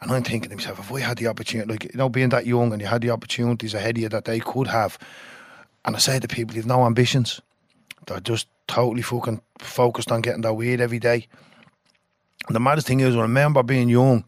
And 0.00 0.10
I'm 0.10 0.22
thinking 0.22 0.50
to 0.50 0.56
myself, 0.56 0.78
if 0.78 0.90
we 0.90 1.00
had 1.00 1.18
the 1.18 1.26
opportunity, 1.26 1.70
like, 1.70 1.84
you 1.84 1.90
know, 1.94 2.08
being 2.08 2.28
that 2.30 2.46
young 2.46 2.72
and 2.72 2.82
you 2.82 2.88
had 2.88 3.00
the 3.02 3.10
opportunities 3.10 3.74
ahead 3.74 3.96
of 3.96 4.02
you 4.02 4.08
that 4.10 4.26
they 4.26 4.40
could 4.40 4.66
have, 4.66 4.98
and 5.84 5.96
I 5.96 5.98
say 5.98 6.18
to 6.18 6.28
people, 6.28 6.56
you've 6.56 6.66
no 6.66 6.84
ambitions. 6.84 7.40
They're 8.06 8.20
just 8.20 8.48
totally 8.68 9.02
fucking 9.02 9.40
focused 9.58 10.12
on 10.12 10.20
getting 10.20 10.42
their 10.42 10.52
weed 10.52 10.80
every 10.80 10.98
day. 10.98 11.26
And 12.46 12.54
the 12.54 12.60
maddest 12.60 12.86
thing 12.86 13.00
is, 13.00 13.16
I 13.16 13.22
remember 13.22 13.62
being 13.62 13.88
young 13.88 14.24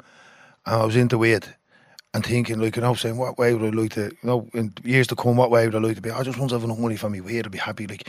and 0.66 0.82
I 0.82 0.84
was 0.84 0.96
into 0.96 1.18
weed 1.18 1.44
and 2.14 2.24
thinking, 2.24 2.58
like, 2.58 2.76
you 2.76 2.82
know, 2.82 2.94
saying, 2.94 3.18
what 3.18 3.38
way 3.38 3.54
would 3.54 3.74
I 3.74 3.76
like 3.76 3.92
to, 3.92 4.04
you 4.04 4.16
know, 4.22 4.48
in 4.54 4.72
years 4.82 5.06
to 5.08 5.16
come, 5.16 5.36
what 5.36 5.50
way 5.50 5.66
would 5.66 5.74
I 5.74 5.78
like 5.78 5.96
to 5.96 6.02
be? 6.02 6.10
I 6.10 6.22
just 6.22 6.38
want 6.38 6.50
to 6.50 6.56
have 6.56 6.64
enough 6.64 6.78
money 6.78 6.96
for 6.96 7.10
me 7.10 7.20
weed, 7.20 7.44
I'd 7.44 7.52
be 7.52 7.58
happy. 7.58 7.86
Like, 7.86 8.08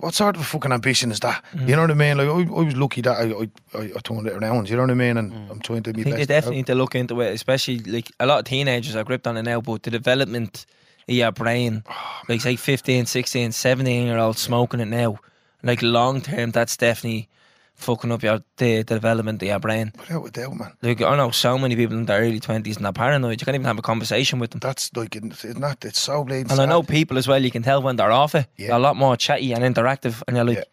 what 0.00 0.14
sort 0.14 0.36
of 0.36 0.42
a 0.42 0.44
fucking 0.44 0.72
ambition 0.72 1.10
is 1.10 1.20
that? 1.20 1.42
You 1.54 1.60
mm. 1.60 1.68
know 1.68 1.82
what 1.82 1.90
I 1.90 1.94
mean? 1.94 2.16
Like, 2.18 2.28
I, 2.28 2.32
I 2.32 2.62
was 2.64 2.76
lucky 2.76 3.00
that 3.02 3.16
I, 3.16 3.78
I, 3.78 3.82
I, 3.82 4.00
turned 4.02 4.26
it 4.26 4.32
around, 4.32 4.68
you 4.68 4.76
know 4.76 4.82
what 4.82 4.90
I 4.90 4.94
mean? 4.94 5.16
And 5.16 5.32
mm. 5.32 5.50
I'm 5.50 5.60
trying 5.60 5.82
to 5.84 5.92
be 5.92 6.00
I 6.00 6.04
think 6.04 6.18
you 6.18 6.26
definitely 6.26 6.56
need 6.56 6.66
to 6.66 6.74
look 6.74 6.94
into 6.94 7.20
it, 7.20 7.32
especially 7.32 7.78
like 7.78 8.10
a 8.18 8.26
lot 8.26 8.40
of 8.40 8.44
teenagers 8.44 8.96
are 8.96 9.04
gripped 9.04 9.26
on 9.26 9.36
it 9.36 9.42
now, 9.42 9.60
but 9.60 9.82
the 9.84 9.90
development 9.90 10.66
of 11.08 11.14
your 11.14 11.32
brain, 11.32 11.84
oh, 11.88 12.20
like 12.28 12.40
say 12.40 12.56
15, 12.56 13.06
16, 13.06 13.52
17 13.52 14.06
year 14.06 14.18
olds 14.18 14.40
smoking 14.40 14.80
it 14.80 14.86
now, 14.86 15.18
like 15.62 15.80
long 15.82 16.20
term, 16.20 16.50
that's 16.50 16.76
definitely 16.76 17.28
fucking 17.74 18.10
up 18.12 18.22
your 18.22 18.38
the, 18.56 18.78
the 18.78 18.94
development 18.94 19.42
of 19.42 19.48
your 19.48 19.58
brain. 19.58 19.92
Without 19.98 20.26
a 20.26 20.30
doubt, 20.30 20.54
man. 20.56 20.72
Like 20.82 21.02
I 21.02 21.16
know 21.16 21.30
so 21.30 21.58
many 21.58 21.76
people 21.76 21.96
in 21.96 22.06
their 22.06 22.20
early 22.20 22.40
twenties 22.40 22.76
and 22.76 22.84
they're 22.84 22.92
paranoid. 22.92 23.40
You 23.40 23.44
can't 23.44 23.54
even 23.54 23.66
have 23.66 23.78
a 23.78 23.82
conversation 23.82 24.38
with 24.38 24.50
them. 24.50 24.60
That's 24.60 24.90
like, 24.96 25.14
it's 25.16 25.44
not, 25.44 25.84
it's 25.84 26.00
so 26.00 26.24
blatant. 26.24 26.52
And 26.52 26.60
I 26.60 26.66
know 26.66 26.82
people 26.82 27.18
as 27.18 27.26
well. 27.28 27.42
You 27.42 27.50
can 27.50 27.62
tell 27.62 27.82
when 27.82 27.96
they're 27.96 28.12
off 28.12 28.34
it. 28.34 28.46
Yeah. 28.56 28.68
They're 28.68 28.76
a 28.76 28.80
lot 28.80 28.96
more 28.96 29.16
chatty 29.16 29.52
and 29.52 29.62
interactive, 29.62 30.22
and 30.26 30.36
you're 30.36 30.46
like, 30.46 30.58
Yeah. 30.58 30.64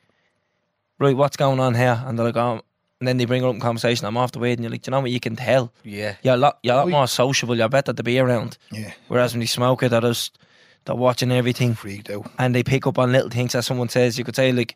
right, 0.99 1.15
what's 1.17 1.37
going 1.37 1.59
on 1.59 1.75
here? 1.75 2.01
And 2.05 2.17
they're 2.17 2.25
like, 2.27 2.37
oh, 2.37 2.61
and 2.99 3.07
then 3.07 3.17
they 3.17 3.25
bring 3.25 3.43
up 3.43 3.53
in 3.55 3.59
conversation. 3.59 4.05
I'm 4.05 4.15
off 4.17 4.31
the 4.31 4.39
weed, 4.39 4.53
and 4.53 4.61
you're 4.61 4.69
like, 4.69 4.83
"Do 4.83 4.89
you 4.89 4.91
know 4.91 4.99
what? 5.01 5.09
You 5.09 5.19
can 5.19 5.35
tell. 5.35 5.73
Yeah. 5.83 6.15
You're 6.21 6.35
a 6.35 6.37
lot, 6.37 6.59
you're 6.61 6.75
a 6.75 6.77
lot 6.77 6.89
more 6.89 7.07
sociable. 7.07 7.57
You're 7.57 7.67
better 7.67 7.93
to 7.93 8.03
be 8.03 8.19
around. 8.19 8.59
Yeah, 8.71 8.91
Whereas 9.07 9.33
when 9.33 9.41
you 9.41 9.47
smoke 9.47 9.81
it, 9.81 9.89
they're 9.89 10.01
just 10.01 10.37
they're 10.85 10.95
watching 10.95 11.31
everything, 11.31 11.73
freaked 11.73 12.11
out. 12.11 12.29
and 12.37 12.53
they 12.53 12.61
pick 12.63 12.85
up 12.85 12.99
on 12.99 13.11
little 13.11 13.29
things 13.31 13.53
that 13.53 13.63
someone 13.63 13.89
says. 13.89 14.19
You 14.19 14.23
could 14.23 14.35
say 14.35 14.51
like 14.51 14.75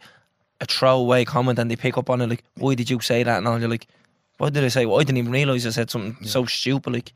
a 0.61 0.65
throwaway 0.65 1.25
comment, 1.25 1.59
and 1.59 1.69
they 1.69 1.75
pick 1.75 1.97
up 1.97 2.09
on 2.09 2.21
it 2.21 2.29
like, 2.29 2.43
"Why 2.55 2.75
did 2.75 2.89
you 2.89 2.99
say 2.99 3.23
that?" 3.23 3.37
And 3.37 3.47
all 3.47 3.59
you're 3.59 3.69
like, 3.69 3.87
"What 4.37 4.53
did 4.53 4.63
I 4.63 4.69
say? 4.69 4.85
Well, 4.85 4.99
I 4.99 5.03
didn't 5.03 5.17
even 5.17 5.31
realize 5.31 5.65
I 5.65 5.71
said 5.71 5.89
something 5.89 6.25
so 6.25 6.45
stupid." 6.45 6.93
Like, 6.93 7.13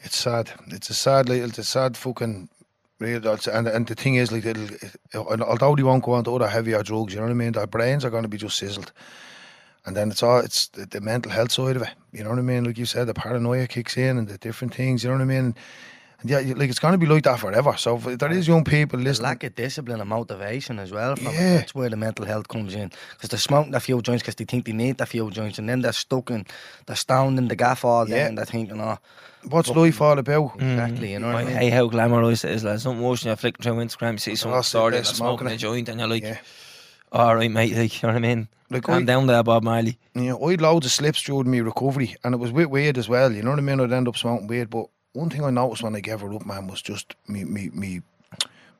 It's 0.00 0.16
sad. 0.16 0.52
It's 0.68 0.90
a 0.90 0.94
sad, 0.94 1.28
little, 1.28 1.48
it's 1.48 1.58
a 1.58 1.64
sad 1.64 1.96
fucking. 1.96 2.48
And 3.00 3.68
and 3.68 3.86
the 3.86 3.94
thing 3.94 4.14
is, 4.14 4.32
like, 4.32 4.46
it'll, 4.46 4.68
it, 4.70 5.40
although 5.42 5.76
they 5.76 5.82
won't 5.82 6.04
go 6.04 6.12
on 6.12 6.24
to 6.24 6.34
other 6.36 6.48
heavier 6.48 6.82
drugs, 6.82 7.12
you 7.12 7.20
know 7.20 7.26
what 7.26 7.32
I 7.32 7.34
mean. 7.34 7.52
Their 7.52 7.66
brains 7.66 8.04
are 8.04 8.10
going 8.10 8.22
to 8.22 8.28
be 8.28 8.38
just 8.38 8.56
sizzled, 8.56 8.92
and 9.84 9.94
then 9.96 10.10
it's 10.10 10.22
all 10.22 10.38
it's 10.40 10.68
the, 10.68 10.86
the 10.86 11.00
mental 11.00 11.30
health 11.32 11.52
side 11.52 11.76
of 11.76 11.82
it. 11.82 11.90
You 12.12 12.24
know 12.24 12.30
what 12.30 12.38
I 12.38 12.42
mean? 12.42 12.64
Like 12.64 12.78
you 12.78 12.86
said, 12.86 13.06
the 13.06 13.14
paranoia 13.14 13.66
kicks 13.66 13.96
in, 13.98 14.16
and 14.16 14.28
the 14.28 14.38
different 14.38 14.74
things. 14.74 15.02
You 15.04 15.10
know 15.10 15.16
what 15.16 15.22
I 15.22 15.26
mean? 15.26 15.54
And 16.24 16.30
yeah, 16.30 16.54
like 16.56 16.70
it's 16.70 16.78
going 16.78 16.92
to 16.92 16.98
be 16.98 17.06
like 17.06 17.22
that 17.24 17.38
forever. 17.38 17.74
So 17.76 17.96
if 17.96 18.18
there 18.18 18.32
is 18.32 18.48
young 18.48 18.64
people 18.64 18.98
The 18.98 19.04
listening. 19.04 19.24
lack 19.28 19.44
of 19.44 19.54
discipline 19.54 20.00
and 20.00 20.08
motivation 20.08 20.78
as 20.78 20.90
well. 20.90 21.16
From 21.16 21.26
it. 21.28 21.34
Yeah. 21.34 21.56
That's 21.58 21.74
where 21.74 21.90
the 21.90 21.96
mental 21.96 22.24
health 22.24 22.48
comes 22.48 22.74
in. 22.74 22.90
Because 23.12 23.28
they're 23.28 23.38
smoking 23.38 23.74
a 23.74 23.80
few 23.80 24.00
joints 24.00 24.22
because 24.22 24.36
they 24.36 24.46
think 24.46 24.64
they 24.64 24.72
need 24.72 24.98
a 25.00 25.06
few 25.06 25.30
joints, 25.30 25.58
and 25.58 25.68
then 25.68 25.82
they're 25.82 25.92
stuck 25.92 26.30
in, 26.30 26.46
they're 26.86 26.96
stoned 26.96 27.36
in 27.38 27.48
the 27.48 27.56
gaff 27.56 27.84
all 27.84 28.06
day, 28.06 28.16
Yeah. 28.16 28.26
and 28.28 28.38
they're 28.38 28.46
thinking, 28.46 28.80
oh, 28.80 28.98
What's 29.50 29.68
life 29.68 30.00
all 30.00 30.18
about? 30.18 30.56
Mm. 30.58 30.72
exactly, 30.72 31.12
you 31.12 31.18
know 31.18 31.26
what 31.26 31.36
I 31.36 31.40
I 31.42 31.44
mean? 31.44 31.56
hate 31.56 31.72
how 31.74 31.88
glamorised 31.90 32.46
it 32.46 32.52
is. 32.52 32.64
Like, 32.64 32.78
something 32.78 33.02
worse 33.02 33.22
when 33.24 33.28
you're 33.28 33.36
flicking 33.36 33.62
through 33.62 33.74
Instagram, 33.84 34.12
you 34.12 34.18
see 34.18 34.36
someone 34.36 34.56
That's 34.58 34.68
it, 34.68 34.70
starting 34.70 34.96
and 34.98 35.06
smoking 35.06 35.46
smoking 35.48 35.54
a 35.54 35.58
joint, 35.58 35.88
and 35.90 36.00
you're 36.00 36.08
like, 36.08 36.22
Yeah. 36.22 36.38
All 37.12 37.36
right, 37.36 37.50
mate. 37.50 37.76
Like, 37.76 38.02
you 38.02 38.08
know 38.08 38.14
what 38.14 38.24
I 38.24 38.26
mean? 38.26 38.48
Like, 38.70 38.84
Calm 38.84 39.02
I- 39.02 39.04
down 39.04 39.26
there, 39.26 39.42
Bob 39.42 39.62
Marley. 39.62 39.98
you 40.14 40.22
know, 40.22 40.42
I 40.46 40.52
had 40.52 40.62
loads 40.62 40.86
of 40.86 40.92
slips 40.92 41.22
during 41.22 41.50
my 41.50 41.58
recovery, 41.58 42.16
and 42.24 42.34
it 42.34 42.38
was 42.38 42.50
a 42.50 42.54
bit 42.54 42.70
weird 42.70 42.96
as 42.96 43.08
well. 43.08 43.30
You 43.30 43.42
know 43.42 43.50
what 43.50 43.58
I 43.58 43.62
mean? 43.62 43.80
I'd 43.80 43.92
end 43.92 44.08
up 44.08 44.16
smoking 44.16 44.46
weird, 44.46 44.70
but 44.70 44.86
one 45.14 45.30
thing 45.30 45.42
I 45.44 45.50
noticed 45.50 45.82
when 45.82 45.96
I 45.96 46.00
gave 46.00 46.20
her 46.20 46.32
up, 46.34 46.44
man, 46.44 46.66
was 46.66 46.82
just 46.82 47.14
me, 47.26 47.44
me, 47.44 47.70
me, 47.72 48.02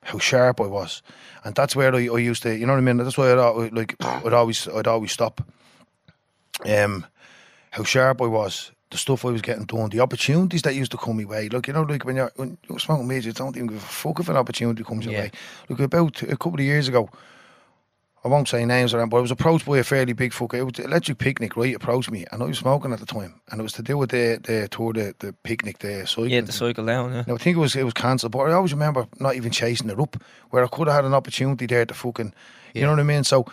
how 0.03 0.19
sharp 0.19 0.61
I 0.61 0.67
was, 0.67 1.03
and 1.45 1.55
that's 1.55 1.75
where 1.75 1.95
I, 1.95 2.07
I 2.09 2.19
used 2.19 2.43
to, 2.43 2.55
you 2.55 2.67
know 2.67 2.75
what 2.75 2.79
I 2.79 2.83
mean? 2.83 2.99
That's 2.99 3.17
why 3.17 3.33
I'd 3.33 3.73
like, 3.73 3.97
I'd 4.01 4.33
always, 4.35 4.69
I'd 4.69 4.87
always 4.87 5.13
stop. 5.13 5.41
Um, 6.67 7.07
how 7.71 7.85
sharp 7.85 8.21
I 8.21 8.27
was, 8.27 8.71
the 8.91 8.99
stuff 8.99 9.25
I 9.25 9.31
was 9.31 9.43
getting 9.43 9.65
done, 9.65 9.91
the 9.91 10.01
opportunities 10.01 10.63
that 10.63 10.75
used 10.75 10.93
to 10.93 10.97
come 10.99 11.17
my 11.17 11.25
way. 11.25 11.49
Look, 11.49 11.67
you 11.67 11.73
know, 11.73 11.83
like 11.83 12.05
when 12.05 12.17
you're, 12.17 12.33
when 12.37 12.59
you're 12.69 12.79
smoking 12.79 13.09
weed, 13.09 13.25
you 13.25 13.33
don't 13.33 13.57
even 13.57 13.69
give 13.69 13.79
a 13.79 13.81
fuck 13.81 14.21
if 14.21 14.29
an 14.29 14.37
opportunity 14.37 14.85
comes 14.85 15.05
your 15.05 15.15
Yeah. 15.15 15.21
way. 15.23 15.31
Look, 15.69 15.81
about 15.81 16.23
a 16.23 16.37
couple 16.37 16.55
of 16.55 16.61
years 16.61 16.87
ago, 16.89 17.09
I 18.25 18.29
won't 18.29 18.49
say 18.49 18.65
names 18.65 18.95
around, 18.95 19.11
but 19.11 19.19
I 19.19 19.21
was 19.21 19.31
approached 19.31 19.67
by 19.67 19.77
a 19.77 19.85
fairly 19.85 20.15
big 20.15 20.33
fucker. 20.33 20.55
It 20.55 20.63
was 20.63 20.79
Electric 20.79 21.19
Picnic, 21.19 21.59
right? 21.59 21.75
Approached 21.75 22.11
me, 22.11 22.25
and 22.33 22.43
I 22.43 22.47
was 22.47 22.57
smoking 22.57 22.91
at 22.91 22.99
the 22.99 23.05
time, 23.05 23.39
and 23.51 23.61
it 23.61 23.63
was 23.63 23.75
to 23.75 23.83
do 23.83 23.99
with 23.99 24.11
the 24.11 24.41
the 24.43 24.67
tour, 24.69 24.95
the, 24.95 25.15
the 25.19 25.35
picnic, 25.35 25.81
the 25.81 26.07
cycling. 26.07 26.31
Yeah, 26.31 26.41
the 26.41 26.53
cycle 26.53 26.87
down, 26.87 27.13
yeah. 27.13 27.25
Now, 27.27 27.35
I 27.35 27.37
think 27.37 27.59
it 27.59 27.61
was 27.61 27.77
it 27.77 27.85
was 27.85 27.93
cancelled, 27.93 28.33
but 28.33 28.39
I 28.39 28.53
always 28.53 28.73
remember 28.73 29.07
not 29.21 29.35
even 29.35 29.51
chasing 29.51 29.91
it 29.91 30.01
up, 30.01 30.17
where 30.49 30.65
I 30.65 30.69
could 30.69 30.87
have 30.87 30.97
had 30.97 31.05
an 31.05 31.13
opportunity 31.13 31.67
there 31.67 31.85
to 31.85 31.93
fucking, 31.93 32.33
you 32.73 32.83
know 32.83 32.91
what 32.91 33.01
I 33.01 33.03
mean? 33.03 33.25
So, 33.25 33.45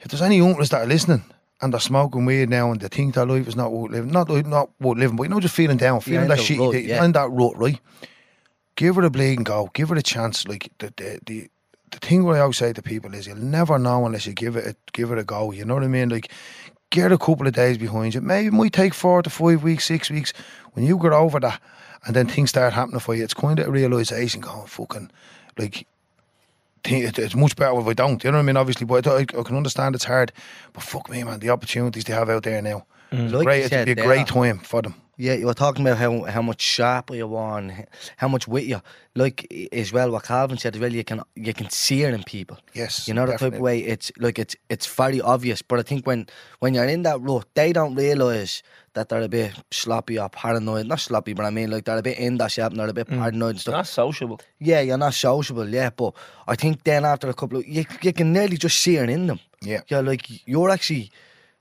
if 0.00 0.08
there's 0.08 0.22
any 0.22 0.40
uncles 0.40 0.70
that 0.70 0.82
are 0.84 0.86
listening 0.86 1.24
and 1.60 1.70
they're 1.70 1.80
smoking 1.80 2.24
weed 2.24 2.48
now 2.48 2.72
and 2.72 2.80
they 2.80 2.88
think 2.88 3.16
their 3.16 3.26
life 3.26 3.48
is 3.48 3.56
not 3.56 3.70
worth 3.70 3.90
living, 3.90 4.10
not 4.10 4.30
not 4.46 4.70
worth 4.80 4.96
living, 4.96 5.16
but 5.16 5.24
you 5.24 5.28
know, 5.28 5.40
just 5.40 5.54
feeling 5.54 5.76
down, 5.76 6.00
feeling 6.00 6.22
in 6.22 6.28
that 6.28 6.40
shit, 6.40 6.58
rut, 6.58 6.82
yeah. 6.82 7.04
in 7.04 7.12
that 7.12 7.28
rut, 7.30 7.56
right? 7.58 7.78
Give 8.76 8.96
it 8.96 9.04
a 9.04 9.10
bleeding 9.10 9.44
go, 9.44 9.68
give 9.74 9.90
it 9.90 9.98
a 9.98 10.02
chance. 10.02 10.48
Like 10.48 10.72
the 10.78 10.90
the 10.96 11.20
the, 11.26 11.50
the 11.90 11.98
thing 11.98 12.24
what 12.24 12.36
I 12.36 12.40
always 12.40 12.56
say 12.58 12.72
to 12.72 12.82
people 12.82 13.14
is, 13.14 13.26
you'll 13.26 13.36
never 13.36 13.78
know 13.78 14.06
unless 14.06 14.26
you 14.26 14.32
give 14.32 14.56
it 14.56 14.66
a, 14.66 14.76
give 14.92 15.10
it 15.12 15.18
a 15.18 15.24
go. 15.24 15.52
You 15.52 15.64
know 15.64 15.74
what 15.74 15.84
I 15.84 15.88
mean? 15.88 16.08
Like. 16.08 16.30
Get 16.90 17.12
a 17.12 17.18
couple 17.18 17.46
of 17.46 17.52
days 17.52 17.76
behind 17.76 18.14
you. 18.14 18.22
Maybe 18.22 18.46
it 18.46 18.54
might 18.54 18.72
take 18.72 18.94
four 18.94 19.20
to 19.20 19.28
five 19.28 19.62
weeks, 19.62 19.84
six 19.84 20.08
weeks. 20.08 20.32
When 20.72 20.86
you 20.86 20.96
get 20.96 21.12
over 21.12 21.38
that, 21.38 21.60
and 22.06 22.16
then 22.16 22.26
things 22.26 22.48
start 22.48 22.72
happening 22.72 22.98
for 22.98 23.14
you, 23.14 23.22
it's 23.22 23.34
kind 23.34 23.58
of 23.58 23.66
a 23.66 23.70
realization 23.70 24.40
going, 24.40 24.60
oh, 24.62 24.64
fucking, 24.64 25.10
like, 25.58 25.86
it's 26.86 27.34
much 27.34 27.56
better 27.56 27.78
if 27.78 27.86
I 27.86 27.92
don't. 27.92 28.24
You 28.24 28.30
know 28.30 28.38
what 28.38 28.42
I 28.44 28.46
mean? 28.46 28.56
Obviously, 28.56 28.86
but 28.86 29.06
I, 29.06 29.18
I 29.18 29.24
can 29.24 29.54
understand 29.54 29.96
it's 29.96 30.04
hard. 30.04 30.32
But 30.72 30.82
fuck 30.82 31.10
me, 31.10 31.22
man, 31.24 31.40
the 31.40 31.50
opportunities 31.50 32.04
they 32.04 32.14
have 32.14 32.30
out 32.30 32.44
there 32.44 32.62
now. 32.62 32.86
Like 33.12 33.44
great, 33.44 33.64
it'd 33.64 33.84
be 33.84 33.92
a 33.92 34.04
great 34.06 34.26
time 34.26 34.58
for 34.60 34.80
them. 34.80 34.94
Yeah, 35.20 35.34
you 35.34 35.46
were 35.46 35.54
talking 35.54 35.84
about 35.84 35.98
how 35.98 36.22
how 36.24 36.42
much 36.42 36.62
sharper 36.62 37.16
you 37.16 37.34
are 37.34 37.58
and 37.58 37.86
how 38.16 38.28
much 38.28 38.46
wit 38.46 38.64
you. 38.64 38.80
Like 39.16 39.48
i- 39.52 39.68
as 39.72 39.92
well, 39.92 40.12
what 40.12 40.22
Calvin 40.22 40.58
said 40.58 40.76
as 40.76 40.80
well, 40.80 40.92
you 40.92 41.02
can 41.02 41.22
you 41.34 41.52
can 41.52 41.68
see 41.70 42.04
it 42.04 42.14
in 42.14 42.22
people. 42.22 42.56
Yes, 42.72 43.08
You 43.08 43.14
know 43.14 43.26
the 43.26 43.36
type 43.36 43.54
of 43.54 43.60
way 43.60 43.80
it's 43.80 44.12
like 44.18 44.38
it's 44.38 44.54
it's 44.70 44.86
very 44.86 45.20
obvious. 45.20 45.60
But 45.60 45.80
I 45.80 45.82
think 45.82 46.06
when 46.06 46.28
when 46.60 46.72
you're 46.72 46.84
in 46.86 47.02
that 47.02 47.20
rut, 47.20 47.46
they 47.54 47.72
don't 47.72 47.96
realise 47.96 48.62
that 48.94 49.08
they're 49.08 49.22
a 49.22 49.28
bit 49.28 49.54
sloppy 49.72 50.20
or 50.20 50.28
paranoid. 50.28 50.86
Not 50.86 51.00
sloppy, 51.00 51.32
but 51.32 51.44
I 51.44 51.50
mean 51.50 51.70
like 51.70 51.84
they're 51.84 51.98
a 51.98 52.02
bit 52.02 52.18
in 52.18 52.38
that 52.38 52.52
shape 52.52 52.70
and 52.70 52.78
they're 52.78 52.88
a 52.88 52.92
bit 52.92 53.08
mm. 53.08 53.18
paranoid 53.18 53.50
and 53.50 53.60
stuff. 53.60 53.72
Not 53.72 53.86
sociable. 53.88 54.40
Yeah, 54.60 54.80
you're 54.82 54.98
not 54.98 55.14
sociable, 55.14 55.68
yeah, 55.68 55.90
but 55.90 56.14
I 56.46 56.54
think 56.54 56.84
then 56.84 57.04
after 57.04 57.28
a 57.28 57.34
couple 57.34 57.58
of 57.58 57.66
you, 57.66 57.84
you 58.02 58.12
can 58.12 58.32
nearly 58.32 58.56
just 58.56 58.80
see 58.80 58.96
it 58.96 59.10
in 59.10 59.26
them. 59.26 59.40
Yeah. 59.62 59.80
You're 59.88 60.02
like 60.02 60.46
you're 60.46 60.70
actually 60.70 61.10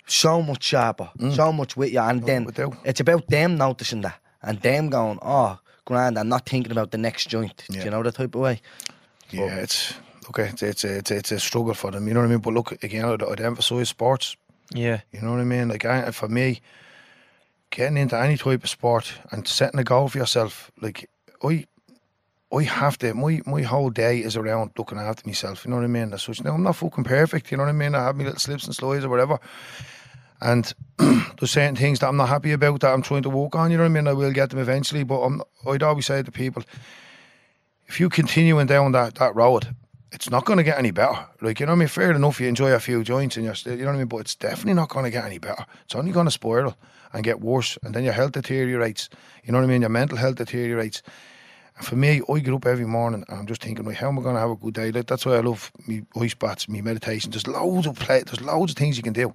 so 0.08 0.42
much 0.42 0.64
sharper, 0.64 1.10
mm. 1.18 1.36
so 1.36 1.52
much 1.52 1.78
with 1.78 1.92
you, 1.92 2.00
and 2.00 2.24
then 2.26 2.48
it's 2.84 3.00
about 3.00 3.28
them 3.28 3.58
noticing 3.58 4.02
that 4.02 4.20
and 4.42 4.60
them 4.62 4.90
going, 4.90 5.20
oh, 5.22 5.60
grand, 5.86 6.18
and 6.18 6.30
not 6.30 6.46
thinking 6.46 6.72
about 6.72 6.92
the 6.92 6.98
next 6.98 7.30
joint. 7.30 7.64
Do 7.70 7.80
you 7.80 7.90
know 7.90 8.04
the 8.04 8.12
type 8.12 8.36
of 8.36 8.42
way? 8.42 8.62
Yeah, 9.30 9.56
it's 9.56 9.94
okay. 10.30 10.50
It's 10.50 10.64
it's 10.64 10.84
it's, 10.84 11.12
it's 11.12 11.32
a 11.32 11.40
struggle 11.40 11.74
for 11.74 11.92
them. 11.92 12.08
You 12.08 12.14
know 12.14 12.22
what 12.22 12.28
I 12.28 12.30
mean? 12.30 12.40
But 12.40 12.54
look 12.54 12.84
again, 12.84 13.06
I'd, 13.06 13.24
I'd 13.24 13.42
emphasize 13.42 13.90
sports. 13.90 14.38
Yeah. 14.74 15.02
You 15.12 15.22
know 15.22 15.32
what 15.32 15.40
I 15.40 15.46
mean? 15.46 15.70
Like 15.70 15.86
I, 15.86 16.12
for 16.12 16.28
me, 16.28 16.62
getting 17.70 17.98
into 17.98 18.18
any 18.18 18.38
type 18.38 18.64
of 18.64 18.70
sport 18.70 19.14
and 19.32 19.48
setting 19.48 19.80
a 19.80 19.84
goal 19.84 20.08
for 20.10 20.18
yourself, 20.18 20.72
like 20.82 21.10
I, 21.44 21.66
I 22.54 22.64
have 22.64 22.98
to. 23.00 23.14
My 23.14 23.42
my 23.46 23.64
whole 23.64 23.90
day 23.90 24.20
is 24.20 24.38
around 24.38 24.72
looking 24.78 24.98
after 24.98 25.28
myself. 25.28 25.66
You 25.66 25.72
know 25.72 25.78
what 25.78 25.86
I 25.86 25.88
mean? 25.88 26.14
As 26.14 26.24
such, 26.24 26.44
now 26.44 26.54
I'm 26.54 26.64
not 26.64 26.76
fucking 26.78 27.04
perfect. 27.04 27.52
You 27.52 27.58
know 27.58 27.64
what 27.64 27.70
I 27.70 27.74
mean? 27.74 27.96
I 27.96 28.06
have 28.06 28.16
my 28.16 28.26
little 28.26 28.40
slips 28.40 28.66
and 28.66 28.76
slides 28.76 29.04
or 29.04 29.10
whatever. 29.10 29.40
And 30.41 30.73
there's 30.97 31.51
certain 31.51 31.76
things 31.76 31.99
that 31.99 32.07
I'm 32.07 32.18
not 32.18 32.30
happy 32.30 32.51
about 32.51 32.81
that 32.81 32.93
I'm 32.93 33.01
trying 33.01 33.23
to 33.23 33.30
work 33.30 33.55
on. 33.55 33.72
You 33.72 33.77
know 33.77 33.84
what 33.84 33.91
I 33.91 33.93
mean? 33.93 34.07
I 34.07 34.14
will 34.14 34.31
get 34.31 34.49
them 34.49 34.59
eventually, 34.59 35.03
but 35.03 35.22
I'm, 35.22 35.41
I'd 35.68 35.84
always 35.84 36.05
say 36.05 36.22
to 36.22 36.31
people, 36.31 36.64
if 37.88 37.99
you 37.99 38.09
continuing 38.09 38.68
down 38.68 38.91
that, 38.91 39.15
that 39.15 39.35
road, 39.35 39.76
it's 40.11 40.30
not 40.30 40.45
going 40.45 40.57
to 40.57 40.64
get 40.64 40.77
any 40.77 40.91
better. 40.91 41.26
Like, 41.41 41.59
you 41.59 41.65
know 41.65 41.73
what 41.73 41.77
I 41.77 41.80
mean? 41.80 41.88
Fair 41.88 42.11
enough, 42.11 42.39
you 42.39 42.47
enjoy 42.47 42.72
a 42.72 42.80
few 42.80 43.03
joints 43.03 43.35
and 43.35 43.45
you're 43.45 43.55
still, 43.55 43.77
you 43.77 43.84
know 43.84 43.91
what 43.91 43.95
I 43.95 43.99
mean? 43.99 44.07
But 44.07 44.18
it's 44.18 44.35
definitely 44.35 44.73
not 44.73 44.89
going 44.89 45.05
to 45.05 45.11
get 45.11 45.26
any 45.26 45.38
better. 45.38 45.65
It's 45.84 45.95
only 45.95 46.11
going 46.11 46.26
to 46.26 46.31
spiral 46.31 46.77
and 47.14 47.23
get 47.23 47.41
worse. 47.41 47.77
And 47.84 47.93
then 47.93 48.03
your 48.03 48.14
health 48.14 48.34
deteriorates. 48.34 49.09
You 49.43 49.51
know 49.51 49.59
what 49.59 49.65
I 49.65 49.68
mean? 49.68 49.81
Your 49.81 49.89
mental 49.89 50.18
health 50.18 50.35
deteriorates. 50.35 51.01
And 51.77 51.85
for 51.85 51.95
me, 51.95 52.22
I 52.27 52.39
get 52.39 52.53
up 52.53 52.65
every 52.65 52.85
morning 52.85 53.23
and 53.27 53.39
I'm 53.39 53.47
just 53.47 53.61
thinking, 53.61 53.85
like, 53.85 53.97
how 53.97 54.07
am 54.07 54.19
I 54.19 54.22
going 54.22 54.35
to 54.35 54.41
have 54.41 54.49
a 54.49 54.55
good 54.55 54.73
day? 54.73 54.91
Like, 54.91 55.07
that's 55.07 55.26
why 55.26 55.34
I 55.34 55.41
love 55.41 55.72
me 55.88 56.03
ice 56.19 56.34
baths, 56.34 56.68
me 56.69 56.81
meditation. 56.81 57.31
There's 57.31 57.47
loads 57.47 57.88
of 57.88 57.97
play, 57.97 58.23
there's 58.23 58.41
loads 58.41 58.72
of 58.72 58.77
things 58.77 58.97
you 58.97 59.03
can 59.03 59.14
do. 59.14 59.34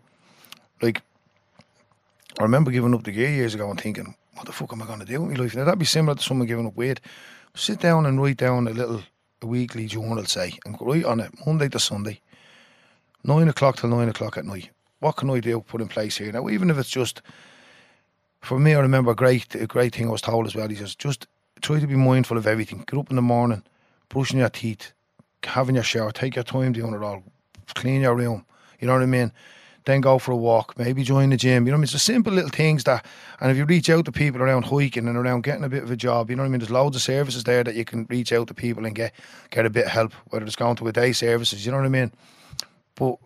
Like, 0.83 1.01
I 2.39 2.43
remember 2.43 2.71
giving 2.71 2.93
up 2.93 3.05
the 3.05 3.13
gear 3.13 3.31
years 3.31 3.55
ago 3.55 3.71
and 3.71 3.81
thinking, 3.81 4.15
what 4.35 4.47
the 4.47 4.53
fuck 4.53 4.73
am 4.73 4.83
I 4.83 4.87
going 4.87 4.99
to 4.99 5.07
do 5.07 5.23
with 5.23 5.37
my 5.37 5.45
life? 5.45 5.55
Now, 5.55 5.65
that'd 5.65 5.79
be 5.79 5.85
similar 5.85 6.17
to 6.17 6.23
someone 6.23 6.49
giving 6.49 6.67
up 6.67 6.77
weight. 6.77 7.01
Sit 7.55 7.81
down 7.81 8.07
and 8.07 8.21
write 8.21 8.39
down 8.39 8.67
a 8.67 8.73
little 8.73 9.03
a 9.43 9.47
weekly 9.47 9.87
journal, 9.87 10.25
say, 10.25 10.59
and 10.65 10.77
write 10.81 11.05
on 11.05 11.21
it 11.21 11.33
Monday 11.47 11.69
to 11.69 11.79
Sunday, 11.79 12.21
nine 13.25 13.49
o'clock 13.49 13.77
till 13.77 13.91
nine 13.91 14.09
o'clock 14.09 14.37
at 14.37 14.45
night. 14.45 14.71
What 15.01 15.17
can 15.17 15.31
I 15.31 15.41
do? 15.41 15.61
Put 15.61 15.81
in 15.81 15.89
place 15.89 16.17
here 16.17 16.33
now, 16.33 16.49
even 16.49 16.71
if 16.71 16.79
it's 16.79 16.89
just 16.89 17.23
for 18.41 18.59
me. 18.59 18.75
I 18.75 18.81
remember 18.81 19.11
a 19.11 19.17
great 19.17 19.55
a 19.55 19.67
great 19.67 19.95
thing 19.95 20.09
I 20.09 20.13
was 20.13 20.23
told 20.23 20.47
as 20.47 20.55
well. 20.55 20.69
He 20.69 20.77
says, 20.77 20.95
just 20.95 21.27
try 21.61 21.81
to 21.81 21.87
be 21.87 21.97
mindful 21.97 22.37
of 22.39 22.47
everything. 22.47 22.85
Get 22.87 22.99
up 22.99 23.11
in 23.11 23.17
the 23.17 23.23
morning, 23.23 23.65
brushing 24.09 24.39
your 24.39 24.49
teeth, 24.49 24.93
having 25.43 25.75
your 25.75 25.85
shower, 25.85 26.13
take 26.13 26.37
your 26.37 26.45
time 26.45 26.73
doing 26.73 26.95
it 26.95 27.03
all, 27.03 27.23
clean 27.75 28.03
your 28.03 28.15
room. 28.15 28.47
You 28.81 28.87
know 28.87 28.95
what 28.95 29.03
I 29.03 29.07
mean? 29.07 29.33
Then 29.85 30.01
go 30.01 30.19
for 30.19 30.31
a 30.31 30.37
walk, 30.37 30.79
maybe 30.79 31.03
join 31.03 31.31
the 31.31 31.37
gym. 31.37 31.67
You 31.67 31.73
know 31.73 31.77
what 31.77 31.79
I 31.79 31.79
mean? 31.79 31.85
It's 31.85 31.93
the 31.93 31.99
simple 31.99 32.33
little 32.33 32.51
things 32.51 32.85
that, 32.85 33.05
and 33.41 33.51
if 33.51 33.57
you 33.57 33.65
reach 33.65 33.91
out 33.91 34.05
to 34.05 34.13
people 34.13 34.41
around 34.41 34.65
hiking 34.65 35.09
and 35.09 35.17
around 35.17 35.43
getting 35.43 35.65
a 35.65 35.69
bit 35.69 35.83
of 35.83 35.91
a 35.91 35.97
job, 35.97 36.31
you 36.31 36.37
know 36.37 36.45
what 36.45 36.47
I 36.47 36.51
mean? 36.51 36.61
There's 36.61 36.71
loads 36.71 36.95
of 36.95 37.03
services 37.03 37.43
there 37.43 37.65
that 37.65 37.75
you 37.75 37.85
can 37.85 38.07
reach 38.09 38.33
out 38.33 38.47
to 38.47 38.55
people 38.55 38.87
and 38.87 38.95
get 38.95 39.13
get 39.51 39.67
a 39.67 39.71
bit 39.71 39.87
of 39.87 39.91
help, 39.91 40.13
whether 40.31 40.47
it's 40.47 40.55
going 40.55 40.77
to 40.77 40.87
a 40.87 40.93
day 40.93 41.13
services, 41.13 41.67
you 41.67 41.73
know 41.73 41.79
what 41.79 41.87
I 41.87 41.89
mean? 41.89 42.13
But 42.95 43.17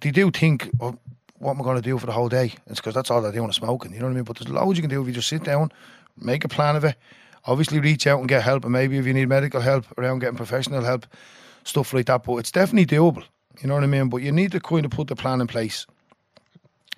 they 0.00 0.10
do 0.10 0.32
think, 0.32 0.68
what 0.78 0.96
am 1.52 1.60
I 1.60 1.64
going 1.64 1.76
to 1.76 1.82
do 1.82 1.96
for 1.96 2.06
the 2.06 2.12
whole 2.12 2.28
day? 2.28 2.54
It's 2.66 2.80
because 2.80 2.94
that's 2.94 3.10
all 3.10 3.22
they're 3.22 3.30
doing 3.30 3.48
is 3.48 3.56
smoking, 3.56 3.92
you 3.92 4.00
know 4.00 4.06
what 4.06 4.12
I 4.12 4.14
mean? 4.14 4.24
But 4.24 4.38
there's 4.38 4.50
loads 4.50 4.78
you 4.78 4.82
can 4.82 4.90
do 4.90 5.00
if 5.00 5.06
you 5.06 5.14
just 5.14 5.28
sit 5.28 5.44
down, 5.44 5.70
make 6.18 6.44
a 6.44 6.48
plan 6.48 6.74
of 6.74 6.84
it, 6.84 6.96
obviously 7.44 7.78
reach 7.78 8.08
out 8.08 8.18
and 8.18 8.28
get 8.28 8.42
help, 8.42 8.64
and 8.64 8.72
maybe 8.72 8.98
if 8.98 9.06
you 9.06 9.14
need 9.14 9.28
medical 9.28 9.60
help 9.60 9.86
around 9.96 10.18
getting 10.18 10.36
professional 10.36 10.82
help, 10.82 11.06
stuff 11.62 11.92
like 11.94 12.06
that. 12.06 12.24
But 12.24 12.38
it's 12.38 12.50
definitely 12.50 12.86
doable, 12.86 13.22
you 13.60 13.68
know 13.68 13.74
what 13.74 13.84
I 13.84 13.86
mean? 13.86 14.08
But 14.08 14.22
you 14.22 14.32
need 14.32 14.50
to 14.52 14.60
kind 14.60 14.84
of 14.84 14.90
put 14.90 15.06
the 15.06 15.14
plan 15.14 15.40
in 15.40 15.46
place. 15.46 15.86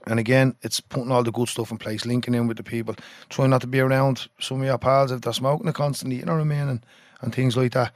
And 0.06 0.18
again, 0.18 0.56
it's 0.62 0.80
putting 0.80 1.12
all 1.12 1.22
the 1.22 1.30
good 1.32 1.48
stuff 1.48 1.70
in 1.70 1.78
place, 1.78 2.04
linking 2.04 2.34
in 2.34 2.48
with 2.48 2.56
the 2.56 2.62
people, 2.64 2.94
trying 3.28 3.50
not 3.50 3.60
to 3.60 3.66
be 3.68 3.80
around 3.80 4.26
some 4.40 4.60
of 4.60 4.66
your 4.66 4.78
pals 4.78 5.12
if 5.12 5.20
they're 5.20 5.32
smoking 5.32 5.68
it 5.68 5.74
constantly, 5.74 6.18
you 6.18 6.24
know 6.24 6.32
what 6.34 6.40
I 6.40 6.44
mean, 6.44 6.68
and, 6.68 6.86
and 7.20 7.34
things 7.34 7.56
like 7.56 7.72
that. 7.72 7.92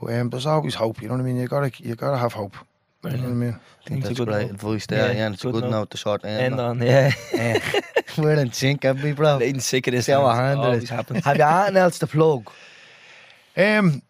But 0.00 0.12
um, 0.14 0.28
there's 0.30 0.44
always 0.46 0.74
hope, 0.74 1.00
you 1.00 1.08
know 1.08 1.14
what 1.14 1.20
I 1.20 1.24
mean? 1.24 1.36
You 1.36 1.48
gotta 1.48 1.70
you 1.82 1.94
gotta 1.94 2.18
have 2.18 2.34
hope. 2.34 2.54
You 3.04 3.10
know 3.12 3.22
what 3.22 3.28
I 3.30 3.32
mean? 3.34 3.60
I 3.84 3.88
think 3.88 4.00
It's 4.00 4.06
a 4.06 4.08
that's 4.08 4.18
good 4.18 4.28
great 4.28 4.42
note. 4.46 4.50
advice 4.50 4.86
there, 4.86 5.06
Yeah, 5.12 5.16
yeah, 5.16 5.26
and 5.26 5.34
it's 5.34 5.44
a 5.44 5.46
good 5.46 5.52
good 5.54 5.64
note, 5.64 5.70
note. 5.70 5.90
to 5.90 5.96
short 5.96 6.24
end. 6.24 6.40
End 6.42 6.60
on. 6.60 6.80
on, 6.82 6.86
yeah. 6.86 7.12
Yeah. 7.32 7.80
We're 8.18 8.34
in 8.34 8.52
sync, 8.52 8.82
haven't 8.82 9.02
we, 9.04 9.12
bro? 9.12 9.38
Getting 9.38 9.60
sick 9.60 9.86
of 9.86 9.92
this. 9.94 10.06
See 10.06 10.12
how. 10.12 10.26
I 10.26 10.36
handle 10.36 10.64
Always 10.66 10.84
it. 10.84 10.90
happens. 10.90 11.24
Have 11.24 11.36
you 11.36 11.44
anything 11.44 11.76
else 11.76 11.98
to 12.00 12.06
plug? 12.06 12.50
Um, 13.56 14.02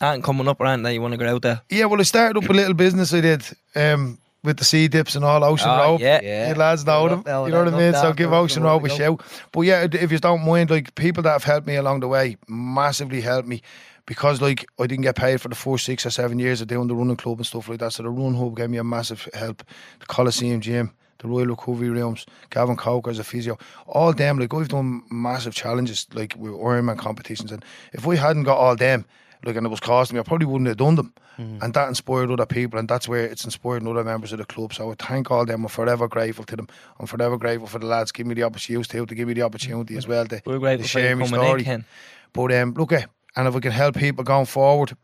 Anything 0.00 0.22
coming 0.22 0.48
up 0.48 0.60
around 0.60 0.82
that 0.84 0.92
you 0.94 1.00
want 1.02 1.12
to 1.12 1.18
get 1.18 1.28
out 1.28 1.42
there? 1.42 1.60
yeah, 1.70 1.84
well, 1.84 2.00
I 2.00 2.04
started 2.04 2.42
up 2.42 2.48
a 2.48 2.52
little 2.52 2.74
business 2.74 3.12
I 3.12 3.20
did 3.20 3.42
um, 3.74 4.18
with 4.44 4.56
the 4.58 4.64
sea 4.64 4.88
dips 4.88 5.16
and 5.16 5.24
all 5.24 5.42
Ocean 5.44 5.68
ah, 5.68 5.82
Oh, 5.82 5.90
Road. 5.92 6.00
yeah. 6.00 6.48
You 6.48 6.54
lads 6.54 6.84
know 6.86 7.06
I 7.06 7.08
them. 7.08 7.22
love 7.26 7.48
You 7.48 7.52
know 7.54 7.64
what 7.64 7.74
I 7.74 7.78
mean? 7.78 7.92
that. 7.92 8.00
So 8.02 8.12
give 8.12 8.32
Ocean 8.32 8.62
the 8.62 8.68
Road 8.68 8.84
a 8.84 8.88
shout. 8.88 9.20
But 9.52 9.60
yeah, 9.62 9.86
if 9.90 10.12
you 10.12 10.18
don't 10.18 10.44
mind, 10.46 10.70
like 10.70 10.94
people 10.94 11.22
that 11.24 11.32
have 11.32 11.44
helped 11.44 11.66
me 11.66 11.76
along 11.76 12.00
the 12.00 12.08
way 12.08 12.36
massively 12.48 13.20
helped 13.20 13.48
me 13.48 13.62
because 14.06 14.40
like 14.40 14.64
I 14.78 14.86
didn't 14.86 15.02
get 15.02 15.16
paid 15.16 15.40
for 15.40 15.48
the 15.48 15.54
first 15.56 15.84
six 15.84 16.06
or 16.06 16.10
seven 16.10 16.38
years 16.38 16.60
of 16.60 16.68
doing 16.68 16.88
the 16.88 16.94
running 16.94 17.16
club 17.16 17.38
and 17.38 17.46
stuff 17.46 17.68
like 17.68 17.80
that. 17.80 17.92
So 17.92 18.02
the 18.04 18.10
run 18.10 18.34
hub 18.34 18.56
gave 18.56 18.70
me 18.70 18.78
a 18.78 18.84
massive 18.84 19.28
help. 19.34 19.62
The 20.00 20.06
Coliseum 20.06 20.60
gym, 20.60 20.92
the 21.18 21.28
Royal 21.28 21.46
Recovery 21.46 21.90
Rooms, 21.90 22.24
Gavin 22.50 22.76
Coker 22.76 23.10
as 23.10 23.18
a 23.18 23.24
physio, 23.24 23.58
all 23.86 24.12
them. 24.12 24.38
Like 24.38 24.54
I've 24.54 24.68
done 24.68 25.02
massive 25.10 25.54
challenges 25.54 26.06
like 26.14 26.34
with 26.38 26.52
Ironman 26.52 26.96
competitions, 26.96 27.50
and 27.52 27.64
if 27.92 28.06
we 28.06 28.16
hadn't 28.16 28.44
got 28.44 28.56
all 28.58 28.76
them. 28.76 29.04
Like 29.44 29.56
and 29.56 29.66
it 29.66 29.70
was 29.70 29.80
costing 29.80 30.16
me, 30.16 30.20
I 30.20 30.24
probably 30.24 30.46
wouldn't 30.46 30.66
have 30.68 30.76
done 30.78 30.96
them, 30.96 31.12
and 31.38 31.72
that 31.74 31.88
inspired 31.88 32.30
other 32.30 32.46
people, 32.46 32.78
and 32.78 32.88
that's 32.88 33.08
where 33.08 33.24
it's 33.24 33.44
inspired 33.44 33.86
other 33.86 34.02
members 34.02 34.32
of 34.32 34.38
the 34.38 34.44
club. 34.44 34.72
So 34.74 34.90
I 34.90 34.94
thank 34.98 35.30
all 35.30 35.44
them. 35.46 35.62
I'm 35.62 35.68
forever 35.68 36.08
grateful 36.08 36.44
to 36.46 36.56
them. 36.56 36.68
I'm 36.98 37.06
forever 37.06 37.38
grateful 37.38 37.68
for 37.68 37.78
the 37.78 37.86
lads 37.86 38.10
giving 38.10 38.28
me 38.28 38.34
the 38.34 38.42
opportunity 38.42 38.88
to, 38.88 39.06
to 39.06 39.14
give 39.14 39.28
me 39.28 39.34
the 39.34 39.42
opportunity 39.42 39.96
as 39.96 40.08
well 40.08 40.26
to, 40.26 40.42
We're 40.44 40.54
to 40.54 40.58
grateful 40.58 40.84
for 40.84 40.88
share 40.88 41.16
my 41.16 41.26
story. 41.26 41.64
in, 41.64 41.84
But 42.32 42.52
um, 42.52 42.74
look, 42.74 42.92
eh, 42.92 43.04
and 43.36 43.46
if 43.46 43.54
we 43.54 43.60
can 43.60 43.70
help 43.72 43.94
people 43.94 44.24
going 44.24 44.46
forward, 44.46 44.96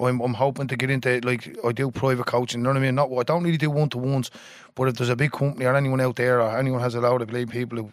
I'm, 0.00 0.20
I'm 0.20 0.34
hoping 0.34 0.68
to 0.68 0.76
get 0.76 0.90
into 0.90 1.20
like 1.24 1.56
I 1.64 1.72
do 1.72 1.90
private 1.90 2.26
coaching. 2.26 2.60
You 2.60 2.64
know 2.64 2.70
what 2.70 2.76
I 2.76 2.80
mean? 2.80 2.94
Not 2.94 3.10
I 3.10 3.22
don't 3.22 3.42
really 3.42 3.56
do 3.56 3.70
one 3.70 3.88
to 3.90 3.98
ones, 3.98 4.30
but 4.74 4.88
if 4.88 4.94
there's 4.96 5.08
a 5.08 5.16
big 5.16 5.32
company 5.32 5.64
or 5.64 5.74
anyone 5.74 6.00
out 6.00 6.16
there 6.16 6.40
or 6.40 6.56
anyone 6.58 6.80
has 6.80 6.94
a 6.94 7.00
lot 7.00 7.22
of 7.22 7.28
believe 7.28 7.48
people 7.48 7.78
who 7.78 7.92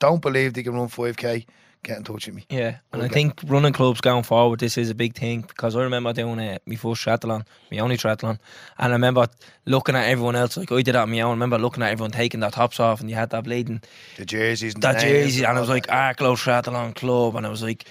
don't 0.00 0.20
believe 0.22 0.52
they 0.52 0.62
can 0.62 0.74
run 0.74 0.88
five 0.88 1.16
k, 1.16 1.46
get 1.84 1.98
in 1.98 2.04
touch 2.04 2.26
with 2.26 2.34
me. 2.34 2.46
Yeah, 2.48 2.78
and 2.92 3.02
I 3.02 3.08
think 3.08 3.40
running 3.46 3.72
clubs 3.72 4.00
going 4.00 4.24
forward, 4.24 4.60
this 4.60 4.76
is 4.76 4.90
a 4.90 4.94
big 4.94 5.14
thing 5.14 5.42
because 5.42 5.76
I 5.76 5.82
remember 5.82 6.12
doing 6.12 6.38
uh, 6.40 6.58
my 6.66 6.76
first 6.76 7.04
triathlon, 7.04 7.46
my 7.70 7.78
only 7.78 7.96
triathlon, 7.96 8.38
and 8.78 8.92
I 8.92 8.92
remember 8.92 9.26
looking 9.66 9.94
at 9.94 10.08
everyone 10.08 10.34
else 10.34 10.56
like 10.56 10.72
I 10.72 10.76
did 10.76 10.88
it 10.88 10.96
on 10.96 11.10
my 11.10 11.20
own. 11.20 11.30
I 11.30 11.32
remember 11.32 11.58
looking 11.58 11.82
at 11.82 11.92
everyone 11.92 12.10
taking 12.10 12.40
their 12.40 12.50
tops 12.50 12.80
off, 12.80 13.00
and 13.00 13.08
you 13.08 13.16
had 13.16 13.30
that 13.30 13.44
bleeding 13.44 13.82
The 14.16 14.24
jerseys, 14.24 14.74
and 14.74 14.82
that 14.82 15.00
jersey, 15.00 15.44
and 15.44 15.56
I 15.56 15.60
was 15.60 15.68
like 15.68 15.86
that. 15.86 16.16
Arklow 16.16 16.36
Triathlon 16.36 16.94
Club, 16.94 17.36
and 17.36 17.46
I 17.46 17.50
was 17.50 17.62
like 17.62 17.84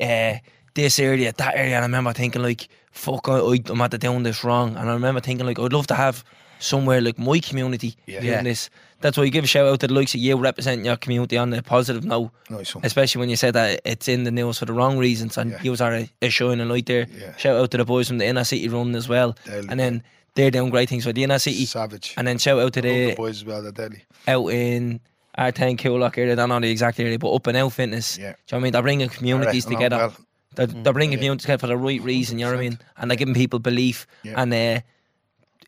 uh, 0.00 0.34
this 0.74 0.98
area, 0.98 1.32
that 1.32 1.54
area, 1.54 1.76
and 1.76 1.84
I 1.84 1.86
remember 1.86 2.12
thinking 2.12 2.42
like, 2.42 2.68
fuck, 2.90 3.28
I, 3.28 3.38
I, 3.38 3.58
I'm 3.68 3.80
at 3.80 3.90
the 3.90 3.98
doing 3.98 4.22
this 4.22 4.42
wrong, 4.42 4.76
and 4.76 4.90
I 4.90 4.92
remember 4.94 5.20
thinking 5.20 5.46
like, 5.46 5.58
I'd 5.58 5.72
love 5.72 5.86
to 5.88 5.94
have 5.94 6.24
somewhere 6.58 7.00
like 7.00 7.18
my 7.18 7.38
community 7.40 7.96
Yeah. 8.06 8.20
doing 8.20 8.32
Yeah. 8.32 8.42
this. 8.42 8.70
That's 9.00 9.18
why 9.18 9.24
you 9.24 9.30
give 9.30 9.44
a 9.44 9.46
shout 9.46 9.66
out 9.66 9.80
to 9.80 9.86
the 9.86 9.92
likes 9.94 10.14
of 10.14 10.20
you 10.20 10.36
representing 10.36 10.86
your 10.86 10.96
community 10.96 11.36
on 11.36 11.50
the 11.50 11.62
positive 11.62 12.04
note 12.04 12.30
nice 12.48 12.74
one. 12.74 12.84
especially 12.86 13.20
when 13.20 13.28
you 13.28 13.36
said 13.36 13.52
that 13.54 13.80
it's 13.84 14.08
in 14.08 14.24
the 14.24 14.30
news 14.30 14.58
for 14.58 14.64
the 14.64 14.72
wrong 14.72 14.96
reasons, 14.98 15.36
and 15.36 15.50
Yeah. 15.50 15.58
you 15.62 15.76
are 15.80 15.94
a, 15.94 16.10
a 16.22 16.30
shining 16.30 16.68
light 16.68 16.86
there. 16.86 17.06
Yeah. 17.20 17.36
Shout 17.36 17.56
out 17.56 17.70
to 17.72 17.76
the 17.76 17.84
boys 17.84 18.08
from 18.08 18.18
the 18.18 18.26
inner 18.26 18.44
city 18.44 18.66
run 18.68 18.94
as 18.94 19.06
well, 19.08 19.36
Deadly. 19.44 19.68
and 19.70 19.78
then 19.78 20.02
they're 20.34 20.50
doing 20.50 20.70
great 20.70 20.88
things 20.88 21.04
for 21.04 21.12
the 21.12 21.22
inner 21.22 21.38
city. 21.38 21.66
Savage. 21.66 22.14
And 22.16 22.26
then 22.26 22.38
shout 22.38 22.58
out 22.58 22.72
to 22.72 22.80
the 22.80 23.10
the 23.10 23.14
boys 23.14 23.36
as 23.36 23.44
well. 23.44 23.62
They're 23.62 23.72
deadly. 23.72 24.04
out 24.26 24.48
in 24.48 25.00
Artane 25.36 25.76
Coolock 25.76 26.16
area. 26.16 26.32
I 26.32 26.36
don't 26.36 26.48
know 26.48 26.60
the 26.60 26.70
exact 26.70 26.98
area, 26.98 27.18
but 27.18 27.32
up 27.34 27.46
and 27.46 27.56
out 27.58 27.72
fitness. 27.72 28.16
Yeah. 28.16 28.22
Do 28.22 28.26
you 28.28 28.32
know 28.32 28.36
what 28.46 28.54
I 28.54 28.62
mean? 28.62 28.72
They're 28.72 28.82
bringing 28.82 29.08
communities 29.10 29.66
I 29.66 29.70
know 29.70 29.76
together. 29.76 29.96
well. 29.98 30.16
They're, 30.54 30.66
they're 30.68 30.92
bringing 30.92 31.18
communities 31.18 31.42
together 31.42 31.60
for 31.60 31.66
the 31.66 31.76
right 31.76 32.00
reason. 32.00 32.38
You 32.38 32.46
know 32.46 32.52
what 32.52 32.58
I 32.60 32.62
mean? 32.62 32.78
And 32.96 33.10
they're 33.10 33.16
giving 33.18 33.34
people 33.34 33.58
belief 33.58 34.06
Yeah. 34.22 34.40
and 34.40 34.54
uh, 34.54 34.80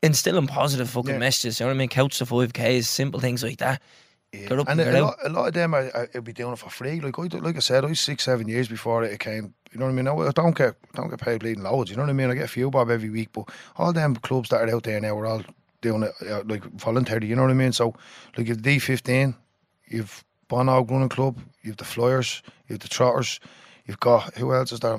instilling 0.03 0.47
positive 0.47 0.89
fucking 0.91 1.13
Yeah. 1.13 1.19
messages. 1.19 1.61
You 1.61 1.67
know 1.67 1.71
what 1.71 1.77
I 1.77 1.79
mean? 1.79 1.89
Couch 1.89 2.19
to 2.19 2.27
five 2.27 2.53
Ks, 2.53 2.89
simple 2.89 3.21
things 3.21 3.43
like 3.43 3.59
that. 3.59 3.81
Yeah. 4.33 4.49
Get 4.49 4.59
up 4.59 4.69
and 4.69 4.81
and 4.81 4.89
a, 4.89 4.93
get 4.93 5.01
a, 5.01 5.05
lot, 5.05 5.17
a 5.25 5.29
lot 5.29 5.49
of 5.49 5.55
them 5.55 5.73
will 5.73 6.23
be 6.23 6.33
doing 6.33 6.53
it 6.53 6.59
for 6.59 6.69
free. 6.71 7.01
Like 7.01 7.19
I, 7.19 7.23
like 7.39 7.57
I 7.57 7.61
said, 7.61 7.85
I 7.85 7.89
was 7.89 8.01
six, 8.01 8.25
seven 8.25 8.49
years 8.49 8.69
before 8.69 9.05
it 9.05 9.19
came. 9.21 9.55
You 9.73 9.79
know 9.81 9.87
what 9.87 9.93
I 9.93 9.95
mean? 9.95 10.09
I, 10.09 10.31
don't 10.33 10.57
get, 10.57 10.75
don't 10.95 11.11
get 11.11 11.21
paid 11.21 11.41
bleeding 11.41 11.63
loads. 11.63 11.91
You 11.91 11.97
know 11.97 12.03
what 12.03 12.11
I 12.11 12.15
mean? 12.15 12.31
I 12.31 12.35
get 12.35 12.45
a 12.45 12.49
few 12.49 12.71
bob 12.71 12.91
every 12.91 13.11
week, 13.11 13.29
but 13.33 13.49
all 13.77 13.93
them 13.93 14.17
clubs 14.17 14.49
that 14.51 14.61
are 14.61 14.75
out 14.75 14.83
there 14.85 15.01
now 15.01 15.15
we 15.15 15.23
are 15.23 15.27
all 15.27 15.43
doing 15.81 16.03
it 16.03 16.13
uh, 16.29 16.43
like 16.47 16.65
voluntary. 16.75 17.27
You 17.27 17.37
know 17.37 17.43
what 17.43 17.51
I 17.51 17.55
mean? 17.55 17.73
So, 17.73 17.95
like 18.37 18.49
you've 18.49 18.63
D 18.63 18.79
fifteen, 18.79 19.35
you've 19.87 20.25
Bonog 20.49 20.91
Running 20.91 21.09
Club, 21.09 21.39
you've 21.63 21.77
the 21.77 21.85
Flyers, 21.85 22.43
you've 22.69 22.81
the 22.81 22.89
Trotters. 22.89 23.41
You've 23.87 24.01
got 24.01 24.35
who 24.37 24.53
else 24.55 24.73
is 24.73 24.81
there? 24.81 24.97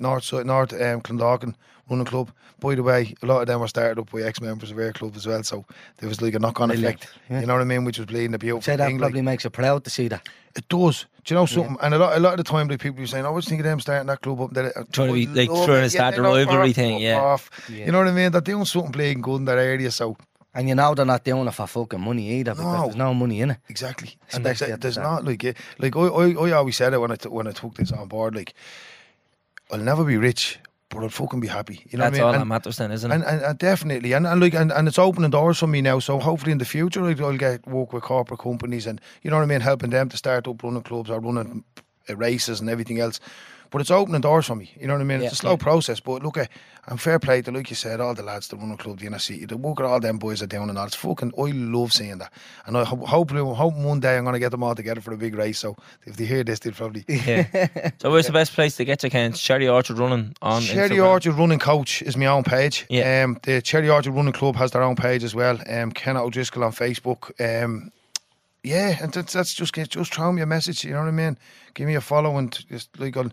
North 0.00 0.24
Side, 0.24 0.46
North 0.46 0.72
um, 0.72 1.00
Clondalkin 1.02 1.54
Running 1.90 2.06
Club. 2.06 2.30
By 2.60 2.74
the 2.74 2.82
way, 2.82 3.14
a 3.22 3.26
lot 3.26 3.42
of 3.42 3.46
them 3.46 3.60
were 3.60 3.68
started 3.68 3.98
up 3.98 4.10
by 4.10 4.22
ex-members 4.22 4.70
of 4.70 4.78
our 4.78 4.92
club 4.92 5.14
as 5.16 5.26
well, 5.26 5.42
so 5.42 5.66
there 5.98 6.08
was 6.08 6.22
like 6.22 6.32
a 6.34 6.38
knock-on 6.38 6.68
Brilliant, 6.68 6.96
effect. 7.04 7.12
yeah. 7.28 7.40
You 7.40 7.46
know 7.46 7.52
what 7.54 7.60
I 7.60 7.64
mean? 7.66 7.84
Which 7.84 7.98
was 7.98 8.06
bleeding 8.06 8.30
the 8.30 8.38
beautiful 8.38 8.62
Say 8.62 8.76
that 8.76 8.86
thing. 8.86 8.98
like- 8.98 9.14
makes 9.14 9.44
you 9.44 9.50
proud 9.50 9.84
to 9.84 9.90
see 9.90 10.08
that. 10.08 10.26
it 10.56 10.66
does. 10.68 11.04
Do 11.24 11.34
you 11.34 11.40
know 11.40 11.46
something? 11.46 11.76
And 11.82 11.94
a 11.94 11.98
lot, 11.98 12.16
a 12.16 12.20
lot 12.20 12.32
of 12.32 12.36
the 12.38 12.44
time, 12.44 12.68
like 12.68 12.80
people 12.80 13.00
be 13.00 13.06
saying, 13.06 13.24
"I 13.26 13.30
was 13.30 13.44
thinking 13.46 13.60
of 13.66 13.70
them 13.70 13.80
starting 13.80 14.06
that 14.06 14.20
club 14.22 14.40
up." 14.42 14.52
There, 14.52 14.72
Trying 14.92 15.08
to 15.08 15.14
be, 15.14 15.26
like, 15.26 15.48
trying 15.66 15.82
to 15.82 15.90
start 15.90 16.14
the 16.16 16.22
rivalry 16.22 16.72
thing, 16.74 16.98
yeah. 17.00 17.36
Yeah. 17.68 17.86
You 17.86 17.92
know 17.92 17.98
what 17.98 18.08
I 18.08 18.12
mean? 18.12 18.30
They're 18.32 18.40
doing 18.42 18.64
something 18.66 18.92
bleeding 18.92 19.20
good 19.22 19.36
in 19.36 19.44
that 19.46 19.58
area. 19.58 19.90
So 19.90 20.16
And 20.54 20.68
you 20.68 20.74
know 20.76 20.94
they're 20.94 21.04
not 21.04 21.24
doing 21.24 21.48
it 21.48 21.50
for 21.54 21.66
fucking 21.66 22.00
money 22.00 22.30
either 22.38 22.52
because 22.52 22.64
No. 22.72 22.82
there's 22.84 22.96
no 22.96 23.12
money 23.14 23.40
in 23.40 23.50
it. 23.50 23.58
exactly, 23.68 24.16
and 24.32 24.44
there's, 24.46 24.60
there's 24.60 24.96
not 24.98 25.24
like, 25.24 25.42
like 25.78 25.96
I, 25.96 26.00
I, 26.00 26.30
I 26.30 26.52
always 26.52 26.76
said 26.76 26.94
it 26.94 26.98
when 27.00 27.10
I 27.10 27.16
t- 27.16 27.28
when 27.28 27.48
I 27.48 27.52
took 27.52 27.74
this 27.74 27.90
on 27.92 28.06
board. 28.08 28.36
Like, 28.36 28.54
I'll 29.72 29.78
never 29.80 30.04
be 30.04 30.16
rich, 30.16 30.58
but 30.90 31.02
I'll 31.02 31.08
fucking 31.08 31.40
be 31.40 31.48
happy. 31.48 31.84
You 31.90 31.98
know 31.98 32.04
That's 32.04 32.18
what 32.18 32.18
I 32.18 32.18
mean? 32.18 32.22
all 32.26 32.32
mean? 32.32 32.40
that 32.40 32.46
matters 32.46 32.76
then, 32.76 32.92
isn't 32.92 33.10
it? 33.10 33.14
And, 33.14 33.24
and, 33.24 33.42
and 33.42 33.58
definitely, 33.58 34.12
and, 34.12 34.26
and 34.26 34.40
like, 34.40 34.54
and, 34.54 34.70
and 34.70 34.86
it's 34.86 34.98
opening 34.98 35.30
doors 35.30 35.58
for 35.58 35.66
me 35.66 35.80
now. 35.80 35.98
So 35.98 36.20
hopefully 36.20 36.52
in 36.52 36.58
the 36.58 36.64
future, 36.64 37.04
I'll, 37.04 37.24
I'll 37.24 37.36
get 37.36 37.66
work 37.66 37.92
with 37.92 38.04
corporate 38.04 38.40
companies, 38.40 38.86
and 38.86 39.00
you 39.22 39.30
know 39.30 39.36
what 39.38 39.42
I 39.42 39.46
mean, 39.46 39.60
helping 39.60 39.90
them 39.90 40.08
to 40.10 40.16
start 40.16 40.46
up 40.46 40.62
running 40.62 40.82
clubs 40.82 41.10
or 41.10 41.18
running 41.18 41.64
races 42.08 42.60
and 42.60 42.70
everything 42.70 43.00
else. 43.00 43.18
But 43.74 43.80
it's 43.80 43.90
opening 43.90 44.20
doors 44.20 44.46
for 44.46 44.54
me. 44.54 44.70
You 44.78 44.86
know 44.86 44.94
what 44.94 45.00
I 45.00 45.04
mean? 45.04 45.18
Yeah, 45.18 45.26
it's 45.26 45.32
a 45.32 45.38
slow 45.38 45.50
yeah. 45.50 45.56
process, 45.56 45.98
but 45.98 46.22
look 46.22 46.36
at 46.36 46.48
and 46.86 47.00
fair 47.00 47.18
play 47.18 47.42
to 47.42 47.50
like 47.50 47.70
you 47.70 47.74
said, 47.74 48.00
all 48.00 48.14
the 48.14 48.22
lads 48.22 48.46
that 48.46 48.56
run 48.58 48.70
a 48.70 48.76
club, 48.76 49.00
the 49.00 49.08
NSC, 49.08 49.48
the 49.48 49.56
work 49.56 49.80
at 49.80 49.86
all 49.86 49.98
them 49.98 50.16
boys 50.16 50.42
are 50.42 50.46
down 50.46 50.68
and 50.68 50.78
all. 50.78 50.86
It's 50.86 50.94
fucking. 50.94 51.32
I 51.36 51.50
love 51.50 51.92
seeing 51.92 52.18
that, 52.18 52.32
and 52.66 52.78
I 52.78 52.84
ho- 52.84 53.04
hopefully, 53.04 53.40
I'm 53.40 53.82
one 53.82 53.98
day 53.98 54.16
I'm 54.16 54.22
going 54.22 54.34
to 54.34 54.38
get 54.38 54.52
them 54.52 54.62
all 54.62 54.76
together 54.76 55.00
for 55.00 55.12
a 55.12 55.16
big 55.16 55.34
race. 55.34 55.58
So 55.58 55.76
if 56.04 56.16
they 56.16 56.24
hear 56.24 56.44
this, 56.44 56.60
they'll 56.60 56.72
probably. 56.72 57.04
Yeah. 57.24 57.90
so 57.98 58.12
where's 58.12 58.28
the 58.28 58.32
best 58.32 58.52
place 58.52 58.76
to 58.76 58.84
get 58.84 59.00
to 59.00 59.10
Ken? 59.10 59.32
Cherry 59.32 59.66
Orchard 59.66 59.98
running 59.98 60.36
on 60.40 60.62
Cherry 60.62 60.90
Instagram. 60.90 61.08
Orchard 61.08 61.34
Running 61.34 61.58
Coach 61.58 62.00
is 62.02 62.16
my 62.16 62.26
own 62.26 62.44
page. 62.44 62.86
Yeah. 62.88 63.24
Um, 63.24 63.40
the 63.42 63.60
Cherry 63.60 63.90
Orchard 63.90 64.12
Running 64.12 64.34
Club 64.34 64.54
has 64.54 64.70
their 64.70 64.84
own 64.84 64.94
page 64.94 65.24
as 65.24 65.34
well. 65.34 65.58
Um, 65.68 65.90
Ken 65.90 66.16
O'Driscoll 66.16 66.62
on 66.62 66.70
Facebook. 66.70 67.32
Um, 67.40 67.90
yeah, 68.64 68.96
and 69.02 69.12
that's, 69.12 69.34
that's 69.34 69.52
just 69.52 69.74
just 69.74 70.14
throw 70.14 70.32
me 70.32 70.40
a 70.40 70.46
message. 70.46 70.84
You 70.84 70.92
know 70.92 71.00
what 71.00 71.08
I 71.08 71.12
mean? 71.12 71.36
Give 71.74 71.86
me 71.86 71.96
a 71.96 72.00
follow 72.00 72.38
and 72.38 72.50
just 72.70 72.98
like 72.98 73.16
on. 73.16 73.32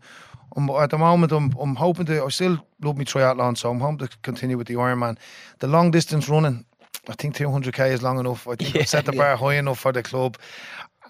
I'm, 0.56 0.69
at 0.69 0.90
the 0.90 0.98
moment, 0.98 1.32
I'm 1.32 1.53
I'm 1.60 1.76
hoping 1.76 2.06
to. 2.07 2.23
I 2.23 2.30
still 2.30 2.65
love 2.82 2.98
me 2.98 3.06
triathlon, 3.06 3.57
so 3.57 3.69
I'm 3.72 3.80
hoping 3.80 4.07
to 4.07 4.18
continue 4.22 4.57
with 4.57 4.68
the 4.68 4.76
Ironman. 4.76 5.18
The 5.60 5.68
long 5.68 5.91
distance 5.91 6.28
running, 6.30 6.65
I 7.07 7.14
think 7.14 7.36
200k 7.36 7.91
is 7.91 8.03
long 8.03 8.19
enough. 8.19 8.48
I 8.48 8.56
think 8.56 8.76
Yeah, 8.76 8.82
I've 8.82 8.90
set 8.90 9.06
the 9.06 9.14
bar 9.14 9.36
high 9.36 9.56
enough 9.56 9.80
for 9.80 9.91
the 9.91 10.03
club. 10.03 10.38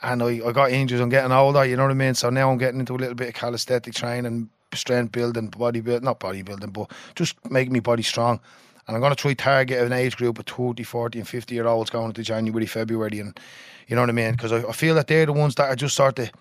And 0.03 0.23
I, 0.23 0.41
I 0.45 0.51
got 0.51 0.71
injuries. 0.71 1.01
I'm 1.01 1.09
getting 1.09 1.31
older. 1.31 1.63
You 1.63 1.75
know 1.75 1.83
what 1.83 1.91
I 1.91 1.95
mean? 1.95 2.15
So 2.15 2.29
now 2.31 2.51
I'm 2.51 2.57
getting 2.57 2.79
into 2.79 2.95
a 2.95 2.97
little 2.97 3.13
bit 3.13 3.27
of 3.27 3.33
calisthenic 3.35 3.93
training, 3.93 4.49
strength 4.73 5.11
building, 5.11 5.51
bodybuilding, 5.51 6.01
not 6.01 6.19
bodybuilding, 6.19 6.73
but 6.73 6.91
just 7.15 7.35
making 7.51 7.73
my 7.73 7.81
body 7.81 8.01
strong. 8.01 8.39
And 8.87 8.95
I'm 8.95 9.01
going 9.01 9.11
to 9.11 9.15
try 9.15 9.33
target 9.33 9.81
an 9.83 9.93
age 9.93 10.17
group 10.17 10.39
of 10.39 10.45
30, 10.45 10.83
40, 10.83 11.19
and 11.19 11.27
50 11.27 11.53
year 11.53 11.67
olds 11.67 11.91
going 11.91 12.07
into 12.07 12.23
January, 12.23 12.65
February. 12.65 13.19
And 13.19 13.39
you 13.87 13.95
know 13.95 14.01
what 14.01 14.09
I 14.09 14.13
mean? 14.13 14.31
Because 14.31 14.51
I, 14.51 14.67
I 14.67 14.71
feel 14.71 14.95
that 14.95 15.07
they're 15.07 15.27
the 15.27 15.33
ones 15.33 15.55
that 15.55 15.69
are 15.69 15.75
just 15.75 15.95
sort 15.95 16.17
of 16.17 16.31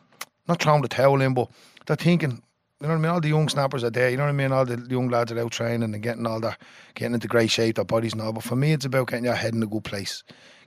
not 0.49 0.63
throwing 0.63 0.83
the 0.83 0.89
towel 0.89 1.21
in, 1.21 1.35
but 1.35 1.51
they're 1.87 1.97
thinking, 1.97 2.43
you 2.81 2.87
know 2.87 2.95
what 2.95 3.01
I 3.01 3.03
mean? 3.03 3.13
All 3.13 3.21
the 3.21 3.29
young 3.29 3.49
snappers 3.49 3.85
are 3.85 3.91
there, 3.91 4.09
you 4.09 4.17
know 4.17 4.23
what 4.23 4.31
I 4.31 4.33
mean? 4.33 4.53
All 4.53 4.65
the 4.65 4.87
young 4.89 5.09
lads 5.09 5.31
are 5.33 5.39
out 5.39 5.53
training 5.53 5.93
and 5.93 6.03
getting 6.03 6.27
all 6.27 6.41
their, 6.41 6.57
getting 6.95 7.15
into 7.15 7.29
great 7.29 7.51
shape, 7.51 7.77
their 7.77 7.85
bodies 7.85 8.15
and 8.15 8.23
all. 8.23 8.33
But 8.33 8.45
for 8.45 8.57
me, 8.57 8.73
it's 8.73 8.87
about 8.87 9.09
getting 9.09 9.27
your 9.27 9.35
head 9.35 9.55
in 9.55 9.63
a 9.63 9.67
good 9.67 9.85
place, 9.85 10.23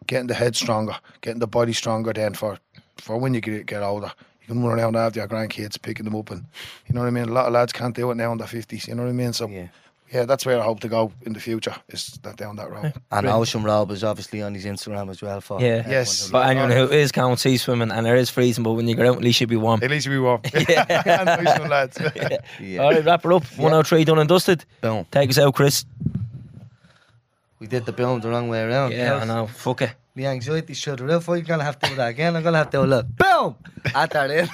getting 0.06 0.28
the 0.28 0.36
head 0.36 0.56
stronger, 0.56 0.96
getting 1.22 1.40
the 1.40 1.48
body 1.48 1.74
stronger 1.74 2.14
then 2.14 2.36
for, 2.36 2.60
for 2.98 3.18
when 3.18 3.34
you 3.34 3.42
get, 3.42 3.66
get 3.66 3.82
older. 3.82 4.12
You 4.42 4.48
can 4.54 4.64
run 4.64 4.78
around 4.78 4.96
after 4.96 5.22
your 5.22 5.28
grandkids, 5.28 5.82
picking 5.82 6.06
them 6.06 6.16
up. 6.16 6.30
And 6.30 6.46
you 6.88 6.94
know 6.94 7.02
what 7.02 7.08
I 7.08 7.12
mean? 7.12 7.30
A 7.30 7.34
lot 7.34 7.48
of 7.48 7.54
lads 7.54 7.74
can't 7.74 7.96
do 7.96 8.12
it 8.12 8.16
now 8.16 8.32
in 8.32 8.38
50s, 8.38 8.88
you 8.88 8.94
know 8.94 9.04
what 9.04 9.10
I 9.10 9.14
mean? 9.14 9.34
So, 9.34 9.48
Yeah. 9.48 9.68
Yeah, 10.14 10.26
that's 10.26 10.46
where 10.46 10.60
I 10.60 10.64
hope 10.64 10.80
to 10.82 10.88
go 10.88 11.12
in 11.24 11.34
the 11.34 11.40
future, 11.40 11.76
is 11.90 12.20
that 12.22 12.36
down 12.38 12.56
that 12.58 12.70
road. 12.70 12.94
And 13.12 13.28
Ocean 13.28 13.64
Rob 13.64 13.90
is 13.92 14.04
obviously 14.04 14.42
on 14.42 14.54
his 14.54 14.66
Instagram 14.66 15.10
as 15.10 15.22
well. 15.22 15.42
For 15.42 15.60
Yeah. 15.60 15.84
Yes. 15.90 16.30
But 16.30 16.40
look. 16.40 16.48
anyone 16.52 16.72
who 16.72 16.94
is 16.94 17.12
going 17.12 17.38
sea 17.38 17.58
swimming 17.58 17.92
and 17.92 18.06
there 18.06 18.16
is 18.16 18.30
freezing, 18.30 18.64
but 18.64 18.74
when 18.74 18.88
you 18.88 18.96
get 18.96 19.08
out, 19.08 19.18
at 19.18 19.24
least 19.24 19.42
you'll 19.42 19.50
be 19.50 19.56
warm. 19.56 19.82
At 19.84 19.90
least 19.90 20.08
we 20.08 20.20
were. 20.20 20.40
nice 20.54 21.60
one, 21.60 21.70
lads. 21.70 22.00
Yeah. 22.60 22.80
All 22.82 22.92
right, 22.92 23.04
wrap 23.04 23.24
her 23.24 23.34
up. 23.34 23.44
103 23.58 24.04
done 24.06 24.20
and 24.20 24.30
dusted. 24.30 24.66
Boom. 24.82 25.06
Take 25.12 25.30
us 25.32 25.40
out, 25.40 25.56
Chris. 25.56 25.86
We 27.64 27.68
did 27.68 27.86
the 27.86 27.94
boom 27.94 28.20
the 28.20 28.28
wrong 28.28 28.50
way 28.50 28.62
around. 28.62 28.92
Yeah, 28.92 29.16
I 29.16 29.24
know. 29.24 29.48
Fuck 29.48 29.84
it. 29.84 29.96
The 30.16 30.28
anxiety 30.28 30.74
shut 30.74 31.00
it 31.00 31.10
off. 31.10 31.30
You're 31.30 31.40
gonna 31.44 31.64
have 31.64 31.80
to 31.80 31.90
do 31.92 31.96
that 31.96 32.10
again. 32.10 32.36
I'm 32.36 32.44
gonna 32.44 32.58
have 32.58 32.70
to 32.72 32.80
do 32.80 32.84
a 32.84 32.86
look. 32.86 33.08
Boom! 33.16 33.56
At 33.96 34.10
that 34.10 34.32
in. 34.32 34.48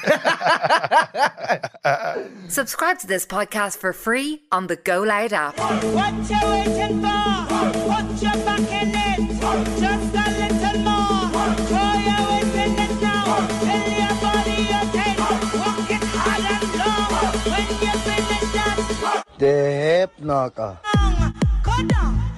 Subscribe 2.51 2.99
to 2.99 3.07
this 3.07 3.25
podcast 3.25 3.79
for 3.79 3.93
free 3.93 4.43
on 4.51 4.67
the 4.67 4.75
Go 4.75 5.01
Loud 5.01 5.33
app. 5.33 5.57
What 5.57 6.13
you 6.29 6.37
waiting 6.53 7.01
for? 7.01 7.49
Put 7.89 8.21
your 8.21 8.37
back 8.45 8.69
in 8.77 8.93
it. 8.93 9.41
Just 9.81 10.13
a 10.13 10.25
little 10.37 10.77
more. 10.85 11.33
Throw 11.65 11.93
your 12.05 12.21
weight 12.29 12.53
in 12.61 12.77
it 12.77 12.93
now. 13.01 13.41
Tell 13.65 13.89
your 13.89 14.13
body 14.21 14.69
you 14.69 14.83
can. 14.93 15.17
Walk 15.57 15.89
it 15.89 16.05
hard 16.13 16.45
and 16.53 16.69
long. 16.77 17.33
When 17.49 17.65
you 17.81 17.93
finish 18.05 18.53
that 18.53 18.77
the 19.39 19.49
hip 19.49 20.11
knocker. 20.19 20.77
song, 21.99 22.28